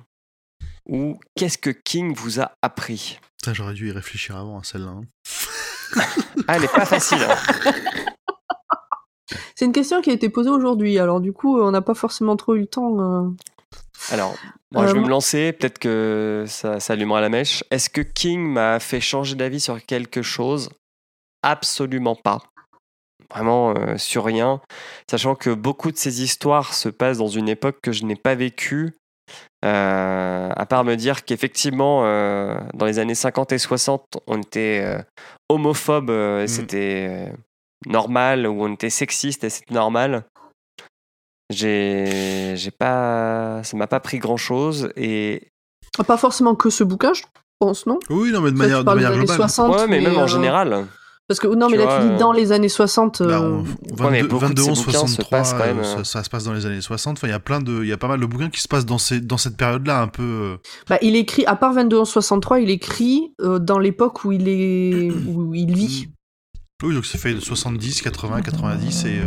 Ou 0.89 1.19
qu'est-ce 1.36 1.59
que 1.59 1.70
King 1.70 2.15
vous 2.15 2.40
a 2.40 2.52
appris? 2.62 3.19
Putain, 3.39 3.55
J'aurais 3.55 3.74
dû 3.74 3.89
y 3.89 3.93
réfléchir 3.93 4.36
avant 4.36 4.59
à 4.59 4.65
celle-là. 4.65 4.89
hein. 4.90 5.02
Ah, 6.47 6.56
elle 6.56 6.62
n'est 6.62 6.69
pas 6.69 6.86
facile. 6.86 7.19
hein. 7.23 7.36
C'est 9.55 9.65
une 9.65 9.73
question 9.73 10.01
qui 10.01 10.10
a 10.10 10.12
été 10.15 10.28
posée 10.31 10.51
aujourd'hui, 10.51 10.98
alors 10.98 11.20
du 11.20 11.32
coup, 11.32 11.60
on 11.60 11.70
n'a 11.70 11.82
pas 11.82 11.94
forcément 11.94 12.36
trop 12.36 12.55
eu 12.55 12.60
le 12.60 12.66
temps. 12.66 12.98
euh. 13.01 13.28
Alors, 14.10 14.35
moi, 14.73 14.85
je 14.86 14.90
Euh, 14.90 14.93
vais 14.94 14.98
me 15.01 15.01
moi- 15.02 15.10
lancer, 15.10 15.52
peut-être 15.52 15.78
que 15.78 16.44
ça, 16.47 16.81
ça 16.81 16.93
allumera 16.94 17.20
la 17.20 17.28
mèche. 17.28 17.65
Est-ce 17.70 17.90
que 17.90 18.01
King 18.01 18.40
m'a 18.40 18.78
fait 18.81 19.01
changer 19.01 19.35
d'avis 19.35 19.60
sur 19.60 19.85
quelque 19.85 20.23
chose? 20.23 20.70
Absolument 21.43 22.15
pas. 22.16 22.39
Vraiment 23.31 23.74
euh, 23.77 23.98
sur 23.98 24.24
rien, 24.24 24.60
sachant 25.10 25.35
que 25.35 25.51
beaucoup 25.51 25.90
de 25.93 25.97
ces 25.98 26.23
histoires 26.23 26.73
se 26.73 26.89
passent 26.89 27.19
dans 27.19 27.28
une 27.28 27.48
époque 27.48 27.78
que 27.82 27.93
je 27.93 28.05
n'ai 28.05 28.16
pas 28.16 28.35
vécue, 28.35 28.94
euh, 29.65 30.51
à 30.55 30.67
part 30.67 30.85
me 30.85 30.95
dire 30.95 31.25
qu'effectivement, 31.25 32.05
euh, 32.05 32.59
dans 32.75 32.87
les 32.87 32.99
années 32.99 33.15
50 33.15 33.53
et 33.53 33.59
60, 33.59 34.19
on 34.27 34.39
était 34.41 34.83
euh, 34.85 34.99
homophobe, 35.49 36.11
et 36.11 36.45
Mm. 36.45 36.49
c'était 36.49 37.09
euh, 37.11 37.33
normal, 37.87 38.47
ou 38.47 38.63
on 38.65 38.73
était 38.75 38.91
sexiste 38.91 39.45
et 39.45 39.51
c'était 39.51 39.75
normal. 39.75 40.25
J'ai, 41.51 42.55
j'ai 42.57 42.71
pas, 42.71 43.63
ça 43.65 43.77
m'a 43.77 43.87
pas 43.87 44.01
pris 44.01 44.19
grand 44.19 44.37
chose 44.37 44.91
et 44.97 45.49
Ah, 45.99 46.05
Pas 46.05 46.19
forcément 46.19 46.55
que 46.55 46.69
ce 46.69 46.85
bouquin, 46.85 47.15
je 47.15 47.23
pense, 47.59 47.87
non? 47.87 47.99
Oui, 48.11 48.31
non, 48.33 48.43
mais 48.43 48.51
de 48.51 48.57
manière, 48.57 48.85
de 48.85 48.91
manière 48.91 49.09
années 49.13 49.19
globale. 49.25 49.37
60, 49.37 49.77
ouais, 49.77 49.87
mais 49.89 50.01
même 50.01 50.19
en 50.19 50.27
général. 50.27 50.87
Parce 51.29 51.41
que 51.41 51.47
non, 51.47 51.67
mais 51.67 51.73
Tu 51.73 51.79
là 51.79 51.85
vois, 51.85 52.01
tu 52.01 52.07
dis 52.09 52.15
euh, 52.15 52.19
dans 52.19 52.33
les 52.33 52.53
années 52.53 52.71
60. 52.71 53.23
Bah, 53.23 53.41
euh, 53.43 53.51
on- 53.51 54.03
Ouais, 54.03 54.11
mais 54.11 54.23
22, 54.23 54.29
beaucoup 54.29 54.41
de 54.45 54.47
22 54.49 54.63
ces 54.63 54.71
11, 54.71 54.79
bouquins 54.79 54.93
se 54.93 54.99
63, 55.17 55.39
passent 55.39 55.53
quand 55.53 55.59
même, 55.67 55.79
euh, 55.79 55.83
euh. 55.83 55.97
ça, 55.99 56.05
ça 56.05 56.25
se 56.25 56.31
passe 56.31 56.45
dans 56.45 56.55
les 56.55 56.65
années 56.65 56.81
60. 56.81 57.19
Enfin, 57.19 57.27
il 57.29 57.31
y 57.31 57.35
a 57.35 57.39
plein 57.39 57.61
de, 57.61 57.83
il 57.83 57.89
y 57.89 57.93
a 57.93 57.99
pas 57.99 58.09
mal 58.09 58.19
de 58.19 58.25
bouquins 58.27 58.49
qui 58.49 58.61
se 58.63 58.69
passent 58.69 58.87
dans 58.87 58.97
ces, 58.97 59.21
dans 59.21 59.37
cette 59.37 59.57
période-là, 59.59 60.01
un 60.01 60.09
peu. 60.09 60.23
euh, 60.23 60.57
Bah, 60.89 60.97
il 61.03 61.17
écrit, 61.17 61.45
à 61.45 61.55
part 61.55 61.75
22 61.75 61.99
11 62.01 62.09
63, 62.09 62.61
il 62.61 62.71
écrit 62.71 63.35
euh, 63.43 63.59
dans 63.59 63.79
l'époque 63.79 64.25
où 64.25 64.33
il 64.33 64.49
est, 64.49 65.11
où 65.29 65.55
il 65.55 65.75
vit. 65.75 66.09
Oui, 66.83 66.95
donc 66.95 67.05
c'est 67.05 67.19
fait 67.19 67.35
de 67.35 67.41
70, 67.41 68.01
80, 68.03 68.41
90 68.41 69.05
et, 69.05 69.09
euh, 69.19 69.23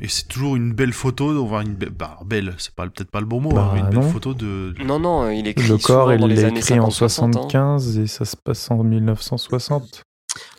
et 0.00 0.06
c'est 0.08 0.28
toujours 0.28 0.54
une 0.56 0.74
belle 0.74 0.92
photo. 0.92 1.30
On 1.44 1.60
une 1.60 1.74
belle, 1.74 1.90
bah, 1.90 2.18
belle, 2.24 2.54
c'est 2.58 2.74
pas 2.74 2.84
peut-être 2.86 3.10
pas 3.10 3.18
le 3.20 3.26
bon 3.26 3.40
mot, 3.40 3.50
Bah, 3.50 3.62
hein, 3.68 3.70
mais 3.74 3.80
une 3.80 3.86
belle 3.88 3.94
non. 4.00 4.10
photo 4.10 4.32
de. 4.34 4.74
Non, 4.84 5.00
non, 5.00 5.28
il 5.30 5.48
écrit 5.48 5.66
Le 5.66 5.78
corps, 5.78 6.12
il 6.12 6.20
l'a 6.20 6.48
écrit 6.50 6.78
en 6.78 6.90
50, 6.90 6.92
60, 6.92 7.36
hein. 7.36 7.40
75 7.78 7.98
et 7.98 8.06
ça 8.06 8.24
se 8.26 8.36
passe 8.36 8.70
en 8.70 8.84
1960. 8.84 10.02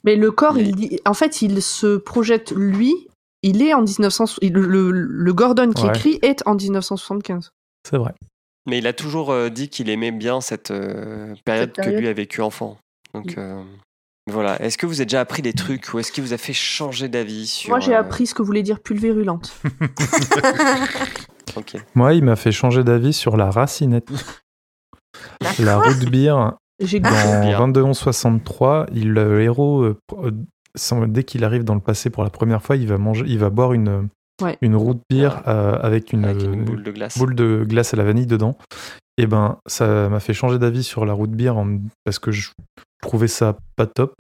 Mais 0.03 0.15
le 0.15 0.31
corps, 0.31 0.53
Mais- 0.55 0.63
il 0.63 0.75
dit, 0.75 0.99
en 1.05 1.13
fait, 1.13 1.41
il 1.41 1.61
se 1.61 1.97
projette 1.97 2.51
lui. 2.51 2.93
Il 3.43 3.61
est 3.63 3.73
en 3.73 3.81
1900. 3.81 4.25
il- 4.41 4.53
Le, 4.53 4.91
le 4.91 5.33
Gordon 5.33 5.71
qui 5.71 5.83
Ouais. 5.83 5.89
écrit 5.89 6.19
est 6.21 6.45
en 6.47 6.55
1975. 6.55 7.51
C'est 7.89 7.97
vrai. 7.97 8.13
Mais 8.67 8.77
il 8.77 8.85
a 8.85 8.93
toujours 8.93 9.31
euh, 9.31 9.49
dit 9.49 9.69
qu'il 9.69 9.89
aimait 9.89 10.11
bien 10.11 10.39
cette 10.41 10.69
euh, 10.71 11.33
période 11.45 11.71
Cette 11.75 11.85
que 11.85 11.89
lui 11.91 12.07
a 12.07 12.13
vécu 12.13 12.41
enfant. 12.41 12.77
Donc 13.15 13.35
euh, 13.39 13.59
voilà. 14.29 14.61
Est-ce 14.61 14.77
que 14.77 14.85
vous 14.85 14.99
avez 15.01 15.05
déjà 15.05 15.21
appris 15.21 15.41
des 15.41 15.53
trucs 15.53 15.91
ou 15.93 15.99
est-ce 15.99 16.11
qu'il 16.11 16.23
vous 16.23 16.33
a 16.33 16.37
fait 16.37 16.53
changer 16.53 17.09
d'avis 17.09 17.47
sur 17.47 17.71
Moi, 17.71 17.79
j'ai 17.79 17.95
euh, 17.95 17.99
appris 17.99 18.27
ce 18.27 18.35
que 18.35 18.43
voulait 18.43 18.61
dire 18.61 18.79
pulvérulente. 18.79 19.59
Moi, 21.95 22.13
il 22.13 22.23
m'a 22.23 22.35
fait 22.35 22.51
changer 22.51 22.83
d'avis 22.83 23.13
sur 23.13 23.37
la 23.37 23.51
racinette. 23.51 24.07
la 25.59 25.77
route 25.79 26.09
beer 26.09 26.35
J'ai 26.81 26.99
dans 26.99 27.09
Bien. 27.09 27.67
22-11-63, 27.67 28.87
il, 28.93 29.11
le 29.13 29.41
héros, 29.41 29.81
euh, 29.83 29.97
euh, 30.23 31.05
dès 31.07 31.23
qu'il 31.23 31.43
arrive 31.43 31.63
dans 31.63 31.75
le 31.75 31.81
passé 31.81 32.09
pour 32.09 32.23
la 32.23 32.29
première 32.29 32.61
fois, 32.63 32.75
il 32.75 32.87
va, 32.87 32.97
manger, 32.97 33.25
il 33.27 33.37
va 33.39 33.49
boire 33.49 33.73
une, 33.73 34.09
Ouais. 34.41 34.57
une 34.61 34.75
root 34.75 34.99
beer 35.09 35.29
euh, 35.47 35.77
avec 35.81 36.13
une, 36.13 36.25
Avec 36.25 36.43
une 36.43 36.61
euh, 36.61 36.63
boule 36.63 36.83
de 36.83 36.91
glace. 36.91 37.17
boule 37.17 37.35
de 37.35 37.63
glace 37.67 37.93
à 37.93 37.97
la 37.97 38.03
vanille 38.03 38.25
dedans. 38.25 38.57
Et 39.17 39.27
ben, 39.27 39.57
ça 39.67 40.09
m'a 40.09 40.19
fait 40.19 40.33
changer 40.33 40.57
d'avis 40.57 40.83
sur 40.83 41.05
la 41.05 41.13
root 41.13 41.27
beer 41.27 41.55
en- 41.55 41.77
parce 42.05 42.17
que 42.17 42.31
je 42.31 42.49
trouvais 43.03 43.27
ça 43.27 43.55
pas 43.75 43.85
top. 43.85 44.13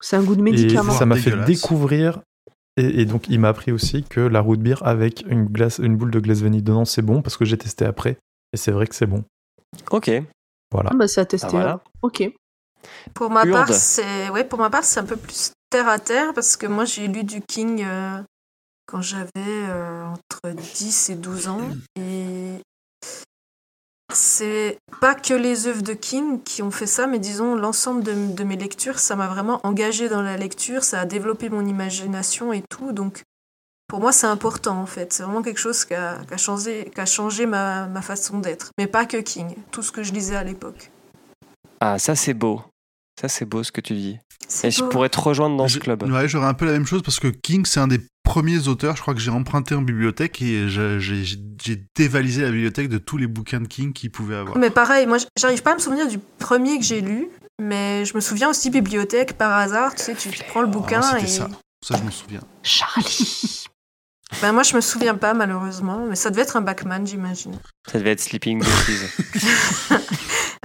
C'est 0.00 0.16
un 0.16 0.22
goût 0.24 0.34
de 0.34 0.40
Et 0.40 0.44
médicament. 0.44 0.92
ça 0.92 1.06
m'a 1.06 1.14
fait 1.16 1.44
découvrir. 1.44 2.20
Et, 2.76 3.02
et 3.02 3.04
donc, 3.04 3.28
il 3.28 3.38
m'a 3.40 3.48
appris 3.48 3.70
aussi 3.72 4.02
que 4.04 4.20
la 4.20 4.40
root 4.40 4.56
beer 4.56 4.76
avec 4.82 5.24
une, 5.28 5.44
glace, 5.46 5.78
une 5.78 5.96
boule 5.96 6.10
de 6.10 6.18
glace 6.20 6.40
vanille 6.40 6.62
dedans, 6.62 6.84
c'est 6.84 7.02
bon 7.02 7.22
parce 7.22 7.36
que 7.36 7.44
j'ai 7.44 7.58
testé 7.58 7.84
après. 7.84 8.16
Et 8.52 8.56
c'est 8.56 8.72
vrai 8.72 8.86
que 8.86 8.94
c'est 8.96 9.06
bon. 9.06 9.22
Ok. 9.90 10.10
Voilà. 10.72 10.90
Ah, 10.92 10.96
bah, 10.96 11.08
c'est 11.08 11.20
à 11.20 11.24
tester. 11.24 11.48
Ah, 11.48 11.50
voilà. 11.50 11.80
Ok. 12.02 12.22
Pour 13.14 13.30
ma 13.30 13.44
Urde. 13.44 13.52
part, 13.52 13.72
c'est 13.74 14.30
ouais, 14.30 14.44
pour 14.44 14.58
ma 14.58 14.70
part, 14.70 14.84
c'est 14.84 15.00
un 15.00 15.04
peu 15.04 15.16
plus 15.16 15.52
terre 15.70 15.88
à 15.88 15.98
terre 15.98 16.32
parce 16.34 16.56
que 16.56 16.66
moi 16.66 16.84
j'ai 16.84 17.08
lu 17.08 17.24
du 17.24 17.42
King 17.42 17.84
euh, 17.84 18.22
quand 18.86 19.02
j'avais 19.02 19.28
euh, 19.36 20.06
entre 20.06 20.54
10 20.54 21.10
et 21.10 21.14
12 21.16 21.48
ans 21.48 21.60
et 21.96 22.54
c'est 24.14 24.78
pas 25.00 25.14
que 25.14 25.34
les 25.34 25.66
œuvres 25.66 25.82
de 25.82 25.92
King 25.92 26.42
qui 26.42 26.62
ont 26.62 26.70
fait 26.70 26.86
ça, 26.86 27.06
mais 27.06 27.18
disons 27.18 27.54
l'ensemble 27.54 28.02
de, 28.02 28.32
de 28.34 28.44
mes 28.44 28.56
lectures, 28.56 28.98
ça 28.98 29.16
m'a 29.16 29.28
vraiment 29.28 29.60
engagé 29.64 30.08
dans 30.08 30.22
la 30.22 30.38
lecture, 30.38 30.82
ça 30.84 31.00
a 31.00 31.04
développé 31.04 31.50
mon 31.50 31.66
imagination 31.66 32.52
et 32.54 32.62
tout, 32.70 32.92
donc 32.92 33.24
pour 33.88 34.00
moi 34.00 34.12
c'est 34.12 34.26
important 34.26 34.80
en 34.80 34.86
fait, 34.86 35.12
c'est 35.12 35.22
vraiment 35.24 35.42
quelque 35.42 35.58
chose 35.58 35.84
qui 35.84 35.94
a, 35.94 36.18
qui 36.28 36.34
a 36.34 36.36
changé, 36.36 36.90
qui 36.94 37.00
a 37.00 37.06
changé 37.06 37.46
ma, 37.46 37.86
ma 37.86 38.02
façon 38.02 38.38
d'être, 38.38 38.68
mais 38.78 38.86
pas 38.86 39.06
que 39.06 39.16
King, 39.16 39.54
tout 39.70 39.82
ce 39.82 39.90
que 39.90 40.02
je 40.02 40.12
lisais 40.12 40.36
à 40.36 40.44
l'époque. 40.44 40.90
Ah, 41.80 41.98
ça 41.98 42.14
c'est 42.14 42.34
beau. 42.34 42.62
Ça 43.20 43.28
c'est 43.28 43.44
beau 43.46 43.64
ce 43.64 43.72
que 43.72 43.80
tu 43.80 43.94
dis. 43.94 44.18
Et 44.62 44.70
je 44.70 44.82
pourrais 44.84 45.08
te 45.08 45.18
rejoindre 45.20 45.56
dans 45.56 45.68
ce 45.68 45.78
club. 45.78 46.02
Ouais, 46.04 46.28
j'aurais 46.28 46.46
un 46.46 46.54
peu 46.54 46.64
la 46.64 46.72
même 46.72 46.86
chose 46.86 47.02
parce 47.02 47.18
que 47.20 47.28
King, 47.28 47.66
c'est 47.66 47.80
un 47.80 47.88
des 47.88 48.00
premiers 48.22 48.68
auteurs, 48.68 48.94
je 48.96 49.02
crois 49.02 49.14
que 49.14 49.20
j'ai 49.20 49.30
emprunté 49.30 49.74
en 49.74 49.82
bibliothèque 49.82 50.40
et 50.42 50.68
j'ai- 50.68 51.24
dévalisé 51.96 52.42
la 52.42 52.50
bibliothèque 52.50 52.88
de 52.88 52.98
tous 52.98 53.16
les 53.16 53.26
bouquins 53.26 53.60
de 53.60 53.66
King 53.66 53.92
qu'il 53.92 54.10
pouvait 54.10 54.36
avoir. 54.36 54.56
Mais 54.58 54.70
pareil, 54.70 55.06
moi 55.06 55.16
j'arrive 55.38 55.62
pas 55.62 55.72
à 55.72 55.74
me 55.74 55.80
souvenir 55.80 56.06
du 56.06 56.18
premier 56.38 56.78
que 56.78 56.84
j'ai 56.84 57.00
lu, 57.00 57.28
mais 57.60 58.04
je 58.04 58.14
me 58.14 58.20
souviens 58.20 58.48
aussi 58.50 58.70
bibliothèque 58.70 59.32
par 59.36 59.52
hasard, 59.52 59.94
tu 59.94 60.02
sais, 60.04 60.14
tu 60.14 60.30
prends 60.48 60.60
le 60.62 60.68
bouquin 60.68 61.00
Ah, 61.02 61.18
et. 61.20 61.26
ça. 61.26 61.48
Ça, 61.84 61.96
je 61.96 62.02
m'en 62.02 62.10
souviens. 62.10 62.40
Charlie. 62.62 63.64
Ben 64.42 64.52
moi 64.52 64.62
je 64.62 64.76
me 64.76 64.80
souviens 64.80 65.14
pas 65.14 65.34
malheureusement, 65.34 66.06
mais 66.08 66.14
ça 66.14 66.30
devait 66.30 66.42
être 66.42 66.56
un 66.56 66.60
Backman 66.60 67.06
j'imagine. 67.06 67.58
Ça 67.90 67.98
devait 67.98 68.12
être 68.12 68.20
Sleeping 68.20 68.60
Beauties. 68.60 69.24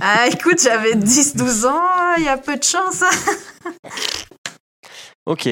Ah 0.05 0.27
écoute, 0.27 0.59
j'avais 0.61 0.95
10-12 0.95 1.65
ans, 1.65 2.15
il 2.17 2.25
y 2.25 2.27
a 2.27 2.37
peu 2.37 2.57
de 2.57 2.63
chance. 2.63 3.05
ok. 5.25 5.47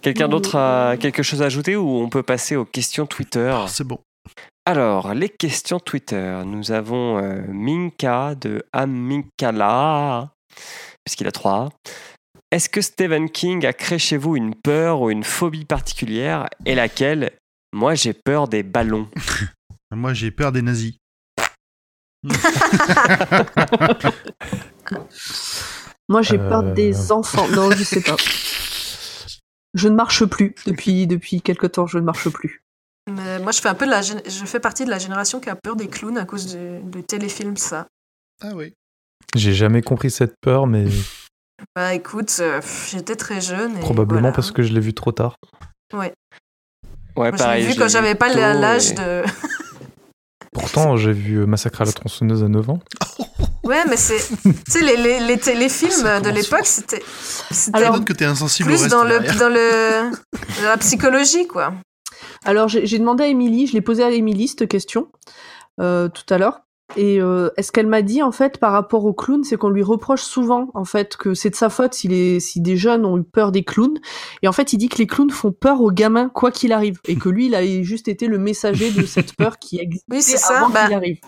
Quelqu'un 0.00 0.26
d'autre 0.26 0.56
a 0.56 0.96
quelque 0.96 1.22
chose 1.22 1.40
à 1.40 1.44
ajouter 1.44 1.76
ou 1.76 2.00
on 2.00 2.08
peut 2.08 2.24
passer 2.24 2.56
aux 2.56 2.64
questions 2.64 3.06
Twitter? 3.06 3.52
Ah, 3.54 3.66
c'est 3.68 3.84
bon. 3.84 4.00
Alors, 4.66 5.14
les 5.14 5.28
questions 5.28 5.78
Twitter. 5.78 6.42
Nous 6.44 6.72
avons 6.72 7.18
euh, 7.18 7.42
Minka 7.46 8.34
de 8.34 8.64
Amikala, 8.72 10.32
puisqu'il 11.04 11.28
a 11.28 11.32
trois. 11.32 11.52
A. 11.52 11.68
Est-ce 12.50 12.68
que 12.68 12.80
Stephen 12.80 13.30
King 13.30 13.64
a 13.64 13.72
créé 13.72 14.00
chez 14.00 14.16
vous 14.16 14.34
une 14.34 14.56
peur 14.56 15.00
ou 15.00 15.10
une 15.10 15.22
phobie 15.22 15.64
particulière 15.64 16.48
Et 16.66 16.74
laquelle 16.74 17.30
Moi, 17.72 17.94
j'ai 17.94 18.12
peur 18.12 18.48
des 18.48 18.62
ballons. 18.62 19.08
Moi, 19.90 20.12
j'ai 20.14 20.30
peur 20.30 20.52
des 20.52 20.62
nazis. 20.62 20.94
Moi, 26.08 26.22
j'ai 26.22 26.38
peur 26.38 26.62
Euh. 26.64 26.72
des 26.74 27.12
enfants. 27.12 27.48
Non, 27.48 27.70
je 27.70 27.82
sais 27.84 28.00
pas. 28.02 28.16
Je 29.74 29.88
ne 29.88 29.94
marche 29.94 30.24
plus 30.26 30.54
depuis 30.66 31.06
depuis 31.06 31.40
quelque 31.40 31.66
temps. 31.66 31.86
Je 31.86 31.98
ne 31.98 32.04
marche 32.04 32.28
plus. 32.28 32.62
Mais 33.10 33.40
moi 33.40 33.50
je 33.50 33.60
fais 33.60 33.68
un 33.68 33.74
peu 33.74 33.84
de 33.86 33.90
la 33.90 34.00
gén- 34.00 34.22
je 34.30 34.44
fais 34.44 34.60
partie 34.60 34.84
de 34.84 34.90
la 34.90 34.98
génération 35.00 35.40
qui 35.40 35.48
a 35.50 35.56
peur 35.56 35.74
des 35.74 35.88
clowns 35.88 36.18
à 36.18 36.24
cause 36.24 36.54
du, 36.54 36.78
du 36.84 37.02
téléfilm 37.02 37.56
ça. 37.56 37.88
Ah 38.42 38.50
oui. 38.54 38.74
J'ai 39.34 39.54
jamais 39.54 39.82
compris 39.82 40.10
cette 40.10 40.34
peur, 40.40 40.68
mais 40.68 40.84
Bah 41.74 41.94
écoute, 41.94 42.32
euh, 42.40 42.60
pff, 42.60 42.90
j'étais 42.92 43.16
très 43.16 43.40
jeune. 43.40 43.76
Et 43.76 43.80
probablement 43.80 44.20
voilà. 44.20 44.34
parce 44.34 44.52
que 44.52 44.62
je 44.62 44.72
l'ai 44.72 44.78
vu 44.80 44.94
trop 44.94 45.10
tard. 45.10 45.34
Ouais, 47.16 47.28
Moi, 47.28 47.30
je 47.30 47.32
l'ai 47.32 47.38
pareil. 47.38 47.66
vu 47.66 47.74
l'ai 47.74 47.88
j'avais 47.88 48.14
pas 48.14 48.28
l'âge 48.54 48.90
et- 48.90 48.94
de. 48.94 49.22
Pourtant, 50.52 50.96
j'ai 50.96 51.12
vu 51.12 51.38
euh, 51.40 51.46
Massacre 51.46 51.80
à 51.82 51.84
la 51.86 51.92
tronçonneuse 51.92 52.42
à 52.44 52.48
9 52.48 52.70
ans. 52.70 52.80
Ouais, 53.64 53.84
mais 53.88 53.96
c'est. 53.96 54.18
Tu 54.42 54.52
sais, 54.68 54.80
les, 54.82 54.96
les, 54.96 55.20
les 55.20 55.38
téléfilms 55.38 56.20
de 56.24 56.30
l'époque, 56.30 56.66
c'était. 56.66 57.00
C'était 57.52 57.78
que 58.04 58.12
t'es 58.12 58.24
insensible 58.24 58.68
au 58.70 58.72
plus 58.74 58.82
reste 58.82 58.90
dans, 58.92 59.04
le, 59.04 59.20
dans, 59.38 59.48
le, 59.48 60.10
dans 60.62 60.68
la 60.68 60.76
psychologie, 60.78 61.46
quoi. 61.46 61.72
Alors, 62.44 62.66
j'ai 62.66 62.86
j'ai 62.86 62.98
demandé 62.98 63.22
à 63.22 63.26
Émilie. 63.28 63.68
Je 63.68 63.74
l'ai 63.74 63.80
posé 63.80 64.02
à 64.02 64.10
Émilie 64.10 64.48
cette 64.48 64.66
question 64.66 65.12
euh, 65.80 66.08
tout 66.08 66.24
à 66.34 66.38
l'heure. 66.38 66.62
Et 66.96 67.22
euh, 67.22 67.48
est-ce 67.56 67.72
qu'elle 67.72 67.86
m'a 67.86 68.02
dit 68.02 68.22
en 68.22 68.32
fait 68.32 68.58
par 68.58 68.72
rapport 68.72 69.04
au 69.06 69.14
clown, 69.14 69.44
c'est 69.44 69.56
qu'on 69.56 69.70
lui 69.70 69.82
reproche 69.82 70.22
souvent 70.22 70.68
en 70.74 70.84
fait 70.84 71.16
que 71.16 71.32
c'est 71.32 71.48
de 71.48 71.54
sa 71.54 71.70
faute 71.70 71.94
si, 71.94 72.06
les, 72.06 72.38
si 72.38 72.60
des 72.60 72.76
jeunes 72.76 73.06
ont 73.06 73.16
eu 73.16 73.22
peur 73.22 73.50
des 73.50 73.64
clowns. 73.64 73.98
Et 74.42 74.48
en 74.48 74.52
fait, 74.52 74.74
il 74.74 74.78
dit 74.78 74.90
que 74.90 74.98
les 74.98 75.06
clowns 75.06 75.30
font 75.30 75.52
peur 75.52 75.80
aux 75.80 75.90
gamins 75.90 76.28
quoi 76.28 76.50
qu'il 76.50 76.70
arrive, 76.72 76.98
et 77.08 77.16
que 77.16 77.30
lui, 77.30 77.46
il 77.46 77.54
a 77.54 77.64
juste 77.82 78.08
été 78.08 78.26
le 78.26 78.38
messager 78.38 78.90
de 78.90 79.06
cette 79.06 79.34
peur 79.38 79.58
qui 79.58 79.78
existe 79.80 80.04
Oui, 80.10 80.20
c'est 80.20 80.36
ça, 80.36 80.58
avant 80.58 80.68
bah, 80.68 80.84
qu'il 80.84 80.94
arrive. 80.94 81.18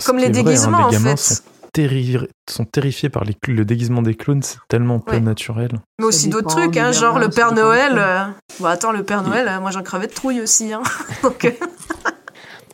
Ce 0.00 0.06
Comme 0.06 0.18
les 0.18 0.24
est 0.26 0.30
vrai, 0.30 0.40
hein, 0.40 0.44
déguisements, 0.44 0.78
les 0.78 0.84
en 0.84 0.90
gamins 0.90 1.16
fait. 1.16 1.34
sont, 1.34 2.26
sont 2.50 2.64
terrifiés 2.66 3.08
par 3.08 3.24
les 3.24 3.34
le 3.48 3.64
déguisement 3.64 4.02
des 4.02 4.14
clowns, 4.16 4.42
c'est 4.42 4.58
tellement 4.68 5.00
peu 5.00 5.12
Ouais. 5.12 5.20
naturel. 5.20 5.70
Mais 6.00 6.04
aussi 6.04 6.28
d'autres 6.28 6.48
trucs, 6.54 6.76
hein, 6.76 6.92
genre 6.92 7.18
le 7.18 7.30
Père 7.30 7.52
Noël. 7.54 7.92
clown. 7.92 7.98
euh, 8.06 8.24
Bon, 8.60 8.66
attends, 8.66 8.92
le 8.92 9.02
Père 9.04 9.22
Noël, 9.22 9.48
euh, 9.48 9.58
moi 9.60 9.70
j'en 9.70 9.82
crevais 9.82 10.06
de 10.08 10.12
trouille 10.12 10.40
aussi. 10.42 10.72
Hein. 10.74 10.82
Donc, 11.22 11.50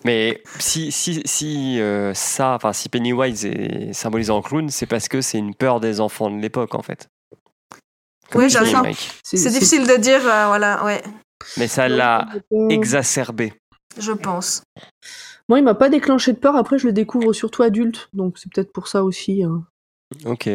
Mais 0.05 0.43
si, 0.59 0.91
si, 0.93 1.23
si 1.25 1.81
euh, 1.81 2.15
ça, 2.15 2.55
enfin, 2.55 2.73
si 2.73 2.89
Pennywise 2.89 3.45
est 3.45 3.93
symbolisé 3.93 4.31
en 4.31 4.41
clown, 4.43 4.69
c'est 4.71 4.87
parce 4.87 5.09
que 5.09 5.21
c'est 5.21 5.39
une 5.39 5.55
peur 5.55 5.81
des 5.81 6.01
enfants 6.01 6.31
de 6.31 6.41
l'époque, 6.41 6.75
en 6.75 6.83
fait. 6.83 7.09
Comme 8.31 8.49
j'arrive. 8.49 8.81
Mike. 8.81 9.11
c'est 9.25 9.51
difficile 9.51 9.87
de 9.87 9.97
dire, 9.97 10.21
euh, 10.25 10.47
voilà, 10.47 10.85
ouais. 10.85 11.03
Mais 11.57 11.67
ça 11.69 11.89
l'a 11.89 12.29
exacerbé. 12.71 13.53
Je 13.99 14.13
pense. 14.13 14.63
Moi, 15.49 15.59
il 15.59 15.65
m'a 15.65 15.75
pas 15.75 15.89
déclenché 15.89 16.33
de 16.33 16.39
peur. 16.39 16.55
Après, 16.57 16.79
je 16.79 16.87
le 16.87 16.93
découvre 16.93 17.33
surtout 17.33 17.63
adulte, 17.63 18.09
donc 18.13 18.39
c'est 18.39 18.51
peut-être 18.53 18.73
pour 18.73 18.87
ça 18.89 19.03
aussi. 19.03 19.43
hein. 19.43 19.65
Ok. 20.25 20.49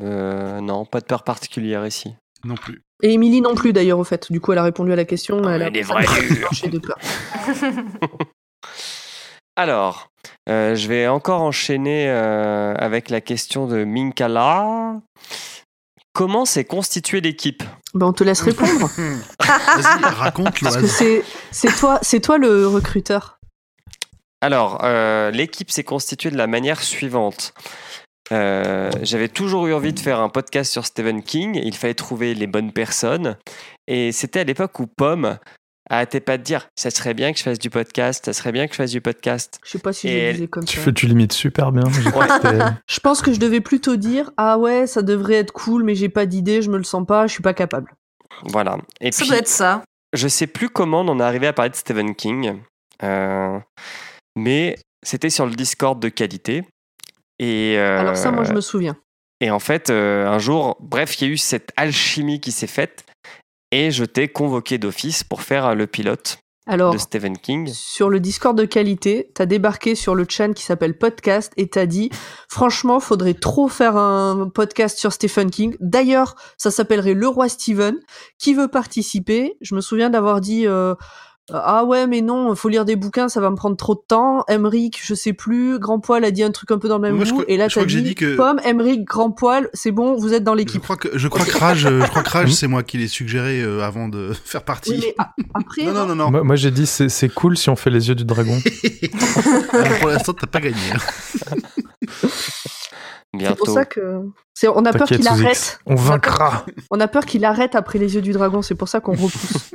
Euh, 0.00 0.60
non, 0.60 0.84
pas 0.84 1.00
de 1.00 1.06
peur 1.06 1.24
particulière 1.24 1.86
ici. 1.86 2.14
Non 2.44 2.54
plus. 2.56 2.82
Et 3.02 3.12
Émilie 3.12 3.40
non 3.40 3.54
plus, 3.54 3.72
d'ailleurs, 3.72 3.98
au 3.98 4.04
fait. 4.04 4.30
Du 4.30 4.40
coup, 4.40 4.52
elle 4.52 4.58
a 4.58 4.62
répondu 4.62 4.92
à 4.92 4.96
la 4.96 5.04
question. 5.04 5.40
mais 5.40 5.52
elle 5.52 5.62
a 5.62 5.66
Elle 5.68 5.76
est 5.76 5.82
vraie 5.82 6.04
de 6.68 6.78
peur. 6.78 6.98
Alors, 9.56 10.08
euh, 10.48 10.74
je 10.74 10.88
vais 10.88 11.06
encore 11.08 11.42
enchaîner 11.42 12.08
euh, 12.08 12.74
avec 12.76 13.10
la 13.10 13.20
question 13.20 13.66
de 13.66 13.84
Minkala. 13.84 15.00
Comment 16.14 16.44
s'est 16.44 16.64
constituée 16.64 17.20
l'équipe? 17.20 17.62
Ben, 17.94 18.06
on 18.06 18.12
te 18.12 18.24
laisse 18.24 18.40
répondre. 18.42 18.90
Vas-y, 19.40 20.04
raconte, 20.04 20.60
Parce 20.60 20.76
que 20.76 20.86
c'est 20.86 21.24
c'est 21.50 21.74
toi, 21.76 21.98
c'est 22.02 22.20
toi 22.20 22.38
le 22.38 22.66
recruteur. 22.66 23.38
Alors, 24.40 24.80
euh, 24.82 25.30
l'équipe 25.30 25.70
s'est 25.70 25.84
constituée 25.84 26.30
de 26.30 26.36
la 26.36 26.46
manière 26.46 26.82
suivante. 26.82 27.54
Euh, 28.32 28.90
J'avais 29.02 29.28
toujours 29.28 29.66
eu 29.66 29.74
envie 29.74 29.92
de 29.92 30.00
faire 30.00 30.20
un 30.20 30.28
podcast 30.28 30.72
sur 30.72 30.84
Stephen 30.86 31.22
King. 31.22 31.60
Il 31.62 31.76
fallait 31.76 31.94
trouver 31.94 32.34
les 32.34 32.46
bonnes 32.46 32.72
personnes. 32.72 33.36
Et 33.86 34.12
c'était 34.12 34.40
à 34.40 34.44
l'époque 34.44 34.78
où 34.80 34.86
Pomme 34.86 35.38
arrêtait 35.94 36.20
pas 36.20 36.38
de 36.38 36.42
dire 36.42 36.68
ça 36.76 36.90
serait 36.90 37.14
bien 37.14 37.32
que 37.32 37.38
je 37.38 37.42
fasse 37.44 37.58
du 37.58 37.70
podcast, 37.70 38.24
ça 38.24 38.32
serait 38.32 38.52
bien 38.52 38.66
que 38.66 38.72
je 38.72 38.76
fasse 38.78 38.90
du 38.90 39.00
podcast. 39.00 39.58
Je 39.64 39.70
sais 39.70 39.78
pas 39.78 39.92
si 39.92 40.08
Et 40.08 40.28
je 40.28 40.32
disais 40.34 40.48
comme 40.48 40.64
Tu, 40.64 40.76
ça. 40.78 40.82
fais, 40.82 40.92
tu 40.92 41.06
limites 41.06 41.32
super 41.32 41.70
bien. 41.72 41.84
C'était- 41.90 42.58
Je 42.88 43.00
pense 43.00 43.22
que 43.22 43.32
je 43.32 43.38
devais 43.40 43.60
plutôt 43.60 43.96
dire 43.96 44.30
ah 44.36 44.58
ouais, 44.58 44.86
ça 44.86 45.02
devrait 45.02 45.34
être 45.34 45.52
cool, 45.52 45.84
mais 45.84 45.94
j'ai 45.94 46.08
pas 46.08 46.26
d'idée, 46.26 46.62
je 46.62 46.70
me 46.70 46.78
le 46.78 46.84
sens 46.84 47.06
pas, 47.06 47.26
je 47.26 47.32
suis 47.32 47.42
pas 47.42 47.54
capable. 47.54 47.92
Voilà. 48.44 48.78
Et 49.00 49.12
Ça 49.12 49.20
puis, 49.22 49.28
doit 49.28 49.38
être 49.38 49.48
ça. 49.48 49.82
je 50.12 50.28
sais 50.28 50.46
plus 50.46 50.68
comment 50.68 51.00
on 51.02 51.08
en 51.08 51.20
est 51.20 51.24
arrivé 51.24 51.46
à 51.46 51.52
parler 51.52 51.70
de 51.70 51.76
Stephen 51.76 52.14
King, 52.14 52.60
euh, 53.02 53.58
mais 54.36 54.76
c'était 55.04 55.30
sur 55.30 55.46
le 55.46 55.52
Discord 55.52 56.00
de 56.00 56.08
qualité. 56.08 56.64
Et, 57.38 57.76
euh, 57.78 57.98
Alors 58.00 58.16
ça, 58.16 58.30
moi, 58.30 58.44
je 58.44 58.52
me 58.52 58.60
souviens. 58.60 58.96
Et 59.40 59.50
en 59.50 59.58
fait, 59.58 59.90
euh, 59.90 60.26
un 60.28 60.38
jour, 60.38 60.76
bref, 60.80 61.20
il 61.20 61.26
y 61.26 61.30
a 61.30 61.32
eu 61.32 61.36
cette 61.36 61.72
alchimie 61.76 62.40
qui 62.40 62.52
s'est 62.52 62.68
faite 62.68 63.04
et 63.72 63.90
je 63.90 64.04
t'ai 64.04 64.28
convoqué 64.28 64.78
d'office 64.78 65.24
pour 65.24 65.42
faire 65.42 65.66
euh, 65.66 65.74
le 65.74 65.88
pilote 65.88 66.38
Alors, 66.66 66.92
de 66.92 66.98
Stephen 66.98 67.36
King. 67.36 67.66
sur 67.72 68.08
le 68.10 68.20
Discord 68.20 68.56
de 68.56 68.64
qualité, 68.64 69.30
t'as 69.34 69.46
débarqué 69.46 69.94
sur 69.94 70.14
le 70.14 70.26
chan 70.28 70.52
qui 70.52 70.62
s'appelle 70.62 70.96
Podcast 70.96 71.52
et 71.56 71.66
t'as 71.68 71.86
dit 71.86 72.10
franchement, 72.48 73.00
faudrait 73.00 73.34
trop 73.34 73.68
faire 73.68 73.96
un 73.96 74.48
podcast 74.48 74.98
sur 74.98 75.12
Stephen 75.12 75.50
King. 75.50 75.74
D'ailleurs, 75.80 76.36
ça 76.58 76.70
s'appellerait 76.70 77.14
Le 77.14 77.26
Roi 77.26 77.48
Steven. 77.48 77.96
Qui 78.38 78.54
veut 78.54 78.68
participer? 78.68 79.56
Je 79.62 79.74
me 79.74 79.80
souviens 79.80 80.10
d'avoir 80.10 80.40
dit 80.40 80.66
euh, 80.66 80.94
ah 81.52 81.84
ouais, 81.84 82.06
mais 82.06 82.20
non, 82.20 82.54
faut 82.54 82.68
lire 82.68 82.84
des 82.84 82.94
bouquins, 82.96 83.28
ça 83.28 83.40
va 83.40 83.50
me 83.50 83.56
prendre 83.56 83.76
trop 83.76 83.94
de 83.94 84.00
temps. 84.06 84.44
Emric, 84.48 85.00
je 85.04 85.12
sais 85.14 85.32
plus. 85.32 85.78
Grand 85.80 85.98
Poil 85.98 86.24
a 86.24 86.30
dit 86.30 86.42
un 86.44 86.50
truc 86.52 86.70
un 86.70 86.78
peu 86.78 86.88
dans 86.88 86.96
le 86.96 87.02
même 87.02 87.16
Moi, 87.16 87.24
goût. 87.24 87.42
et 87.48 87.56
là, 87.56 87.68
t'as 87.68 87.84
dit, 87.84 88.00
dit 88.02 88.14
que- 88.14 88.36
Pomme, 88.36 88.60
Emric, 88.64 89.04
Grand 89.04 89.32
Poil, 89.32 89.68
c'est 89.74 89.90
bon, 89.90 90.14
vous 90.16 90.34
êtes 90.34 90.44
dans 90.44 90.52
Je 90.52 90.58
l'équipe. 90.58 90.80
crois 90.82 90.96
que 90.96 91.08
je 91.18 91.26
crois 91.28 91.44
que 91.44 91.58
Rage, 91.58 91.88
je 91.88 92.06
crois 92.08 92.22
que 92.22 92.30
Rage, 92.30 92.52
c'est 92.52 92.68
moi 92.68 92.82
qui 92.84 92.96
l'ai 92.98 93.08
suggéré 93.08 93.60
euh, 93.60 93.82
avant 93.82 94.08
de 94.08 94.32
faire 94.44 94.62
partie. 94.62 94.92
Oui, 94.92 95.00
mais 95.02 95.14
a- 95.18 95.32
après, 95.54 95.84
non, 95.84 95.92
non, 95.92 96.06
non, 96.06 96.14
non. 96.14 96.30
Moi, 96.30 96.44
moi, 96.44 96.56
j'ai 96.56 96.70
dit 96.70 96.86
c'est 96.86 97.08
c'est 97.08 97.28
cool 97.28 97.56
si 97.56 97.68
on 97.70 97.76
fait 97.76 97.90
les 97.90 98.08
yeux 98.08 98.14
du 98.14 98.24
dragon. 98.24 98.56
Alors, 99.72 99.98
pour 99.98 100.08
l'instant, 100.10 100.32
t'as 100.34 100.46
pas 100.46 100.60
gagné. 100.60 100.76
hein. 100.94 101.56
c'est 103.40 103.56
pour 103.56 103.68
ça 103.68 103.84
que 103.84 104.20
c'est- 104.54 104.68
on 104.68 104.84
a 104.84 104.92
peur 104.92 105.08
qu'il 105.08 105.26
arrête. 105.26 105.80
On 105.86 105.94
vaincra. 105.96 106.64
On 106.90 107.00
a 107.00 107.08
peur 107.08 107.24
qu'il 107.26 107.44
arrête 107.44 107.74
après 107.74 107.98
les 107.98 108.14
yeux 108.14 108.22
du 108.22 108.32
dragon. 108.32 108.62
C'est 108.62 108.74
pour 108.76 108.88
ça 108.88 109.00
qu'on 109.00 109.12
repousse. 109.12 109.70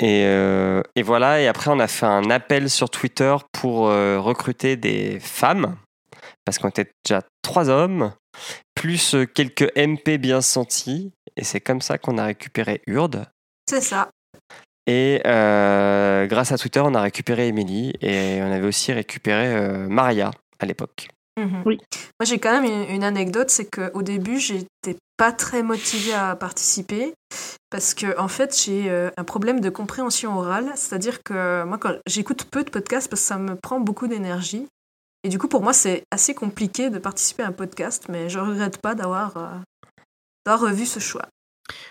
Et, 0.00 0.24
euh, 0.26 0.82
et 0.96 1.02
voilà, 1.02 1.40
et 1.40 1.46
après 1.46 1.70
on 1.70 1.78
a 1.78 1.86
fait 1.86 2.06
un 2.06 2.28
appel 2.30 2.68
sur 2.68 2.90
Twitter 2.90 3.36
pour 3.52 3.88
euh, 3.88 4.18
recruter 4.18 4.76
des 4.76 5.20
femmes, 5.20 5.76
parce 6.44 6.58
qu'on 6.58 6.68
était 6.68 6.90
déjà 7.04 7.22
trois 7.42 7.68
hommes, 7.68 8.12
plus 8.74 9.14
euh, 9.14 9.24
quelques 9.24 9.70
MP 9.76 10.18
bien 10.18 10.40
sentis, 10.40 11.12
et 11.36 11.44
c'est 11.44 11.60
comme 11.60 11.80
ça 11.80 11.98
qu'on 11.98 12.18
a 12.18 12.24
récupéré 12.24 12.82
Urde. 12.86 13.26
C'est 13.68 13.80
ça. 13.80 14.10
Et 14.86 15.22
euh, 15.26 16.26
grâce 16.26 16.52
à 16.52 16.58
Twitter, 16.58 16.80
on 16.80 16.94
a 16.94 17.00
récupéré 17.00 17.48
Emily, 17.48 17.94
et 18.00 18.40
on 18.42 18.50
avait 18.50 18.66
aussi 18.66 18.92
récupéré 18.92 19.46
euh, 19.46 19.88
Maria 19.88 20.32
à 20.58 20.66
l'époque. 20.66 21.08
Mhm. 21.40 21.62
Oui. 21.64 21.78
Moi, 22.20 22.24
j'ai 22.24 22.38
quand 22.38 22.60
même 22.60 22.64
une, 22.64 22.94
une 22.96 23.04
anecdote, 23.04 23.50
c'est 23.50 23.68
qu'au 23.68 24.02
début, 24.02 24.38
j'étais 24.38 24.96
pas 25.16 25.32
très 25.32 25.62
motivée 25.62 26.14
à 26.14 26.36
participer 26.36 27.14
parce 27.74 27.92
que 27.92 28.16
en 28.20 28.28
fait, 28.28 28.56
j'ai 28.56 28.88
euh, 28.88 29.10
un 29.16 29.24
problème 29.24 29.58
de 29.60 29.68
compréhension 29.68 30.38
orale, 30.38 30.70
c'est-à-dire 30.76 31.24
que 31.24 31.64
moi, 31.64 31.76
quand 31.76 31.96
j'écoute 32.06 32.44
peu 32.44 32.62
de 32.62 32.70
podcasts 32.70 33.10
parce 33.10 33.22
que 33.22 33.26
ça 33.26 33.36
me 33.36 33.56
prend 33.56 33.80
beaucoup 33.80 34.06
d'énergie. 34.06 34.68
Et 35.24 35.28
du 35.28 35.40
coup, 35.40 35.48
pour 35.48 35.60
moi, 35.60 35.72
c'est 35.72 36.04
assez 36.12 36.36
compliqué 36.36 36.88
de 36.88 37.00
participer 37.00 37.42
à 37.42 37.48
un 37.48 37.52
podcast, 37.52 38.04
mais 38.08 38.28
je 38.28 38.38
regrette 38.38 38.78
pas 38.78 38.94
d'avoir 38.94 39.36
euh, 39.36 40.54
revu 40.54 40.86
ce 40.86 41.00
choix. 41.00 41.24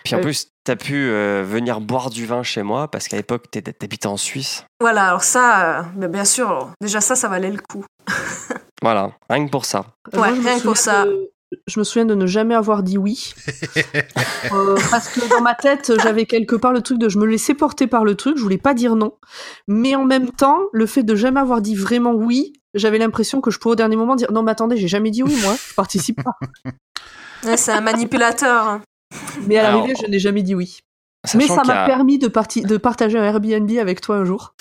Puis 0.04 0.14
en 0.14 0.20
Euh, 0.20 0.22
plus, 0.22 0.46
tu 0.64 0.72
as 0.72 0.76
pu 0.76 0.94
euh, 0.94 1.42
venir 1.46 1.82
boire 1.82 2.08
du 2.08 2.24
vin 2.24 2.42
chez 2.42 2.62
moi, 2.62 2.88
parce 2.90 3.06
qu'à 3.06 3.18
l'époque, 3.18 3.50
tu 3.50 3.58
habitais 3.82 4.06
en 4.06 4.16
Suisse. 4.16 4.64
Voilà, 4.80 5.08
alors 5.08 5.22
ça, 5.24 5.80
euh, 5.80 5.82
ben, 5.96 6.08
bien 6.10 6.24
sûr, 6.24 6.70
déjà 6.80 7.02
ça, 7.02 7.14
ça 7.14 7.28
valait 7.28 7.50
le 7.50 7.58
coup. 7.60 7.84
Voilà, 8.80 9.12
rien 9.28 9.44
que 9.44 9.50
pour 9.50 9.66
ça. 9.66 9.84
Ouais, 10.14 10.18
moi, 10.18 10.26
rien 10.28 10.58
que 10.58 10.64
pour 10.64 10.76
ça. 10.78 11.04
de- 11.04 11.30
Je 11.66 11.78
me 11.78 11.84
souviens 11.84 12.04
de 12.06 12.14
ne 12.14 12.26
jamais 12.26 12.54
avoir 12.54 12.82
dit 12.82 12.98
oui. 12.98 13.32
Euh, 14.52 14.76
parce 14.90 15.08
que 15.08 15.26
dans 15.30 15.40
ma 15.40 15.54
tête, 15.54 15.92
j'avais 16.02 16.26
quelque 16.26 16.54
part 16.54 16.72
le 16.72 16.82
truc 16.82 16.98
de 16.98 17.08
je 17.08 17.18
me 17.18 17.24
laissais 17.24 17.54
porter 17.54 17.86
par 17.86 18.04
le 18.04 18.14
truc, 18.14 18.36
je 18.36 18.42
voulais 18.42 18.58
pas 18.58 18.74
dire 18.74 18.94
non. 18.94 19.14
Mais 19.68 19.94
en 19.94 20.04
même 20.04 20.30
temps, 20.30 20.58
le 20.72 20.84
fait 20.86 21.02
de 21.02 21.14
jamais 21.14 21.40
avoir 21.40 21.62
dit 21.62 21.74
vraiment 21.74 22.12
oui, 22.12 22.52
j'avais 22.74 22.98
l'impression 22.98 23.40
que 23.40 23.50
je 23.50 23.58
pourrais 23.58 23.72
au 23.72 23.76
dernier 23.76 23.96
moment 23.96 24.16
dire 24.16 24.30
non, 24.32 24.42
mais 24.42 24.50
attendez, 24.52 24.76
j'ai 24.76 24.86
jamais 24.88 25.10
dit 25.10 25.22
oui, 25.22 25.34
moi, 25.42 25.54
je 25.68 25.74
participe 25.74 26.22
pas. 26.22 26.32
Ouais, 27.44 27.56
c'est 27.58 27.72
un 27.72 27.80
manipulateur. 27.82 28.80
Mais 29.46 29.58
à 29.58 29.64
l'arrivée, 29.64 29.94
je 30.02 30.10
n'ai 30.10 30.18
jamais 30.18 30.42
dit 30.42 30.54
oui. 30.54 30.78
mais 31.34 31.46
ça 31.46 31.62
m'a 31.66 31.84
permis 31.86 32.18
de, 32.18 32.28
parti- 32.28 32.62
de 32.62 32.76
partager 32.78 33.18
un 33.18 33.24
Airbnb 33.24 33.70
avec 33.78 34.00
toi 34.00 34.16
un 34.16 34.24
jour. 34.24 34.54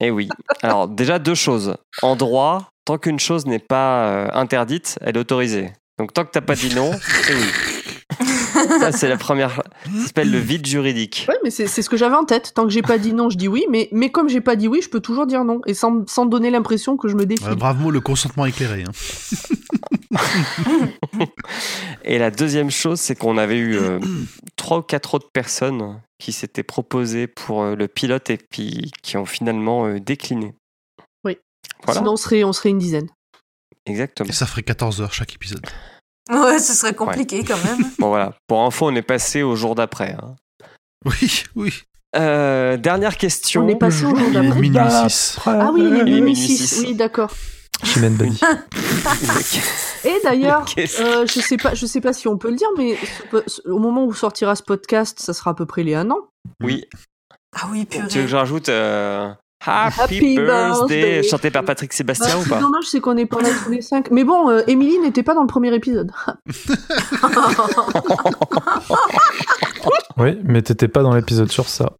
Eh 0.00 0.10
oui. 0.10 0.28
Alors, 0.62 0.88
déjà, 0.88 1.20
deux 1.20 1.36
choses. 1.36 1.76
En 2.02 2.16
droit, 2.16 2.68
tant 2.84 2.98
qu'une 2.98 3.20
chose 3.20 3.46
n'est 3.46 3.60
pas 3.60 4.06
euh, 4.08 4.28
interdite, 4.32 4.98
elle 5.00 5.16
est 5.16 5.20
autorisée. 5.20 5.72
Donc, 5.98 6.12
tant 6.12 6.24
que 6.24 6.30
t'as 6.30 6.40
pas 6.40 6.54
dit 6.56 6.74
non, 6.74 6.90
c'est 7.22 7.34
oui. 7.34 7.46
Ça, 8.80 8.92
c'est 8.92 9.08
la 9.08 9.16
première. 9.16 9.62
Ça 9.84 10.06
s'appelle 10.06 10.30
le 10.30 10.38
vide 10.38 10.66
juridique. 10.66 11.26
Ouais, 11.28 11.36
mais 11.42 11.50
c'est 11.50 11.66
c'est 11.66 11.82
ce 11.82 11.90
que 11.90 11.96
j'avais 11.96 12.14
en 12.14 12.24
tête. 12.24 12.52
Tant 12.54 12.64
que 12.64 12.70
j'ai 12.70 12.82
pas 12.82 12.98
dit 12.98 13.12
non, 13.12 13.28
je 13.30 13.36
dis 13.36 13.48
oui. 13.48 13.64
Mais, 13.70 13.88
mais 13.92 14.10
comme 14.10 14.28
j'ai 14.28 14.40
pas 14.40 14.54
dit 14.56 14.68
oui, 14.68 14.80
je 14.82 14.88
peux 14.88 15.00
toujours 15.00 15.26
dire 15.26 15.44
non. 15.44 15.60
Et 15.66 15.74
sans, 15.74 16.06
sans 16.08 16.26
donner 16.26 16.50
l'impression 16.50 16.96
que 16.96 17.08
je 17.08 17.16
me 17.16 17.26
défie. 17.26 17.44
Ouais, 17.44 17.56
bravo, 17.56 17.90
le 17.90 18.00
consentement 18.00 18.46
éclairé. 18.46 18.84
hein. 18.84 18.92
Et 22.04 22.18
la 22.18 22.30
deuxième 22.30 22.70
chose, 22.70 23.00
c'est 23.00 23.14
qu'on 23.16 23.38
avait 23.38 23.58
eu 23.58 23.76
euh, 23.76 23.98
trois 24.56 24.78
ou 24.78 24.82
quatre 24.82 25.14
autres 25.14 25.30
personnes 25.32 26.00
qui 26.18 26.32
s'étaient 26.32 26.62
proposées 26.62 27.26
pour 27.26 27.62
euh, 27.62 27.74
le 27.74 27.88
pilote 27.88 28.30
et 28.30 28.36
puis 28.38 28.92
qui 29.02 29.16
ont 29.16 29.26
finalement 29.26 29.86
euh, 29.86 29.98
décliné. 30.00 30.54
Oui. 31.24 31.38
Voilà, 31.84 32.00
Sinon, 32.00 32.12
on 32.12 32.16
serait, 32.16 32.44
on 32.44 32.52
serait 32.52 32.70
une 32.70 32.78
dizaine. 32.78 33.08
Exactement. 33.86 34.28
Et 34.28 34.32
ça 34.32 34.46
ferait 34.46 34.62
14 34.62 35.00
heures 35.02 35.12
chaque 35.12 35.34
épisode. 35.34 35.64
Ouais, 36.30 36.58
ce 36.58 36.72
serait 36.72 36.94
compliqué 36.94 37.44
quand 37.44 37.62
même. 37.64 37.84
Bon, 37.98 38.08
voilà. 38.08 38.32
Pour 38.46 38.62
info, 38.62 38.86
on 38.88 38.94
est 38.94 39.02
passé 39.02 39.42
au 39.42 39.56
jour 39.56 39.74
d'après. 39.74 40.16
hein. 40.22 40.36
Oui, 41.04 41.42
oui. 41.54 41.72
Euh, 42.16 42.78
dernière 42.78 43.18
question. 43.18 43.62
On 43.64 43.68
est 43.68 43.76
passé 43.76 44.06
au 44.06 44.16
jour 44.16 44.18
Il 44.30 44.36
est 44.36 44.40
d'après. 44.40 44.60
minuit 44.60 44.70
Bah, 44.70 45.06
6. 45.08 45.38
Ah 45.44 45.70
oui, 45.70 45.82
il 45.82 45.86
est 45.86 45.88
Il 45.90 45.94
est 45.98 46.04
minuit 46.04 46.20
minuit 46.22 46.36
6. 46.36 46.56
six. 46.66 46.80
Oui, 46.86 46.94
d'accord. 46.94 47.30
Chimène 47.82 48.14
Badi. 48.16 48.40
Et 50.04 50.14
d'ailleurs, 50.22 50.64
euh, 50.78 51.26
je 51.26 51.40
sais 51.40 51.56
pas, 51.58 51.74
je 51.74 51.84
sais 51.86 52.00
pas 52.00 52.12
si 52.12 52.28
on 52.28 52.38
peut 52.38 52.50
le 52.50 52.56
dire, 52.56 52.68
mais 52.78 52.96
ce- 52.96 53.42
ce- 53.46 53.68
au 53.68 53.78
moment 53.78 54.04
où 54.04 54.14
sortira 54.14 54.54
ce 54.56 54.62
podcast, 54.62 55.18
ça 55.20 55.34
sera 55.34 55.50
à 55.50 55.54
peu 55.54 55.66
près 55.66 55.82
les 55.82 55.94
un 55.94 56.10
an. 56.10 56.18
Oui. 56.62 56.84
Ah 57.54 57.68
oui, 57.70 57.86
Tu 57.86 57.98
veux 57.98 58.06
que 58.06 58.12
purée. 58.12 58.28
je 58.28 58.36
rajoute 58.36 58.68
euh, 58.70 59.30
Happy, 59.66 60.00
Happy 60.00 60.34
birthday, 60.36 60.44
birthday. 61.02 61.22
chanté 61.22 61.50
par 61.50 61.64
Patrick 61.64 61.92
Sébastien 61.92 62.28
Bah, 62.34 62.38
ou 62.38 62.42
c'est 62.44 62.48
pas 62.50 62.60
dommage, 62.60 62.84
c'est 62.84 63.00
qu'on 63.00 63.14
n'est 63.14 63.26
pas 63.26 63.40
là 63.40 63.48
tous 63.64 63.70
les 63.70 63.80
cinq. 63.80 64.10
Mais 64.10 64.24
bon, 64.24 64.50
euh, 64.50 64.62
Émilie 64.66 64.98
n'était 64.98 65.22
pas 65.22 65.34
dans 65.34 65.40
le 65.42 65.46
premier 65.46 65.74
épisode. 65.74 66.10
Oui, 70.16 70.38
mais 70.44 70.62
t'étais 70.62 70.88
pas 70.88 71.02
dans 71.02 71.14
l'épisode 71.14 71.50
sur 71.50 71.68
ça. 71.68 71.92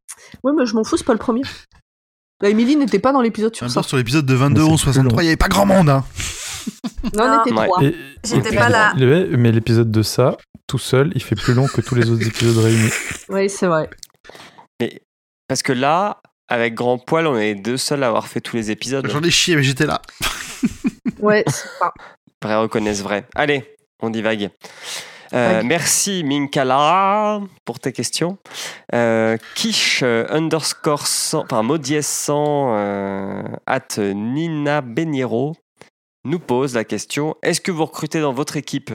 ouais, 0.44 0.52
mais 0.56 0.66
je 0.66 0.74
m'en 0.74 0.84
fous, 0.84 0.96
c'est 0.96 1.04
pas 1.04 1.12
le 1.12 1.18
premier. 1.18 1.42
Bah, 2.40 2.48
Émilie 2.48 2.76
n'était 2.76 2.98
pas 2.98 3.12
dans 3.12 3.20
l'épisode 3.20 3.54
sur 3.54 3.68
ça. 3.70 3.82
sur 3.82 3.96
l'épisode 3.96 4.24
de 4.26 4.34
22 4.34 4.60
Mais 4.60 4.66
c'est 4.66 4.72
11 4.72 4.82
plus 4.82 4.92
63, 4.92 5.22
il 5.22 5.26
n'y 5.26 5.30
avait 5.30 5.36
pas 5.36 5.48
grand 5.48 5.66
monde. 5.66 5.88
Hein. 5.88 6.04
Non, 7.16 7.24
on 7.24 7.40
était 7.42 7.52
Ouais. 7.52 7.66
trois. 7.66 7.80
J'étais 8.24 8.56
pas 8.56 8.68
là. 8.68 8.92
le- 8.96 9.36
Mais 9.36 9.52
l'épisode 9.52 9.90
de 9.90 10.02
ça, 10.02 10.36
tout 10.66 10.78
seul, 10.78 11.10
il 11.14 11.22
fait 11.22 11.34
plus 11.34 11.54
long 11.54 11.66
que 11.66 11.80
tous 11.80 11.94
les 11.94 12.08
autres 12.10 12.26
épisodes 12.26 12.56
réunis. 12.64 12.90
Oui, 13.28 13.50
c'est 13.50 13.66
vrai. 13.66 13.90
Mais- 14.80 15.00
Parce 15.48 15.62
que 15.62 15.72
là, 15.72 16.20
avec 16.48 16.74
Grand 16.74 16.98
Poil, 16.98 17.26
on 17.26 17.36
est 17.36 17.54
les 17.54 17.60
deux 17.60 17.76
seuls 17.76 18.02
à 18.02 18.08
avoir 18.08 18.28
fait 18.28 18.40
tous 18.40 18.56
les 18.56 18.70
épisodes. 18.70 19.06
J'en 19.08 19.22
ai 19.22 19.30
chié, 19.30 19.56
mais 19.56 19.62
j'étais 19.62 19.86
là. 19.86 20.00
Ouais, 21.20 21.42
c'est 21.46 21.78
pas. 21.78 21.94
Vrai 22.42 22.56
reconnaissent 22.56 23.00
vrai. 23.00 23.26
Allez, 23.34 23.76
on 24.02 24.10
divague. 24.10 24.50
Euh, 25.32 25.62
merci 25.64 26.22
Minkala 26.22 27.40
pour 27.64 27.80
tes 27.80 27.92
questions. 27.92 28.36
Euh, 28.94 29.36
Kish 29.54 30.02
euh, 30.02 30.26
underscore 30.28 31.06
100, 31.06 31.44
enfin 31.44 31.62
Maudies 31.62 32.02
100 32.02 32.76
euh, 32.76 33.42
at 33.66 33.98
Nina 33.98 34.80
Beniro 34.82 35.56
nous 36.24 36.38
pose 36.38 36.74
la 36.74 36.84
question 36.84 37.36
est-ce 37.42 37.60
que 37.60 37.72
vous 37.72 37.84
recrutez 37.84 38.20
dans 38.20 38.32
votre 38.32 38.56
équipe? 38.56 38.92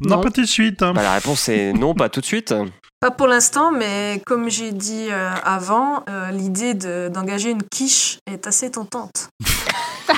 Non, 0.00 0.16
Non. 0.16 0.22
pas 0.22 0.30
tout 0.30 0.40
de 0.42 0.46
suite. 0.46 0.82
hein. 0.82 0.92
Bah, 0.92 1.02
La 1.02 1.14
réponse 1.14 1.48
est 1.48 1.72
non, 1.78 1.94
pas 1.94 2.08
tout 2.08 2.20
de 2.20 2.26
suite. 2.26 2.54
Pas 3.00 3.10
pour 3.10 3.26
l'instant, 3.26 3.70
mais 3.70 4.22
comme 4.26 4.48
j'ai 4.48 4.72
dit 4.72 5.08
euh, 5.10 5.30
avant, 5.44 6.02
euh, 6.08 6.30
l'idée 6.30 6.74
de- 6.74 7.10
d'engager 7.12 7.50
une 7.50 7.62
quiche 7.62 8.18
est 8.26 8.46
assez 8.46 8.70
tentante. 8.70 9.28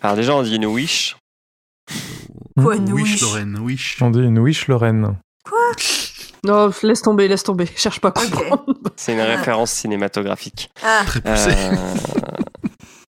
Alors 0.00 0.16
déjà 0.16 0.34
on 0.34 0.42
dit 0.42 0.56
une 0.56 0.66
wish. 0.66 1.16
Quoi, 2.60 2.76
une 2.76 2.92
Wish, 2.92 3.12
wish 3.12 3.22
Lorraine, 3.22 3.58
wish. 3.60 4.02
On 4.02 4.10
dit 4.10 4.20
une 4.20 4.38
wish 4.38 4.66
Lorraine. 4.68 5.16
Non, 6.44 6.70
laisse 6.82 7.02
tomber, 7.02 7.28
laisse 7.28 7.44
tomber. 7.44 7.66
Cherche 7.76 8.00
pas 8.00 8.08
à 8.08 8.12
comprendre. 8.12 8.64
C'est 8.96 9.12
une 9.14 9.20
référence 9.20 9.70
cinématographique. 9.70 10.70
Ah, 10.82 11.02
Très 11.06 11.20
poussé. 11.20 11.50
Euh, 11.56 11.94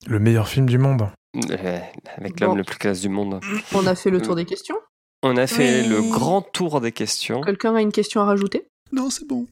Le 0.07 0.19
meilleur 0.19 0.47
film 0.47 0.67
du 0.67 0.77
monde. 0.77 1.09
Euh, 1.51 1.79
avec 2.17 2.39
l'homme 2.39 2.51
Bon. 2.51 2.55
le 2.57 2.63
plus 2.63 2.77
classe 2.77 3.01
du 3.01 3.09
monde. 3.09 3.39
On 3.73 3.85
a 3.87 3.95
fait 3.95 4.09
le 4.09 4.21
tour 4.21 4.35
des 4.35 4.45
questions. 4.45 4.77
On 5.23 5.37
a 5.37 5.47
fait 5.47 5.81
Oui. 5.83 5.87
le 5.87 6.01
grand 6.01 6.41
tour 6.41 6.81
des 6.81 6.91
questions. 6.91 7.41
Quelqu'un 7.41 7.75
a 7.75 7.81
une 7.81 7.91
question 7.91 8.21
à 8.21 8.25
rajouter? 8.25 8.67
Non, 8.91 9.09
c'est 9.09 9.27
bon. 9.27 9.47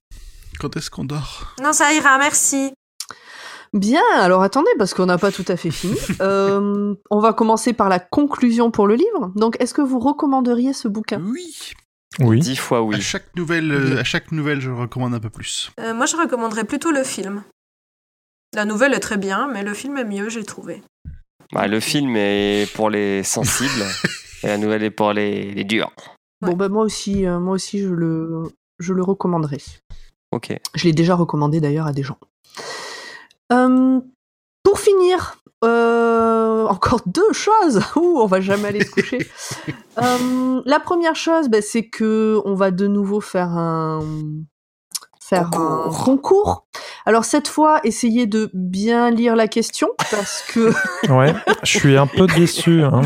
Quand 0.60 0.76
est-ce 0.78 0.90
qu'on 0.92 1.04
dort? 1.06 1.56
Non, 1.64 1.74
ça 1.74 1.92
ira, 1.94 2.18
merci. 2.20 2.72
Bien, 3.74 4.04
alors 4.20 4.44
attendez, 4.44 4.70
parce 4.78 4.94
qu'on 4.94 5.08
n'a 5.08 5.18
pas 5.18 5.32
tout 5.32 5.46
à 5.48 5.58
fait 5.58 5.72
fini. 5.72 5.96
Euh, 6.22 6.94
on 7.10 7.20
va 7.20 7.34
commencer 7.34 7.74
par 7.74 7.90
la 7.90 8.00
conclusion 8.00 8.70
pour 8.70 8.86
le 8.88 8.94
livre. 8.96 9.32
Donc, 9.36 9.58
est-ce 9.60 9.74
que 9.74 9.82
vous 9.82 10.00
recommanderiez 10.00 10.74
ce 10.74 10.88
bouquin? 10.88 11.20
Oui. 11.26 11.72
Oui. 12.20 12.40
Dix 12.40 12.56
fois 12.56 12.78
À 12.78 12.82
oui. 12.84 13.02
chaque 13.02 13.36
nouvelle, 13.36 13.72
euh, 13.72 14.00
à 14.00 14.04
chaque 14.04 14.32
nouvelle, 14.32 14.62
je 14.62 14.70
recommande 14.70 15.16
un 15.16 15.20
peu 15.20 15.32
plus. 15.32 15.72
Euh, 15.80 15.96
moi, 15.96 16.06
je 16.06 16.16
recommanderais 16.16 16.66
plutôt 16.66 16.92
le 16.92 17.04
film. 17.04 17.44
La 18.54 18.66
nouvelle 18.66 18.94
est 18.94 19.00
très 19.00 19.18
bien, 19.18 19.48
mais 19.52 19.64
le 19.64 19.74
film 19.74 19.98
est 19.98 20.06
mieux, 20.06 20.30
j'ai 20.30 20.44
trouvé. 20.44 20.84
Bah, 21.52 21.68
le 21.68 21.80
film 21.80 22.16
est 22.16 22.72
pour 22.74 22.90
les 22.90 23.24
sensibles 23.24 23.86
et 24.44 24.48
la 24.48 24.58
nouvelle 24.58 24.84
est 24.84 24.92
pour 24.92 25.14
les, 25.14 25.52
les 25.52 25.64
durs. 25.64 25.92
Bon, 26.42 26.54
bah 26.54 26.70
moi 26.70 26.84
aussi, 26.84 27.26
euh, 27.26 27.40
moi 27.40 27.56
aussi, 27.56 27.80
je 27.80 27.88
le, 27.88 28.44
je 28.80 28.94
le 28.94 29.04
recommanderais. 29.04 29.62
Ok. 30.32 30.58
Je 30.74 30.86
l'ai 30.86 30.94
déjà 30.94 31.16
recommandé 31.16 31.62
d'ailleurs 31.62 31.88
à 31.88 31.94
des 31.94 32.04
gens. 32.04 32.18
Euh, 33.52 34.00
pour 34.64 34.80
finir, 34.80 35.38
euh, 35.64 36.66
encore 36.66 37.02
deux 37.06 37.32
choses. 37.34 37.82
Ouh, 37.96 38.20
on 38.20 38.26
va 38.26 38.42
jamais 38.42 38.70
aller 38.70 38.84
se 38.84 38.92
coucher. 38.92 39.28
Euh, 40.02 40.62
la 40.66 40.80
première 40.80 41.16
chose, 41.16 41.50
bah, 41.50 41.62
c'est 41.62 41.88
que 41.88 42.42
on 42.46 42.56
va 42.56 42.72
de 42.72 42.88
nouveau 42.88 43.22
faire 43.22 43.50
un 43.50 44.02
faire 45.36 45.48
un 45.48 45.50
Concours. 45.90 46.04
concours. 46.04 46.66
Alors 47.06 47.26
cette 47.26 47.48
fois, 47.48 47.80
essayez 47.84 48.26
de 48.28 48.50
bien 48.54 49.10
lire 49.10 49.36
la 49.36 49.48
question 49.48 49.90
parce 50.12 50.44
que 50.54 50.72
Ouais, 51.12 51.34
je 51.64 51.78
suis 51.80 51.98
un 51.98 52.08
peu 52.08 52.28
déçu. 52.28 52.84
hein. 52.84 53.02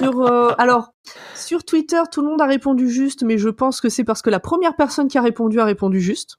sur 0.00 0.20
euh, 0.22 0.52
alors 0.58 0.88
sur 1.34 1.64
Twitter, 1.64 2.00
tout 2.10 2.22
le 2.22 2.28
monde 2.28 2.40
a 2.40 2.46
répondu 2.46 2.88
juste, 2.90 3.22
mais 3.22 3.36
je 3.38 3.48
pense 3.48 3.80
que 3.80 3.88
c'est 3.88 4.04
parce 4.04 4.22
que 4.22 4.30
la 4.30 4.40
première 4.40 4.76
personne 4.76 5.08
qui 5.08 5.18
a 5.18 5.22
répondu 5.22 5.60
a 5.60 5.64
répondu 5.64 6.00
juste. 6.00 6.36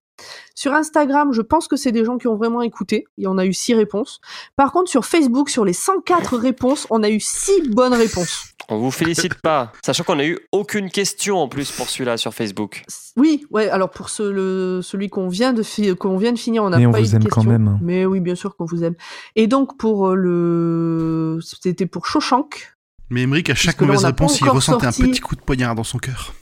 Sur 0.56 0.74
Instagram, 0.74 1.34
je 1.34 1.42
pense 1.42 1.68
que 1.68 1.76
c'est 1.76 1.92
des 1.92 2.06
gens 2.06 2.18
qui 2.18 2.28
ont 2.28 2.36
vraiment 2.38 2.62
écouté. 2.62 3.06
Et 3.18 3.28
on 3.28 3.38
a 3.38 3.46
eu 3.46 3.54
six 3.54 3.74
réponses. 3.74 4.20
Par 4.56 4.72
contre, 4.72 4.90
sur 4.90 5.06
Facebook, 5.06 5.50
sur 5.50 5.66
les 5.66 5.74
104 5.74 6.38
réponses, 6.38 6.88
on 6.90 7.04
a 7.04 7.10
eu 7.10 7.20
six 7.20 7.70
bonnes 7.70 7.94
réponses. 7.94 8.50
On 8.70 8.80
vous 8.80 8.90
félicite 8.90 9.36
pas, 9.36 9.72
sachant 9.86 10.04
qu'on 10.04 10.18
a 10.18 10.26
eu 10.26 10.40
aucune 10.52 10.90
question 10.90 11.38
en 11.38 11.48
plus 11.48 11.72
pour 11.72 11.88
celui-là 11.88 12.18
sur 12.18 12.34
Facebook. 12.34 12.84
Oui, 13.16 13.46
ouais. 13.52 13.70
Alors 13.70 13.92
pour 13.92 14.10
ce, 14.10 14.24
le, 14.24 14.80
celui 14.82 15.08
qu'on 15.10 15.28
vient 15.28 15.54
de 15.54 15.62
fi- 15.62 15.96
qu'on 15.96 16.18
vient 16.18 16.32
de 16.32 16.40
finir, 16.40 16.64
on 16.64 16.72
n'a 16.72 16.78
Mais 16.80 16.88
on 16.88 16.92
pas 16.92 17.00
eu 17.00 17.04
vous 17.04 17.12
de 17.12 17.16
aime 17.18 17.24
question. 17.26 17.44
quand 17.44 17.48
même. 17.48 17.78
Mais 17.84 18.08
oui, 18.08 18.22
bien 18.22 18.34
sûr 18.34 18.56
qu'on 18.56 18.66
vous 18.66 18.84
aime. 18.84 18.96
Et 19.36 19.46
donc 19.46 19.78
pour 19.78 20.08
euh, 20.08 20.16
le, 20.16 21.40
c'était 21.44 21.86
pour 21.86 22.08
Shawshank. 22.08 22.74
Mais 23.12 23.22
Emmerich, 23.22 23.52
à 23.52 23.56
chaque 23.56 23.80
on 23.82 23.86
mauvaise 23.86 24.02
n'a 24.02 24.08
réponse, 24.08 24.40
il 24.42 24.50
ressentait 24.50 24.86
sorti. 24.86 25.04
un 25.04 25.08
petit 25.10 25.22
coup 25.22 25.36
de 25.36 25.42
poignard 25.42 25.76
dans 25.76 25.84
son 25.84 26.00
cœur. 26.00 26.34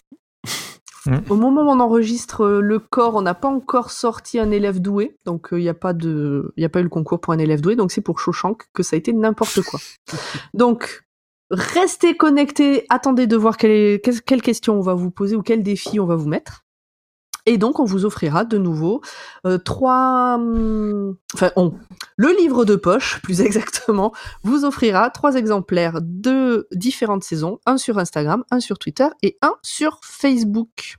Au 1.30 1.36
moment 1.36 1.64
où 1.64 1.70
on 1.70 1.80
enregistre 1.80 2.42
euh, 2.42 2.62
le 2.62 2.80
corps, 2.80 3.16
on 3.16 3.22
n'a 3.22 3.34
pas 3.34 3.50
encore 3.50 3.92
sorti 3.92 4.40
un 4.40 4.52
élève 4.52 4.82
doué, 4.82 5.18
donc 5.26 5.50
il 5.52 5.60
n'y 5.60 5.70
a 5.70 5.74
pas 5.74 5.94
de, 5.94 6.54
il 6.56 6.64
a 6.64 6.70
pas 6.70 6.80
eu 6.80 6.84
le 6.84 6.90
concours 6.90 7.20
pour 7.20 7.34
un 7.34 7.40
élève 7.40 7.62
doué, 7.62 7.76
donc 7.76 7.92
c'est 7.92 8.02
pour 8.02 8.20
Shawshank 8.20 8.64
que 8.74 8.84
ça 8.84 8.96
a 8.96 9.00
été 9.00 9.12
n'importe 9.12 9.62
quoi. 9.62 9.80
donc 10.54 11.04
restez 11.52 12.16
connectés, 12.16 12.86
attendez 12.90 13.28
de 13.28 13.36
voir 13.36 13.58
quelle, 13.58 13.72
est, 13.72 14.26
quelle 14.26 14.42
question 14.42 14.76
on 14.76 14.82
va 14.82 14.94
vous 14.94 15.12
poser 15.12 15.36
ou 15.36 15.42
quel 15.42 15.62
défi 15.62 16.00
on 16.00 16.06
va 16.06 16.16
vous 16.16 16.28
mettre. 16.30 16.63
Et 17.46 17.58
donc 17.58 17.80
on 17.80 17.86
vous 17.86 18.06
offrira 18.06 18.46
de 18.46 18.58
nouveau 18.58 19.02
euh, 19.46 19.58
trois, 19.58 20.36
hum, 20.36 21.16
enfin 21.34 21.52
on, 21.56 21.74
le 22.16 22.30
livre 22.38 22.64
de 22.66 22.76
poche, 22.76 23.20
plus 23.22 23.42
exactement, 23.42 24.14
vous 24.44 24.66
offrira 24.66 25.10
trois 25.10 25.36
exemplaires 25.36 26.00
de 26.02 26.68
différentes 26.74 27.24
saisons, 27.24 27.60
un 27.66 27.78
sur 27.78 27.98
Instagram, 27.98 28.44
un 28.50 28.60
sur 28.60 28.80
Twitter 28.80 29.08
et 29.22 29.38
un 29.42 29.56
sur 29.62 30.00
Facebook. 30.04 30.96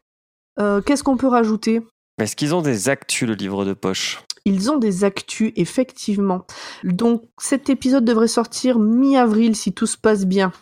Euh, 0.59 0.81
Qu'est-ce 0.83 1.03
qu'on 1.03 1.17
peut 1.17 1.29
rajouter? 1.29 1.81
Est-ce 2.19 2.37
qu'ils 2.37 2.55
ont 2.55 2.63
des 2.63 2.89
actus, 2.89 3.27
le 3.27 3.35
livre 3.35 3.65
de 3.65 3.73
poche? 3.73 4.23
Ils 4.45 4.71
ont 4.71 4.77
des 4.77 5.05
actus, 5.05 5.53
effectivement. 5.57 6.47
Donc 6.85 7.23
cet 7.39 7.71
épisode 7.71 8.05
devrait 8.05 8.29
sortir 8.29 8.79
mi-avril 8.79 9.57
si 9.57 9.73
tout 9.73 9.87
se 9.87 9.97
passe 9.97 10.27
bien. 10.27 10.53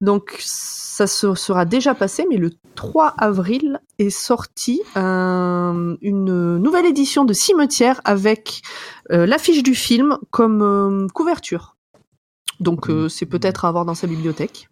Donc 0.00 0.36
ça 0.40 1.06
se 1.06 1.34
sera 1.34 1.64
déjà 1.64 1.94
passé, 1.94 2.26
mais 2.28 2.36
le 2.36 2.50
3 2.74 3.14
avril 3.18 3.80
est 3.98 4.10
sorti 4.10 4.80
un- 4.94 5.96
une 6.02 6.58
nouvelle 6.58 6.86
édition 6.86 7.24
de 7.24 7.32
Cimetière 7.32 8.00
avec 8.04 8.62
euh, 9.10 9.26
l'affiche 9.26 9.62
du 9.62 9.74
film 9.74 10.16
comme 10.30 10.62
euh, 10.62 11.06
couverture. 11.14 11.76
Donc 12.60 12.88
euh, 12.90 13.08
c'est 13.08 13.26
peut-être 13.26 13.64
à 13.64 13.68
avoir 13.68 13.84
dans 13.84 13.94
sa 13.94 14.06
bibliothèque. 14.06 14.68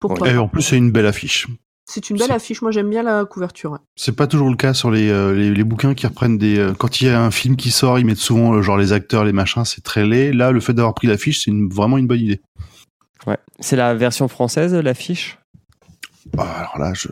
Pourquoi 0.00 0.28
Et 0.28 0.34
pas 0.34 0.40
en 0.40 0.48
plus, 0.48 0.62
c'est 0.62 0.76
une 0.76 0.90
belle 0.92 1.06
affiche. 1.06 1.46
C'est 1.86 2.08
une 2.08 2.16
belle 2.16 2.32
affiche, 2.32 2.62
moi 2.62 2.70
j'aime 2.70 2.88
bien 2.88 3.02
la 3.02 3.26
couverture. 3.26 3.72
ouais. 3.72 3.78
C'est 3.94 4.16
pas 4.16 4.26
toujours 4.26 4.48
le 4.48 4.56
cas 4.56 4.72
sur 4.72 4.90
les, 4.90 5.10
euh, 5.10 5.34
les, 5.34 5.50
les 5.52 5.64
bouquins 5.64 5.92
qui 5.94 6.06
reprennent 6.06 6.38
des. 6.38 6.58
euh, 6.58 6.72
quand 6.72 7.00
il 7.02 7.08
y 7.08 7.10
a 7.10 7.20
un 7.22 7.30
film 7.30 7.56
qui 7.56 7.70
sort, 7.70 7.98
ils 7.98 8.06
mettent 8.06 8.16
souvent 8.16 8.54
euh, 8.54 8.62
genre 8.62 8.78
les 8.78 8.92
acteurs, 8.94 9.24
les 9.24 9.32
machins, 9.34 9.66
c'est 9.66 9.82
très 9.84 10.06
laid. 10.06 10.32
Là, 10.32 10.50
le 10.50 10.60
fait 10.60 10.72
d'avoir 10.72 10.94
pris 10.94 11.06
l'affiche, 11.08 11.44
c'est 11.44 11.50
une- 11.50 11.68
vraiment 11.68 11.98
une 11.98 12.06
bonne 12.06 12.20
idée. 12.20 12.40
Ouais. 13.26 13.38
C'est 13.60 13.76
la 13.76 13.94
version 13.94 14.28
française, 14.28 14.74
l'affiche? 14.74 15.38
Bah, 16.32 16.44
alors 16.44 16.78
là, 16.78 16.94
je, 16.94 17.08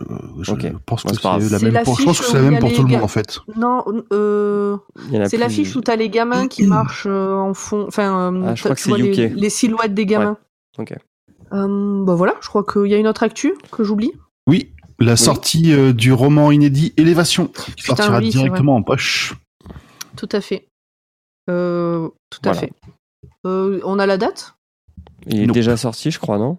pense 0.86 1.02
que 1.04 1.10
c'est 1.14 1.50
la 1.50 1.58
même. 1.70 1.84
Pour, 1.84 1.98
je 1.98 2.04
pense 2.04 2.18
que 2.18 2.24
l'affiche 2.24 2.32
c'est 2.32 2.42
la 2.42 2.50
même 2.50 2.60
pour 2.60 2.72
tout 2.72 2.82
le 2.82 2.88
monde 2.88 3.02
en 3.02 3.08
fait. 3.08 3.40
Non, 3.56 3.84
euh, 4.12 4.76
c'est 5.00 5.28
plus- 5.28 5.36
l'affiche 5.38 5.76
où 5.76 5.80
t'as 5.82 5.96
les 5.96 6.08
gamins 6.08 6.48
qui 6.48 6.66
marchent 6.66 7.06
euh, 7.06 7.34
en 7.34 7.52
fond. 7.54 7.84
Enfin, 7.86 8.32
euh, 8.34 8.42
Ah, 8.46 8.54
je 8.54 8.62
t'as- 8.62 8.68
crois 8.70 8.74
que 8.76 8.80
tu 8.80 9.14
c'est 9.14 9.28
vois 9.28 9.36
les, 9.40 9.50
silhouettes 9.50 9.94
des 9.94 10.06
gamins. 10.06 10.38
Ok. 10.78 10.94
Euh, 11.52 12.04
bah 12.04 12.14
voilà, 12.14 12.34
je 12.40 12.48
crois 12.48 12.64
qu'il 12.64 12.86
y 12.86 12.94
a 12.94 12.96
une 12.96 13.06
autre 13.06 13.22
actu 13.22 13.54
que 13.70 13.84
j'oublie. 13.84 14.12
Oui, 14.48 14.72
la 14.98 15.16
sortie 15.16 15.72
euh, 15.74 15.92
du 15.92 16.12
roman 16.12 16.50
inédit 16.50 16.94
Élévation, 16.96 17.46
qui 17.48 17.72
Putain, 17.72 17.96
sortira 17.96 18.18
oui, 18.18 18.30
directement 18.30 18.76
en 18.76 18.82
poche. 18.82 19.34
Tout 20.16 20.28
à 20.32 20.40
fait. 20.40 20.66
Euh, 21.50 22.08
tout 22.30 22.40
à 22.44 22.52
Voilà. 22.52 22.60
fait. 22.60 22.72
Euh, 23.46 23.80
on 23.84 23.98
a 23.98 24.06
la 24.06 24.16
date? 24.16 24.54
Il 25.26 25.40
est 25.42 25.46
Non. 25.46 25.52
déjà 25.52 25.76
sorti, 25.76 26.10
je 26.10 26.18
crois, 26.18 26.38
non? 26.38 26.58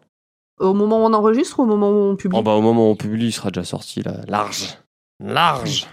Au 0.60 0.74
moment 0.74 1.00
où 1.04 1.06
on 1.06 1.14
enregistre 1.14 1.60
ou 1.60 1.64
au 1.64 1.66
moment 1.66 1.90
où 1.92 1.96
on 2.12 2.16
publie? 2.16 2.38
Oh 2.40 2.44
bah, 2.44 2.52
Au 2.52 2.62
moment 2.62 2.88
où 2.88 2.92
on 2.92 2.96
publie, 2.96 3.28
il 3.28 3.32
sera 3.32 3.50
déjà 3.52 3.64
sorti, 3.64 4.02
là. 4.04 4.18
Large. 4.28 4.78
Large 5.20 5.88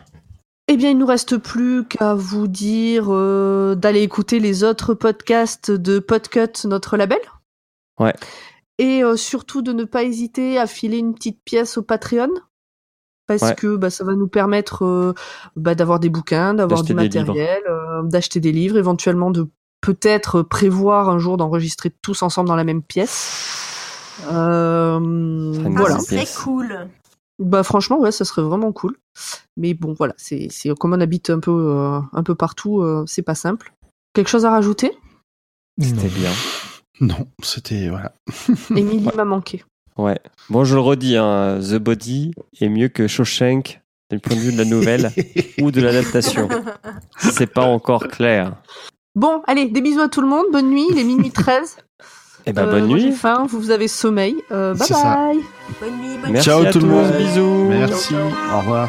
Eh 0.68 0.76
bien, 0.76 0.90
il 0.90 0.98
nous 0.98 1.06
reste 1.06 1.36
plus 1.38 1.84
qu'à 1.86 2.14
vous 2.14 2.47
dire 2.47 3.06
euh, 3.09 3.74
d'aller 3.74 4.02
écouter 4.02 4.38
les 4.38 4.62
autres 4.64 4.94
podcasts 4.94 5.70
de 5.70 5.98
Podcut, 5.98 6.66
notre 6.66 6.97
label. 6.97 7.18
Ouais. 7.98 8.14
Et 8.78 9.02
euh, 9.02 9.16
surtout 9.16 9.62
de 9.62 9.72
ne 9.72 9.84
pas 9.84 10.05
hésiter 10.05 10.59
à 10.59 10.66
filer 10.66 10.98
une 10.98 11.14
petite 11.14 11.42
pièce 11.44 11.76
au 11.78 11.82
Patreon. 11.82 12.30
Parce 13.26 13.42
Ouais. 13.42 13.55
que 13.55 13.76
bah, 13.76 13.90
ça 13.90 14.05
va 14.05 14.14
nous 14.14 14.26
permettre 14.28 14.84
euh, 14.84 15.14
bah, 15.55 15.74
d'avoir 15.74 16.01
des 16.01 16.09
bouquins, 16.09 16.52
d'avoir 16.55 16.82
du 16.82 16.94
matériel, 16.94 17.62
euh, 17.68 18.02
d'acheter 18.02 18.40
des 18.40 18.52
livres, 18.52 18.76
éventuellement 18.76 19.30
de 19.30 19.48
peut-être 19.81 20.43
prévoir 20.43 21.09
un 21.09 21.19
jour 21.19 21.36
d'enregistrer 21.36 21.90
tous 22.02 22.23
ensemble 22.23 22.48
dans 22.48 22.57
la 22.57 22.65
même 22.65 22.82
pièce. 22.82 24.20
Euh, 24.31 24.98
voilà. 25.70 25.97
Ah, 25.98 26.01
c'est 26.01 26.35
cool. 26.43 26.89
Bah 27.39 27.62
franchement 27.62 27.98
ouais 27.98 28.12
ça 28.12 28.27
serait 28.27 28.43
vraiment 28.43 28.70
cool. 28.73 28.98
Mais 29.57 29.73
bon 29.73 29.94
voilà 29.94 30.12
c'est 30.19 30.48
c'est 30.51 30.74
comme 30.74 30.93
on 30.93 31.01
habite 31.01 31.31
un 31.31 31.40
peu 31.40 31.51
euh, 31.51 31.98
un 32.12 32.23
peu 32.23 32.35
partout 32.35 32.81
euh, 32.81 33.05
c'est 33.07 33.23
pas 33.23 33.35
simple. 33.35 33.73
Quelque 34.12 34.28
chose 34.28 34.44
à 34.44 34.51
rajouter? 34.51 34.93
C'était 35.81 36.09
bien. 36.09 36.31
Non, 37.01 37.27
c'était 37.43 37.89
voilà. 37.89 38.12
Émilie 38.77 39.09
m'a 39.16 39.24
manqué. 39.24 39.65
Ouais. 39.97 40.19
Bon, 40.51 40.65
je 40.65 40.74
le 40.74 40.81
redis, 40.81 41.16
hein, 41.16 41.61
The 41.61 41.77
Body 41.77 42.32
est 42.61 42.69
mieux 42.69 42.89
que 42.89 43.07
Shawshank 43.07 43.81
du 44.11 44.19
point 44.19 44.36
de 44.36 44.40
vue 44.40 44.52
de 44.52 44.59
la 44.59 44.65
nouvelle 44.65 45.11
ou 45.62 45.70
de 45.70 45.81
l'adaptation. 45.81 46.48
C'est 47.19 47.47
pas 47.47 47.65
encore 47.65 48.09
clair. 48.09 48.57
Bon 49.14 49.42
allez 49.46 49.66
des 49.66 49.80
bisous 49.80 50.00
à 50.00 50.08
tout 50.08 50.20
le 50.20 50.28
monde 50.28 50.46
bonne 50.52 50.70
nuit 50.70 50.86
il 50.90 50.98
est 50.98 51.04
minuit 51.04 51.30
13. 51.30 51.76
Et 52.46 52.52
bah, 52.52 52.64
bonne 52.64 52.86
nuit. 52.86 53.00
J'ai 53.00 53.12
faim, 53.12 53.46
vous 53.48 53.70
avez 53.70 53.88
sommeil. 53.88 54.36
bye 54.50 54.74
bye. 54.74 55.38
Bonne 55.80 55.98
nuit, 56.00 56.18
bonne 56.22 56.32
Merci 56.32 56.48
Ciao 56.48 56.62
à 56.64 56.70
tout 56.70 56.78
le 56.78 56.84
tous, 56.84 56.90
monde. 56.90 57.12
Bisous. 57.18 57.66
Merci. 57.68 58.14
Au 58.54 58.58
revoir. 58.60 58.88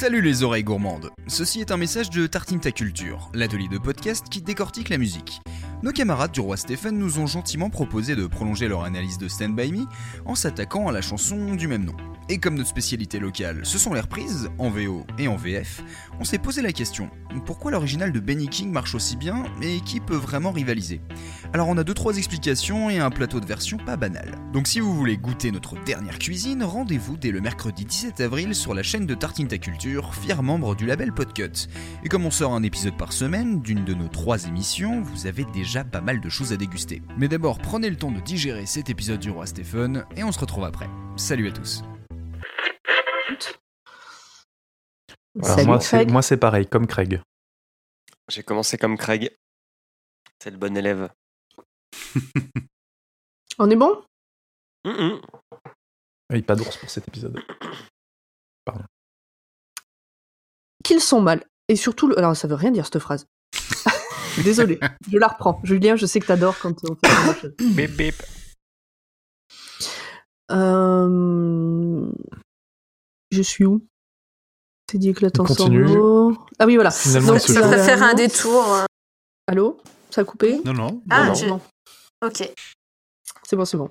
Salut 0.00 0.22
les 0.22 0.44
oreilles 0.44 0.62
gourmandes. 0.62 1.10
Ceci 1.26 1.60
est 1.60 1.72
un 1.72 1.76
message 1.76 2.08
de 2.08 2.28
Tartine 2.28 2.60
ta 2.60 2.70
culture, 2.70 3.32
l'atelier 3.34 3.66
de 3.66 3.78
podcast 3.78 4.28
qui 4.30 4.40
décortique 4.40 4.90
la 4.90 4.96
musique. 4.96 5.40
Nos 5.80 5.92
camarades 5.92 6.32
du 6.32 6.40
roi 6.40 6.56
Stephen 6.56 6.98
nous 6.98 7.20
ont 7.20 7.28
gentiment 7.28 7.70
proposé 7.70 8.16
de 8.16 8.26
prolonger 8.26 8.66
leur 8.66 8.82
analyse 8.82 9.16
de 9.16 9.28
Stand 9.28 9.54
By 9.54 9.70
Me 9.70 9.86
en 10.24 10.34
s'attaquant 10.34 10.88
à 10.88 10.92
la 10.92 11.00
chanson 11.00 11.54
du 11.54 11.68
même 11.68 11.84
nom. 11.84 11.94
Et 12.28 12.38
comme 12.38 12.56
notre 12.56 12.68
spécialité 12.68 13.20
locale, 13.20 13.60
ce 13.62 13.78
sont 13.78 13.94
les 13.94 14.00
reprises, 14.00 14.50
en 14.58 14.68
VO 14.68 15.06
et 15.18 15.28
en 15.28 15.36
VF, 15.36 15.82
on 16.20 16.24
s'est 16.24 16.38
posé 16.38 16.60
la 16.60 16.72
question, 16.72 17.08
pourquoi 17.46 17.70
l'original 17.70 18.12
de 18.12 18.20
Benny 18.20 18.48
King 18.48 18.70
marche 18.70 18.94
aussi 18.94 19.16
bien 19.16 19.44
et 19.62 19.80
qui 19.80 20.00
peut 20.00 20.16
vraiment 20.16 20.50
rivaliser? 20.50 21.00
Alors 21.54 21.68
on 21.68 21.78
a 21.78 21.84
2-3 21.84 22.18
explications 22.18 22.90
et 22.90 22.98
un 22.98 23.08
plateau 23.10 23.40
de 23.40 23.46
version 23.46 23.78
pas 23.78 23.96
banal. 23.96 24.34
Donc 24.52 24.66
si 24.66 24.80
vous 24.80 24.94
voulez 24.94 25.16
goûter 25.16 25.50
notre 25.52 25.82
dernière 25.84 26.18
cuisine, 26.18 26.64
rendez-vous 26.64 27.16
dès 27.16 27.30
le 27.30 27.40
mercredi 27.40 27.86
17 27.86 28.20
avril 28.20 28.54
sur 28.54 28.74
la 28.74 28.82
chaîne 28.82 29.06
de 29.06 29.14
Tartine 29.14 29.48
ta 29.48 29.58
culture, 29.58 30.14
fier 30.14 30.42
membre 30.42 30.74
du 30.74 30.84
label 30.84 31.12
Podcut. 31.12 31.68
Et 32.04 32.08
comme 32.08 32.26
on 32.26 32.30
sort 32.30 32.52
un 32.52 32.62
épisode 32.62 32.96
par 32.98 33.14
semaine 33.14 33.62
d'une 33.62 33.84
de 33.84 33.94
nos 33.94 34.08
trois 34.08 34.44
émissions, 34.44 35.00
vous 35.00 35.26
avez 35.26 35.44
déjà 35.44 35.67
pas 35.90 36.00
mal 36.00 36.20
de 36.20 36.28
choses 36.28 36.52
à 36.52 36.56
déguster. 36.56 37.02
Mais 37.18 37.28
d'abord, 37.28 37.58
prenez 37.58 37.90
le 37.90 37.96
temps 37.96 38.10
de 38.10 38.20
digérer 38.20 38.66
cet 38.66 38.90
épisode 38.90 39.20
du 39.20 39.30
roi 39.30 39.46
Stephen 39.46 40.04
et 40.16 40.24
on 40.24 40.32
se 40.32 40.38
retrouve 40.38 40.64
après. 40.64 40.88
Salut 41.16 41.48
à 41.48 41.52
tous. 41.52 41.82
Alors, 45.42 45.66
moi, 45.66 45.80
c'est, 45.80 45.96
Craig. 45.98 46.10
moi, 46.10 46.22
c'est 46.22 46.36
pareil, 46.36 46.66
comme 46.66 46.86
Craig. 46.86 47.20
J'ai 48.28 48.42
commencé 48.42 48.76
comme 48.76 48.96
Craig. 48.96 49.36
C'est 50.42 50.50
le 50.50 50.56
bon 50.56 50.76
élève. 50.76 51.10
On 53.58 53.70
est 53.70 53.76
bon? 53.76 54.02
Mhm. 54.84 55.20
Oui, 56.30 56.42
pas 56.42 56.56
d'ours 56.56 56.76
pour 56.76 56.90
cet 56.90 57.08
épisode. 57.08 57.40
Qu'ils 60.84 61.00
sont 61.00 61.20
mal. 61.20 61.44
Et 61.68 61.76
surtout, 61.76 62.08
le... 62.08 62.18
alors 62.18 62.36
ça 62.36 62.48
veut 62.48 62.54
rien 62.54 62.70
dire 62.70 62.86
cette 62.86 62.98
phrase. 62.98 63.26
Désolé, 64.44 64.78
je 65.10 65.18
la 65.18 65.28
reprends. 65.28 65.60
Julien, 65.64 65.96
je 65.96 66.06
sais 66.06 66.20
que 66.20 66.26
t'adores 66.26 66.58
quand 66.60 66.74
on 66.88 66.94
fait. 67.34 67.54
Bip 67.60 67.90
bip. 67.96 68.14
Euh... 70.50 72.10
Je 73.30 73.42
suis 73.42 73.64
où? 73.66 73.86
C'est 74.90 74.98
dit 74.98 75.10
éclatant 75.10 75.42
On 75.42 75.46
continue. 75.46 75.86
sanglots. 75.86 76.38
Ah 76.58 76.66
oui, 76.66 76.76
voilà. 76.76 76.90
Finalement, 76.90 77.32
Donc, 77.32 77.40
Ça 77.40 77.60
va 77.60 77.78
faire 77.82 78.02
un 78.02 78.14
détour. 78.14 78.64
hein. 78.74 78.86
Allô? 79.46 79.78
Ça 80.10 80.22
a 80.22 80.24
coupé? 80.24 80.60
Non, 80.64 80.72
non. 80.72 81.02
Ah, 81.10 81.24
non, 81.24 81.28
non. 81.28 81.34
je- 81.34 81.46
Non. 81.46 81.60
Ok. 82.24 82.50
C'est 83.44 83.56
bon, 83.56 83.64
c'est 83.66 83.76
bon. 83.76 83.90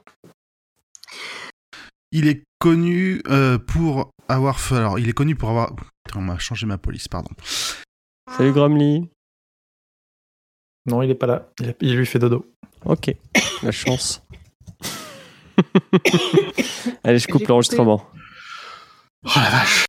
Il 2.11 2.27
est 2.27 2.43
connu 2.59 3.21
euh, 3.27 3.59
pour 3.59 4.09
avoir 4.27 4.59
fait. 4.59 4.75
Alors, 4.75 4.97
il 4.97 5.07
est 5.07 5.13
connu 5.13 5.35
pour 5.35 5.49
avoir. 5.49 5.75
Putain, 6.03 6.19
on 6.19 6.23
m'a 6.23 6.39
changé 6.39 6.65
ma 6.65 6.77
police, 6.79 7.07
pardon. 7.07 7.29
Salut 8.35 8.51
Gromly. 8.53 9.09
Non, 10.87 11.01
il 11.03 11.09
est 11.11 11.15
pas 11.15 11.27
là. 11.27 11.47
Il, 11.59 11.69
a- 11.69 11.73
il 11.81 11.95
lui 11.97 12.05
fait 12.05 12.19
dodo. 12.19 12.45
Ok. 12.85 13.13
La 13.63 13.71
chance. 13.71 14.21
Allez, 17.03 17.19
je 17.19 17.27
coupe 17.27 17.47
l'enregistrement. 17.47 18.03
Oh 19.25 19.29
la 19.35 19.49
vache. 19.49 19.85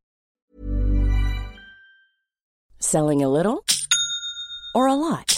Selling 2.81 3.23
a 3.23 3.29
little 3.29 3.63
or 4.75 4.89
a 4.89 4.95
lot? 4.97 5.38